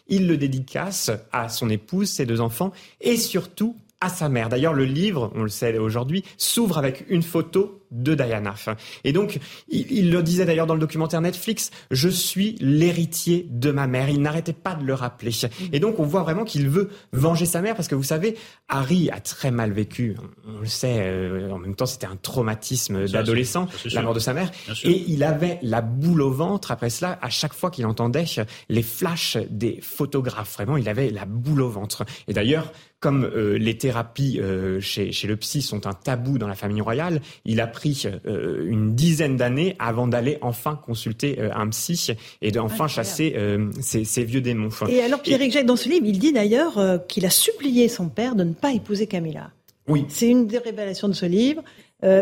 il 0.08 0.28
le 0.28 0.38
dédicace 0.38 1.12
à 1.32 1.50
son 1.50 1.70
épouse, 1.70 2.10
ses 2.10 2.26
deux 2.26 2.42
enfants 2.42 2.72
et 3.00 3.18
surtout 3.18 3.76
à 4.00 4.10
sa 4.10 4.30
mère. 4.30 4.50
D'ailleurs, 4.50 4.74
le 4.74 4.86
livre, 4.86 5.32
on 5.36 5.44
le 5.44 5.50
sait 5.50 5.78
aujourd'hui, 5.78 6.24
s'ouvre 6.38 6.78
avec 6.78 7.06
une 7.10 7.24
photo 7.24 7.81
de 7.92 8.16
Diana. 8.16 8.56
Et 9.04 9.14
donc, 9.14 9.40
il, 9.70 10.12
le 10.12 10.24
disait 10.24 10.46
d'ailleurs 10.46 10.68
dans 10.68 10.74
le 10.74 10.80
documentaire 10.80 11.22
Netflix, 11.22 11.72
je 11.92 12.10
suis 12.10 12.56
l'héritier 12.60 13.48
de 13.50 13.72
ma 13.72 13.88
mère. 13.88 14.10
Il 14.10 14.22
n'arrêtait 14.22 14.54
pas 14.54 14.76
de 14.76 14.84
le 14.84 14.94
rappeler. 14.94 15.32
Et 15.72 15.80
donc, 15.80 16.00
on 16.00 16.04
voit 16.04 16.24
vraiment 16.24 16.44
qu'il 16.44 16.70
veut 16.70 16.90
venger 17.14 17.46
sa 17.46 17.62
mère 17.62 17.76
parce 17.76 17.88
que 17.88 17.96
vous 17.96 18.04
savez, 18.04 18.38
Harry 18.70 19.10
a 19.10 19.20
très 19.20 19.52
mal 19.52 19.72
vécu. 19.72 20.16
On 20.48 20.62
le 20.62 20.68
sait. 20.68 21.00
Euh, 21.02 21.52
en 21.52 21.60
même 21.60 21.76
temps, 21.76 21.86
c'était 21.86 22.08
un 22.08 22.16
traumatisme 22.16 23.08
d'adolescent, 23.08 23.68
la 23.92 24.02
mort 24.02 24.14
de 24.14 24.20
sa 24.20 24.34
mère. 24.34 24.52
Et 24.84 25.04
il 25.08 25.24
avait 25.24 25.60
la 25.62 25.82
boule 25.82 26.22
au 26.22 26.32
ventre 26.32 26.72
après 26.72 26.90
cela 26.90 27.20
à 27.22 27.30
chaque 27.30 27.54
fois 27.54 27.72
qu'il 27.72 27.86
entendait 27.86 28.26
les 28.70 28.84
flashs 28.84 29.38
des 29.50 29.80
photographes. 29.82 30.54
Vraiment, 30.54 30.78
il 30.78 30.88
avait 30.88 31.10
la 31.10 31.26
boule 31.26 31.62
au 31.62 31.70
ventre. 31.70 32.06
Et 32.28 32.34
d'ailleurs, 32.34 32.72
comme 33.02 33.26
euh, 33.26 33.58
les 33.58 33.78
thérapies 33.78 34.40
euh, 34.40 34.80
chez, 34.80 35.12
chez 35.12 35.28
le 35.28 35.36
psy 35.36 35.64
sont 35.64 35.88
un 35.88 35.94
tabou 35.94 36.38
dans 36.38 36.48
la 36.48 36.54
famille 36.54 36.82
royale, 36.82 37.20
il 37.46 37.60
a 37.60 37.66
pris 37.66 37.81
euh, 38.26 38.66
une 38.68 38.96
dizaine 38.96 39.38
d'années 39.38 39.76
avant 39.80 40.08
d'aller 40.08 40.38
enfin 40.42 40.80
consulter 40.86 41.40
euh, 41.40 41.50
un 41.54 41.68
psy 41.70 42.12
et 42.42 42.52
d'enfin 42.52 42.88
chasser 42.88 43.36
ces, 43.82 44.04
ces, 44.06 44.24
vieux 44.24 44.42
démons. 44.42 44.70
Et 44.90 45.02
alors 45.02 45.22
Pierre 45.22 45.40
Jacques, 45.50 45.66
dans 45.66 45.76
ce 45.76 45.90
livre, 45.90 46.06
il 46.06 46.20
dit 46.20 46.34
d'ailleurs 46.34 46.80
qu'il 47.08 47.26
a 47.26 47.30
supplié 47.30 47.88
son 47.88 48.10
père 48.10 48.36
de 48.36 48.44
ne 48.44 48.54
pas 48.54 48.72
épouser 48.72 49.08
Camilla. 49.08 49.52
Oui. 49.88 50.06
C'est 50.10 50.28
une 50.28 50.48
des 50.48 50.58
révélations 50.58 51.08
de 51.08 51.14
ce 51.14 51.26
livre. 51.26 51.64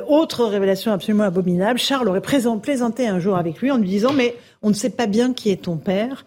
autre 0.08 0.46
révélation 0.46 0.92
absolument 0.92 1.24
abominable, 1.24 1.80
Charles 1.80 2.08
aurait 2.08 2.22
plaisanté 2.22 3.08
un 3.08 3.20
jour 3.20 3.38
avec 3.38 3.60
lui 3.60 3.72
en 3.72 3.78
lui 3.78 3.90
disant 3.90 4.14
mais 4.14 4.36
on 4.62 4.70
ne 4.70 4.76
sait 4.76 4.90
pas 4.90 5.08
bien 5.08 5.34
qui 5.34 5.50
est 5.50 5.64
ton 5.64 5.78
père. 5.78 6.26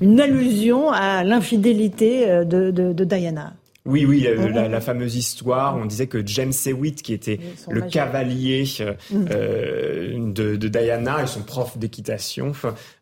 Une 0.00 0.20
allusion 0.20 0.90
à 0.90 1.24
l'infidélité 1.24 2.26
de, 2.44 2.70
de, 2.70 2.92
de 2.92 3.04
Diana. 3.04 3.54
Oui, 3.84 4.04
oui, 4.06 4.24
la, 4.54 4.68
la, 4.68 4.80
fameuse 4.80 5.16
histoire. 5.16 5.76
On 5.76 5.86
disait 5.86 6.06
que 6.06 6.24
James 6.24 6.52
Hewitt, 6.66 7.02
qui 7.02 7.12
était 7.12 7.40
le 7.68 7.80
cavalier 7.80 8.64
euh, 8.80 8.92
mm. 9.10 9.26
euh, 9.32 10.32
de, 10.32 10.54
de, 10.54 10.68
Diana 10.68 11.24
et 11.24 11.26
son 11.26 11.40
prof 11.40 11.76
d'équitation, 11.76 12.52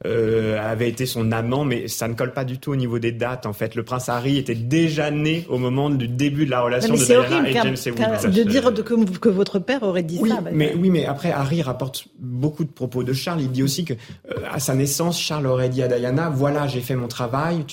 euh, 0.07 0.59
avait 0.59 0.89
été 0.89 1.05
son 1.05 1.33
amant, 1.33 1.67
mais 1.67 1.87
ça 1.87 2.09
ne 2.09 2.15
colle 2.15 2.33
pas 2.33 2.47
du 2.47 2.57
tout 2.59 2.73
au 2.73 2.77
niveau 2.77 2.99
des 2.99 3.13
dates. 3.13 3.45
En 3.45 3.53
fait, 3.53 3.75
le 3.75 3.83
prince 3.83 4.09
Harry 4.09 4.39
était 4.39 4.55
déjà 4.55 5.11
né 5.11 5.45
au 5.51 5.59
moment 5.59 5.91
du 5.91 6.09
début 6.09 6.47
de 6.47 6.51
la 6.51 6.63
relation 6.63 6.95
de 6.95 7.05
Diana 7.05 7.47
et 7.47 7.53
James 7.53 7.77
Hewitt. 7.85 8.27
De 8.31 8.43
dire 8.43 8.73
que, 8.73 9.19
que, 9.19 9.29
votre 9.29 9.59
père 9.59 9.83
aurait 9.83 10.03
dit 10.03 10.19
oui, 10.23 10.31
ça. 10.31 10.41
Mais 10.51 10.75
oui, 10.79 10.89
mais 10.89 11.05
après 11.05 11.31
Harry 11.31 11.61
rapporte 11.61 12.07
beaucoup 12.19 12.65
de 12.65 12.71
propos 12.71 13.05
de 13.05 13.13
Charles. 13.13 13.43
Il 13.43 13.51
dit 13.51 13.63
aussi 13.63 13.85
que 13.85 13.95
à 14.51 14.59
sa 14.61 14.75
naissance, 14.75 15.21
Charles 15.21 15.47
aurait 15.47 15.69
dit 15.69 15.83
à 15.83 15.89
Diana 15.89 16.31
"Voilà, 16.31 16.67
j'ai 16.67 16.81
fait 16.81 16.97
mon 16.97 17.09
travail, 17.09 17.67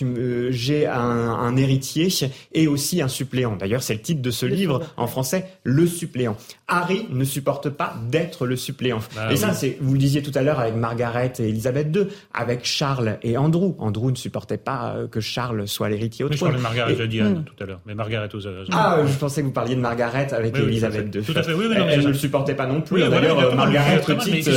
j'ai 0.50 0.88
un, 0.88 1.00
un 1.00 1.56
héritier 1.56 2.10
et 2.54 2.68
aussi 2.68 2.97
un 3.02 3.08
suppléant. 3.08 3.56
D'ailleurs, 3.56 3.84
c'est 3.84 3.94
le 3.94 4.02
titre 4.02 4.22
de 4.22 4.32
ce 4.32 4.46
livre 4.46 4.82
en 4.98 5.08
français, 5.08 5.48
Le 5.64 5.88
suppléant. 5.88 6.36
Harry 6.68 7.08
ne 7.10 7.24
supporte 7.24 7.70
pas 7.70 7.96
d'être 8.10 8.46
le 8.46 8.58
suppléant. 8.58 9.00
Bah 9.16 9.32
et 9.32 9.38
ça, 9.38 9.54
c'est, 9.54 9.78
vous 9.80 9.94
le 9.94 10.00
disiez 10.00 10.22
tout 10.22 10.32
à 10.36 10.42
l'heure 10.42 10.60
avec 10.60 10.76
Margaret 10.76 11.32
et 11.40 11.48
Elisabeth 11.48 11.96
II, 11.96 12.08
avec 12.34 12.66
Charles 12.66 13.18
et 13.24 13.38
Andrew. 13.38 13.74
Andrew 13.80 14.12
ne 14.12 14.16
supportait 14.16 14.58
pas 14.58 14.96
euh, 14.96 15.08
que 15.08 15.22
Charles 15.22 15.68
soit 15.68 15.88
l'héritier 15.88 16.26
au 16.26 16.30
trône. 16.30 16.38
Je 16.38 16.44
parlais 16.44 16.58
de 16.58 16.64
Margaret, 16.64 16.96
je 17.00 17.04
dit 17.04 17.22
hmm. 17.22 17.44
tout 17.46 17.64
à 17.64 17.66
l'heure. 17.66 17.80
Mais 17.86 17.96
Margaret 17.96 18.28
aux 18.34 18.40
Ah, 18.72 19.00
je 19.06 19.18
pensais 19.18 19.42
que 19.42 19.48
vous 19.48 19.54
parliez 19.54 19.76
de 19.76 19.80
Margaret 19.80 20.34
avec 20.34 20.58
Elisabeth 20.58 21.16
II. 21.16 21.22
Tout 21.22 21.34
à 21.38 21.44
fait, 21.44 21.54
oui, 21.54 21.66
Elle, 21.74 21.84
elle 21.90 22.04
ne 22.04 22.08
le 22.08 22.14
supportait 22.14 22.56
pas 22.56 22.68
non 22.68 22.82
plus. 22.82 23.00
D'ailleurs, 23.02 23.40
euh, 23.40 23.56
Margaret, 23.56 24.02
petite. 24.06 24.48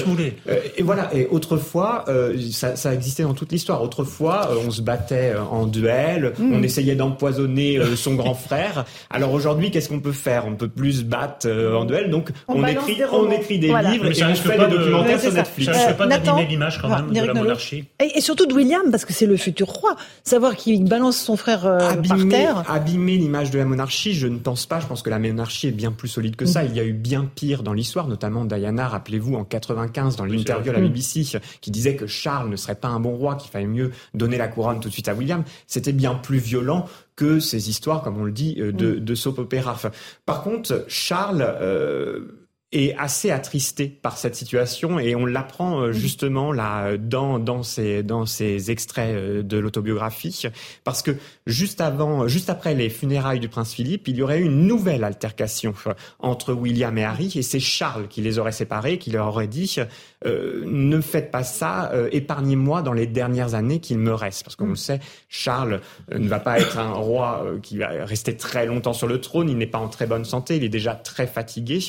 Euh, 0.48 0.60
et 0.76 0.82
voilà. 0.82 1.14
Et 1.14 1.26
autrefois, 1.30 2.04
ça, 2.50 2.74
ça 2.74 2.92
existait 2.92 3.22
dans 3.22 3.34
toute 3.34 3.52
l'histoire. 3.52 3.82
Autrefois, 3.82 4.50
on 4.66 4.70
se 4.70 4.82
battait 4.82 5.34
en 5.36 5.66
duel, 5.66 6.32
hmm. 6.38 6.54
on 6.54 6.62
essayait 6.62 6.96
d'empoisonner 6.96 7.80
son 7.94 8.14
grand 8.14 8.29
frère. 8.34 8.84
Alors 9.10 9.32
aujourd'hui, 9.32 9.70
qu'est-ce 9.70 9.88
qu'on 9.88 10.00
peut 10.00 10.12
faire? 10.12 10.46
On 10.46 10.54
peut 10.54 10.68
plus 10.68 11.00
se 11.00 11.02
battre 11.04 11.46
euh, 11.46 11.76
en 11.76 11.84
duel, 11.84 12.10
donc 12.10 12.30
on, 12.48 12.64
écrit, 12.66 12.98
on 13.12 13.30
écrit 13.30 13.58
des 13.58 13.68
livres 13.68 14.06
et 14.06 14.24
on 14.24 14.34
fait 14.34 14.58
des 14.58 14.76
documentaires 14.76 15.20
sur 15.20 15.32
Netflix. 15.32 15.72
Ça 15.72 15.92
ne 15.92 15.94
pas 15.94 16.06
d'abîmer 16.06 16.46
l'image 16.46 16.80
quand 16.80 16.88
même 16.88 17.10
de 17.12 17.20
la 17.20 17.34
monarchie. 17.34 17.84
Et, 18.00 18.20
surtout 18.20 18.46
de 18.46 18.54
William, 18.54 18.90
parce 18.90 19.04
que 19.04 19.12
c'est 19.12 19.26
le 19.26 19.36
futur 19.36 19.68
roi. 19.68 19.96
Savoir 20.24 20.56
qu'il 20.56 20.84
balance 20.84 21.16
son 21.16 21.36
frère 21.36 21.66
euh, 21.66 21.94
par 21.96 22.28
terre. 22.28 22.64
Abîmer 22.70 23.16
l'image 23.16 23.50
de 23.50 23.58
la 23.58 23.64
monarchie, 23.64 24.14
je 24.14 24.26
ne 24.26 24.38
pense 24.38 24.66
pas. 24.66 24.80
Je 24.80 24.86
pense 24.86 25.02
que 25.02 25.10
la 25.10 25.18
monarchie 25.18 25.68
est 25.68 25.72
bien 25.72 25.92
plus 25.92 26.08
solide 26.08 26.36
que 26.36 26.46
ça. 26.46 26.62
Mm. 26.62 26.66
Il 26.70 26.76
y 26.76 26.80
a 26.80 26.84
eu 26.84 26.92
bien 26.92 27.28
pire 27.34 27.62
dans 27.62 27.72
l'histoire, 27.72 28.08
notamment 28.08 28.44
Diana, 28.44 28.88
rappelez-vous, 28.88 29.34
en 29.34 29.44
95, 29.44 30.16
dans 30.16 30.24
l'interview 30.24 30.70
à 30.70 30.74
la 30.74 30.80
BBC, 30.80 31.38
qui 31.60 31.70
disait 31.70 31.96
que 31.96 32.06
Charles 32.06 32.48
ne 32.48 32.56
serait 32.56 32.74
pas 32.74 32.88
un 32.88 33.00
bon 33.00 33.14
roi, 33.14 33.36
qu'il 33.36 33.50
fallait 33.50 33.66
mieux 33.66 33.90
donner 34.14 34.38
la 34.38 34.48
couronne 34.48 34.80
tout 34.80 34.88
de 34.88 34.92
suite 34.92 35.08
à 35.08 35.14
William. 35.14 35.44
C'était 35.66 35.92
bien 35.92 36.14
plus 36.14 36.38
violent 36.38 36.86
que 37.20 37.38
ces 37.38 37.68
histoires, 37.68 38.00
comme 38.00 38.16
on 38.16 38.24
le 38.24 38.32
dit, 38.32 38.56
euh, 38.58 38.72
de, 38.72 38.92
mm. 38.92 39.00
de 39.00 39.14
soap 39.14 39.38
opéra. 39.40 39.76
par 40.24 40.42
contre, 40.42 40.86
Charles, 40.88 41.46
euh, 41.60 42.39
est 42.72 42.94
assez 42.96 43.32
attristé 43.32 43.88
par 43.88 44.16
cette 44.16 44.36
situation 44.36 45.00
et 45.00 45.16
on 45.16 45.26
l'apprend 45.26 45.80
euh, 45.80 45.92
justement 45.92 46.52
là 46.52 46.96
dans 46.96 47.40
dans 47.40 47.64
ces 47.64 48.04
dans 48.04 48.26
ces 48.26 48.70
extraits 48.70 49.12
euh, 49.12 49.42
de 49.42 49.58
l'autobiographie. 49.58 50.44
Parce 50.84 51.02
que 51.02 51.16
juste 51.48 51.80
avant 51.80 52.28
juste 52.28 52.48
après 52.48 52.74
les 52.74 52.88
funérailles 52.88 53.40
du 53.40 53.48
prince 53.48 53.74
Philippe 53.74 54.06
il 54.06 54.16
y 54.16 54.22
aurait 54.22 54.38
eu 54.38 54.44
une 54.44 54.68
nouvelle 54.68 55.02
altercation 55.02 55.74
euh, 55.88 55.94
entre 56.20 56.52
William 56.52 56.96
et 56.96 57.04
Harry 57.04 57.32
et 57.34 57.42
c'est 57.42 57.58
Charles 57.58 58.06
qui 58.06 58.20
les 58.20 58.38
aurait 58.38 58.52
séparés 58.52 58.98
qui 58.98 59.10
leur 59.10 59.26
aurait 59.26 59.48
dit 59.48 59.76
euh, 60.24 60.62
ne 60.66 61.00
faites 61.00 61.32
pas 61.32 61.42
ça 61.42 61.90
euh, 61.92 62.08
épargnez-moi 62.12 62.82
dans 62.82 62.92
les 62.92 63.08
dernières 63.08 63.54
années 63.54 63.80
qu'il 63.80 63.98
me 63.98 64.14
reste. 64.14 64.44
Parce 64.44 64.54
qu'on 64.54 64.68
le 64.68 64.76
sait 64.76 65.00
Charles 65.28 65.80
ne 66.16 66.28
va 66.28 66.38
pas 66.38 66.60
être 66.60 66.78
un 66.78 66.92
roi 66.92 67.44
qui 67.62 67.78
va 67.78 67.88
rester 68.04 68.36
très 68.36 68.64
longtemps 68.64 68.92
sur 68.92 69.08
le 69.08 69.20
trône 69.20 69.48
il 69.48 69.58
n'est 69.58 69.66
pas 69.66 69.78
en 69.78 69.88
très 69.88 70.06
bonne 70.06 70.24
santé 70.24 70.56
il 70.56 70.62
est 70.62 70.68
déjà 70.68 70.94
très 70.94 71.26
fatigué. 71.26 71.80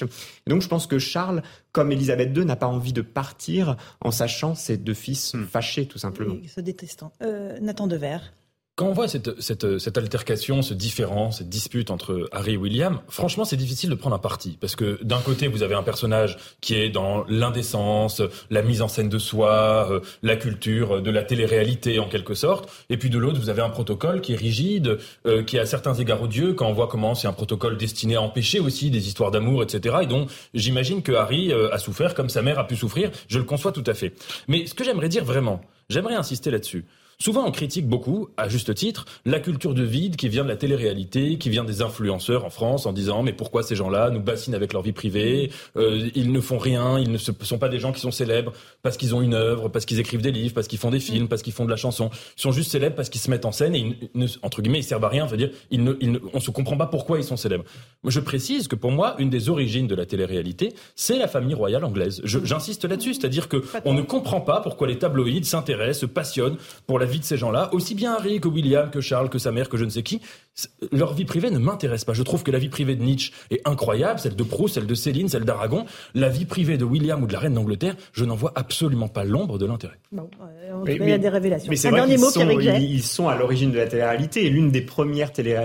Donc 0.48 0.64
je 0.64 0.70
pense 0.72 0.88
que 0.88 0.99
Charles, 0.99 1.43
comme 1.73 1.91
Élisabeth 1.91 2.35
II, 2.35 2.45
n'a 2.45 2.56
pas 2.56 2.68
envie 2.68 2.93
de 2.93 3.02
partir 3.02 3.76
en 3.99 4.10
sachant 4.10 4.56
ses 4.56 4.77
deux 4.77 4.93
fils 4.93 5.35
fâchés, 5.49 5.85
tout 5.85 5.98
simplement. 5.98 6.38
se 6.48 6.61
détestant. 6.61 7.11
Euh, 7.22 7.60
Nathan 7.60 7.88
Devers. 7.88 8.31
Quand 8.77 8.88
on 8.88 8.93
voit 8.93 9.10
cette, 9.10 9.41
cette, 9.41 9.80
cette 9.80 9.98
altercation, 9.98 10.61
ce 10.61 10.73
différent, 10.73 11.31
cette 11.31 11.49
dispute 11.49 11.91
entre 11.91 12.30
Harry 12.31 12.53
et 12.53 12.57
William, 12.57 13.02
franchement, 13.10 13.43
c'est 13.43 13.57
difficile 13.57 13.89
de 13.89 13.95
prendre 13.95 14.15
un 14.15 14.19
parti. 14.19 14.57
Parce 14.61 14.77
que 14.77 14.98
d'un 15.03 15.19
côté, 15.19 15.49
vous 15.49 15.61
avez 15.61 15.76
un 15.76 15.84
personnage 15.84 16.38
qui 16.61 16.76
est 16.76 16.89
dans 16.89 17.26
l'indécence, 17.27 18.22
la 18.49 18.61
mise 18.61 18.81
en 18.81 18.88
scène 18.88 19.10
de 19.10 19.19
soi, 19.19 19.88
euh, 19.91 19.99
la 20.23 20.38
culture 20.38 21.02
de 21.02 21.11
la 21.11 21.22
télé-réalité 21.22 21.99
en 21.99 22.07
quelque 22.07 22.34
sorte. 22.34 22.72
Et 22.89 22.95
puis 22.95 23.10
de 23.10 23.19
l'autre, 23.19 23.41
vous 23.41 23.49
avez 23.49 23.61
un 23.61 23.69
protocole 23.69 24.22
qui 24.22 24.34
est 24.34 24.38
rigide, 24.38 24.99
euh, 25.27 25.43
qui 25.43 25.57
est 25.57 25.60
à 25.60 25.65
certains 25.65 25.93
égards 25.93 26.22
odieux, 26.22 26.53
quand 26.53 26.68
on 26.68 26.73
voit 26.73 26.88
comment 26.88 27.14
c'est 27.14 27.27
un 27.27 27.34
protocole 27.34 27.77
destiné 27.77 28.15
à 28.15 28.22
empêcher 28.22 28.61
aussi 28.61 28.89
des 28.89 29.06
histoires 29.06 29.31
d'amour, 29.31 29.64
etc. 29.64 29.98
Et 30.03 30.07
dont 30.07 30.27
j'imagine 30.53 31.03
que 31.03 31.11
Harry 31.11 31.52
euh, 31.52 31.73
a 31.73 31.77
souffert 31.77 32.15
comme 32.15 32.30
sa 32.30 32.41
mère 32.41 32.57
a 32.57 32.65
pu 32.65 32.77
souffrir. 32.77 33.11
Je 33.27 33.38
le 33.38 33.43
conçois 33.43 33.73
tout 33.73 33.84
à 33.85 33.93
fait. 33.93 34.14
Mais 34.48 34.65
ce 34.65 34.73
que 34.73 34.85
j'aimerais 34.85 35.10
dire 35.10 35.26
vraiment, 35.26 35.60
j'aimerais 35.89 36.15
insister 36.15 36.52
là-dessus. 36.52 36.85
Souvent, 37.22 37.45
on 37.45 37.52
critique 37.52 37.88
beaucoup, 37.88 38.30
à 38.35 38.49
juste 38.49 38.73
titre, 38.73 39.06
la 39.26 39.39
culture 39.39 39.76
de 39.76 39.84
vide 39.84 40.15
qui 40.15 40.27
vient 40.27 40.43
de 40.43 40.49
la 40.49 40.56
télé-réalité, 40.56 41.38
qui 41.38 41.52
vient 41.52 41.64
des 41.64 41.84
influenceurs 41.84 42.45
en 42.45 42.49
France, 42.49 42.88
en 42.88 42.93
disant 42.93 43.22
mais 43.22 43.31
pourquoi 43.31 43.61
ces 43.61 43.76
gens-là 43.76 44.10
nous 44.10 44.19
bassinent 44.19 44.56
avec 44.56 44.73
leur 44.73 44.81
vie 44.81 44.91
privée 44.91 45.52
euh, 45.77 46.10
Ils 46.15 46.31
ne 46.31 46.41
font 46.41 46.57
rien, 46.57 46.98
ils 46.98 47.11
ne 47.11 47.19
sont 47.19 47.60
pas 47.60 47.69
des 47.69 47.77
gens 47.77 47.91
qui 47.91 48.02
sont 48.02 48.10
célèbres 48.10 48.53
parce 48.81 48.98
qu'ils 48.98 49.14
ont 49.14 49.22
une 49.22 49.35
œuvre, 49.35 49.69
parce 49.69 49.85
qu'ils 49.85 49.99
écrivent 49.99 50.23
des 50.23 50.31
livres, 50.31 50.56
parce 50.56 50.68
qu'ils 50.68 50.80
font 50.80 50.89
des 50.89 50.99
films, 50.99 51.27
parce 51.27 51.43
qu'ils 51.43 51.53
font 51.53 51.65
de 51.65 51.69
la 51.69 51.76
chanson. 51.76 52.10
Ils 52.38 52.41
sont 52.41 52.52
juste 52.52 52.72
célèbres 52.72 52.95
parce 52.95 53.10
qu'ils 53.10 53.22
se 53.22 53.30
mettent 53.30 53.45
en 53.45 53.52
scène 53.52 53.76
et 53.76 53.80
ils 53.80 54.10
ne, 54.15 54.26
entre 54.41 54.64
guillemets 54.64 54.80
ils 54.80 54.84
servent 54.84 55.06
à 55.06 55.10
rien. 55.10 55.27
Veut 55.27 55.38
dire, 55.38 55.52
ils 55.69 55.84
ne, 55.84 55.93
ils 56.02 56.11
ne, 56.14 56.19
on 56.34 56.39
se 56.39 56.49
comprend 56.49 56.76
pas 56.76 56.88
pourquoi 56.88 57.19
ils 57.19 57.23
sont 57.23 57.38
célèbres. 57.38 57.65
Je 58.03 58.19
précise 58.19 58.68
que 58.68 58.76
pour 58.76 58.89
moi, 58.89 59.14
une 59.19 59.30
des 59.30 59.48
origines 59.49 59.85
de 59.85 59.93
la 59.93 60.07
télé-réalité, 60.07 60.73
c'est 60.95 61.19
la 61.19 61.27
famille 61.27 61.53
royale 61.53 61.85
anglaise. 61.85 62.19
J'insiste 62.23 62.85
là-dessus, 62.85 63.14
c'est-à-dire 63.14 63.48
que 63.48 63.64
on 63.85 63.93
ne 63.93 64.02
comprend 64.02 64.41
pas 64.41 64.60
pourquoi 64.61 64.88
les 64.88 64.98
tabloïds 64.98 65.45
s'intéressent, 65.45 66.02
se 66.02 66.06
passionnent 66.07 66.57
pour 66.88 66.98
la 66.98 67.11
vie 67.12 67.20
de 67.20 67.24
ces 67.24 67.38
gens-là, 67.38 67.70
aussi 67.74 67.94
bien 67.94 68.14
Harry 68.16 68.42
que 68.42 68.48
William, 68.48 68.90
que 68.90 69.02
Charles, 69.02 69.30
que 69.30 69.38
sa 69.38 69.52
mère, 69.52 69.70
que 69.70 69.78
je 69.78 69.86
ne 69.86 69.92
sais 69.92 70.02
qui. 70.02 70.20
C- 70.53 70.68
Leur 70.91 71.14
vie 71.14 71.23
privée 71.26 71.49
ne 71.49 71.60
m'intéresse 71.60 72.03
pas. 72.03 72.14
Je 72.14 72.23
trouve 72.23 72.44
que 72.44 72.52
la 72.52 72.60
vie 72.60 72.68
privée 72.68 72.95
de 72.95 73.03
Nietzsche 73.03 73.32
est 73.52 73.61
incroyable, 73.65 74.19
celle 74.19 74.36
de 74.36 74.44
Proust, 74.44 74.76
celle 74.76 74.86
de 74.86 74.94
Céline, 74.95 75.30
celle 75.30 75.45
d'Aragon. 75.45 75.86
La 76.14 76.28
vie 76.28 76.44
privée 76.45 76.78
de 76.78 76.84
William 76.84 77.23
ou 77.23 77.28
de 77.28 77.32
la 77.34 77.40
reine 77.40 77.53
d'Angleterre, 77.53 77.95
je 78.11 78.26
n'en 78.26 78.36
vois 78.36 78.52
absolument 78.56 79.07
pas 79.07 79.23
l'ombre 79.23 79.57
de 79.57 79.65
l'intérêt. 79.65 79.95
Bon, 80.11 80.30
euh, 80.41 80.72
tout 80.80 80.84
Mais- 80.86 80.98
il 80.99 81.10
y 81.10 81.14
a 81.14 81.18
des 81.18 81.30
révélations. 81.30 81.69
Mais 81.69 81.78
c'est 81.78 81.88
Un 81.88 81.91
vrai 81.91 81.99
dernier 82.02 82.15
qu'ils 82.15 82.23
mot, 82.26 82.30
sont, 82.32 82.49
ils, 82.49 82.84
ils 82.95 83.02
sont 83.03 83.30
à 83.30 83.38
l'origine 83.38 83.72
de 83.72 83.78
la 83.78 83.88
télé-réalité. 83.88 84.45
Et 84.45 84.49
l'une 84.49 84.72
des 84.72 84.82
premières 84.82 85.32
télé- 85.32 85.56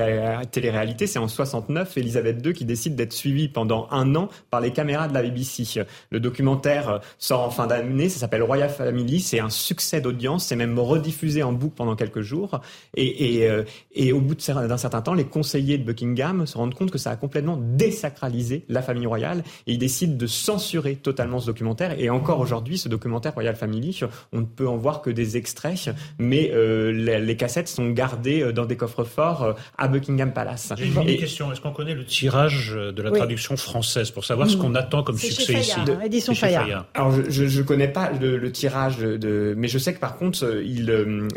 télé-réalités, 0.53 1.07
c'est 1.09 1.19
en 1.19 1.29
69, 1.29 1.97
Elisabeth 1.97 2.45
II 2.47 2.53
qui 2.53 2.65
décide 2.65 2.95
d'être 2.95 3.13
suivie 3.13 3.49
pendant 3.49 3.89
un 3.91 4.15
an 4.15 4.29
par 4.51 4.61
les 4.61 4.71
caméras 4.71 5.09
de 5.09 5.15
la 5.15 5.23
BBC. 5.23 5.85
Le 6.11 6.21
documentaire 6.21 6.89
euh, 6.89 6.99
sort 7.19 7.41
en 7.41 7.51
fin 7.51 7.67
d'année, 7.67 8.09
ça 8.09 8.21
s'appelle 8.21 8.43
Royal 8.45 8.71
Family, 8.71 9.21
c'est 9.21 9.41
un 9.41 9.51
succès 9.51 10.01
d'audience, 10.01 10.47
c'est 10.47 10.57
même 10.57 10.79
rediffusé 10.79 11.43
en 11.43 11.53
boucle 11.53 11.75
pendant 11.77 11.97
quelques 11.97 12.21
jours. 12.21 12.61
Et, 12.97 13.35
et, 13.41 13.49
euh, 13.51 13.65
et 13.95 14.13
au 14.13 14.21
bout 14.21 14.35
de 14.37 14.41
cer- 14.41 14.67
d'un 14.77 14.81
certain 14.83 15.01
temps, 15.01 15.15
les 15.15 15.25
conseillers 15.25 15.79
de 15.79 15.85
Buckingham 15.85 16.47
se 16.47 16.59
rendent 16.59 16.75
compte 16.75 16.91
que 16.91 16.99
ça 16.99 17.11
a 17.11 17.17
complètement 17.17 17.57
désacralisé 17.57 18.65
la 18.69 18.83
famille 18.83 19.07
royale 19.07 19.43
et 19.67 19.73
ils 19.73 19.79
décident 19.79 20.15
de 20.17 20.27
censurer 20.27 20.97
totalement 20.97 21.41
ce 21.41 21.47
documentaire. 21.47 21.99
Et 21.99 22.11
encore 22.11 22.41
aujourd'hui, 22.41 22.77
ce 22.77 22.89
documentaire 22.91 23.33
Royal 23.35 23.57
Family, 23.57 24.01
on 24.33 24.41
ne 24.41 24.45
peut 24.45 24.69
en 24.69 24.77
voir 24.77 25.01
que 25.01 25.09
des 25.11 25.37
extraits, 25.39 25.91
mais 26.19 26.51
euh, 26.53 26.93
les, 26.93 27.21
les 27.21 27.37
cassettes 27.37 27.69
sont 27.69 27.89
gardées 27.91 28.43
euh, 28.43 28.53
dans 28.53 28.67
des 28.67 28.77
coffres-forts 28.77 29.43
euh, 29.45 29.53
à 29.79 29.89
Buckingham 29.89 30.33
Palace. 30.33 30.73
J'ai 30.77 30.87
une 30.89 31.09
Et- 31.09 31.17
question. 31.17 31.51
Est-ce 31.53 31.61
qu'on 31.63 31.73
connaît 31.73 31.95
le 31.95 32.05
tirage 32.05 32.73
de 32.75 33.03
la 33.03 33.11
Oui. 33.11 33.19
traduction 33.19 33.57
française 33.57 34.11
pour 34.11 34.25
savoir 34.27 34.51
ce 34.51 34.57
qu'on 34.59 34.75
attend 34.75 35.03
comme 35.03 35.17
succès 35.17 35.43
chez 35.55 35.59
ici 35.61 35.71
Fayard, 35.73 35.89
hein, 36.01 36.05
édition 36.05 36.35
Fayard. 36.35 36.87
Alors 36.95 37.13
je, 37.31 37.47
je 37.47 37.63
connais 37.63 37.89
pas 37.89 38.11
le, 38.13 38.37
le 38.37 38.53
tirage 38.53 38.99
de, 38.99 39.17
de- 39.17 39.55
mais 39.57 39.69
je 39.69 39.79
sais 39.79 39.95
que 39.95 40.01
par 40.01 40.17
contre 40.19 40.61
il, 40.63 40.87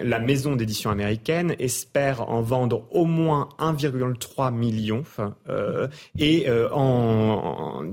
la 0.03 0.19
maison 0.19 0.55
d'édition 0.57 0.89
américaine 0.89 1.55
espère 1.59 2.29
en 2.29 2.41
vendre 2.41 2.83
au 2.91 3.05
moins 3.05 3.28
1,3 3.31 4.53
million 4.53 5.03
euh, 5.49 5.87
et 6.17 6.49
euh, 6.49 6.69
en, 6.71 7.81
en 7.81 7.83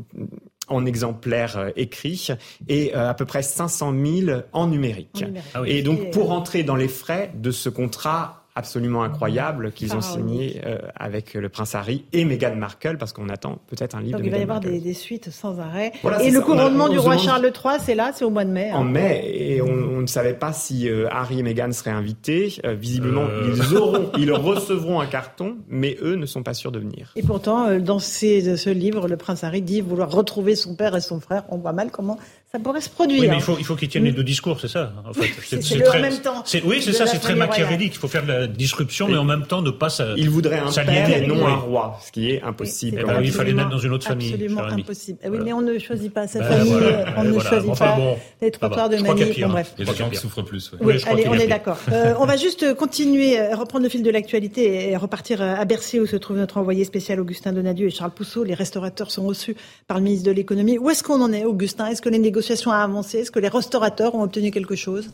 en 0.68 0.84
exemplaires 0.84 1.58
euh, 1.58 1.70
écrits 1.76 2.28
et 2.68 2.92
à 2.92 3.14
peu 3.14 3.24
près 3.24 3.42
500 3.42 3.94
000 4.24 4.40
en 4.52 4.66
numérique. 4.66 5.22
En 5.22 5.26
numérique. 5.26 5.50
Ah 5.54 5.62
oui. 5.62 5.70
Et 5.70 5.82
donc 5.82 6.10
pour 6.10 6.28
rentrer 6.28 6.64
dans 6.64 6.74
les 6.74 6.88
frais 6.88 7.30
de 7.36 7.52
ce 7.52 7.68
contrat 7.68 8.45
absolument 8.56 9.02
incroyable 9.04 9.70
qu'ils 9.72 9.94
ont 9.94 10.00
signé 10.00 10.60
euh, 10.66 10.78
avec 10.96 11.34
le 11.34 11.48
prince 11.48 11.74
Harry 11.74 12.04
et 12.12 12.24
Meghan 12.24 12.56
Markle 12.56 12.96
parce 12.98 13.12
qu'on 13.12 13.28
attend 13.28 13.58
peut-être 13.68 13.94
un 13.94 14.00
livre 14.00 14.12
Donc 14.18 14.22
de 14.22 14.26
il 14.26 14.30
va 14.32 14.38
y 14.38 14.42
avoir 14.42 14.60
des, 14.60 14.80
des 14.80 14.94
suites 14.94 15.30
sans 15.30 15.60
arrêt. 15.60 15.92
Voilà, 16.02 16.22
et 16.22 16.30
le 16.30 16.32
ça. 16.32 16.38
On 16.38 16.42
a- 16.52 16.56
couronnement 16.56 16.84
on 16.86 16.88
du 16.88 16.98
roi 16.98 17.14
demande- 17.16 17.24
Charles 17.26 17.52
III, 17.54 17.80
c'est 17.80 17.94
là, 17.94 18.10
c'est 18.14 18.24
au 18.24 18.30
mois 18.30 18.44
de 18.44 18.50
mai. 18.50 18.70
hein. 18.70 18.76
En 18.78 18.84
mai, 18.84 19.22
et 19.32 19.62
on, 19.62 19.66
on 19.66 20.00
ne 20.00 20.06
savait 20.06 20.34
pas 20.34 20.52
si 20.52 20.88
euh, 20.88 21.06
Harry 21.10 21.38
et 21.38 21.42
Meghan 21.42 21.70
seraient 21.72 21.90
invités. 21.90 22.54
Euh, 22.64 22.74
visiblement, 22.74 23.22
Euh. 23.22 23.52
ils 23.54 23.76
auront, 23.76 24.10
ils 24.18 24.32
recevront 24.32 25.00
un 25.00 25.06
carton, 25.06 25.56
mais 25.68 25.96
eux 26.02 26.14
ne 26.16 26.26
sont 26.26 26.42
pas 26.42 26.54
sûrs 26.54 26.72
de 26.72 26.78
venir. 26.78 27.12
Et 27.16 27.22
pourtant, 27.22 27.78
dans 27.78 27.98
ces- 27.98 28.56
ce 28.56 28.70
livre, 28.70 29.06
le 29.08 29.16
prince 29.16 29.44
Harry 29.44 29.62
dit 29.62 29.80
vouloir 29.82 30.10
retrouver 30.10 30.56
son 30.56 30.74
père 30.74 30.96
et 30.96 31.00
son 31.00 31.20
frère. 31.20 31.44
On 31.50 31.58
voit 31.58 31.72
mal 31.72 31.90
comment 31.90 32.18
ça 32.56 32.62
pourrait 32.62 32.80
se 32.80 32.88
produire. 32.88 33.20
Oui, 33.20 33.28
mais 33.28 33.36
il 33.36 33.42
faut, 33.42 33.56
il 33.58 33.64
faut 33.64 33.76
qu'ils 33.76 33.88
tiennent 33.88 34.04
les 34.04 34.12
deux 34.12 34.24
discours, 34.24 34.58
c'est 34.60 34.68
ça, 34.68 34.92
en 35.06 35.12
fait. 35.12 35.28
C'est- 35.62 35.76
le 35.76 35.88
en 35.90 36.00
même 36.00 36.18
temps 36.20 36.42
c'est- 36.44 36.62
Oui, 36.64 36.80
c'est 36.80 36.90
de 36.90 36.96
ça, 36.96 37.06
c'est 37.06 37.18
très 37.18 37.34
machiavélique. 37.34 37.92
Il 37.94 37.98
faut 37.98 38.08
faire 38.08 38.22
de 38.24 38.28
la 38.32 38.46
disruption, 38.46 39.08
mais 39.08 39.16
en 39.18 39.24
même 39.24 39.46
temps 39.46 39.60
ne 39.62 39.70
pas 39.70 39.90
sa- 39.90 40.14
Ils 40.16 40.30
voudraient 40.30 40.58
un 40.58 40.70
père 40.72 41.10
et 41.22 41.26
non 41.26 41.34
Oui. 41.36 41.52
un 41.52 41.56
roi, 41.56 41.98
ce 42.04 42.10
qui 42.12 42.30
est 42.30 42.42
impossible. 42.42 42.98
Eh 43.02 43.04
ben 43.04 43.20
il 43.22 43.30
fallait 43.30 43.52
naître 43.52 43.68
dans 43.68 43.78
une 43.78 43.92
autre 43.92 44.06
famille, 44.06 44.32
Absolument 44.32 44.62
impossible. 44.64 45.18
Eh 45.22 45.28
oui, 45.28 45.38
mais 45.44 45.52
on 45.52 45.60
ne 45.60 45.78
choisit 45.78 46.12
pas 46.12 46.26
sa 46.26 46.38
Ben 46.40 46.46
famille, 46.48 46.72
voilà, 46.72 47.14
on 47.16 47.20
ben 47.22 47.24
ne 47.28 47.32
voilà. 47.32 47.50
choisit 47.50 47.70
Enfin 47.70 47.86
pas 47.86 47.96
bon, 47.96 48.16
les 48.40 48.50
trottoirs 48.50 48.88
va. 48.88 48.88
de 48.88 48.96
Je 48.96 49.02
crois 49.02 49.14
qu'il 49.14 49.22
y 49.24 49.24
a 49.24 49.28
Manille. 49.28 49.42
Bon, 49.44 49.48
hein. 49.48 49.52
bref. 49.52 49.74
Il 49.78 49.86
y 49.86 49.88
a 49.88 49.92
des 49.92 49.98
gens 49.98 50.08
qui 50.08 50.16
souffrent 50.16 50.42
plus. 50.42 50.72
Oui, 50.80 50.94
allez, 51.06 51.28
on 51.28 51.34
est 51.34 51.46
d'accord. 51.46 51.78
Euh, 51.92 52.14
on 52.18 52.24
va 52.24 52.36
juste 52.36 52.74
continuer, 52.74 53.38
euh, 53.38 53.54
reprendre 53.54 53.84
le 53.84 53.90
fil 53.90 54.02
de 54.02 54.10
l'actualité 54.10 54.90
et 54.90 54.96
repartir 54.96 55.42
euh, 55.42 55.54
à 55.56 55.64
Bercy 55.66 56.00
où 56.00 56.06
se 56.06 56.16
trouve 56.16 56.38
notre 56.38 56.56
envoyé 56.56 56.84
spécial 56.84 57.20
Augustin 57.20 57.52
Donadieu 57.52 57.88
et 57.88 57.90
Charles 57.90 58.12
Pousseau. 58.12 58.44
Les 58.44 58.54
restaurateurs 58.54 59.10
sont 59.10 59.26
reçus 59.26 59.56
par 59.86 59.98
le 59.98 60.04
ministre 60.04 60.26
de 60.26 60.32
l'économie. 60.32 60.78
Où 60.78 60.88
est-ce 60.90 61.02
qu'on 61.02 61.20
en 61.20 61.32
est, 61.32 61.44
Augustin? 61.44 61.86
Est-ce 61.88 62.00
que 62.00 62.08
les 62.08 62.18
négociations 62.18 62.45
avancé 62.72 63.18
Est-ce 63.18 63.30
que 63.30 63.38
les 63.38 63.48
restaurateurs 63.48 64.14
ont 64.14 64.22
obtenu 64.22 64.50
quelque 64.50 64.76
chose? 64.76 65.10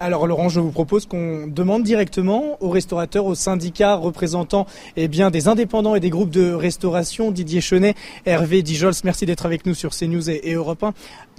Alors 0.00 0.28
Laurent, 0.28 0.48
je 0.48 0.60
vous 0.60 0.70
propose 0.70 1.06
qu'on 1.06 1.48
demande 1.48 1.82
directement 1.82 2.56
aux 2.62 2.68
restaurateurs, 2.68 3.26
aux 3.26 3.34
syndicats 3.34 3.96
représentants 3.96 4.66
eh 4.96 5.08
bien, 5.08 5.32
des 5.32 5.48
indépendants 5.48 5.96
et 5.96 6.00
des 6.00 6.10
groupes 6.10 6.30
de 6.30 6.52
restauration, 6.52 7.32
Didier 7.32 7.60
Chenet, 7.60 7.96
Hervé 8.24 8.62
Dijols, 8.62 8.94
merci 9.02 9.26
d'être 9.26 9.44
avec 9.44 9.66
nous 9.66 9.74
sur 9.74 9.90
CNews 9.90 10.30
et, 10.30 10.50
et 10.50 10.54
Europe 10.54 10.84
1. 10.84 10.94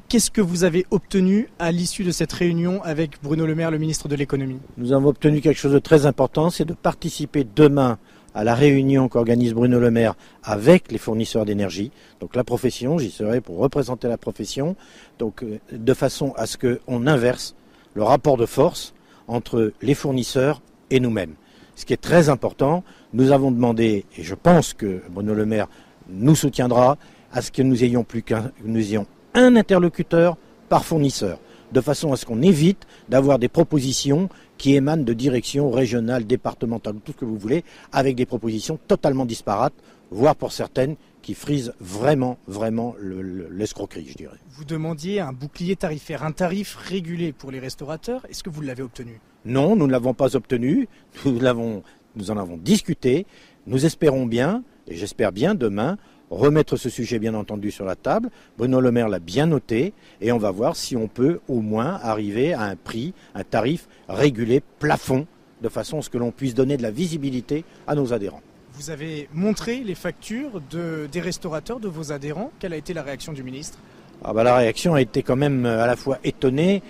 Qu'est-ce 0.10 0.30
que 0.30 0.42
vous 0.42 0.66
avez 0.66 0.86
obtenu 0.92 1.48
à 1.58 1.72
l'issue 1.72 2.04
de 2.04 2.12
cette 2.12 2.34
réunion 2.34 2.84
avec 2.84 3.22
Bruno 3.24 3.46
Le 3.46 3.56
Maire, 3.56 3.72
le 3.72 3.78
ministre 3.78 4.10
de 4.10 4.16
l'économie? 4.16 4.60
Nous 4.78 4.92
avons 4.92 5.08
obtenu 5.08 5.40
quelque 5.40 5.60
chose 5.60 5.72
de 5.72 5.80
très 5.80 6.06
important, 6.06 6.50
c'est 6.50 6.66
de 6.66 6.74
participer 6.74 7.46
demain 7.56 7.98
à 8.34 8.44
la 8.44 8.56
réunion 8.56 9.08
qu'organise 9.08 9.54
Bruno 9.54 9.80
Le 9.80 9.92
Maire 9.92 10.16
avec 10.44 10.92
les 10.92 10.98
fournisseurs 10.98 11.46
d'énergie. 11.46 11.92
Donc 12.20 12.36
la 12.36 12.44
profession, 12.44 12.98
j'y 12.98 13.12
serai 13.12 13.42
pour 13.42 13.58
représenter 13.58 14.08
la 14.08 14.18
profession, 14.18 14.76
donc 15.18 15.44
euh, 15.44 15.60
de 15.72 15.94
façon 15.94 16.34
à 16.38 16.46
ce 16.46 16.58
qu'on 16.58 17.08
inverse 17.08 17.56
le 17.94 18.04
rapport 18.04 18.38
de 18.38 18.46
force 18.46 18.94
entre 19.28 19.74
les 19.82 19.94
fournisseurs 19.94 20.62
et 20.90 21.00
nous-mêmes. 21.00 21.36
Ce 21.76 21.86
qui 21.86 21.94
est 21.94 21.98
très 21.98 22.30
important, 22.30 22.84
nous 23.14 23.32
avons 23.32 23.52
demandé, 23.52 24.06
et 24.18 24.24
je 24.24 24.36
pense 24.36 24.74
que 24.74 25.02
Bruno 25.10 25.34
Le 25.34 25.46
Maire 25.46 25.68
nous 26.10 26.36
soutiendra, 26.36 26.98
à 27.32 27.42
ce 27.42 27.52
que 27.52 27.62
nous 27.62 27.84
ayons 27.84 28.04
plus 28.04 28.24
qu'un, 28.24 28.52
nous 28.64 28.80
ayons 28.80 29.06
un 29.34 29.56
interlocuteur 29.56 30.36
par 30.68 30.84
fournisseur, 30.84 31.40
de 31.72 31.82
façon 31.82 32.12
à 32.14 32.18
ce 32.18 32.26
qu'on 32.26 32.42
évite 32.42 32.86
d'avoir 33.10 33.40
des 33.40 33.48
propositions 33.50 34.30
qui 34.58 34.76
émanent 34.76 35.04
de 35.04 35.14
directions 35.14 35.70
régionales, 35.72 36.26
départementales, 36.26 36.96
tout 37.04 37.12
ce 37.14 37.18
que 37.18 37.26
vous 37.26 37.38
voulez, 37.38 37.64
avec 37.92 38.16
des 38.16 38.26
propositions 38.26 38.80
totalement 38.88 39.26
disparates, 39.26 39.74
voire 40.12 40.36
pour 40.36 40.52
certaines 40.52 40.96
qui 41.22 41.34
frisent 41.34 41.74
vraiment, 41.80 42.38
vraiment 42.48 42.96
le- 43.00 43.22
le- 43.22 43.50
l'escroquerie, 43.52 44.08
je 44.10 44.16
dirais. 44.16 44.38
Vous 44.52 44.66
demandiez 44.66 45.20
un 45.20 45.34
bouclier 45.34 45.76
tarifaire, 45.76 46.24
un 46.24 46.32
tarif 46.32 46.76
régulé 46.76 47.34
pour 47.34 47.52
les 47.52 47.60
restaurateurs. 47.60 48.26
Est-ce 48.30 48.42
que 48.44 48.50
vous 48.50 48.62
l'avez 48.62 48.82
obtenu? 48.84 49.20
Non, 49.46 49.76
nous 49.76 49.86
ne 49.86 49.92
l'avons 49.92 50.14
pas 50.14 50.36
obtenu. 50.36 50.88
Nous 51.26 52.32
en 52.32 52.38
avons 52.38 52.58
discuté. 52.58 53.26
Nous 53.68 53.86
espérons 53.86 54.26
bien, 54.26 54.64
et 54.88 54.96
j'espère 54.96 55.32
bien 55.32 55.54
demain, 55.56 55.98
remettre 56.30 56.78
ce 56.78 56.90
sujet 56.90 57.20
bien 57.20 57.34
entendu 57.34 57.72
sur 57.72 57.86
la 57.86 57.96
table. 57.96 58.30
Bruno 58.58 58.80
Le 58.80 58.92
Maire 58.92 59.10
l'a 59.10 59.20
bien 59.20 59.46
noté 59.46 59.94
et 60.22 60.32
on 60.32 60.38
va 60.38 60.52
voir 60.52 60.76
si 60.76 60.96
on 60.96 61.08
peut 61.08 61.40
au 61.48 61.62
moins 61.62 62.00
arriver 62.02 62.54
à 62.54 62.62
un 62.64 62.76
prix, 62.76 63.14
un 63.36 63.44
tarif 63.44 63.88
régulé 64.08 64.62
plafond 64.80 65.28
de 65.62 65.70
façon 65.70 66.00
à 66.00 66.02
ce 66.02 66.10
que 66.10 66.18
l'on 66.18 66.32
puisse 66.32 66.54
donner 66.54 66.78
de 66.78 66.84
la 66.84 66.92
visibilité 66.92 67.66
à 67.88 67.96
nos 67.96 68.14
adhérents. 68.14 68.42
Vous 68.74 68.90
avez 68.92 69.28
montré 69.34 69.80
les 69.84 69.96
factures 69.96 70.62
de, 70.70 71.10
des 71.12 71.20
restaurateurs, 71.20 71.80
de 71.80 71.90
vos 71.90 72.12
adhérents. 72.12 72.52
Quelle 72.60 72.74
a 72.74 72.78
été 72.78 72.94
la 72.94 73.04
réaction 73.04 73.34
du 73.34 73.44
ministre? 73.44 73.78
Ah 74.24 74.34
bah 74.34 74.44
La 74.44 74.56
réaction 74.56 74.94
a 74.94 75.02
été 75.02 75.24
quand 75.24 75.36
même 75.36 75.66
à 75.66 75.86
la 75.86 75.96
fois 75.96 76.20
étonnée 76.24 76.82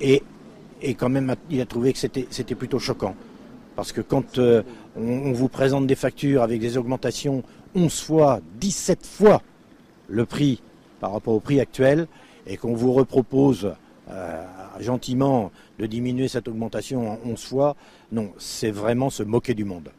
et, 0.00 0.22
et 0.82 0.94
quand 0.94 1.08
même 1.08 1.34
il 1.48 1.60
a 1.60 1.66
trouvé 1.66 1.92
que 1.92 1.98
c'était 1.98 2.54
plutôt 2.54 2.78
choquant. 2.78 3.14
Parce 3.78 3.92
que 3.92 4.00
quand 4.00 4.38
euh, 4.38 4.64
on, 4.96 5.30
vous 5.30 5.48
présente 5.48 5.86
des 5.86 5.94
factures 5.94 6.42
avec 6.42 6.58
des 6.60 6.76
augmentations 6.76 7.44
11 7.74 8.00
fois, 8.00 8.40
17 8.60 9.06
fois 9.06 9.42
le 10.08 10.24
prix 10.24 10.62
par 11.00 11.12
rapport 11.12 11.34
au 11.34 11.40
prix 11.40 11.60
actuel, 11.60 12.08
et 12.46 12.56
qu'on 12.56 12.74
vous 12.74 12.92
repropose 12.92 13.74
euh, 14.10 14.44
gentiment 14.80 15.52
de 15.78 15.86
diminuer 15.86 16.28
cette 16.28 16.48
augmentation 16.48 17.10
en 17.10 17.18
11 17.24 17.44
fois, 17.44 17.76
non, 18.10 18.32
c'est 18.38 18.70
vraiment 18.70 19.10
se 19.10 19.22
moquer 19.22 19.54
du 19.54 19.64
monde. 19.64 19.90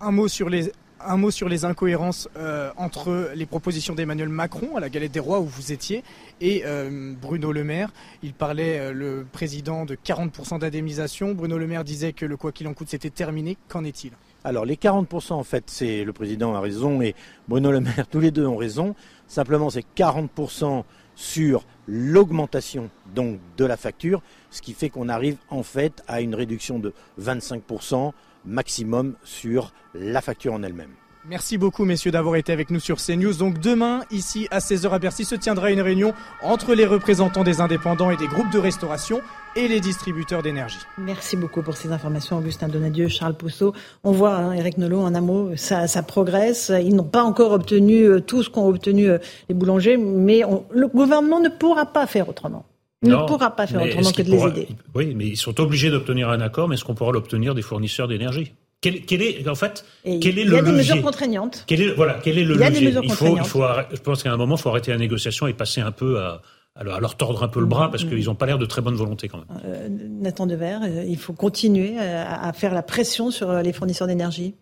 Un 0.00 0.10
mot 0.10 0.26
sur 0.28 0.48
les, 0.48 1.64
incohérences 1.64 2.28
euh, 2.36 2.72
entre 2.76 3.30
les 3.34 3.46
propositions 3.46 3.94
d'Emmanuel 3.94 4.30
Macron 4.30 4.76
à 4.76 4.80
la 4.80 4.88
Galette 4.88 5.12
des 5.12 5.20
Rois 5.20 5.40
où 5.40 5.44
vous 5.44 5.70
étiez 5.70 6.02
et 6.40 6.62
euh, 6.64 7.14
Bruno 7.20 7.52
Le 7.52 7.62
Maire. 7.62 7.92
Il 8.22 8.32
parlait, 8.32 8.92
le 8.92 9.26
président, 9.30 9.84
de 9.84 9.94
40% 9.94 10.58
d'indemnisation. 10.58 11.32
Bruno 11.32 11.56
Le 11.56 11.66
Maire 11.66 11.84
disait 11.84 12.12
que 12.12 12.26
le 12.26 12.36
quoi 12.36 12.52
qu'il 12.52 12.66
en 12.66 12.74
coûte, 12.74 12.88
c'était 12.88 13.10
terminé. 13.10 13.56
Qu'en 13.68 13.84
est-il? 13.84 14.12
Alors 14.44 14.64
les 14.64 14.76
40%, 14.76 15.32
en 15.32 15.44
fait, 15.44 15.64
c'est 15.66 16.04
le 16.04 16.12
président 16.12 16.54
a 16.54 16.60
raison 16.60 17.02
et 17.02 17.14
Bruno 17.48 17.70
Le 17.70 17.80
Maire, 17.80 18.06
tous 18.10 18.20
les 18.20 18.30
deux 18.30 18.46
ont 18.46 18.56
raison. 18.56 18.94
Simplement, 19.26 19.70
c'est 19.70 19.84
40% 19.96 20.84
sur 21.14 21.64
l'augmentation 21.86 22.88
donc 23.14 23.38
de 23.56 23.64
la 23.64 23.76
facture, 23.76 24.22
ce 24.50 24.62
qui 24.62 24.72
fait 24.72 24.88
qu'on 24.88 25.08
arrive 25.08 25.36
en 25.50 25.62
fait 25.62 26.02
à 26.08 26.20
une 26.20 26.34
réduction 26.34 26.78
de 26.78 26.94
25% 27.20 28.12
maximum 28.46 29.14
sur 29.22 29.72
la 29.94 30.22
facture 30.22 30.54
en 30.54 30.62
elle-même. 30.62 30.94
Merci 31.30 31.58
beaucoup 31.58 31.84
messieurs 31.84 32.10
d'avoir 32.10 32.34
été 32.34 32.52
avec 32.52 32.70
nous 32.70 32.80
sur 32.80 32.96
CNews. 32.96 33.34
Donc 33.34 33.60
demain, 33.60 34.00
ici 34.10 34.48
à 34.50 34.58
16h 34.58 34.90
à 34.90 34.98
Bercy, 34.98 35.24
se 35.24 35.36
tiendra 35.36 35.70
une 35.70 35.80
réunion 35.80 36.12
entre 36.42 36.74
les 36.74 36.84
représentants 36.84 37.44
des 37.44 37.60
indépendants 37.60 38.10
et 38.10 38.16
des 38.16 38.26
groupes 38.26 38.50
de 38.52 38.58
restauration 38.58 39.20
et 39.54 39.68
les 39.68 39.78
distributeurs 39.78 40.42
d'énergie. 40.42 40.80
Merci 40.98 41.36
beaucoup 41.36 41.62
pour 41.62 41.76
ces 41.76 41.92
informations, 41.92 42.38
Augustin 42.38 42.66
Donadieu, 42.66 43.06
Charles 43.06 43.36
Pousseau. 43.36 43.74
On 44.02 44.10
voit, 44.10 44.34
hein, 44.34 44.54
Eric 44.54 44.76
Nolot, 44.76 45.02
en 45.02 45.14
un 45.14 45.20
mot, 45.20 45.52
ça, 45.54 45.86
progresse. 46.02 46.72
Ils 46.82 46.96
n'ont 46.96 47.04
pas 47.04 47.22
encore 47.22 47.52
obtenu 47.52 48.02
euh, 48.02 48.18
tout 48.18 48.42
ce 48.42 48.50
qu'ont 48.50 48.66
obtenu 48.66 49.08
euh, 49.08 49.18
les 49.48 49.54
boulangers, 49.54 49.98
mais 49.98 50.42
le 50.72 50.88
gouvernement 50.88 51.38
ne 51.38 51.48
pourra 51.48 51.86
pas 51.86 52.08
faire 52.08 52.28
autrement. 52.28 52.66
Il 53.04 53.10
ne 53.10 53.26
pourra 53.28 53.54
pas 53.54 53.68
faire 53.68 53.82
autrement 53.82 54.10
que 54.10 54.22
de 54.22 54.30
les 54.32 54.42
aider. 54.48 54.68
Oui, 54.96 55.14
mais 55.14 55.28
ils 55.28 55.36
sont 55.36 55.60
obligés 55.60 55.90
d'obtenir 55.90 56.28
un 56.28 56.40
accord, 56.40 56.66
mais 56.66 56.74
est-ce 56.74 56.84
qu'on 56.84 56.96
pourra 56.96 57.12
l'obtenir 57.12 57.54
des 57.54 57.62
fournisseurs 57.62 58.08
d'énergie? 58.08 58.52
Quel, 58.80 59.22
est 59.22 59.46
en 59.48 59.54
fait 59.54 59.84
quel 60.04 60.38
est 60.38 60.44
le 60.44 60.52
Il 60.52 60.56
y 60.56 60.58
a 60.58 60.62
des 60.62 60.72
mesures 60.72 61.02
contraignantes. 61.02 61.64
Quel 61.66 61.82
est, 61.82 61.94
voilà, 61.94 62.18
quel 62.22 62.38
est 62.38 62.44
le 62.44 62.54
il 62.54 62.60
y 62.60 62.64
a 62.64 62.70
Des 62.70 62.80
mesures 62.80 63.04
il 63.04 63.12
faut, 63.12 63.36
il 63.36 63.44
faut 63.44 63.62
je 63.92 64.00
pense 64.00 64.22
qu'à 64.22 64.32
un 64.32 64.36
moment, 64.36 64.56
il 64.56 64.60
faut 64.60 64.70
arrêter 64.70 64.90
la 64.90 64.98
négociation 64.98 65.46
et 65.46 65.52
passer 65.52 65.80
un 65.80 65.92
peu 65.92 66.18
à, 66.18 66.40
à 66.76 67.00
leur 67.00 67.16
tordre 67.16 67.42
un 67.42 67.48
peu 67.48 67.60
le 67.60 67.66
bras 67.66 67.90
parce 67.90 68.04
mm. 68.04 68.08
qu'ils 68.08 68.24
n'ont 68.26 68.34
pas 68.34 68.46
l'air 68.46 68.58
de 68.58 68.66
très 68.66 68.80
bonne 68.80 68.94
volonté 68.96 69.28
quand 69.28 69.38
même. 69.38 69.60
Euh, 69.64 69.88
Nathan 69.90 70.46
Dever, 70.46 70.78
euh, 70.82 71.04
il 71.06 71.18
faut 71.18 71.34
continuer 71.34 71.98
à, 71.98 72.42
à 72.42 72.52
faire 72.52 72.72
la 72.72 72.82
pression 72.82 73.30
sur 73.30 73.52
les 73.52 73.72
fournisseurs 73.72 74.06
d'énergie. 74.06 74.54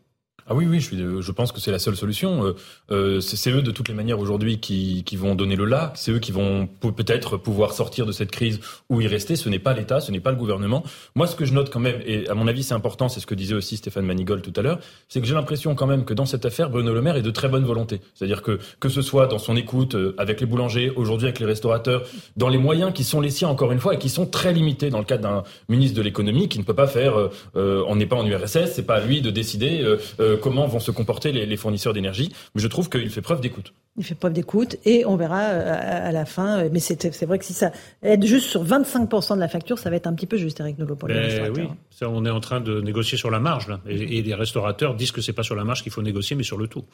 Ah 0.50 0.54
oui, 0.54 0.66
oui, 0.66 0.80
je, 0.80 0.86
suis, 0.86 0.96
je 0.96 1.32
pense 1.32 1.52
que 1.52 1.60
c'est 1.60 1.70
la 1.70 1.78
seule 1.78 1.96
solution. 1.96 2.44
Euh, 2.44 2.54
euh 2.90 3.20
c'est 3.20 3.50
eux 3.50 3.60
de 3.60 3.70
toutes 3.70 3.88
les 3.88 3.94
manières 3.94 4.18
aujourd'hui 4.18 4.60
qui, 4.60 5.04
qui 5.04 5.16
vont 5.16 5.34
donner 5.34 5.56
le 5.56 5.66
là. 5.66 5.92
C'est 5.94 6.10
eux 6.10 6.18
qui 6.18 6.32
vont 6.32 6.66
peut-être 6.66 7.36
pouvoir 7.36 7.74
sortir 7.74 8.06
de 8.06 8.12
cette 8.12 8.30
crise 8.30 8.58
ou 8.88 9.02
y 9.02 9.06
rester. 9.06 9.36
Ce 9.36 9.50
n'est 9.50 9.58
pas 9.58 9.74
l'État, 9.74 10.00
ce 10.00 10.10
n'est 10.10 10.20
pas 10.20 10.30
le 10.30 10.38
gouvernement. 10.38 10.82
Moi, 11.14 11.26
ce 11.26 11.36
que 11.36 11.44
je 11.44 11.52
note 11.52 11.70
quand 11.70 11.80
même, 11.80 12.00
et 12.06 12.26
à 12.28 12.34
mon 12.34 12.48
avis 12.48 12.62
c'est 12.62 12.72
important, 12.72 13.10
c'est 13.10 13.20
ce 13.20 13.26
que 13.26 13.34
disait 13.34 13.54
aussi 13.54 13.76
Stéphane 13.76 14.06
Manigol 14.06 14.40
tout 14.40 14.52
à 14.56 14.62
l'heure, 14.62 14.78
c'est 15.08 15.20
que 15.20 15.26
j'ai 15.26 15.34
l'impression 15.34 15.74
quand 15.74 15.86
même 15.86 16.06
que 16.06 16.14
dans 16.14 16.24
cette 16.24 16.46
affaire, 16.46 16.70
Bruno 16.70 16.94
Le 16.94 17.02
Maire 17.02 17.16
est 17.16 17.22
de 17.22 17.30
très 17.30 17.48
bonne 17.48 17.64
volonté. 17.64 18.00
C'est-à-dire 18.14 18.42
que 18.42 18.58
que 18.80 18.88
ce 18.88 19.02
soit 19.02 19.26
dans 19.26 19.38
son 19.38 19.54
écoute 19.54 19.96
euh, 19.96 20.14
avec 20.16 20.40
les 20.40 20.46
boulangers, 20.46 20.90
aujourd'hui 20.96 21.26
avec 21.26 21.40
les 21.40 21.46
restaurateurs, 21.46 22.04
dans 22.38 22.48
les 22.48 22.58
moyens 22.58 22.92
qui 22.94 23.04
sont 23.04 23.20
les 23.20 23.30
siens 23.30 23.48
encore 23.48 23.70
une 23.70 23.80
fois 23.80 23.94
et 23.94 23.98
qui 23.98 24.08
sont 24.08 24.24
très 24.24 24.54
limités 24.54 24.88
dans 24.88 24.98
le 24.98 25.04
cadre 25.04 25.22
d'un 25.22 25.42
ministre 25.68 25.96
de 25.96 26.02
l'économie 26.02 26.48
qui 26.48 26.58
ne 26.58 26.64
peut 26.64 26.74
pas 26.74 26.86
faire, 26.86 27.16
euh, 27.56 27.84
on 27.86 27.96
n'est 27.96 28.06
pas 28.06 28.16
en 28.16 28.26
URSS, 28.26 28.72
c'est 28.72 28.86
pas 28.86 28.96
à 28.96 29.00
lui 29.00 29.20
de 29.20 29.30
décider 29.30 29.84
comment 30.38 30.66
vont 30.66 30.80
se 30.80 30.90
comporter 30.90 31.32
les, 31.32 31.56
fournisseurs 31.56 31.92
d'énergie. 31.92 32.32
Mais 32.54 32.62
je 32.62 32.68
trouve 32.68 32.88
qu'il 32.88 33.10
fait 33.10 33.20
preuve 33.20 33.40
d'écoute. 33.40 33.72
Il 33.96 34.04
fait 34.04 34.14
preuve 34.14 34.32
d'écoute 34.32 34.76
et 34.84 35.04
on 35.06 35.16
verra 35.16 35.40
euh, 35.40 36.08
à, 36.08 36.12
la 36.12 36.24
fin. 36.24 36.60
Euh, 36.60 36.68
mais 36.72 36.80
c'est 36.80 37.24
vrai 37.24 37.38
que 37.38 37.44
si 37.44 37.52
ça 37.52 37.72
aide 38.02 38.24
juste 38.24 38.46
sur 38.46 38.64
25% 38.64 39.34
de 39.34 39.40
la 39.40 39.48
facture, 39.48 39.78
ça 39.78 39.90
va 39.90 39.96
être 39.96 40.06
un 40.06 40.14
petit 40.14 40.26
peu 40.26 40.36
juste, 40.36 40.60
Eric 40.60 40.78
Nolot, 40.78 40.96
pour 40.96 41.08
les 41.08 41.14
ben 41.14 41.52
Oui, 41.54 41.68
ça, 41.90 42.08
on 42.08 42.24
est 42.24 42.30
en 42.30 42.40
train 42.40 42.60
de 42.60 42.80
négocier 42.80 43.18
sur 43.18 43.30
la 43.30 43.40
marge. 43.40 43.68
Là. 43.68 43.80
Et, 43.88 44.18
et 44.18 44.22
les 44.22 44.34
restaurateurs 44.34 44.94
disent 44.94 45.12
que 45.12 45.20
c'est 45.20 45.32
pas 45.32 45.42
sur 45.42 45.54
la 45.54 45.64
marge 45.64 45.82
qu'il 45.82 45.92
faut 45.92 46.02
négocier, 46.02 46.36
mais 46.36 46.44
sur 46.44 46.58
le 46.58 46.68
tout. 46.68 46.84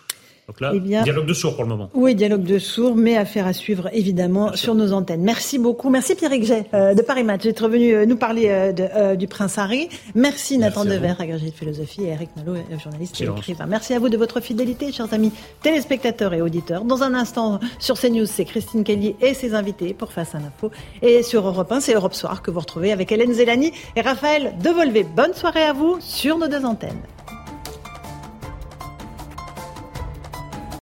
Donc 0.47 0.61
là, 0.61 0.73
eh 0.75 0.81
dialogue 0.81 1.27
de 1.27 1.33
sourds 1.33 1.55
pour 1.55 1.65
le 1.65 1.71
moment. 1.71 1.91
Oui, 1.95 2.15
dialogue 2.15 2.43
de 2.43 2.59
sourds, 2.59 2.97
mais 2.97 3.17
affaire 3.17 3.47
à 3.47 3.55
suivre 3.55 3.89
évidemment 3.95 4.55
sur 4.55 4.75
nos 4.75 4.93
antennes. 4.93 5.23
Merci 5.23 5.59
beaucoup. 5.59 5.89
Merci 5.89 6.15
Pierre 6.15 6.37
Gay 6.37 6.67
euh, 6.75 6.93
de 6.93 7.01
Paris 7.01 7.25
Match 7.25 7.43
d'être 7.43 7.67
venu 7.67 7.95
euh, 7.95 8.05
nous 8.05 8.17
parler 8.17 8.49
euh, 8.49 8.73
de, 8.73 9.17
du 9.17 9.27
Prince 9.27 9.57
Harry. 9.57 9.89
Merci 10.15 10.59
Nathan 10.59 10.85
Dever, 10.85 11.15
agrégé 11.19 11.47
de 11.47 11.55
philosophie, 11.55 12.05
et 12.05 12.09
Eric 12.09 12.29
Nalo, 12.37 12.57
journaliste 12.83 13.19
et 13.23 13.25
écrivain. 13.25 13.65
Merci 13.67 13.95
à 13.95 13.99
vous 13.99 14.11
de 14.11 14.19
votre 14.19 14.41
fidélité, 14.41 14.93
chers 14.93 15.13
amis 15.15 15.33
téléspectateurs 15.63 16.35
et 16.35 16.43
auditeurs. 16.43 16.85
Dans 16.85 17.03
un 17.03 17.15
instant, 17.15 17.59
sur 17.79 17.99
CNews, 17.99 18.27
c'est 18.27 18.45
Christine 18.45 18.85
Kelly 18.85 19.17
et 19.23 19.33
ses 19.33 19.55
invités 19.55 19.95
pour 19.95 20.13
Face 20.13 20.35
à 20.35 20.39
l'info. 20.39 20.71
Et 21.03 21.23
sur 21.23 21.47
Europe 21.47 21.73
1, 21.73 21.81
c'est 21.81 21.95
Europe 21.95 22.15
Soir 22.15 22.43
que 22.43 22.51
vous 22.51 22.61
retrouvez 22.61 22.93
avec 22.93 23.11
Hélène 23.11 23.33
Zélani 23.33 23.73
et 23.97 24.01
Raphaël 24.03 24.55
Devolvé. 24.63 25.05
Bonne 25.05 25.35
soirée 25.35 25.65
à 25.65 25.73
vous 25.73 25.97
sur 26.01 26.39
nos 26.39 26.47
deux 26.47 26.65
antennes. 26.65 27.01